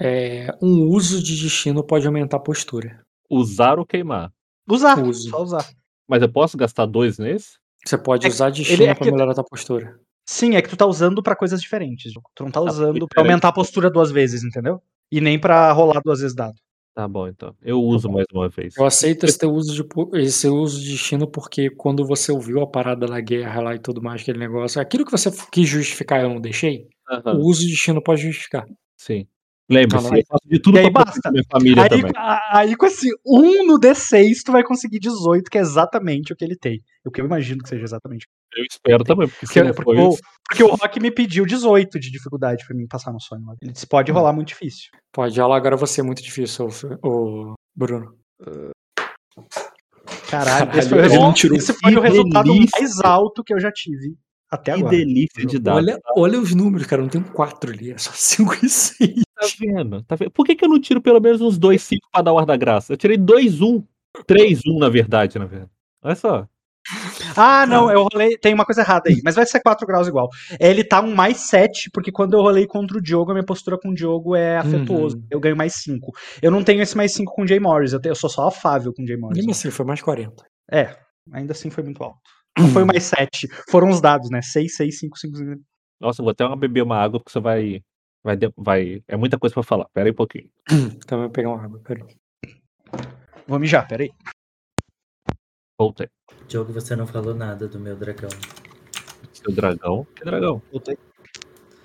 é, 0.00 0.48
um 0.62 0.84
uso 0.88 1.22
de 1.22 1.40
destino 1.42 1.84
pode 1.84 2.06
aumentar 2.06 2.38
a 2.38 2.40
postura. 2.40 3.02
Usar 3.30 3.78
ou 3.78 3.86
queimar. 3.86 4.32
Usar. 4.68 4.98
Uso. 5.02 5.30
Só 5.30 5.42
usar. 5.42 5.64
Mas 6.08 6.20
eu 6.22 6.28
posso 6.28 6.56
gastar 6.56 6.86
dois 6.86 7.18
nesse? 7.18 7.58
Você 7.86 7.96
pode 7.96 8.26
É- 8.26 8.28
usar 8.28 8.50
destino 8.50 8.82
é 8.84 8.94
pra 8.94 9.04
que- 9.04 9.10
melhorar 9.12 9.32
a 9.32 9.34
tua 9.34 9.44
postura. 9.44 9.98
Sim, 10.26 10.54
é 10.56 10.62
que 10.62 10.68
tu 10.68 10.76
tá 10.76 10.86
usando 10.86 11.22
pra 11.22 11.34
coisas 11.36 11.60
diferentes. 11.60 12.12
Tu 12.34 12.44
não 12.44 12.50
tá 12.50 12.60
Tá, 12.60 12.66
usando 12.70 12.90
muito 12.90 13.06
pra 13.08 13.22
aumentar 13.22 13.48
a 13.48 13.52
postura 13.52 13.90
duas 13.90 14.10
vezes, 14.10 14.44
entendeu? 14.44 14.80
E 15.10 15.20
nem 15.20 15.38
pra 15.38 15.72
rolar 15.72 16.00
duas 16.04 16.20
vezes 16.20 16.34
dado. 16.36 16.54
Tá 16.94 17.06
bom, 17.08 17.26
então. 17.28 17.54
Eu 17.62 17.80
uso 17.82 18.08
mais 18.10 18.26
uma 18.32 18.48
vez. 18.48 18.76
Eu 18.76 18.84
aceito 18.84 19.24
esse 19.24 19.38
teu 19.38 19.50
uso 19.52 19.72
de, 19.74 20.18
esse 20.20 20.48
uso 20.48 20.80
de 20.80 20.90
destino 20.90 21.26
porque 21.26 21.70
quando 21.70 22.04
você 22.04 22.30
ouviu 22.32 22.60
a 22.60 22.66
parada 22.66 23.06
da 23.06 23.20
guerra 23.20 23.60
lá 23.62 23.74
e 23.74 23.78
tudo 23.78 24.02
mais, 24.02 24.20
aquele 24.22 24.38
negócio, 24.38 24.80
aquilo 24.80 25.04
que 25.04 25.10
você 25.12 25.30
quis 25.52 25.68
justificar 25.68 26.20
eu 26.22 26.28
não 26.28 26.40
deixei, 26.40 26.86
o 27.26 27.48
uso 27.48 27.60
de 27.62 27.68
destino 27.68 28.02
pode 28.02 28.22
justificar. 28.22 28.66
Sim. 28.96 29.26
Não, 29.70 29.80
eu 29.80 29.88
faço 29.90 30.10
de 30.46 30.60
tudo 30.60 30.76
E 30.76 30.80
aí 30.80 30.92
pra 30.92 31.04
basta. 31.04 31.30
minha 31.30 31.44
família 31.50 31.82
Aí, 31.84 31.88
também. 31.88 32.12
aí 32.52 32.76
com 32.76 32.86
esse 32.86 33.08
1 33.24 33.66
no 33.66 33.78
D6, 33.78 34.42
tu 34.44 34.50
vai 34.52 34.64
conseguir 34.64 34.98
18, 34.98 35.48
que 35.48 35.56
é 35.58 35.60
exatamente 35.60 36.32
o 36.32 36.36
que 36.36 36.44
ele 36.44 36.56
tem. 36.56 36.80
O 37.04 37.10
que 37.10 37.20
eu 37.20 37.24
imagino 37.24 37.62
que 37.62 37.68
seja 37.68 37.84
exatamente. 37.84 38.26
Eu 38.56 38.64
espero 38.68 39.04
também, 39.04 39.28
porque 39.28 39.46
se 39.46 39.52
Porque, 39.54 39.62
não 39.62 39.74
porque 39.74 40.00
o, 40.00 40.16
porque 40.48 40.62
o 40.64 40.74
Rock 40.74 40.98
me 41.00 41.10
pediu 41.12 41.46
18 41.46 42.00
de 42.00 42.10
dificuldade 42.10 42.64
pra 42.66 42.76
mim 42.76 42.86
passar 42.88 43.12
no 43.12 43.20
sonho. 43.20 43.42
Ele 43.62 43.72
disse: 43.72 43.86
pode 43.86 44.10
rolar 44.10 44.32
muito 44.32 44.48
difícil. 44.48 44.90
Pode 45.12 45.40
rolar 45.40 45.56
agora 45.56 45.76
você 45.76 46.02
muito 46.02 46.20
difícil, 46.22 46.68
o, 47.04 47.54
Bruno. 47.76 48.16
Caralho, 50.28 50.66
Caralho, 50.66 50.78
esse 50.78 50.88
foi, 50.88 51.32
tirou. 51.34 51.56
esse 51.56 51.72
foi 51.74 51.94
o 51.94 52.02
Que 52.02 52.08
resultado 52.08 52.52
delícia. 52.52 52.80
mais 52.80 53.00
alto 53.00 53.44
que 53.44 53.54
eu 53.54 53.60
já 53.60 53.70
tive 53.70 54.16
até 54.50 54.72
Que 54.74 54.80
agora. 54.80 54.96
delícia 54.96 55.46
de 55.46 55.58
dar. 55.58 55.76
Olha, 55.76 55.98
olha 56.16 56.40
os 56.40 56.54
números, 56.54 56.86
cara, 56.86 57.02
não 57.02 57.08
tem 57.08 57.20
um 57.20 57.24
4 57.24 57.70
ali, 57.70 57.92
é 57.92 57.98
só 57.98 58.10
5 58.12 58.54
e 58.64 58.68
6. 58.68 59.22
Tá 59.40 59.46
vendo? 59.58 60.02
Tá 60.02 60.16
vendo? 60.16 60.30
Por 60.30 60.44
que, 60.44 60.54
que 60.54 60.64
eu 60.64 60.68
não 60.68 60.80
tiro 60.80 61.00
pelo 61.00 61.20
menos 61.20 61.40
uns 61.40 61.58
2, 61.58 61.80
5 61.82 62.08
pra 62.12 62.22
dar 62.22 62.32
o 62.32 62.38
ar 62.38 62.46
da 62.46 62.56
graça? 62.56 62.92
Eu 62.92 62.96
tirei 62.96 63.16
2, 63.16 63.60
1. 63.60 63.82
3, 64.26 64.60
1, 64.66 64.78
na 64.78 64.88
verdade, 64.88 65.38
na 65.38 65.46
verdade. 65.46 65.70
Olha 66.02 66.14
só. 66.16 66.46
Ah, 67.36 67.66
não, 67.66 67.90
eu 67.90 68.02
rolei. 68.10 68.36
Tem 68.38 68.52
uma 68.54 68.64
coisa 68.64 68.80
errada 68.80 69.08
aí, 69.08 69.20
mas 69.24 69.34
vai 69.36 69.46
ser 69.46 69.60
4 69.60 69.86
graus 69.86 70.08
igual. 70.08 70.28
Ele 70.58 70.82
tá 70.82 71.00
um 71.00 71.14
mais 71.14 71.48
7, 71.48 71.90
porque 71.92 72.10
quando 72.10 72.34
eu 72.34 72.40
rolei 72.40 72.66
contra 72.66 72.96
o 72.98 73.00
Diogo, 73.02 73.30
a 73.30 73.34
minha 73.34 73.44
postura 73.44 73.78
com 73.78 73.90
o 73.90 73.94
Diogo 73.94 74.34
é 74.34 74.56
afetuoso. 74.58 75.16
Uhum. 75.18 75.26
Eu 75.30 75.38
ganho 75.40 75.56
mais 75.56 75.74
5. 75.74 76.10
Eu 76.42 76.50
não 76.50 76.64
tenho 76.64 76.82
esse 76.82 76.96
mais 76.96 77.12
5 77.12 77.32
com 77.34 77.42
o 77.42 77.46
Jay 77.46 77.60
Morris, 77.60 77.92
eu, 77.92 78.00
tenho- 78.00 78.10
eu 78.12 78.16
sou 78.16 78.28
só 78.30 78.48
afável 78.48 78.92
com 78.94 79.02
o 79.02 79.06
Jay 79.06 79.16
Morris. 79.16 79.36
Mesmo 79.36 79.52
assim, 79.52 79.70
foi 79.70 79.84
mais 79.86 80.00
40. 80.02 80.42
É, 80.72 80.96
ainda 81.32 81.52
assim 81.52 81.70
foi 81.70 81.84
muito 81.84 82.02
alto. 82.02 82.18
Não 82.58 82.68
foi 82.68 82.82
o 82.82 82.86
mais 82.86 83.04
7. 83.04 83.46
Foram 83.70 83.90
os 83.90 84.00
dados, 84.00 84.28
né? 84.30 84.40
6, 84.42 84.74
6, 84.74 84.98
5, 84.98 85.18
5, 85.18 85.36
5. 85.36 85.60
Nossa, 86.00 86.20
eu 86.20 86.24
vou 86.24 86.32
até 86.32 86.44
uma- 86.44 86.56
beber 86.56 86.82
uma 86.82 86.96
água, 86.96 87.20
porque 87.20 87.30
você 87.30 87.40
vai. 87.40 87.80
Vai, 88.22 88.36
de- 88.36 88.52
vai. 88.56 89.02
É 89.08 89.16
muita 89.16 89.38
coisa 89.38 89.54
pra 89.54 89.62
falar. 89.62 89.86
Pera 89.92 90.06
aí 90.08 90.12
um 90.12 90.16
pouquinho. 90.16 90.50
Então 90.96 91.18
eu 91.18 91.22
vou 91.24 91.30
pegar 91.30 91.50
uma 91.50 91.62
água, 91.62 91.80
peraí. 91.80 92.16
Vou 93.46 93.58
mijar, 93.58 93.86
peraí. 93.88 94.10
Voltei. 95.78 96.08
Diogo, 96.46 96.72
você 96.72 96.94
não 96.94 97.06
falou 97.06 97.34
nada 97.34 97.66
do 97.66 97.80
meu 97.80 97.96
dragão. 97.96 98.28
Seu 99.32 99.52
dragão. 99.52 100.06
Que 100.14 100.24
dragão? 100.24 100.60
Voltei. 100.70 100.98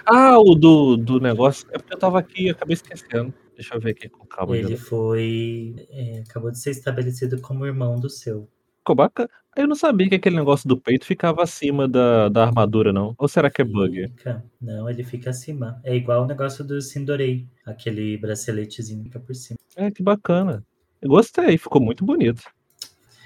Ah, 0.05 0.38
o 0.38 0.53
do, 0.53 0.97
do 0.97 1.19
negócio. 1.19 1.67
É 1.72 1.77
porque 1.77 1.93
eu 1.93 1.99
tava 1.99 2.19
aqui 2.19 2.43
e 2.43 2.49
acabei 2.49 2.73
esquecendo. 2.73 3.33
Deixa 3.55 3.73
eu 3.73 3.80
ver 3.80 3.91
aqui 3.91 4.09
com 4.09 4.25
calma. 4.25 4.55
Ele 4.57 4.67
Ele... 4.67 4.77
foi. 4.77 5.75
é, 5.89 6.23
acabou 6.30 6.51
de 6.51 6.59
ser 6.59 6.72
estabelecido 6.72 7.41
como 7.41 7.65
irmão 7.65 7.95
do 7.99 8.09
seu. 8.09 8.47
Ficou 8.85 8.95
bacana. 8.95 9.27
Eu 9.57 9.67
não 9.67 9.75
sabia 9.75 10.07
que 10.07 10.14
aquele 10.14 10.35
negócio 10.35 10.69
do 10.69 10.77
peito 10.77 11.07
ficava 11.07 11.41
acima 11.41 11.88
da, 11.88 12.30
da 12.30 12.43
armadura, 12.43 12.93
não. 12.93 13.15
Ou 13.17 13.27
será 13.27 13.49
que 13.49 13.64
é 13.64 13.65
bug? 13.65 14.09
Fica. 14.09 14.45
Não, 14.61 14.88
ele 14.88 15.03
fica 15.03 15.31
acima. 15.31 15.81
É 15.83 15.95
igual 15.95 16.22
o 16.22 16.27
negócio 16.27 16.64
do 16.64 16.80
Sindorei. 16.80 17.47
Aquele 17.65 18.15
braceletezinho 18.15 19.03
fica 19.05 19.19
por 19.19 19.33
cima. 19.33 19.57
É, 19.75 19.89
que 19.89 20.03
bacana. 20.03 20.64
Eu 21.01 21.09
gostei, 21.09 21.57
ficou 21.57 21.81
muito 21.81 22.05
bonito. 22.05 22.43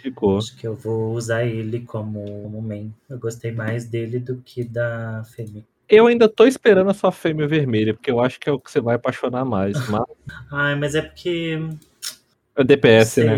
Ficou. 0.02 0.38
Acho 0.38 0.56
que 0.56 0.66
eu 0.66 0.76
vou 0.78 1.14
usar 1.14 1.44
ele 1.44 1.82
como, 1.82 2.24
como 2.44 2.62
main. 2.62 2.94
Eu 3.10 3.20
gostei 3.20 3.52
mais 3.52 3.84
dele 3.86 4.18
do 4.18 4.38
que 4.38 4.64
da 4.64 5.26
fêmea. 5.26 5.66
Eu 5.90 6.08
ainda 6.08 6.30
tô 6.30 6.48
esperando 6.48 6.90
a 6.90 6.94
sua 6.94 7.12
fêmea 7.12 7.50
vermelha, 7.50 7.94
porque 7.94 8.10
eu 8.10 8.22
acho 8.22 8.40
que 8.40 8.48
é 8.48 8.52
o 8.54 8.60
que 8.62 8.72
você 8.72 8.80
vai 8.80 8.96
apaixonar 8.96 9.44
mais. 9.44 9.76
Mas 9.92 10.06
Ai, 10.50 10.76
mas 10.76 10.96
é 10.96 11.02
porque. 11.02 11.60
é 12.56 12.64
DPS, 12.64 13.18
né? 13.26 13.36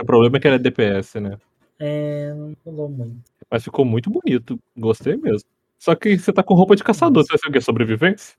O 0.00 0.04
problema 0.04 0.38
é 0.38 0.40
que 0.40 0.48
ela 0.48 0.56
é 0.56 0.58
DPS, 0.58 1.20
né? 1.20 1.38
É, 1.84 2.32
não 2.32 2.56
rolou 2.64 2.88
muito. 2.88 3.16
Mas 3.50 3.64
ficou 3.64 3.84
muito 3.84 4.08
bonito. 4.08 4.56
Gostei 4.76 5.16
mesmo. 5.16 5.48
Só 5.76 5.96
que 5.96 6.16
você 6.16 6.32
tá 6.32 6.40
com 6.40 6.54
roupa 6.54 6.76
de 6.76 6.84
caçador. 6.84 7.24
Você 7.24 7.32
vai 7.32 7.38
ser 7.38 7.48
o 7.48 7.52
quê? 7.52 7.60
Sobrevivência? 7.60 8.36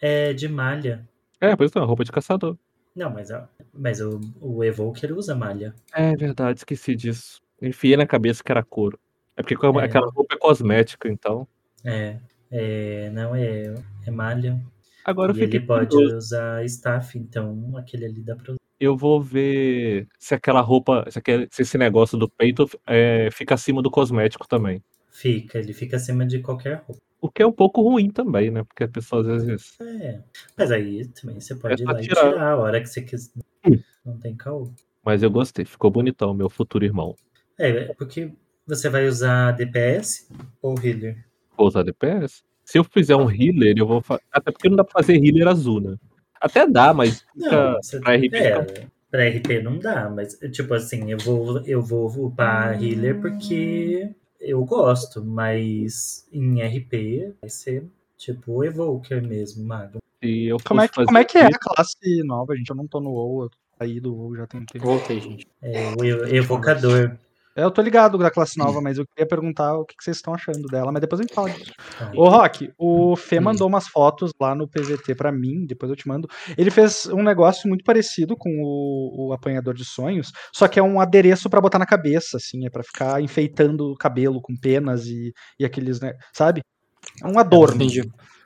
É 0.00 0.32
de 0.32 0.48
malha. 0.48 1.06
É, 1.38 1.54
pois 1.54 1.70
não, 1.74 1.84
roupa 1.84 2.02
de 2.02 2.10
caçador. 2.10 2.56
Não, 2.96 3.10
mas, 3.10 3.28
mas 3.74 4.00
o, 4.00 4.18
o 4.40 4.64
Evoker 4.64 5.12
usa 5.12 5.34
malha. 5.34 5.74
É 5.92 6.16
verdade, 6.16 6.60
esqueci 6.60 6.96
disso. 6.96 7.42
Enfiei 7.60 7.94
na 7.94 8.06
cabeça 8.06 8.42
que 8.42 8.50
era 8.50 8.64
couro. 8.64 8.98
É 9.36 9.42
porque 9.42 9.54
É. 9.54 9.84
aquela 9.84 10.10
roupa 10.10 10.34
é 10.34 10.38
cosmética, 10.38 11.10
então. 11.10 11.46
É. 11.84 12.16
é 12.50 13.10
não, 13.10 13.34
é, 13.34 13.74
é 14.06 14.10
malha. 14.10 14.58
Agora 15.04 15.32
eu 15.32 15.36
e 15.36 15.40
fiquei 15.40 15.58
ele 15.60 15.66
pode 15.66 15.94
usar 15.94 16.64
staff, 16.64 17.18
então 17.18 17.76
aquele 17.76 18.06
ali 18.06 18.22
dá 18.22 18.34
pra 18.34 18.52
usar. 18.52 18.67
Eu 18.80 18.96
vou 18.96 19.20
ver 19.20 20.06
se 20.18 20.34
aquela 20.34 20.60
roupa, 20.60 21.04
se, 21.10 21.18
aquele- 21.18 21.48
se 21.50 21.62
esse 21.62 21.76
negócio 21.76 22.16
do 22.16 22.28
peito 22.28 22.68
é, 22.86 23.28
fica 23.32 23.54
acima 23.54 23.82
do 23.82 23.90
cosmético 23.90 24.46
também. 24.46 24.82
Fica, 25.10 25.58
ele 25.58 25.72
fica 25.72 25.96
acima 25.96 26.24
de 26.24 26.38
qualquer 26.40 26.82
roupa. 26.86 27.02
O 27.20 27.28
que 27.28 27.42
é 27.42 27.46
um 27.46 27.52
pouco 27.52 27.82
ruim 27.82 28.08
também, 28.10 28.50
né? 28.50 28.62
Porque 28.62 28.84
a 28.84 28.88
pessoa 28.88 29.20
às 29.36 29.44
vezes. 29.44 29.76
É. 29.80 30.20
Mas 30.56 30.70
aí 30.70 31.04
também 31.08 31.40
você 31.40 31.56
pode 31.56 31.82
ir 31.82 31.86
só 31.86 31.92
lá 31.92 32.00
e 32.00 32.02
tirar. 32.04 32.30
tirar 32.32 32.52
a 32.52 32.56
hora 32.56 32.80
que 32.80 32.86
você 32.86 33.02
quiser. 33.02 33.32
Hum. 33.66 33.78
Não 34.04 34.16
tem 34.16 34.36
caô. 34.36 34.70
Mas 35.04 35.22
eu 35.24 35.30
gostei, 35.30 35.64
ficou 35.64 35.90
bonitão, 35.90 36.32
meu 36.32 36.48
futuro 36.48 36.84
irmão. 36.84 37.16
É, 37.58 37.92
porque 37.94 38.30
você 38.64 38.88
vai 38.88 39.08
usar 39.08 39.50
DPS 39.52 40.28
ou 40.62 40.76
healer? 40.78 41.24
Vou 41.56 41.66
usar 41.66 41.82
DPS? 41.82 42.44
Se 42.64 42.78
eu 42.78 42.84
fizer 42.84 43.16
um 43.16 43.28
healer, 43.28 43.74
eu 43.76 43.86
vou 43.86 44.00
fazer. 44.00 44.22
Até 44.30 44.52
porque 44.52 44.68
não 44.68 44.76
dá 44.76 44.84
pra 44.84 44.92
fazer 45.00 45.14
healer 45.16 45.48
azul, 45.48 45.80
né? 45.80 45.96
Até 46.40 46.66
dá, 46.66 46.92
mas 46.94 47.20
fica 47.20 47.50
Não, 47.50 47.82
você... 47.82 48.00
pra 48.00 48.14
RP. 48.14 48.34
é, 48.36 48.64
fica- 48.66 48.88
pra 49.10 49.28
RP 49.28 49.62
não 49.62 49.78
dá, 49.78 50.08
mas 50.10 50.38
tipo 50.52 50.74
assim, 50.74 51.10
eu 51.10 51.18
vou, 51.18 51.60
eu 51.66 51.82
vou 51.82 52.08
upar 52.26 52.82
healer 52.82 53.20
porque 53.20 54.10
eu 54.40 54.64
gosto, 54.64 55.24
mas 55.24 56.26
em 56.32 56.60
RP 56.62 57.34
vai 57.40 57.50
ser 57.50 57.84
tipo 58.16 58.62
Evoker 58.64 59.26
mesmo, 59.26 59.64
mago. 59.66 59.98
Como 60.64 60.80
é, 60.80 60.88
que- 60.88 60.94
fazer 60.94 61.06
como 61.06 61.18
é 61.18 61.24
que 61.24 61.38
é 61.38 61.46
a 61.46 61.58
classe 61.58 62.22
nova, 62.24 62.56
gente? 62.56 62.68
Eu 62.70 62.76
não 62.76 62.86
tô 62.86 63.00
no 63.00 63.10
WoW, 63.10 63.42
eu 63.44 63.50
saí 63.78 64.00
do 64.00 64.14
WoW 64.14 64.36
já 64.36 64.46
tem 64.46 64.60
um 64.60 64.64
tempo. 64.66 64.84
Voltei, 64.84 65.20
gente. 65.20 65.46
É 65.62 65.94
o 65.96 66.04
evocador. 66.26 67.16
É, 67.58 67.64
Eu 67.64 67.70
tô 67.70 67.82
ligado 67.82 68.16
da 68.16 68.30
classe 68.30 68.56
nova, 68.56 68.80
mas 68.80 68.98
eu 68.98 69.06
queria 69.06 69.26
perguntar 69.26 69.74
o 69.76 69.84
que 69.84 69.94
que 69.96 70.04
vocês 70.04 70.16
estão 70.16 70.32
achando 70.32 70.68
dela, 70.68 70.92
mas 70.92 71.00
depois 71.00 71.20
a 71.20 71.24
gente 71.24 71.34
fala 71.34 71.50
disso. 71.50 71.72
Tá. 71.98 72.12
Ô, 72.16 72.28
Rock, 72.28 72.70
o 72.78 73.16
Fê 73.16 73.40
Hum. 73.40 73.44
mandou 73.44 73.66
umas 73.68 73.88
fotos 73.88 74.30
lá 74.40 74.54
no 74.54 74.68
PVT 74.68 75.14
pra 75.16 75.32
mim, 75.32 75.66
depois 75.66 75.90
eu 75.90 75.96
te 75.96 76.06
mando. 76.06 76.28
Ele 76.56 76.70
fez 76.70 77.06
um 77.06 77.22
negócio 77.22 77.68
muito 77.68 77.82
parecido 77.84 78.36
com 78.36 78.48
o, 78.62 79.28
o 79.28 79.32
apanhador 79.32 79.74
de 79.74 79.84
sonhos, 79.84 80.30
só 80.54 80.68
que 80.68 80.78
é 80.78 80.82
um 80.82 81.00
adereço 81.00 81.50
pra 81.50 81.60
botar 81.60 81.78
na 81.78 81.86
cabeça, 81.86 82.36
assim, 82.36 82.64
é 82.64 82.70
pra 82.70 82.82
ficar 82.84 83.20
enfeitando 83.20 83.90
o 83.92 83.96
cabelo 83.96 84.40
com 84.40 84.54
penas 84.56 85.06
e, 85.06 85.32
e 85.58 85.64
aqueles, 85.64 86.00
né, 86.00 86.12
sabe? 86.32 86.60
É 87.22 87.28
um 87.28 87.38
adorno. 87.38 87.84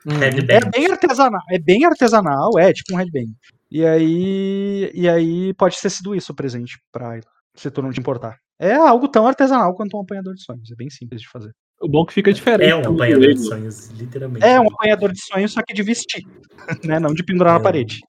Hum, 0.05 0.19
É 0.21 0.61
bem 0.71 0.87
artesanal, 0.91 1.41
é 1.51 1.59
bem 1.59 1.85
artesanal, 1.85 2.59
é 2.59 2.73
tipo 2.73 2.93
um 2.93 2.97
headband. 2.97 3.33
E 3.71 3.85
aí, 3.85 4.91
e 4.93 5.09
aí 5.09 5.53
pode 5.55 5.79
ter 5.81 5.89
sido 5.89 6.15
isso 6.15 6.31
o 6.31 6.35
presente 6.35 6.77
pra 6.91 7.15
ela, 7.15 7.23
se 7.55 7.71
tu 7.71 7.81
não 7.81 7.91
te 7.91 7.99
importar. 7.99 8.37
É 8.59 8.73
algo 8.75 9.07
tão 9.07 9.27
artesanal 9.27 9.73
quanto 9.75 9.97
um 9.97 10.01
apanhador 10.01 10.33
de 10.33 10.43
sonhos, 10.43 10.71
é 10.71 10.75
bem 10.75 10.89
simples 10.89 11.21
de 11.21 11.27
fazer. 11.29 11.51
O 11.81 11.89
bom 11.89 12.03
é 12.03 12.07
que 12.07 12.13
fica 12.13 12.31
diferente. 12.31 12.69
É 12.69 12.75
um 12.75 12.81
do 12.81 12.93
apanhador 12.93 13.27
de 13.33 13.33
joelho. 13.35 13.49
sonhos, 13.49 13.89
literalmente. 13.89 14.45
É 14.45 14.59
um 14.59 14.67
apanhador 14.67 15.11
de 15.11 15.19
sonhos, 15.25 15.51
só 15.51 15.61
que 15.61 15.73
de 15.73 15.83
vestir, 15.83 16.23
né? 16.85 16.99
Não 16.99 17.13
de 17.13 17.23
pendurar 17.23 17.53
na 17.55 17.59
É. 17.59 17.63
parede. 17.63 17.99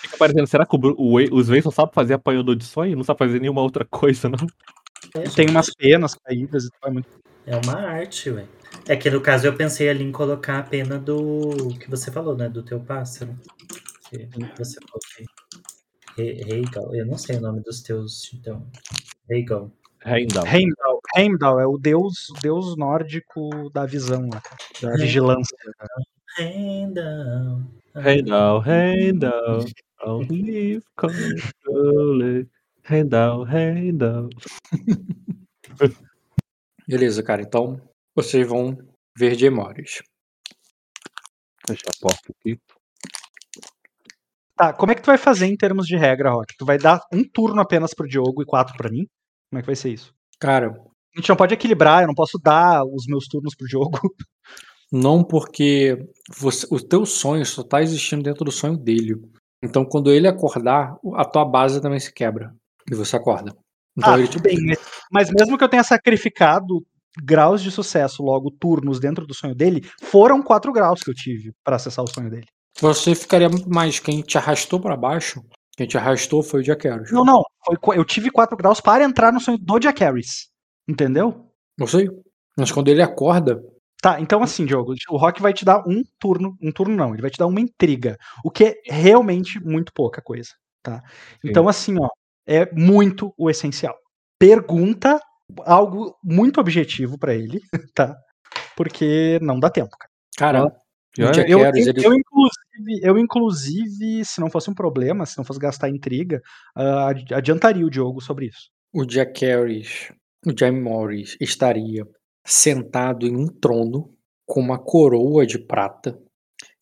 Fica 0.00 0.16
parecendo, 0.16 0.46
será 0.46 0.64
que 0.64 0.76
o, 0.76 0.80
o, 0.96 1.16
os 1.36 1.48
Wei 1.50 1.60
só 1.60 1.70
sabem 1.70 1.92
fazer 1.92 2.14
apanhador 2.14 2.54
de 2.56 2.64
sonho? 2.64 2.96
Não 2.96 3.02
sabe 3.04 3.18
fazer 3.18 3.40
nenhuma 3.40 3.60
outra 3.60 3.84
coisa, 3.84 4.28
não? 4.28 4.46
É, 5.16 5.28
Tem 5.28 5.48
umas 5.50 5.74
penas 5.74 6.14
caídas 6.14 6.64
e 6.64 6.68
tal, 6.80 6.90
é 6.90 6.92
muito. 6.92 7.08
É 7.44 7.56
uma 7.56 7.74
arte, 7.74 8.30
ué. 8.30 8.46
É 8.88 8.96
que 8.96 9.10
no 9.10 9.20
caso 9.20 9.46
eu 9.46 9.54
pensei 9.54 9.88
ali 9.88 10.04
em 10.04 10.12
colocar 10.12 10.60
a 10.60 10.62
pena 10.62 10.98
do 10.98 11.68
que 11.80 11.90
você 11.90 12.10
falou, 12.10 12.36
né? 12.36 12.48
Do 12.48 12.62
teu 12.62 12.78
pássaro. 12.80 13.34
Que 14.08 14.28
você 14.56 14.78
falou 14.80 15.00
que. 16.16 16.44
Reigal. 16.44 16.94
Eu 16.94 17.06
não 17.06 17.18
sei 17.18 17.36
o 17.36 17.40
nome 17.40 17.60
dos 17.62 17.82
teus, 17.82 18.32
então. 18.34 18.66
Reigal. 19.28 19.72
Heimdall. 20.04 20.46
Heimdall, 20.46 21.00
Heimdall 21.16 21.60
é 21.60 21.66
o 21.66 21.76
deus, 21.76 22.28
deus 22.42 22.76
nórdico 22.76 23.70
da 23.70 23.84
visão, 23.84 24.28
da 24.80 24.96
vigilância. 24.96 25.56
Heimdall, 27.94 28.62
Heimdall. 28.64 29.64
I'll 30.02 30.26
leave 30.30 30.82
control. 30.96 32.46
Heimdall, 32.88 33.46
Heimdall. 33.46 34.30
Beleza, 36.88 37.22
cara. 37.22 37.42
Então, 37.42 37.80
vocês 38.14 38.48
vão 38.48 38.76
ver 39.16 39.34
Gemores. 39.34 40.02
Deixa 41.66 41.84
a 41.88 42.00
porta 42.00 42.32
aqui. 42.40 42.58
Tá, 44.56 44.72
como 44.72 44.92
é 44.92 44.94
que 44.94 45.02
tu 45.02 45.06
vai 45.06 45.18
fazer 45.18 45.46
em 45.46 45.56
termos 45.56 45.86
de 45.86 45.96
regra, 45.96 46.30
Rock? 46.30 46.54
Tu 46.56 46.64
vai 46.64 46.78
dar 46.78 47.00
um 47.12 47.22
turno 47.22 47.60
apenas 47.60 47.94
pro 47.94 48.08
Diogo 48.08 48.42
e 48.42 48.46
quatro 48.46 48.76
pra 48.76 48.90
mim? 48.90 49.06
Como 49.50 49.58
é 49.58 49.62
que 49.62 49.66
vai 49.66 49.76
ser 49.76 49.90
isso? 49.90 50.14
Cara, 50.38 50.68
A 51.14 51.18
gente 51.20 51.28
não 51.28 51.36
pode 51.36 51.54
equilibrar, 51.54 52.02
eu 52.02 52.06
não 52.06 52.14
posso 52.14 52.38
dar 52.38 52.84
os 52.84 53.06
meus 53.06 53.26
turnos 53.26 53.54
pro 53.54 53.66
Diogo. 53.66 53.98
não 54.92 55.24
porque 55.24 55.98
você, 56.38 56.66
o 56.70 56.80
teu 56.80 57.04
sonho 57.04 57.44
só 57.44 57.62
tá 57.62 57.82
existindo 57.82 58.22
dentro 58.22 58.44
do 58.44 58.52
sonho 58.52 58.76
dele. 58.76 59.16
Então, 59.62 59.84
quando 59.84 60.10
ele 60.10 60.26
acordar, 60.26 60.96
a 61.14 61.24
tua 61.24 61.44
base 61.44 61.80
também 61.80 62.00
se 62.00 62.12
quebra. 62.12 62.54
E 62.90 62.94
você 62.94 63.16
acorda. 63.16 63.54
Então, 63.96 64.14
ah, 64.14 64.18
ele, 64.18 64.28
tudo 64.28 64.42
bem, 64.42 64.56
mas, 64.64 64.78
mas 65.12 65.30
mesmo 65.30 65.58
que 65.58 65.64
eu 65.64 65.68
tenha 65.68 65.84
sacrificado 65.84 66.84
graus 67.22 67.60
de 67.60 67.70
sucesso, 67.70 68.22
logo 68.22 68.50
turnos 68.50 69.00
dentro 69.00 69.26
do 69.26 69.34
sonho 69.34 69.54
dele, 69.54 69.82
foram 70.00 70.42
quatro 70.42 70.72
graus 70.72 71.02
que 71.02 71.10
eu 71.10 71.14
tive 71.14 71.52
pra 71.64 71.76
acessar 71.76 72.04
o 72.04 72.08
sonho 72.08 72.30
dele. 72.30 72.46
você 72.80 73.14
ficaria 73.14 73.48
muito 73.48 73.68
mais. 73.68 73.98
Quem 73.98 74.22
te 74.22 74.38
arrastou 74.38 74.80
pra 74.80 74.96
baixo, 74.96 75.42
quem 75.80 75.86
te 75.86 75.96
arrastou 75.96 76.42
foi 76.42 76.60
o 76.60 76.62
Jack 76.62 76.86
Harris. 76.86 77.10
Não, 77.10 77.24
não, 77.24 77.42
foi 77.64 77.96
eu 77.96 78.04
tive 78.04 78.30
quatro 78.30 78.54
graus 78.54 78.82
para 78.82 79.02
entrar 79.02 79.32
no 79.32 79.40
sonho 79.40 79.56
do 79.56 79.78
Jack 79.78 80.04
Harris. 80.04 80.50
Entendeu? 80.86 81.50
Não 81.78 81.86
sei. 81.86 82.06
Mas 82.54 82.70
quando 82.70 82.88
ele 82.88 83.00
acorda, 83.00 83.58
Tá, 84.02 84.18
então 84.18 84.42
assim, 84.42 84.64
Diogo, 84.64 84.94
o 85.10 85.16
Rock 85.18 85.42
vai 85.42 85.52
te 85.52 85.62
dar 85.62 85.86
um 85.86 86.02
turno, 86.18 86.56
um 86.62 86.72
turno 86.72 86.96
não, 86.96 87.12
ele 87.12 87.20
vai 87.20 87.30
te 87.30 87.36
dar 87.36 87.46
uma 87.46 87.60
intriga, 87.60 88.16
o 88.42 88.50
que 88.50 88.64
é 88.64 88.74
realmente 88.86 89.62
muito 89.62 89.92
pouca 89.92 90.22
coisa, 90.22 90.48
tá? 90.82 91.02
Então 91.44 91.68
assim, 91.68 91.96
ó, 92.00 92.08
é 92.46 92.66
muito 92.72 93.34
o 93.36 93.50
essencial. 93.50 93.94
Pergunta 94.38 95.20
algo 95.66 96.16
muito 96.24 96.58
objetivo 96.58 97.18
pra 97.18 97.34
ele, 97.34 97.60
tá? 97.94 98.16
Porque 98.74 99.38
não 99.42 99.60
dá 99.60 99.68
tempo, 99.68 99.90
cara. 99.98 100.10
cara, 100.38 100.76
Eu, 101.18 101.26
eu, 101.48 101.58
ele. 101.66 102.06
eu, 102.06 102.14
inclusive, 102.14 103.00
eu, 103.02 103.18
inclusive, 103.18 104.24
se 104.24 104.40
não 104.40 104.50
fosse 104.50 104.70
um 104.70 104.74
problema, 104.74 105.26
se 105.26 105.36
não 105.36 105.44
fosse 105.44 105.58
gastar 105.58 105.88
intriga, 105.88 106.40
adi- 106.74 107.34
adiantaria 107.34 107.84
o 107.84 107.90
Diogo 107.90 108.20
sobre 108.20 108.46
isso. 108.46 108.70
o 108.94 109.04
Jack 109.04 109.44
Harris, 109.44 110.12
o 110.46 110.52
Jamie 110.56 110.80
Morris, 110.80 111.36
estaria 111.40 112.04
sentado 112.46 113.26
em 113.26 113.36
um 113.36 113.46
trono 113.46 114.14
com 114.46 114.60
uma 114.60 114.78
coroa 114.78 115.46
de 115.46 115.58
prata 115.58 116.18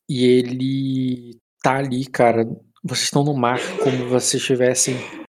e 0.08 0.24
ele 0.24 1.38
tá 1.62 1.76
ali, 1.78 2.06
cara. 2.06 2.44
Vocês 2.84 3.04
estão 3.06 3.24
no 3.24 3.34
mar 3.34 3.58
como 3.82 4.08
vocês 4.08 4.42
tivessem 4.42 4.94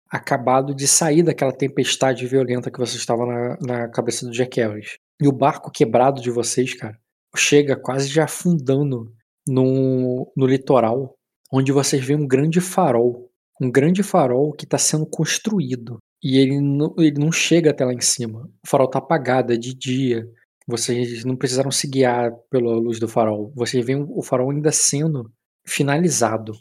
acabado 0.09 0.75
de 0.75 0.87
sair 0.87 1.23
daquela 1.23 1.51
tempestade 1.51 2.27
violenta 2.27 2.69
que 2.69 2.77
vocês 2.79 2.99
estavam 2.99 3.25
na, 3.25 3.57
na 3.61 3.89
cabeça 3.89 4.25
do 4.25 4.31
Jack 4.31 4.59
Harris. 4.61 4.97
E 5.21 5.27
o 5.27 5.31
barco 5.31 5.71
quebrado 5.71 6.21
de 6.21 6.29
vocês, 6.29 6.73
cara, 6.75 6.97
chega 7.35 7.75
quase 7.75 8.07
já 8.07 8.25
afundando 8.25 9.11
no, 9.47 10.31
no 10.35 10.45
litoral, 10.45 11.15
onde 11.51 11.71
vocês 11.71 12.03
veem 12.03 12.19
um 12.19 12.27
grande 12.27 12.61
farol. 12.61 13.29
Um 13.61 13.69
grande 13.69 14.01
farol 14.01 14.51
que 14.53 14.65
está 14.65 14.77
sendo 14.77 15.05
construído. 15.05 15.99
E 16.23 16.37
ele 16.37 16.59
não, 16.59 16.93
ele 16.97 17.19
não 17.19 17.31
chega 17.31 17.71
até 17.71 17.85
lá 17.85 17.93
em 17.93 18.01
cima. 18.01 18.49
O 18.65 18.69
farol 18.69 18.89
tá 18.89 18.99
apagado, 18.99 19.53
é 19.53 19.57
de 19.57 19.73
dia. 19.73 20.27
Vocês 20.67 21.25
não 21.25 21.35
precisaram 21.35 21.71
se 21.71 21.87
guiar 21.87 22.31
pela 22.49 22.73
luz 22.75 22.99
do 22.99 23.07
farol. 23.07 23.51
Vocês 23.55 23.85
veem 23.85 24.05
o 24.07 24.21
farol 24.21 24.51
ainda 24.51 24.71
sendo 24.71 25.31
finalizado. 25.67 26.53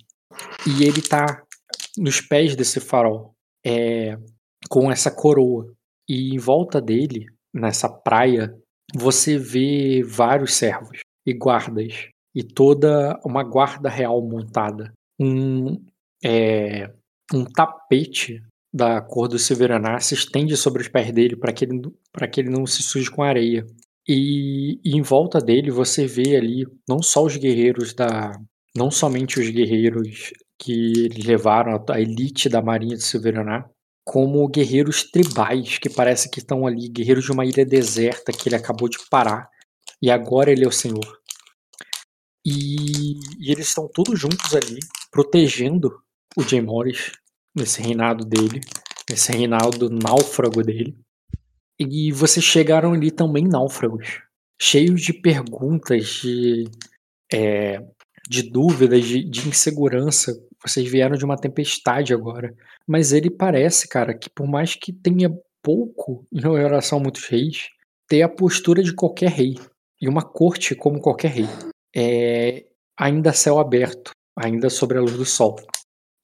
E 0.67 0.85
ele 0.85 1.03
tá 1.03 1.43
nos 1.99 2.21
pés 2.21 2.57
desse 2.57 2.81
farol, 2.81 3.35
é, 3.65 4.17
com 4.69 4.91
essa 4.91 5.11
coroa. 5.11 5.73
E 6.09 6.35
em 6.35 6.39
volta 6.39 6.81
dele, 6.81 7.27
nessa 7.55 7.89
praia, 7.89 8.55
você 8.95 9.39
vê 9.39 10.03
vários 10.03 10.55
servos 10.55 11.01
e 11.27 11.33
guardas. 11.33 12.09
E 12.35 12.43
toda 12.43 13.19
uma 13.25 13.43
guarda 13.43 13.89
real 13.89 14.23
montada. 14.23 14.93
Um, 15.19 15.77
é, 16.25 16.91
um 17.33 17.45
tapete 17.45 18.43
da 18.73 19.01
cor 19.01 19.29
do 19.29 19.39
Severaná 19.39 19.99
se 19.99 20.15
estende 20.15 20.57
sobre 20.57 20.83
os 20.83 20.89
pés 20.89 21.13
dele 21.13 21.37
para 21.37 21.53
que, 21.53 21.65
ele, 21.65 21.83
pra 22.13 22.29
que 22.29 22.41
ele 22.41 22.51
não 22.51 22.67
se 22.67 22.83
suje 22.83 23.11
com 23.11 23.23
areia. 23.23 23.67
E, 24.09 24.81
e, 24.85 24.97
em 24.97 25.03
volta 25.03 25.41
dele 25.41 25.71
você 25.71 26.07
vê 26.07 26.37
ali 26.37 26.67
não 26.89 27.03
só 27.03 27.25
os 27.25 27.37
guerreiros 27.37 27.95
da. 27.95 28.33
não 28.75 28.91
somente 28.91 29.41
os 29.41 29.51
guerreiros 29.51 30.33
que 30.59 30.93
eles 31.05 31.25
levaram, 31.25 31.85
a, 31.89 32.01
elite 32.01 32.49
da 32.49 32.63
marinha 32.63 32.97
de 32.97 33.03
Severaná, 33.03 33.69
como 34.05 34.49
guerreiros 34.49 35.05
tribais 35.05 35.79
que 35.79 35.89
parece 35.89 36.31
que 36.31 36.41
estão 36.41 36.67
ali, 36.67 36.89
guerreiros 36.89 37.25
de 37.25 37.33
uma 37.33 37.45
ilha 37.45 37.65
deserta 37.65 38.33
que 38.33 38.49
ele 38.49 38.57
acabou 38.57 38.89
de 38.89 38.99
parar. 39.11 39.49
E 40.03 40.11
agora 40.11 40.51
ele 40.51 40.65
é 40.65 40.69
o 40.69 40.73
senhor. 40.73 41.21
E, 42.45 43.19
e 43.39 43.53
eles 43.53 43.69
estão 43.69 43.89
todos 43.89 44.19
juntos 44.19 44.55
ali, 44.55 44.81
protegendo 45.11 45.91
o 46.37 46.43
Jay 46.43 46.61
Morris 46.61 47.13
nesse 47.55 47.83
reinado 47.83 48.25
dele, 48.25 48.61
nesse 49.09 49.33
reinado 49.33 49.91
náufrago 49.91 50.63
dele. 50.63 50.97
E 51.79 52.13
vocês 52.13 52.45
chegaram 52.45 52.93
ali 52.93 53.11
também 53.11 53.47
náufragos, 53.47 54.23
cheios 54.61 55.01
de 55.03 55.13
perguntas, 55.13 56.07
de, 56.07 56.65
é, 57.33 57.83
de 58.29 58.43
dúvidas, 58.43 59.05
de, 59.05 59.25
de 59.25 59.49
insegurança. 59.49 60.33
Vocês 60.65 60.89
vieram 60.91 61.17
de 61.17 61.25
uma 61.25 61.37
tempestade 61.37 62.13
agora. 62.13 62.55
Mas 62.87 63.13
ele 63.13 63.31
parece, 63.31 63.89
cara, 63.89 64.17
que 64.17 64.29
por 64.29 64.47
mais 64.47 64.75
que 64.75 64.93
tenha 64.93 65.31
pouco 65.63 66.27
em 66.33 66.41
relação 66.41 66.99
a 66.99 67.03
muitos 67.03 67.27
reis, 67.27 67.69
tem 68.09 68.23
a 68.23 68.29
postura 68.29 68.83
de 68.83 68.95
qualquer 68.95 69.31
rei. 69.31 69.55
E 70.01 70.09
uma 70.09 70.23
corte 70.23 70.75
como 70.75 71.01
qualquer 71.01 71.31
rei. 71.31 71.47
É, 71.95 72.67
ainda 72.99 73.33
céu 73.33 73.59
aberto, 73.59 74.11
ainda 74.37 74.71
sobre 74.71 74.99
a 74.99 75.01
luz 75.01 75.17
do 75.17 75.25
sol. 75.25 75.57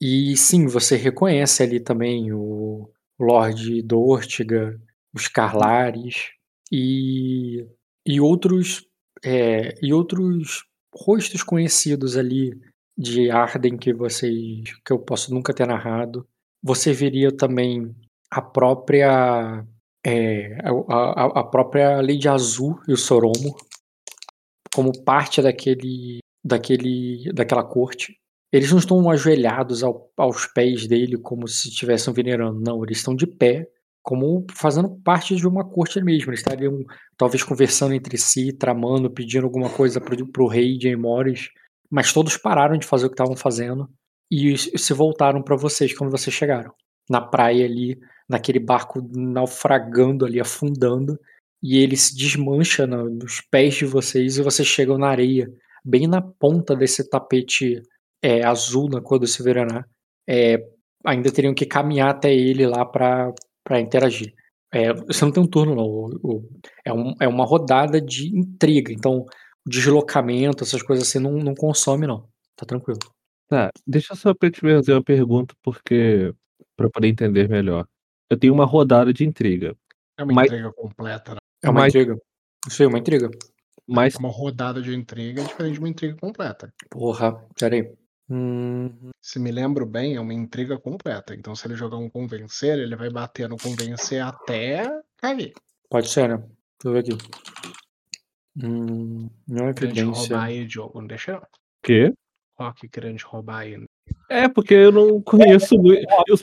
E 0.01 0.37
sim, 0.37 0.67
você 0.67 0.95
reconhece 0.95 1.63
ali 1.63 1.79
também 1.79 2.31
o 2.31 2.89
Lorde 3.19 3.81
Dortiga, 3.81 4.79
os 5.13 5.27
Carlares 5.27 6.31
e, 6.71 7.65
e 8.05 8.21
outros 8.21 8.85
é, 9.25 9.73
e 9.81 9.91
outros 9.91 10.65
rostos 10.93 11.41
conhecidos 11.41 12.15
ali 12.15 12.53
de 12.97 13.29
Arden 13.29 13.77
que 13.77 13.93
vocês 13.93 14.63
que 14.83 14.91
eu 14.91 14.99
posso 14.99 15.33
nunca 15.33 15.53
ter 15.53 15.67
narrado. 15.67 16.27
Você 16.63 16.91
veria 16.91 17.31
também 17.31 17.95
a 18.31 18.41
própria 18.41 19.63
é, 20.05 20.57
a, 20.89 21.39
a, 21.41 21.43
própria 21.43 22.01
Lady 22.01 22.27
Azul 22.27 22.79
e 22.87 22.93
o 22.93 22.97
Soromo 22.97 23.55
como 24.73 24.91
parte 25.03 25.41
daquele 25.41 26.19
daquele 26.43 27.31
daquela 27.33 27.63
corte. 27.63 28.17
Eles 28.51 28.71
não 28.71 28.79
estão 28.79 29.09
ajoelhados 29.09 29.83
ao, 29.83 30.09
aos 30.15 30.45
pés 30.47 30.87
dele 30.87 31.17
como 31.17 31.47
se 31.47 31.67
estivessem 31.67 32.13
venerando, 32.13 32.61
não, 32.61 32.83
eles 32.83 32.99
estão 32.99 33.13
de 33.13 33.27
pé, 33.27 33.67
como 34.01 34.45
fazendo 34.55 34.89
parte 35.03 35.35
de 35.35 35.45
uma 35.45 35.65
corte 35.69 36.01
mesmo. 36.01 36.29
Eles 36.29 36.39
estariam 36.39 36.85
talvez 37.17 37.43
conversando 37.43 37.93
entre 37.93 38.17
si, 38.17 38.53
tramando, 38.53 39.11
pedindo 39.11 39.43
alguma 39.43 39.69
coisa 39.69 39.99
para 39.99 40.43
o 40.43 40.47
rei 40.47 40.77
de 40.77 40.95
Morris, 40.95 41.49
mas 41.89 42.13
todos 42.13 42.37
pararam 42.37 42.77
de 42.77 42.85
fazer 42.85 43.05
o 43.05 43.09
que 43.09 43.13
estavam 43.13 43.35
fazendo 43.35 43.89
e 44.31 44.57
se 44.57 44.93
voltaram 44.93 45.41
para 45.41 45.55
vocês 45.55 45.97
quando 45.97 46.11
vocês 46.11 46.35
chegaram. 46.35 46.73
Na 47.09 47.21
praia 47.21 47.65
ali, 47.65 47.97
naquele 48.27 48.59
barco 48.59 49.01
naufragando 49.15 50.25
ali, 50.25 50.39
afundando, 50.39 51.17
e 51.63 51.77
ele 51.77 51.95
se 51.95 52.15
desmancha 52.15 52.85
no, 52.85 53.09
nos 53.09 53.41
pés 53.41 53.75
de 53.75 53.85
vocês 53.85 54.37
e 54.37 54.43
vocês 54.43 54.67
chegam 54.67 54.97
na 54.97 55.07
areia, 55.07 55.49
bem 55.83 56.07
na 56.07 56.21
ponta 56.21 56.75
desse 56.75 57.09
tapete 57.09 57.81
é, 58.21 58.45
azul 58.45 58.89
na 58.89 59.01
cor 59.01 59.19
do 59.19 59.27
Severaná. 59.27 59.85
É, 60.27 60.61
ainda 61.05 61.31
teriam 61.31 61.53
que 61.53 61.65
caminhar 61.65 62.09
até 62.09 62.33
ele 62.33 62.67
lá 62.67 62.85
para 62.85 63.33
interagir. 63.79 64.33
É, 64.73 64.93
você 64.93 65.23
não 65.23 65.31
tem 65.31 65.41
um 65.41 65.47
turno, 65.47 65.75
não. 65.75 66.43
É, 66.85 66.91
um, 66.91 67.13
é 67.21 67.27
uma 67.27 67.45
rodada 67.45 68.01
de 68.01 68.37
intriga. 68.37 68.91
Então, 68.91 69.25
deslocamento, 69.67 70.63
essas 70.63 70.81
coisas 70.81 71.07
assim, 71.07 71.19
não, 71.19 71.33
não 71.33 71.53
consome, 71.53 72.07
não. 72.07 72.27
Tá 72.55 72.65
tranquilo. 72.65 72.99
Tá, 73.47 73.71
deixa 73.85 74.15
só 74.15 74.33
pra 74.33 74.49
te 74.49 74.59
fazer 74.59 74.93
uma 74.93 75.03
pergunta, 75.03 75.55
porque. 75.61 76.33
para 76.75 76.89
poder 76.89 77.07
entender 77.07 77.47
melhor. 77.47 77.87
Eu 78.29 78.37
tenho 78.37 78.53
uma 78.53 78.65
rodada 78.65 79.13
de 79.13 79.25
intriga. 79.25 79.75
É 80.17 80.23
uma 80.23 80.33
mas... 80.33 80.47
intriga 80.47 80.71
completa, 80.73 81.33
né? 81.33 81.39
É 81.63 81.69
uma 81.69 81.81
mas... 81.81 81.95
intriga. 81.95 82.19
Isso 82.67 82.83
é 82.83 82.87
uma 82.87 82.99
intriga. 82.99 83.29
Mas... 83.87 84.15
Uma 84.15 84.29
rodada 84.29 84.81
de 84.81 84.93
intriga 84.93 85.41
é 85.41 85.45
diferente 85.45 85.73
de 85.73 85.79
uma 85.79 85.89
intriga 85.89 86.17
completa. 86.19 86.73
Porra, 86.89 87.41
peraí. 87.57 87.93
Hum... 88.29 89.11
Se 89.21 89.39
me 89.39 89.51
lembro 89.51 89.85
bem, 89.85 90.15
é 90.15 90.19
uma 90.19 90.33
intriga 90.33 90.77
completa. 90.77 91.33
Então, 91.33 91.55
se 91.55 91.65
ele 91.65 91.75
jogar 91.75 91.97
um 91.97 92.09
convencer, 92.09 92.77
ele 92.77 92.97
vai 92.97 93.09
bater 93.09 93.47
no 93.47 93.55
convencer 93.55 94.21
até 94.21 94.83
cair. 95.15 95.53
Pode 95.89 96.09
ser, 96.09 96.27
né? 96.27 96.37
Deixa 96.37 96.57
eu 96.85 96.91
ver 96.91 96.99
aqui. 96.99 97.17
Hum, 98.61 99.29
não 99.47 99.67
é 99.67 99.73
grande 99.73 100.01
roubar 100.01 100.45
aí, 100.45 100.65
Diogo, 100.65 100.99
não 100.99 101.07
deixa 101.07 101.33
não. 101.33 101.41
Quê? 101.83 102.11
Rock 102.57 102.87
grande 102.87 103.23
roubar 103.23 103.59
aí. 103.59 103.77
É, 104.29 104.49
porque 104.49 104.73
eu 104.73 104.91
não 104.91 105.21
conheço 105.21 105.77
muito. 105.77 106.01
Eu, 106.27 106.37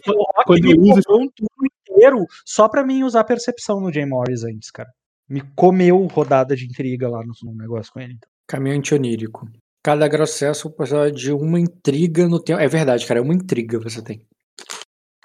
quando 0.47 0.71
eu 0.71 0.81
uso 0.81 1.03
um 1.11 1.29
turno 1.29 1.69
inteiro 1.81 2.27
só 2.45 2.69
pra 2.69 2.85
mim 2.85 3.03
usar 3.03 3.25
percepção 3.25 3.81
no 3.81 3.93
Jay 3.93 4.07
Morris 4.07 4.45
antes, 4.45 4.71
cara. 4.71 4.89
Me 5.29 5.43
comeu 5.57 6.07
rodada 6.07 6.55
de 6.55 6.67
intriga 6.67 7.09
lá 7.09 7.21
no, 7.25 7.33
no 7.43 7.57
negócio 7.57 7.93
com 7.93 8.01
ele. 8.01 8.13
Então. 8.13 8.29
Caminhante 8.47 8.95
onírico. 8.95 9.49
Cada 9.83 10.09
processo 10.09 10.71
precisa 10.71 11.11
de 11.11 11.33
uma 11.33 11.59
intriga 11.59 12.29
no 12.29 12.41
tempo. 12.41 12.61
É 12.61 12.69
verdade, 12.69 13.07
cara, 13.07 13.21
é 13.21 13.23
uma 13.23 13.35
intriga 13.35 13.81
você 13.81 14.03
tem. 14.03 14.27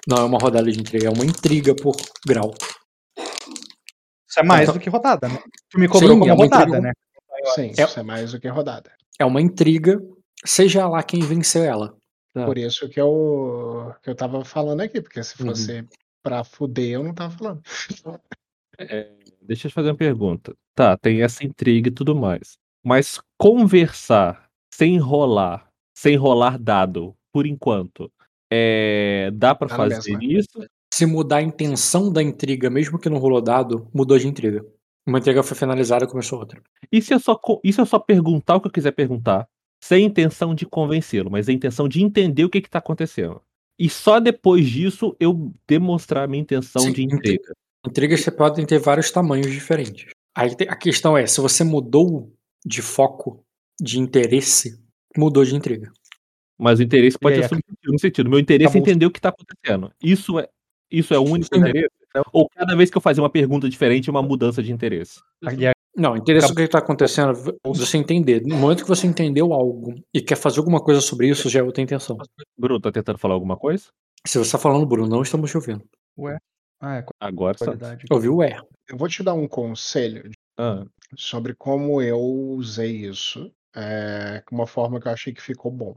Não 0.08 0.16
é 0.18 0.24
uma 0.24 0.38
rodada 0.38 0.70
de 0.70 0.80
intriga, 0.80 1.08
é 1.08 1.10
uma 1.10 1.24
intriga 1.24 1.74
por 1.74 1.94
grau. 2.26 2.52
Isso 4.30 4.38
é 4.38 4.42
mais 4.44 4.62
então, 4.62 4.74
do 4.74 4.80
que 4.80 4.88
rodada, 4.88 5.28
né? 5.28 5.42
Tu 5.68 5.78
me 5.80 5.88
cobrou 5.88 6.12
sim, 6.12 6.18
como 6.20 6.30
é 6.30 6.34
rodada, 6.34 6.62
intriga... 6.62 6.80
né? 6.80 6.92
Sim, 7.54 7.72
é, 7.76 7.84
isso 7.84 7.98
é 7.98 8.02
mais 8.04 8.30
do 8.30 8.40
que 8.40 8.46
rodada. 8.48 8.92
É 9.18 9.24
uma 9.24 9.40
intriga, 9.40 10.00
seja 10.44 10.86
lá 10.86 11.02
quem 11.02 11.20
venceu 11.20 11.64
ela. 11.64 11.96
Tá. 12.32 12.44
Por 12.46 12.56
isso 12.56 12.88
que 12.88 13.00
eu, 13.00 13.92
que 14.02 14.08
eu 14.08 14.14
tava 14.14 14.44
falando 14.44 14.82
aqui, 14.82 15.00
porque 15.00 15.22
se 15.24 15.40
uhum. 15.42 15.48
fosse 15.48 15.80
uhum. 15.80 15.88
pra 16.22 16.44
fuder, 16.44 16.92
eu 16.92 17.02
não 17.02 17.12
tava 17.12 17.36
falando. 17.36 17.62
É, 18.78 19.10
deixa 19.42 19.66
eu 19.66 19.70
te 19.70 19.74
fazer 19.74 19.88
uma 19.90 19.96
pergunta. 19.96 20.54
Tá, 20.76 20.96
tem 20.96 21.22
essa 21.22 21.44
intriga 21.44 21.88
e 21.88 21.92
tudo 21.92 22.14
mais. 22.14 22.56
Mas 22.84 23.20
conversar 23.36 24.48
sem 24.72 24.96
rolar, 24.98 25.68
sem 25.92 26.14
rolar 26.14 26.56
dado, 26.56 27.16
por 27.32 27.46
enquanto, 27.46 28.10
é, 28.50 29.30
dá 29.34 29.54
para 29.54 29.68
fazer 29.68 30.22
isso? 30.22 30.64
Se 30.92 31.06
mudar 31.06 31.36
a 31.36 31.42
intenção 31.42 32.12
da 32.12 32.22
intriga, 32.22 32.68
mesmo 32.68 32.98
que 32.98 33.08
não 33.08 33.18
rolou 33.18 33.40
dado, 33.40 33.88
mudou 33.94 34.18
de 34.18 34.26
intriga. 34.26 34.64
Uma 35.06 35.18
intriga 35.18 35.42
foi 35.42 35.56
finalizada 35.56 36.04
e 36.04 36.08
começou 36.08 36.38
outra. 36.38 36.60
E 36.90 37.00
se 37.00 37.14
eu 37.14 37.20
só, 37.20 37.38
e 37.64 37.72
se 37.72 37.80
eu 37.80 37.86
só 37.86 37.98
perguntar 37.98 38.56
o 38.56 38.60
que 38.60 38.66
eu 38.66 38.72
quiser 38.72 38.92
perguntar, 38.92 39.48
sem 39.82 40.04
intenção 40.04 40.54
de 40.54 40.66
convencê-lo, 40.66 41.30
mas 41.30 41.48
a 41.48 41.52
intenção 41.52 41.88
de 41.88 42.02
entender 42.02 42.44
o 42.44 42.50
que 42.50 42.58
está 42.58 42.78
acontecendo? 42.78 43.40
E 43.78 43.88
só 43.88 44.20
depois 44.20 44.68
disso 44.68 45.16
eu 45.18 45.54
demonstrar 45.66 46.24
a 46.24 46.26
minha 46.26 46.42
intenção 46.42 46.82
Sim, 46.82 46.92
de 46.92 47.02
intriga. 47.02 47.54
Intrigas 47.86 48.20
você 48.20 48.30
podem 48.30 48.66
ter 48.66 48.78
vários 48.78 49.10
tamanhos 49.10 49.50
diferentes. 49.50 50.12
Aí 50.36 50.54
a 50.68 50.76
questão 50.76 51.16
é, 51.16 51.26
se 51.26 51.40
você 51.40 51.64
mudou 51.64 52.30
de 52.64 52.82
foco, 52.82 53.42
de 53.80 53.98
interesse, 53.98 54.78
mudou 55.16 55.44
de 55.44 55.56
intriga. 55.56 55.90
Mas 56.58 56.78
o 56.78 56.82
interesse 56.82 57.18
pode 57.18 57.36
ser 57.36 57.48
subjetivo 57.48 57.92
no 57.92 57.98
sentido. 57.98 58.28
Meu 58.28 58.38
interesse 58.38 58.76
é 58.76 58.80
entender 58.80 59.06
o 59.06 59.10
que 59.10 59.18
está 59.18 59.30
acontecendo. 59.30 59.90
Isso 60.02 60.38
é, 60.38 60.46
isso 60.90 61.14
é 61.14 61.18
o 61.18 61.22
único 61.22 61.54
Sim. 61.54 61.60
interesse? 61.60 61.90
Ou 62.32 62.48
cada 62.48 62.76
vez 62.76 62.90
que 62.90 62.96
eu 62.96 63.02
fazer 63.02 63.20
uma 63.20 63.30
pergunta 63.30 63.68
diferente, 63.68 64.08
é 64.08 64.10
uma 64.10 64.22
mudança 64.22 64.62
de 64.62 64.72
interesse? 64.72 65.20
Não, 65.96 66.16
interesse 66.16 66.50
o 66.50 66.54
que 66.54 66.62
está 66.62 66.78
acontecendo, 66.78 67.32
você 67.64 67.98
entender. 67.98 68.42
No 68.42 68.56
momento 68.56 68.82
que 68.82 68.88
você 68.88 69.06
entendeu 69.06 69.52
algo 69.52 69.94
e 70.14 70.20
quer 70.20 70.36
fazer 70.36 70.58
alguma 70.58 70.80
coisa 70.80 71.00
sobre 71.00 71.28
isso, 71.28 71.48
já 71.48 71.60
é 71.60 71.62
outra 71.62 71.82
intenção. 71.82 72.16
Bruno, 72.58 72.80
tá 72.80 72.90
tentando 72.90 73.18
falar 73.18 73.34
alguma 73.34 73.56
coisa? 73.56 73.84
Se 74.26 74.38
você 74.38 74.48
está 74.48 74.58
falando, 74.58 74.86
Bruno, 74.86 75.08
não 75.08 75.22
estamos 75.22 75.50
te 75.50 75.56
ouvindo. 75.56 75.84
Ué? 76.18 76.38
Ah, 76.80 76.98
é 76.98 77.04
Agora 77.20 77.56
só. 77.58 77.72
Ouviu 78.10 78.36
o 78.36 78.42
é. 78.42 78.58
Eu 78.88 78.96
vou 78.96 79.08
te 79.08 79.22
dar 79.22 79.34
um 79.34 79.46
conselho 79.46 80.30
ah. 80.58 80.84
sobre 81.16 81.54
como 81.54 82.00
eu 82.00 82.18
usei 82.18 83.06
isso. 83.06 83.52
É, 83.74 84.42
uma 84.50 84.66
forma 84.66 85.00
que 85.00 85.06
eu 85.06 85.12
achei 85.12 85.32
que 85.32 85.42
ficou 85.42 85.70
bom. 85.70 85.96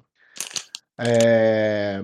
É, 0.98 2.02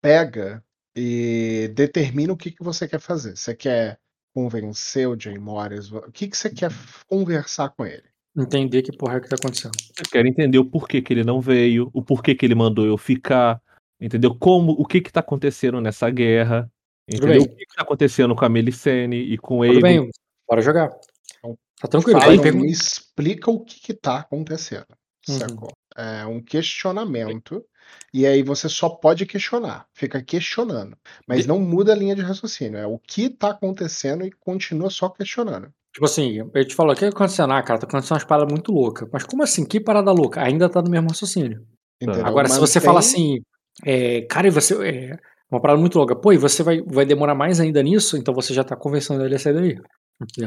pega 0.00 0.62
e 0.96 1.68
determina 1.74 2.32
o 2.32 2.36
que, 2.36 2.50
que 2.50 2.64
você 2.64 2.88
quer 2.88 3.00
fazer. 3.00 3.36
Você 3.36 3.54
quer 3.54 3.98
convencer 4.34 5.06
o 5.06 5.18
Jay 5.18 5.38
Morris? 5.38 5.92
O 5.92 6.10
que, 6.10 6.26
que 6.26 6.36
você 6.36 6.48
quer 6.48 6.72
conversar 7.06 7.68
com 7.70 7.84
ele? 7.84 8.04
Entender 8.34 8.82
que 8.82 8.96
porra 8.96 9.16
é 9.16 9.20
que 9.20 9.28
tá 9.28 9.36
acontecendo. 9.36 9.72
Eu 9.98 10.04
quero 10.10 10.26
entender 10.26 10.58
o 10.58 10.64
porquê 10.64 11.02
que 11.02 11.12
ele 11.12 11.24
não 11.24 11.40
veio, 11.40 11.90
o 11.92 12.02
porquê 12.02 12.34
que 12.34 12.44
ele 12.44 12.54
mandou 12.54 12.86
eu 12.86 12.96
ficar, 12.96 13.60
entendeu? 14.00 14.34
Como, 14.34 14.72
o 14.72 14.84
que 14.86 15.00
que 15.00 15.12
tá 15.12 15.20
acontecendo 15.20 15.80
nessa 15.80 16.08
guerra, 16.10 16.70
entendeu? 17.10 17.42
O 17.42 17.48
que 17.48 17.66
que 17.66 17.76
tá 17.76 17.82
acontecendo 17.82 18.34
com 18.34 18.44
a 18.44 18.48
Melicene 18.48 19.16
e 19.16 19.38
com 19.38 19.64
ele. 19.64 19.74
Tudo 19.74 19.82
bem, 19.82 20.10
bora 20.48 20.60
jogar. 20.60 20.90
Então, 21.38 21.58
tá 21.80 21.88
tranquilo. 21.88 22.20
Fala, 22.20 22.52
me 22.52 22.70
explica 22.70 23.50
o 23.50 23.64
que 23.64 23.80
que 23.80 23.94
tá 23.94 24.18
acontecendo, 24.18 24.86
uhum. 25.28 25.38
sacou? 25.38 25.72
É 25.96 26.26
um 26.26 26.42
questionamento 26.42 27.64
e 28.12 28.26
aí 28.26 28.42
você 28.42 28.68
só 28.68 28.88
pode 28.88 29.26
questionar, 29.26 29.86
fica 29.92 30.22
questionando, 30.22 30.96
mas 31.26 31.46
não 31.46 31.58
muda 31.60 31.92
a 31.92 31.96
linha 31.96 32.14
de 32.14 32.22
raciocínio, 32.22 32.78
é 32.78 32.86
o 32.86 32.98
que 32.98 33.28
tá 33.28 33.50
acontecendo 33.50 34.24
e 34.24 34.30
continua 34.30 34.90
só 34.90 35.08
questionando. 35.08 35.68
Tipo 35.92 36.04
assim, 36.04 36.50
eu 36.52 36.64
te 36.66 36.74
falo, 36.74 36.92
o 36.92 36.94
que 36.94 37.00
tá 37.00 37.08
acontecendo? 37.08 37.52
Ah, 37.54 37.62
cara, 37.62 37.80
tá 37.80 37.86
acontecendo 37.86 38.16
umas 38.16 38.24
paradas 38.24 38.52
muito 38.52 38.70
loucas. 38.70 39.08
Mas 39.10 39.24
como 39.24 39.42
assim? 39.42 39.64
Que 39.64 39.80
parada 39.80 40.12
louca? 40.12 40.42
Ainda 40.42 40.68
tá 40.68 40.82
no 40.82 40.90
mesmo 40.90 41.08
raciocínio. 41.08 41.66
Entendeu? 41.98 42.26
Agora, 42.26 42.48
se 42.48 42.60
você 42.60 42.78
fala 42.78 42.98
assim, 42.98 43.40
é, 43.82 44.20
cara, 44.22 44.46
e 44.46 44.50
você. 44.50 44.74
É, 44.86 45.18
uma 45.50 45.60
parada 45.60 45.80
muito 45.80 45.96
louca. 45.96 46.14
Pô, 46.14 46.32
e 46.32 46.36
você 46.36 46.62
vai, 46.62 46.82
vai 46.82 47.06
demorar 47.06 47.34
mais 47.34 47.60
ainda 47.60 47.82
nisso? 47.82 48.16
Então 48.16 48.34
você 48.34 48.52
já 48.52 48.64
tá 48.64 48.76
convencendo 48.76 49.24
ele 49.24 49.36
a 49.36 49.38
sair 49.38 49.54
daí. 49.54 49.80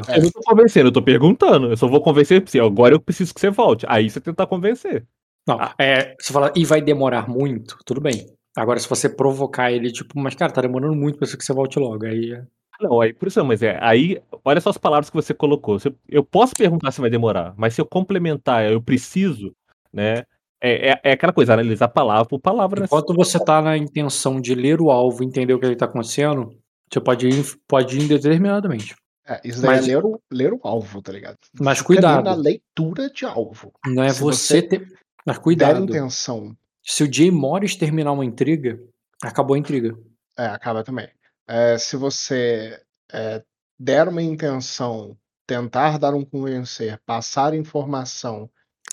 É. 0.08 0.18
Eu 0.18 0.22
não 0.22 0.30
tô 0.30 0.40
convencendo, 0.40 0.88
eu 0.88 0.92
tô 0.92 1.02
perguntando. 1.02 1.68
Eu 1.68 1.76
só 1.76 1.88
vou 1.88 2.02
convencer 2.02 2.42
você. 2.46 2.60
Agora 2.60 2.94
eu 2.94 3.00
preciso 3.00 3.32
que 3.32 3.40
você 3.40 3.50
volte. 3.50 3.86
Aí 3.88 4.10
você 4.10 4.20
tentar 4.20 4.46
convencer. 4.46 5.06
Não, 5.50 5.60
ah. 5.60 5.74
é, 5.78 6.14
você 6.18 6.32
fala, 6.32 6.52
e 6.54 6.64
vai 6.64 6.80
demorar 6.80 7.28
muito, 7.28 7.76
tudo 7.84 8.00
bem. 8.00 8.26
Agora, 8.56 8.78
se 8.78 8.88
você 8.88 9.08
provocar 9.08 9.72
ele, 9.72 9.90
tipo, 9.90 10.18
mas 10.18 10.34
cara, 10.34 10.52
tá 10.52 10.60
demorando 10.60 10.94
muito 10.94 11.18
pra 11.18 11.26
que 11.26 11.44
você 11.44 11.52
volte 11.52 11.78
logo. 11.78 12.06
Aí. 12.06 12.32
É 12.32 12.44
não, 12.80 13.00
aí 13.00 13.12
por 13.12 13.28
isso, 13.28 13.44
mas 13.44 13.62
é. 13.62 13.78
Aí, 13.82 14.20
olha 14.44 14.60
só 14.60 14.70
as 14.70 14.78
palavras 14.78 15.10
que 15.10 15.16
você 15.16 15.34
colocou. 15.34 15.76
Eu 16.08 16.24
posso 16.24 16.54
perguntar 16.54 16.90
se 16.92 17.00
vai 17.00 17.10
demorar, 17.10 17.52
mas 17.56 17.74
se 17.74 17.80
eu 17.80 17.86
complementar, 17.86 18.70
eu 18.70 18.80
preciso, 18.80 19.54
né? 19.92 20.24
É, 20.62 20.90
é, 20.90 21.00
é 21.04 21.12
aquela 21.12 21.32
coisa, 21.32 21.54
analisar 21.54 21.88
palavra 21.88 22.26
por 22.26 22.40
palavra. 22.40 22.80
Né? 22.80 22.86
Enquanto 22.86 23.14
você 23.14 23.42
tá 23.42 23.62
na 23.62 23.76
intenção 23.76 24.40
de 24.40 24.54
ler 24.54 24.80
o 24.80 24.90
alvo, 24.90 25.24
entender 25.24 25.54
o 25.54 25.58
que 25.58 25.66
ele 25.66 25.76
tá 25.76 25.86
acontecendo, 25.86 26.54
você 26.90 27.00
pode 27.00 27.28
ir, 27.28 27.44
pode 27.66 27.98
ir 27.98 28.04
indeterminadamente. 28.04 28.94
É, 29.26 29.40
isso 29.44 29.62
daí 29.62 29.70
é 29.70 29.74
mas, 29.76 29.88
é 29.88 29.92
ler 29.94 30.04
o, 30.04 30.20
ler 30.30 30.52
o 30.52 30.60
alvo, 30.62 31.00
tá 31.00 31.12
ligado? 31.12 31.38
Mas 31.58 31.80
cuidado. 31.80 32.24
na 32.24 32.34
leitura 32.34 33.08
de 33.10 33.24
alvo. 33.24 33.72
Não 33.86 34.02
é 34.02 34.12
você, 34.12 34.60
você 34.60 34.62
ter. 34.62 34.99
Mas 35.26 35.38
cuidado. 35.38 35.86
der 35.86 35.96
intenção 35.96 36.56
Se 36.82 37.04
o 37.04 37.12
Jay 37.12 37.30
Morris 37.30 37.76
terminar 37.76 38.12
uma 38.12 38.24
intriga, 38.24 38.80
acabou 39.22 39.54
a 39.54 39.58
intriga. 39.58 39.96
É, 40.38 40.46
acaba 40.46 40.82
também. 40.82 41.08
É, 41.46 41.76
se 41.78 41.96
você 41.96 42.80
é, 43.12 43.42
der 43.78 44.08
uma 44.08 44.22
intenção, 44.22 45.16
tentar 45.46 45.98
dar 45.98 46.14
um 46.14 46.24
convencer, 46.24 47.00
passar 47.04 47.54
informação, 47.54 48.48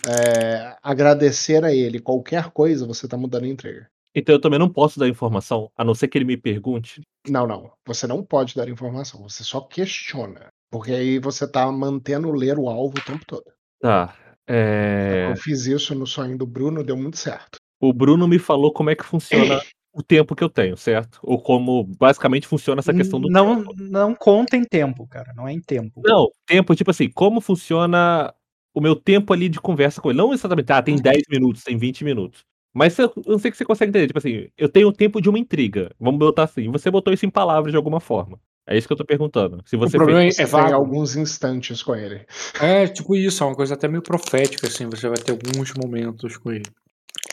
é, 0.08 0.76
agradecer 0.82 1.64
a 1.64 1.74
ele 1.74 2.00
qualquer 2.00 2.50
coisa, 2.52 2.86
você 2.86 3.06
está 3.06 3.18
mudando 3.18 3.44
a 3.44 3.48
intriga. 3.48 3.90
Então 4.16 4.34
eu 4.34 4.42
também 4.42 4.58
não 4.58 4.70
posso 4.70 5.00
dar 5.00 5.08
informação, 5.08 5.72
a 5.78 5.84
não 5.84 5.94
ser 5.94 6.08
que 6.08 6.18
ele 6.18 6.26
me 6.26 6.36
pergunte. 6.36 7.02
Não, 7.30 7.46
não. 7.46 7.72
Você 7.86 8.08
não 8.08 8.24
pode 8.24 8.56
dar 8.56 8.68
informação, 8.68 9.22
você 9.22 9.44
só 9.44 9.62
questiona. 9.62 10.48
Porque 10.72 10.92
aí 10.92 11.20
você 11.20 11.48
tá 11.48 11.72
mantendo 11.72 12.32
ler 12.32 12.58
o 12.58 12.68
alvo 12.68 12.98
o 12.98 13.06
tempo 13.06 13.24
todo. 13.26 13.46
Tá. 13.80 14.16
É... 14.48 15.28
Eu 15.32 15.36
fiz 15.36 15.66
isso 15.66 15.94
no 15.94 16.08
sonho 16.08 16.38
do 16.38 16.46
Bruno, 16.46 16.84
deu 16.84 16.96
muito 16.96 17.18
certo. 17.18 17.58
O 17.80 17.94
Bruno 17.94 18.28
me 18.28 18.40
falou 18.40 18.72
como 18.72 18.90
é 18.90 18.96
que 18.96 19.04
funciona 19.04 19.62
o 19.94 20.02
tempo 20.02 20.36
que 20.36 20.44
eu 20.44 20.50
tenho, 20.50 20.78
certo? 20.78 21.20
Ou 21.24 21.42
como 21.42 21.84
basicamente 21.84 22.48
funciona 22.48 22.80
essa 22.80 22.94
questão 22.94 23.20
do 23.20 23.30
não, 23.30 23.64
tempo. 23.64 23.76
Não 23.78 24.16
conta 24.16 24.56
em 24.56 24.64
tempo, 24.64 25.08
cara. 25.08 25.34
Não 25.36 25.48
é 25.48 25.54
em 25.54 25.60
tempo. 25.60 26.02
Não, 26.04 26.30
tempo, 26.46 26.76
tipo 26.76 26.92
assim, 26.92 27.10
como 27.10 27.42
funciona 27.42 28.34
o 28.74 28.82
meu 28.82 28.96
tempo 28.96 29.34
ali 29.34 29.50
de 29.50 29.60
conversa 29.60 30.00
com 30.00 30.10
ele. 30.10 30.18
Não 30.18 30.34
exatamente, 30.34 30.72
ah, 30.72 30.82
tem 30.82 30.96
10 30.96 31.24
minutos, 31.30 31.64
tem 31.64 31.78
20 31.78 32.04
minutos. 32.04 32.46
Mas 32.74 32.98
eu 33.00 33.12
não 33.26 33.40
sei 33.40 33.50
que 33.50 33.58
você 33.58 33.66
consegue 33.66 33.90
entender. 33.90 34.06
Tipo 34.06 34.20
assim, 34.20 34.48
eu 34.56 34.70
tenho 34.70 34.88
o 34.88 34.94
tempo 34.94 35.20
de 35.20 35.28
uma 35.28 35.40
intriga. 35.40 35.92
Vamos 36.00 36.20
botar 36.20 36.44
assim. 36.44 36.70
Você 36.70 36.92
botou 36.92 37.12
isso 37.12 37.26
em 37.26 37.30
palavras 37.30 37.72
de 37.72 37.78
alguma 37.78 38.00
forma. 38.00 38.40
É 38.68 38.78
isso 38.78 38.86
que 38.86 38.92
eu 38.92 38.98
tô 38.98 39.06
perguntando. 39.06 39.64
Se 39.66 39.78
você 39.78 39.96
o 39.96 40.00
problema 40.00 40.22
fez... 40.22 40.40
é 40.40 40.46
vago. 40.46 40.74
alguns 40.74 41.16
instantes 41.16 41.82
com 41.82 41.96
ele. 41.96 42.26
É, 42.60 42.86
tipo 42.86 43.16
isso, 43.16 43.42
é 43.42 43.48
uma 43.48 43.56
coisa 43.56 43.76
até 43.76 43.88
meio 43.88 44.02
profética, 44.02 44.68
assim. 44.68 44.90
Você 44.90 45.08
vai 45.08 45.18
ter 45.18 45.32
alguns 45.32 45.74
momentos 45.74 46.36
com 46.36 46.52
ele. 46.52 46.66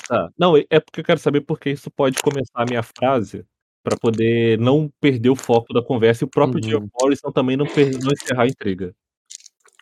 Tá. 0.09 0.31
Não, 0.39 0.57
é 0.57 0.79
porque 0.79 1.01
eu 1.01 1.05
quero 1.05 1.19
saber 1.19 1.41
porque 1.41 1.71
isso 1.71 1.91
pode 1.91 2.19
começar 2.23 2.63
a 2.63 2.65
minha 2.65 2.83
frase 2.83 3.45
para 3.83 3.97
poder 3.97 4.59
não 4.61 4.89
perder 5.01 5.31
o 5.31 5.37
foco 5.37 5.75
da 5.75 5.83
conversa 5.83 6.25
e 6.25 6.27
o 6.27 6.31
próprio 6.31 6.63
uhum. 6.63 6.71
Jim 6.71 6.89
Morrison 7.01 7.33
também 7.33 7.57
não, 7.57 7.67
per... 7.67 7.91
não 8.01 8.13
encerrar 8.13 8.45
a 8.45 8.49
intriga. 8.49 8.95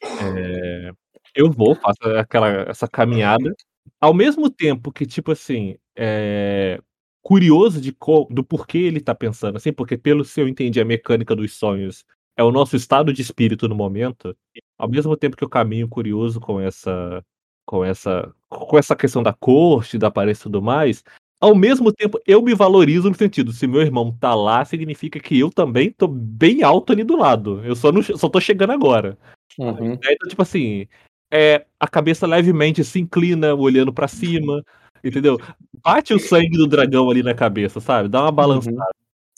É... 0.03 0.91
Eu 1.35 1.51
vou, 1.51 1.75
faço 1.75 2.03
aquela, 2.19 2.49
essa 2.69 2.89
caminhada 2.89 3.55
ao 4.01 4.15
mesmo 4.15 4.51
tempo 4.51 4.91
que, 4.91 5.07
tipo 5.07 5.33
assim, 5.33 5.77
é 5.97 6.81
curioso 7.23 7.81
de 7.81 7.93
co 7.93 8.27
do 8.31 8.43
porquê 8.43 8.79
ele 8.79 9.01
tá 9.01 9.15
pensando 9.15 9.57
assim, 9.57 9.73
porque 9.73 9.97
pelo 9.97 10.25
se 10.25 10.41
eu 10.41 10.49
entendi 10.49 10.81
a 10.81 10.85
mecânica 10.85 11.35
dos 11.37 11.55
sonhos, 11.55 12.05
é 12.37 12.43
o 12.43 12.51
nosso 12.51 12.75
estado 12.77 13.13
de 13.13 13.23
espírito 13.23 13.69
no 13.69 13.75
momento, 13.75 14.37
ao 14.77 14.89
mesmo 14.89 15.17
tempo 15.17 15.37
que 15.37 15.45
eu 15.45 15.49
caminho 15.49 15.89
curioso 15.89 16.41
com 16.41 16.61
essa 16.61 17.25
com 17.65 17.85
essa 17.85 18.35
com 18.49 18.77
essa 18.77 18.97
questão 18.97 19.23
da 19.23 19.33
corte, 19.33 19.97
da 19.97 20.09
aparência 20.09 20.43
e 20.43 20.45
tudo 20.45 20.61
mais, 20.61 21.05
ao 21.41 21.55
mesmo 21.55 21.93
tempo 21.93 22.21
eu 22.27 22.43
me 22.43 22.55
valorizo 22.55 23.09
no 23.09 23.15
sentido, 23.15 23.53
se 23.53 23.67
meu 23.67 23.81
irmão 23.83 24.17
tá 24.19 24.35
lá, 24.35 24.65
significa 24.65 25.21
que 25.21 25.39
eu 25.39 25.51
também 25.51 25.91
tô 25.91 26.09
bem 26.09 26.63
alto 26.63 26.93
ali 26.93 27.05
do 27.05 27.17
lado. 27.17 27.65
Eu 27.65 27.77
só 27.77 27.93
não 27.93 28.03
só 28.03 28.29
tô 28.29 28.41
chegando 28.41 28.73
agora. 28.73 29.17
Uhum. 29.59 29.93
Então, 29.95 30.29
tipo 30.29 30.43
assim, 30.43 30.87
é, 31.31 31.65
a 31.79 31.89
cabeça 31.89 32.27
levemente 32.27 32.85
se 32.85 33.01
inclina, 33.01 33.55
olhando 33.55 33.93
para 33.93 34.09
cima, 34.09 34.63
entendeu? 35.03 35.39
Bate 35.83 36.15
o 36.15 36.19
sangue 36.19 36.57
do 36.57 36.67
dragão 36.67 37.11
ali 37.11 37.23
na 37.23 37.35
cabeça, 37.35 37.81
sabe? 37.81 38.09
Dá 38.09 38.21
uma 38.21 38.29
uhum. 38.29 38.35
balançada. 38.35 38.77
Uhum. 38.77 38.87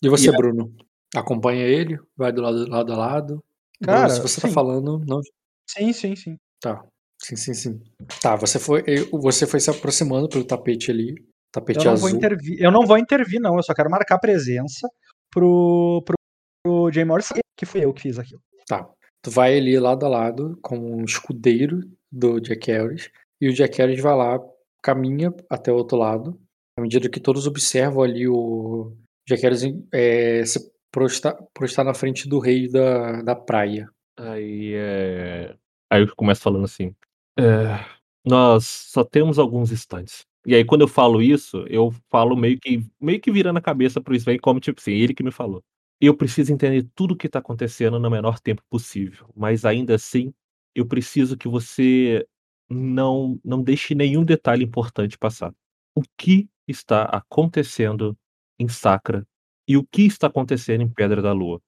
E 0.02 0.08
você, 0.08 0.28
e 0.28 0.36
Bruno? 0.36 0.74
Acompanha 1.14 1.64
ele? 1.64 1.98
Vai 2.16 2.32
do 2.32 2.42
lado, 2.42 2.68
lado 2.68 2.92
a 2.92 2.96
lado? 2.96 3.44
Cara, 3.82 4.06
Bruno, 4.06 4.14
se 4.14 4.20
você 4.22 4.40
tá 4.40 4.48
sim. 4.48 4.54
tá 4.54 4.54
falando, 4.54 5.02
não. 5.06 5.20
Sim, 5.68 5.92
sim, 5.92 6.16
sim. 6.16 6.36
Tá. 6.60 6.84
Sim, 7.22 7.36
sim, 7.36 7.54
sim. 7.54 7.80
Tá, 8.20 8.36
você 8.36 8.58
foi, 8.58 8.82
você 9.12 9.46
foi 9.46 9.60
se 9.60 9.70
aproximando 9.70 10.28
pelo 10.28 10.44
tapete 10.44 10.90
ali. 10.90 11.14
Tapete 11.50 11.78
eu 11.78 11.84
não 11.84 11.92
azul. 11.92 12.08
Vou 12.08 12.16
intervir, 12.16 12.56
eu 12.60 12.72
não 12.72 12.86
vou 12.86 12.98
intervir, 12.98 13.40
não. 13.40 13.56
Eu 13.56 13.62
só 13.62 13.72
quero 13.72 13.90
marcar 13.90 14.18
presença 14.18 14.88
pro, 15.30 16.02
pro, 16.04 16.16
pro 16.62 16.90
Jay 16.92 17.04
Morris, 17.04 17.32
que 17.56 17.64
fui 17.64 17.84
eu 17.84 17.94
que 17.94 18.02
fiz 18.02 18.18
aquilo. 18.18 18.42
Tá. 18.66 18.88
Tu 19.22 19.30
vai 19.30 19.56
ali 19.56 19.78
lado 19.78 20.04
a 20.04 20.08
lado 20.08 20.58
com 20.60 20.76
um 20.76 21.04
escudeiro 21.04 21.80
do 22.12 22.40
Jack 22.40 22.70
Harris, 22.70 23.10
e 23.40 23.48
o 23.48 23.54
Jack 23.54 23.78
Harris 23.78 24.00
vai 24.00 24.14
lá, 24.14 24.38
caminha 24.84 25.34
até 25.48 25.72
o 25.72 25.76
outro 25.76 25.96
lado, 25.96 26.38
à 26.78 26.82
medida 26.82 27.08
que 27.08 27.18
todos 27.18 27.46
observam 27.46 28.02
ali 28.02 28.28
o 28.28 28.94
Harris 29.30 29.62
é, 29.90 30.44
se 30.44 30.60
prostar, 30.92 31.34
prostar 31.54 31.86
na 31.86 31.94
frente 31.94 32.28
do 32.28 32.38
rei 32.38 32.68
da, 32.68 33.22
da 33.22 33.34
praia. 33.34 33.88
Aí 34.18 34.74
é. 34.74 35.56
Aí 35.90 36.02
eu 36.02 36.14
começo 36.14 36.42
falando 36.42 36.64
assim. 36.64 36.94
É, 37.38 37.82
nós 38.24 38.66
só 38.66 39.02
temos 39.02 39.38
alguns 39.38 39.72
instantes. 39.72 40.26
E 40.46 40.54
aí, 40.54 40.64
quando 40.64 40.82
eu 40.82 40.88
falo 40.88 41.22
isso, 41.22 41.64
eu 41.68 41.90
falo 42.10 42.36
meio 42.36 42.58
que 42.60 42.84
meio 43.00 43.18
que 43.18 43.32
virando 43.32 43.58
a 43.58 43.62
cabeça 43.62 44.00
pro 44.00 44.14
Sven, 44.14 44.38
como 44.38 44.60
tipo 44.60 44.78
assim, 44.80 44.92
ele 44.92 45.14
que 45.14 45.22
me 45.22 45.30
falou. 45.32 45.62
Eu 45.98 46.14
preciso 46.14 46.52
entender 46.52 46.86
tudo 46.94 47.14
o 47.14 47.16
que 47.16 47.26
está 47.26 47.38
acontecendo 47.38 47.98
no 47.98 48.10
menor 48.10 48.38
tempo 48.38 48.62
possível, 48.68 49.26
mas 49.34 49.64
ainda 49.64 49.94
assim, 49.94 50.34
eu 50.74 50.86
preciso 50.86 51.36
que 51.36 51.48
você 51.48 52.26
não 52.74 53.38
não 53.44 53.62
deixe 53.62 53.94
nenhum 53.94 54.24
detalhe 54.24 54.64
importante 54.64 55.16
passar. 55.16 55.52
O 55.94 56.02
que 56.18 56.48
está 56.66 57.04
acontecendo 57.04 58.16
em 58.58 58.68
Sacra 58.68 59.26
e 59.66 59.76
o 59.76 59.84
que 59.84 60.02
está 60.02 60.26
acontecendo 60.26 60.82
em 60.82 60.88
Pedra 60.88 61.22
da 61.22 61.32
Lua? 61.32 61.60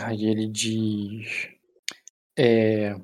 Aí 0.00 0.24
ele 0.24 0.48
diz. 0.48 1.48
É... 2.36 2.94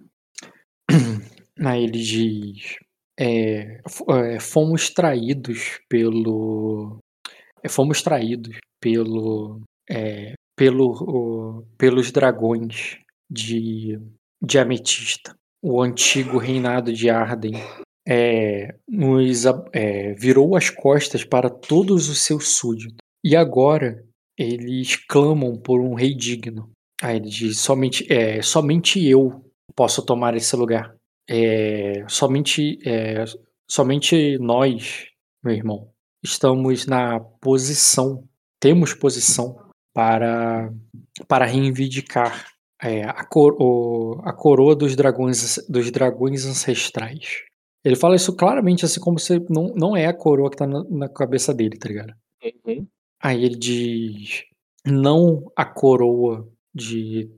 Aí 1.65 1.85
ele 1.85 1.99
diz. 1.99 2.77
É, 3.19 3.83
é, 4.09 4.41
fomos 4.41 4.91
traídos 4.91 5.79
pelo. 5.89 6.99
É, 7.63 7.69
fomos 7.69 8.03
traídos 8.03 8.59
pelo. 8.81 9.61
É, 9.89 10.35
pelo, 10.57 11.65
pelos 11.79 12.13
dragões 12.13 12.99
de, 13.31 13.99
de 14.43 14.59
Ametista. 14.59 15.35
O 15.63 15.83
antigo 15.83 16.39
reinado 16.39 16.93
de 16.93 17.11
Arden 17.11 17.55
é, 18.09 18.75
nos, 18.89 19.45
é, 19.73 20.15
virou 20.15 20.57
as 20.57 20.71
costas 20.71 21.25
para 21.25 21.51
todos 21.51 22.09
os 22.09 22.23
seus 22.23 22.57
súditos. 22.57 22.97
E 23.23 23.37
agora 23.37 24.03
eles 24.39 24.97
clamam 24.97 25.57
por 25.59 25.81
um 25.81 25.95
rei 25.95 26.15
digno. 26.15 26.71
Aí 27.03 27.17
ele 27.17 27.29
diz: 27.29 27.59
somente, 27.59 28.11
é, 28.11 28.41
somente 28.43 29.05
eu 29.07 29.45
posso 29.77 30.05
tomar 30.05 30.35
esse 30.35 30.57
lugar. 30.57 30.95
É, 31.29 32.05
somente, 32.09 32.79
é, 32.87 33.25
somente 33.71 34.39
nós, 34.39 35.07
meu 35.45 35.55
irmão, 35.55 35.91
estamos 36.25 36.87
na 36.87 37.21
posição, 37.21 38.25
temos 38.59 38.95
posição 38.95 39.57
para, 39.95 40.73
para 41.29 41.45
reivindicar 41.45 42.47
é, 42.83 43.05
a, 43.05 43.25
cor, 43.25 43.57
o, 43.61 44.21
a 44.25 44.33
coroa 44.33 44.75
dos 44.75 44.97
dragões, 44.97 45.59
dos 45.69 45.91
dragões 45.91 46.47
ancestrais. 46.47 47.45
Ele 47.85 47.97
fala 47.97 48.17
isso 48.17 48.35
claramente, 48.35 48.85
assim 48.85 49.01
como 49.01 49.19
se 49.19 49.39
não, 49.49 49.73
não 49.75 49.97
é 49.97 50.07
a 50.07 50.15
coroa 50.15 50.51
que 50.51 50.57
tá 50.57 50.67
na, 50.67 50.85
na 50.85 51.09
cabeça 51.09 51.53
dele, 51.55 51.79
tá 51.79 51.89
ligado? 51.89 52.15
Uhum. 52.67 52.87
Aí 53.23 53.45
ele 53.45 53.57
diz: 53.57 54.45
não 54.85 55.51
a 55.57 55.65
coroa 55.65 56.49
de. 56.75 57.31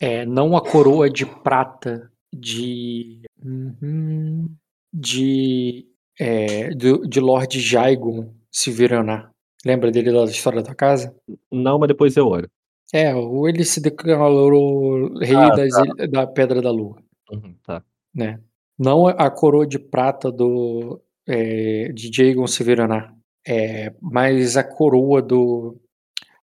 É, 0.00 0.24
não 0.24 0.56
a 0.56 0.60
coroa 0.60 1.10
de 1.10 1.26
prata 1.26 2.10
de. 2.32 3.22
Uhum, 3.44 4.48
de. 4.92 5.86
É, 6.20 6.70
de, 6.70 6.98
de 7.06 7.20
Lord 7.20 7.60
Jaigon 7.60 8.34
Silveranar. 8.50 9.30
Lembra 9.64 9.90
dele 9.90 10.12
da 10.12 10.24
história 10.24 10.62
da 10.62 10.74
casa? 10.74 11.14
Não, 11.50 11.78
mas 11.78 11.88
depois 11.88 12.16
eu 12.16 12.26
olho. 12.26 12.48
É, 12.92 13.14
ou 13.14 13.48
ele 13.48 13.64
se 13.64 13.80
declarou 13.80 15.18
rei 15.18 15.36
ah, 15.36 15.50
das, 15.50 15.72
tá. 15.72 16.06
da 16.06 16.26
Pedra 16.26 16.62
da 16.62 16.70
Lua. 16.70 17.02
Uhum, 17.30 17.54
tá. 17.64 17.84
Né? 18.14 18.40
Não 18.78 19.06
a 19.06 19.30
coroa 19.30 19.66
de 19.66 19.78
prata 19.78 20.30
do 20.32 21.00
é, 21.26 21.92
de 21.92 22.10
Jagon 22.12 22.46
Severaná, 22.46 23.14
é, 23.46 23.92
mas 24.00 24.56
a 24.56 24.64
coroa 24.64 25.20
do. 25.20 25.78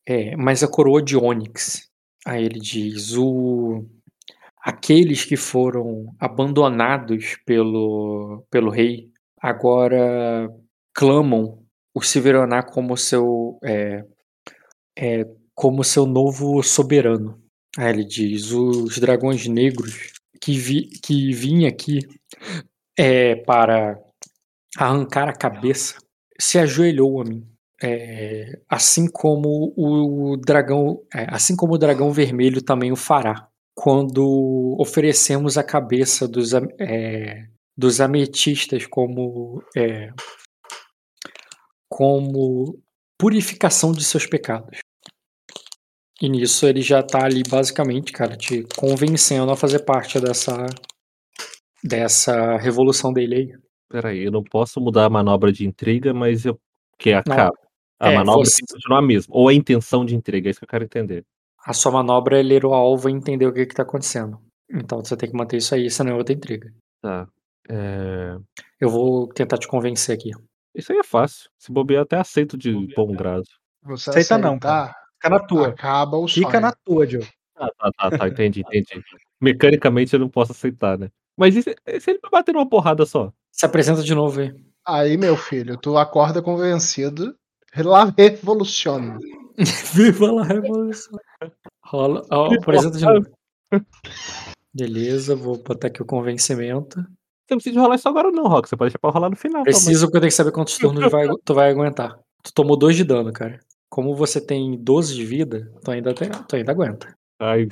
É, 0.06 0.36
mas 0.36 0.62
a 0.62 0.68
coroa 0.68 1.02
de 1.02 1.16
Onyx. 1.16 1.90
Aí 2.26 2.44
ele 2.44 2.60
diz: 2.60 3.16
o, 3.16 3.84
aqueles 4.62 5.24
que 5.24 5.36
foram 5.36 6.14
abandonados 6.18 7.36
pelo, 7.44 8.44
pelo 8.50 8.70
rei 8.70 9.10
agora 9.40 10.48
clamam 10.94 11.64
o 11.94 12.02
Severaná 12.02 12.62
como 12.62 12.96
seu 12.96 13.58
é, 13.64 14.04
é, 14.96 15.26
como 15.60 15.84
seu 15.84 16.06
novo 16.06 16.62
soberano. 16.62 17.38
Aí 17.76 17.90
ele 17.90 18.04
diz: 18.04 18.50
os 18.50 18.98
dragões 18.98 19.46
negros 19.46 20.10
que, 20.40 20.58
vi, 20.58 20.88
que 21.04 21.34
vinham 21.34 21.68
aqui 21.68 21.98
é, 22.98 23.36
para 23.36 24.00
arrancar 24.74 25.28
a 25.28 25.36
cabeça 25.36 25.98
se 26.40 26.58
ajoelhou 26.58 27.20
a 27.20 27.24
mim. 27.24 27.46
É, 27.82 28.58
assim 28.68 29.06
como 29.06 29.72
o 29.76 30.36
dragão, 30.36 31.02
é, 31.14 31.26
assim 31.28 31.54
como 31.54 31.74
o 31.74 31.78
dragão 31.78 32.10
vermelho 32.10 32.62
também 32.62 32.90
o 32.90 32.96
fará 32.96 33.48
quando 33.74 34.76
oferecemos 34.78 35.56
a 35.56 35.64
cabeça 35.64 36.28
dos, 36.28 36.52
é, 36.78 37.46
dos 37.76 38.00
ametistas 38.00 38.86
como 38.86 39.62
é, 39.76 40.10
como 41.88 42.78
purificação 43.18 43.92
de 43.92 44.04
seus 44.04 44.26
pecados. 44.26 44.78
E 46.20 46.28
nisso 46.28 46.66
ele 46.66 46.82
já 46.82 47.02
tá 47.02 47.24
ali 47.24 47.42
basicamente, 47.42 48.12
cara, 48.12 48.36
te 48.36 48.66
convencendo 48.76 49.50
a 49.50 49.56
fazer 49.56 49.80
parte 49.80 50.20
dessa 50.20 50.66
dessa 51.82 52.58
revolução 52.58 53.12
dele 53.12 53.34
aí. 53.34 53.58
Peraí, 53.88 54.24
eu 54.24 54.30
não 54.30 54.44
posso 54.44 54.80
mudar 54.80 55.06
a 55.06 55.10
manobra 55.10 55.50
de 55.50 55.66
intriga, 55.66 56.12
mas 56.12 56.44
eu 56.44 56.60
que 56.98 57.12
acaba. 57.12 57.56
A 57.98 58.12
é, 58.12 58.16
manobra 58.16 58.44
você... 58.44 58.56
tem 58.56 58.66
que 58.66 58.74
continuar 58.74 58.98
a 58.98 59.02
mesma. 59.02 59.34
Ou 59.34 59.48
a 59.48 59.54
intenção 59.54 60.04
de 60.04 60.14
intriga, 60.14 60.48
é 60.48 60.50
isso 60.50 60.60
que 60.60 60.64
eu 60.64 60.68
quero 60.68 60.84
entender. 60.84 61.24
A 61.64 61.72
sua 61.72 61.92
manobra 61.92 62.38
é 62.38 62.42
ler 62.42 62.64
o 62.64 62.74
alvo 62.74 63.08
e 63.08 63.12
entender 63.12 63.46
o 63.46 63.52
que, 63.52 63.66
que 63.66 63.74
tá 63.74 63.82
acontecendo. 63.82 64.38
Então 64.70 65.02
você 65.02 65.16
tem 65.16 65.30
que 65.30 65.36
manter 65.36 65.56
isso 65.56 65.74
aí, 65.74 65.90
senão 65.90 66.12
é 66.12 66.14
outra 66.14 66.34
intriga. 66.34 66.72
Tá. 67.02 67.26
É... 67.68 68.36
Eu 68.78 68.88
vou 68.88 69.28
tentar 69.28 69.58
te 69.58 69.66
convencer 69.66 70.14
aqui. 70.14 70.30
Isso 70.74 70.92
aí 70.92 70.98
é 70.98 71.04
fácil. 71.04 71.50
Se 71.58 71.72
bobear, 71.72 72.02
até 72.02 72.16
aceito 72.16 72.56
de 72.56 72.72
bom 72.94 73.12
grado. 73.14 73.44
Você 73.82 74.10
aceita 74.10 74.38
não, 74.38 74.58
cara. 74.58 74.94
Fica 75.20 75.28
na 75.28 75.38
tua. 75.38 75.68
Acaba 75.68 76.16
o 76.16 76.26
Fica 76.26 76.50
sonho. 76.50 76.62
na 76.62 76.72
tua, 76.72 77.06
Joe. 77.06 77.28
Ah, 77.56 77.68
tá, 77.78 77.92
tá, 77.92 78.18
tá, 78.18 78.28
entendi, 78.28 78.60
entendi. 78.60 79.04
Mecanicamente 79.38 80.14
eu 80.14 80.20
não 80.20 80.30
posso 80.30 80.52
aceitar, 80.52 80.98
né? 80.98 81.10
Mas 81.36 81.54
e 81.54 81.62
se, 81.62 81.76
se 82.00 82.10
ele 82.10 82.20
me 82.24 82.30
bater 82.30 82.52
numa 82.52 82.68
porrada 82.68 83.04
só? 83.04 83.30
Se 83.52 83.66
apresenta 83.66 84.02
de 84.02 84.14
novo 84.14 84.40
aí. 84.40 84.54
Aí, 84.86 85.16
meu 85.18 85.36
filho, 85.36 85.76
tu 85.76 85.98
acorda 85.98 86.40
convencido. 86.40 87.34
Lá 87.76 88.12
revoluciona. 88.16 89.18
Viva 89.92 90.32
lá, 90.32 90.42
revolução. 90.44 91.18
Rola. 91.84 92.24
Ó, 92.30 92.52
apresenta 92.54 92.96
de 92.96 93.04
novo. 93.04 93.26
Beleza, 94.72 95.36
vou 95.36 95.58
botar 95.58 95.88
aqui 95.88 96.00
o 96.00 96.06
convencimento. 96.06 96.96
Você 96.98 97.54
não 97.54 97.58
precisa 97.58 97.80
rolar 97.80 97.96
isso 97.96 98.08
agora, 98.08 98.30
não, 98.30 98.44
Rock. 98.44 98.68
Você 98.68 98.76
pode 98.76 98.88
deixar 98.88 98.98
pra 98.98 99.10
rolar 99.10 99.30
no 99.30 99.36
final. 99.36 99.62
Preciso 99.64 100.06
porque 100.06 100.16
eu 100.16 100.20
tenho 100.22 100.30
que 100.30 100.36
saber 100.36 100.52
quantos 100.52 100.78
turnos 100.78 101.10
vai, 101.10 101.28
tu 101.44 101.54
vai 101.54 101.70
aguentar. 101.70 102.18
Tu 102.42 102.52
tomou 102.54 102.76
2 102.76 102.96
de 102.96 103.04
dano, 103.04 103.32
cara. 103.32 103.60
Como 103.90 104.14
você 104.14 104.40
tem 104.40 104.76
12 104.82 105.14
de 105.16 105.24
vida, 105.24 105.72
tu 105.84 105.90
ainda, 105.90 106.14
tem, 106.14 106.30
tu 106.30 106.56
ainda 106.56 106.72
aguenta. 106.72 107.14
Ai, 107.40 107.66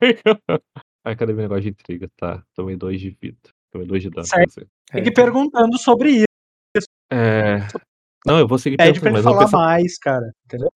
Ai, 1.04 1.16
cadê 1.16 1.32
meu 1.32 1.42
negócio 1.42 1.62
de 1.62 1.68
intriga? 1.70 2.08
Tá, 2.16 2.42
tomei 2.54 2.76
2 2.76 3.00
de 3.00 3.16
vida. 3.20 3.38
Tomei 3.70 3.86
2 3.86 4.02
de 4.02 4.10
dano. 4.10 4.26
Certo. 4.26 4.66
Fique 4.90 5.08
é. 5.08 5.12
perguntando 5.12 5.78
sobre 5.78 6.10
isso. 6.10 6.88
É. 7.12 7.58
Não, 8.24 8.38
eu 8.38 8.46
vou 8.46 8.58
seguir 8.58 8.76
Pede 8.76 9.00
pra 9.00 9.10
ele 9.10 9.22
falar 9.22 9.44
pensar... 9.44 9.56
mais, 9.58 9.98
cara. 9.98 10.32
Entendeu? 10.44 10.70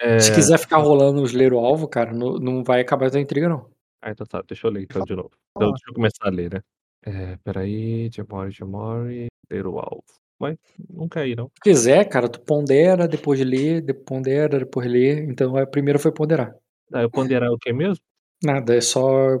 É... 0.00 0.18
Se 0.18 0.34
quiser 0.34 0.58
ficar 0.58 0.78
rolando 0.78 1.22
os 1.22 1.32
ler 1.32 1.52
o 1.52 1.58
alvo, 1.58 1.86
cara, 1.86 2.12
não, 2.12 2.38
não 2.38 2.64
vai 2.64 2.80
acabar 2.80 3.06
a 3.06 3.10
tua 3.10 3.20
intriga, 3.20 3.48
não. 3.48 3.70
Ah, 4.00 4.10
então 4.10 4.26
tá. 4.26 4.42
Deixa 4.46 4.66
eu 4.66 4.70
ler 4.70 4.82
então 4.82 5.04
de 5.04 5.14
novo. 5.14 5.30
Então, 5.56 5.70
deixa 5.70 5.84
eu 5.88 5.94
começar 5.94 6.26
a 6.26 6.30
ler, 6.30 6.54
né? 6.54 6.60
É, 7.04 7.36
peraí, 7.44 8.10
Jamori, 8.10 8.50
Jamori, 8.50 9.26
ler 9.50 9.66
o 9.66 9.78
alvo. 9.78 10.21
Mas 10.42 10.58
não 10.90 11.08
ir, 11.24 11.36
não. 11.36 11.46
Se 11.54 11.60
quiser, 11.62 12.04
cara, 12.08 12.28
tu 12.28 12.40
pondera, 12.40 13.06
depois 13.06 13.38
de 13.38 13.44
ler, 13.44 13.80
depois 13.80 14.04
pondera, 14.04 14.58
depois 14.58 14.90
ler. 14.90 15.22
Então 15.30 15.56
a 15.56 15.64
primeira 15.64 16.00
foi 16.00 16.10
ponderar. 16.10 16.52
Ah, 16.92 17.02
eu 17.02 17.10
ponderar 17.10 17.48
o 17.52 17.56
que 17.56 17.72
mesmo? 17.72 18.04
Nada, 18.42 18.74
é 18.74 18.80
só 18.80 19.38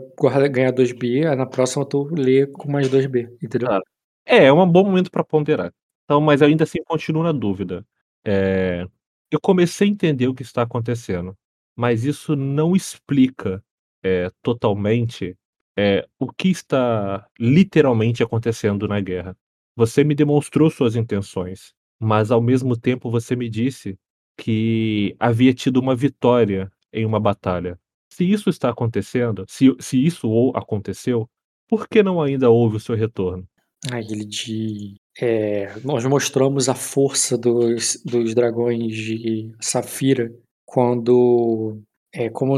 ganhar 0.52 0.70
2B, 0.70 1.26
aí 1.26 1.34
na 1.34 1.44
próxima 1.44 1.84
tu 1.84 2.08
lê 2.14 2.46
com 2.46 2.70
mais 2.70 2.88
2B, 2.88 3.28
entendeu? 3.42 3.68
Ah, 3.68 3.80
é, 4.24 4.44
é 4.44 4.52
um 4.52 4.64
bom 4.64 4.84
momento 4.84 5.10
para 5.10 5.24
ponderar. 5.24 5.72
Então, 6.04 6.20
mas 6.20 6.40
ainda 6.40 6.62
assim 6.62 6.78
continuo 6.84 7.24
na 7.24 7.32
dúvida. 7.32 7.84
É, 8.24 8.86
eu 9.28 9.40
comecei 9.40 9.88
a 9.88 9.90
entender 9.90 10.28
o 10.28 10.34
que 10.34 10.44
está 10.44 10.62
acontecendo, 10.62 11.36
mas 11.74 12.04
isso 12.04 12.36
não 12.36 12.76
explica 12.76 13.60
é, 14.04 14.30
totalmente 14.40 15.36
é, 15.76 16.06
o 16.16 16.32
que 16.32 16.48
está 16.48 17.26
literalmente 17.40 18.22
acontecendo 18.22 18.86
na 18.86 19.00
guerra. 19.00 19.36
Você 19.76 20.04
me 20.04 20.14
demonstrou 20.14 20.70
suas 20.70 20.96
intenções, 20.96 21.72
mas 22.00 22.30
ao 22.30 22.42
mesmo 22.42 22.76
tempo 22.76 23.10
você 23.10 23.34
me 23.34 23.48
disse 23.48 23.98
que 24.36 25.14
havia 25.18 25.54
tido 25.54 25.78
uma 25.78 25.94
vitória 25.94 26.70
em 26.92 27.06
uma 27.06 27.20
batalha. 27.20 27.78
Se 28.12 28.30
isso 28.30 28.50
está 28.50 28.68
acontecendo, 28.70 29.44
se, 29.48 29.74
se 29.80 30.04
isso 30.04 30.52
aconteceu, 30.54 31.28
por 31.68 31.88
que 31.88 32.02
não 32.02 32.20
ainda 32.20 32.50
houve 32.50 32.76
o 32.76 32.80
seu 32.80 32.94
retorno? 32.94 33.46
Aí 33.90 34.04
ele 34.10 34.24
de. 34.24 34.94
É, 35.20 35.74
nós 35.80 36.04
mostramos 36.04 36.68
a 36.68 36.74
força 36.74 37.36
dos, 37.36 38.00
dos 38.04 38.34
dragões 38.34 38.94
de 38.94 39.50
Safira 39.60 40.30
quando. 40.64 41.80
É, 42.12 42.28
como, 42.28 42.56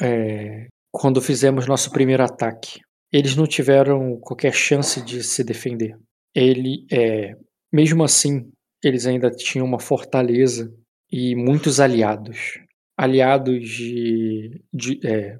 é, 0.00 0.68
quando 0.92 1.20
fizemos 1.20 1.66
nosso 1.66 1.90
primeiro 1.90 2.22
ataque. 2.22 2.80
Eles 3.12 3.36
não 3.36 3.46
tiveram 3.46 4.18
qualquer 4.20 4.52
chance 4.52 5.04
de 5.04 5.22
se 5.22 5.42
defender. 5.44 5.96
Ele, 6.34 6.86
é, 6.90 7.36
mesmo 7.72 8.02
assim, 8.02 8.50
eles 8.82 9.06
ainda 9.06 9.30
tinham 9.30 9.66
uma 9.66 9.78
fortaleza 9.78 10.74
e 11.10 11.34
muitos 11.34 11.80
aliados, 11.80 12.58
aliados 12.98 13.68
de, 13.68 14.62
de 14.72 15.00
é, 15.06 15.38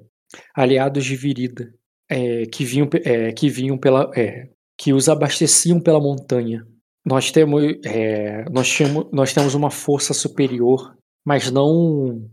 aliados 0.55 1.05
de 1.05 1.15
Virida, 1.15 1.73
é, 2.09 2.45
que 2.45 2.63
vinham, 2.63 2.89
é, 3.03 3.31
que 3.33 3.49
vinham 3.49 3.77
pela, 3.77 4.09
é, 4.15 4.49
que 4.77 4.93
os 4.93 5.09
abasteciam 5.09 5.79
pela 5.81 5.99
montanha. 5.99 6.65
Nós 7.05 7.31
temos, 7.31 7.61
é, 7.85 8.45
nós, 8.49 8.75
temos, 8.75 9.05
nós 9.11 9.33
temos 9.33 9.53
uma 9.53 9.69
força 9.69 10.13
superior, 10.13 10.97
mas 11.25 11.51
não 11.51 12.29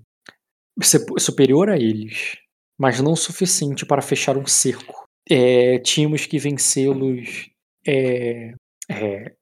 superior 1.19 1.69
a 1.69 1.77
eles 1.77 2.43
mas 2.83 2.99
não 3.01 3.15
suficiente 3.15 3.87
para 3.87 4.03
fechar 4.03 4.37
um 4.37 4.45
cerco. 4.45 5.07
Tínhamos 5.85 6.27
que 6.27 6.37
vencê-los. 6.37 7.49
É, 7.87 8.55
é, 8.89 9.33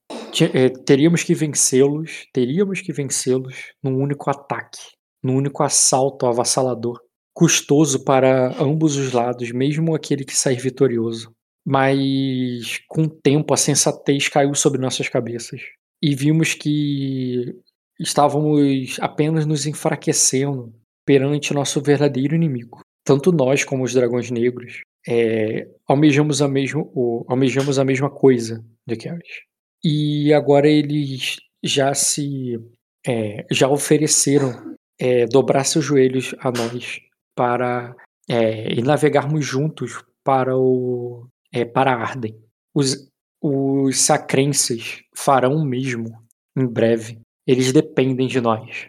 é, 0.54 0.68
teríamos 0.84 1.22
que 1.22 1.34
vencê-los. 1.34 2.26
Teríamos 2.32 2.80
que 2.80 2.92
vencê-los 2.92 3.72
num 3.82 3.96
único 4.00 4.30
ataque, 4.30 4.80
num 5.22 5.36
único 5.36 5.62
assalto 5.62 6.26
avassalador, 6.26 7.00
custoso 7.34 8.04
para 8.04 8.54
ambos 8.62 8.96
os 8.96 9.12
lados, 9.12 9.50
mesmo 9.52 9.94
aquele 9.94 10.24
que 10.24 10.36
sair 10.36 10.58
vitorioso. 10.60 11.32
Mas 11.64 12.80
com 12.88 13.02
o 13.02 13.10
tempo 13.10 13.52
a 13.52 13.56
sensatez 13.56 14.28
caiu 14.28 14.54
sobre 14.54 14.80
nossas 14.80 15.08
cabeças 15.08 15.60
e 16.02 16.14
vimos 16.14 16.54
que 16.54 17.54
estávamos 17.98 18.96
apenas 19.00 19.44
nos 19.44 19.66
enfraquecendo 19.66 20.72
perante 21.04 21.52
nosso 21.52 21.82
verdadeiro 21.82 22.34
inimigo 22.34 22.80
tanto 23.10 23.32
nós 23.32 23.64
como 23.64 23.82
os 23.82 23.92
dragões 23.92 24.30
negros 24.30 24.82
é, 25.08 25.66
almejamos, 25.88 26.40
a 26.40 26.46
mesmo, 26.46 26.92
o, 26.94 27.24
almejamos 27.28 27.76
a 27.76 27.84
mesma 27.84 28.08
coisa 28.08 28.64
de 28.86 28.94
Keres. 28.94 29.42
E 29.82 30.32
agora 30.32 30.68
eles 30.68 31.38
já 31.60 31.92
se 31.92 32.56
é, 33.04 33.44
já 33.50 33.68
ofereceram 33.68 34.76
é, 34.96 35.26
dobrar 35.26 35.64
seus 35.64 35.84
joelhos 35.84 36.36
a 36.38 36.52
nós 36.52 37.00
para 37.34 37.96
é, 38.28 38.74
e 38.74 38.80
navegarmos 38.80 39.44
juntos 39.44 40.04
para 40.22 40.56
o 40.56 41.26
é, 41.52 41.64
para 41.64 41.92
Arden. 41.92 42.38
Os, 42.72 43.10
os 43.42 43.98
sacrenses 43.98 45.02
farão 45.16 45.56
o 45.56 45.64
mesmo 45.64 46.16
em 46.56 46.64
breve. 46.64 47.18
Eles 47.44 47.72
dependem 47.72 48.28
de 48.28 48.40
nós. 48.40 48.86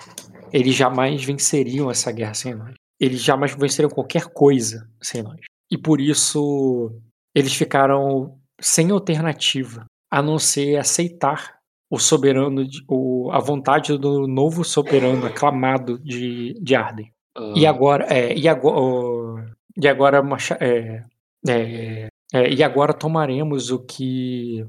Eles 0.54 0.76
jamais 0.76 1.24
venceriam 1.24 1.90
essa 1.90 2.12
guerra 2.12 2.36
sem 2.36 2.54
nós 2.54 2.81
eles 3.02 3.24
jamais 3.24 3.56
venceram 3.56 3.90
qualquer 3.90 4.26
coisa 4.26 4.88
sem 5.02 5.24
nós. 5.24 5.40
E 5.72 5.78
por 5.78 6.00
isso 6.00 6.92
eles 7.34 7.56
ficaram 7.56 8.38
sem 8.60 8.92
alternativa 8.92 9.86
a 10.12 10.22
não 10.22 10.38
ser 10.38 10.78
aceitar 10.78 11.56
o 11.90 11.98
soberano, 11.98 12.64
o, 12.88 13.32
a 13.32 13.40
vontade 13.40 13.98
do 13.98 14.28
novo 14.28 14.64
soberano 14.64 15.26
aclamado 15.26 15.98
de, 16.00 16.54
de 16.62 16.76
Arden. 16.76 17.12
Uhum. 17.38 17.58
E 17.58 17.66
agora, 17.66 18.06
é, 18.10 18.38
e 18.38 18.48
agora, 18.48 19.52
e 19.76 19.88
agora, 19.88 20.22
é, 20.60 21.04
é, 21.50 22.08
é, 22.34 22.50
e 22.54 22.62
agora 22.62 22.94
tomaremos 22.94 23.72
o 23.72 23.80
que, 23.80 24.66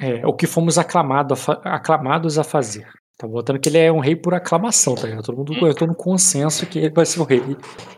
é, 0.00 0.26
o 0.26 0.34
que 0.34 0.46
fomos 0.46 0.76
aclamado 0.76 1.34
aclamados 1.62 2.38
a 2.38 2.44
fazer. 2.44 2.88
Tá 3.18 3.26
botando 3.26 3.58
que 3.58 3.68
ele 3.68 3.78
é 3.78 3.90
um 3.90 3.98
rei 3.98 4.14
por 4.14 4.34
aclamação, 4.34 4.94
tá 4.94 5.06
ligado? 5.06 5.24
Todo 5.24 5.38
mundo 5.38 5.74
tô 5.74 5.86
no 5.86 5.94
consenso 5.94 6.66
que 6.66 6.78
ele 6.78 6.90
vai 6.90 7.06
ser 7.06 7.20
o 7.20 7.24
rei 7.24 7.40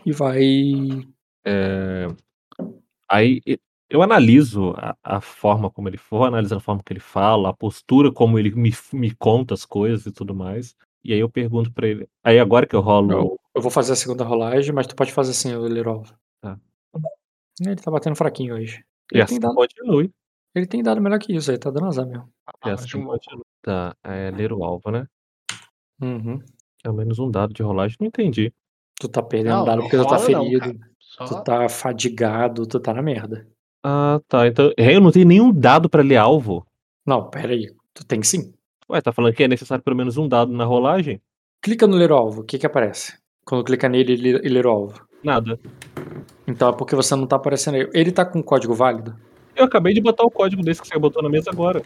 e 0.05 0.13
vai. 0.13 0.41
É... 1.45 2.07
Aí 3.09 3.41
eu 3.89 4.01
analiso 4.01 4.73
a, 4.77 4.95
a, 5.03 5.19
forma 5.19 5.69
como 5.69 5.89
ele 5.89 5.97
for, 5.97 6.25
analiso 6.25 6.55
a 6.55 6.59
forma 6.59 6.81
que 6.85 6.93
ele 6.93 6.99
fala, 6.99 7.49
a 7.49 7.53
postura 7.53 8.13
como 8.13 8.37
ele 8.37 8.51
me, 8.51 8.71
me 8.93 9.13
conta 9.15 9.53
as 9.53 9.65
coisas 9.65 10.05
e 10.05 10.11
tudo 10.11 10.33
mais. 10.33 10.75
E 11.03 11.11
aí 11.11 11.19
eu 11.19 11.29
pergunto 11.29 11.71
pra 11.73 11.87
ele. 11.87 12.07
Aí 12.23 12.39
agora 12.39 12.67
que 12.67 12.75
eu 12.75 12.81
rolo. 12.81 13.11
Eu, 13.11 13.39
eu 13.55 13.61
vou 13.61 13.71
fazer 13.71 13.93
a 13.93 13.95
segunda 13.95 14.23
rolagem, 14.23 14.73
mas 14.73 14.87
tu 14.87 14.95
pode 14.95 15.11
fazer 15.11 15.31
assim, 15.31 15.55
Lerol. 15.55 16.03
Tá. 16.41 16.57
Ele 17.59 17.75
tá 17.75 17.89
batendo 17.91 18.15
fraquinho 18.15 18.55
hoje. 18.55 18.83
Ele 19.11 19.21
e 19.21 19.23
assim 19.23 19.39
dado... 19.39 19.55
continue. 19.55 20.11
Ele 20.59 20.67
tem 20.67 20.83
dado 20.83 20.99
melhor 20.99 21.17
que 21.19 21.33
isso 21.33 21.49
aí, 21.49 21.57
tá 21.57 21.71
dando 21.71 21.87
azar 21.87 22.05
mesmo. 22.05 22.29
E 22.65 22.69
assim 22.69 23.01
continue. 23.01 23.43
Tá, 23.61 23.95
é 24.03 24.29
ler 24.29 24.51
o 24.51 24.61
alvo, 24.61 24.91
né? 24.91 25.07
Uhum. 26.01 26.41
Pelo 26.83 26.95
menos 26.95 27.17
um 27.17 27.31
dado 27.31 27.53
de 27.53 27.63
rolagem, 27.63 27.95
não 27.99 28.07
entendi. 28.07 28.53
Tu 28.99 29.07
tá 29.07 29.23
perdendo 29.23 29.59
Não, 29.59 29.65
dado 29.65 29.81
porque 29.81 29.95
tu 29.95 30.05
tá 30.05 30.19
ferido. 30.19 30.77
Tu 31.17 31.43
tá 31.43 31.69
fadigado, 31.69 32.67
tu 32.67 32.77
tá 32.77 32.93
na 32.93 33.01
merda. 33.01 33.47
Ah, 33.81 34.19
tá. 34.27 34.47
Então 34.47 34.73
é, 34.77 34.95
eu 34.95 34.99
não 34.99 35.11
tenho 35.11 35.27
nenhum 35.27 35.53
dado 35.53 35.89
pra 35.89 36.03
ler 36.03 36.17
alvo? 36.17 36.65
Não, 37.05 37.29
pera 37.29 37.53
aí, 37.53 37.73
tu 37.93 38.05
tem 38.05 38.21
sim. 38.21 38.53
Ué, 38.89 38.99
tá 38.99 39.13
falando 39.13 39.33
que 39.33 39.43
é 39.43 39.47
necessário 39.47 39.83
pelo 39.83 39.95
menos 39.95 40.17
um 40.17 40.27
dado 40.27 40.51
na 40.51 40.65
rolagem? 40.65 41.21
Clica 41.61 41.87
no 41.87 41.95
ler 41.95 42.11
o 42.11 42.15
alvo, 42.15 42.41
o 42.41 42.43
que 42.43 42.59
que 42.59 42.65
aparece? 42.65 43.17
Quando 43.45 43.63
clica 43.63 43.87
nele 43.87 44.13
e 44.13 44.49
ler 44.49 44.65
o 44.65 44.69
alvo. 44.69 45.07
Nada. 45.23 45.57
Então 46.45 46.69
é 46.69 46.73
porque 46.75 46.95
você 46.95 47.15
não 47.15 47.25
tá 47.25 47.37
aparecendo 47.37 47.75
aí. 47.75 47.89
Ele 47.93 48.11
tá 48.11 48.25
com 48.25 48.43
código 48.43 48.73
válido? 48.73 49.15
Eu 49.59 49.65
acabei 49.65 49.93
de 49.93 49.99
botar 49.99 50.23
o 50.23 50.31
código 50.31 50.61
desse 50.63 50.81
que 50.81 50.87
você 50.87 50.97
botou 50.97 51.21
na 51.21 51.27
mesa 51.29 51.49
agora. 51.51 51.83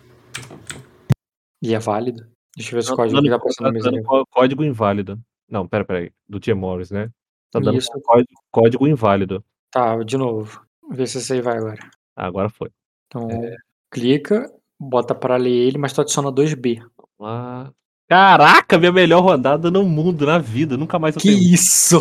E 1.62 1.74
é 1.74 1.80
válido? 1.80 2.24
Deixa 2.56 2.72
eu 2.72 2.76
ver 2.76 2.84
se 2.84 2.90
o 2.90 2.92
Não, 2.92 2.98
código 2.98 3.16
dando- 3.20 3.30
tá 3.30 3.36
aparecendo 3.36 3.64
na 3.66 3.70
tá 3.70 3.74
mesa. 3.74 3.92
dando 3.92 4.26
código 4.30 4.64
inválido. 4.64 5.20
Não, 5.50 5.68
pera, 5.68 5.84
pera 5.84 6.00
aí. 6.00 6.12
Do 6.30 6.40
Tia 6.40 6.56
Morris, 6.56 6.92
né? 6.92 7.10
Tá 7.52 7.60
dando 7.60 7.78
Isso. 7.80 7.90
código, 8.04 8.30
código 8.52 8.88
inválido. 8.88 9.44
Tá, 9.72 9.98
de 10.04 10.18
novo. 10.18 10.62
Vê 10.92 11.08
se 11.08 11.18
esse 11.18 11.34
aí 11.34 11.42
vai 11.42 11.58
agora. 11.58 11.80
Ah, 12.16 12.28
agora 12.28 12.48
foi. 12.50 12.70
Então, 13.08 13.28
É. 13.32 13.56
clica, 13.92 14.52
bota 14.80 15.16
pra 15.16 15.36
ler 15.38 15.50
ele, 15.52 15.78
mas 15.80 15.94
tu 15.94 16.02
adiciona 16.02 16.32
2B. 16.32 16.80
Ah. 17.20 17.72
Caraca, 18.08 18.78
minha 18.78 18.92
melhor 18.92 19.22
rodada 19.24 19.72
no 19.72 19.84
mundo, 19.84 20.26
na 20.28 20.38
vida. 20.38 20.78
Nunca 20.78 21.00
mais 21.00 21.16
eu 21.16 21.22
Que 21.22 21.30
tenho. 21.30 21.42
isso? 21.54 22.00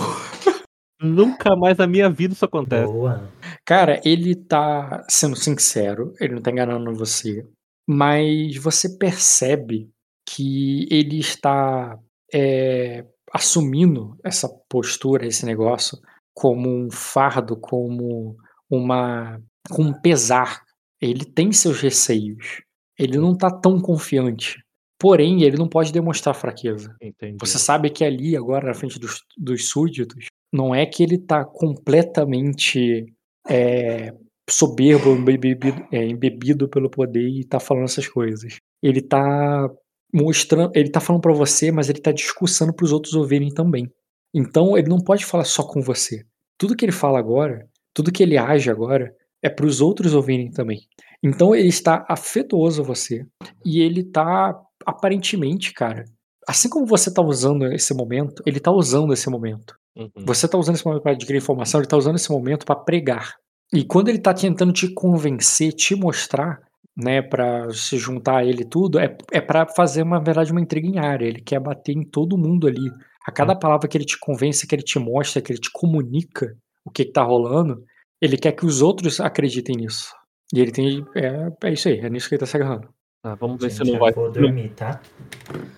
Nunca 1.02 1.56
mais 1.56 1.76
na 1.76 1.86
minha 1.86 2.08
vida 2.08 2.34
isso 2.34 2.44
acontece. 2.44 2.92
Boa. 2.92 3.28
Cara, 3.64 4.00
ele 4.04 4.34
tá 4.34 5.04
sendo 5.08 5.36
sincero, 5.36 6.14
ele 6.20 6.34
não 6.34 6.42
tá 6.42 6.50
enganando 6.50 6.94
você, 6.94 7.46
mas 7.88 8.56
você 8.56 8.96
percebe 8.96 9.90
que 10.28 10.86
ele 10.90 11.18
está 11.18 11.98
é, 12.32 13.04
assumindo 13.32 14.16
essa 14.24 14.48
postura, 14.68 15.26
esse 15.26 15.44
negócio, 15.44 15.98
como 16.34 16.68
um 16.68 16.90
fardo, 16.90 17.56
como 17.56 18.36
uma. 18.70 19.40
com 19.70 19.82
um 19.82 20.00
pesar. 20.00 20.62
Ele 21.00 21.24
tem 21.24 21.52
seus 21.52 21.80
receios. 21.80 22.62
Ele 22.98 23.18
não 23.18 23.36
tá 23.36 23.50
tão 23.50 23.80
confiante. 23.80 24.62
Porém, 24.98 25.42
ele 25.42 25.56
não 25.56 25.68
pode 25.68 25.92
demonstrar 25.92 26.34
fraqueza. 26.34 26.94
Entendi. 27.02 27.36
Você 27.40 27.58
sabe 27.58 27.90
que 27.90 28.04
ali, 28.04 28.36
agora, 28.36 28.68
na 28.68 28.74
frente 28.74 29.00
dos, 29.00 29.24
dos 29.36 29.68
súditos, 29.68 30.26
não 30.52 30.74
é 30.74 30.84
que 30.84 31.02
ele 31.02 31.18
tá 31.18 31.44
completamente 31.44 33.06
é, 33.48 34.12
soberbo, 34.48 35.10
embebido, 35.10 35.86
é, 35.90 36.04
embebido 36.04 36.68
pelo 36.68 36.90
poder 36.90 37.26
e 37.26 37.44
tá 37.44 37.58
falando 37.58 37.84
essas 37.84 38.06
coisas. 38.06 38.58
Ele 38.82 39.00
tá 39.00 39.68
mostrando, 40.12 40.72
ele 40.74 40.90
tá 40.90 41.00
falando 41.00 41.22
pra 41.22 41.32
você, 41.32 41.72
mas 41.72 41.88
ele 41.88 42.00
tá 42.00 42.12
discursando 42.12 42.74
pros 42.74 42.92
outros 42.92 43.14
ouvirem 43.14 43.48
também. 43.48 43.90
Então 44.34 44.76
ele 44.76 44.88
não 44.88 44.98
pode 44.98 45.24
falar 45.24 45.44
só 45.44 45.62
com 45.62 45.80
você. 45.80 46.24
Tudo 46.58 46.76
que 46.76 46.84
ele 46.84 46.92
fala 46.92 47.18
agora, 47.18 47.66
tudo 47.94 48.12
que 48.12 48.22
ele 48.22 48.36
age 48.36 48.70
agora, 48.70 49.14
é 49.42 49.48
pros 49.48 49.80
outros 49.80 50.14
ouvirem 50.14 50.50
também. 50.50 50.80
Então 51.22 51.54
ele 51.54 51.68
está 51.68 52.04
afetuoso 52.08 52.82
a 52.82 52.84
você 52.84 53.24
e 53.64 53.80
ele 53.80 54.04
tá 54.04 54.58
aparentemente, 54.84 55.72
cara, 55.72 56.04
assim 56.46 56.68
como 56.68 56.86
você 56.86 57.12
tá 57.12 57.22
usando 57.22 57.66
esse 57.72 57.94
momento, 57.94 58.42
ele 58.46 58.60
tá 58.60 58.70
usando 58.70 59.12
esse 59.12 59.28
momento. 59.30 59.74
Uhum. 59.96 60.10
Você 60.24 60.48
tá 60.48 60.56
usando 60.58 60.76
esse 60.76 60.84
momento 60.84 61.02
para 61.02 61.12
adquirir 61.12 61.38
informação, 61.38 61.80
ele 61.80 61.88
tá 61.88 61.96
usando 61.96 62.16
esse 62.16 62.30
momento 62.30 62.64
para 62.64 62.76
pregar. 62.76 63.34
E 63.72 63.84
quando 63.84 64.08
ele 64.08 64.18
tá 64.18 64.34
tentando 64.34 64.72
te 64.72 64.92
convencer, 64.92 65.72
te 65.72 65.94
mostrar, 65.94 66.60
né, 66.96 67.22
para 67.22 67.70
se 67.72 67.96
juntar 67.96 68.38
a 68.38 68.44
ele 68.44 68.64
tudo, 68.64 68.98
é, 68.98 69.16
é 69.30 69.40
para 69.40 69.66
fazer, 69.66 70.02
uma 70.02 70.18
na 70.18 70.24
verdade, 70.24 70.52
uma 70.52 70.60
intriga 70.60 70.86
em 70.86 70.98
área. 70.98 71.26
Ele 71.26 71.40
quer 71.40 71.58
bater 71.60 71.92
em 71.92 72.02
todo 72.02 72.36
mundo 72.36 72.66
ali. 72.66 72.90
A 73.26 73.32
cada 73.32 73.54
palavra 73.54 73.88
que 73.88 73.96
ele 73.96 74.04
te 74.04 74.18
convence, 74.18 74.66
que 74.66 74.74
ele 74.74 74.82
te 74.82 74.98
mostra, 74.98 75.40
que 75.40 75.52
ele 75.52 75.60
te 75.60 75.70
comunica 75.72 76.54
o 76.84 76.90
que, 76.90 77.04
que 77.04 77.12
tá 77.12 77.22
rolando, 77.22 77.82
ele 78.20 78.36
quer 78.36 78.52
que 78.52 78.66
os 78.66 78.82
outros 78.82 79.20
acreditem 79.20 79.76
nisso. 79.76 80.12
E 80.52 80.60
ele 80.60 80.72
tem. 80.72 81.04
É, 81.14 81.68
é 81.68 81.72
isso 81.72 81.88
aí, 81.88 81.98
é 82.00 82.10
nisso 82.10 82.28
que 82.28 82.34
ele 82.34 82.40
tá 82.40 82.46
se 82.46 82.56
agarrando. 82.56 82.88
Tá, 83.22 83.36
vamos 83.36 83.60
ver 83.60 83.70
Gente, 83.70 83.78
se 83.78 83.84
não 83.84 83.94
eu 83.94 84.00
vai. 84.00 84.12
vou 84.12 84.30
dormir, 84.30 84.70
tá? 84.70 85.00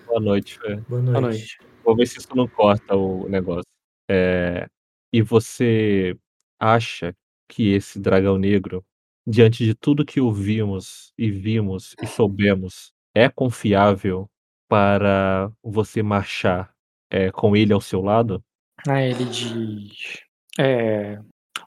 Boa 0.07 0.19
noite, 0.19 0.59
Fê. 0.59 0.75
Boa 0.89 1.01
Boa 1.01 1.21
noite. 1.21 1.21
noite. 1.21 1.57
Vou 1.83 1.95
ver 1.95 2.07
se 2.07 2.17
isso 2.17 2.35
não 2.35 2.47
corta 2.47 2.95
o 2.95 3.29
negócio. 3.29 3.63
É, 4.09 4.67
E 5.13 5.21
você 5.21 6.17
acha 6.59 7.15
que 7.49 7.69
esse 7.73 7.99
dragão 7.99 8.37
negro, 8.37 8.83
diante 9.25 9.63
de 9.65 9.73
tudo 9.75 10.05
que 10.05 10.19
ouvimos 10.19 11.11
e 11.17 11.29
vimos 11.31 11.95
e 12.01 12.07
soubemos, 12.07 12.91
é 13.15 13.29
confiável 13.29 14.29
para 14.67 15.51
você 15.63 16.03
marchar 16.03 16.73
é, 17.09 17.31
com 17.31 17.55
ele 17.55 17.71
ao 17.73 17.81
seu 17.81 18.01
lado? 18.01 18.43
Ah, 18.87 19.01
ele 19.01 19.25
diz. 19.25 20.21
É. 20.59 21.19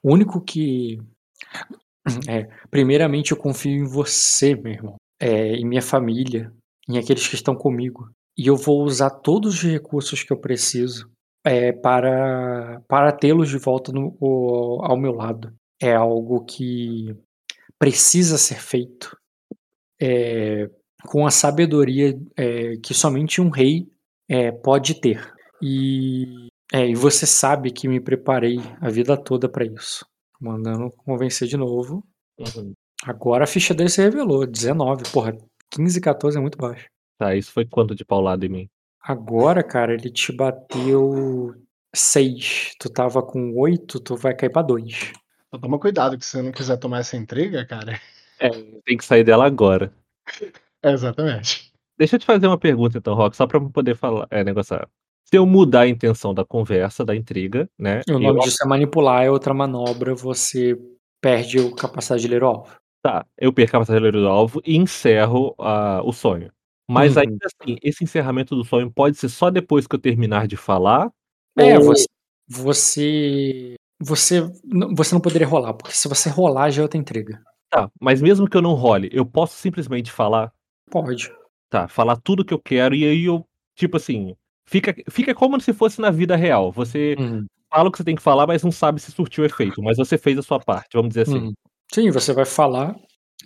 O 0.02 0.12
único 0.12 0.41
que. 0.41 0.99
É, 2.26 2.44
primeiramente, 2.70 3.33
eu 3.33 3.36
confio 3.36 3.70
em 3.70 3.84
você, 3.84 4.55
meu 4.55 4.73
irmão. 4.73 4.97
É, 5.20 5.57
em 5.57 5.67
minha 5.67 5.83
família, 5.83 6.50
em 6.89 6.97
aqueles 6.97 7.26
que 7.28 7.34
estão 7.34 7.55
comigo. 7.55 8.10
E 8.34 8.47
eu 8.47 8.57
vou 8.57 8.83
usar 8.83 9.10
todos 9.10 9.57
os 9.57 9.62
recursos 9.62 10.23
que 10.23 10.33
eu 10.33 10.41
preciso 10.41 11.10
é, 11.44 11.73
para, 11.73 12.81
para 12.89 13.12
tê-los 13.12 13.49
de 13.49 13.58
volta 13.58 13.92
no- 13.92 14.17
o- 14.20 14.81
ao 14.83 14.97
meu 14.97 15.12
lado. 15.12 15.52
É 15.81 15.94
algo 15.94 16.44
que 16.44 17.15
precisa 17.78 18.36
ser 18.36 18.57
feito 18.60 19.17
é, 20.00 20.68
com 21.07 21.26
a 21.26 21.31
sabedoria 21.31 22.18
é, 22.36 22.76
que 22.83 22.92
somente 22.94 23.41
um 23.41 23.49
rei 23.50 23.86
é, 24.28 24.50
pode 24.52 25.00
ter. 25.00 25.33
E, 25.62 26.49
é, 26.73 26.86
e 26.89 26.94
você 26.94 27.26
sabe 27.26 27.70
que 27.73 27.89
me 27.89 28.00
preparei 28.00 28.58
a 28.81 28.89
vida 28.91 29.17
toda 29.17 29.49
para 29.49 29.65
isso. 29.65 30.05
Mandando 30.41 30.91
convencer 31.05 31.49
de 31.49 31.57
novo. 31.57 32.05
Uhum. 32.39 32.73
Agora 33.05 33.44
a 33.44 33.47
ficha 33.47 33.75
dele 33.75 33.89
se 33.89 34.02
revelou. 34.02 34.47
19. 34.47 35.05
Porra, 35.12 35.36
15 35.70 35.99
e 35.99 36.00
14 36.00 36.36
é 36.39 36.41
muito 36.41 36.58
baixo. 36.58 36.86
Tá, 37.18 37.34
isso 37.34 37.52
foi 37.52 37.65
quanto 37.65 37.94
de 37.94 38.05
paulada 38.05 38.44
em 38.47 38.49
mim? 38.49 38.68
Agora, 39.08 39.62
cara, 39.62 39.94
ele 39.94 40.10
te 40.10 40.30
bateu 40.30 41.54
6. 41.94 42.72
Tu 42.78 42.90
tava 42.90 43.22
com 43.22 43.56
8, 43.56 43.98
tu 43.98 44.14
vai 44.14 44.34
cair 44.34 44.50
pra 44.50 44.60
2. 44.60 45.12
Então 45.46 45.58
toma 45.58 45.78
cuidado, 45.78 46.18
que 46.18 46.26
se 46.26 46.32
você 46.32 46.42
não 46.42 46.52
quiser 46.52 46.76
tomar 46.76 46.98
essa 46.98 47.16
intriga, 47.16 47.64
cara. 47.64 47.98
É, 48.38 48.50
tem 48.84 48.98
que 48.98 49.04
sair 49.06 49.24
dela 49.24 49.46
agora. 49.46 49.90
É, 50.82 50.92
exatamente. 50.92 51.72
Deixa 51.98 52.16
eu 52.16 52.20
te 52.20 52.26
fazer 52.26 52.46
uma 52.46 52.58
pergunta 52.58 52.98
então, 52.98 53.14
Rock, 53.14 53.34
só 53.34 53.46
pra 53.46 53.56
eu 53.58 53.70
poder 53.70 53.96
falar, 53.96 54.26
é, 54.30 54.44
negociar. 54.44 54.86
Se 55.24 55.38
eu 55.38 55.46
mudar 55.46 55.80
a 55.80 55.88
intenção 55.88 56.34
da 56.34 56.44
conversa, 56.44 57.02
da 57.02 57.16
intriga, 57.16 57.66
né? 57.78 58.02
E 58.06 58.12
o 58.12 58.16
eu- 58.16 58.20
nome 58.20 58.40
disso 58.40 58.58
é 58.62 58.66
manipular, 58.68 59.24
é 59.24 59.30
outra 59.30 59.54
manobra, 59.54 60.14
você 60.14 60.78
perde 61.18 61.58
a 61.60 61.74
capacidade 61.74 62.20
de 62.20 62.28
ler 62.28 62.42
o 62.42 62.46
alvo. 62.46 62.76
Tá, 63.02 63.24
eu 63.38 63.54
perco 63.54 63.70
a 63.70 63.80
capacidade 63.80 64.10
do 64.12 64.28
alvo 64.28 64.60
e 64.66 64.76
encerro 64.76 65.54
ah, 65.58 66.02
o 66.04 66.12
sonho. 66.12 66.52
Mas 66.89 67.17
Uhum. 67.17 67.23
ainda 67.23 67.47
assim, 67.47 67.76
esse 67.83 68.05
encerramento 68.05 68.57
do 68.57 68.65
sonho 68.65 68.91
pode 68.91 69.17
ser 69.18 69.28
só 69.28 69.50
depois 69.50 69.86
que 69.86 69.94
eu 69.94 70.00
terminar 70.00 70.47
de 70.49 70.57
falar? 70.57 71.10
É, 71.57 71.78
ou- 71.78 71.84
você, 71.84 72.07
você. 72.49 73.75
Você 74.00 74.41
não, 74.65 74.94
você 74.94 75.12
não 75.15 75.20
poderia 75.20 75.47
rolar, 75.47 75.75
porque 75.75 75.92
se 75.92 76.07
você 76.08 76.28
rolar 76.31 76.70
já 76.70 76.83
é 76.83 76.84
outra 76.84 76.99
intriga. 76.99 77.42
Tá, 77.70 77.91
mas 78.00 78.20
mesmo 78.23 78.49
que 78.49 78.57
eu 78.57 78.62
não 78.62 78.75
role, 78.75 79.08
eu 79.12 79.25
posso 79.26 79.57
simplesmente 79.57 80.10
falar? 80.12 80.52
Pode. 80.91 81.31
Tá, 81.70 81.86
falar 81.89 82.17
tudo 82.17 82.44
que 82.44 82.55
eu 82.55 82.58
quero 82.60 82.94
e 82.94 83.05
aí 83.05 83.25
eu, 83.25 83.47
tipo 83.75 83.97
assim, 83.99 84.34
fica, 84.67 84.94
fica 85.10 85.34
como 85.34 85.60
se 85.60 85.73
fosse 85.75 86.00
na 86.00 86.10
vida 86.10 86.34
real. 86.36 86.73
Você 86.73 87.18
Uhum, 87.18 87.47
fala 87.70 87.89
o 87.89 87.92
que 87.92 87.99
você 87.99 88.05
tem 88.05 88.17
que 88.17 88.23
falar, 88.23 88.47
mas 88.47 88.62
não 88.65 88.73
sabe 88.73 89.00
se 89.00 89.12
surtiu 89.12 89.44
efeito. 89.44 89.83
Mas 89.83 89.99
você 89.99 90.18
fez 90.18 90.39
a 90.39 90.42
sua 90.42 90.60
parte, 90.60 90.91
vamos 90.94 91.10
dizer 91.10 91.23
assim. 91.23 91.44
uhum. 91.44 91.52
Sim, 91.92 92.10
você 92.10 92.33
vai 92.33 92.44
falar, 92.44 92.94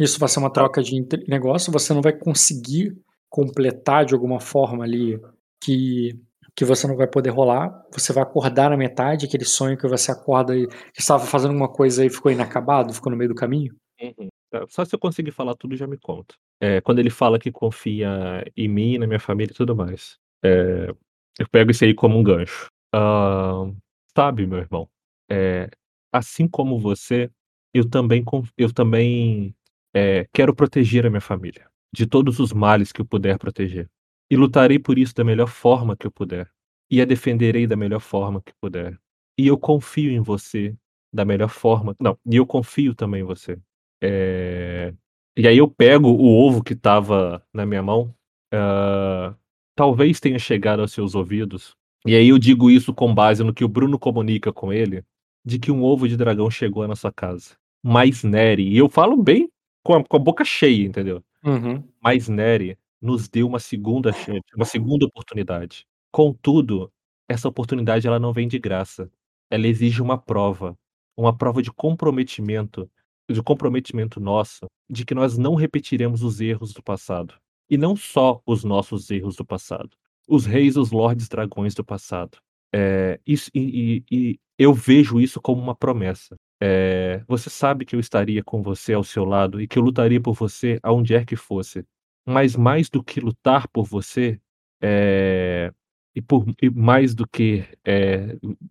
isso 0.00 0.18
vai 0.18 0.28
ser 0.28 0.40
Tá. 0.40 0.40
uma 0.40 0.52
troca 0.52 0.82
de 0.82 1.00
negócio, 1.28 1.72
você 1.72 1.92
não 1.94 2.02
vai 2.02 2.12
conseguir 2.16 2.92
completar 3.32 4.04
de 4.04 4.12
alguma 4.12 4.38
forma 4.38 4.84
ali 4.84 5.18
que, 5.58 6.20
que 6.54 6.66
você 6.66 6.86
não 6.86 6.96
vai 6.96 7.06
poder 7.06 7.30
rolar. 7.30 7.82
Você 7.90 8.12
vai 8.12 8.22
acordar 8.22 8.68
na 8.68 8.76
metade, 8.76 9.24
aquele 9.24 9.46
sonho 9.46 9.78
que 9.78 9.88
você 9.88 10.12
acorda 10.12 10.54
e 10.54 10.68
estava 10.96 11.24
fazendo 11.24 11.52
alguma 11.52 11.72
coisa 11.72 12.04
e 12.04 12.10
ficou 12.10 12.30
inacabado, 12.30 12.92
ficou 12.92 13.10
no 13.10 13.16
meio 13.16 13.30
do 13.30 13.34
caminho. 13.34 13.74
Uhum. 13.98 14.28
Tá, 14.50 14.66
Só 14.68 14.84
se 14.84 14.94
eu 14.94 14.98
conseguir 14.98 15.30
falar 15.30 15.54
tudo, 15.54 15.74
já 15.74 15.86
me 15.86 15.96
conta. 15.96 16.34
É, 16.60 16.82
quando 16.82 16.98
ele 16.98 17.08
fala 17.08 17.38
que 17.38 17.50
confia 17.50 18.44
em 18.54 18.68
mim, 18.68 18.98
na 18.98 19.06
minha 19.06 19.18
família 19.18 19.50
e 19.50 19.56
tudo 19.56 19.74
mais. 19.74 20.18
É, 20.44 20.94
eu 21.38 21.48
pego 21.50 21.70
isso 21.70 21.84
aí 21.84 21.94
como 21.94 22.18
um 22.18 22.22
gancho. 22.22 22.66
Ahn, 22.94 23.74
sabe, 24.14 24.46
meu 24.46 24.58
irmão, 24.58 24.86
é, 25.30 25.70
assim 26.12 26.46
como 26.46 26.78
você, 26.78 27.30
eu 27.72 27.88
também, 27.88 28.22
eu 28.58 28.70
também 28.70 29.54
é, 29.94 30.26
quero 30.34 30.54
proteger 30.54 31.06
a 31.06 31.10
minha 31.10 31.20
família 31.22 31.71
de 31.94 32.06
todos 32.06 32.38
os 32.40 32.52
males 32.52 32.92
que 32.92 33.00
eu 33.00 33.06
puder 33.06 33.38
proteger. 33.38 33.90
E 34.30 34.36
lutarei 34.36 34.78
por 34.78 34.98
isso 34.98 35.14
da 35.14 35.24
melhor 35.24 35.48
forma 35.48 35.96
que 35.96 36.06
eu 36.06 36.10
puder. 36.10 36.50
E 36.90 37.00
a 37.00 37.04
defenderei 37.04 37.66
da 37.66 37.76
melhor 37.76 38.00
forma 38.00 38.42
que 38.42 38.52
puder. 38.60 38.98
E 39.38 39.46
eu 39.46 39.58
confio 39.58 40.10
em 40.12 40.20
você 40.20 40.74
da 41.12 41.24
melhor 41.24 41.48
forma. 41.48 41.94
Não, 42.00 42.18
e 42.26 42.36
eu 42.36 42.46
confio 42.46 42.94
também 42.94 43.22
em 43.22 43.24
você. 43.24 43.58
É, 44.02 44.94
E 45.36 45.48
aí 45.48 45.58
eu 45.58 45.68
pego 45.70 46.08
o 46.10 46.26
ovo 46.46 46.62
que 46.62 46.74
estava 46.74 47.44
na 47.54 47.64
minha 47.66 47.82
mão, 47.82 48.14
ah, 48.52 49.34
talvez 49.76 50.20
tenha 50.20 50.38
chegado 50.38 50.80
aos 50.82 50.92
seus 50.92 51.14
ouvidos, 51.14 51.76
e 52.06 52.14
aí 52.16 52.28
eu 52.28 52.38
digo 52.38 52.70
isso 52.70 52.94
com 52.94 53.14
base 53.14 53.44
no 53.44 53.54
que 53.54 53.64
o 53.64 53.68
Bruno 53.68 53.98
comunica 53.98 54.52
com 54.52 54.72
ele, 54.72 55.04
de 55.44 55.58
que 55.58 55.70
um 55.72 55.82
ovo 55.84 56.08
de 56.08 56.16
dragão 56.16 56.50
chegou 56.50 56.86
na 56.88 56.96
sua 56.96 57.12
casa. 57.12 57.56
Mas 57.84 58.24
Neri, 58.24 58.68
e 58.68 58.78
eu 58.78 58.88
falo 58.88 59.16
bem 59.22 59.50
com 59.84 59.94
a, 59.94 60.04
com 60.04 60.16
a 60.16 60.20
boca 60.20 60.44
cheia, 60.44 60.84
entendeu? 60.86 61.22
Uhum. 61.44 61.82
Mas 62.00 62.28
Neri 62.28 62.78
nos 63.00 63.28
deu 63.28 63.46
uma 63.48 63.58
segunda 63.58 64.12
chance, 64.12 64.44
uma 64.54 64.64
segunda 64.64 65.04
oportunidade. 65.06 65.86
Contudo, 66.10 66.92
essa 67.28 67.48
oportunidade 67.48 68.06
ela 68.06 68.18
não 68.18 68.32
vem 68.32 68.46
de 68.46 68.58
graça. 68.58 69.10
Ela 69.50 69.66
exige 69.66 70.00
uma 70.00 70.16
prova, 70.16 70.78
uma 71.16 71.36
prova 71.36 71.62
de 71.62 71.72
comprometimento, 71.72 72.90
de 73.28 73.42
comprometimento 73.42 74.20
nosso, 74.20 74.66
de 74.88 75.04
que 75.04 75.14
nós 75.14 75.36
não 75.36 75.54
repetiremos 75.54 76.22
os 76.22 76.40
erros 76.40 76.72
do 76.72 76.82
passado. 76.82 77.34
E 77.68 77.76
não 77.76 77.96
só 77.96 78.40
os 78.46 78.64
nossos 78.64 79.10
erros 79.10 79.36
do 79.36 79.44
passado, 79.44 79.96
os 80.28 80.46
reis, 80.46 80.76
os 80.76 80.90
lordes 80.90 81.28
dragões 81.28 81.74
do 81.74 81.84
passado. 81.84 82.38
É, 82.74 83.20
isso, 83.26 83.50
e, 83.54 84.04
e, 84.10 84.16
e, 84.32 84.40
eu 84.58 84.72
vejo 84.72 85.20
isso 85.20 85.40
como 85.40 85.60
uma 85.60 85.74
promessa. 85.74 86.36
É, 86.64 87.24
você 87.26 87.50
sabe 87.50 87.84
que 87.84 87.96
eu 87.96 87.98
estaria 87.98 88.40
com 88.44 88.62
você 88.62 88.92
ao 88.92 89.02
seu 89.02 89.24
lado 89.24 89.60
e 89.60 89.66
que 89.66 89.76
eu 89.76 89.82
lutaria 89.82 90.20
por 90.20 90.34
você 90.34 90.78
aonde 90.80 91.12
quer 91.12 91.24
que 91.24 91.34
fosse. 91.34 91.84
Mas 92.24 92.54
mais 92.54 92.88
do 92.88 93.02
que 93.02 93.18
lutar 93.18 93.66
por 93.66 93.84
você, 93.84 94.40
é, 94.80 95.72
e, 96.14 96.22
por, 96.22 96.46
e 96.62 96.70
mais 96.70 97.16
do 97.16 97.26
que 97.26 97.66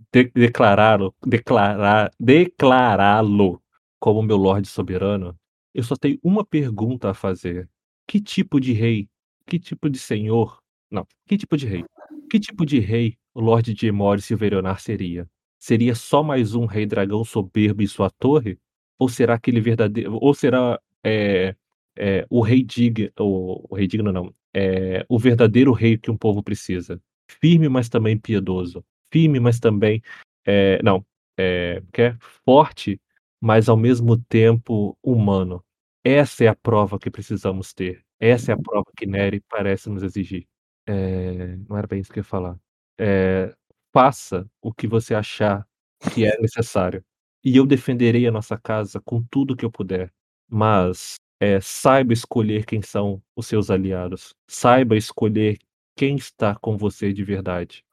de, 0.10 0.32
declará-lo, 0.34 1.14
declarar, 1.26 2.10
declará-lo 2.18 3.62
como 4.00 4.22
meu 4.22 4.38
Lorde 4.38 4.70
soberano, 4.70 5.38
eu 5.74 5.84
só 5.84 5.98
tenho 5.98 6.18
uma 6.24 6.46
pergunta 6.46 7.10
a 7.10 7.14
fazer. 7.14 7.70
Que 8.08 8.22
tipo 8.22 8.62
de 8.62 8.72
rei, 8.72 9.10
que 9.46 9.60
tipo 9.60 9.90
de 9.90 10.00
senhor, 10.00 10.62
não, 10.90 11.06
que 11.28 11.38
tipo 11.38 11.58
de 11.58 11.68
rei, 11.68 11.84
que 12.30 12.40
tipo 12.40 12.66
de 12.66 12.80
rei 12.80 13.18
o 13.34 13.42
Lorde 13.42 13.74
de 13.74 13.88
Emori 13.88 14.22
Silverionar 14.22 14.80
seria? 14.80 15.30
Seria 15.62 15.94
só 15.94 16.24
mais 16.24 16.56
um 16.56 16.66
rei 16.66 16.88
dragão 16.88 17.24
soberbo 17.24 17.84
em 17.84 17.88
sua 17.88 18.10
torre? 18.10 18.58
Ou 18.98 19.08
será 19.08 19.36
aquele 19.36 19.62
verdadeiro, 19.62 20.18
ou 20.20 20.34
será 20.34 20.82
é, 21.04 21.56
é, 21.96 22.26
o 22.32 22.42
rei 22.42 22.64
digno, 22.64 23.12
o, 23.20 23.76
rei 23.76 23.86
digno 23.86 24.12
não, 24.12 24.34
é, 24.56 25.06
o 25.08 25.20
verdadeiro 25.20 25.72
rei 25.72 26.00
que 26.00 26.10
um 26.10 26.18
povo 26.18 26.42
precisa? 26.42 27.00
Firme, 27.30 27.70
mas 27.70 27.90
também 27.90 28.18
piedoso. 28.18 28.84
Firme, 29.14 29.40
mas 29.40 29.60
também, 29.60 30.02
é, 30.48 30.82
não, 30.82 31.06
é, 31.38 31.84
quer 31.94 32.18
forte, 32.44 33.00
mas 33.40 33.70
ao 33.70 33.78
mesmo 33.78 34.18
tempo 34.18 34.98
humano. 35.04 35.64
Essa 36.04 36.46
é 36.46 36.48
a 36.48 36.56
prova 36.56 36.98
que 36.98 37.12
precisamos 37.12 37.72
ter. 37.72 38.04
Essa 38.20 38.52
é 38.52 38.56
a 38.56 38.58
prova 38.58 38.92
que 38.98 39.06
Nery 39.06 39.42
parece 39.48 39.92
nos 39.92 40.02
exigir. 40.02 40.48
É, 40.88 41.56
não 41.70 41.78
era 41.78 41.86
bem 41.86 42.00
isso 42.02 42.12
que 42.12 42.18
eu 42.18 42.22
ia 42.22 42.26
falar. 42.26 42.58
É, 43.00 43.56
faça 43.94 44.48
o 44.62 44.74
que 44.74 44.88
você 44.88 45.14
achar 45.16 45.68
que 46.14 46.26
é 46.26 46.38
necessário. 46.40 47.04
E 47.44 47.58
eu 47.58 47.66
defenderei 47.66 48.28
a 48.28 48.32
nossa 48.32 48.58
casa 48.58 49.02
com 49.04 49.24
tudo 49.24 49.56
que 49.56 49.66
eu 49.66 49.72
puder. 49.72 50.12
Mas 50.50 51.16
é, 51.40 51.60
saiba 51.62 52.14
escolher 52.14 52.66
quem 52.66 52.82
são 52.82 53.22
os 53.36 53.48
seus 53.48 53.70
aliados. 53.72 54.34
Saiba 54.48 54.96
escolher 54.96 55.58
quem 55.96 56.16
está 56.16 56.56
com 56.56 56.78
você 56.78 57.14
de 57.14 57.24
verdade. 57.24 57.84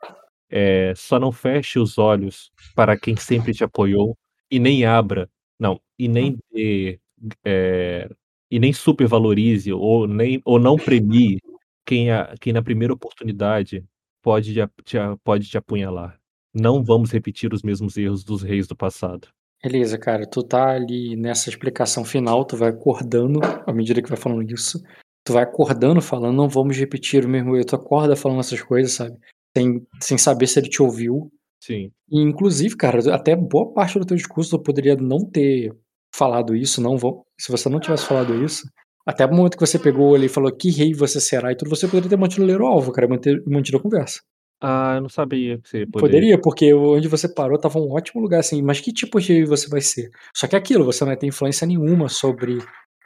É, 0.50 0.94
só 0.96 1.18
não 1.18 1.32
feche 1.32 1.78
os 1.78 1.98
olhos 1.98 2.50
para 2.74 2.98
quem 2.98 3.16
sempre 3.16 3.52
te 3.54 3.64
apoiou 3.64 4.16
e 4.50 4.58
nem 4.58 4.84
abra 4.86 5.28
não, 5.58 5.80
e 5.98 6.06
nem 6.08 6.32
hum. 6.34 6.38
dê, 6.52 7.00
eh, 7.44 8.08
e 8.50 8.58
nem 8.58 8.72
supervalorize 8.72 9.72
ou 9.72 10.06
nem 10.06 10.40
ou 10.44 10.58
não 10.58 10.76
premie 10.76 11.40
quem 11.84 12.10
a 12.12 12.34
quem 12.40 12.52
na 12.52 12.62
primeira 12.62 12.94
oportunidade 12.94 13.84
pode 14.22 14.54
te 14.84 14.96
pode 15.24 15.48
te 15.48 15.58
apunhalar. 15.58 16.18
Não 16.54 16.82
vamos 16.82 17.10
repetir 17.10 17.52
os 17.52 17.62
mesmos 17.62 17.96
erros 17.96 18.24
dos 18.24 18.42
reis 18.42 18.66
do 18.66 18.76
passado. 18.76 19.28
Beleza, 19.62 19.98
cara, 19.98 20.26
tu 20.26 20.42
tá 20.42 20.70
ali 20.70 21.16
nessa 21.16 21.48
explicação 21.48 22.04
final, 22.04 22.44
tu 22.44 22.56
vai 22.56 22.70
acordando 22.70 23.40
à 23.66 23.72
medida 23.72 24.00
que 24.00 24.08
vai 24.08 24.16
falando 24.16 24.48
isso, 24.52 24.80
tu 25.24 25.32
vai 25.32 25.42
acordando 25.42 26.00
falando: 26.00 26.36
"Não 26.36 26.48
vamos 26.48 26.76
repetir 26.76 27.24
o 27.24 27.28
mesmo 27.28 27.56
erro", 27.56 27.66
tu 27.66 27.76
acorda 27.76 28.14
falando 28.14 28.40
essas 28.40 28.62
coisas, 28.62 28.92
sabe, 28.92 29.16
sem 29.56 29.86
sem 30.00 30.18
saber 30.18 30.46
se 30.46 30.60
ele 30.60 30.68
te 30.68 30.82
ouviu. 30.82 31.30
Sim. 31.60 31.90
E 32.08 32.20
inclusive, 32.20 32.76
cara, 32.76 33.14
até 33.14 33.34
boa 33.34 33.72
parte 33.72 33.98
do 33.98 34.06
teu 34.06 34.16
discurso 34.16 34.56
tu 34.56 34.62
poderia 34.62 34.94
não 34.96 35.18
ter 35.28 35.76
falado 36.14 36.54
isso, 36.54 36.80
não 36.80 36.96
vou 36.96 37.26
se 37.38 37.50
você 37.50 37.68
não 37.68 37.80
tivesse 37.80 38.06
falado 38.06 38.34
isso, 38.44 38.62
até 39.08 39.24
o 39.24 39.34
momento 39.34 39.56
que 39.56 39.66
você 39.66 39.78
pegou 39.78 40.14
ali 40.14 40.26
e 40.26 40.28
falou: 40.28 40.52
"Que 40.52 40.70
rei 40.70 40.92
você 40.92 41.20
será?" 41.20 41.50
e 41.50 41.56
tudo, 41.56 41.70
você 41.70 41.86
poderia 41.86 42.10
ter 42.10 42.16
mantido 42.16 42.42
o 42.42 42.46
ler 42.46 42.60
o 42.60 42.66
alvo, 42.66 42.92
cara, 42.92 43.08
manter 43.08 43.42
mantido 43.46 43.78
a 43.78 43.80
conversa. 43.80 44.20
Ah, 44.60 44.94
eu 44.96 45.02
não 45.02 45.08
sabia 45.08 45.58
que 45.58 45.68
você 45.68 45.86
poderia. 45.86 46.00
Poderia, 46.00 46.40
porque 46.40 46.74
onde 46.74 47.08
você 47.08 47.26
parou 47.32 47.56
estava 47.56 47.78
um 47.78 47.92
ótimo 47.92 48.20
lugar, 48.20 48.40
assim, 48.40 48.60
mas 48.60 48.80
que 48.80 48.92
tipo 48.92 49.18
de 49.20 49.32
rei 49.32 49.44
você 49.44 49.68
vai 49.68 49.80
ser? 49.80 50.10
Só 50.34 50.46
que 50.46 50.56
é 50.56 50.58
aquilo, 50.58 50.84
você 50.84 51.04
não 51.04 51.08
vai 51.08 51.16
ter 51.16 51.26
influência 51.26 51.66
nenhuma 51.66 52.08
sobre 52.08 52.58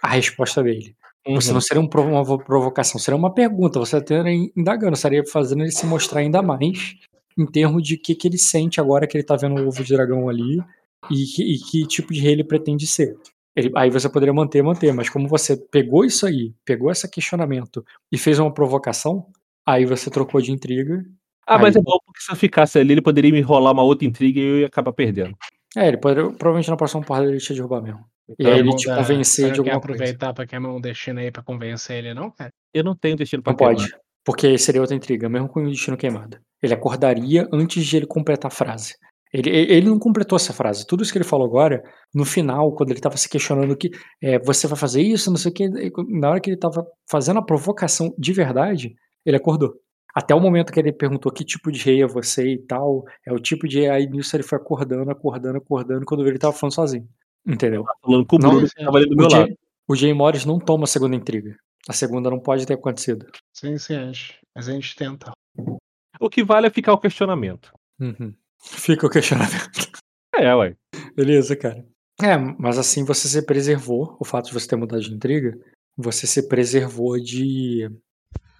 a 0.02 0.08
resposta 0.08 0.62
dele. 0.62 0.96
Você 1.28 1.48
não 1.50 1.56
uhum. 1.56 1.60
seria 1.60 1.80
um 1.80 1.88
uma 1.88 2.38
provocação, 2.38 2.98
seria 2.98 3.16
uma 3.16 3.32
pergunta, 3.32 3.78
você 3.78 3.98
estaria 3.98 4.50
indagando, 4.56 4.94
estaria 4.94 5.22
fazendo 5.24 5.62
ele 5.62 5.70
se 5.70 5.86
mostrar 5.86 6.20
ainda 6.20 6.42
mais 6.42 6.96
em 7.38 7.46
termos 7.46 7.82
de 7.82 7.96
que, 7.96 8.14
que 8.14 8.26
ele 8.26 8.38
sente 8.38 8.80
agora 8.80 9.06
que 9.06 9.16
ele 9.16 9.24
tá 9.24 9.36
vendo 9.36 9.60
o 9.60 9.68
ovo 9.68 9.84
de 9.84 9.94
dragão 9.94 10.28
ali 10.28 10.58
e 11.10 11.24
que, 11.24 11.42
e 11.42 11.58
que 11.58 11.86
tipo 11.86 12.12
de 12.12 12.20
rei 12.20 12.32
ele 12.32 12.44
pretende 12.44 12.86
ser. 12.88 13.16
Ele, 13.54 13.70
aí 13.76 13.90
você 13.90 14.08
poderia 14.08 14.32
manter, 14.32 14.62
manter, 14.62 14.92
mas 14.92 15.10
como 15.10 15.28
você 15.28 15.56
pegou 15.70 16.04
isso 16.04 16.26
aí, 16.26 16.54
pegou 16.64 16.90
esse 16.90 17.08
questionamento 17.10 17.84
e 18.10 18.16
fez 18.16 18.38
uma 18.38 18.52
provocação, 18.52 19.26
aí 19.66 19.84
você 19.84 20.10
trocou 20.10 20.40
de 20.40 20.52
intriga. 20.52 21.04
Ah, 21.46 21.56
aí... 21.56 21.62
mas 21.62 21.76
é 21.76 21.80
bom 21.80 21.98
porque 22.04 22.20
se 22.20 22.32
eu 22.32 22.36
ficasse 22.36 22.78
ali, 22.78 22.92
ele 22.92 23.02
poderia 23.02 23.30
me 23.30 23.40
enrolar 23.40 23.72
uma 23.72 23.82
outra 23.82 24.06
intriga 24.06 24.40
e 24.40 24.42
eu 24.44 24.58
ia 24.60 24.66
acabar 24.66 24.92
perdendo. 24.92 25.36
É, 25.76 25.88
ele 25.88 25.98
poderia, 25.98 26.30
provavelmente 26.30 26.70
na 26.70 26.76
próxima 26.76 27.02
porrada 27.02 27.26
ele 27.26 27.38
te 27.38 27.52
derrubar 27.52 27.82
mesmo. 27.82 28.04
E 28.38 28.46
aí 28.46 28.60
ele 28.60 28.74
te 28.74 28.86
convencer 28.86 29.52
de 29.52 29.58
alguma 29.58 29.80
coisa. 29.80 29.94
aproveitar 29.94 30.32
pra 30.32 30.46
queimar 30.46 30.74
um 30.74 30.80
destino 30.80 31.20
aí 31.20 31.30
pra 31.30 31.42
convencer 31.42 31.98
ele, 31.98 32.14
não, 32.14 32.30
cara? 32.30 32.50
Eu 32.72 32.84
não 32.84 32.94
tenho 32.94 33.16
destino 33.16 33.42
pra 33.42 33.52
não 33.52 33.56
queimar. 33.58 33.76
pode. 33.76 33.94
Porque 34.24 34.56
seria 34.56 34.80
outra 34.80 34.96
intriga, 34.96 35.28
mesmo 35.28 35.48
com 35.48 35.62
o 35.62 35.70
destino 35.70 35.96
queimado. 35.96 36.38
Ele 36.62 36.72
acordaria 36.72 37.48
antes 37.52 37.84
de 37.84 37.96
ele 37.96 38.06
completar 38.06 38.50
a 38.50 38.54
frase. 38.54 38.94
Ele, 39.32 39.48
ele 39.48 39.88
não 39.88 39.98
completou 39.98 40.36
essa 40.36 40.52
frase. 40.52 40.86
Tudo 40.86 41.02
isso 41.02 41.10
que 41.10 41.16
ele 41.16 41.24
falou 41.24 41.46
agora, 41.46 41.82
no 42.14 42.24
final, 42.24 42.72
quando 42.72 42.90
ele 42.90 42.98
estava 42.98 43.16
se 43.16 43.28
questionando 43.28 43.76
que 43.76 43.90
é, 44.20 44.38
você 44.38 44.66
vai 44.66 44.78
fazer 44.78 45.00
isso, 45.00 45.30
não 45.30 45.38
sei 45.38 45.50
o 45.50 45.54
que, 45.54 45.68
na 46.08 46.30
hora 46.30 46.40
que 46.40 46.50
ele 46.50 46.56
estava 46.56 46.86
fazendo 47.10 47.38
a 47.38 47.44
provocação 47.44 48.14
de 48.18 48.32
verdade, 48.32 48.94
ele 49.24 49.36
acordou. 49.36 49.74
Até 50.14 50.34
o 50.34 50.40
momento 50.40 50.72
que 50.72 50.78
ele 50.78 50.92
perguntou 50.92 51.32
que 51.32 51.42
tipo 51.44 51.72
de 51.72 51.82
rei 51.82 52.02
é 52.02 52.06
você 52.06 52.52
e 52.52 52.58
tal, 52.58 53.04
é 53.26 53.32
o 53.32 53.38
tipo 53.38 53.66
de. 53.66 53.88
Aí 53.88 54.06
nisso 54.06 54.36
ele 54.36 54.42
foi 54.42 54.58
acordando, 54.58 55.10
acordando, 55.10 55.56
acordando, 55.56 56.04
quando 56.04 56.26
ele 56.26 56.36
estava 56.36 56.52
falando 56.52 56.74
sozinho. 56.74 57.08
Entendeu? 57.46 57.84
Falando 58.02 58.26
com 58.26 58.36
o 58.36 58.38
Bruno, 58.38 58.68
tava 58.68 58.98
ali 58.98 59.08
do 59.08 59.16
meu 59.16 59.30
Jay, 59.30 59.40
lado. 59.40 59.58
O 59.88 59.96
Jay 59.96 60.12
Morris 60.12 60.44
não 60.44 60.58
toma 60.58 60.84
a 60.84 60.86
segunda 60.86 61.16
intriga. 61.16 61.56
A 61.88 61.94
segunda 61.94 62.30
não 62.30 62.38
pode 62.38 62.66
ter 62.66 62.74
acontecido. 62.74 63.26
Sim, 63.52 63.78
sim, 63.78 63.94
acho. 63.94 64.34
Mas 64.54 64.68
a 64.68 64.72
gente 64.72 64.94
tenta. 64.94 65.32
O 66.20 66.28
que 66.28 66.44
vale 66.44 66.66
é 66.66 66.70
ficar 66.70 66.92
o 66.92 66.98
questionamento. 66.98 67.72
Uhum. 67.98 68.34
Fica 68.62 69.06
o 69.06 69.10
questionamento. 69.10 69.90
É, 70.34 70.54
ué. 70.54 70.74
Beleza, 71.14 71.54
cara. 71.56 71.84
É, 72.22 72.36
mas 72.36 72.78
assim 72.78 73.04
você 73.04 73.28
se 73.28 73.44
preservou, 73.44 74.16
o 74.20 74.24
fato 74.24 74.46
de 74.46 74.54
você 74.54 74.68
ter 74.68 74.76
mudado 74.76 75.02
de 75.02 75.12
intriga, 75.12 75.52
você 75.96 76.26
se 76.26 76.48
preservou 76.48 77.18
de 77.18 77.88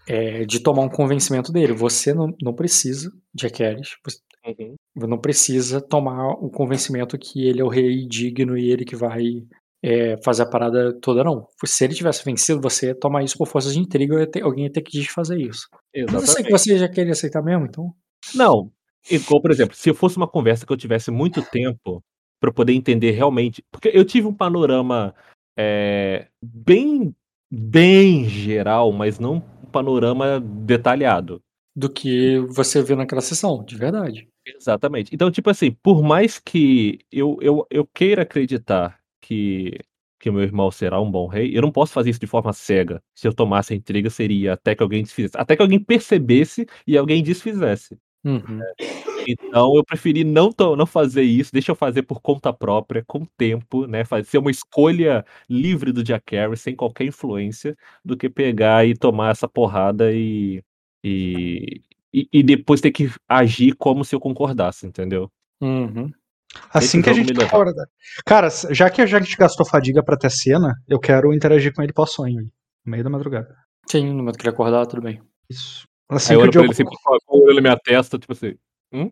é, 0.07 0.45
de 0.45 0.61
tomar 0.61 0.83
um 0.83 0.89
convencimento 0.89 1.53
dele. 1.53 1.73
Você 1.73 2.13
não, 2.13 2.35
não 2.43 2.53
precisa, 2.53 3.13
Jack 3.35 3.63
Harris, 3.63 3.97
você 4.05 4.19
uhum. 4.47 4.77
não 5.09 5.19
precisa 5.19 5.81
tomar 5.81 6.33
o 6.33 6.51
convencimento 6.51 7.19
que 7.19 7.47
ele 7.47 7.61
é 7.61 7.65
o 7.65 7.69
rei 7.69 8.07
digno 8.07 8.59
e 8.59 8.71
ele 8.71 8.85
que 8.85 8.97
vai 8.97 9.23
é, 9.83 10.17
fazer 10.23 10.43
a 10.43 10.47
parada 10.47 10.93
toda, 11.01 11.25
não. 11.25 11.47
Se 11.65 11.85
ele 11.85 11.95
tivesse 11.95 12.25
vencido, 12.25 12.61
você 12.61 12.89
ia 12.89 12.95
tomar 12.95 13.23
isso 13.23 13.39
por 13.39 13.47
força 13.47 13.71
de 13.71 13.79
intriga, 13.79 14.29
alguém 14.43 14.65
ia 14.65 14.73
ter 14.73 14.83
que 14.83 14.99
desfazer 14.99 15.39
isso. 15.39 15.69
Exatamente. 15.95 16.21
Mas 16.21 16.29
eu 16.29 16.35
sei 16.35 16.45
que 16.45 16.51
você 16.51 16.79
já 16.79 16.89
queria 16.89 17.13
aceitar 17.13 17.43
mesmo, 17.43 17.67
então. 17.67 17.93
Não. 18.35 18.71
Igual, 19.11 19.41
por 19.41 19.51
exemplo, 19.51 19.75
se 19.77 19.93
fosse 19.93 20.17
uma 20.17 20.29
conversa 20.29 20.67
que 20.67 20.73
eu 20.73 20.77
tivesse 20.77 21.11
muito 21.11 21.43
tempo 21.43 22.03
para 22.41 22.53
poder 22.53 22.73
entender 22.73 23.13
realmente. 23.13 23.65
Porque 23.71 23.91
eu 23.93 24.05
tive 24.05 24.27
um 24.27 24.35
panorama 24.35 25.15
é, 25.57 26.27
bem, 26.43 27.15
bem 27.51 28.29
geral, 28.29 28.91
mas 28.93 29.19
não 29.19 29.37
um 29.37 29.67
panorama 29.71 30.41
detalhado. 30.41 31.41
Do 31.75 31.89
que 31.89 32.39
você 32.51 32.83
viu 32.83 32.97
naquela 32.97 33.21
sessão, 33.23 33.65
de 33.65 33.77
verdade. 33.77 34.29
Exatamente. 34.45 35.15
Então, 35.15 35.31
tipo 35.31 35.49
assim, 35.49 35.71
por 35.71 36.03
mais 36.03 36.39
que 36.39 36.99
eu, 37.11 37.39
eu, 37.41 37.67
eu 37.71 37.87
queira 37.87 38.23
acreditar 38.23 38.99
que, 39.21 39.79
que 40.21 40.29
o 40.29 40.33
meu 40.33 40.43
irmão 40.43 40.71
será 40.71 41.01
um 41.01 41.11
bom 41.11 41.29
rei, 41.29 41.57
eu 41.57 41.63
não 41.63 41.71
posso 41.71 41.93
fazer 41.93 42.11
isso 42.11 42.21
de 42.21 42.27
forma 42.27 42.53
cega. 42.53 43.01
Se 43.15 43.27
eu 43.27 43.33
tomasse 43.33 43.73
a 43.73 43.77
intriga, 43.77 44.11
seria 44.11 44.55
até 44.55 44.75
que 44.75 44.83
alguém 44.83 45.03
desfizesse. 45.03 45.37
Até 45.39 45.57
que 45.57 45.63
alguém 45.63 45.79
percebesse 45.79 46.67
e 46.87 46.99
alguém 46.99 47.23
desfizesse. 47.23 47.97
Uhum. 48.25 48.61
Então 49.27 49.77
eu 49.77 49.85
preferi 49.85 50.25
não, 50.25 50.53
não 50.77 50.87
fazer 50.87 51.23
isso, 51.23 51.53
deixa 51.53 51.73
eu 51.73 51.77
fazer 51.77 52.03
por 52.03 52.21
conta 52.21 52.53
própria, 52.53 53.05
com 53.07 53.25
tempo, 53.37 53.87
né? 53.87 54.05
Fazer 54.05 54.39
uma 54.39 54.51
escolha 54.51 55.25
livre 55.49 55.93
do 55.93 56.03
Jack 56.03 56.35
Harris, 56.35 56.61
sem 56.61 56.75
qualquer 56.75 57.05
influência, 57.05 57.77
do 58.05 58.17
que 58.17 58.29
pegar 58.29 58.87
e 58.87 58.97
tomar 58.97 59.31
essa 59.31 59.49
porrada 59.49 60.13
e, 60.13 60.63
e, 61.05 61.81
e, 62.13 62.29
e 62.33 62.43
depois 62.43 62.81
ter 62.81 62.91
que 62.91 63.11
agir 63.29 63.75
como 63.77 64.05
se 64.05 64.15
eu 64.15 64.21
concordasse, 64.21 64.87
entendeu? 64.87 65.31
Uhum. 65.61 66.11
Assim 66.71 67.01
que 67.01 67.09
a 67.09 67.15
gente 67.15 67.33
acorda. 67.43 67.89
Cara, 68.27 68.49
já 68.71 68.91
que 68.91 69.01
a 69.01 69.07
gente 69.07 69.37
gastou 69.37 69.67
fadiga 69.67 70.03
pra 70.03 70.17
ter 70.17 70.31
cena, 70.31 70.75
eu 70.87 70.99
quero 70.99 71.33
interagir 71.33 71.73
com 71.73 71.83
ele 71.83 71.93
pós-sonho, 71.93 72.43
no 72.43 72.91
meio 72.91 73.03
da 73.03 73.11
madrugada. 73.11 73.57
Sim, 73.87 74.09
no 74.09 74.17
momento 74.17 74.37
que 74.37 74.43
ele 74.43 74.55
acordar, 74.55 74.87
tudo 74.87 75.03
bem. 75.03 75.21
Isso. 75.49 75.87
Assim 76.13 76.35
Aí 76.35 76.41
que 76.41 76.47
o 76.47 76.51
Diogo... 76.51 76.67
ele 76.67 76.75
sempre 76.75 76.97
com 77.27 77.51
ele 77.51 77.61
minha 77.61 77.77
testa, 77.77 78.19
tipo 78.19 78.33
assim. 78.33 78.55
Hum? 78.93 79.11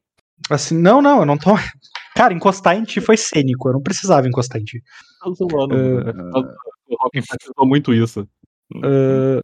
Assim, 0.50 0.76
não, 0.76 1.00
não, 1.00 1.20
eu 1.20 1.26
não 1.26 1.38
tô. 1.38 1.50
Cara, 2.14 2.34
encostar 2.34 2.76
em 2.76 2.84
ti 2.84 3.00
foi 3.00 3.16
cênico, 3.16 3.68
eu 3.68 3.72
não 3.74 3.82
precisava 3.82 4.26
encostar 4.26 4.60
em 4.60 4.64
ti. 4.64 4.82
Tá 5.22 5.30
zoando, 5.30 5.74
uh... 5.74 6.54
O 6.88 6.96
Rock 7.02 7.18
enfatizou 7.18 7.66
muito 7.66 7.94
isso. 7.94 8.28
Uh... 8.74 9.40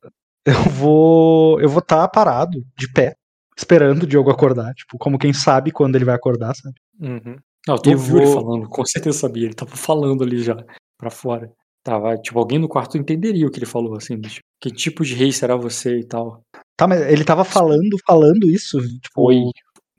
Eu 0.47 0.63
vou. 0.71 1.61
Eu 1.61 1.69
vou 1.69 1.81
estar 1.81 2.03
tá 2.03 2.09
parado, 2.09 2.65
de 2.79 2.91
pé, 2.93 3.17
esperando 3.57 4.05
o 4.05 4.07
Diogo 4.07 4.31
acordar. 4.31 4.73
Tipo, 4.75 4.97
como 4.97 5.19
quem 5.19 5.33
sabe 5.33 5.73
quando 5.73 5.97
ele 5.97 6.05
vai 6.05 6.15
acordar, 6.15 6.55
sabe? 6.55 6.77
Uhum. 7.01 7.37
Não, 7.67 7.77
tu 7.77 7.91
ouviu 7.91 8.13
vou... 8.15 8.23
ele 8.23 8.33
falando, 8.33 8.69
com 8.69 8.85
certeza 8.87 9.19
sabia. 9.19 9.47
Ele 9.47 9.55
tava 9.55 9.75
falando 9.75 10.23
ali 10.23 10.41
já, 10.41 10.57
pra 10.97 11.11
fora. 11.11 11.53
Tava, 11.83 12.17
tipo, 12.17 12.39
alguém 12.39 12.61
no 12.61 12.69
quarto 12.69 12.97
entenderia 12.97 13.47
o 13.47 13.51
que 13.51 13.59
ele 13.59 13.67
falou, 13.67 13.97
assim, 13.97 14.21
tipo, 14.21 14.46
que 14.61 14.71
tipo 14.71 15.05
de 15.05 15.15
rei 15.15 15.33
será 15.33 15.57
você 15.57 16.01
e 16.01 16.05
tal. 16.05 16.43
Tá, 16.77 16.87
mas 16.87 17.01
ele 17.03 17.25
tava 17.25 17.45
falando, 17.45 17.97
falando 18.07 18.49
isso? 18.49 18.79
Tipo, 19.01 19.29
Oi. 19.29 19.51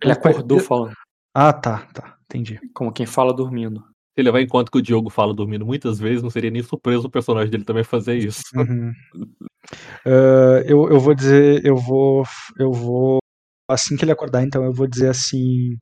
Ele 0.02 0.12
acordou 0.12 0.60
falando. 0.60 0.94
Ah, 1.34 1.54
tá, 1.54 1.88
tá. 1.94 2.18
Entendi. 2.26 2.60
Como 2.74 2.92
quem 2.92 3.06
fala 3.06 3.34
dormindo. 3.34 3.84
Se 4.16 4.24
levar 4.24 4.42
em 4.42 4.48
conta 4.48 4.72
que 4.72 4.78
o 4.78 4.82
Diogo 4.82 5.10
fala 5.10 5.34
dormindo 5.34 5.66
muitas 5.66 6.00
vezes, 6.00 6.24
não 6.24 6.30
seria 6.30 6.50
nem 6.50 6.64
surpresa 6.64 7.06
o 7.06 7.12
personagem 7.12 7.52
dele 7.52 7.64
também 7.64 7.84
fazer 7.84 8.18
isso. 8.18 8.42
Uhum. 8.56 8.92
Uh, 10.06 10.58
eu, 10.66 10.90
eu 10.90 11.00
vou 11.00 11.14
dizer, 11.14 11.64
eu 11.64 11.76
vou, 11.76 12.24
eu 12.60 12.72
vou 12.72 13.20
assim 13.70 13.96
que 13.96 14.04
ele 14.04 14.12
acordar, 14.12 14.44
então 14.44 14.64
eu 14.64 14.74
vou 14.74 14.88
dizer 14.88 15.10
assim, 15.10 15.74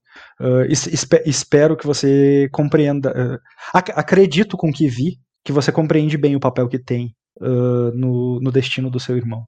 uh, 0.42 0.64
espe 0.70 1.22
espero 1.26 1.78
que 1.78 1.86
você 1.86 2.50
compreenda, 2.52 3.12
uh, 3.12 3.40
ac 3.74 3.92
acredito 3.96 4.58
com 4.58 4.72
que 4.72 4.88
vi 4.88 5.18
que 5.44 5.52
você 5.54 5.72
compreende 5.72 6.18
bem 6.18 6.36
o 6.36 6.40
papel 6.40 6.68
que 6.68 6.80
tem 6.80 7.16
no, 7.40 8.40
no 8.40 8.52
destino 8.52 8.90
do 8.90 9.00
seu 9.00 9.18
irmão. 9.18 9.46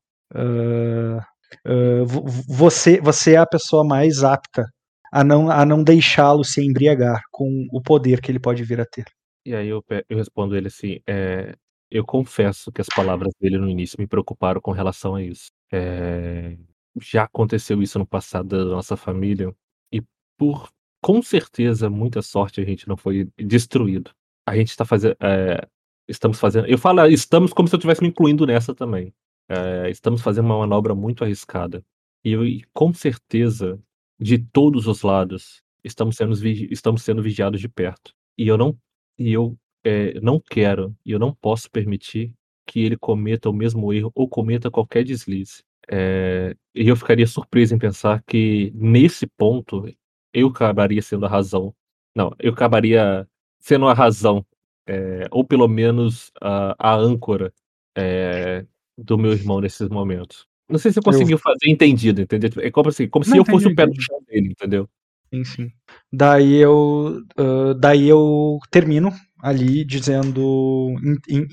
você, 2.48 3.00
você 3.02 3.34
é 3.34 3.38
a 3.38 3.46
pessoa 3.46 3.84
mais 3.84 4.24
apta 4.24 4.66
a 5.12 5.24
não, 5.24 5.50
a 5.50 5.66
não 5.66 5.84
deixá-lo 5.84 6.44
se 6.44 6.64
embriagar 6.64 7.24
com 7.32 7.68
o 7.72 7.82
poder 7.82 8.22
que 8.22 8.32
ele 8.32 8.40
pode 8.40 8.64
vir 8.64 8.80
a 8.80 8.86
ter. 8.86 9.06
E 9.46 9.56
aí 9.56 9.68
eu, 9.68 9.84
eu 10.10 10.18
respondo 10.18 10.56
ele 10.56 10.68
assim, 10.68 11.00
é, 11.08 11.56
eu 11.90 12.06
confesso 12.06 12.72
que 12.72 12.82
as 12.82 12.88
palavras 12.88 13.34
dele 13.40 13.58
no 13.58 13.70
início 13.70 13.98
me 14.00 14.08
preocuparam 14.08 14.60
com 14.60 14.72
relação 14.72 15.16
a 15.16 15.24
isso. 15.24 15.50
É, 15.72 16.58
já 17.02 17.24
aconteceu 17.24 17.82
isso 17.82 17.98
no 17.98 18.06
passado 18.06 18.50
da 18.50 18.66
nossa 18.66 18.98
família 18.98 19.54
e 19.92 20.02
por 20.38 20.70
com 21.02 21.22
certeza 21.22 21.90
muita 21.90 22.22
sorte 22.22 22.60
a 22.60 22.66
gente 22.66 22.88
não 22.88 22.98
foi 22.98 23.30
destruído. 23.38 24.12
A 24.46 24.56
gente 24.56 24.70
está 24.70 24.86
fazendo, 24.86 25.16
é, 25.22 25.66
estamos 26.08 26.40
fazendo, 26.40 26.68
eu 26.68 26.78
falo 26.78 27.06
estamos 27.08 27.54
como 27.54 27.68
se 27.68 27.76
eu 27.76 27.78
estivesse 27.78 28.02
me 28.02 28.10
incluindo 28.10 28.46
nessa 28.46 28.74
também. 28.74 29.14
É, 29.50 29.90
estamos 29.90 30.22
fazendo 30.22 30.46
uma 30.46 30.60
manobra 30.60 30.94
muito 30.94 31.24
arriscada 31.24 31.84
e, 32.24 32.34
e 32.34 32.64
com 32.74 32.94
certeza 32.94 33.80
de 34.20 34.38
todos 34.38 34.88
os 34.88 35.02
lados 35.04 35.64
estamos 35.84 36.16
sendo, 36.16 36.34
estamos 36.72 37.04
sendo 37.04 37.22
vigiados 37.22 37.62
de 37.62 37.70
perto. 37.70 38.14
E 38.38 38.48
eu 38.48 38.58
não, 38.58 38.78
e 39.18 39.32
eu 39.32 39.58
é, 39.84 40.20
não 40.20 40.40
quero 40.40 40.96
e 41.06 41.12
eu 41.12 41.20
não 41.20 41.34
posso 41.34 41.70
permitir 41.72 42.34
que 42.66 42.82
ele 42.82 42.98
cometa 42.98 43.50
o 43.50 43.54
mesmo 43.54 43.94
erro 43.94 44.12
ou 44.14 44.28
cometa 44.28 44.70
qualquer 44.70 45.04
deslize. 45.04 45.64
É, 45.90 46.56
e 46.76 46.88
eu 46.88 46.96
ficaria 46.98 47.26
surpreso 47.26 47.74
em 47.74 47.80
pensar 47.80 48.22
que 48.28 48.72
nesse 48.76 49.26
ponto 49.26 49.86
eu 50.34 50.48
acabaria 50.50 51.02
sendo 51.02 51.26
a 51.26 51.30
razão. 51.30 51.74
Não, 52.14 52.36
eu 52.40 52.52
acabaria 52.52 53.28
sendo 53.60 53.88
a 53.88 53.94
razão, 53.94 54.46
é, 54.88 55.28
ou 55.32 55.44
pelo 55.44 55.68
menos 55.68 56.32
a, 56.42 56.76
a 56.80 56.96
âncora 56.96 57.54
é, 57.96 58.66
do 58.98 59.18
meu 59.18 59.34
irmão 59.34 59.60
nesses 59.60 59.90
momentos. 59.90 60.48
Não 60.70 60.80
sei 60.80 60.92
se 60.92 60.96
você 60.96 61.04
conseguiu 61.04 61.36
eu... 61.36 61.40
fazer 61.40 61.70
entendido, 61.70 62.22
entendeu? 62.22 62.50
É 62.58 62.72
como, 62.72 62.90
assim, 62.90 63.08
como 63.08 63.24
se 63.24 63.38
eu 63.38 63.46
fosse 63.46 63.68
o 63.68 63.76
pé 63.76 63.86
do 63.86 64.02
chão 64.02 64.22
dele, 64.28 64.50
entendeu? 64.50 64.90
Sim, 65.34 65.44
sim. 65.44 65.72
Daí 66.12 66.56
eu, 66.56 67.22
uh, 67.40 67.74
daí 67.74 68.08
eu 68.08 68.60
termino 68.72 69.12
ali 69.40 69.86
dizendo, 69.86 70.96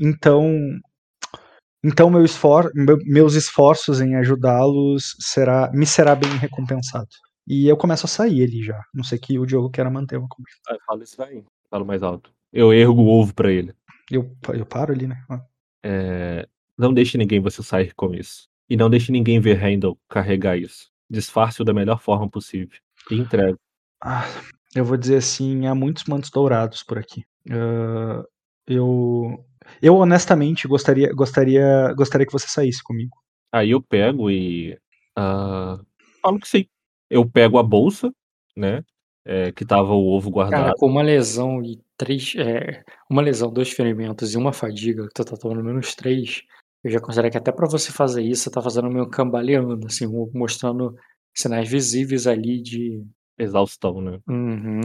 então, 0.01 0.81
então 1.85 2.09
meu 2.09 2.25
esfor 2.25 2.71
meu, 2.75 2.99
meus 3.05 3.35
esforços 3.35 4.01
em 4.01 4.15
ajudá-los 4.17 5.17
será, 5.21 5.71
me 5.73 5.87
será 5.87 6.15
bem 6.15 6.31
recompensado. 6.37 7.09
E 7.47 7.69
eu 7.69 7.77
começo 7.77 8.07
a 8.07 8.09
sair 8.09 8.45
ali 8.45 8.63
já. 8.63 8.81
Não 8.95 9.05
sei 9.05 9.19
que 9.19 9.39
o 9.39 9.45
Diogo 9.45 9.71
quer 9.71 9.89
manter 9.91 10.17
uma 10.17 10.29
conversa. 10.29 10.61
Ah, 10.69 10.77
fala 10.87 11.05
isso 11.05 11.17
daí. 11.19 11.45
Falo 11.69 11.85
mais 11.85 12.03
alto. 12.03 12.33
Eu 12.55 12.73
ergo 12.73 13.03
o 13.03 13.09
ovo 13.09 13.35
para 13.35 13.51
ele. 13.51 13.75
Eu, 14.09 14.33
eu 14.55 14.65
paro 14.65 14.93
ali, 14.93 15.09
né? 15.09 15.21
Ah. 15.29 15.45
É, 15.85 16.47
não 16.79 16.95
deixe 16.95 17.19
ninguém 17.19 17.41
você 17.41 17.65
sair 17.65 17.93
com 17.95 18.15
isso. 18.15 18.49
E 18.71 18.77
não 18.77 18.89
deixe 18.89 19.11
ninguém 19.11 19.41
ver 19.41 19.55
Randall 19.55 19.99
carregar 20.09 20.57
isso. 20.57 20.89
Disfarce-o 21.11 21.65
da 21.65 21.75
melhor 21.75 22.01
forma 22.01 22.31
possível. 22.31 22.79
E 23.11 23.17
entregue. 23.17 23.59
Ah, 24.01 24.25
eu 24.73 24.85
vou 24.85 24.97
dizer 24.97 25.17
assim, 25.17 25.67
há 25.67 25.75
muitos 25.75 26.05
mantos 26.05 26.31
dourados 26.31 26.85
por 26.85 26.97
aqui. 26.97 27.25
Uh, 27.49 28.25
eu, 28.69 29.45
eu 29.83 29.97
honestamente 29.97 30.69
gostaria, 30.69 31.13
gostaria, 31.13 31.93
gostaria 31.95 32.25
que 32.25 32.33
você 32.33 32.47
saísse 32.47 32.85
comigo. 32.85 33.17
Aí 33.53 33.73
eu 33.73 33.83
pego 33.83 34.31
e 34.31 34.79
uh, 35.19 35.85
falo 36.23 36.39
que 36.39 36.47
sim. 36.47 36.67
Eu 37.11 37.29
pego 37.29 37.59
a 37.59 37.65
bolsa, 37.65 38.15
né? 38.57 38.85
É, 39.25 39.51
que 39.51 39.65
tava 39.65 39.93
o 39.93 40.07
ovo 40.07 40.31
guardado. 40.31 40.63
Cara, 40.63 40.75
com 40.77 40.87
uma 40.87 41.03
lesão 41.03 41.61
e 41.63 41.84
três. 41.97 42.35
É, 42.37 42.83
uma 43.11 43.23
lesão, 43.23 43.53
dois 43.53 43.71
ferimentos 43.71 44.35
e 44.35 44.37
uma 44.37 44.53
fadiga, 44.53 45.07
que 45.09 45.15
tu 45.15 45.25
tá 45.25 45.37
tomando 45.37 45.65
menos 45.65 45.95
três, 45.95 46.43
eu 46.83 46.91
já 46.91 47.01
considero 47.01 47.31
que 47.31 47.39
até 47.39 47.51
para 47.51 47.69
você 47.69 47.91
fazer 47.91 48.23
isso, 48.23 48.45
você 48.45 48.51
tá 48.51 48.61
fazendo 48.61 48.91
meio 48.91 49.09
cambaleando, 49.09 49.87
assim, 49.87 50.07
mostrando 50.35 50.95
sinais 51.35 51.69
visíveis 51.69 52.27
ali 52.27 52.61
de. 52.63 53.03
Exaustão, 53.39 54.01
né? 54.01 54.19
Uhum. 54.29 54.81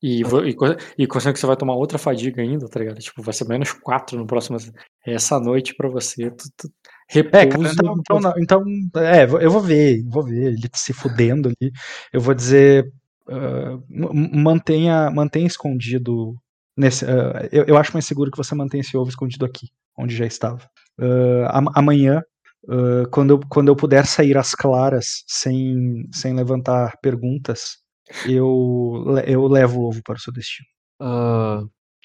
E, 0.00 0.22
e, 0.22 0.56
e 0.98 1.06
considerando 1.08 1.34
que 1.34 1.40
você 1.40 1.46
vai 1.46 1.56
tomar 1.56 1.74
outra 1.74 1.98
fadiga 1.98 2.40
ainda, 2.40 2.68
tá 2.68 2.78
ligado? 2.78 3.00
Tipo, 3.00 3.22
vai 3.22 3.34
ser 3.34 3.48
menos 3.48 3.72
quatro 3.72 4.16
no 4.16 4.26
próximo. 4.26 4.56
Essa 5.04 5.40
noite 5.40 5.74
pra 5.74 5.88
você. 5.88 6.30
Tu, 6.30 6.44
tu, 6.56 6.70
repouso. 7.08 7.36
É, 7.36 7.46
cara, 7.46 7.72
então, 7.72 8.34
então, 8.38 8.62
então, 8.64 9.02
é, 9.02 9.24
eu 9.24 9.50
vou 9.50 9.60
ver, 9.60 10.04
vou 10.04 10.22
ver 10.22 10.52
ele 10.52 10.68
se 10.74 10.92
fudendo 10.92 11.48
ali. 11.48 11.72
Eu 12.12 12.20
vou 12.20 12.34
dizer. 12.34 12.92
Uh, 13.26 13.82
mantenha, 13.90 15.10
mantenha 15.10 15.46
escondido. 15.46 16.34
Nesse, 16.78 17.04
uh, 17.04 17.48
eu, 17.50 17.64
eu 17.64 17.76
acho 17.76 17.92
mais 17.92 18.06
seguro 18.06 18.30
que 18.30 18.36
você 18.36 18.54
mantenha 18.54 18.82
esse 18.82 18.96
ovo 18.96 19.10
escondido 19.10 19.44
aqui, 19.44 19.66
onde 19.98 20.14
já 20.14 20.24
estava. 20.24 20.64
Uh, 20.96 21.68
amanhã, 21.74 22.22
uh, 22.68 23.10
quando, 23.10 23.30
eu, 23.30 23.40
quando 23.50 23.66
eu 23.66 23.74
puder 23.74 24.06
sair 24.06 24.38
às 24.38 24.52
claras 24.54 25.24
sem, 25.26 26.06
sem 26.12 26.32
levantar 26.36 26.96
perguntas, 27.02 27.78
eu, 28.24 29.04
eu 29.26 29.48
levo 29.48 29.80
o 29.80 29.88
ovo 29.88 30.00
para 30.04 30.14
o 30.14 30.20
seu 30.20 30.32
destino. 30.32 30.68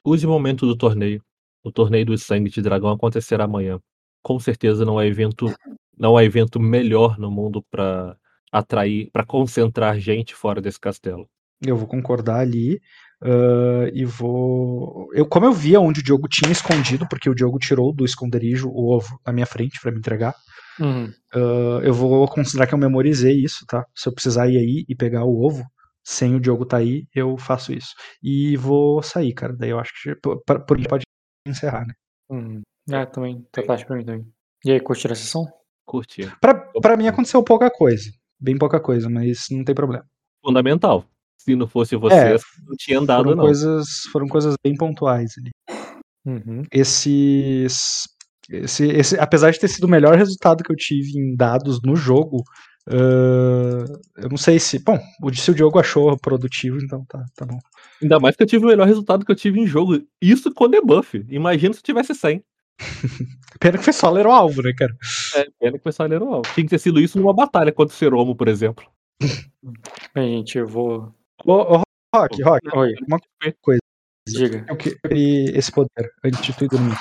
Use 0.03 0.25
o 0.25 0.29
momento 0.29 0.65
do 0.65 0.75
torneio. 0.75 1.21
O 1.63 1.71
torneio 1.71 2.07
do 2.07 2.17
sangue 2.17 2.49
de 2.49 2.61
dragão 2.61 2.89
acontecerá 2.89 3.43
amanhã. 3.43 3.79
Com 4.23 4.39
certeza 4.39 4.83
não 4.83 4.97
há 4.97 5.05
evento, 5.05 5.53
não 5.95 6.17
há 6.17 6.23
evento 6.25 6.59
melhor 6.59 7.19
no 7.19 7.29
mundo 7.29 7.63
para 7.69 8.17
atrair, 8.51 9.09
para 9.13 9.23
concentrar 9.23 9.99
gente 9.99 10.33
fora 10.33 10.59
desse 10.59 10.79
castelo. 10.79 11.29
Eu 11.65 11.77
vou 11.77 11.87
concordar 11.87 12.39
ali. 12.39 12.81
Uh, 13.23 13.87
e 13.93 14.03
vou. 14.03 15.07
Eu, 15.13 15.25
como 15.25 15.45
eu 15.45 15.53
via 15.53 15.79
onde 15.79 16.01
o 16.01 16.03
Diogo 16.03 16.27
tinha 16.27 16.51
escondido, 16.51 17.07
porque 17.07 17.29
o 17.29 17.33
Diogo 17.33 17.57
tirou 17.57 17.93
do 17.93 18.03
esconderijo 18.03 18.67
o 18.67 18.93
ovo 18.93 19.17
na 19.25 19.31
minha 19.31 19.45
frente 19.45 19.79
para 19.81 19.91
me 19.91 19.99
entregar. 19.99 20.35
Uhum. 20.77 21.05
Uh, 21.33 21.79
eu 21.83 21.93
vou 21.93 22.27
considerar 22.27 22.67
que 22.67 22.73
eu 22.73 22.77
memorizei 22.77 23.41
isso, 23.41 23.65
tá? 23.65 23.85
Se 23.95 24.09
eu 24.09 24.13
precisar 24.13 24.49
ir 24.49 24.57
aí 24.57 24.85
e 24.89 24.95
pegar 24.95 25.23
o 25.23 25.41
ovo, 25.41 25.63
sem 26.03 26.35
o 26.35 26.39
Diogo 26.39 26.65
tá 26.65 26.77
aí, 26.77 27.07
eu 27.15 27.37
faço 27.37 27.71
isso. 27.71 27.93
E 28.21 28.57
vou 28.57 29.01
sair, 29.01 29.33
cara. 29.33 29.55
Daí 29.55 29.69
eu 29.69 29.79
acho 29.79 29.93
que 30.01 30.15
por, 30.15 30.43
por 30.43 30.87
pode 30.87 31.03
encerrar, 31.47 31.85
né? 31.87 31.93
Uhum. 32.29 32.61
É, 32.91 33.05
também. 33.05 33.47
Tá 33.53 33.63
fácil 33.63 33.87
pra 33.87 33.95
mim 33.95 34.03
também. 34.03 34.27
E 34.65 34.71
aí, 34.71 34.81
curtiram 34.81 35.13
a 35.13 35.15
sessão? 35.15 35.45
Curti. 35.85 36.29
Pra, 36.41 36.53
pra 36.81 36.97
mim 36.97 37.07
aconteceu 37.07 37.41
pouca 37.43 37.69
coisa. 37.71 38.11
Bem 38.37 38.57
pouca 38.57 38.81
coisa, 38.81 39.09
mas 39.09 39.45
não 39.49 39.63
tem 39.63 39.75
problema. 39.75 40.05
Fundamental 40.43 41.05
se 41.43 41.55
não 41.55 41.67
fosse 41.67 41.95
você, 41.95 42.15
é, 42.15 42.37
não 42.65 42.75
tinha 42.77 42.99
andado, 42.99 43.23
foram 43.23 43.35
não. 43.35 43.43
Coisas, 43.43 43.87
foram 44.11 44.27
coisas 44.27 44.55
bem 44.63 44.75
pontuais 44.75 45.33
ali. 45.37 45.51
Uhum. 46.25 46.63
Esses. 46.71 48.07
Esse, 48.49 48.85
esse, 48.87 49.19
apesar 49.19 49.51
de 49.51 49.59
ter 49.59 49.69
sido 49.69 49.85
o 49.85 49.89
melhor 49.89 50.17
resultado 50.17 50.63
que 50.63 50.71
eu 50.71 50.75
tive 50.75 51.17
em 51.17 51.33
dados 51.35 51.81
no 51.81 51.95
jogo, 51.95 52.43
uh, 52.89 53.99
eu 54.17 54.29
não 54.29 54.37
sei 54.37 54.59
se. 54.59 54.79
Bom, 54.79 54.99
se 55.33 55.51
o 55.51 55.55
Diogo 55.55 55.79
achou 55.79 56.17
produtivo, 56.17 56.77
então 56.77 57.05
tá, 57.05 57.23
tá 57.35 57.45
bom. 57.45 57.57
Ainda 58.01 58.19
mais 58.19 58.35
que 58.35 58.43
eu 58.43 58.47
tive 58.47 58.65
o 58.65 58.67
melhor 58.67 58.87
resultado 58.87 59.25
que 59.25 59.31
eu 59.31 59.35
tive 59.35 59.59
em 59.59 59.67
jogo. 59.67 60.01
Isso 60.21 60.53
com 60.53 60.69
debuff. 60.69 61.25
Imagina 61.29 61.73
se 61.73 61.79
eu 61.79 61.83
tivesse 61.83 62.13
100. 62.13 62.43
pena 63.59 63.77
que 63.77 63.83
foi 63.83 63.93
só 63.93 64.09
ler 64.09 64.25
o 64.25 64.31
alvo, 64.31 64.61
né, 64.61 64.73
cara? 64.73 64.93
É, 65.35 65.47
pena 65.59 65.77
que 65.77 65.83
foi 65.83 65.91
só 65.91 66.03
ler 66.05 66.21
o 66.21 66.33
alvo. 66.33 66.53
Tinha 66.53 66.65
que 66.65 66.69
ter 66.69 66.79
sido 66.79 66.99
isso 66.99 67.17
numa 67.17 67.33
batalha 67.33 67.71
contra 67.71 67.93
o 67.93 67.97
Seromo, 67.97 68.35
por 68.35 68.47
exemplo. 68.47 68.85
Bem, 70.13 70.37
gente, 70.37 70.57
eu 70.57 70.67
vou 70.67 71.13
Ô, 71.45 71.77
ô, 71.77 71.81
Rock, 72.15 72.43
Rock, 72.43 72.77
Oi. 72.77 72.93
uma 73.07 73.19
coisa. 73.61 73.79
Diga. 74.27 74.65
Eu 74.69 74.77
queria 74.77 75.57
esse 75.57 75.71
poder 75.71 76.11
antes 76.23 76.41
de 76.41 76.53
tu 76.53 76.63
ir 76.63 76.69
dormir. 76.69 76.95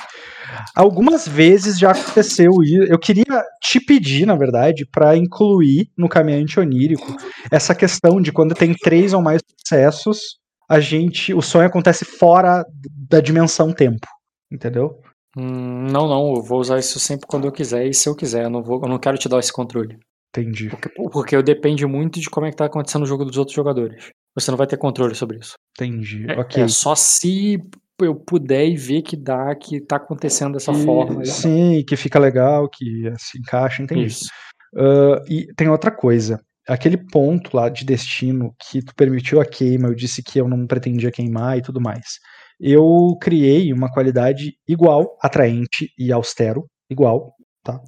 Algumas 0.75 1.28
vezes 1.28 1.78
já 1.78 1.93
aconteceu 1.93 2.51
isso. 2.62 2.83
Eu 2.85 2.99
queria 2.99 3.44
te 3.62 3.78
pedir, 3.78 4.27
na 4.27 4.35
verdade, 4.35 4.86
para 4.91 5.17
incluir 5.17 5.91
no 5.97 6.09
caminhante 6.09 6.59
onírico 6.59 7.17
essa 7.51 7.75
questão 7.75 8.20
de 8.20 8.33
quando 8.33 8.55
tem 8.55 8.75
três 8.75 9.12
ou 9.12 9.23
mais 9.23 9.41
sucessos, 9.61 10.39
a 10.69 10.81
gente, 10.81 11.33
o 11.35 11.43
sonho 11.43 11.67
acontece 11.67 12.05
fora 12.05 12.65
da 13.09 13.20
dimensão 13.20 13.73
tempo, 13.73 14.07
entendeu? 14.51 15.01
Hum, 15.36 15.86
não, 15.91 16.09
não, 16.09 16.35
eu 16.35 16.43
vou 16.43 16.59
usar 16.59 16.78
isso 16.78 16.99
sempre 16.99 17.27
quando 17.27 17.47
eu 17.47 17.52
quiser 17.52 17.86
e 17.86 17.94
se 17.94 18.09
eu 18.09 18.17
quiser, 18.17 18.44
eu 18.44 18.51
não 18.51 18.62
vou, 18.62 18.81
eu 18.83 18.89
não 18.89 18.99
quero 18.99 19.19
te 19.19 19.28
dar 19.28 19.39
esse 19.39 19.52
controle. 19.52 19.99
Entendi. 20.35 20.70
Porque, 20.70 20.89
porque 20.89 21.36
eu 21.36 21.43
depende 21.43 21.86
muito 21.86 22.19
de 22.19 22.31
como 22.31 22.47
é 22.47 22.51
que 22.51 22.57
tá 22.57 22.65
acontecendo 22.65 23.02
o 23.02 23.07
jogo 23.07 23.25
dos 23.25 23.36
outros 23.36 23.55
jogadores. 23.55 24.11
Você 24.35 24.51
não 24.51 24.59
vai 24.59 24.67
ter 24.67 24.77
controle 24.77 25.15
sobre 25.15 25.39
isso. 25.39 25.55
Entendi. 25.77 26.25
É, 26.31 26.39
ok. 26.39 26.62
é 26.65 26.69
só 26.69 26.94
se 26.94 27.59
eu 28.01 28.15
puder 28.17 28.67
e 28.67 28.77
ver 28.77 29.02
que 29.02 29.17
dá, 29.17 29.55
que 29.55 29.81
tá 29.81 29.97
acontecendo 29.97 30.55
dessa 30.55 30.73
Que- 30.73 30.85
forma. 30.85 31.25
Sim, 31.25 31.85
que 31.86 31.97
fica 31.97 32.19
legal, 32.19 32.69
que 32.69 33.12
se 33.19 33.39
encaixa, 33.39 33.83
entendi. 33.83 34.07
Isso. 34.07 34.28
Ah, 34.77 35.23
e 35.28 35.47
tem 35.55 35.69
outra 35.69 35.91
coisa. 35.91 36.41
Aquele 36.67 36.97
ponto 36.97 37.57
lá 37.57 37.69
de 37.69 37.85
destino 37.85 38.55
que 38.59 38.81
tu 38.83 38.94
permitiu 38.94 39.41
a 39.41 39.44
queima, 39.44 39.89
eu 39.89 39.94
disse 39.94 40.23
que 40.23 40.41
eu 40.41 40.49
não 40.49 40.67
pretendia 40.67 41.11
queimar 41.11 41.59
e 41.59 41.62
tudo 41.62 41.81
mais. 41.81 42.19
Eu 42.59 43.17
criei 43.20 43.73
uma 43.73 43.93
qualidade 43.93 44.55
igual, 44.69 45.17
atraente 45.20 45.89
e 45.99 46.12
austero, 46.12 46.65
igual. 46.89 47.35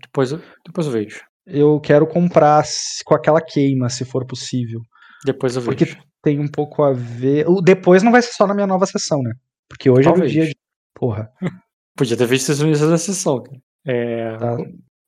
Depois, 0.03 0.33
eu- 0.33 0.41
depois 0.67 0.87
eu 0.87 0.93
vejo. 0.93 1.21
Eu 1.47 1.81
quero 1.81 2.07
comprar 2.07 2.65
com 3.05 3.15
aquela 3.15 3.41
queima, 3.41 3.89
se 3.89 4.05
for 4.05 4.27
possível. 4.27 4.81
Depois 5.25 5.57
eu 5.57 5.63
Porque 5.63 5.85
vejo. 5.85 5.99
Tem 6.25 6.41
um 6.41 6.49
pouco 6.49 6.83
a 6.83 6.93
ver. 6.93 7.47
O 7.49 7.61
depois 7.61 8.03
não 8.03 8.11
vai 8.11 8.23
ser 8.23 8.33
só 8.33 8.47
na 8.47 8.55
minha 8.55 8.67
nova 8.67 8.87
sessão, 8.87 9.23
né? 9.23 9.35
Porque 9.69 9.89
hoje 9.91 10.09
é 10.09 10.13
Talvez. 10.13 10.31
o 10.31 10.33
dia 10.35 10.47
de. 10.47 10.57
Porra. 10.95 11.31
Podia 11.97 12.17
ter 12.17 12.27
visto 12.27 12.51
isso 12.51 12.63
no 12.63 12.69
início 12.69 12.89
da 12.89 12.99
sessão. 12.99 13.43
cara. 13.43 13.59
É, 13.87 14.37
Tá. 14.39 14.57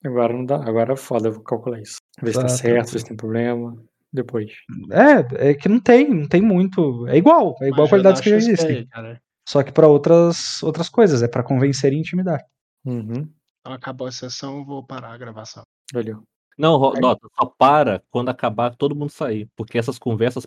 Agora 0.04 0.32
não 0.32 0.44
dá. 0.44 0.56
Agora 0.56 0.92
é 0.92 0.96
foda, 0.96 1.28
eu 1.28 1.32
vou 1.32 1.42
calcular 1.42 1.80
isso. 1.80 1.96
Ver 2.22 2.30
se 2.32 2.36
Tá, 2.36 2.42
tá 2.42 2.48
certo, 2.48 2.62
tranquilo. 2.62 2.92
ver 2.92 2.98
se 3.00 3.04
tem 3.06 3.16
problema. 3.16 3.76
Depois. 4.12 4.52
É, 4.92 5.50
é 5.50 5.54
que 5.54 5.68
não 5.68 5.80
tem, 5.80 6.08
não 6.08 6.28
tem 6.28 6.40
muito. 6.40 7.06
É 7.08 7.16
igual, 7.16 7.56
é 7.60 7.66
igual 7.68 7.82
Mas 7.82 7.90
qualidades 7.90 8.20
que 8.20 8.30
já 8.30 8.36
existem. 8.36 8.76
aí, 8.76 8.86
cara. 8.86 9.20
Só 9.48 9.62
que 9.62 9.72
pra 9.72 9.88
outras, 9.88 10.62
outras 10.62 10.88
coisas, 10.88 11.22
é 11.22 11.28
pra 11.28 11.42
convencer 11.42 11.92
e 11.92 11.96
intimidar. 11.98 12.40
Uhum. 12.84 13.28
Então 13.60 13.72
acabou 13.72 14.06
a 14.06 14.12
sessão, 14.12 14.58
eu 14.58 14.64
vou 14.64 14.84
parar 14.86 15.12
a 15.12 15.18
gravação. 15.18 15.64
Valeu. 15.92 16.22
Não, 16.56 16.78
Nota, 16.78 17.28
só 17.38 17.44
para 17.46 18.00
quando 18.10 18.28
acabar 18.30 18.74
todo 18.76 18.94
mundo 18.94 19.10
sair. 19.10 19.48
Porque 19.56 19.76
essas 19.76 19.98
conversas 19.98 20.46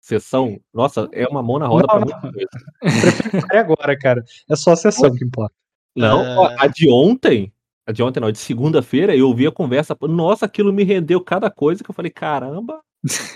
pós-sessão, 0.00 0.58
nossa, 0.72 1.08
é 1.12 1.26
uma 1.28 1.42
mão 1.42 1.58
na 1.58 1.66
roda 1.66 1.86
Não, 1.88 2.00
pra 2.06 2.18
não. 2.20 2.32
muita. 2.32 3.54
É 3.54 3.58
agora, 3.58 3.96
cara. 3.98 4.24
É 4.48 4.56
só 4.56 4.72
a 4.72 4.76
sessão 4.76 5.14
que 5.14 5.24
importa. 5.24 5.54
Não, 5.94 6.24
É. 6.24 6.36
ó, 6.36 6.54
a 6.58 6.66
de 6.66 6.90
ontem, 6.90 7.52
a 7.86 7.92
de 7.92 8.02
ontem 8.02 8.20
não, 8.20 8.30
de 8.32 8.38
segunda-feira, 8.38 9.14
eu 9.14 9.28
ouvi 9.28 9.46
a 9.46 9.52
conversa, 9.52 9.96
nossa, 10.02 10.46
aquilo 10.46 10.72
me 10.72 10.84
rendeu 10.84 11.20
cada 11.22 11.50
coisa 11.50 11.84
que 11.84 11.90
eu 11.90 11.94
falei, 11.94 12.10
caramba, 12.10 12.80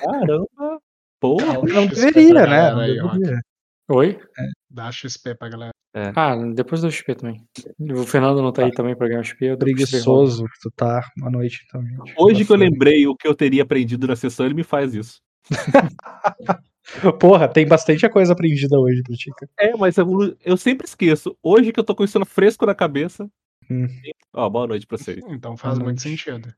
caramba, 0.00 0.80
porra. 1.20 1.54
Não 1.62 1.86
deveria, 1.86 2.46
né? 2.46 2.70
Não 2.70 2.80
deveria. 3.18 3.40
Oi? 3.90 4.18
Dá 4.70 4.90
XP 4.90 5.34
pra 5.34 5.48
galera. 5.48 5.70
Ah, 6.16 6.34
depois 6.54 6.80
do 6.80 6.90
XP 6.90 7.14
também. 7.14 7.46
O 7.78 8.04
Fernando 8.04 8.42
não 8.42 8.50
tá 8.52 8.64
aí 8.64 8.72
também 8.72 8.96
pra 8.96 9.06
ganhar 9.06 9.22
XP. 9.22 9.44
Eu. 9.44 9.58
Preguiçoso 9.58 10.44
que 10.46 10.58
tu 10.62 10.70
tá 10.74 11.00
à 11.22 11.30
noite, 11.30 11.60
então, 11.68 11.84
gente. 11.86 12.14
Hoje 12.16 12.44
que 12.44 12.50
eu 12.50 12.56
lembrei 12.56 13.06
o 13.06 13.14
que 13.14 13.28
eu 13.28 13.34
teria 13.34 13.62
aprendido 13.62 14.06
na 14.08 14.16
sessão, 14.16 14.46
ele 14.46 14.54
me 14.54 14.64
faz 14.64 14.94
isso. 14.94 15.20
Porra, 17.20 17.48
tem 17.48 17.66
bastante 17.66 18.08
coisa 18.10 18.32
aprendida 18.32 18.78
hoje 18.78 19.02
pro 19.02 19.16
Tica. 19.16 19.48
É, 19.58 19.76
mas 19.76 19.97
eu, 19.97 20.36
eu 20.44 20.56
sempre 20.56 20.86
esqueço. 20.86 21.36
Hoje 21.42 21.73
que 21.73 21.81
eu 21.81 21.84
tô 21.84 21.94
com 21.94 22.05
isso 22.05 22.23
fresco 22.24 22.66
na 22.66 22.74
cabeça. 22.74 23.28
Hum. 23.70 23.86
Ó, 24.32 24.48
boa 24.50 24.66
noite 24.66 24.86
pra 24.86 24.98
vocês. 24.98 25.24
Então 25.28 25.56
faz 25.56 25.78
Boa 25.78 25.84
muito 25.86 26.05
noite. 26.05 26.18
sentido. 26.24 26.55